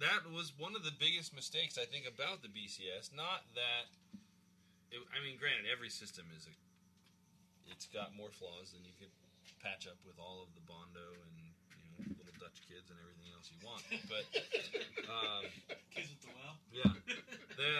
that 0.00 0.28
was 0.28 0.52
one 0.56 0.76
of 0.76 0.84
the 0.84 0.92
biggest 0.92 1.32
mistakes 1.34 1.78
I 1.80 1.84
think 1.88 2.04
about 2.06 2.42
the 2.44 2.48
BCS. 2.52 3.12
Not 3.16 3.44
that. 3.56 3.88
It, 4.92 5.00
I 5.16 5.18
mean, 5.24 5.38
granted, 5.40 5.64
every 5.70 5.88
system 5.88 6.26
is 6.36 6.44
a. 6.46 6.52
It's 7.72 7.86
got 7.86 8.12
more 8.16 8.28
flaws 8.28 8.72
than 8.76 8.84
you 8.84 8.92
could 8.98 9.12
patch 9.62 9.86
up 9.86 9.96
with 10.04 10.18
all 10.18 10.42
of 10.42 10.52
the 10.54 10.60
Bondo 10.68 11.00
and 11.24 11.32
you 11.40 11.88
know 12.04 12.16
little 12.20 12.36
Dutch 12.40 12.60
kids 12.68 12.90
and 12.90 12.98
everything 13.00 13.30
else 13.32 13.48
you 13.48 13.60
want. 13.64 13.80
But 14.10 14.24
um, 15.08 15.44
Kids 15.94 16.10
with 16.12 16.20
the 16.20 16.32
well. 16.36 16.56
yeah, 16.74 16.92
the 17.56 17.72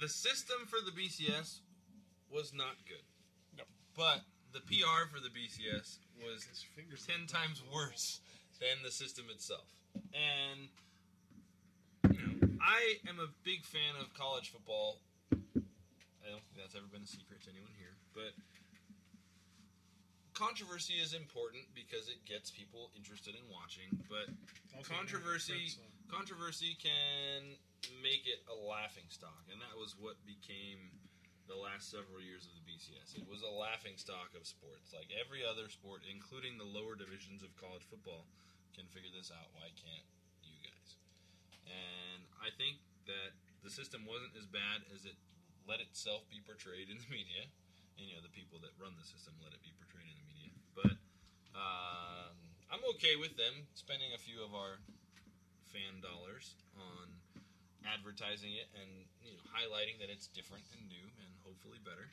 the 0.00 0.08
system 0.08 0.66
for 0.66 0.80
the 0.82 0.90
BCS 0.90 1.60
was 2.32 2.50
not 2.54 2.74
good. 2.88 3.04
No, 3.58 3.64
but 3.94 4.22
the 4.52 4.60
PR 4.60 5.06
for 5.08 5.20
the 5.20 5.30
BCS 5.30 5.98
was 6.22 6.46
ten 7.06 7.26
times 7.26 7.62
worse 7.72 8.20
than 8.60 8.82
the 8.84 8.90
system 8.90 9.26
itself. 9.32 9.66
And 10.12 10.68
you 12.12 12.20
know, 12.20 12.48
I 12.60 12.98
am 13.08 13.18
a 13.18 13.28
big 13.44 13.64
fan 13.64 13.96
of 14.00 14.12
college 14.14 14.50
football. 14.50 15.00
I 15.32 16.28
don't 16.28 16.44
think 16.44 16.58
that's 16.58 16.76
ever 16.76 16.86
been 16.92 17.02
a 17.02 17.10
secret 17.10 17.42
to 17.44 17.50
anyone 17.50 17.72
here, 17.78 17.96
but 18.14 18.36
controversy 20.34 20.96
is 20.96 21.12
important 21.12 21.64
because 21.74 22.08
it 22.08 22.24
gets 22.24 22.50
people 22.50 22.90
interested 22.96 23.34
in 23.36 23.44
watching. 23.52 23.92
But 24.08 24.32
Also 24.76 24.88
controversy, 24.88 25.76
controversy 26.08 26.76
can 26.80 27.56
make 28.00 28.24
it 28.24 28.40
a 28.48 28.56
laughing 28.56 29.08
stock, 29.08 29.44
and 29.52 29.60
that 29.60 29.76
was 29.76 29.96
what 30.00 30.16
became 30.24 30.92
the 31.50 31.58
last 31.58 31.90
several 31.90 32.22
years 32.22 32.46
of 32.46 32.54
the 32.54 32.62
BCS. 32.62 33.18
It 33.18 33.26
was 33.26 33.42
a 33.42 33.50
laughing 33.50 33.98
stock 33.98 34.30
of 34.38 34.46
sports, 34.46 34.94
like 34.94 35.10
every 35.10 35.42
other 35.42 35.66
sport, 35.66 36.06
including 36.06 36.54
the 36.54 36.64
lower 36.64 36.94
divisions 36.94 37.42
of 37.42 37.50
college 37.58 37.82
football, 37.90 38.30
can 38.78 38.86
figure 38.94 39.10
this 39.10 39.34
out. 39.34 39.50
Why 39.58 39.74
can't 39.74 40.06
you 40.46 40.54
guys? 40.62 40.94
And 41.66 42.22
I 42.38 42.54
think 42.54 42.78
that 43.10 43.34
the 43.66 43.72
system 43.74 44.06
wasn't 44.06 44.38
as 44.38 44.46
bad 44.46 44.86
as 44.94 45.02
it 45.02 45.18
let 45.66 45.82
itself 45.82 46.22
be 46.30 46.38
portrayed 46.46 46.86
in 46.86 47.02
the 47.02 47.10
media. 47.10 47.50
And, 47.98 48.06
you 48.06 48.14
know, 48.14 48.22
the 48.22 48.32
people 48.32 48.62
that 48.62 48.70
run 48.78 48.94
the 48.94 49.04
system 49.04 49.34
let 49.42 49.50
it 49.50 49.60
be 49.66 49.74
portrayed 49.74 50.06
in 50.06 50.16
the 50.22 50.28
media. 50.30 50.54
But 50.78 50.96
um, 51.58 52.32
I'm 52.70 52.84
okay 52.96 53.18
with 53.18 53.34
them 53.34 53.66
spending 53.74 54.14
a 54.14 54.20
few 54.22 54.38
of 54.40 54.54
our 54.54 54.78
fan 55.74 55.98
dollars 55.98 56.54
on 56.78 57.10
advertising 57.86 58.52
it 58.56 58.68
and 58.76 58.90
you 59.24 59.32
know 59.32 59.42
highlighting 59.50 59.96
that 60.00 60.12
it's 60.12 60.28
different 60.30 60.64
and 60.76 60.82
new 60.88 61.06
and 61.20 61.30
hopefully 61.44 61.80
better. 61.82 62.08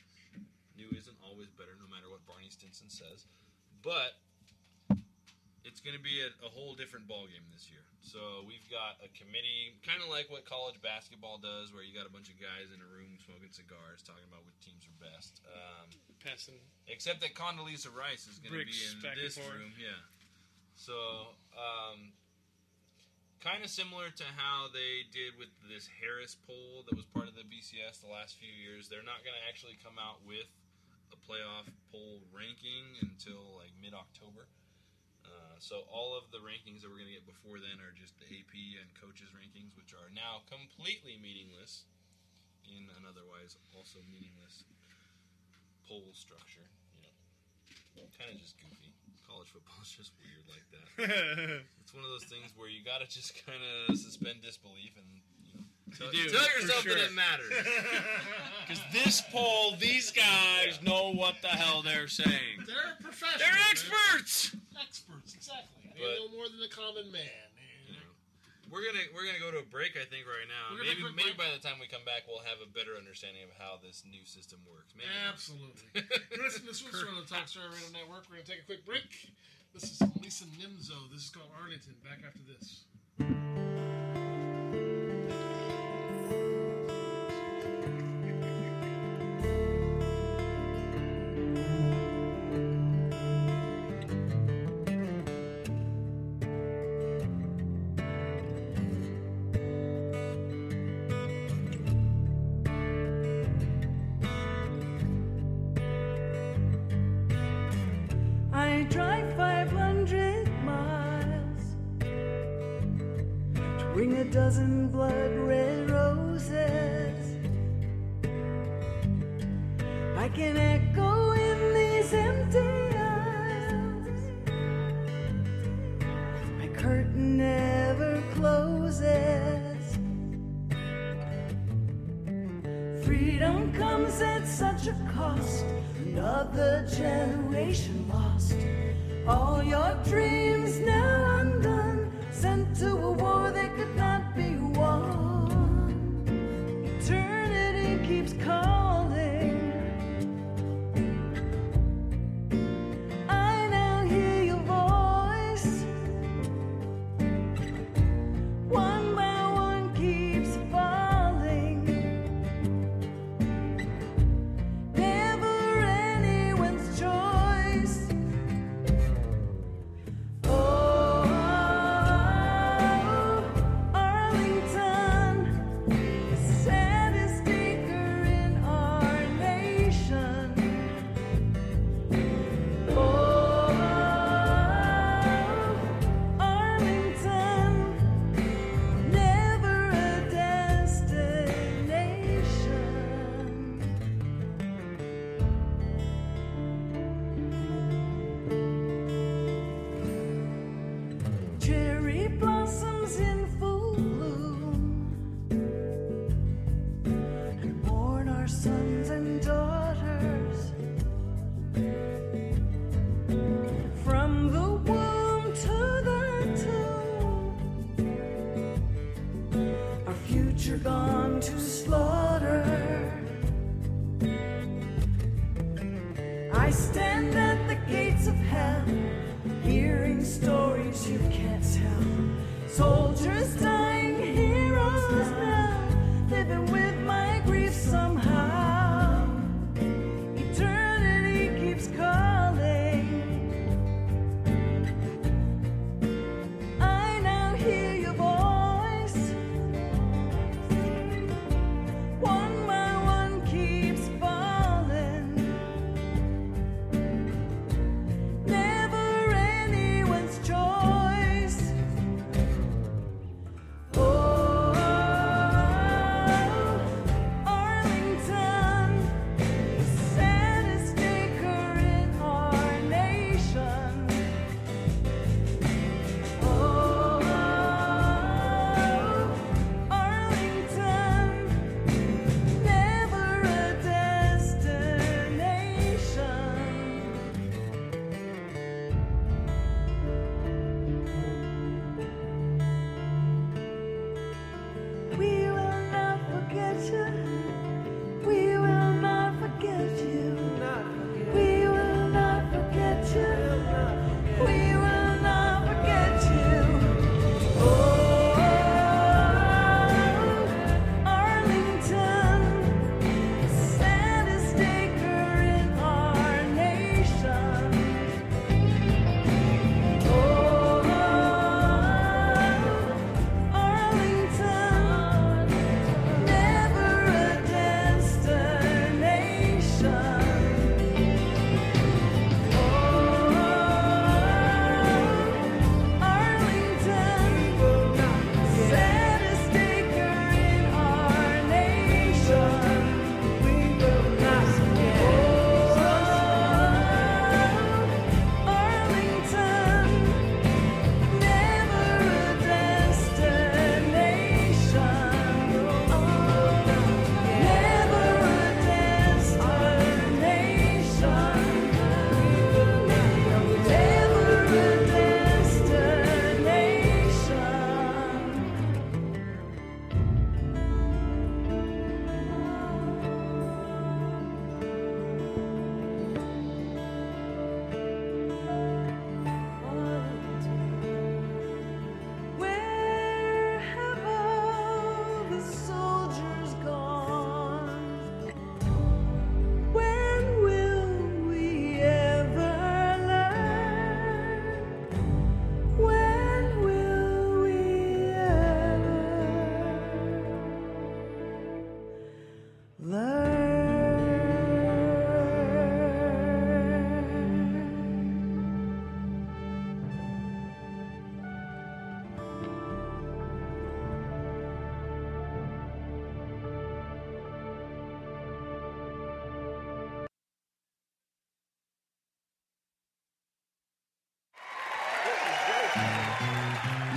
New 0.78 0.90
isn't 0.94 1.18
always 1.26 1.50
better, 1.58 1.74
no 1.82 1.90
matter 1.90 2.06
what 2.06 2.22
Barney 2.30 2.54
Stinson 2.54 2.86
says. 2.88 3.26
But 3.82 4.14
it's 5.68 5.84
going 5.84 5.98
to 5.98 6.02
be 6.02 6.24
a, 6.24 6.32
a 6.46 6.48
whole 6.48 6.78
different 6.78 7.12
ballgame 7.12 7.44
this 7.52 7.68
year. 7.68 7.84
So 8.00 8.48
we've 8.48 8.64
got 8.72 8.96
a 9.04 9.12
committee, 9.12 9.76
kind 9.84 10.00
of 10.00 10.08
like 10.08 10.32
what 10.32 10.48
college 10.48 10.80
basketball 10.80 11.44
does, 11.44 11.76
where 11.76 11.84
you 11.84 11.92
got 11.92 12.08
a 12.08 12.14
bunch 12.14 12.32
of 12.32 12.40
guys 12.40 12.72
in 12.72 12.80
a 12.80 12.88
room 12.88 13.20
smoking 13.20 13.52
cigars, 13.52 14.00
talking 14.00 14.24
about 14.24 14.48
which 14.48 14.56
teams 14.64 14.88
are 14.88 14.98
best. 15.04 15.44
Um, 15.52 15.92
Passing 16.24 16.58
except 16.88 17.20
that 17.22 17.36
Condoleezza 17.36 17.92
Rice 17.92 18.26
is 18.26 18.40
going 18.40 18.56
to 18.56 18.66
be 18.66 18.74
in 18.74 18.98
this 19.20 19.38
room, 19.38 19.76
yeah. 19.76 20.02
So, 20.80 20.96
um, 21.54 22.16
kind 23.42 23.62
of 23.62 23.70
similar 23.70 24.10
to 24.10 24.26
how 24.36 24.68
they 24.74 25.06
did 25.14 25.38
with 25.38 25.54
this 25.70 25.86
Harris 26.02 26.34
poll 26.34 26.86
that 26.90 26.98
was 26.98 27.06
part 27.14 27.30
of 27.30 27.38
the 27.38 27.46
BCS 27.46 28.02
the 28.02 28.10
last 28.10 28.38
few 28.42 28.50
years. 28.50 28.90
They're 28.90 29.06
not 29.06 29.22
going 29.22 29.38
to 29.38 29.46
actually 29.46 29.78
come 29.78 30.02
out 30.02 30.26
with 30.26 30.50
a 31.14 31.18
playoff 31.22 31.70
poll 31.94 32.26
ranking 32.34 32.98
until 33.06 33.62
like 33.62 33.74
mid 33.78 33.94
October. 33.94 34.50
Uh, 35.22 35.56
so 35.60 35.86
all 35.92 36.16
of 36.18 36.32
the 36.34 36.42
rankings 36.42 36.82
that 36.82 36.90
we're 36.90 37.04
going 37.04 37.12
to 37.14 37.18
get 37.20 37.28
before 37.30 37.62
then 37.62 37.78
are 37.84 37.94
just 37.94 38.18
the 38.18 38.28
AP 38.32 38.54
and 38.82 38.88
coaches 38.98 39.30
rankings, 39.36 39.76
which 39.78 39.94
are 39.94 40.10
now 40.16 40.42
completely 40.50 41.20
meaningless 41.20 41.86
in 42.66 42.90
an 42.98 43.06
otherwise 43.06 43.60
also 43.76 44.02
meaningless 44.10 44.66
poll 45.86 46.10
structure. 46.16 46.66
You 46.98 47.06
know, 47.06 48.10
kind 48.18 48.34
of 48.34 48.42
just 48.42 48.58
goofy. 48.58 48.97
College 49.28 49.50
football 49.52 49.76
is 49.84 49.92
just 49.92 50.12
weird 50.24 50.46
like 50.48 50.66
that. 50.72 50.86
it's 51.84 51.94
one 51.94 52.04
of 52.04 52.10
those 52.10 52.24
things 52.24 52.52
where 52.56 52.70
you 52.70 52.84
got 52.84 53.02
to 53.02 53.08
just 53.08 53.36
kind 53.46 53.60
of 53.90 53.98
suspend 53.98 54.42
disbelief 54.42 54.96
and 54.96 55.06
you 55.44 55.52
know, 55.54 55.62
tell, 55.98 56.14
You 56.16 56.30
do, 56.30 56.36
tell 56.38 56.48
yourself 56.62 56.82
sure. 56.84 56.96
that 56.96 57.04
it 57.06 57.14
matters. 57.14 57.52
Because 58.68 58.84
this 58.92 59.22
poll, 59.32 59.76
these 59.80 60.12
guys 60.12 60.80
know 60.84 61.14
what 61.14 61.36
the 61.42 61.48
hell 61.48 61.82
they're 61.82 62.10
saying. 62.10 62.60
They're 62.68 62.98
professionals. 63.02 63.40
They're 63.40 63.54
man. 63.54 63.72
experts. 63.72 64.56
Experts, 64.82 65.34
exactly. 65.36 65.92
They 65.96 66.02
But- 66.02 66.16
know 66.20 66.36
more 66.36 66.50
than 66.50 66.60
the 66.60 66.68
common 66.68 67.10
man. 67.12 67.47
We're 68.68 68.84
gonna 68.84 69.08
we're 69.16 69.24
gonna 69.24 69.40
go 69.40 69.52
to 69.52 69.64
a 69.64 69.70
break, 69.70 69.96
I 69.96 70.04
think, 70.04 70.28
right 70.28 70.48
now. 70.48 70.76
We're 70.76 70.84
Maybe 70.84 71.04
maybe 71.16 71.36
by 71.40 71.48
the 71.56 71.62
time 71.64 71.80
we 71.80 71.88
come 71.88 72.04
back, 72.04 72.28
we'll 72.28 72.44
have 72.44 72.60
a 72.60 72.68
better 72.68 73.00
understanding 73.00 73.48
of 73.48 73.56
how 73.56 73.80
this 73.80 74.04
new 74.04 74.28
system 74.28 74.60
works. 74.68 74.92
Maybe. 74.92 75.08
Absolutely. 75.08 75.88
You're 76.36 76.44
listening 76.44 76.76
to 76.76 77.08
on 77.08 77.24
the 77.24 77.28
Talk 77.28 77.48
Story 77.48 77.72
Radio 77.72 77.96
Network. 77.96 78.28
We're 78.28 78.44
gonna 78.44 78.52
take 78.52 78.64
a 78.64 78.68
quick 78.68 78.84
break. 78.84 79.08
This 79.72 79.88
is 79.96 80.04
Lisa 80.20 80.46
Nimzo. 80.60 81.08
This 81.08 81.28
is 81.28 81.32
called 81.32 81.52
Arlington. 81.56 81.96
Back 82.04 82.28
after 82.28 82.44
this. 82.44 83.77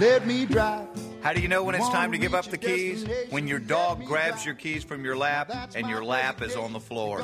Let 0.01 0.27
me 0.27 0.47
drive. 0.47 0.89
How 1.21 1.35
do 1.35 1.43
you 1.43 1.49
know 1.49 1.63
when 1.63 1.75
it's 1.75 1.91
time 1.91 2.11
to 2.13 2.19
give 2.19 2.35
up 2.35 2.47
the 2.47 2.57
keys? 2.57 3.07
When 3.29 3.47
your 3.47 3.59
dog 3.59 4.07
grabs 4.07 4.47
your 4.47 4.55
keys 4.55 4.83
from 4.83 5.05
your 5.05 5.15
lap 5.15 5.53
and 5.75 5.91
your 5.91 6.03
lap 6.03 6.41
is 6.41 6.57
on 6.57 6.73
the 6.73 6.81
floor. 6.81 7.21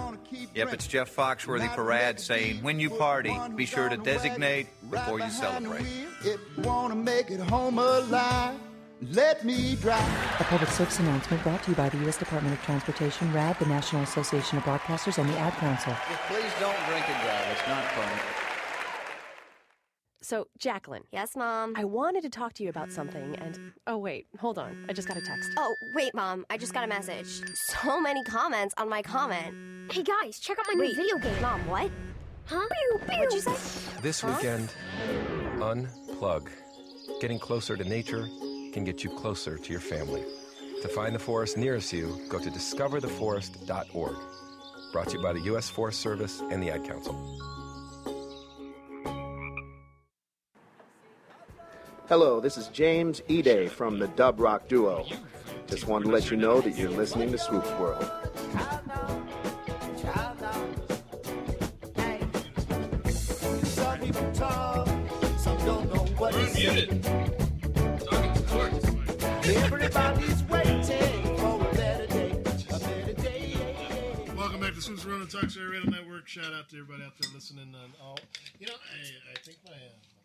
Yep, 0.54 0.74
it's 0.74 0.86
Jeff 0.86 1.16
Foxworthy 1.16 1.74
Parade 1.74 2.20
saying, 2.20 2.62
when 2.62 2.78
you 2.78 2.90
party, 2.90 3.34
be 3.54 3.64
sure 3.64 3.88
to 3.88 3.96
designate 3.96 4.66
before 4.90 5.20
you 5.20 5.30
celebrate. 5.30 5.86
If 6.22 6.38
you 6.54 6.62
want 6.64 6.92
to 6.92 6.96
make 6.96 7.30
it 7.30 7.40
home 7.40 7.78
alive, 7.78 8.60
let 9.00 9.42
me 9.42 9.76
drive. 9.76 10.40
A 10.40 10.44
public 10.44 10.68
service 10.68 10.98
announcement 10.98 11.42
brought 11.44 11.62
to 11.62 11.70
you 11.70 11.76
by 11.76 11.88
the 11.88 11.96
U.S. 11.98 12.18
Department 12.18 12.58
of 12.58 12.62
Transportation, 12.62 13.32
RAD, 13.32 13.58
the 13.58 13.66
National 13.66 14.02
Association 14.02 14.58
of 14.58 14.64
Broadcasters, 14.64 15.16
and 15.16 15.26
the 15.30 15.38
Ad 15.38 15.54
Council. 15.54 15.94
Please 16.28 16.52
don't 16.60 16.76
drink 16.88 17.08
and 17.08 17.22
drive. 17.24 17.56
It's 17.56 17.66
not 17.66 17.84
fun. 17.92 18.45
So, 20.26 20.48
Jacqueline. 20.58 21.04
Yes, 21.12 21.36
Mom. 21.36 21.74
I 21.76 21.84
wanted 21.84 22.22
to 22.22 22.28
talk 22.28 22.52
to 22.54 22.64
you 22.64 22.68
about 22.68 22.90
something, 22.90 23.36
and 23.36 23.54
mm. 23.54 23.72
oh, 23.86 23.96
wait, 23.96 24.26
hold 24.40 24.58
on. 24.58 24.84
I 24.88 24.92
just 24.92 25.06
got 25.06 25.16
a 25.16 25.20
text. 25.20 25.48
Oh, 25.56 25.72
wait, 25.94 26.12
Mom. 26.14 26.44
I 26.50 26.58
just 26.58 26.74
got 26.74 26.82
a 26.82 26.88
message. 26.88 27.42
So 27.54 28.00
many 28.00 28.24
comments 28.24 28.74
on 28.76 28.88
my 28.88 29.02
comment. 29.02 29.54
Hey 29.92 30.02
guys, 30.02 30.40
check 30.40 30.58
out 30.58 30.66
my 30.66 30.74
Wait, 30.80 30.96
new 30.96 30.96
video 30.96 31.18
game. 31.18 31.40
Mom, 31.40 31.64
what? 31.68 31.92
Huh? 32.46 32.66
What'd 33.06 33.34
you 33.34 33.40
say? 33.40 33.54
This 34.02 34.20
Huh? 34.20 34.34
weekend, 34.36 34.74
unplug. 35.58 36.48
Getting 37.20 37.38
closer 37.38 37.76
to 37.76 37.84
nature 37.84 38.26
can 38.72 38.82
get 38.82 39.04
you 39.04 39.10
closer 39.10 39.56
to 39.56 39.70
your 39.70 39.80
family. 39.80 40.24
To 40.82 40.88
find 40.88 41.14
the 41.14 41.20
forest 41.20 41.56
nearest 41.56 41.92
you, 41.92 42.20
go 42.28 42.40
to 42.40 42.50
discovertheforest.org. 42.50 44.16
Brought 44.92 45.08
to 45.08 45.18
you 45.18 45.22
by 45.22 45.34
the 45.34 45.40
U.S. 45.52 45.70
Forest 45.70 46.00
Service 46.00 46.42
and 46.50 46.60
the 46.60 46.70
Ad 46.70 46.84
Council. 46.84 47.14
Hello, 52.08 52.38
this 52.40 52.56
is 52.56 52.68
James 52.68 53.20
Ede 53.28 53.70
from 53.70 53.98
the 53.98 54.06
Dub 54.08 54.38
Rock 54.38 54.68
Duo. 54.68 55.04
Just 55.66 55.88
wanted 55.88 56.04
to 56.04 56.12
let 56.12 56.30
you 56.30 56.36
know 56.36 56.60
that 56.60 56.76
you're 56.76 56.88
listening 56.90 57.32
to 57.32 57.38
Swoop's 57.38 57.70
World. 57.72 58.08
To 66.18 66.46
say. 66.48 66.88
Everybody's 69.64 70.42
waiting 70.44 71.36
for 71.36 71.60
a 71.60 71.74
better 71.74 72.06
day. 72.06 72.32
Welcome 74.36 74.60
back 74.60 74.74
to 74.74 74.80
Swoops 74.80 75.04
and 75.04 75.30
Talk 75.30 75.50
Story 75.50 75.68
Radio 75.78 75.90
Network. 75.90 76.26
Shout 76.28 76.52
out 76.52 76.68
to 76.70 76.76
everybody 76.78 77.02
out 77.04 77.12
there 77.20 77.30
listening. 77.34 77.74
And 77.82 77.92
all, 78.02 78.18
you 78.58 78.66
know, 78.66 78.72
I, 78.74 79.32
I 79.32 79.38
think 79.44 79.58
my, 79.64 79.72
uh, 79.72 79.76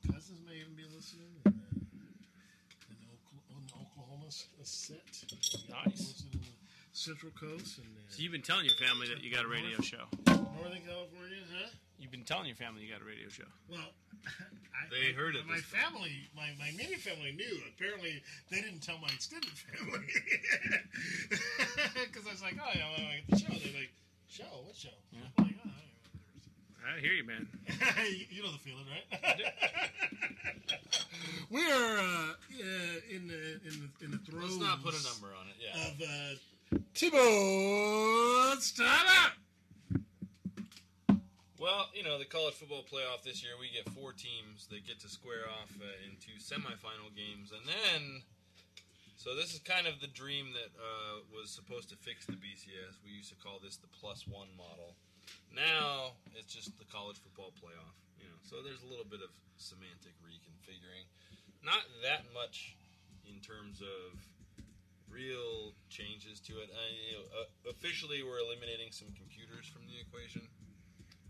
my 0.08 0.14
cousins 0.14 0.40
may 0.48 0.56
even 0.62 0.74
be 0.76 0.84
listening. 0.96 1.28
In, 1.46 1.54
uh, 1.54 1.58
in, 3.52 3.62
Oklahoma, 3.78 4.14
in 4.16 4.21
the 4.21 4.21
Oklahoma 4.32 4.38
s- 4.38 4.48
uh, 4.60 4.64
set. 4.64 5.86
Nice. 5.86 6.24
Central 6.94 7.32
Coast 7.32 7.78
and 7.80 7.88
uh, 7.98 8.02
So 8.10 8.22
you've 8.22 8.32
been 8.32 8.42
telling 8.42 8.66
your 8.66 8.76
family 8.76 9.08
that 9.10 9.24
you 9.24 9.32
got 9.34 9.46
a 9.46 9.48
radio 9.48 9.80
show. 9.82 10.06
Northern 10.28 10.82
California, 10.88 11.40
huh? 11.52 11.70
You've 12.00 12.12
been 12.12 12.24
telling 12.24 12.48
your 12.48 12.56
family 12.56 12.84
you 12.84 12.92
got 12.92 13.02
a 13.02 13.06
radio 13.06 13.30
show. 13.30 13.48
Well, 13.70 13.80
I, 14.28 14.88
They 14.92 15.12
I- 15.12 15.14
heard 15.16 15.36
it 15.36 15.46
My 15.48 15.56
this 15.56 15.66
time. 15.72 15.92
family, 15.94 16.30
my, 16.36 16.50
my 16.60 16.68
immediate 16.70 17.00
family 17.00 17.32
knew. 17.32 17.60
Apparently, 17.76 18.22
they 18.50 18.62
didn't 18.62 18.82
tell 18.82 18.98
my 19.00 19.08
extended 19.10 19.52
family 19.72 20.00
because 21.30 22.28
I 22.28 22.32
was 22.32 22.42
like, 22.42 22.56
"Oh, 22.60 22.72
yeah, 22.76 22.88
well, 22.98 23.08
I 23.08 23.22
get 23.24 23.28
the 23.30 23.40
show." 23.40 23.54
They're 23.56 23.80
like, 23.82 23.92
"Show? 24.28 24.44
What 24.68 24.76
show?" 24.76 24.96
I'm 25.16 25.46
like, 25.46 25.51
I 26.86 27.00
hear 27.00 27.14
you, 27.14 27.24
man. 27.26 27.48
you 27.68 28.26
you 28.30 28.44
know 28.44 28.52
the 28.52 28.60
feeling, 28.60 28.86
right? 28.90 29.06
we 31.50 31.72
are 31.72 31.98
uh, 31.98 32.02
uh, 32.02 32.36
in 33.10 33.28
the 33.28 33.60
in 33.66 33.82
the 33.82 33.90
in 34.06 34.12
the 34.12 34.20
throes. 34.20 34.44
Let's 34.44 34.58
not 34.58 34.84
put 34.84 34.94
a 34.94 35.02
number 35.04 35.34
on 35.36 35.48
it. 35.48 35.56
Yeah. 35.60 35.88
Of 35.88 36.00
uh, 36.02 36.36
Thibaut 36.94 38.62
Stella. 38.62 39.34
Well, 41.62 41.94
you 41.94 42.02
know, 42.02 42.18
the 42.18 42.26
college 42.26 42.56
football 42.56 42.82
playoff 42.82 43.22
this 43.22 43.46
year, 43.46 43.54
we 43.54 43.70
get 43.70 43.86
four 43.94 44.18
teams 44.18 44.66
that 44.74 44.82
get 44.82 44.98
to 45.06 45.08
square 45.08 45.46
off 45.46 45.70
uh, 45.78 45.86
into 46.10 46.34
semifinal 46.42 47.14
games. 47.14 47.54
And 47.54 47.62
then, 47.70 48.26
so 49.16 49.36
this 49.36 49.54
is 49.54 49.60
kind 49.60 49.86
of 49.86 50.02
the 50.02 50.10
dream 50.10 50.58
that 50.58 50.74
uh, 50.74 51.22
was 51.30 51.52
supposed 51.52 51.90
to 51.90 51.96
fix 52.02 52.26
the 52.26 52.34
BCS. 52.34 52.98
We 53.06 53.14
used 53.14 53.30
to 53.30 53.38
call 53.38 53.62
this 53.62 53.78
the 53.78 53.86
plus 53.94 54.26
one 54.26 54.50
model. 54.58 54.98
Now, 55.54 56.16
it's 56.36 56.54
just 56.54 56.72
the 56.80 56.86
college 56.88 57.20
football 57.20 57.52
playoff. 57.60 57.96
You 58.20 58.26
know, 58.32 58.38
so 58.48 58.64
there's 58.64 58.82
a 58.84 58.90
little 58.90 59.08
bit 59.08 59.20
of 59.20 59.30
semantic 59.58 60.16
reconfiguring. 60.24 61.06
Not 61.64 61.84
that 62.04 62.26
much 62.34 62.76
in 63.28 63.38
terms 63.44 63.82
of 63.84 64.18
real 65.12 65.76
changes 65.92 66.40
to 66.48 66.58
it. 66.64 66.72
I, 66.72 66.86
you 67.12 67.14
know, 67.20 67.26
uh, 67.36 67.70
officially, 67.70 68.24
we're 68.24 68.40
eliminating 68.40 68.92
some 68.96 69.12
computers 69.14 69.68
from 69.68 69.84
the 69.92 70.00
equation. 70.00 70.48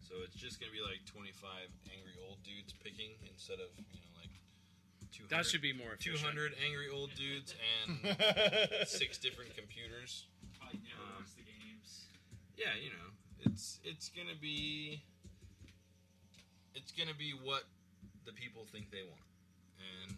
So 0.06 0.20
it's 0.28 0.36
just 0.36 0.60
going 0.60 0.70
to 0.70 0.76
be 0.76 0.84
like 0.84 1.02
25 1.08 1.34
angry 1.90 2.16
old 2.22 2.38
dudes 2.44 2.76
picking 2.84 3.16
instead 3.32 3.58
of, 3.64 3.72
you 3.90 4.00
know, 4.04 4.12
like 4.20 4.32
200. 5.16 5.32
That 5.32 5.48
should 5.48 5.64
be 5.64 5.72
more 5.74 5.96
efficient. 5.96 6.20
200 6.22 6.54
angry 6.62 6.92
old 6.92 7.16
dudes 7.16 7.56
and 7.56 7.96
six 8.88 9.18
different 9.18 9.56
computers. 9.56 10.28
Probably 10.60 10.84
never 10.84 11.00
Um, 11.00 11.24
watch 11.24 11.32
the 11.40 11.48
games. 11.48 12.12
yeah, 12.60 12.76
you 12.76 12.92
know, 12.92 13.08
it's 13.46 13.80
it's 13.84 14.10
going 14.10 14.28
to 14.28 14.40
be 14.40 15.02
it's 16.76 16.92
to 17.10 17.16
be 17.16 17.34
what 17.44 17.64
the 18.26 18.32
people 18.34 18.66
think 18.72 18.92
they 18.92 19.04
want. 19.04 19.28
And 19.80 20.18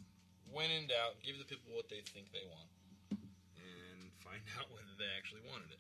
when 0.52 0.70
in 0.70 0.88
doubt, 0.88 1.18
give 1.24 1.38
the 1.40 1.46
people 1.46 1.74
what 1.74 1.90
they 1.90 2.02
think 2.14 2.32
they 2.32 2.44
want 2.50 2.70
and 3.58 4.12
find 4.24 4.42
out 4.60 4.70
whether 4.72 4.94
they 5.00 5.10
actually 5.18 5.42
wanted 5.50 5.72
it. 5.72 5.80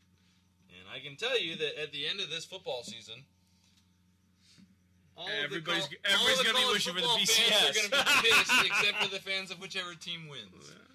And 0.73 0.89
I 0.89 0.99
can 0.99 1.15
tell 1.15 1.39
you 1.39 1.55
that 1.57 1.77
at 1.81 1.91
the 1.91 2.07
end 2.07 2.19
of 2.19 2.29
this 2.29 2.45
football 2.45 2.83
season, 2.83 3.23
all 5.15 5.29
Everybody's- 5.29 5.85
col- 5.87 5.97
everybody's 6.09 6.37
all 6.39 6.43
gonna 6.53 6.65
be 6.65 6.73
wishing 6.73 6.93
for 6.95 7.01
the 7.01 7.07
football 7.07 7.17
fans 7.21 7.29
BCS. 7.29 7.93
Are 7.93 8.23
be 8.23 8.29
pissed, 8.29 8.65
except 8.65 8.97
for 9.03 9.09
the 9.13 9.19
fans 9.21 9.51
of 9.51 9.59
whichever 9.61 9.93
team 9.93 10.27
wins. 10.27 10.49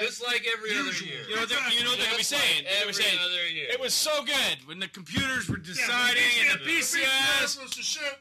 Just 0.00 0.22
like 0.22 0.46
every 0.56 0.70
other 0.78 0.92
year. 1.04 1.20
You 1.28 1.34
know 1.34 1.40
what 1.42 1.48
they're, 1.48 1.58
you 1.70 1.84
know 1.84 1.90
what 1.90 1.98
they're 1.98 2.06
gonna 2.06 2.18
be 2.18 2.22
saying? 2.22 2.64
They're 2.64 2.82
every 2.82 2.94
saying 2.94 3.18
other 3.20 3.46
year. 3.48 3.66
it 3.70 3.80
was 3.80 3.92
so 3.92 4.24
good 4.24 4.66
when 4.66 4.78
the 4.78 4.88
computers 4.88 5.48
were 5.48 5.58
deciding 5.58 6.22
and 6.40 6.60
the 6.60 6.64
BCS. 6.64 7.58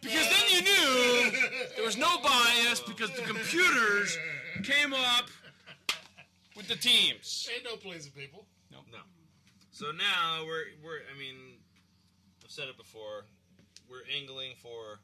Because 0.02 0.28
then 0.30 0.46
you 0.50 0.62
knew 0.62 1.32
there 1.76 1.86
was 1.86 1.98
no 1.98 2.20
bias 2.22 2.82
because 2.82 3.12
the 3.12 3.22
computers 3.22 4.18
came 4.64 4.94
up 4.94 5.30
with 6.56 6.68
the 6.68 6.76
teams. 6.76 7.48
Ain't 7.54 7.64
no 7.64 7.78
pleasing 7.78 8.12
people. 8.12 8.46
No. 8.72 8.80
No. 8.92 9.00
So 9.72 9.92
now 9.92 10.44
we're 10.46 10.74
we're 10.84 11.00
I 11.14 11.18
mean 11.18 11.36
I've 12.44 12.52
said 12.52 12.68
it 12.68 12.78
before. 12.78 13.26
We're 13.90 14.06
angling 14.16 14.54
for 14.62 15.00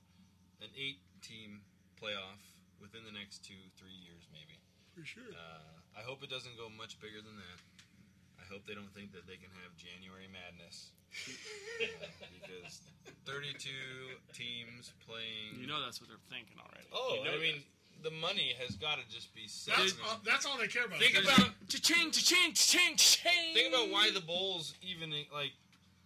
an 0.62 0.70
eight 0.78 1.00
team 1.22 1.62
playoff 2.02 2.42
within 2.82 3.02
the 3.06 3.12
next 3.12 3.46
two, 3.46 3.60
three 3.78 3.96
years 3.96 4.28
maybe. 4.32 4.60
For 4.96 5.06
sure. 5.06 5.32
Uh, 5.32 5.79
I 5.98 6.02
hope 6.02 6.24
it 6.24 6.30
doesn't 6.30 6.56
go 6.58 6.70
much 6.70 7.00
bigger 7.00 7.22
than 7.22 7.36
that. 7.38 7.60
I 8.40 8.46
hope 8.52 8.66
they 8.66 8.74
don't 8.74 8.92
think 8.94 9.12
that 9.14 9.28
they 9.28 9.38
can 9.38 9.52
have 9.62 9.76
January 9.78 10.26
madness. 10.32 10.92
Uh, 11.10 11.86
because 12.42 12.82
32 13.26 13.70
teams 14.34 14.94
playing. 15.06 15.60
You 15.60 15.68
know 15.68 15.82
that's 15.84 16.00
what 16.02 16.10
they're 16.10 16.22
thinking 16.30 16.58
already. 16.58 16.88
Oh, 16.94 17.18
You 17.20 17.26
know 17.30 17.38
I 17.38 17.42
mean, 17.42 17.62
the 18.02 18.12
money 18.12 18.54
has 18.64 18.76
got 18.78 18.98
to 18.98 19.06
just 19.12 19.34
be 19.36 19.48
set. 19.48 19.76
That's, 19.78 19.98
all, 20.08 20.20
that's 20.26 20.46
all 20.46 20.58
they 20.58 20.68
care 20.68 20.86
about. 20.86 21.00
Think 21.00 21.14
There's- 21.14 21.28
about 21.28 21.52
cha-ching, 21.68 22.12
cha-ching, 22.12 22.54
cha-ching, 22.54 22.96
cha-ching. 22.96 23.54
Think 23.54 23.74
about 23.74 23.90
why 23.92 24.10
the 24.14 24.22
bowls 24.22 24.74
even 24.82 25.12
like 25.34 25.54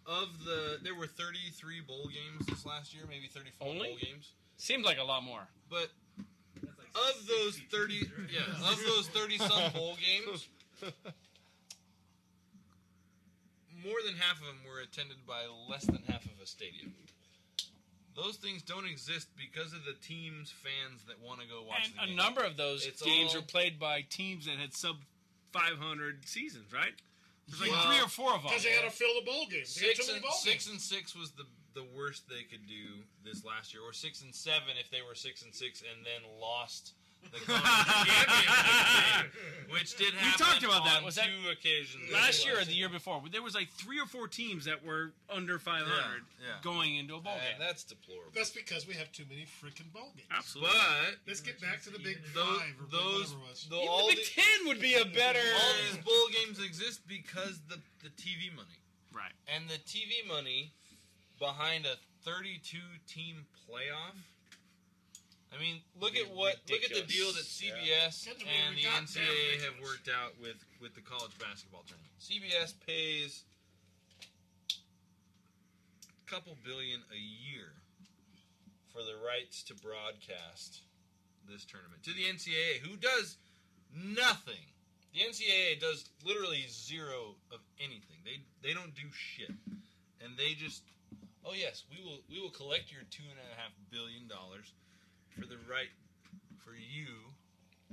of 0.05 0.43
the 0.43 0.79
there 0.83 0.95
were 0.95 1.07
33 1.07 1.79
bowl 1.87 2.09
games 2.11 2.45
this 2.47 2.65
last 2.65 2.93
year, 2.93 3.03
maybe 3.07 3.27
34 3.27 3.67
Only? 3.67 3.89
bowl 3.89 3.97
games. 4.01 4.31
Seemed 4.57 4.83
like 4.85 4.97
a 4.97 5.03
lot 5.03 5.23
more. 5.23 5.47
But 5.69 5.89
of 6.95 7.27
those 7.27 7.59
30 7.71 8.05
yeah, 8.31 8.41
of 8.69 8.79
those 8.85 9.07
30 9.09 9.37
some 9.39 9.71
bowl 9.73 9.95
games, 9.97 10.47
more 13.83 13.97
than 14.05 14.15
half 14.15 14.39
of 14.39 14.45
them 14.45 14.57
were 14.67 14.79
attended 14.81 15.17
by 15.27 15.41
less 15.69 15.85
than 15.85 15.99
half 16.07 16.25
of 16.25 16.31
a 16.41 16.45
stadium. 16.45 16.93
Those 18.15 18.35
things 18.37 18.61
don't 18.61 18.85
exist 18.85 19.27
because 19.35 19.73
of 19.73 19.85
the 19.85 19.93
team's 20.05 20.51
fans 20.51 21.01
that 21.07 21.19
want 21.19 21.41
to 21.41 21.47
go 21.47 21.63
watch 21.67 21.85
And 21.85 21.93
the 21.97 22.03
a 22.03 22.07
game. 22.07 22.15
number 22.15 22.43
of 22.43 22.57
those 22.57 22.85
It's 22.85 23.01
games 23.01 23.33
all- 23.33 23.41
were 23.41 23.47
played 23.47 23.79
by 23.79 24.01
teams 24.03 24.45
that 24.45 24.57
had 24.59 24.73
sub 24.75 24.97
500 25.51 26.27
seasons, 26.27 26.71
right? 26.71 26.93
There's 27.47 27.59
like 27.61 27.71
Well, 27.71 27.87
three 27.91 27.99
or 28.01 28.07
four 28.07 28.33
of 28.35 28.43
them. 28.43 28.49
Because 28.51 28.63
they 28.63 28.71
had 28.71 28.85
to 28.85 28.91
fill 28.91 29.15
the 29.19 29.25
bowl 29.25 29.47
games. 29.47 29.73
They 29.75 29.87
had 29.87 29.95
Six 29.97 30.07
many 30.07 30.17
and, 30.17 30.23
bowl 30.23 30.31
six 30.33 30.65
games. 30.65 30.67
and 30.73 30.81
six 30.81 31.15
was 31.15 31.31
the 31.31 31.45
the 31.73 31.85
worst 31.95 32.27
they 32.29 32.43
could 32.43 32.67
do 32.67 33.03
this 33.25 33.43
last 33.45 33.73
year, 33.73 33.83
or 33.83 33.93
six 33.93 34.21
and 34.21 34.33
seven 34.33 34.75
if 34.79 34.89
they 34.91 35.01
were 35.07 35.15
six 35.15 35.43
and 35.43 35.53
six 35.53 35.81
and 35.81 36.05
then 36.05 36.21
lost 36.39 36.93
the 37.31 37.39
championship 37.39 38.27
game, 38.27 39.31
which 39.71 39.95
did 39.95 40.11
We 40.13 40.19
happen 40.19 40.45
talked 40.45 40.63
about 40.63 40.83
that. 40.83 40.97
on 40.97 41.03
Was 41.05 41.15
that 41.15 41.27
two 41.27 41.49
occasions 41.49 42.11
last 42.11 42.45
year 42.45 42.59
or 42.59 42.65
the 42.65 42.73
year 42.73 42.89
before? 42.89 43.21
There 43.31 43.41
was 43.41 43.55
like 43.55 43.69
three 43.71 43.97
or 43.97 44.05
four 44.05 44.27
teams 44.27 44.65
that 44.65 44.83
were 44.85 45.13
under 45.29 45.57
500 45.57 45.87
Yeah, 45.87 46.03
yeah. 46.41 46.47
going 46.61 46.97
into 46.97 47.15
a 47.15 47.21
bowl 47.21 47.31
And 47.33 47.41
game. 47.57 47.65
that's 47.65 47.85
deplorable. 47.85 48.31
That's 48.35 48.49
because 48.49 48.85
we 48.87 48.93
have 48.95 49.09
too 49.13 49.23
many 49.29 49.45
freaking 49.45 49.87
bowl 49.93 50.11
games. 50.17 50.27
Absolutely. 50.35 50.71
But 50.75 51.15
Let's 51.25 51.39
get 51.39 51.61
back 51.61 51.81
to 51.83 51.91
the 51.91 51.99
big 51.99 52.17
those, 52.35 52.59
five 52.59 52.75
or 52.81 52.91
those, 52.91 53.31
whatever 53.33 53.45
it 53.45 53.49
was. 53.49 53.67
the, 53.69 53.77
all 53.77 54.09
Big 54.09 54.19
Ten 54.35 54.67
would 54.67 54.81
be 54.81 54.95
a 54.95 55.05
better. 55.05 55.39
all 55.39 55.73
these 55.89 56.03
bowl 56.03 56.27
games 56.43 56.59
exist 56.63 57.07
because 57.07 57.61
the 57.69 57.77
the 58.03 58.09
TV 58.19 58.53
money. 58.53 58.83
Right. 59.15 59.31
And 59.47 59.69
the 59.69 59.79
TV 59.87 60.27
money 60.27 60.73
behind 61.39 61.85
a 61.85 61.95
32 62.23 62.77
team 63.07 63.45
playoff. 63.69 64.15
I 65.53 65.61
mean, 65.61 65.81
look 65.99 66.15
at 66.17 66.33
what 66.33 66.55
look 66.69 66.83
at 66.83 66.89
the 66.89 67.05
deal 67.05 67.31
that 67.33 67.45
CBS 67.45 68.25
Get 68.25 68.39
to 68.39 68.45
where 68.45 68.55
and 68.67 68.75
the 68.75 68.89
NCAA 68.89 69.61
have 69.63 69.79
worked 69.81 70.09
out 70.09 70.33
with 70.41 70.57
with 70.81 70.95
the 70.95 71.01
college 71.01 71.37
basketball 71.37 71.85
tournament. 71.85 72.09
CBS 72.19 72.73
pays 72.87 73.43
a 76.25 76.31
couple 76.31 76.57
billion 76.65 77.01
a 77.11 77.19
year 77.19 77.73
for 78.91 79.03
the 79.03 79.13
rights 79.25 79.61
to 79.63 79.75
broadcast 79.75 80.81
this 81.49 81.65
tournament 81.65 82.01
to 82.03 82.13
the 82.13 82.23
NCAA, 82.23 82.79
who 82.81 82.95
does 82.97 83.37
nothing. 83.95 84.65
The 85.13 85.19
NCAA 85.19 85.79
does 85.79 86.09
literally 86.25 86.65
zero 86.69 87.35
of 87.51 87.59
anything. 87.79 88.17
They 88.25 88.41
they 88.67 88.73
don't 88.73 88.95
do 88.95 89.05
shit, 89.11 89.53
and 90.23 90.37
they 90.37 90.53
just 90.53 90.81
oh 91.45 91.53
yes, 91.55 91.83
we 91.91 92.03
will 92.03 92.19
we 92.29 92.39
will 92.39 92.51
collect 92.51 92.91
your 92.91 93.03
two 93.11 93.25
and 93.29 93.39
a 93.39 93.49
half 93.59 93.71
billion 93.91 94.27
dollars 94.27 94.73
for 95.35 95.45
the 95.45 95.59
right 95.69 95.91
for 96.63 96.73
you 96.73 97.33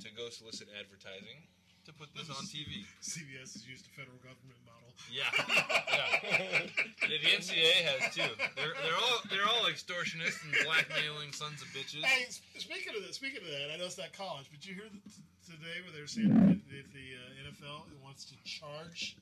to 0.00 0.08
go 0.16 0.30
solicit 0.30 0.68
advertising 0.78 1.44
to 1.84 1.92
put 1.92 2.08
this 2.14 2.28
on 2.30 2.44
TV. 2.46 2.86
CBS 3.02 3.52
has 3.58 3.66
used 3.66 3.86
a 3.88 3.92
federal 3.96 4.20
government 4.22 4.60
model. 4.64 4.88
Yeah, 5.08 5.24
yeah. 5.32 6.68
the 7.08 7.18
NCAA 7.24 7.88
has 7.88 8.14
too. 8.14 8.28
They're 8.54 8.76
they're 8.84 9.00
all 9.00 9.18
they're 9.32 9.48
all 9.48 9.64
extortionists 9.66 10.44
and 10.44 10.52
blackmailing 10.64 11.32
sons 11.32 11.62
of 11.62 11.68
bitches. 11.72 12.04
Hey, 12.04 12.28
speaking 12.60 12.94
of 12.96 13.02
that, 13.02 13.14
speaking 13.14 13.40
of 13.40 13.48
that, 13.48 13.72
I 13.72 13.76
know 13.80 13.88
it's 13.88 13.96
not 13.96 14.12
college, 14.12 14.46
but 14.52 14.60
you 14.66 14.74
hear 14.74 14.92
th- 14.92 15.24
today 15.48 15.80
where 15.82 15.92
they're 15.96 16.06
saying 16.06 16.28
that 16.30 16.60
the, 16.68 16.84
the 16.92 17.06
uh, 17.16 17.48
NFL 17.48 17.88
wants 18.04 18.28
to 18.28 18.36
charge 18.44 19.16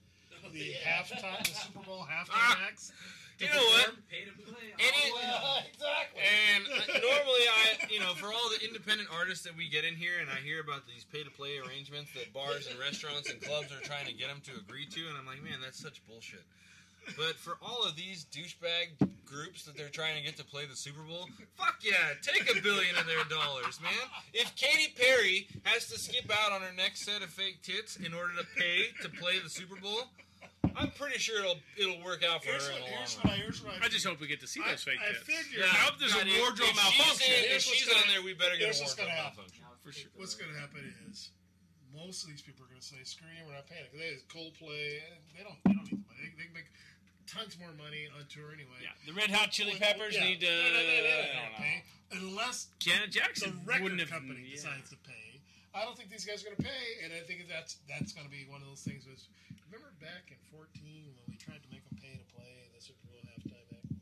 the 0.52 0.74
halftime, 0.82 1.38
the 1.46 1.54
Super 1.54 1.84
Bowl 1.86 2.06
halftime 2.10 2.58
acts. 2.66 2.92
To 3.38 3.44
You 3.44 3.50
know 3.50 3.66
what? 3.78 3.94
Pay 4.10 4.26
to 4.26 4.34
play. 4.42 4.74
Any- 4.78 5.12
all 5.14 5.62
exactly. 5.62 6.22
And 6.22 6.64
uh, 6.66 6.98
normally, 6.98 7.44
I, 7.46 7.86
you 7.90 8.00
know, 8.00 8.14
for 8.14 8.32
all 8.32 8.48
the 8.50 8.64
independent 8.66 9.08
artists 9.12 9.44
that 9.44 9.56
we 9.56 9.68
get 9.68 9.84
in 9.84 9.94
here, 9.94 10.18
and 10.20 10.28
I 10.30 10.36
hear 10.42 10.60
about 10.60 10.86
these 10.86 11.04
pay-to-play 11.04 11.58
arrangements 11.58 12.10
that 12.14 12.32
bars 12.32 12.66
and 12.70 12.78
restaurants 12.78 13.30
and 13.30 13.40
clubs 13.40 13.70
are 13.72 13.82
trying 13.82 14.06
to 14.06 14.14
get 14.14 14.28
them 14.28 14.40
to 14.44 14.52
agree 14.60 14.86
to, 14.86 15.00
and 15.08 15.16
I'm 15.18 15.26
like, 15.26 15.42
man, 15.42 15.58
that's 15.62 15.78
such 15.78 16.04
bullshit. 16.06 16.42
But 17.16 17.36
for 17.36 17.56
all 17.62 17.84
of 17.84 17.96
these 17.96 18.26
douchebag 18.30 19.08
groups 19.24 19.64
that 19.64 19.76
they're 19.76 19.88
trying 19.88 20.16
to 20.18 20.22
get 20.22 20.36
to 20.36 20.44
play 20.44 20.66
the 20.66 20.76
Super 20.76 21.00
Bowl, 21.00 21.28
fuck 21.56 21.76
yeah, 21.82 21.94
take 22.20 22.44
a 22.54 22.60
billion 22.60 22.96
of 22.96 23.06
their 23.06 23.24
dollars, 23.24 23.80
man. 23.80 23.92
If 24.34 24.54
Katy 24.56 24.92
Perry 24.98 25.48
has 25.64 25.88
to 25.88 25.98
skip 25.98 26.30
out 26.30 26.52
on 26.52 26.60
her 26.60 26.74
next 26.76 27.04
set 27.06 27.22
of 27.22 27.30
fake 27.30 27.62
tits 27.62 27.96
in 27.96 28.12
order 28.12 28.34
to 28.38 28.46
pay 28.58 28.88
to 29.02 29.08
play 29.08 29.38
the 29.38 29.48
Super 29.48 29.76
Bowl, 29.76 30.08
I'm 30.76 30.90
pretty 30.92 31.18
sure 31.18 31.40
it'll 31.40 31.58
it'll 31.78 32.02
work 32.04 32.22
out 32.24 32.42
for 32.44 32.50
Here's 32.50 32.66
her 32.68 32.74
in 32.76 32.82
what, 32.82 32.90
the 32.90 32.96
here's 32.96 33.16
run. 33.16 33.24
what 33.24 33.32
I, 33.32 33.36
here's 33.40 33.58
what 33.64 33.72
I, 33.80 33.86
I 33.86 33.88
just 33.88 34.04
hope 34.06 34.20
we 34.20 34.26
get 34.26 34.40
to 34.40 34.50
see 34.50 34.60
those 34.60 34.82
fake 34.82 34.98
I 35.00 35.12
tits. 35.14 35.24
figure. 35.24 35.64
I 35.64 35.76
hope 35.88 35.98
there's 35.98 36.12
a 36.14 36.22
God, 36.22 36.28
if- 36.28 36.38
wardrobe 36.40 36.68
if 36.68 36.76
she's 36.76 36.98
malfunction. 36.98 37.32
in- 37.32 37.38
If 37.38 37.48
Here's 37.48 37.66
what's 37.66 37.78
she's 37.78 37.88
gonna- 37.88 38.02
on 38.02 38.08
there, 38.12 38.22
we 38.22 38.32
better 38.34 38.58
get 38.58 38.68
here's 38.74 38.80
a 38.80 38.84
what's 38.84 38.96
wardrobe 38.98 39.08
gonna 39.14 39.22
happen. 39.22 39.44
malfunction. 39.48 39.64
For 39.86 39.92
sure. 39.94 40.10
What's 40.20 40.34
going 40.36 40.52
to 40.52 40.58
happen 40.60 40.84
is 41.08 41.30
most 41.96 42.20
of 42.24 42.28
these 42.28 42.42
people 42.42 42.60
are 42.66 42.68
going 42.68 42.80
to 42.80 42.84
say, 42.84 43.00
"Screw 43.08 43.24
you, 43.32 43.40
we're 43.48 43.54
not 43.56 43.64
paying 43.66 43.88
it." 43.88 43.92
Because 43.94 44.04
they 44.04 44.20
Coldplay, 44.28 45.00
eh, 45.00 45.16
they 45.32 45.40
don't, 45.46 45.56
they 45.64 45.72
don't 45.72 45.88
need 45.88 46.04
the 46.04 46.08
money. 46.12 46.28
They, 46.28 46.28
they 46.36 46.44
can 46.44 46.52
make 46.60 46.68
tons 47.24 47.56
more 47.56 47.72
money 47.72 48.04
on 48.12 48.28
tour 48.28 48.52
anyway. 48.52 48.84
Yeah, 48.84 48.92
the 49.08 49.16
Red 49.16 49.30
Hot 49.32 49.48
Chili 49.48 49.80
Well, 49.80 49.88
Peppers 49.88 50.12
yeah. 50.12 50.28
need 50.28 50.40
to. 50.44 50.50
No, 50.52 50.52
no, 50.52 50.68
no, 50.68 50.76
they 50.76 51.00
don't 51.08 51.08
I 51.08 51.40
don't 51.40 51.52
know. 51.56 51.64
pay 51.64 51.76
unless 52.12 52.68
Janet 52.80 53.10
Jackson 53.16 53.50
the 53.50 53.56
Jackson 53.56 53.66
record 53.66 53.82
wouldn't 53.82 54.00
have. 54.04 54.10
company 54.12 54.44
yeah. 54.44 54.56
decides 54.60 54.90
to 54.92 54.96
pay. 55.08 55.27
I 55.74 55.84
don't 55.84 55.96
think 55.96 56.10
these 56.10 56.24
guys 56.24 56.42
are 56.42 56.50
going 56.50 56.56
to 56.58 56.66
pay, 56.66 56.84
and 57.04 57.12
I 57.12 57.20
think 57.28 57.44
that's 57.48 57.78
that's 57.88 58.12
going 58.12 58.24
to 58.26 58.32
be 58.32 58.48
one 58.48 58.60
of 58.64 58.68
those 58.68 58.82
things. 58.82 59.04
Was 59.06 59.28
remember 59.68 59.92
back 60.00 60.32
in 60.32 60.38
'14 60.50 60.64
when 61.14 61.26
we 61.28 61.36
tried 61.36 61.60
to 61.62 61.68
make 61.70 61.84
them 61.88 61.98
pay 62.00 62.16
to 62.16 62.26
play 62.34 62.52
the 62.74 62.80
Super 62.80 63.04
Bowl 63.08 63.20
halftime 63.28 63.68
act? 63.76 63.92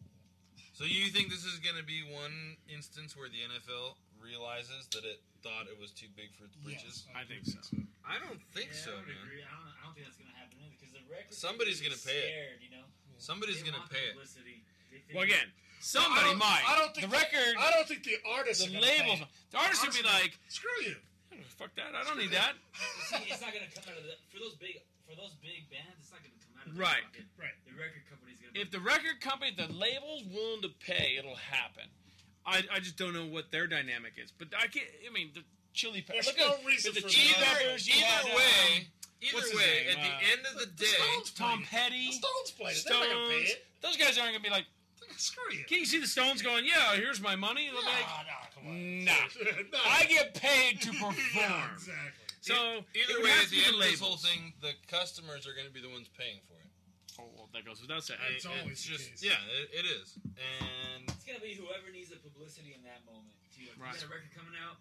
So 0.72 0.84
you 0.84 1.08
think 1.10 1.32
this 1.32 1.44
is 1.48 1.58
going 1.64 1.76
to 1.80 1.84
be 1.86 2.04
one 2.12 2.56
instance 2.68 3.16
where 3.16 3.28
the 3.32 3.40
NFL 3.48 3.96
realizes 4.20 4.86
that 4.92 5.04
it 5.08 5.20
thought 5.40 5.66
it 5.72 5.76
was 5.80 5.90
too 5.92 6.06
big 6.14 6.30
for 6.36 6.44
its 6.46 6.56
britches? 6.60 7.08
I 7.16 7.24
think 7.24 7.48
so. 7.48 7.58
I 8.04 8.20
don't 8.22 8.38
think 8.54 8.70
Yeah, 8.70 8.84
so, 8.84 8.90
I 8.92 9.00
would 9.02 9.08
man. 9.08 9.18
agree. 9.24 9.42
I 9.42 9.50
don't, 9.56 9.72
I 9.72 9.80
don't 9.88 9.94
think 9.96 10.04
that's 10.06 10.20
going 10.20 10.30
to 10.30 10.36
happen 10.38 10.56
either 10.62 10.76
because 10.78 10.92
the 10.94 11.02
record. 11.10 11.32
Somebody's 11.34 11.80
gonna 11.82 11.96
pay 11.98 12.22
it. 12.54 12.60
You 12.62 12.70
know, 12.76 12.84
Somebody's 13.18 13.64
going 13.64 13.74
to 13.74 13.86
pay 13.88 14.04
it. 14.12 14.14
publicity. 14.20 14.62
They 14.92 15.00
think- 15.02 15.16
Well, 15.16 15.24
again, 15.26 15.48
somebody 15.80 16.30
don't- 16.36 16.44
might. 16.44 16.62
I 16.68 16.76
don't 16.78 16.92
think 16.94 17.08
the 17.10 17.14
record. 17.16 17.52
I 17.58 17.68
don't 17.72 17.88
think 17.88 18.04
the 18.04 18.20
artists. 18.28 18.60
the 18.62 18.70
are 18.70 18.76
gonna 18.78 18.84
labels. 18.86 19.20
The 19.50 19.58
artists 19.58 19.80
would 19.82 19.96
be 19.96 20.04
like, 20.04 20.36
"Screw 20.52 20.70
you." 20.84 20.96
"Fuck 21.58 21.74
that! 21.76 21.94
I 21.94 22.04
don't 22.04 22.18
need 22.18 22.30
that." 22.32 22.54
See, 23.10 23.28
it's 23.28 23.40
not 23.40 23.52
going 23.52 23.64
to 23.66 23.72
come 23.74 23.84
out 23.92 23.98
of 23.98 24.04
the 24.04 24.16
for 24.32 24.38
those 24.38 24.54
big 24.56 24.80
for 25.08 25.14
those 25.16 25.34
big 25.42 25.68
bands. 25.70 25.96
It's 26.00 26.10
not 26.12 26.20
going 26.22 26.32
to 26.34 26.40
come 26.44 26.54
out 26.60 26.66
of 26.66 26.74
their 26.74 26.82
Right. 26.82 27.04
pocket. 27.10 27.26
Right. 27.38 27.56
The 27.68 27.74
record 27.76 28.02
company's 28.10 28.38
going 28.40 28.54
to. 28.54 28.60
If 28.60 28.70
the 28.70 28.80
record 28.80 29.20
company, 29.20 29.52
the 29.54 29.70
label's 29.72 30.24
willing 30.32 30.62
to 30.62 30.70
pay, 30.80 31.16
it'll 31.18 31.36
happen. 31.38 31.86
I, 32.46 32.62
I 32.70 32.78
just 32.80 32.96
don't 32.96 33.12
know 33.14 33.26
what 33.26 33.50
their 33.50 33.66
dynamic 33.66 34.14
is. 34.22 34.30
But 34.30 34.48
I 34.56 34.66
can't. 34.66 34.86
I 35.06 35.10
mean, 35.12 35.30
the 35.34 35.42
Chili 35.74 36.02
Peppers. 36.02 36.26
There's 36.30 36.38
Look 36.38 36.46
no 36.46 36.54
at 36.58 36.66
reason 36.66 36.94
the 36.94 37.00
for 37.02 37.08
Chili 37.08 37.34
that. 37.40 37.58
Peppers. 37.58 37.86
you 37.88 37.94
Either 37.98 38.30
um, 38.30 38.36
way, 38.36 38.86
what's 39.32 39.34
either 39.34 39.42
his 39.50 39.54
way, 39.58 39.74
name? 39.82 39.88
at 39.90 39.98
the 40.02 40.12
Uh, 40.14 40.30
end 40.32 40.42
of 40.46 40.54
the 40.60 40.66
day, 40.78 40.86
Stones 40.86 41.30
Tom 41.32 41.62
it. 41.62 41.66
Petty. 41.68 42.06
The 42.06 42.12
Stones 42.22 42.50
played 42.54 42.76
it. 42.76 42.84
They're 42.86 42.98
not 42.98 43.08
gonna 43.08 43.28
pay 43.30 43.44
Stones. 43.46 43.50
it. 43.50 43.66
Those 43.82 43.96
guys 43.96 44.18
aren't 44.18 44.32
gonna 44.32 44.42
be 44.42 44.50
like. 44.50 44.66
Screw 45.16 45.42
you. 45.52 45.64
Can 45.64 45.78
you 45.78 45.86
see 45.86 46.00
the 46.00 46.06
Stones 46.06 46.42
going? 46.42 46.64
Yeah, 46.66 46.94
here's 46.96 47.20
my 47.20 47.36
money. 47.36 47.68
They'll 47.72 47.80
be 47.80 47.86
like, 47.86 48.06
Nah, 48.06 48.22
nah, 48.26 48.46
come 48.54 48.66
on. 48.68 49.04
Nah, 49.04 49.12
No. 49.72 49.78
I 49.86 50.04
get 50.06 50.34
paid 50.34 50.80
to 50.82 50.90
perform. 51.00 51.16
Yeah, 51.34 51.72
exactly. 51.72 52.24
So 52.40 52.54
it 52.94 53.06
either 53.10 53.18
would 53.18 53.24
way, 53.26 53.42
at 53.42 53.50
the 53.50 53.58
end 53.66 53.74
of 53.74 53.82
this 53.82 53.98
whole 53.98 54.16
thing, 54.20 54.52
the 54.62 54.70
customers 54.86 55.46
are 55.50 55.54
going 55.56 55.66
to 55.66 55.72
be 55.74 55.80
the 55.82 55.90
ones 55.90 56.06
paying 56.14 56.38
for 56.46 56.54
it. 56.62 56.70
Oh, 57.18 57.26
well, 57.34 57.48
that 57.56 57.64
goes 57.64 57.80
without 57.80 58.04
saying. 58.04 58.20
It's 58.36 58.44
always 58.46 58.78
the 58.84 58.92
just 58.92 59.08
case. 59.16 59.24
yeah, 59.24 59.40
it, 59.56 59.82
it 59.82 59.86
is. 59.88 60.14
And 60.36 61.08
It's 61.10 61.24
going 61.24 61.40
to 61.40 61.42
be 61.42 61.56
whoever 61.56 61.88
needs 61.90 62.12
the 62.12 62.20
publicity 62.20 62.76
in 62.76 62.84
that 62.84 63.02
moment. 63.08 63.32
Too. 63.56 63.66
If 63.66 63.80
Right. 63.80 63.96
you 63.96 64.04
got 64.04 64.06
a 64.06 64.12
record 64.12 64.30
coming 64.36 64.54
out, 64.60 64.76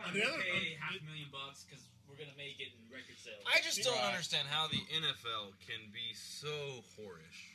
On 0.00 0.08
fine, 0.08 0.16
the 0.16 0.24
other- 0.24 0.40
pay 0.40 0.74
on- 0.74 0.82
half 0.82 0.96
a 0.98 1.04
million 1.04 1.28
bucks 1.28 1.62
because 1.68 1.84
we're 2.08 2.16
going 2.16 2.32
to 2.32 2.38
make 2.40 2.58
it 2.64 2.72
in 2.74 2.80
record 2.90 3.20
sales. 3.20 3.44
I 3.44 3.60
just 3.60 3.84
don't 3.86 3.92
Right. 4.00 4.10
understand 4.16 4.48
how 4.50 4.66
the 4.72 4.80
NFL 4.90 5.52
can 5.62 5.92
be 5.94 6.10
so 6.16 6.80
whorish. 6.96 7.54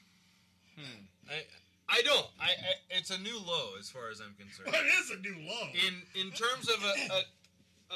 Hmm. 0.80 1.10
I 1.28 1.44
I 1.92 2.02
don't. 2.04 2.26
I, 2.40 2.46
I 2.56 2.72
it's 2.90 3.10
a 3.12 3.20
new 3.20 3.38
low 3.38 3.76
as 3.80 3.90
far 3.90 4.10
as 4.10 4.22
I'm 4.22 4.34
concerned. 4.40 4.70
Well, 4.72 4.82
it 4.82 4.88
is 5.04 5.12
a 5.12 5.20
new 5.20 5.36
low. 5.44 5.68
In 5.76 6.02
in 6.16 6.32
terms 6.32 6.70
of 6.70 6.80
a, 6.84 6.94
a, 7.14 7.20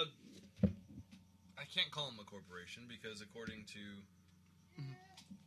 a 0.02 0.70
I 1.58 1.64
can't 1.74 1.90
call 1.92 2.08
them 2.12 2.20
a 2.20 2.28
corporation 2.30 2.84
because 2.92 3.22
according 3.22 3.64
to 3.72 4.84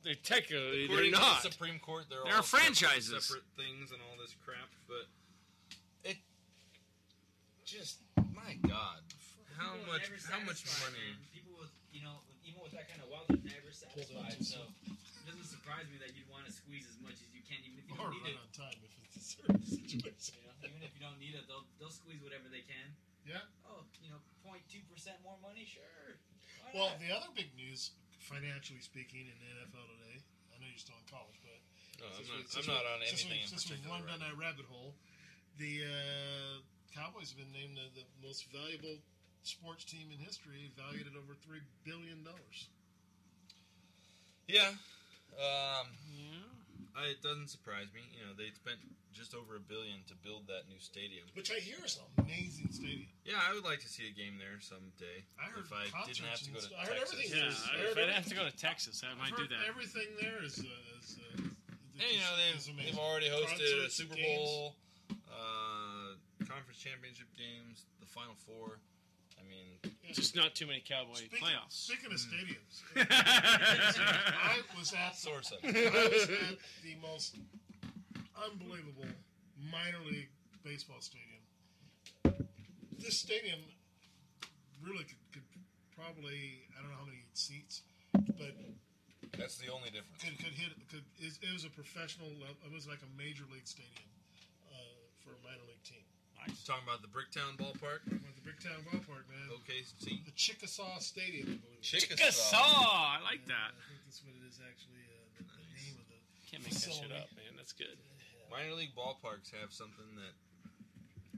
They 0.04 0.14
technically 0.14 0.86
they're 0.88 1.12
according 1.12 1.12
to 1.12 1.20
not. 1.20 1.42
the 1.42 1.50
Supreme 1.52 1.78
Court, 1.78 2.06
they're, 2.08 2.24
They're 2.24 2.36
all 2.36 2.42
franchises. 2.42 3.12
separate 3.12 3.44
things 3.56 3.92
and 3.92 4.00
all 4.08 4.16
this 4.16 4.34
crap. 4.44 4.72
But 4.88 5.04
it 6.08 6.16
just 7.64 8.00
my 8.16 8.56
God, 8.66 9.04
how 9.60 9.76
much 9.84 10.08
how 10.24 10.40
much 10.40 10.64
money? 10.80 10.96
man. 11.04 11.20
People 11.36 11.52
with 11.60 11.72
you 11.92 12.00
know, 12.00 12.24
even 12.48 12.62
with 12.64 12.72
that 12.72 12.88
kind 12.88 13.04
of 13.04 13.12
wealth, 13.12 13.28
are 13.28 13.44
never 13.44 13.68
satisfied. 13.72 14.40
So 14.40 14.56
it 15.68 15.76
doesn't 15.76 15.84
surprise 15.84 15.88
me 15.92 15.98
that 16.00 16.12
you'd 16.16 16.28
want 16.32 16.48
to 16.48 16.52
squeeze 16.52 16.88
as 16.88 16.96
much 17.04 17.20
as 17.20 17.28
you 17.36 17.44
can, 17.44 17.60
even 17.64 17.76
if 17.80 17.86
you 17.88 17.94
Or 18.00 18.08
don't 18.08 18.16
need 18.16 18.24
run 18.24 18.40
it. 18.40 18.40
on 18.40 18.50
time 18.56 18.78
if 18.80 18.92
it's 19.04 19.16
a 19.20 19.24
certain 19.36 19.64
situation. 19.68 20.40
You 20.40 20.48
know, 20.48 20.68
even 20.72 20.80
if 20.80 20.92
you 20.96 21.00
don't 21.04 21.20
need 21.20 21.34
it, 21.36 21.44
they'll 21.44 21.66
they'll 21.76 21.92
squeeze 21.92 22.20
whatever 22.24 22.48
they 22.48 22.64
can. 22.64 22.88
Yeah. 23.28 23.44
Oh, 23.68 23.84
you 24.00 24.08
know, 24.08 24.20
0.2 24.48 24.64
percent 24.88 25.20
more 25.20 25.36
money, 25.44 25.68
sure. 25.68 26.16
Why 26.64 26.72
Well, 26.72 26.88
not? 26.96 27.00
the 27.04 27.12
other 27.12 27.28
big 27.36 27.52
news, 27.52 27.92
financially 28.24 28.80
speaking, 28.80 29.28
in 29.28 29.36
the 29.36 29.48
NFL 29.68 29.84
today. 30.00 30.24
I 30.48 30.56
know 30.56 30.66
you're 30.72 30.80
still 30.80 30.96
in 30.96 31.04
college, 31.12 31.36
but 31.44 31.60
No, 32.00 32.08
I'm 32.08 32.16
since 32.16 32.28
not- 32.28 32.32
we- 32.32 32.40
I'm 32.40 32.48
since 32.48 32.66
not 32.66 32.80
we- 32.80 32.88
on 32.88 32.98
since 33.04 33.12
anything 33.12 33.28
we- 33.36 33.42
in 33.44 33.48
Since 33.52 33.62
we've 33.68 33.78
particular 33.84 34.00
run 34.00 34.08
down 34.08 34.20
that 34.24 34.36
rabbit 34.40 34.64
hole, 34.72 34.96
the 35.60 35.84
uh, 35.84 36.54
Cowboys 36.96 37.30
have 37.30 37.38
been 37.38 37.52
named 37.52 37.76
the, 37.76 37.86
the 38.00 38.06
most 38.24 38.48
valuable 38.50 38.96
sports 39.44 39.84
team 39.84 40.08
in 40.10 40.18
history, 40.18 40.72
valued 40.74 41.06
at 41.06 41.14
over 41.14 41.36
three 41.44 41.60
billion 41.84 42.24
dollars. 42.24 42.66
Yeah. 44.48 44.72
Um, 45.36 45.86
I, 46.96 47.14
it 47.14 47.22
doesn't 47.22 47.48
surprise 47.48 47.86
me. 47.94 48.02
You 48.16 48.26
know, 48.26 48.34
they 48.34 48.50
spent 48.54 48.78
just 49.14 49.34
over 49.34 49.54
a 49.54 49.62
billion 49.62 50.02
to 50.10 50.14
build 50.22 50.46
that 50.50 50.66
new 50.70 50.78
stadium. 50.82 51.26
Which 51.34 51.50
I 51.50 51.58
hear 51.62 51.78
is 51.84 51.98
an 51.98 52.06
amazing 52.26 52.70
stadium. 52.74 53.06
Yeah, 53.26 53.38
I 53.38 53.54
would 53.54 53.62
like 53.66 53.78
to 53.86 53.90
see 53.90 54.06
a 54.10 54.14
game 54.14 54.38
there 54.38 54.58
someday. 54.62 55.22
I 55.38 55.46
heard 55.50 55.66
if 55.66 55.72
I 55.74 55.86
didn't 56.06 56.26
have 56.26 56.42
to 56.42 56.50
go 56.50 56.58
to 56.58 56.66
st- 56.66 56.78
I 56.78 56.84
heard 56.86 56.98
Texas. 56.98 57.14
everything 57.14 57.38
Yeah, 57.38 57.50
is- 57.54 57.62
I 57.66 57.74
if 57.78 57.94
I'd 57.94 58.02
every- 58.02 58.14
have 58.18 58.26
to 58.30 58.36
go 58.38 58.44
to 58.46 58.54
Texas, 58.56 59.02
I 59.06 59.10
I've 59.14 59.18
might 59.18 59.34
do 59.38 59.46
that. 59.46 59.62
Everything 59.70 60.08
there 60.18 60.42
is, 60.42 60.58
uh, 60.58 60.98
is 60.98 61.18
uh, 61.22 61.50
And 62.02 62.08
you 62.10 62.18
know 62.22 62.34
they've, 62.38 62.58
is 62.58 62.66
amazing. 62.70 62.94
they've 62.94 63.02
already 63.02 63.30
hosted 63.30 63.86
a 63.86 63.90
Super 63.90 64.14
games. 64.18 64.26
Bowl, 64.26 64.74
uh, 65.30 66.14
conference 66.46 66.78
championship 66.78 67.26
games, 67.38 67.86
the 68.02 68.06
Final 68.06 68.34
Four. 68.46 68.78
I 69.38 69.42
mean, 69.48 69.94
Just 70.12 70.34
not 70.36 70.54
too 70.54 70.66
many 70.66 70.80
Cowboy 70.86 71.14
Speaking, 71.14 71.38
playoffs. 71.38 71.72
speaking 71.72 72.10
of 72.12 72.18
stadiums, 72.18 72.82
I 74.42 74.58
was 74.76 74.92
at. 74.92 75.14
I 75.26 75.36
was 75.38 75.52
at 75.52 75.60
the 76.82 76.96
most 77.02 77.36
unbelievable 78.36 79.06
minor 79.70 79.98
league 80.06 80.28
baseball 80.64 81.00
stadium. 81.00 81.42
This 82.98 83.18
stadium 83.18 83.60
really 84.82 85.04
could, 85.04 85.22
could 85.32 85.46
probably 85.94 86.66
I 86.76 86.82
don't 86.82 86.90
know 86.90 86.98
how 86.98 87.06
many 87.06 87.22
seats, 87.34 87.82
but 88.12 88.54
that's 89.36 89.58
the 89.58 89.68
only 89.70 89.90
difference. 89.90 90.18
could 90.22 90.38
could 90.38 90.54
hit 90.54 90.72
could 90.90 91.04
it, 91.20 91.38
it 91.42 91.52
was 91.52 91.64
a 91.64 91.70
professional. 91.70 92.26
It 92.64 92.72
was 92.72 92.86
like 92.88 93.00
a 93.02 93.10
major 93.16 93.44
league 93.52 93.66
stadium 93.68 94.08
uh, 94.72 94.76
for 95.22 95.30
a 95.30 95.40
minor 95.46 95.62
league 95.68 95.82
team. 95.84 96.02
Nice. 96.48 96.64
Talking 96.64 96.88
about 96.88 97.04
the 97.04 97.12
Bricktown 97.12 97.60
ballpark. 97.60 98.08
Went 98.08 98.24
to 98.36 98.44
Bricktown 98.44 98.80
Ballpark, 98.88 99.28
man. 99.28 99.52
OKC. 99.52 100.24
The 100.24 100.32
Chickasaw 100.32 100.98
Stadium, 100.98 101.44
I 101.44 101.60
believe. 101.60 101.84
Chickasaw. 101.84 102.56
I 102.56 103.20
like 103.20 103.44
that. 103.52 103.76
I 103.76 103.82
think 103.92 104.00
that's 104.08 104.24
what 104.24 104.32
it 104.32 104.44
is 104.48 104.56
actually. 104.64 105.04
Uh, 105.04 105.36
the, 105.36 105.44
the 105.44 105.68
name 105.76 105.96
of 106.00 106.08
the 106.08 106.18
Can't 106.48 106.64
make 106.64 106.72
that 106.72 106.88
shit 106.88 107.12
up, 107.12 107.28
man. 107.36 107.52
That's 107.60 107.76
good. 107.76 108.00
Minor 108.48 108.80
league 108.80 108.96
ballparks 108.96 109.52
have 109.60 109.76
something 109.76 110.08
that 110.16 110.32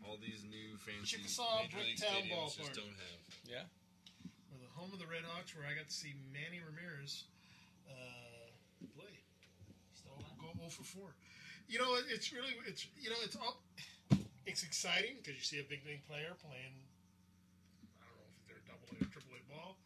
all 0.06 0.14
these 0.22 0.46
new 0.46 0.78
fancy 0.78 1.18
Chickasaw 1.18 1.66
major 1.66 1.82
league 1.82 1.98
Bricktown 1.98 2.30
stadiums 2.30 2.54
Ballpark. 2.54 2.70
just 2.70 2.74
don't 2.78 2.94
have. 2.94 3.18
Yeah. 3.50 3.66
Or 4.54 4.62
the 4.62 4.70
home 4.78 4.94
of 4.94 5.02
the 5.02 5.10
Red 5.10 5.26
Hawks, 5.26 5.50
where 5.58 5.66
I 5.66 5.74
got 5.74 5.90
to 5.90 5.94
see 5.94 6.14
Manny 6.30 6.62
Ramirez 6.62 7.26
uh, 7.90 8.46
play. 8.94 9.10
Go, 10.06 10.14
go 10.38 10.54
0 10.54 10.70
for 10.70 10.86
4. 10.86 11.02
You 11.66 11.78
know, 11.78 11.98
it's 12.10 12.30
really, 12.30 12.54
it's 12.66 12.86
you 12.98 13.10
know, 13.10 13.18
it's 13.22 13.34
all, 13.34 13.62
it's 14.46 14.62
exciting 14.62 15.16
because 15.18 15.36
you 15.36 15.44
see 15.44 15.60
a 15.60 15.68
big 15.68 15.84
name 15.84 16.00
player 16.08 16.32
playing. 16.40 16.74
I 18.00 18.06
don't 18.08 18.16
know 18.16 18.30
if 18.32 18.44
they're 18.48 18.64
double 18.66 18.88
A 18.92 19.04
or 19.04 19.10
triple 19.10 19.34
A 19.36 19.42
ball. 19.52 19.76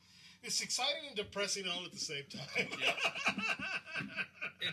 It's 0.43 0.61
exciting 0.61 1.09
and 1.09 1.17
depressing 1.17 1.65
all 1.69 1.85
at 1.85 1.93
the 1.93 2.03
same 2.03 2.25
time. 2.31 2.69
It, 4.65 4.73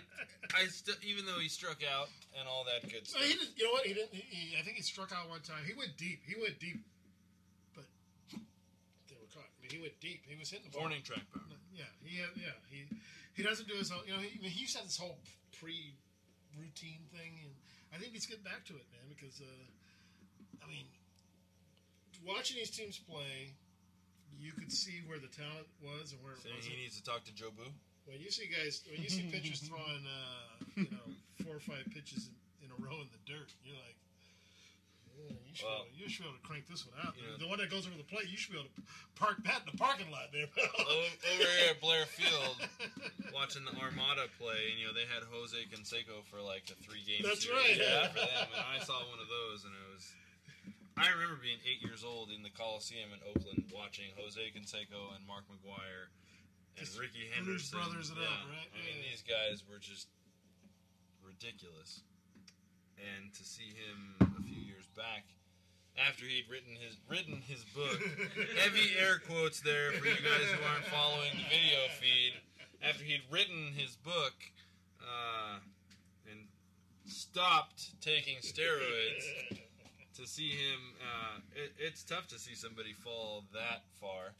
I 0.56 0.68
still, 0.68 0.96
even 1.04 1.26
though 1.26 1.40
he 1.40 1.50
struck 1.50 1.84
out 1.84 2.08
and 2.38 2.48
all 2.48 2.64
that 2.64 2.88
good 2.88 3.08
stuff. 3.08 3.24
he 3.24 3.34
didn't. 3.34 3.56
You 3.56 3.66
know 3.66 3.76
what? 3.76 3.86
He 3.86 3.94
didn't. 3.94 4.14
He, 4.14 4.56
I 4.56 4.64
think 4.64 4.78
he 4.78 4.84
struck 4.84 5.12
out 5.12 5.28
one 5.28 5.42
time. 5.42 5.64
He 5.68 5.74
went 5.76 5.98
deep. 5.98 6.24
He 6.24 6.36
went 6.40 6.60
deep, 6.60 6.80
but 7.76 7.84
they 8.32 9.16
were 9.20 9.28
caught. 9.36 9.48
I 9.48 9.58
mean, 9.64 9.72
he 9.72 9.80
went 9.84 10.00
deep. 10.00 10.24
He 10.24 10.36
was 10.40 10.48
hitting 10.50 10.68
the 10.68 10.72
ball. 10.72 10.88
Warning 10.88 11.04
track 11.04 11.28
power. 11.34 11.44
Yeah, 11.76 11.92
he 12.04 12.24
yeah 12.40 12.56
he 12.72 12.88
he 13.34 13.44
doesn't 13.44 13.68
do 13.68 13.76
his 13.76 13.92
own. 13.92 14.00
You 14.08 14.14
know, 14.14 14.24
he, 14.24 14.32
he 14.48 14.62
used 14.64 14.74
to 14.76 14.80
have 14.80 14.88
this 14.88 15.00
whole 15.00 15.20
pre 15.60 15.96
routine 16.56 17.04
thing, 17.12 17.40
and 17.44 17.52
I 17.94 18.00
think 18.00 18.16
he's 18.16 18.26
getting 18.26 18.44
back 18.48 18.64
to 18.72 18.74
it, 18.74 18.86
man. 18.92 19.06
Because 19.12 19.40
uh, 19.44 19.66
I 20.64 20.66
mean, 20.72 20.88
watching 22.26 22.58
these 22.58 22.72
teams 22.72 22.98
play, 22.98 23.54
you 24.40 24.52
could 24.56 24.72
see 24.72 25.04
where 25.06 25.20
the 25.20 25.30
talent 25.30 25.68
was 25.84 26.16
and 26.16 26.20
where 26.24 26.34
it 26.34 26.42
Saying 26.42 26.56
wasn't. 26.56 26.74
he 26.74 26.82
needs 26.82 26.98
to 26.98 27.04
talk 27.04 27.24
to 27.28 27.34
Joe 27.36 27.52
Boo. 27.54 27.70
When 28.10 28.18
you 28.20 28.32
see 28.34 28.50
guys, 28.50 28.82
when 28.90 29.02
you 29.02 29.10
see 29.10 29.30
pitchers 29.30 29.62
throwing, 29.68 30.04
uh, 30.08 30.66
you 30.76 30.88
know, 30.90 31.06
four 31.46 31.62
or 31.62 31.64
five 31.64 31.86
pitches 31.94 32.32
in, 32.62 32.66
in 32.66 32.70
a 32.74 32.78
row 32.82 32.98
in 32.98 33.10
the 33.14 33.22
dirt, 33.30 33.54
you're 33.62 33.78
like, 33.78 33.98
"Yeah, 35.22 35.38
you 35.46 35.54
should, 35.54 35.66
Well, 35.70 35.84
be 35.86 35.90
able, 35.90 35.98
you 36.02 36.08
should 36.10 36.24
be 36.24 36.30
able 36.30 36.40
to 36.42 36.48
crank 36.48 36.66
this 36.68 36.82
one 36.88 36.98
out. 37.06 37.14
know- 37.18 37.38
the 37.38 37.48
one 37.48 37.60
that 37.60 37.70
goes 37.70 37.86
over 37.86 37.98
the 37.98 38.08
plate, 38.08 38.28
you 38.30 38.38
should 38.38 38.52
be 38.54 38.60
able 38.60 38.74
to 38.74 38.82
park 39.16 39.38
that 39.46 39.62
in 39.64 39.72
the 39.72 39.78
parking 39.78 40.10
lot 40.10 40.32
there. 40.34 40.48
Over 40.82 41.08
here 41.38 41.70
at 41.70 41.80
Blair 41.82 42.06
Field, 42.10 42.58
watching 43.34 43.64
the 43.66 43.76
Armada 43.78 44.26
play, 44.42 44.72
and 44.74 44.80
you 44.82 44.88
know 44.90 44.94
they 44.94 45.06
had 45.06 45.22
Jose 45.30 45.58
Canseco 45.70 46.26
for 46.30 46.42
like 46.42 46.66
the 46.66 46.76
three 46.82 47.04
games. 47.06 47.24
That's 47.28 47.46
right, 47.50 47.78
yeah. 47.78 48.10
for 48.10 48.20
them, 48.26 48.48
and 48.58 48.66
I 48.66 48.82
saw 48.84 48.98
one 49.10 49.20
of 49.22 49.30
those, 49.30 49.64
and 49.66 49.74
it 49.76 49.88
was. 49.94 50.06
I 51.00 51.08
remember 51.10 51.40
being 51.42 51.58
eight 51.66 51.82
years 51.82 52.04
old 52.04 52.30
in 52.30 52.44
the 52.44 52.52
Coliseum 52.52 53.10
in 53.16 53.20
Oakland, 53.26 53.64
watching 53.74 54.12
Jose 54.20 54.42
Canseco 54.54 55.16
and 55.16 55.26
Mark 55.26 55.48
McGwire 55.48 56.12
and 56.78 56.86
Just 56.86 57.00
Rickey 57.00 57.26
Henderson. 57.34 57.80
Brothers 57.80 58.12
it 58.12 58.20
yeah. 58.20 58.28
up, 58.28 58.46
right? 58.52 58.70
I 58.76 58.78
mean, 58.86 59.00
Yeah. 59.02 59.10
these 59.10 59.24
guys 59.24 59.64
were 59.66 59.80
just 59.80 60.08
ridiculous, 61.24 62.02
and 63.02 63.34
to 63.34 63.44
see 63.44 63.74
him 63.74 64.16
a 64.38 64.42
few 64.44 64.62
years 64.62 64.86
back. 64.96 65.24
After 65.98 66.24
he'd 66.26 66.46
written 66.50 66.74
his 66.80 66.96
written 67.10 67.42
his 67.46 67.64
book, 67.76 68.00
heavy 68.58 68.96
air 68.98 69.20
quotes 69.28 69.60
there 69.60 69.92
for 69.92 70.06
you 70.08 70.16
guys 70.16 70.48
who 70.54 70.64
aren't 70.66 70.86
following 70.86 71.32
the 71.36 71.44
video 71.50 71.80
feed. 72.00 72.34
After 72.82 73.04
he'd 73.04 73.22
written 73.30 73.74
his 73.76 73.98
book, 73.98 74.34
uh, 75.02 75.60
and 76.32 76.40
stopped 77.06 78.00
taking 78.02 78.38
steroids, 78.38 79.60
to 80.16 80.26
see 80.26 80.50
him, 80.52 80.80
uh, 81.02 81.40
it, 81.56 81.74
it's 81.78 82.04
tough 82.04 82.28
to 82.30 82.40
see 82.40 82.56
somebody 82.56 82.94
fall 82.94 83.44
that 83.54 83.84
far. 84.00 84.34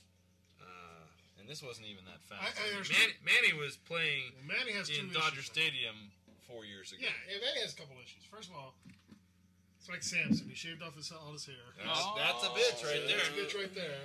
Uh, 0.62 1.04
and 1.40 1.50
this 1.50 1.62
wasn't 1.62 1.88
even 1.88 2.06
that 2.06 2.22
fast. 2.30 2.58
I- 2.58 2.80
I. 2.80 2.82
Manny, 2.82 3.14
Manny 3.26 3.54
was 3.60 3.76
playing 3.78 4.32
Well, 4.48 4.58
Manny 4.58 4.72
has 4.72 4.90
in 4.90 5.12
Dodger 5.12 5.42
Stadium 5.44 5.96
four 6.52 6.68
years 6.68 6.92
ago. 6.92 7.02
Yeah, 7.02 7.16
yeah, 7.32 7.40
Manny 7.40 7.64
has 7.64 7.72
a 7.74 7.80
couple 7.80 7.96
issues. 8.04 8.28
First 8.28 8.52
of 8.52 8.56
all, 8.60 8.76
it's 9.80 9.90
like 9.90 10.04
Samson. 10.04 10.46
He 10.52 10.54
shaved 10.56 10.84
off 10.84 10.94
his 11.00 11.10
all 11.12 11.34
his 11.34 11.48
hair. 11.48 11.64
That's- 11.80 12.06
that's 12.20 12.44
a 12.46 12.52
bitch 12.54 12.80
right 12.86 13.02
That's 13.08 13.28
a 13.28 13.34
there. 13.34 13.46
bitch 13.48 13.54
right 13.58 13.74
there. 13.74 14.04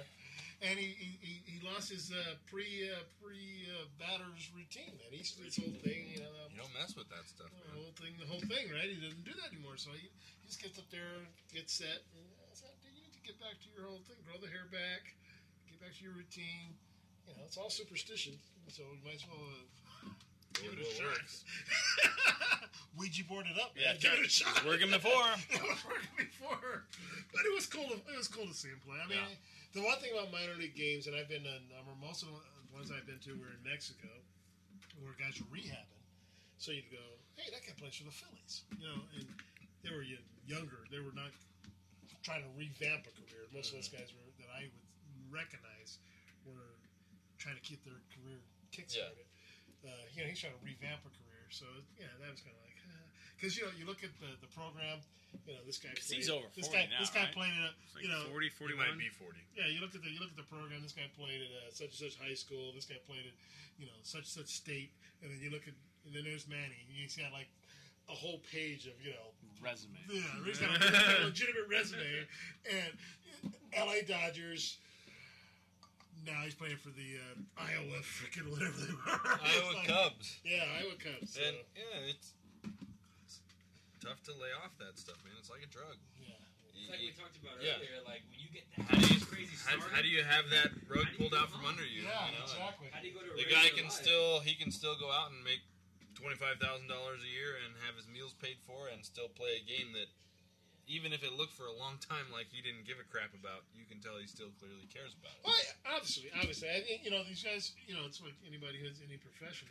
And 0.64 0.80
he 0.80 0.88
he, 0.96 1.10
he, 1.20 1.34
he 1.44 1.56
lost 1.68 1.92
his 1.92 2.08
uh, 2.08 2.32
pre 2.48 2.88
uh, 2.88 3.04
pre 3.20 3.36
uh, 3.76 3.84
batters 4.00 4.48
routine. 4.56 4.96
Man, 4.96 5.12
he's 5.12 5.36
this 5.36 5.60
whole 5.60 5.76
thing. 5.84 6.08
You 6.16 6.24
know, 6.24 6.32
You 6.48 6.56
don't 6.64 6.72
mess 6.72 6.96
with 6.96 7.12
that 7.12 7.28
stuff, 7.28 7.52
the 7.52 7.76
whole 7.76 7.92
thing, 8.00 8.16
the 8.16 8.24
whole 8.24 8.40
thing, 8.40 8.72
right? 8.72 8.88
He 8.88 8.96
doesn't 8.96 9.20
do 9.28 9.36
that 9.36 9.52
anymore. 9.52 9.76
So 9.76 9.92
he, 9.92 10.08
he 10.08 10.44
just 10.48 10.56
gets 10.64 10.80
up 10.80 10.88
there, 10.88 11.28
gets 11.52 11.76
set. 11.76 12.00
And 12.16 12.24
I 12.48 12.56
said, 12.56 12.72
"Dude, 12.80 12.96
you 12.96 13.04
need 13.04 13.12
to 13.12 13.20
get 13.20 13.36
back 13.36 13.60
to 13.60 13.68
your 13.76 13.84
whole 13.84 14.00
thing. 14.08 14.16
Grow 14.24 14.40
the 14.40 14.48
hair 14.48 14.64
back. 14.72 15.12
Get 15.68 15.76
back 15.76 15.92
to 15.92 16.00
your 16.00 16.16
routine. 16.16 16.72
You 17.28 17.36
know, 17.36 17.44
it's 17.44 17.60
all 17.60 17.68
superstition. 17.68 18.40
So 18.72 18.80
you 18.96 19.04
might 19.04 19.20
as 19.20 19.28
well 19.28 19.36
uh, 19.36 19.60
give 20.62 20.72
it 20.72 20.80
a 20.80 20.88
shot. 20.88 21.20
Ouija 22.98 23.24
board 23.28 23.44
it 23.44 23.60
up. 23.60 23.76
Yeah, 23.76 23.92
man. 23.92 24.00
give 24.00 24.16
it 24.16 24.26
a 24.26 24.30
shot. 24.30 24.64
working 24.64 24.90
before. 24.90 25.28
it 25.52 25.62
was 25.62 25.80
working 25.84 26.16
before. 26.16 26.88
But 27.32 27.42
it 27.44 27.52
was 27.52 27.66
cool. 27.66 27.88
To, 27.92 27.96
it 27.96 28.16
was 28.16 28.28
cool 28.28 28.48
to 28.48 28.56
see 28.56 28.72
him 28.72 28.80
play. 28.80 28.96
I 28.96 29.08
mean, 29.08 29.20
the 29.76 29.84
one 29.84 30.00
thing 30.00 30.16
about 30.16 30.32
minor 30.32 30.56
league 30.56 30.76
games, 30.76 31.06
and 31.06 31.12
I've 31.12 31.28
been 31.28 31.44
on 31.44 31.62
um, 31.76 31.92
most 32.00 32.24
of 32.24 32.32
the 32.32 32.40
ones 32.72 32.88
I've 32.88 33.04
been 33.04 33.20
to 33.28 33.36
were 33.36 33.52
in 33.52 33.60
Mexico, 33.60 34.08
where 35.04 35.12
guys 35.20 35.36
were 35.36 35.52
rehabbing. 35.52 36.00
So 36.56 36.72
you'd 36.72 36.88
go, 36.88 37.04
hey, 37.36 37.52
that 37.52 37.60
guy 37.68 37.76
plays 37.76 38.00
for 38.00 38.08
the 38.08 38.16
Phillies, 38.16 38.64
you 38.80 38.88
know, 38.88 39.04
and 39.12 39.28
they 39.84 39.92
were 39.92 40.04
younger. 40.48 40.88
They 40.88 41.04
were 41.04 41.12
not 41.12 41.28
trying 42.24 42.42
to 42.42 42.50
revamp 42.56 43.04
a 43.04 43.12
career. 43.12 43.44
Most 43.52 43.76
of 43.76 43.78
those 43.78 43.92
guys 43.92 44.08
were 44.16 44.24
that 44.40 44.50
I 44.50 44.72
would 44.72 44.86
recognize 45.28 46.00
were 46.48 46.80
trying 47.36 47.60
to 47.60 47.64
keep 47.64 47.84
their 47.84 48.00
career 48.16 48.40
kickstarted. 48.72 49.28
Uh, 49.86 49.94
you 50.12 50.22
know, 50.22 50.28
he's 50.28 50.42
trying 50.42 50.58
to 50.58 50.62
revamp 50.66 51.06
a 51.06 51.12
career. 51.14 51.46
So 51.54 51.64
yeah, 51.96 52.10
that 52.18 52.28
was 52.28 52.42
kind 52.42 52.52
of 52.58 52.62
like 52.66 52.74
because 53.38 53.54
you 53.54 53.64
know 53.64 53.72
you 53.78 53.86
look 53.86 54.02
at 54.02 54.10
the, 54.18 54.34
the 54.42 54.50
program. 54.50 54.98
You 55.44 55.52
know, 55.52 55.60
this 55.68 55.76
guy. 55.76 55.92
Played, 55.92 56.16
he's 56.16 56.32
over 56.32 56.48
This 56.56 56.66
40 56.66 56.80
guy. 56.80 56.84
now, 56.88 56.98
this 57.04 57.12
guy 57.12 57.28
right? 57.28 57.36
played. 57.36 57.52
It's 57.84 57.92
like 57.92 58.02
you 58.02 58.10
know, 58.10 58.24
40, 58.32 58.48
41. 58.56 58.72
He 58.72 58.74
might 58.80 58.96
be 58.96 59.12
40. 59.12 59.36
yeah, 59.52 59.68
you 59.68 59.84
look 59.84 59.92
at 59.92 60.00
the 60.00 60.08
you 60.08 60.16
look 60.16 60.32
at 60.32 60.38
the 60.40 60.48
program. 60.48 60.80
This 60.80 60.96
guy 60.96 61.04
played 61.12 61.44
at 61.44 61.52
uh, 61.52 61.68
such 61.70 61.92
and 61.92 62.00
such 62.08 62.16
high 62.16 62.34
school. 62.34 62.72
This 62.72 62.88
guy 62.88 62.96
played 63.04 63.28
at 63.28 63.36
you 63.76 63.84
know 63.86 63.94
such 64.02 64.24
such 64.26 64.48
state, 64.48 64.90
and 65.20 65.28
then 65.28 65.38
you 65.38 65.52
look 65.52 65.68
at 65.68 65.76
and 66.08 66.14
then 66.16 66.24
there's 66.24 66.48
Manny. 66.48 66.78
And 66.88 66.88
he's 66.96 67.14
got 67.20 67.36
like 67.36 67.52
a 68.08 68.16
whole 68.16 68.40
page 68.48 68.88
of 68.88 68.96
you 69.04 69.12
know 69.12 69.28
Resume. 69.60 69.98
yeah, 70.08 70.24
he's 70.46 70.56
got 70.58 70.72
a 70.72 71.28
legitimate 71.28 71.68
resume, 71.68 72.24
and 72.64 72.92
L.A. 73.76 74.02
Dodgers. 74.08 74.78
Now 76.26 76.42
he's 76.42 76.58
playing 76.58 76.76
for 76.82 76.90
the 76.90 77.22
uh, 77.22 77.38
Iowa 77.54 78.02
freaking 78.02 78.50
whatever 78.50 78.74
they 78.82 78.90
were. 78.90 79.14
Iowa 79.46 79.72
like- 79.78 79.86
Cubs. 79.86 80.42
Yeah, 80.42 80.66
Iowa 80.82 80.98
Cubs. 80.98 81.38
So. 81.38 81.40
And 81.40 81.54
yeah, 81.78 82.10
it's, 82.10 82.34
it's 83.22 83.38
tough 84.02 84.18
to 84.26 84.34
lay 84.34 84.50
off 84.58 84.74
that 84.82 84.98
stuff, 84.98 85.22
man. 85.22 85.38
It's 85.38 85.48
like 85.50 85.62
a 85.62 85.70
drug. 85.70 85.94
Yeah. 86.18 86.34
It's 86.74 86.90
like 86.90 86.98
we 86.98 87.14
talked 87.14 87.38
about 87.38 87.62
Yeah. 87.62 87.78
earlier. 87.78 88.02
Like 88.02 88.26
when 88.26 88.42
you 88.42 88.50
get 88.50 88.66
that 88.74 88.90
How 88.90 88.98
do 88.98 89.06
you 89.14 89.22
crazy 89.22 89.54
how, 89.54 89.78
start, 89.78 89.94
how 89.94 90.02
do 90.02 90.10
you 90.10 90.26
have 90.26 90.50
that 90.50 90.74
rug 90.90 91.06
pulled 91.14 91.34
out 91.38 91.46
from 91.54 91.62
under 91.62 91.86
you? 91.86 92.02
Yeah, 92.02 92.26
you 92.26 92.34
know? 92.38 92.46
exactly. 92.50 92.90
How 92.90 92.98
do 92.98 93.06
you 93.06 93.14
go 93.14 93.22
to 93.22 93.30
a 93.30 93.38
The 93.38 93.46
guy 93.46 93.70
can 93.70 93.86
life? 93.86 93.94
still 93.94 94.42
he 94.42 94.58
can 94.58 94.74
still 94.74 94.98
go 94.98 95.06
out 95.14 95.30
and 95.30 95.38
make 95.46 95.62
twenty 96.18 96.34
five 96.38 96.58
thousand 96.58 96.90
dollars 96.90 97.22
a 97.22 97.30
year 97.30 97.54
and 97.62 97.70
have 97.86 97.94
his 97.94 98.10
meals 98.10 98.34
paid 98.42 98.58
for 98.66 98.90
and 98.90 99.06
still 99.06 99.30
play 99.30 99.58
a 99.58 99.64
game 99.64 99.94
that 99.94 100.10
even 100.86 101.10
if 101.10 101.26
it 101.26 101.34
looked 101.34 101.54
for 101.54 101.66
a 101.66 101.74
long 101.74 101.98
time 101.98 102.30
like 102.30 102.46
he 102.54 102.62
didn't 102.62 102.86
give 102.86 103.02
a 103.02 103.06
crap 103.10 103.34
about, 103.34 103.66
you 103.74 103.82
can 103.82 103.98
tell 103.98 104.14
he 104.22 104.30
still 104.30 104.54
clearly 104.62 104.86
cares 104.86 105.18
about 105.18 105.34
it. 105.34 105.42
Well, 105.42 105.58
yeah, 105.58 105.94
obviously, 105.98 106.30
obviously, 106.38 106.70
I 106.70 106.80
think 106.86 107.02
you 107.02 107.10
know 107.10 107.26
these 107.26 107.42
guys. 107.42 107.74
You 107.90 107.98
know, 107.98 108.06
it's 108.06 108.22
like 108.22 108.38
anybody 108.46 108.78
who's 108.78 109.02
any 109.02 109.18
profession. 109.18 109.66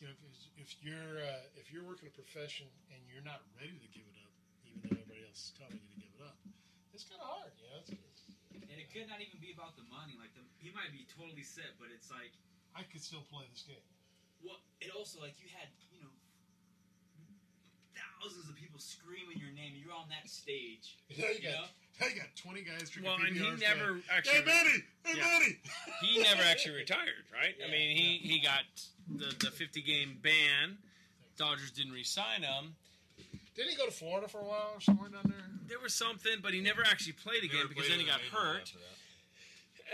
You 0.00 0.08
know, 0.08 0.16
if 0.56 0.72
you're 0.80 1.20
uh, 1.20 1.60
if 1.60 1.68
you're 1.68 1.84
working 1.84 2.08
a 2.08 2.14
profession 2.16 2.66
and 2.88 2.98
you're 3.12 3.24
not 3.24 3.44
ready 3.60 3.76
to 3.76 3.88
give 3.92 4.08
it 4.08 4.16
up, 4.24 4.32
even 4.64 4.78
though 4.82 4.96
everybody 5.04 5.22
else 5.28 5.52
is 5.52 5.52
telling 5.54 5.76
you 5.78 5.88
to 5.94 5.98
give 6.00 6.12
it 6.16 6.24
up, 6.24 6.36
it's 6.96 7.04
kind 7.04 7.20
of 7.20 7.28
hard. 7.28 7.52
You 7.60 7.68
know, 7.68 7.84
it's, 7.84 7.92
and 8.56 8.76
it 8.80 8.88
could 8.88 9.06
not 9.12 9.20
even 9.20 9.36
be 9.36 9.52
about 9.52 9.76
the 9.76 9.84
money. 9.92 10.16
Like 10.16 10.32
the, 10.32 10.42
he 10.64 10.72
might 10.72 10.90
be 10.96 11.04
totally 11.12 11.44
set, 11.44 11.76
but 11.76 11.92
it's 11.92 12.08
like 12.08 12.32
I 12.72 12.88
could 12.88 13.04
still 13.04 13.22
play 13.28 13.44
this 13.52 13.68
game. 13.68 13.84
well, 14.40 14.64
it 14.80 14.88
also 14.96 15.20
like 15.20 15.36
you 15.44 15.52
had 15.52 15.68
you 15.92 16.00
know 16.00 16.12
thousands 18.22 18.48
of 18.48 18.54
people 18.56 18.78
screaming 18.78 19.38
your 19.38 19.50
name. 19.52 19.72
You're 19.76 19.92
on 19.94 20.08
that 20.10 20.28
stage. 20.30 20.96
You 21.08 21.26
you 21.26 21.42
got 21.42 21.70
I 22.00 22.08
got 22.16 22.34
20 22.36 22.62
guys 22.62 22.90
drinking 22.90 23.04
Well, 23.04 23.26
and 23.26 23.36
he 23.36 23.42
PBRs 23.42 23.60
never 23.60 23.86
going, 23.86 24.02
actually. 24.10 24.38
Hey, 24.38 24.44
Manny! 24.46 24.78
Hey, 25.04 25.18
Yeah. 25.18 25.24
Manny! 25.24 25.56
he 26.02 26.22
never 26.22 26.42
actually 26.42 26.76
retired, 26.76 27.26
right? 27.32 27.54
I 27.66 27.70
mean, 27.70 27.96
he, 27.96 28.18
he 28.22 28.40
got 28.40 28.64
the, 29.08 29.34
the 29.44 29.50
50 29.50 29.82
game 29.82 30.18
ban. 30.22 30.78
Dodgers 31.36 31.70
didn't 31.70 31.92
re-sign 31.92 32.42
him. 32.42 32.74
Didn't 33.54 33.70
he 33.70 33.76
go 33.76 33.84
to 33.86 33.92
Florida 33.92 34.28
for 34.28 34.38
a 34.38 34.44
while 34.44 34.72
or 34.74 34.80
somewhere 34.80 35.10
down 35.10 35.22
there? 35.26 35.44
There 35.68 35.78
was 35.80 35.92
something, 35.94 36.40
but 36.42 36.54
he 36.54 36.60
never 36.60 36.82
actually 36.82 37.12
played 37.12 37.44
again 37.44 37.58
Never 37.58 37.68
because 37.68 37.86
played 37.86 37.98
then 37.98 38.06
he 38.06 38.10
got 38.10 38.18
the 38.18 38.36
major 38.36 38.48
league 38.48 38.58
hurt, 38.58 38.72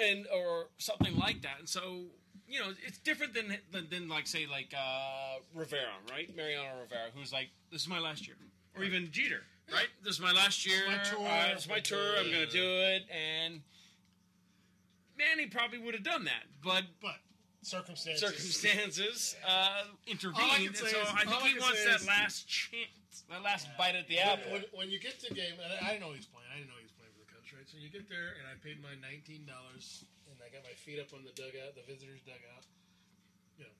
and 0.00 0.26
or 0.32 0.66
something 0.78 1.16
like 1.16 1.42
that. 1.42 1.58
And 1.58 1.68
so 1.68 2.04
you 2.48 2.58
know, 2.60 2.72
it's 2.86 2.98
different 2.98 3.34
than 3.34 3.56
than, 3.72 3.88
than 3.90 4.08
like 4.08 4.26
say 4.26 4.46
like 4.50 4.72
uh, 4.76 5.36
Rivera, 5.54 5.92
right? 6.10 6.34
Mariano 6.36 6.80
Rivera, 6.80 7.08
who's 7.14 7.32
like, 7.32 7.48
this 7.70 7.82
is 7.82 7.88
my 7.88 7.98
last 7.98 8.26
year, 8.26 8.36
or 8.76 8.84
even 8.84 9.10
Jeter, 9.10 9.42
right? 9.72 9.88
This 10.02 10.14
is 10.14 10.20
my 10.20 10.32
last 10.32 10.66
year. 10.66 10.82
my 10.86 10.98
tour. 11.04 11.26
Uh, 11.26 11.48
it's 11.52 11.68
my 11.68 11.80
tour. 11.80 12.16
I'm 12.18 12.30
going 12.30 12.46
to 12.46 12.52
do 12.52 12.64
it, 12.64 13.02
and 13.10 13.60
Manny 15.16 15.46
probably 15.46 15.78
would 15.78 15.94
have 15.94 16.04
done 16.04 16.24
that, 16.24 16.44
but 16.62 16.84
But 17.02 17.16
circumstances. 17.62 18.20
circumstances 18.22 19.36
uh, 19.46 19.82
intervened, 20.06 20.42
All 20.42 20.50
I 20.56 20.64
can 20.64 20.74
say 20.74 20.88
so 20.90 21.00
is- 21.00 21.08
I 21.12 21.24
think 21.24 21.34
all 21.34 21.42
I 21.42 21.46
he 21.48 21.52
can 21.54 21.62
wants 21.62 21.78
say 21.82 21.90
that 21.90 22.00
is- 22.00 22.06
last 22.06 22.48
chance, 22.48 23.24
that 23.28 23.42
last 23.42 23.66
bite 23.76 23.96
at 23.96 24.06
the 24.08 24.18
apple. 24.20 24.52
When, 24.52 24.64
when 24.72 24.90
you 24.90 24.98
get 25.00 25.18
to 25.20 25.34
game, 25.34 25.54
and 25.62 25.72
I, 25.74 25.84
I 25.84 25.88
didn't 25.92 26.00
know 26.06 26.12
he 26.14 26.22
was 26.22 26.26
playing. 26.30 26.48
I 26.54 26.56
didn't 26.62 26.70
know 26.70 26.78
he 26.78 26.86
was 26.86 26.94
playing 26.96 27.12
for 27.12 27.26
the 27.26 27.30
Cubs, 27.34 27.50
right? 27.52 27.66
So 27.68 27.76
you 27.76 27.90
get 27.90 28.08
there, 28.08 28.38
and 28.38 28.46
I 28.48 28.54
paid 28.62 28.78
my 28.80 28.94
nineteen 29.02 29.44
dollars, 29.44 30.06
and 30.06 30.08
I 30.48 30.56
got 30.56 30.64
my 30.64 30.72
feet 30.80 30.96
up 30.96 31.12
on 31.12 31.28
the 31.28 31.34
dugout, 31.36 31.76
the 31.76 31.84
visitors' 31.84 32.24
dugout. 32.24 32.64
You 33.60 33.68
know, 33.68 33.76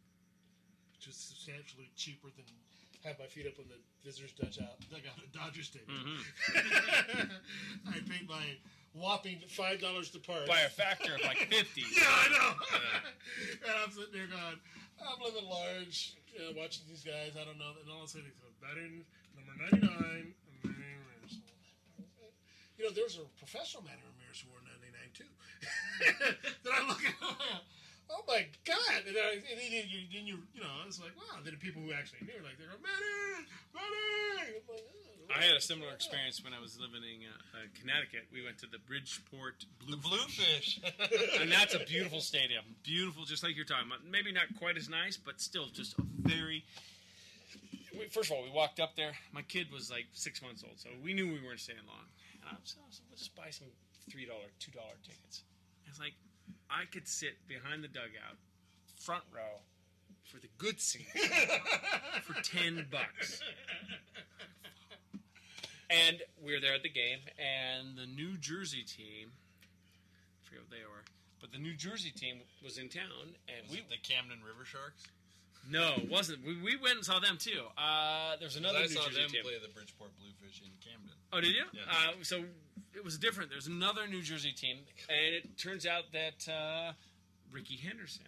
which 0.93 1.09
was 1.09 1.17
substantially 1.17 1.89
cheaper 1.97 2.29
than 2.37 2.45
have 3.09 3.17
my 3.17 3.25
feet 3.25 3.49
up 3.49 3.57
on 3.57 3.73
the 3.73 3.81
visitors' 4.05 4.37
dugout, 4.37 4.77
dugout 4.93 5.17
at 5.17 5.33
Dodger 5.33 5.65
Stadium. 5.65 5.97
Mm-hmm. 5.97 7.89
I 7.89 8.05
paid 8.05 8.29
my 8.29 8.61
whopping 8.93 9.41
five 9.49 9.81
dollars 9.81 10.11
to 10.13 10.19
park 10.21 10.45
By 10.47 10.61
a 10.61 10.69
factor 10.69 11.15
of 11.15 11.25
like 11.25 11.39
50. 11.49 11.57
yeah, 11.97 12.05
I 12.05 12.29
know. 12.29 12.53
and 13.65 13.75
I'm 13.81 13.91
sitting 13.91 14.13
there 14.13 14.29
going, 14.29 14.61
I'm 15.01 15.21
living 15.25 15.49
large, 15.49 16.21
you 16.37 16.45
know, 16.45 16.61
watching 16.61 16.85
these 16.85 17.05
guys. 17.05 17.33
I 17.41 17.49
don't 17.49 17.57
know. 17.57 17.81
And 17.81 17.89
all 17.89 18.05
of 18.05 18.13
a 18.13 18.13
sudden, 18.13 18.29
he's 18.29 18.45
batting 18.61 19.09
number 19.41 19.57
99. 19.73 19.89
Manny 19.89 19.97
Ramirez. 19.97 20.48
You 22.79 22.87
know, 22.87 22.95
there's 22.95 23.19
a 23.19 23.27
professional 23.43 23.83
Manny 23.83 23.99
Ramirez 24.07 24.39
who 24.39 24.55
wore 24.55 24.63
99 24.63 25.11
too. 25.11 25.31
then 26.63 26.73
I 26.73 26.87
look 26.87 27.03
at 27.03 27.11
him, 27.19 27.59
oh 28.07 28.23
my 28.31 28.47
God. 28.63 29.03
And 29.03 29.19
then, 29.19 29.25
I, 29.27 29.43
and 29.43 29.57
then 29.59 29.71
you, 29.91 30.07
then 30.15 30.25
you, 30.31 30.39
you 30.55 30.63
know, 30.63 30.87
it's 30.87 31.03
like, 31.03 31.13
wow. 31.19 31.43
Then 31.43 31.59
the 31.59 31.61
people 31.61 31.83
who 31.83 31.91
actually 31.91 32.23
knew, 32.23 32.39
like, 32.47 32.55
they're 32.55 32.71
going, 32.71 32.79
Manny, 32.79 33.51
Manny. 33.75 34.55
I'm 34.55 34.63
like, 34.63 34.87
oh, 35.27 35.35
I 35.35 35.45
had 35.45 35.57
a 35.57 35.61
similar 35.61 35.93
experience 35.93 36.43
when 36.43 36.55
I 36.55 36.61
was 36.61 36.79
living 36.81 37.03
in 37.05 37.29
uh, 37.29 37.59
uh, 37.59 37.67
Connecticut. 37.79 38.27
We 38.33 38.43
went 38.43 38.59
to 38.59 38.67
the 38.67 38.79
Bridgeport 38.79 39.67
Bluefish. 39.85 40.81
Bluefish. 40.81 41.41
and 41.41 41.53
that's 41.53 41.75
a 41.75 41.79
beautiful 41.87 42.21
stadium. 42.21 42.65
Beautiful, 42.83 43.25
just 43.25 43.43
like 43.43 43.55
you're 43.55 43.69
talking 43.69 43.87
about. 43.87 44.07
Maybe 44.09 44.33
not 44.33 44.47
quite 44.59 44.79
as 44.79 44.89
nice, 44.89 45.17
but 45.17 45.41
still 45.41 45.67
just 45.69 45.99
a 45.99 46.03
very. 46.23 46.65
First 48.11 48.31
of 48.31 48.37
all, 48.39 48.45
we 48.45 48.51
walked 48.51 48.81
up 48.81 48.97
there. 48.97 49.13
My 49.33 49.43
kid 49.43 49.69
was 49.73 49.91
like 49.91 50.07
six 50.13 50.41
months 50.41 50.65
old, 50.65 50.79
so 50.79 50.89
we 51.03 51.13
knew 51.13 51.27
we 51.27 51.45
weren't 51.45 51.61
staying 51.61 51.85
long. 51.87 52.07
And 52.49 52.57
I 52.57 52.61
was, 52.61 52.77
I 52.81 52.87
was 52.87 53.01
let's 53.11 53.23
just 53.23 53.37
buy 53.37 53.51
some 53.51 53.69
$3, 54.11 54.25
$2 54.25 54.73
tickets. 55.03 55.45
It's 55.87 56.01
like, 56.01 56.15
I 56.71 56.85
could 56.91 57.07
sit 57.07 57.47
behind 57.47 57.85
the 57.85 57.89
dugout, 57.89 58.37
front 58.97 59.25
row, 59.35 59.61
for 60.25 60.39
the 60.41 60.49
good 60.59 60.81
seats 60.81 61.09
for 62.23 62.35
10 62.43 62.87
bucks. 62.91 63.41
And 65.91 66.21
we 66.45 66.53
were 66.53 66.61
there 66.61 66.75
at 66.75 66.83
the 66.83 66.91
game, 66.91 67.21
and 67.41 67.97
the 67.97 68.07
New 68.07 68.37
Jersey 68.37 68.85
team, 68.85 69.33
I 69.33 70.45
forget 70.45 70.61
what 70.61 70.71
they 70.71 70.85
were, 70.85 71.05
but 71.41 71.51
the 71.53 71.59
New 71.59 71.75
Jersey 71.75 72.11
team 72.11 72.41
was 72.63 72.77
in 72.77 72.89
town, 72.89 73.37
and 73.49 73.65
Was 73.69 73.73
we 73.73 73.79
it 73.79 73.89
the 73.89 73.97
Camden 73.97 74.41
River 74.45 74.67
Sharks? 74.67 75.05
No, 75.71 75.95
it 75.99 76.09
wasn't. 76.11 76.45
We, 76.47 76.57
we 76.61 76.77
went 76.77 76.97
and 76.97 77.05
saw 77.05 77.19
them 77.19 77.37
too. 77.39 77.63
Uh, 77.77 78.37
there's 78.41 78.57
another 78.57 78.79
I 78.79 78.83
New 78.83 78.89
saw 78.89 79.05
Jersey 79.07 79.21
them 79.23 79.31
team. 79.31 79.43
play 79.43 79.55
the 79.61 79.69
Bridgeport 79.73 80.11
Bluefish 80.19 80.63
in 80.63 80.71
Camden. 80.83 81.13
Oh, 81.33 81.41
did 81.41 81.55
you? 81.55 81.65
Yeah. 81.75 81.81
Uh, 81.91 82.13
so 82.23 82.45
it 82.95 83.05
was 83.05 83.19
different. 83.19 83.51
There's 83.51 83.67
another 83.67 84.07
New 84.07 84.23
Jersey 84.23 84.53
team, 84.53 84.79
and 85.09 85.35
it 85.35 85.59
turns 85.59 85.85
out 85.87 86.05
that 86.13 86.51
uh, 86.51 86.93
Rickey 87.53 87.77
Henderson 87.77 88.25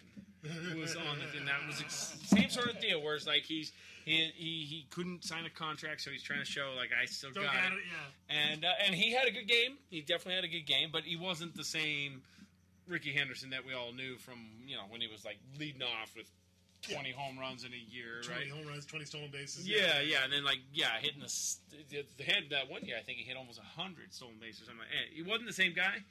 was 0.79 0.95
on 0.95 1.17
it, 1.19 1.37
and 1.37 1.47
that 1.47 1.65
was 1.67 1.81
ex- 1.81 2.15
same 2.25 2.49
sort 2.49 2.67
of 2.69 2.79
deal. 2.79 3.01
Where 3.01 3.15
it's 3.15 3.25
like 3.27 3.43
he's 3.43 3.71
he, 4.05 4.31
he 4.35 4.65
he 4.65 4.85
couldn't 4.91 5.23
sign 5.23 5.45
a 5.45 5.49
contract, 5.49 6.01
so 6.01 6.11
he's 6.11 6.23
trying 6.23 6.39
to 6.39 6.45
show 6.45 6.73
like 6.77 6.89
I 6.99 7.05
still 7.05 7.31
Still 7.31 7.43
got, 7.43 7.53
got 7.55 7.71
it. 7.71 7.75
it, 7.75 7.79
yeah. 7.89 8.35
And 8.51 8.65
uh, 8.65 8.69
and 8.85 8.93
he 8.95 9.11
had 9.13 9.27
a 9.27 9.31
good 9.31 9.47
game. 9.47 9.77
He 9.89 10.01
definitely 10.01 10.35
had 10.35 10.43
a 10.43 10.47
good 10.47 10.65
game, 10.67 10.89
but 10.93 11.03
he 11.03 11.15
wasn't 11.15 11.55
the 11.55 11.63
same 11.63 12.21
Rickey 12.87 13.13
Henderson 13.13 13.49
that 13.51 13.65
we 13.65 13.73
all 13.73 13.93
knew 13.93 14.17
from 14.17 14.39
you 14.67 14.75
know 14.75 14.83
when 14.89 15.01
he 15.01 15.07
was 15.07 15.25
like 15.25 15.37
leading 15.59 15.81
off 15.83 16.13
with 16.15 16.29
20 16.81 17.11
home 17.11 17.37
runs 17.37 17.63
in 17.63 17.71
a 17.73 17.83
year, 17.93 18.21
20 18.23 18.39
right? 18.39 18.49
home 18.49 18.67
runs, 18.67 18.85
20 18.85 19.05
stolen 19.05 19.29
bases. 19.31 19.67
Yeah, 19.67 20.01
yeah, 20.01 20.23
and 20.23 20.33
then 20.33 20.43
like 20.43 20.59
yeah, 20.73 20.97
hitting 20.99 21.21
the 21.21 22.03
the, 22.17 22.23
head 22.23 22.45
that 22.51 22.69
one 22.69 22.83
year. 22.83 22.97
I 22.97 23.01
think 23.01 23.17
he 23.19 23.23
hit 23.23 23.37
almost 23.37 23.59
hundred 23.59 24.13
stolen 24.13 24.35
bases. 24.39 24.67
I'm 24.69 24.77
like, 24.77 24.87
eh, 24.89 25.13
he 25.13 25.21
wasn't 25.21 25.47
the 25.47 25.53
same 25.53 25.73
guy, 25.73 26.01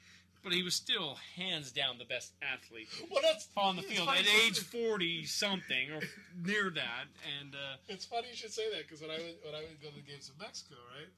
but 0.43 0.53
he 0.53 0.63
was 0.63 0.75
still 0.75 1.17
hands 1.35 1.71
down 1.71 1.97
the 1.97 2.05
best 2.05 2.33
athlete 2.41 2.87
Well, 3.09 3.21
that's 3.21 3.47
on 3.57 3.75
the 3.75 3.83
field 3.83 4.07
at 4.09 4.25
age 4.45 4.59
forty 4.59 5.25
something 5.25 5.91
or 5.91 6.01
near 6.45 6.69
that. 6.71 7.05
And 7.39 7.53
uh, 7.55 7.77
It's 7.89 8.05
funny 8.05 8.29
you 8.29 8.35
should 8.35 8.53
say 8.53 8.69
that 8.71 8.87
because 8.87 9.01
when 9.01 9.11
I 9.11 9.17
would 9.17 9.35
when 9.43 9.55
I 9.55 9.61
would 9.61 9.81
go 9.81 9.89
to 9.89 9.95
the 9.95 10.01
games 10.01 10.31
in 10.31 10.37
Mexico, 10.39 10.75
right, 10.97 11.09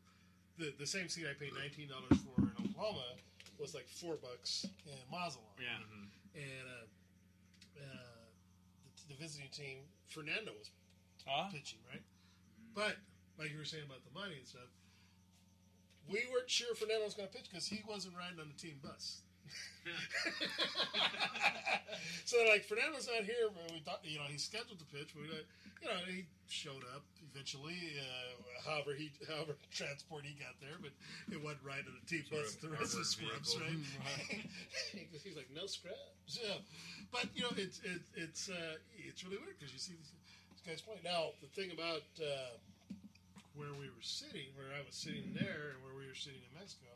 the 0.58 0.74
the 0.80 0.88
same 0.88 1.08
seat 1.10 1.26
I 1.30 1.34
paid 1.34 1.54
nineteen 1.54 1.90
dollars 1.90 2.20
for 2.26 2.42
in 2.42 2.52
Oklahoma 2.70 3.16
was 3.60 3.74
like 3.74 3.88
four 3.88 4.16
bucks 4.16 4.66
in 4.86 4.98
Mazatlan. 5.12 5.46
yeah, 5.62 6.42
and 6.42 6.66
uh, 6.68 7.84
uh, 7.86 8.13
the, 9.08 9.16
visiting 9.16 9.50
team, 9.52 9.78
Fernando 10.08 10.52
was 10.58 10.70
Huh? 11.26 11.48
pitching, 11.52 11.80
right? 11.90 12.02
But 12.76 12.98
like 13.40 13.52
you 13.52 13.58
were 13.58 13.66
saying 13.66 13.86
about 13.88 14.04
the 14.04 14.12
money 14.18 14.36
and 14.38 14.48
stuff, 14.48 14.68
we 16.10 16.24
weren't 16.32 16.50
sure 16.50 16.76
Fernando 16.76 17.06
was 17.06 17.14
going 17.14 17.30
to 17.30 17.34
pitch 17.34 17.48
because 17.50 17.68
he 17.68 17.82
wasn't 17.88 18.16
riding 18.18 18.40
on 18.40 18.52
the 18.52 18.60
team 18.60 18.80
bus. 18.84 19.22
so 22.26 22.38
like 22.50 22.66
Fernando's 22.66 23.08
not 23.08 23.24
here, 23.26 23.50
but 23.52 23.72
we 23.72 23.80
thought 23.80 24.00
you 24.04 24.18
know 24.18 24.26
he's 24.30 24.44
scheduled 24.44 24.80
to 24.80 24.86
pitch, 24.86 25.14
but 25.14 25.24
we, 25.24 25.28
you 25.28 25.88
know 25.88 26.00
he 26.08 26.26
showed 26.48 26.84
up 26.96 27.04
eventually. 27.32 27.78
Uh, 28.00 28.64
however 28.64 28.96
he 28.96 29.12
however 29.28 29.56
transport 29.72 30.24
he 30.24 30.34
got 30.40 30.56
there, 30.64 30.80
but 30.80 30.92
it 31.32 31.40
wasn't 31.44 31.64
right 31.68 31.84
on 31.84 31.94
the 32.00 32.06
Sort 32.08 32.32
bus. 32.32 32.56
The 32.64 32.70
rest 32.72 32.94
of 32.96 33.04
the 33.04 33.06
scrubs, 33.06 33.54
vehicle. 33.54 33.68
right? 33.68 34.48
he's 35.24 35.36
like 35.36 35.52
no 35.52 35.68
scrubs. 35.68 36.40
Yeah, 36.40 36.64
but 37.12 37.28
you 37.36 37.44
know 37.44 37.52
it's 37.58 37.80
it, 37.84 38.02
it's 38.16 38.48
uh, 38.50 38.80
it's 38.96 39.24
really 39.24 39.38
weird 39.44 39.60
because 39.60 39.74
you 39.74 39.80
see 39.80 39.94
these, 40.00 40.12
these 40.56 40.64
guys 40.64 40.80
playing. 40.80 41.04
Now 41.04 41.36
the 41.44 41.52
thing 41.52 41.72
about 41.76 42.08
uh, 42.24 42.56
where 43.56 43.76
we 43.76 43.92
were 43.92 44.06
sitting, 44.06 44.48
where 44.56 44.72
I 44.72 44.80
was 44.86 44.96
sitting 44.96 45.36
there, 45.36 45.76
and 45.76 45.84
where 45.84 45.92
we 45.94 46.08
were 46.08 46.16
sitting 46.18 46.40
in 46.40 46.54
Mexico. 46.56 46.88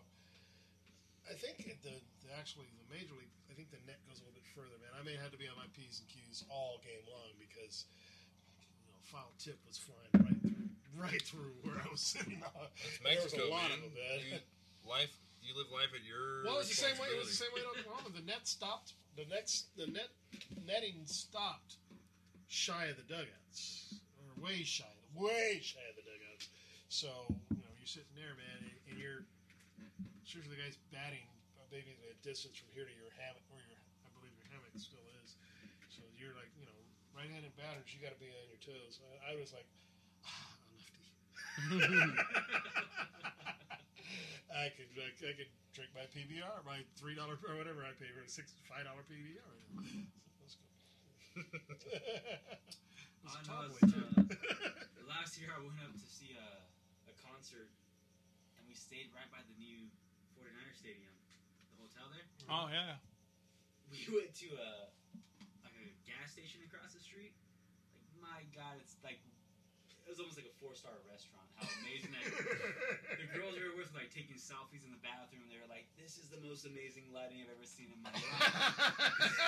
I 1.27 1.35
think 1.35 1.63
the, 1.83 1.95
the 2.23 2.29
actually 2.39 2.71
the 2.79 2.87
major 2.87 3.13
league. 3.15 3.31
I 3.51 3.53
think 3.53 3.71
the 3.71 3.81
net 3.87 3.99
goes 4.07 4.19
a 4.19 4.23
little 4.23 4.37
bit 4.37 4.47
further, 4.55 4.77
man. 4.79 4.91
I 4.95 5.03
may 5.03 5.15
have 5.19 5.31
to 5.35 5.39
be 5.39 5.47
on 5.47 5.57
my 5.59 5.67
p's 5.75 5.99
and 5.99 6.07
q's 6.07 6.43
all 6.47 6.79
game 6.83 7.03
long 7.07 7.35
because 7.39 7.85
you 8.85 8.91
know 8.91 8.99
foul 9.11 9.31
tip 9.39 9.59
was 9.67 9.75
flying 9.79 10.13
right 10.23 10.39
through, 10.39 10.71
right 10.95 11.23
through 11.23 11.53
where 11.63 11.79
I 11.83 11.87
was 11.91 12.01
sitting. 12.01 12.39
On. 12.43 12.67
That's 12.79 12.99
There 13.03 13.19
was 13.23 13.33
Mexico, 13.33 13.43
a 13.47 13.51
lot 13.51 13.67
man. 13.71 13.79
of 13.79 13.91
them, 13.91 13.93
man. 13.97 14.17
You, 14.23 14.39
life, 14.87 15.13
you 15.43 15.51
live 15.57 15.67
life 15.73 15.91
at 15.91 16.03
your. 16.07 16.47
Well, 16.47 16.63
it 16.63 16.67
was 16.67 16.71
the 16.71 16.79
same 16.79 16.95
way. 17.01 17.11
It 17.11 17.19
was 17.19 17.31
the 17.33 17.41
same 17.43 17.51
way 17.51 17.63
in 17.63 17.69
Oklahoma. 17.71 18.13
The 18.15 18.25
net 18.25 18.47
stopped. 18.47 18.95
The 19.17 19.25
next, 19.27 19.73
the 19.73 19.89
net 19.89 20.13
netting 20.63 21.03
stopped 21.09 21.81
shy 22.47 22.87
of 22.93 22.95
the 23.01 23.07
dugouts, 23.09 23.97
or 24.21 24.29
way 24.37 24.61
shy, 24.61 24.85
way 25.17 25.59
shy 25.59 25.81
of 25.89 25.97
the 25.97 26.05
dugouts. 26.05 26.53
So 26.87 27.09
you 27.49 27.57
know, 27.65 27.73
you're 27.81 27.89
sitting 27.89 28.13
there, 28.13 28.37
man, 28.37 28.61
and, 28.61 28.77
and 28.93 28.95
you're 29.01 29.25
seriously 30.27 30.55
the 30.55 30.61
guy's 30.61 30.75
batting 30.91 31.23
uh, 31.55 31.63
maybe 31.71 31.95
a 32.11 32.13
distance 32.19 32.59
from 32.59 32.67
here 32.75 32.83
to 32.83 32.93
your 32.99 33.09
hammock, 33.15 33.43
where 33.49 33.63
your 33.63 33.79
I 34.03 34.11
believe 34.11 34.35
your 34.35 34.47
hammock 34.51 34.75
still 34.75 35.07
is. 35.23 35.35
So 35.87 36.03
you're 36.19 36.35
like, 36.35 36.51
you 36.59 36.67
know, 36.67 36.79
right-handed 37.15 37.55
batters, 37.55 37.87
you 37.95 38.03
got 38.03 38.11
to 38.13 38.19
be 38.19 38.29
on 38.29 38.45
your 38.51 38.59
toes. 38.61 38.99
I, 39.23 39.33
I 39.33 39.39
was 39.39 39.55
like, 39.55 39.65
ah, 40.27 40.51
a 40.51 40.69
lefty. 40.75 41.07
I 44.51 44.69
could, 44.75 44.89
I, 44.97 45.09
I 45.15 45.33
could 45.37 45.51
drink 45.73 45.91
my 45.95 46.05
PBR, 46.11 46.63
my 46.65 46.81
three 46.97 47.15
dollar 47.15 47.37
or 47.47 47.55
whatever 47.57 47.83
I 47.85 47.93
pay 47.95 48.09
for 48.11 48.21
a 48.25 48.29
six 48.29 48.53
five 48.67 48.83
dollar 48.85 49.03
PBR. 49.07 49.53
Let's 50.41 50.55
go. 50.55 50.67
Was 53.23 53.35
I 53.35 53.41
know 53.45 53.59
top 53.59 53.65
it's, 53.67 53.77
weight, 53.81 53.91
too. 53.93 54.07
uh, 54.17 55.03
last 55.07 55.37
year 55.37 55.51
I 55.53 55.59
went 55.61 55.79
up 55.83 55.93
to 55.93 56.07
see 56.07 56.33
a, 56.37 56.49
a 57.11 57.13
concert, 57.21 57.69
and 58.57 58.63
we 58.67 58.73
stayed 58.73 59.11
right 59.13 59.29
by 59.29 59.41
the 59.45 59.55
new 59.59 59.91
49er 60.37 60.75
stadium, 60.77 61.13
the 61.73 61.77
hotel 61.81 62.05
there. 62.13 62.25
oh 62.49 62.67
yeah, 62.69 63.01
We 63.89 64.05
went 64.15 64.31
to 64.45 64.49
a 64.57 64.69
like 65.65 65.75
a 65.81 65.87
gas 66.05 66.31
station 66.37 66.61
across 66.65 66.93
the 66.93 67.01
street. 67.03 67.33
Like 67.93 68.05
my 68.21 68.39
God, 68.53 68.77
it's 68.79 68.95
like 69.03 69.19
it 70.05 70.09
was 70.15 70.21
almost 70.23 70.39
like 70.39 70.47
a 70.47 70.55
four 70.61 70.71
star 70.77 70.93
restaurant. 71.09 71.43
How 71.57 71.65
amazing 71.81 72.13
that 72.13 72.21
the 73.17 73.27
girls 73.33 73.57
were 73.57 73.73
with 73.75 73.89
like 73.97 74.13
taking 74.13 74.37
selfies 74.37 74.85
in 74.85 74.93
the 74.93 75.01
bathroom. 75.01 75.49
They 75.49 75.57
were 75.57 75.65
like 75.67 75.89
this 75.97 76.21
is 76.21 76.29
the 76.29 76.37
most 76.45 76.63
amazing 76.69 77.09
lighting 77.09 77.41
I've 77.41 77.49
ever 77.57 77.65
seen 77.65 77.89
in 77.91 77.99
my 78.05 78.13
life. 78.13 79.41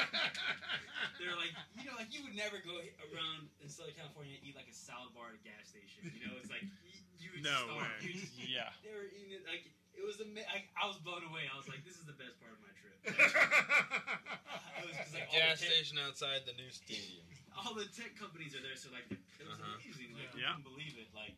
They're 1.21 1.35
like, 1.37 1.53
you 1.77 1.85
know, 1.85 1.93
like 1.99 2.09
you 2.15 2.23
would 2.25 2.33
never 2.35 2.57
go 2.65 2.79
around 3.13 3.51
in 3.61 3.67
Southern 3.69 3.93
California 3.93 4.35
and 4.39 4.43
eat 4.43 4.55
like 4.57 4.67
a 4.71 4.75
salad 4.75 5.11
bar 5.13 5.31
at 5.31 5.37
a 5.37 5.43
gas 5.45 5.67
station. 5.69 6.09
You 6.09 6.27
know, 6.27 6.33
it's 6.41 6.49
like 6.49 6.63
you, 6.65 6.97
you 7.21 7.29
would 7.37 7.43
No 7.45 7.69
starve. 7.69 7.85
way. 7.85 8.09
You 8.09 8.11
just- 8.17 8.33
Yeah. 8.39 8.71
They 8.81 8.91
were 8.95 9.05
eating 9.11 9.35
it 9.37 9.43
like 9.45 9.67
it 9.99 10.05
was 10.07 10.17
ama- 10.23 10.47
I, 10.47 10.63
I 10.79 10.87
was 10.87 10.95
blown 11.03 11.27
away. 11.27 11.45
I 11.51 11.55
was 11.59 11.67
like, 11.67 11.83
this 11.83 11.99
is 11.99 12.07
the 12.07 12.15
best 12.15 12.39
part 12.39 12.55
of 12.55 12.59
my 12.63 12.71
trip. 12.79 12.95
Like, 13.03 13.19
it 14.79 14.87
was 14.87 14.95
'cause, 14.95 15.11
like, 15.13 15.27
all 15.27 15.35
gas 15.35 15.59
the 15.59 15.67
tech- 15.67 15.75
station 15.75 15.97
outside 15.99 16.47
the 16.47 16.55
new 16.55 16.71
stadium. 16.71 17.27
all 17.59 17.75
the 17.75 17.85
tech 17.91 18.15
companies 18.15 18.55
are 18.55 18.63
there, 18.63 18.79
so 18.79 18.87
like 18.95 19.05
it 19.11 19.19
was 19.43 19.59
Uh-huh. 19.59 19.75
amazing. 19.83 20.15
Like 20.15 20.31
Yeah. 20.33 20.55
I 20.55 20.57
couldn't 20.57 20.67
believe 20.71 20.95
it. 20.95 21.11
Like 21.11 21.35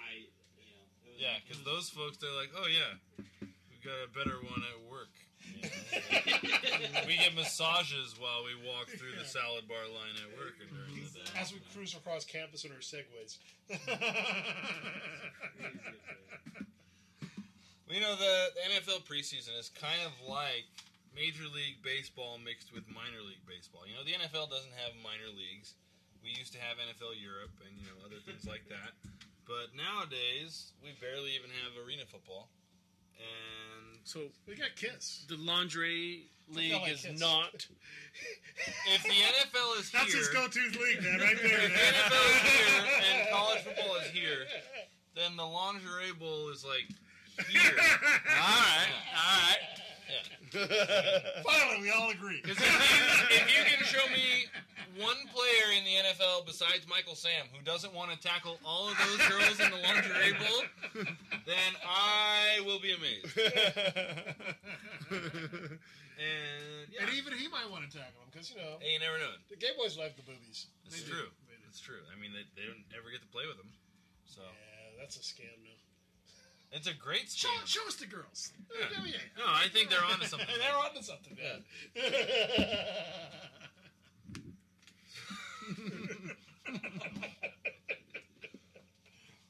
I, 0.00 0.24
you 0.56 0.64
know, 0.64 0.80
it 1.04 1.12
was, 1.12 1.20
Yeah, 1.20 1.36
because 1.44 1.60
was- 1.60 1.68
those 1.68 1.86
folks, 1.92 2.16
they're 2.16 2.32
like, 2.32 2.50
oh 2.56 2.64
yeah, 2.66 2.96
we've 3.68 3.84
got 3.84 4.00
a 4.00 4.10
better 4.16 4.40
one 4.40 4.64
at 4.64 4.80
work. 4.88 5.12
you 5.42 5.68
we 7.10 7.18
get 7.18 7.34
massages 7.34 8.14
while 8.18 8.44
we 8.46 8.54
walk 8.64 8.86
through 8.88 9.10
the 9.18 9.24
salad 9.26 9.66
bar 9.66 9.84
line 9.90 10.14
at 10.22 10.30
work. 10.38 10.54
And 10.62 10.70
during 10.70 11.02
the 11.04 11.10
day. 11.18 11.26
As 11.40 11.52
we 11.52 11.58
cruise 11.74 11.94
across 11.94 12.24
campus 12.24 12.64
in 12.64 12.70
our 12.70 12.78
segways. 12.78 13.38
Well, 17.92 18.00
you 18.00 18.08
know, 18.08 18.16
the, 18.16 18.56
the 18.56 18.64
NFL 18.72 19.04
preseason 19.04 19.52
is 19.60 19.68
kind 19.68 20.00
of 20.00 20.16
like 20.24 20.64
Major 21.12 21.44
League 21.52 21.84
Baseball 21.84 22.40
mixed 22.40 22.72
with 22.72 22.88
minor 22.88 23.20
league 23.20 23.44
baseball. 23.44 23.84
You 23.84 23.92
know, 23.92 24.00
the 24.00 24.16
NFL 24.16 24.48
doesn't 24.48 24.72
have 24.80 24.96
minor 25.04 25.28
leagues. 25.28 25.76
We 26.24 26.32
used 26.32 26.56
to 26.56 26.60
have 26.64 26.80
NFL 26.80 27.20
Europe 27.20 27.52
and, 27.60 27.76
you 27.76 27.84
know, 27.84 28.00
other 28.00 28.16
things 28.24 28.48
like 28.48 28.64
that. 28.72 28.96
But 29.44 29.76
nowadays, 29.76 30.72
we 30.80 30.96
barely 31.04 31.36
even 31.36 31.52
have 31.60 31.76
arena 31.84 32.08
football. 32.08 32.48
And 33.20 34.00
so 34.08 34.32
we 34.48 34.56
got 34.56 34.72
Kiss. 34.72 35.28
The 35.28 35.36
lingerie 35.36 36.32
league 36.48 36.72
like 36.72 36.96
is 36.96 37.04
Kiss. 37.04 37.20
not. 37.20 37.68
if 38.88 39.04
the 39.04 39.20
NFL 39.20 39.68
is 39.84 39.92
here, 39.92 40.00
That's 40.00 40.16
his 40.16 40.32
go-to 40.32 40.64
league, 40.80 41.04
man, 41.04 41.20
right 41.20 41.36
there. 41.36 41.60
If 41.60 41.76
the 41.76 41.84
NFL 41.92 42.24
is 42.24 42.40
here 42.40 42.72
and 43.04 43.28
college 43.28 43.60
football 43.68 44.00
is 44.00 44.08
here, 44.16 44.48
then 45.12 45.36
the 45.36 45.44
lingerie 45.44 46.16
bowl 46.16 46.48
is 46.48 46.64
like 46.64 46.88
here. 47.48 47.72
all 47.78 48.60
right, 48.60 48.92
all 49.16 49.40
right. 49.48 49.62
Yeah. 50.08 50.22
Finally, 51.46 51.80
we 51.82 51.90
all 51.90 52.10
agree. 52.10 52.40
Because 52.42 52.58
if 52.58 52.64
you, 52.68 53.36
if 53.36 53.46
you 53.56 53.64
can 53.76 53.84
show 53.86 54.04
me 54.12 54.44
one 55.00 55.16
player 55.32 55.72
in 55.72 55.84
the 55.88 55.96
NFL 56.12 56.44
besides 56.44 56.84
Michael 56.88 57.14
Sam 57.14 57.46
who 57.56 57.64
doesn't 57.64 57.94
want 57.94 58.12
to 58.12 58.18
tackle 58.20 58.58
all 58.64 58.88
of 58.92 58.96
those 58.98 59.16
girls 59.28 59.56
in 59.60 59.70
the 59.72 59.80
lingerie 59.80 60.36
bowl, 60.36 60.60
then 61.46 61.72
I 61.88 62.60
will 62.66 62.78
be 62.80 62.92
amazed. 62.92 63.32
and 66.20 66.86
yeah, 66.92 67.02
And 67.08 67.10
even 67.16 67.32
he 67.34 67.48
might 67.48 67.68
want 67.72 67.88
to 67.88 67.90
tackle 67.90 68.20
him 68.20 68.28
because 68.30 68.50
you 68.52 68.56
know 68.60 68.76
hey, 68.80 68.92
you 68.94 69.00
never 69.00 69.16
know. 69.18 69.32
the 69.48 69.56
gay 69.56 69.72
boys 69.78 69.96
like 69.96 70.16
the 70.16 70.22
boobies. 70.28 70.66
It's 70.84 71.00
They 71.02 71.08
true. 71.08 71.32
do. 71.32 71.56
It's 71.68 71.80
true. 71.80 72.04
I 72.12 72.20
mean, 72.20 72.36
they, 72.36 72.44
they 72.52 72.68
don't 72.68 72.84
ever 72.92 73.08
get 73.08 73.24
to 73.24 73.30
play 73.32 73.48
with 73.48 73.56
them. 73.56 73.72
So 74.28 74.44
Yeah, 74.44 75.00
that's 75.00 75.16
a 75.16 75.24
scam 75.24 75.48
now. 75.64 75.72
It's 76.72 76.86
a 76.88 76.94
great 76.94 77.30
Show, 77.30 77.48
scam. 77.48 77.66
show 77.66 77.86
us 77.86 77.96
the 77.96 78.06
girls. 78.06 78.52
Yeah. 78.78 78.86
Yeah, 78.98 79.04
yeah. 79.06 79.16
No, 79.38 79.44
I 79.46 79.68
think 79.68 79.90
they're 79.90 80.04
onto 80.04 80.26
something. 80.26 80.48
they're 80.58 80.76
onto 80.76 81.02
something, 81.02 81.36
man. 81.36 81.62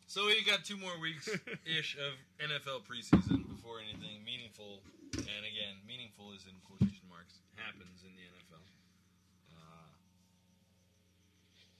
So 0.07 0.27
we 0.29 0.45
got 0.45 0.61
two 0.65 0.77
more 0.77 0.93
weeks 1.01 1.25
ish 1.65 1.97
of 1.97 2.13
NFL 2.37 2.85
preseason 2.85 3.49
before 3.49 3.81
anything 3.81 4.21
meaningful, 4.21 4.85
and 5.17 5.43
again, 5.49 5.81
meaningful 5.89 6.37
is 6.37 6.45
in 6.45 6.53
quotation 6.69 7.09
marks, 7.09 7.41
happens 7.57 8.05
in 8.05 8.13
the 8.13 8.21
NFL. 8.29 8.61
Uh, 9.57 9.89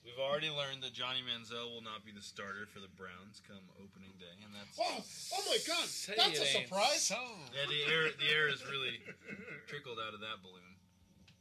we've 0.05 0.19
already 0.19 0.49
learned 0.51 0.83
that 0.83 0.93
Johnny 0.93 1.23
Manziel 1.23 1.71
will 1.71 1.83
not 1.83 2.03
be 2.05 2.11
the 2.11 2.21
starter 2.23 2.67
for 2.69 2.79
the 2.79 2.91
Browns 2.99 3.41
come 3.47 3.63
opening 3.79 4.11
day, 4.19 4.35
and 4.43 4.51
that's 4.53 4.75
Wow! 4.77 4.99
Oh 5.33 5.43
my 5.49 5.59
God! 5.67 5.87
That's 6.15 6.39
a 6.39 6.47
surprise. 6.47 7.09
yeah. 7.09 7.65
The 7.67 7.81
air 7.91 8.03
the 8.15 8.29
air 8.31 8.47
has 8.51 8.63
really 8.67 8.99
trickled 9.67 9.97
out 9.99 10.13
of 10.13 10.19
that 10.21 10.43
balloon. 10.43 10.75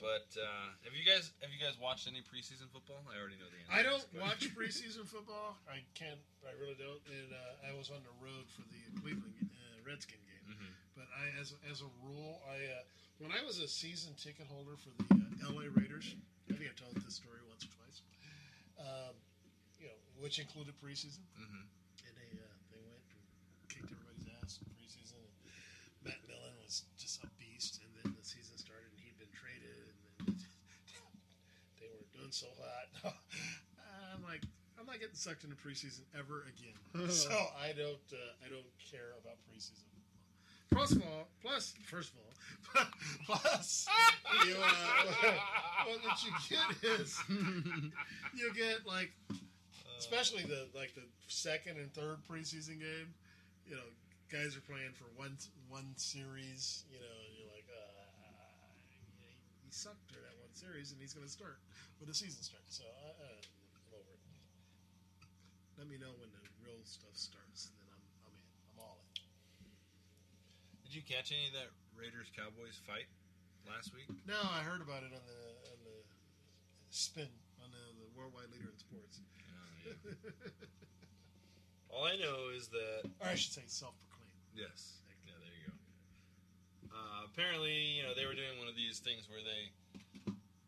But 0.03 0.35
uh, 0.35 0.75
have 0.83 0.99
you 0.99 1.07
guys 1.07 1.31
have 1.47 1.55
you 1.55 1.63
guys 1.63 1.79
watched 1.79 2.11
any 2.11 2.27
preseason 2.27 2.67
football? 2.75 3.07
I 3.07 3.15
already 3.23 3.39
know 3.39 3.47
the 3.47 3.63
answer. 3.63 3.79
I 3.79 3.83
don't 3.87 4.03
watch 4.19 4.51
preseason 4.51 5.07
football. 5.07 5.55
I 5.71 5.79
can't. 5.95 6.19
I 6.43 6.51
really 6.59 6.75
don't. 6.75 6.99
And 7.07 7.31
uh, 7.31 7.71
I 7.71 7.71
was 7.79 7.87
on 7.95 8.03
the 8.03 8.11
road 8.19 8.51
for 8.51 8.67
the 8.67 8.83
Cleveland 8.99 9.39
uh, 9.47 9.79
Redskin 9.87 10.19
game. 10.27 10.59
Mhm. 10.59 10.75
But 10.99 11.07
I, 11.15 11.31
as 11.39 11.55
as 11.71 11.87
a 11.87 11.91
rule, 12.03 12.43
I 12.51 12.59
uh, 12.83 12.83
when 13.23 13.31
I 13.31 13.47
was 13.47 13.63
a 13.63 13.71
season 13.71 14.19
ticket 14.19 14.51
holder 14.51 14.75
for 14.75 14.91
the 14.91 15.07
uh, 15.47 15.55
L.A. 15.55 15.71
Raiders, 15.71 16.19
I 16.51 16.59
think 16.59 16.67
I 16.67 16.75
told 16.75 16.99
this 17.07 17.23
story 17.23 17.39
once 17.47 17.63
or 17.63 17.71
twice. 17.71 17.82
Um, 18.83 19.15
you 19.79 19.87
know, 19.87 19.99
which 20.19 20.39
included 20.43 20.75
preseason, 20.83 21.23
Mhm. 21.39 21.67
and 22.07 22.13
they 22.19 22.31
uh, 22.35 22.51
they 22.71 22.83
went 22.83 23.03
and 23.15 23.23
kicked 23.71 23.91
everybody's 23.95 24.27
ass 24.43 24.59
in 24.59 24.67
preseason. 24.75 25.23
And 25.23 25.35
Matt 26.03 26.19
Millen 26.27 26.55
was 26.63 26.83
just 26.99 27.23
a 27.23 27.31
beast, 27.39 27.79
and 27.83 27.91
then 28.03 28.15
the 28.19 28.25
season 28.27 28.59
started, 28.59 28.91
and 28.91 29.01
he'd 29.01 29.19
been 29.19 29.31
traded, 29.31 29.71
and 29.87 29.99
then 30.27 30.35
they 31.81 31.87
were 31.95 32.07
doing 32.13 32.33
so 32.35 32.51
hot. 32.59 32.91
I'm 34.13 34.23
like, 34.27 34.43
I'm 34.79 34.87
not 34.87 34.99
getting 35.01 35.15
sucked 35.15 35.45
into 35.45 35.57
preseason 35.57 36.03
ever 36.19 36.45
again. 36.51 36.77
so 37.11 37.31
I 37.57 37.73
don't, 37.73 38.03
uh, 38.13 38.45
I 38.45 38.49
don't 38.51 38.67
care 38.91 39.15
about 39.19 39.39
preseason. 39.49 39.87
Plus, 40.73 40.93
of 40.93 41.03
all, 41.03 41.29
plus, 41.43 41.75
first 41.85 42.13
of 42.13 42.19
all, 42.19 42.87
plus, 43.27 43.87
you, 44.47 44.55
uh, 44.57 45.05
what, 45.85 46.01
what 46.05 46.25
you 46.25 46.33
get 46.49 46.91
is 46.99 47.21
you 47.29 48.53
get 48.55 48.87
like, 48.87 49.13
especially 49.99 50.43
the 50.43 50.69
like 50.75 50.95
the 50.95 51.05
second 51.29 51.77
and 51.77 51.93
third 51.93 52.19
preseason 52.25 52.81
game. 52.81 53.13
You 53.67 53.77
know, 53.77 53.89
guys 54.33 54.57
are 54.57 54.65
playing 54.65 54.97
for 54.97 55.05
one 55.15 55.37
one 55.69 55.93
series. 55.97 56.85
You 56.89 56.99
know, 57.01 57.17
and 57.29 57.37
you're 57.37 57.53
like, 57.53 57.69
uh, 57.69 58.09
he 59.61 59.69
sucked 59.71 60.09
during 60.09 60.25
that 60.25 60.39
one 60.41 60.55
series, 60.55 60.93
and 60.93 61.01
he's 61.01 61.13
going 61.13 61.27
to 61.27 61.33
start 61.33 61.61
when 62.01 62.09
the 62.09 62.15
season 62.15 62.43
starts. 62.43 62.81
So 62.81 62.85
uh, 62.89 63.21
I'm 63.21 63.93
over 63.93 64.09
it. 64.17 64.23
Let 65.77 65.89
me 65.89 66.01
know 66.01 66.17
when 66.17 66.33
the 66.33 66.41
real 66.65 66.81
stuff 66.85 67.13
starts, 67.13 67.69
and 67.69 67.77
then 67.77 67.89
I'm 67.93 68.03
I'm 68.25 68.33
in. 68.33 68.49
I'm 68.73 68.79
all 68.81 68.97
in. 69.05 69.23
Did 70.93 71.01
you 71.01 71.09
catch 71.09 71.33
any 71.33 71.49
of 71.49 71.57
that 71.57 71.73
Raiders 71.97 72.29
Cowboys 72.37 72.77
fight 72.85 73.09
last 73.65 73.97
week? 73.97 74.13
No, 74.29 74.37
I 74.37 74.61
heard 74.61 74.85
about 74.85 75.01
it 75.01 75.09
on 75.17 75.25
the 75.25 75.43
on 75.73 75.81
the 75.89 76.05
spin 76.93 77.33
on 77.65 77.73
the, 77.73 77.81
the 77.97 78.13
worldwide 78.13 78.53
leader 78.53 78.69
in 78.69 78.77
sports. 78.77 79.25
All 81.89 82.05
I 82.05 82.21
know 82.21 82.53
is 82.53 82.69
that 82.77 83.09
or 83.09 83.33
I 83.33 83.41
should 83.41 83.57
say 83.57 83.65
self-proclaimed. 83.65 84.37
Yes. 84.53 85.01
Yeah, 85.25 85.33
there 85.41 85.57
you 85.65 85.73
go. 85.73 85.77
Uh, 86.93 87.25
apparently, 87.25 87.97
you 87.97 88.05
know, 88.05 88.13
they 88.13 88.29
were 88.29 88.37
doing 88.37 88.61
one 88.61 88.69
of 88.69 88.77
these 88.77 89.01
things 89.01 89.33
where 89.33 89.41
they 89.41 89.73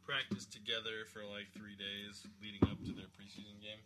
practiced 0.09 0.57
together 0.57 1.05
for 1.13 1.21
like 1.29 1.53
three 1.53 1.77
days 1.77 2.25
leading 2.41 2.65
up 2.65 2.81
to 2.89 2.97
their 2.97 3.13
preseason 3.13 3.61
game. 3.61 3.85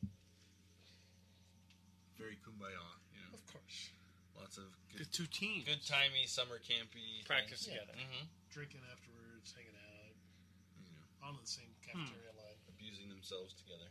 Very 2.14 2.38
kumbaya, 2.46 2.78
you 3.10 3.26
know. 3.26 3.34
Of 3.34 3.42
course. 3.50 3.90
Lots 4.38 4.56
of 4.58 4.64
The 4.92 4.98
good, 5.04 5.12
two 5.12 5.26
teams. 5.26 5.64
good 5.66 5.84
timey 5.86 6.26
summer 6.26 6.58
campy 6.62 7.26
Practice 7.26 7.66
things. 7.66 7.76
together. 7.78 7.94
hmm 7.98 8.24
Drinking 8.50 8.80
afterwards, 8.90 9.52
hanging 9.54 9.76
out, 9.76 10.14
on 11.28 11.36
the 11.40 11.46
same 11.46 11.68
cafeteria 11.84 12.32
line. 12.38 12.58
abusing 12.70 13.08
themselves 13.10 13.54
together. 13.54 13.90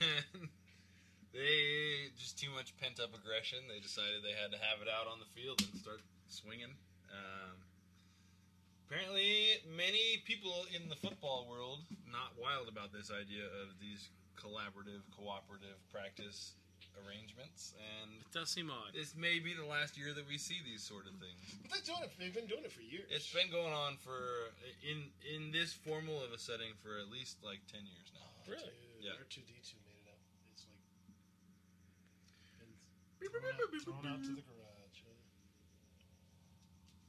and 0.00 0.48
they 1.34 2.08
just 2.16 2.38
too 2.38 2.50
much 2.54 2.72
pent 2.78 2.98
up 3.02 3.12
aggression. 3.14 3.58
They 3.68 3.80
decided 3.80 4.22
they 4.22 4.34
had 4.38 4.50
to 4.54 4.58
have 4.58 4.80
it 4.80 4.88
out 4.88 5.06
on 5.10 5.18
the 5.20 5.28
field 5.36 5.60
and 5.60 5.74
start 5.80 6.00
swinging. 6.28 6.72
Um, 7.12 7.56
apparently, 8.86 9.60
many 9.76 10.22
people 10.24 10.64
in 10.74 10.88
the 10.88 10.96
football 10.96 11.46
world 11.50 11.80
not 12.10 12.32
wild 12.40 12.68
about 12.70 12.92
this 12.92 13.10
idea 13.10 13.44
of 13.62 13.74
these 13.82 14.08
collaborative, 14.38 15.02
cooperative 15.14 15.78
practice 15.92 16.54
arrangements, 17.02 17.74
and 17.78 18.10
It 18.22 18.30
does 18.30 18.50
seem 18.50 18.70
odd. 18.70 18.94
this 18.94 19.14
may 19.16 19.38
be 19.38 19.54
the 19.54 19.66
last 19.66 19.98
year 19.98 20.14
that 20.14 20.26
we 20.28 20.38
see 20.38 20.60
these 20.62 20.82
sort 20.82 21.06
of 21.10 21.14
things. 21.18 21.38
But 21.62 21.70
they're 21.74 21.88
doing 21.94 22.02
it. 22.06 22.12
They've 22.18 22.34
been 22.34 22.46
doing 22.46 22.64
it 22.64 22.72
for 22.72 22.82
years. 22.82 23.10
It's 23.10 23.30
been 23.32 23.50
going 23.50 23.72
on 23.74 23.96
for 23.98 24.52
in 24.82 25.10
in 25.26 25.50
this 25.50 25.72
formal 25.74 26.22
of 26.22 26.30
a 26.32 26.38
setting 26.38 26.74
for 26.82 26.98
at 26.98 27.10
least 27.10 27.42
like 27.42 27.60
ten 27.66 27.82
years 27.86 28.10
now. 28.14 28.28
Really? 28.46 28.74
Yeah. 29.02 29.18
R 29.18 29.26
two 29.28 29.42
D 29.44 29.52
two 29.64 29.78
made 29.84 29.98
it 29.98 30.08
up. 30.10 30.20
It's 30.54 30.64
like 30.68 30.80
been 33.20 33.32
thrown 33.32 33.50
out, 33.50 33.70
thrown 33.82 34.06
out 34.06 34.22
to 34.22 34.32
the 34.34 34.44
garage. 34.46 34.98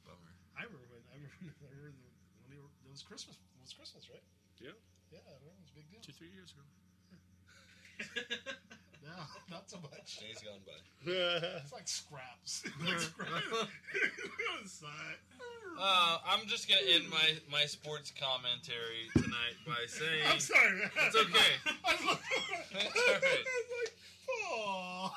Bummer. 0.06 0.34
I 0.58 0.64
remember 0.66 0.88
when 0.90 1.04
I 1.14 1.16
remember, 1.20 1.54
I 1.70 1.76
remember 1.76 2.02
the, 2.02 2.12
when 2.42 2.50
they 2.50 2.60
were, 2.62 2.72
it 2.86 2.92
was 2.92 3.04
Christmas. 3.06 3.38
It 3.38 3.62
was 3.62 3.74
Christmas, 3.74 4.10
right? 4.10 4.24
Yeah. 4.58 4.74
Yeah, 5.14 5.22
I 5.30 5.38
remember 5.44 5.62
it 5.62 5.68
was 5.70 5.74
a 5.74 5.78
big 5.78 5.88
deal. 5.92 6.02
Two, 6.02 6.16
three 6.16 6.34
years 6.34 6.52
ago. 6.56 6.66
No, 9.06 9.12
not 9.56 9.70
so 9.70 9.78
much. 9.78 10.18
Days 10.20 10.42
gone 10.44 10.60
by. 10.66 10.74
it's 11.62 11.72
like 11.74 11.88
scraps. 11.88 12.64
like 12.86 13.00
scraps. 13.00 14.84
Uh, 15.78 16.18
I'm 16.28 16.48
just 16.48 16.68
gonna 16.68 16.82
end 16.90 17.10
my, 17.10 17.38
my 17.52 17.66
sports 17.66 18.12
commentary 18.20 19.10
tonight 19.14 19.58
by 19.68 19.86
saying 19.88 20.24
I'm 20.32 20.40
sorry, 20.40 20.72
man. 20.72 20.90
It's 21.06 21.16
okay. 21.16 21.54
I 21.86 21.96
was 22.08 22.18
It's 22.72 22.98
all 22.98 23.14
right. 23.14 23.46
Oh. 24.48 25.12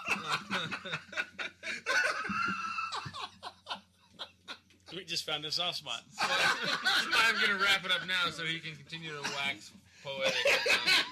We 4.95 5.05
just 5.05 5.25
found 5.25 5.45
a 5.45 5.51
soft 5.53 5.77
spot. 5.79 6.03
I'm 6.21 7.35
gonna 7.41 7.63
wrap 7.63 7.85
it 7.85 7.93
up 7.93 8.07
now 8.07 8.31
so 8.31 8.43
he 8.45 8.59
can 8.59 8.75
continue 8.75 9.11
to 9.11 9.23
wax 9.37 9.71
poetic 10.03 10.35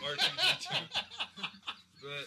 on 0.03 0.17
R2D2. 0.17 0.77
But 2.03 2.27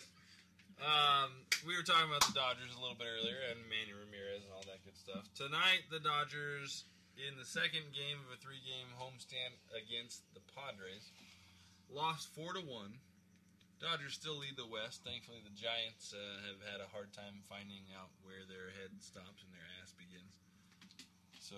um, 0.79 1.43
we 1.67 1.75
were 1.75 1.83
talking 1.83 2.07
about 2.07 2.23
the 2.23 2.35
Dodgers 2.35 2.71
a 2.71 2.79
little 2.79 2.95
bit 2.95 3.07
earlier 3.07 3.39
and 3.51 3.59
Manny 3.67 3.91
Ramirez 3.91 4.43
and 4.43 4.51
all 4.55 4.63
that 4.67 4.79
good 4.87 4.95
stuff. 4.95 5.27
Tonight, 5.35 5.87
the 5.91 5.99
Dodgers 5.99 6.87
in 7.19 7.35
the 7.35 7.43
second 7.43 7.91
game 7.91 8.15
of 8.23 8.31
a 8.31 8.39
three-game 8.39 8.95
homestand 8.95 9.59
against 9.75 10.23
the 10.31 10.39
Padres 10.55 11.11
lost 11.91 12.31
four 12.31 12.55
to 12.55 12.63
one. 12.63 13.03
Dodgers 13.79 14.15
still 14.15 14.39
lead 14.39 14.59
the 14.59 14.67
West. 14.67 15.03
Thankfully, 15.07 15.39
the 15.43 15.55
Giants 15.55 16.11
uh, 16.11 16.19
have 16.47 16.59
had 16.67 16.79
a 16.83 16.91
hard 16.91 17.11
time 17.15 17.43
finding 17.47 17.87
out 17.95 18.11
where 18.23 18.43
their 18.47 18.75
head 18.75 18.91
stops 18.99 19.39
and 19.43 19.51
their 19.55 19.67
ass 19.79 19.95
begins. 19.95 20.35
So, 21.39 21.55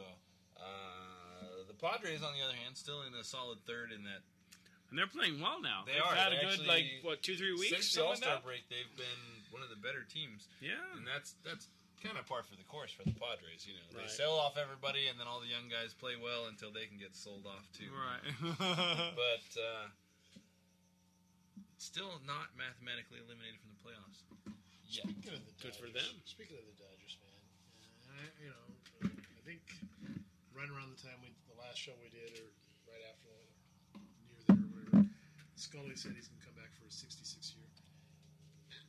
uh, 0.58 1.66
the 1.66 1.77
Padres, 1.77 2.22
on 2.22 2.38
the 2.38 2.45
other 2.45 2.58
hand, 2.58 2.77
still 2.77 3.01
in 3.06 3.14
a 3.17 3.25
solid 3.25 3.61
third 3.66 3.90
in 3.90 4.06
that. 4.06 4.22
And 4.91 4.99
they're 4.99 5.07
playing 5.07 5.39
well 5.39 5.63
now. 5.63 5.87
They 5.87 5.95
They've 5.95 6.03
are 6.03 6.11
had 6.13 6.35
They 6.35 6.37
a 6.37 6.41
good 6.43 6.49
actually- 6.59 6.67
like 6.67 6.87
what 7.01 7.23
two 7.23 7.39
three 7.39 7.55
weeks. 7.55 7.71
since 7.71 7.95
the 7.95 8.03
All 8.03 8.15
Star 8.19 8.35
like 8.35 8.43
break. 8.43 8.63
They've 8.67 8.91
been 8.99 9.23
one 9.55 9.63
of 9.63 9.71
the 9.71 9.79
better 9.79 10.03
teams. 10.03 10.47
Yeah, 10.59 10.75
and 10.99 11.07
that's 11.07 11.35
that's 11.47 11.71
kind 12.03 12.17
of 12.19 12.27
par 12.27 12.43
for 12.43 12.55
the 12.59 12.67
course 12.67 12.91
for 12.91 13.07
the 13.07 13.15
Padres. 13.15 13.63
You 13.63 13.79
know, 13.79 13.87
they 13.95 14.03
Right. 14.03 14.11
sell 14.11 14.35
off 14.35 14.57
everybody, 14.59 15.07
and 15.07 15.15
then 15.19 15.27
all 15.31 15.39
the 15.39 15.47
young 15.47 15.69
guys 15.71 15.93
play 15.95 16.17
well 16.19 16.47
until 16.51 16.71
they 16.75 16.87
can 16.91 16.97
get 16.99 17.15
sold 17.15 17.47
off 17.47 17.63
too. 17.71 17.87
Right. 17.93 18.25
but 19.15 19.47
uh, 19.55 19.87
still 21.77 22.19
not 22.27 22.51
mathematically 22.57 23.19
eliminated 23.23 23.59
from 23.63 23.71
the 23.73 23.81
playoffs. 23.81 24.19
Yeah, 24.91 25.07
Speaking 25.07 25.39
of 25.39 25.43
the 25.47 25.55
Good 25.63 25.75
for 25.79 25.87
Dodgers- 25.87 26.11
them. 26.11 26.15
Speaking 26.27 26.57
of 26.59 26.65
the 26.67 26.77
Dodgers, 26.83 27.15
man, 27.23 27.41
uh, 27.79 28.11
I, 28.11 28.23
you 28.43 28.49
know, 28.51 28.65
I 29.07 29.41
think 29.47 29.63
right 30.51 30.67
around 30.67 30.91
the 30.91 30.99
time 31.01 31.15
we 31.23 31.31
the 31.47 31.55
last 31.61 31.79
show 31.79 31.95
we 32.03 32.09
did, 32.11 32.35
or 32.43 32.49
Scully 35.61 35.95
said 35.95 36.17
he's 36.17 36.27
gonna 36.27 36.41
come 36.41 36.57
back 36.57 36.73
for 36.73 36.85
his 36.85 36.98
66 36.98 37.53
year. 37.53 37.61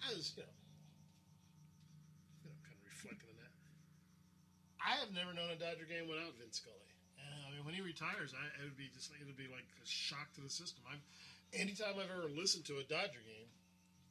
I 0.02 0.10
was, 0.17 0.34
you 0.34 0.42
know, 0.42 0.51
you 2.42 2.51
know, 2.51 2.59
kind 2.67 2.75
of 2.75 2.83
reflecting 2.91 3.31
on 3.31 3.39
that. 3.39 3.55
I 4.83 4.99
have 4.99 5.15
never 5.15 5.31
known 5.31 5.55
a 5.55 5.59
Dodger 5.59 5.86
game 5.86 6.10
without 6.10 6.34
Vince 6.41 6.59
Scully. 6.59 6.91
Uh, 7.15 7.23
I 7.23 7.49
mean, 7.55 7.62
when 7.62 7.75
he 7.76 7.83
retires, 7.84 8.34
I, 8.34 8.42
it 8.59 8.67
would 8.67 8.81
be 8.81 8.91
just 8.91 9.15
like 9.15 9.23
it 9.23 9.28
would 9.31 9.39
be 9.39 9.47
like 9.47 9.68
a 9.78 9.86
shock 9.86 10.34
to 10.34 10.42
the 10.42 10.51
system. 10.51 10.83
I've 10.91 11.02
anytime 11.55 12.01
I've 12.01 12.10
ever 12.10 12.26
listened 12.26 12.67
to 12.73 12.83
a 12.83 12.84
Dodger 12.84 13.23
game, 13.23 13.51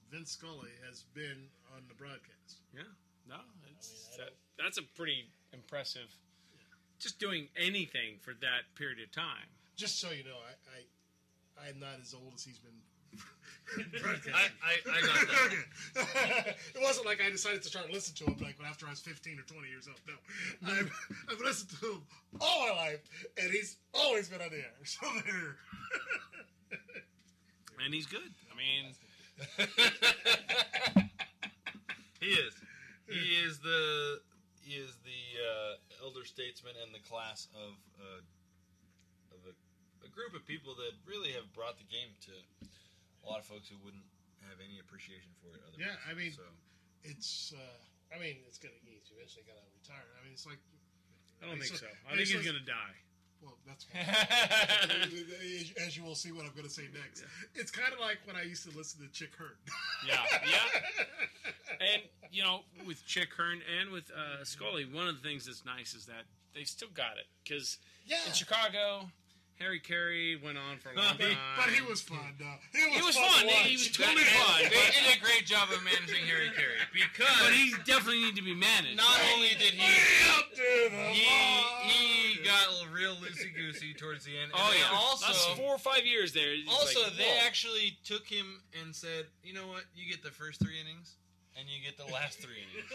Vince 0.08 0.32
Scully 0.38 0.72
has 0.88 1.04
been 1.12 1.52
on 1.76 1.84
the 1.92 1.98
broadcast. 1.98 2.64
Yeah. 2.72 2.88
No, 3.28 3.42
it's, 3.70 4.16
that, 4.18 4.34
that's 4.58 4.78
a 4.78 4.86
pretty 4.96 5.30
impressive. 5.54 6.10
Just 7.00 7.20
doing 7.20 7.48
anything 7.58 8.22
for 8.22 8.34
that 8.42 8.70
period 8.76 9.00
of 9.02 9.12
time. 9.12 9.50
Just 9.76 10.00
so 10.00 10.12
you 10.12 10.24
know, 10.24 10.38
I, 10.38 10.54
I 10.70 10.80
I'm 11.68 11.80
not 11.80 12.00
as 12.02 12.14
old 12.14 12.34
as 12.36 12.44
he's 12.44 12.60
been. 12.60 12.72
I, 14.34 14.48
I, 14.64 14.98
I 14.98 15.02
got 15.02 15.28
that. 15.28 16.56
it 16.76 16.82
wasn't 16.82 17.06
like 17.06 17.22
I 17.26 17.30
decided 17.30 17.62
to 17.62 17.70
start 17.70 17.92
listening 17.92 18.28
to 18.28 18.34
him 18.34 18.46
like 18.46 18.58
after 18.68 18.88
I 18.88 18.90
was 18.90 19.00
15 19.00 19.40
or 19.40 19.44
20 19.44 19.68
years 19.68 19.88
old. 19.88 20.00
No, 20.62 20.72
I've, 20.72 20.92
I've 21.30 21.40
listened 21.40 21.72
to 21.80 21.86
him 21.86 22.02
all 22.40 22.68
my 22.68 22.74
life, 22.74 23.02
and 23.42 23.52
he's 23.52 23.78
always 23.94 24.30
been 24.30 24.42
on 24.42 24.50
the 24.50 24.58
air. 24.58 24.74
So 24.84 25.08
there. 25.26 25.58
And 27.84 27.94
he's 27.94 28.06
good. 28.06 28.30
I 28.52 28.56
mean, 28.56 28.94
he 32.20 32.28
is. 32.28 32.54
He 33.08 33.36
is 33.44 33.60
the 33.60 34.22
he 34.64 34.76
is 34.76 34.96
the 35.04 35.22
uh, 35.42 36.06
elder 36.06 36.24
statesman 36.24 36.74
and 36.84 36.94
the 36.94 37.02
class 37.10 37.48
of 37.56 37.74
uh, 38.00 38.20
of 38.20 38.41
a, 40.02 40.08
a 40.08 40.10
group 40.10 40.34
of 40.34 40.46
people 40.46 40.74
that 40.76 40.94
really 41.06 41.32
have 41.38 41.50
brought 41.54 41.78
the 41.78 41.88
game 41.88 42.14
to 42.28 42.34
a 43.22 43.26
lot 43.30 43.40
of 43.40 43.46
folks 43.46 43.70
who 43.70 43.78
wouldn't 43.86 44.06
have 44.50 44.58
any 44.58 44.82
appreciation 44.82 45.30
for 45.38 45.54
it. 45.54 45.62
Otherwise. 45.62 45.86
Yeah, 45.86 46.10
I 46.10 46.18
mean, 46.18 46.34
so 46.34 46.46
it's. 47.06 47.54
Uh, 47.54 47.80
I 48.14 48.20
mean, 48.20 48.42
it's 48.50 48.58
gonna. 48.58 48.76
He's 48.84 49.14
eventually 49.14 49.46
gonna 49.46 49.64
retire. 49.78 50.10
I 50.18 50.26
mean, 50.26 50.34
it's 50.34 50.46
like. 50.46 50.60
I 51.42 51.50
don't 51.50 51.58
think 51.58 51.74
it's 51.74 51.82
so. 51.82 51.90
I 52.10 52.18
think 52.18 52.28
he's 52.28 52.36
like- 52.36 52.46
gonna 52.46 52.66
die. 52.66 52.98
Well, 53.42 53.58
that's 53.66 53.84
fine. 53.86 54.06
as 55.84 55.98
you 55.98 56.04
will 56.04 56.14
see 56.14 56.32
what 56.32 56.46
I'm 56.46 56.52
going 56.52 56.68
to 56.68 56.70
say 56.70 56.84
next. 56.94 57.26
It's 57.56 57.72
kind 57.72 57.92
of 57.92 58.00
like 58.00 58.20
when 58.26 58.36
I 58.36 58.44
used 58.44 58.70
to 58.70 58.78
listen 58.78 59.02
to 59.02 59.12
Chick 59.12 59.32
Hearn. 59.36 59.58
Yeah, 60.08 60.22
yeah. 60.46 61.06
And 61.80 62.04
you 62.32 62.44
know, 62.44 62.62
with 62.86 63.04
Chick 63.08 63.30
Hearn 63.36 63.62
and 63.80 63.90
with 63.90 64.12
uh, 64.12 64.44
Scully, 64.44 64.86
one 64.86 65.08
of 65.08 65.20
the 65.20 65.28
things 65.28 65.48
that's 65.48 65.66
nice 65.66 65.96
is 65.96 66.06
that 66.06 66.26
they've 66.54 66.68
still 66.68 66.90
got 66.94 67.18
it 67.18 67.26
because 67.44 67.80
yeah. 68.06 68.18
in 68.28 68.34
Chicago, 68.34 69.10
Harry 69.62 69.80
Caray 69.80 70.36
went 70.42 70.58
on 70.58 70.78
for 70.82 70.90
a 70.92 70.96
long 70.98 71.18
time. 71.18 71.38
but 71.58 71.70
he 71.70 71.82
was 71.86 72.02
fun, 72.02 72.20
though. 72.38 72.58
He 72.74 72.86
was, 72.90 72.96
He 72.98 73.02
was 73.06 73.16
fun. 73.16 73.30
fun. 73.30 73.42
to 73.42 73.48
He- 73.48 73.54
watch. 73.54 73.66
he 73.70 73.74
was 73.78 73.92
totally 73.94 74.26
fun. 74.26 74.62
they 74.64 74.88
did 74.92 75.06
a 75.18 75.20
great 75.22 75.46
job 75.46 75.70
of 75.72 75.80
managing 75.86 76.26
Harry 76.26 76.50
Caray 76.52 76.82
because 76.92 77.38
but 77.42 77.54
he 77.54 77.74
definitely 77.86 78.22
need 78.26 78.36
to 78.36 78.44
be 78.44 78.56
managed. 78.56 78.98
not 78.98 79.06
right? 79.18 79.32
only 79.38 79.50
did 79.62 79.74
he 79.78 79.86
he, 81.14 81.26
he 81.88 82.44
got 82.44 82.68
real 82.94 83.16
loosey 83.16 83.54
goosey 83.56 83.94
towards 83.94 84.26
the 84.26 84.32
end. 84.38 84.52
and 84.52 84.54
Oh 84.62 84.72
they 84.72 84.78
yeah, 84.80 84.98
also 85.00 85.26
that's 85.28 85.46
four 85.58 85.74
or 85.76 85.78
five 85.80 86.06
years 86.06 86.34
there. 86.34 86.54
It's 86.54 86.70
Also, 86.70 87.02
like, 87.04 87.18
they 87.18 87.24
whoa. 87.24 87.46
actually 87.46 87.98
took 88.04 88.28
him 88.28 88.62
and 88.82 88.96
said, 88.96 89.26
"You 89.44 89.54
know 89.54 89.68
what? 89.68 89.84
You 89.96 90.10
get 90.10 90.24
the 90.24 90.30
first 90.32 90.60
three 90.62 90.80
innings, 90.80 91.16
and 91.58 91.68
you 91.68 91.78
get 91.84 91.98
the 91.98 92.12
last 92.14 92.40
three 92.40 92.64
innings. 92.64 92.90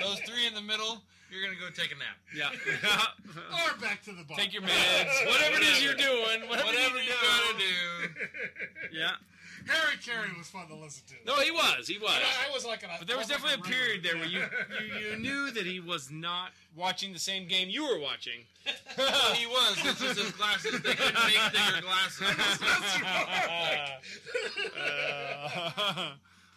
Those 0.00 0.20
three 0.28 0.46
in 0.46 0.54
the 0.54 0.62
middle, 0.62 1.02
you're 1.30 1.42
gonna 1.42 1.58
go 1.58 1.68
take 1.70 1.92
a 1.92 1.98
nap. 1.98 2.16
Yeah. 2.34 2.50
or 3.52 3.76
back 3.80 4.02
to 4.04 4.12
the 4.12 4.24
bar. 4.24 4.36
Take 4.36 4.52
your 4.52 4.62
meds, 4.62 5.26
whatever 5.26 5.56
it 5.56 5.62
is 5.62 5.82
you're 5.82 5.94
doing, 5.94 6.48
whatever, 6.48 6.66
Whatever 6.68 6.96
you 6.96 7.04
you 7.04 7.10
do. 7.10 7.26
gotta 7.26 7.58
do. 7.58 8.94
Yeah. 8.98 9.10
Harry 9.66 9.96
Caray 10.04 10.28
was 10.36 10.46
fun 10.48 10.68
to 10.68 10.74
listen 10.74 11.04
to. 11.08 11.14
No, 11.26 11.40
he 11.40 11.50
was. 11.50 11.88
He 11.88 11.96
was. 11.98 12.12
And 12.14 12.22
I, 12.22 12.50
I 12.50 12.52
was 12.52 12.66
like, 12.66 12.82
an, 12.82 12.90
But 12.98 13.08
there 13.08 13.16
was 13.16 13.30
I 13.30 13.34
like 13.34 13.42
definitely 13.42 13.70
a 13.70 13.72
period 13.74 14.02
there 14.02 14.16
where 14.16 14.26
you, 14.26 14.40
you 15.00 15.10
you 15.12 15.16
knew 15.16 15.50
that 15.52 15.64
he 15.64 15.80
was 15.80 16.10
not 16.10 16.50
watching 16.76 17.14
the 17.14 17.18
same 17.18 17.48
game 17.48 17.70
you 17.70 17.82
were 17.88 17.98
watching. 17.98 18.44
Well, 18.98 19.32
he 19.34 19.46
was. 19.46 19.82
This 19.82 20.02
is 20.02 20.18
his 20.22 20.32
glasses. 20.32 20.82
They 20.82 20.94
couldn't 20.94 21.14
make 21.14 21.52
bigger 21.52 21.80
glasses. 21.80 22.28
Uh, 24.76 26.10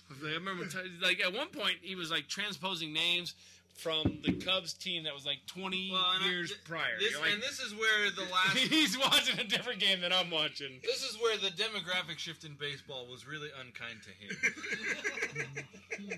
I 0.25 0.33
remember, 0.33 0.65
t- 0.65 0.77
like 1.01 1.19
at 1.21 1.33
one 1.33 1.47
point, 1.49 1.77
he 1.81 1.95
was 1.95 2.09
like 2.11 2.27
transposing 2.27 2.93
names 2.93 3.33
from 3.75 4.19
the 4.25 4.31
Cubs 4.33 4.73
team 4.73 5.03
that 5.03 5.13
was 5.13 5.23
like 5.25 5.37
20 5.45 5.91
Well, 5.91 6.03
and 6.15 6.23
I- 6.23 6.27
years 6.29 6.51
prior. 6.65 6.97
This, 6.99 7.15
like, 7.19 7.33
and 7.33 7.41
this 7.43 7.59
is 7.59 7.73
where 7.75 8.09
the 8.09 8.23
last. 8.33 8.57
he's 8.57 8.97
watching 8.97 9.39
a 9.39 9.43
different 9.43 9.79
game 9.79 10.01
than 10.01 10.11
I'm 10.11 10.31
watching. 10.31 10.79
This 10.83 11.03
is 11.03 11.15
where 11.21 11.37
the 11.37 11.49
demographic 11.49 12.17
shift 12.17 12.43
in 12.43 12.55
baseball 12.59 13.05
was 13.11 13.27
really 13.27 13.49
unkind 13.59 13.99
to 14.01 14.09
him. 14.09 14.35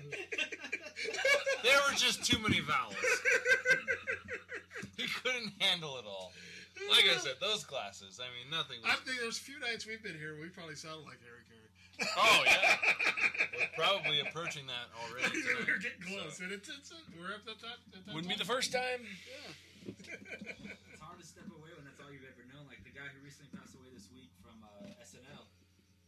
there 1.62 1.78
were 1.88 1.94
just 1.96 2.24
too 2.24 2.38
many 2.38 2.60
vowels. 2.60 2.94
he 4.96 5.06
couldn't 5.22 5.52
handle 5.58 5.98
it 5.98 6.04
all. 6.06 6.32
Like 6.88 7.04
I 7.14 7.18
said, 7.18 7.34
those 7.40 7.64
glasses. 7.64 8.20
I 8.22 8.28
mean, 8.32 8.50
nothing. 8.50 8.78
I 8.86 8.94
think 9.04 9.20
there's 9.20 9.36
a 9.38 9.42
few 9.42 9.58
nights 9.60 9.86
we've 9.86 10.02
been 10.02 10.16
here, 10.18 10.34
we 10.40 10.48
probably 10.48 10.74
sounded 10.76 11.04
like 11.04 11.18
Harry 11.22 11.44
Caray. 11.46 11.69
Oh 12.16 12.40
yeah, 12.46 12.76
we're 13.52 13.72
probably 13.76 14.20
approaching 14.24 14.64
that 14.68 14.88
already. 14.96 15.28
Tonight, 15.44 15.68
we're 15.68 15.82
getting 15.84 16.04
close, 16.04 16.40
and 16.40 16.48
it's, 16.52 16.68
it's 16.72 16.92
we're 17.18 17.32
up 17.36 17.44
at 17.44 17.60
that. 17.60 17.78
At 17.92 18.06
that 18.06 18.12
Wouldn't 18.14 18.30
be 18.32 18.38
the 18.40 18.48
first 18.48 18.72
time. 18.72 19.04
Yeah. 19.28 19.92
it's 19.92 21.00
hard 21.02 21.20
to 21.20 21.26
step 21.26 21.44
away 21.52 21.70
when 21.76 21.84
that's 21.84 22.00
all 22.00 22.08
you've 22.12 22.24
ever 22.24 22.44
known. 22.48 22.64
Like 22.68 22.80
the 22.88 22.94
guy 22.94 23.04
who 23.12 23.20
recently 23.20 23.52
passed 23.52 23.76
away 23.76 23.92
this 23.92 24.08
week 24.16 24.32
from 24.40 24.56
uh, 24.64 24.88
SNL, 25.04 25.44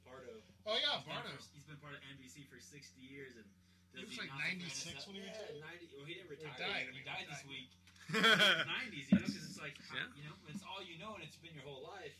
Pardo. 0.08 0.32
Oh, 0.64 0.76
yeah, 0.80 1.00
He's 1.00 1.04
been 1.04 1.12
Pardo. 1.12 1.28
for- 1.36 1.52
he's 1.52 1.66
been 1.68 1.80
part 1.84 1.94
of 1.96 2.00
NBC 2.16 2.48
for 2.48 2.56
60 2.62 2.72
years, 3.02 3.36
and 3.36 3.44
He 3.92 4.04
was 4.08 4.16
like 4.16 4.32
96 4.32 5.04
when 5.10 5.20
he 5.20 5.24
NSL. 5.28 5.28
retired. 5.28 5.56
Yeah, 5.60 5.76
90. 5.76 5.96
Well, 5.98 6.06
he 6.08 6.14
didn't 6.16 6.30
Or 6.32 6.38
retire. 6.40 6.56
died, 6.56 6.84
I 6.88 6.92
He, 6.92 6.96
mean, 6.96 7.04
died 7.08 7.26
this 7.28 7.42
died. 7.44 7.52
week. 7.52 7.70
90s, 8.12 9.06
you 9.08 9.14
know, 9.20 9.26
because 9.28 9.44
it's 9.48 9.60
like, 9.60 9.76
Yeah. 9.92 10.08
you 10.16 10.24
know, 10.28 10.36
it's 10.48 10.64
all 10.64 10.80
you 10.84 10.96
know, 11.02 11.16
and 11.18 11.22
it's 11.24 11.36
been 11.40 11.52
your 11.56 11.64
whole 11.68 11.84
life. 11.84 12.16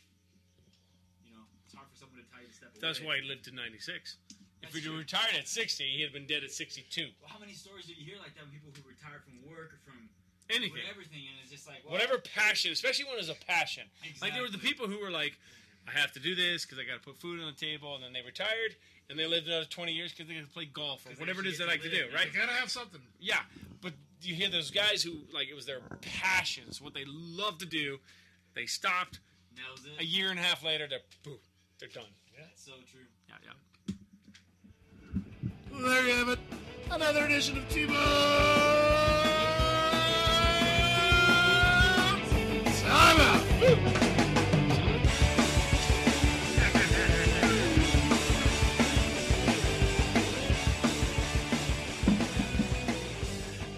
You 1.73 1.81
know, 1.81 1.89
it's 1.89 1.89
hard 1.89 1.89
for 1.89 1.99
someone 1.99 2.20
to 2.20 2.28
tell 2.28 2.41
you 2.44 2.49
to 2.49 2.55
step 2.55 2.70
away. 2.70 2.81
That's 2.84 3.01
why 3.01 3.18
he 3.20 3.25
lived 3.25 3.49
to 3.49 3.52
96. 3.55 4.17
If 4.62 4.76
he'd 4.76 4.84
true. 4.84 4.97
retired 4.97 5.34
at 5.34 5.49
60, 5.49 5.83
he'd 5.83 6.05
have 6.05 6.12
been 6.15 6.28
dead 6.28 6.44
at 6.44 6.52
62. 6.52 7.10
Well, 7.18 7.33
how 7.33 7.41
many 7.41 7.52
stories 7.57 7.86
do 7.89 7.97
you 7.97 8.05
hear 8.05 8.20
like 8.23 8.36
that 8.36 8.47
when 8.47 8.55
people 8.55 8.70
who 8.76 8.84
retire 8.86 9.25
from 9.25 9.42
work 9.49 9.75
or 9.75 9.81
from 9.83 10.09
Anything. 10.51 10.84
everything, 10.91 11.25
and 11.33 11.41
it's 11.41 11.51
just 11.51 11.67
like 11.67 11.81
well, 11.83 11.97
Whatever 11.97 12.20
passion, 12.20 12.70
especially 12.70 13.09
when 13.09 13.18
it's 13.18 13.33
a 13.33 13.41
passion. 13.49 13.89
Like 14.20 14.36
there 14.36 14.42
were 14.42 14.52
the 14.52 14.60
people 14.60 14.86
who 14.86 15.01
were 15.01 15.10
like, 15.10 15.41
I 15.89 15.99
have 15.99 16.12
to 16.12 16.20
do 16.20 16.36
this 16.36 16.65
because 16.65 16.78
I 16.78 16.84
got 16.84 17.01
to 17.01 17.05
put 17.05 17.17
food 17.17 17.41
on 17.41 17.47
the 17.47 17.59
table, 17.59 17.97
and 17.97 18.05
then 18.05 18.12
they 18.12 18.23
retired 18.23 18.76
and 19.10 19.18
they 19.18 19.26
lived 19.26 19.47
another 19.47 19.67
20 19.67 19.92
years 19.92 20.12
because 20.12 20.28
they 20.28 20.34
got 20.34 20.44
to 20.44 20.52
play 20.52 20.65
golf 20.65 21.07
or 21.07 21.10
whatever 21.20 21.41
it 21.41 21.47
is 21.47 21.59
they 21.59 21.65
actually 21.65 21.78
like 21.78 21.83
to 21.83 21.91
do, 21.91 22.15
right? 22.15 22.26
You 22.26 22.39
gotta 22.39 22.52
have 22.52 22.70
something. 22.70 23.01
Yeah, 23.20 23.41
but 23.81 23.92
you 24.23 24.34
hear 24.34 24.49
those 24.49 24.70
guys 24.70 25.02
who 25.02 25.18
like 25.33 25.49
it 25.49 25.55
was 25.55 25.67
their 25.67 25.81
passions, 26.01 26.81
what 26.81 26.94
they 26.94 27.05
love 27.07 27.59
to 27.59 27.67
do. 27.67 27.99
They 28.55 28.67
stopped. 28.67 29.20
That 29.55 29.62
it. 29.84 30.01
A 30.01 30.05
year 30.05 30.31
and 30.31 30.39
a 30.39 30.42
half 30.42 30.65
later, 30.65 30.86
they're 30.89 31.01
boom, 31.23 31.39
they're 31.83 32.02
done. 32.02 32.11
That's 32.39 32.65
so 32.65 32.73
true. 32.91 33.01
Yeah, 33.28 33.35
yeah. 33.44 33.94
Well, 35.73 35.83
there 35.91 36.07
you 36.07 36.15
have 36.15 36.28
it. 36.28 36.39
Another 36.93 37.25
edition 37.25 37.59
of 37.59 37.69
T-Bone. 37.69 37.94
Time 42.85 43.20
out. 43.20 43.43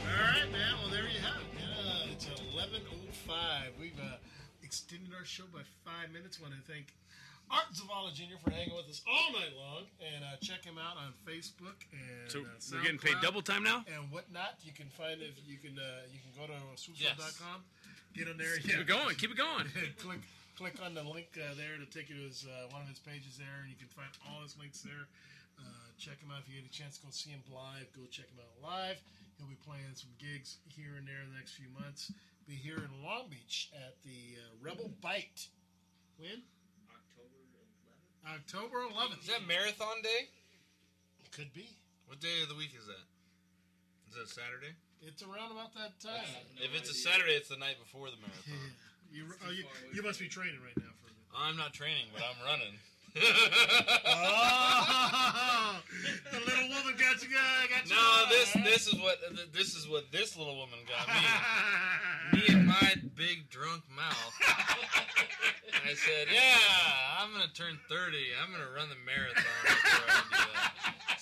All 0.02 0.20
right, 0.20 0.52
man. 0.52 0.74
Well, 0.78 0.90
there 0.90 1.08
you 1.08 1.20
have 1.22 1.40
it. 1.40 2.12
It's 2.12 2.26
11.05. 2.26 3.32
We've 3.80 3.98
uh, 3.98 4.16
extended 4.62 5.14
our 5.18 5.24
show 5.24 5.44
by 5.54 5.60
five 5.86 6.12
minutes. 6.12 6.38
want 6.38 6.52
to 6.52 6.60
thank 6.70 6.92
Art 7.50 7.70
Zavala 7.76 8.12
Jr. 8.14 8.40
for 8.42 8.50
hanging 8.50 8.74
with 8.74 8.88
us 8.88 9.02
all 9.06 9.32
night 9.32 9.52
long. 9.56 9.84
And 10.00 10.24
uh, 10.24 10.36
check 10.40 10.64
him 10.64 10.78
out 10.78 10.96
on 10.96 11.12
Facebook 11.28 11.76
and 11.92 12.30
So 12.30 12.40
uh, 12.42 12.58
we're 12.72 12.82
getting 12.82 12.98
paid 12.98 13.16
SoundCloud 13.20 13.22
double 13.22 13.42
time 13.42 13.62
now? 13.62 13.84
and 13.86 14.10
whatnot. 14.10 14.58
You 14.64 14.72
can 14.72 14.88
find 14.96 15.20
if 15.22 15.36
you 15.46 15.58
can 15.58 15.78
uh, 15.78 16.08
you 16.10 16.18
can 16.24 16.32
go 16.34 16.46
to 16.48 16.54
Yes. 16.96 17.14
swoopsworld.com, 17.14 17.62
get 18.16 18.28
on 18.28 18.36
there. 18.38 18.56
Keep 18.58 18.80
it 18.80 18.86
going, 18.88 19.14
keep 19.16 19.30
it 19.30 19.38
going. 19.38 19.66
click 20.02 20.20
click 20.56 20.76
on 20.84 20.94
the 20.94 21.02
link 21.02 21.28
uh, 21.38 21.54
there 21.58 21.74
to 21.78 21.86
take 21.90 22.08
you 22.08 22.14
to 22.14 22.26
his, 22.30 22.46
uh, 22.46 22.70
one 22.70 22.80
of 22.82 22.88
his 22.88 22.98
pages 23.02 23.34
there, 23.36 23.66
and 23.66 23.70
you 23.70 23.74
can 23.74 23.90
find 23.90 24.06
all 24.30 24.38
his 24.42 24.54
links 24.58 24.80
there. 24.86 25.10
Uh, 25.58 25.62
check 25.98 26.18
him 26.22 26.30
out 26.30 26.38
if 26.42 26.46
you 26.50 26.54
get 26.62 26.66
a 26.66 26.70
chance 26.72 26.98
to 26.98 27.02
go 27.02 27.10
see 27.10 27.30
him 27.30 27.42
live. 27.50 27.86
Go 27.94 28.06
check 28.10 28.26
him 28.30 28.38
out 28.38 28.54
live. 28.62 28.98
He'll 29.38 29.50
be 29.50 29.58
playing 29.66 29.94
some 29.98 30.10
gigs 30.18 30.58
here 30.70 30.94
and 30.98 31.06
there 31.06 31.22
in 31.26 31.30
the 31.30 31.38
next 31.38 31.58
few 31.58 31.66
months. 31.74 32.10
Be 32.46 32.54
here 32.54 32.78
in 32.78 32.90
Long 33.02 33.26
Beach 33.30 33.70
at 33.74 33.98
the 34.06 34.38
uh, 34.38 34.54
Rebel 34.62 34.90
Bite. 35.02 35.48
When? 36.18 36.42
October 38.24 38.84
11th. 38.88 39.20
Is 39.20 39.28
that 39.28 39.46
marathon 39.46 40.00
day? 40.02 40.28
Could 41.32 41.52
be. 41.52 41.68
What 42.06 42.20
day 42.20 42.42
of 42.42 42.48
the 42.48 42.54
week 42.54 42.72
is 42.78 42.86
that? 42.86 43.04
Is 44.08 44.14
that 44.16 44.28
Saturday? 44.28 44.72
It's 45.02 45.22
around 45.22 45.52
about 45.52 45.74
that 45.74 46.00
time. 46.00 46.24
If 46.56 46.72
it's 46.72 46.88
a 46.88 46.94
Saturday, 46.94 47.32
it's 47.36 47.48
the 47.48 47.60
night 47.60 47.76
before 47.78 48.08
the 48.08 48.16
marathon. 48.20 48.54
You, 49.14 49.30
oh, 49.46 49.52
you, 49.54 49.62
you 49.94 50.02
must 50.02 50.18
be 50.18 50.26
training 50.26 50.58
right 50.58 50.74
now 50.74 50.90
for 50.98 51.06
it. 51.06 51.14
I'm 51.38 51.56
not 51.56 51.72
training, 51.72 52.10
but 52.12 52.24
I'm 52.26 52.34
running. 52.42 52.74
Oh, 53.16 53.22
the 56.32 56.38
little 56.40 56.68
woman 56.68 56.94
got 56.98 57.22
you. 57.22 57.28
Uh, 57.30 57.66
got 57.70 57.88
you. 57.88 57.94
No, 57.94 58.24
this 58.28 58.52
this 58.64 58.86
is 58.88 58.94
what 59.00 59.18
this 59.52 59.74
is 59.76 59.88
what 59.88 60.10
this 60.10 60.36
little 60.36 60.56
woman 60.56 60.80
got 60.88 61.06
me. 61.08 62.40
me 62.40 62.42
and 62.48 62.66
my 62.66 62.94
big 63.16 63.48
drunk 63.50 63.82
mouth. 63.94 64.34
I 65.86 65.94
said, 65.94 66.28
"Yeah, 66.32 66.58
I'm 67.20 67.32
gonna 67.32 67.52
turn 67.54 67.78
30. 67.88 68.18
I'm 68.42 68.50
gonna 68.50 68.70
run 68.74 68.88
the 68.88 68.96
marathon." 69.06 69.44
before 69.62 70.08
I 70.08 70.22
do 70.30 70.36
that." 70.54 70.72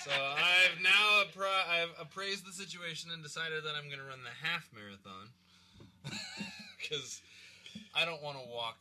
So 0.05 0.11
I've 0.11 0.81
now 0.83 1.23
appra- 1.25 1.69
I've 1.69 1.93
appraised 2.01 2.47
the 2.47 2.53
situation 2.53 3.11
and 3.13 3.23
decided 3.23 3.65
that 3.65 3.75
I'm 3.77 3.91
gonna 3.91 4.09
run 4.09 4.25
the 4.25 4.31
half 4.47 4.69
marathon 4.75 5.29
because 6.81 7.21
I 7.95 8.05
don't 8.05 8.23
want 8.23 8.39
to 8.39 8.49
walk 8.49 8.79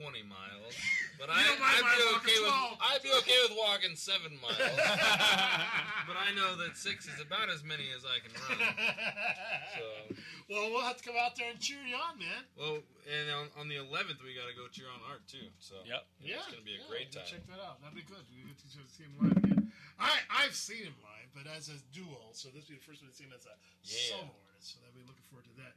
20 0.00 0.24
miles, 0.24 0.72
but 1.20 1.28
I, 1.28 1.44
don't 1.44 1.60
mind 1.60 1.76
I'd 1.84 1.92
be 1.92 2.08
okay 2.24 2.38
with 2.40 2.56
12. 2.56 2.88
I'd 2.88 3.02
be 3.04 3.12
okay 3.20 3.38
with 3.44 3.52
walking 3.52 3.92
seven 4.00 4.32
miles. 4.44 4.56
but 6.08 6.16
I 6.16 6.32
know 6.32 6.56
that 6.56 6.80
six 6.80 7.04
is 7.04 7.20
about 7.20 7.52
as 7.52 7.60
many 7.60 7.84
as 7.92 8.08
I 8.08 8.16
can 8.24 8.32
run. 8.32 8.64
So, 9.76 9.84
Well, 10.48 10.72
we'll 10.72 10.80
have 10.88 10.96
to 10.96 11.04
come 11.04 11.20
out 11.20 11.36
there 11.36 11.52
and 11.52 11.60
cheer 11.60 11.84
you 11.84 12.00
on, 12.00 12.16
man. 12.16 12.48
well, 12.56 12.80
and 13.04 13.24
on, 13.28 13.44
on 13.60 13.66
the 13.68 13.76
11th 13.76 14.24
we 14.24 14.32
got 14.32 14.48
to 14.48 14.56
go 14.56 14.72
cheer 14.72 14.88
on 14.88 15.04
Art 15.12 15.20
too. 15.28 15.52
So, 15.60 15.76
Yep. 15.84 16.00
yeah, 16.24 16.40
it's 16.40 16.48
gonna 16.48 16.64
be 16.64 16.80
a 16.80 16.80
yeah, 16.80 16.88
great 16.88 17.12
we'll 17.12 17.20
time. 17.20 17.28
Check 17.28 17.44
that 17.52 17.60
out. 17.60 17.84
That'd 17.84 18.00
be 18.00 18.06
good. 18.08 18.24
We 18.32 18.48
get 18.48 18.56
to 18.64 18.68
see 18.72 19.04
him 19.04 19.14
live 19.20 19.36
again. 19.36 19.68
I 20.00 20.16
I've 20.32 20.56
seen 20.56 20.88
him 20.88 20.96
live, 21.04 21.28
but 21.36 21.44
as 21.44 21.68
a 21.68 21.76
duo, 21.92 22.32
so 22.32 22.48
this 22.56 22.64
will 22.72 22.80
be 22.80 22.80
the 22.80 22.88
first 22.88 23.04
one 23.04 23.12
to 23.12 23.16
see 23.16 23.28
him 23.28 23.36
as 23.36 23.44
a 23.44 23.52
Yeah. 23.84 24.16
solo 24.16 24.32
artist. 24.32 24.49
So 24.60 24.78
that 24.84 24.92
we 24.94 25.00
looking 25.02 25.24
forward 25.30 25.44
to 25.44 25.56
that. 25.64 25.74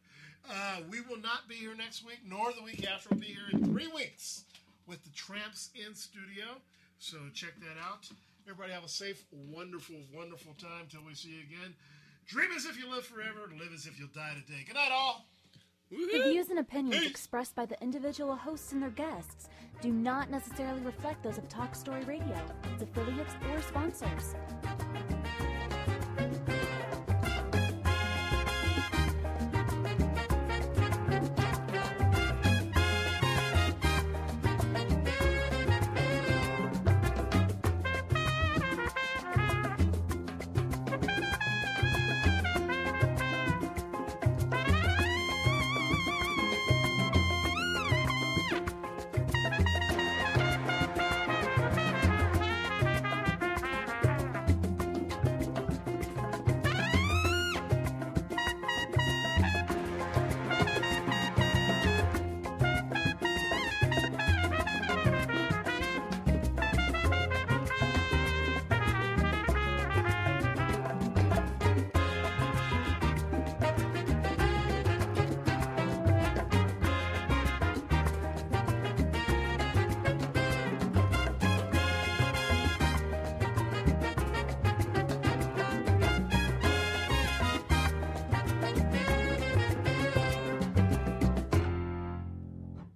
Uh, 0.49 0.83
we 0.91 0.99
will 1.01 1.21
not 1.21 1.47
be 1.47 1.55
here 1.55 1.73
next 1.75 2.05
week, 2.05 2.19
nor 2.27 2.51
the 2.51 2.63
week 2.63 2.85
after. 2.85 3.09
We'll 3.11 3.21
be 3.21 3.27
here 3.27 3.47
in 3.51 3.63
three 3.63 3.87
weeks 3.87 4.43
with 4.87 5.03
the 5.03 5.09
Tramps 5.11 5.69
in 5.73 5.95
studio. 5.95 6.59
So 6.99 7.17
check 7.33 7.53
that 7.61 7.79
out. 7.81 8.09
Everybody 8.45 8.73
have 8.73 8.83
a 8.83 8.89
safe, 8.89 9.23
wonderful, 9.31 9.95
wonderful 10.13 10.53
time 10.59 10.87
till 10.89 11.01
we 11.07 11.13
see 11.13 11.29
you 11.29 11.41
again. 11.47 11.73
Dream 12.27 12.49
as 12.55 12.65
if 12.65 12.77
you 12.77 12.89
live 12.89 13.05
forever, 13.05 13.49
live 13.57 13.73
as 13.73 13.85
if 13.85 13.97
you'll 13.97 14.09
die 14.13 14.33
today. 14.45 14.63
Good 14.65 14.75
night, 14.75 14.91
all. 14.91 15.25
The 15.89 16.29
views 16.29 16.49
and 16.49 16.59
opinions 16.59 17.05
expressed 17.05 17.55
by 17.55 17.65
the 17.65 17.81
individual 17.81 18.35
hosts 18.35 18.71
and 18.71 18.81
their 18.81 18.89
guests 18.89 19.47
do 19.81 19.91
not 19.91 20.29
necessarily 20.29 20.81
reflect 20.81 21.23
those 21.23 21.37
of 21.37 21.47
Talk 21.47 21.75
Story 21.75 22.03
Radio, 22.05 22.37
its 22.73 22.83
affiliates, 22.83 23.33
or 23.49 23.61
sponsors. 23.61 24.35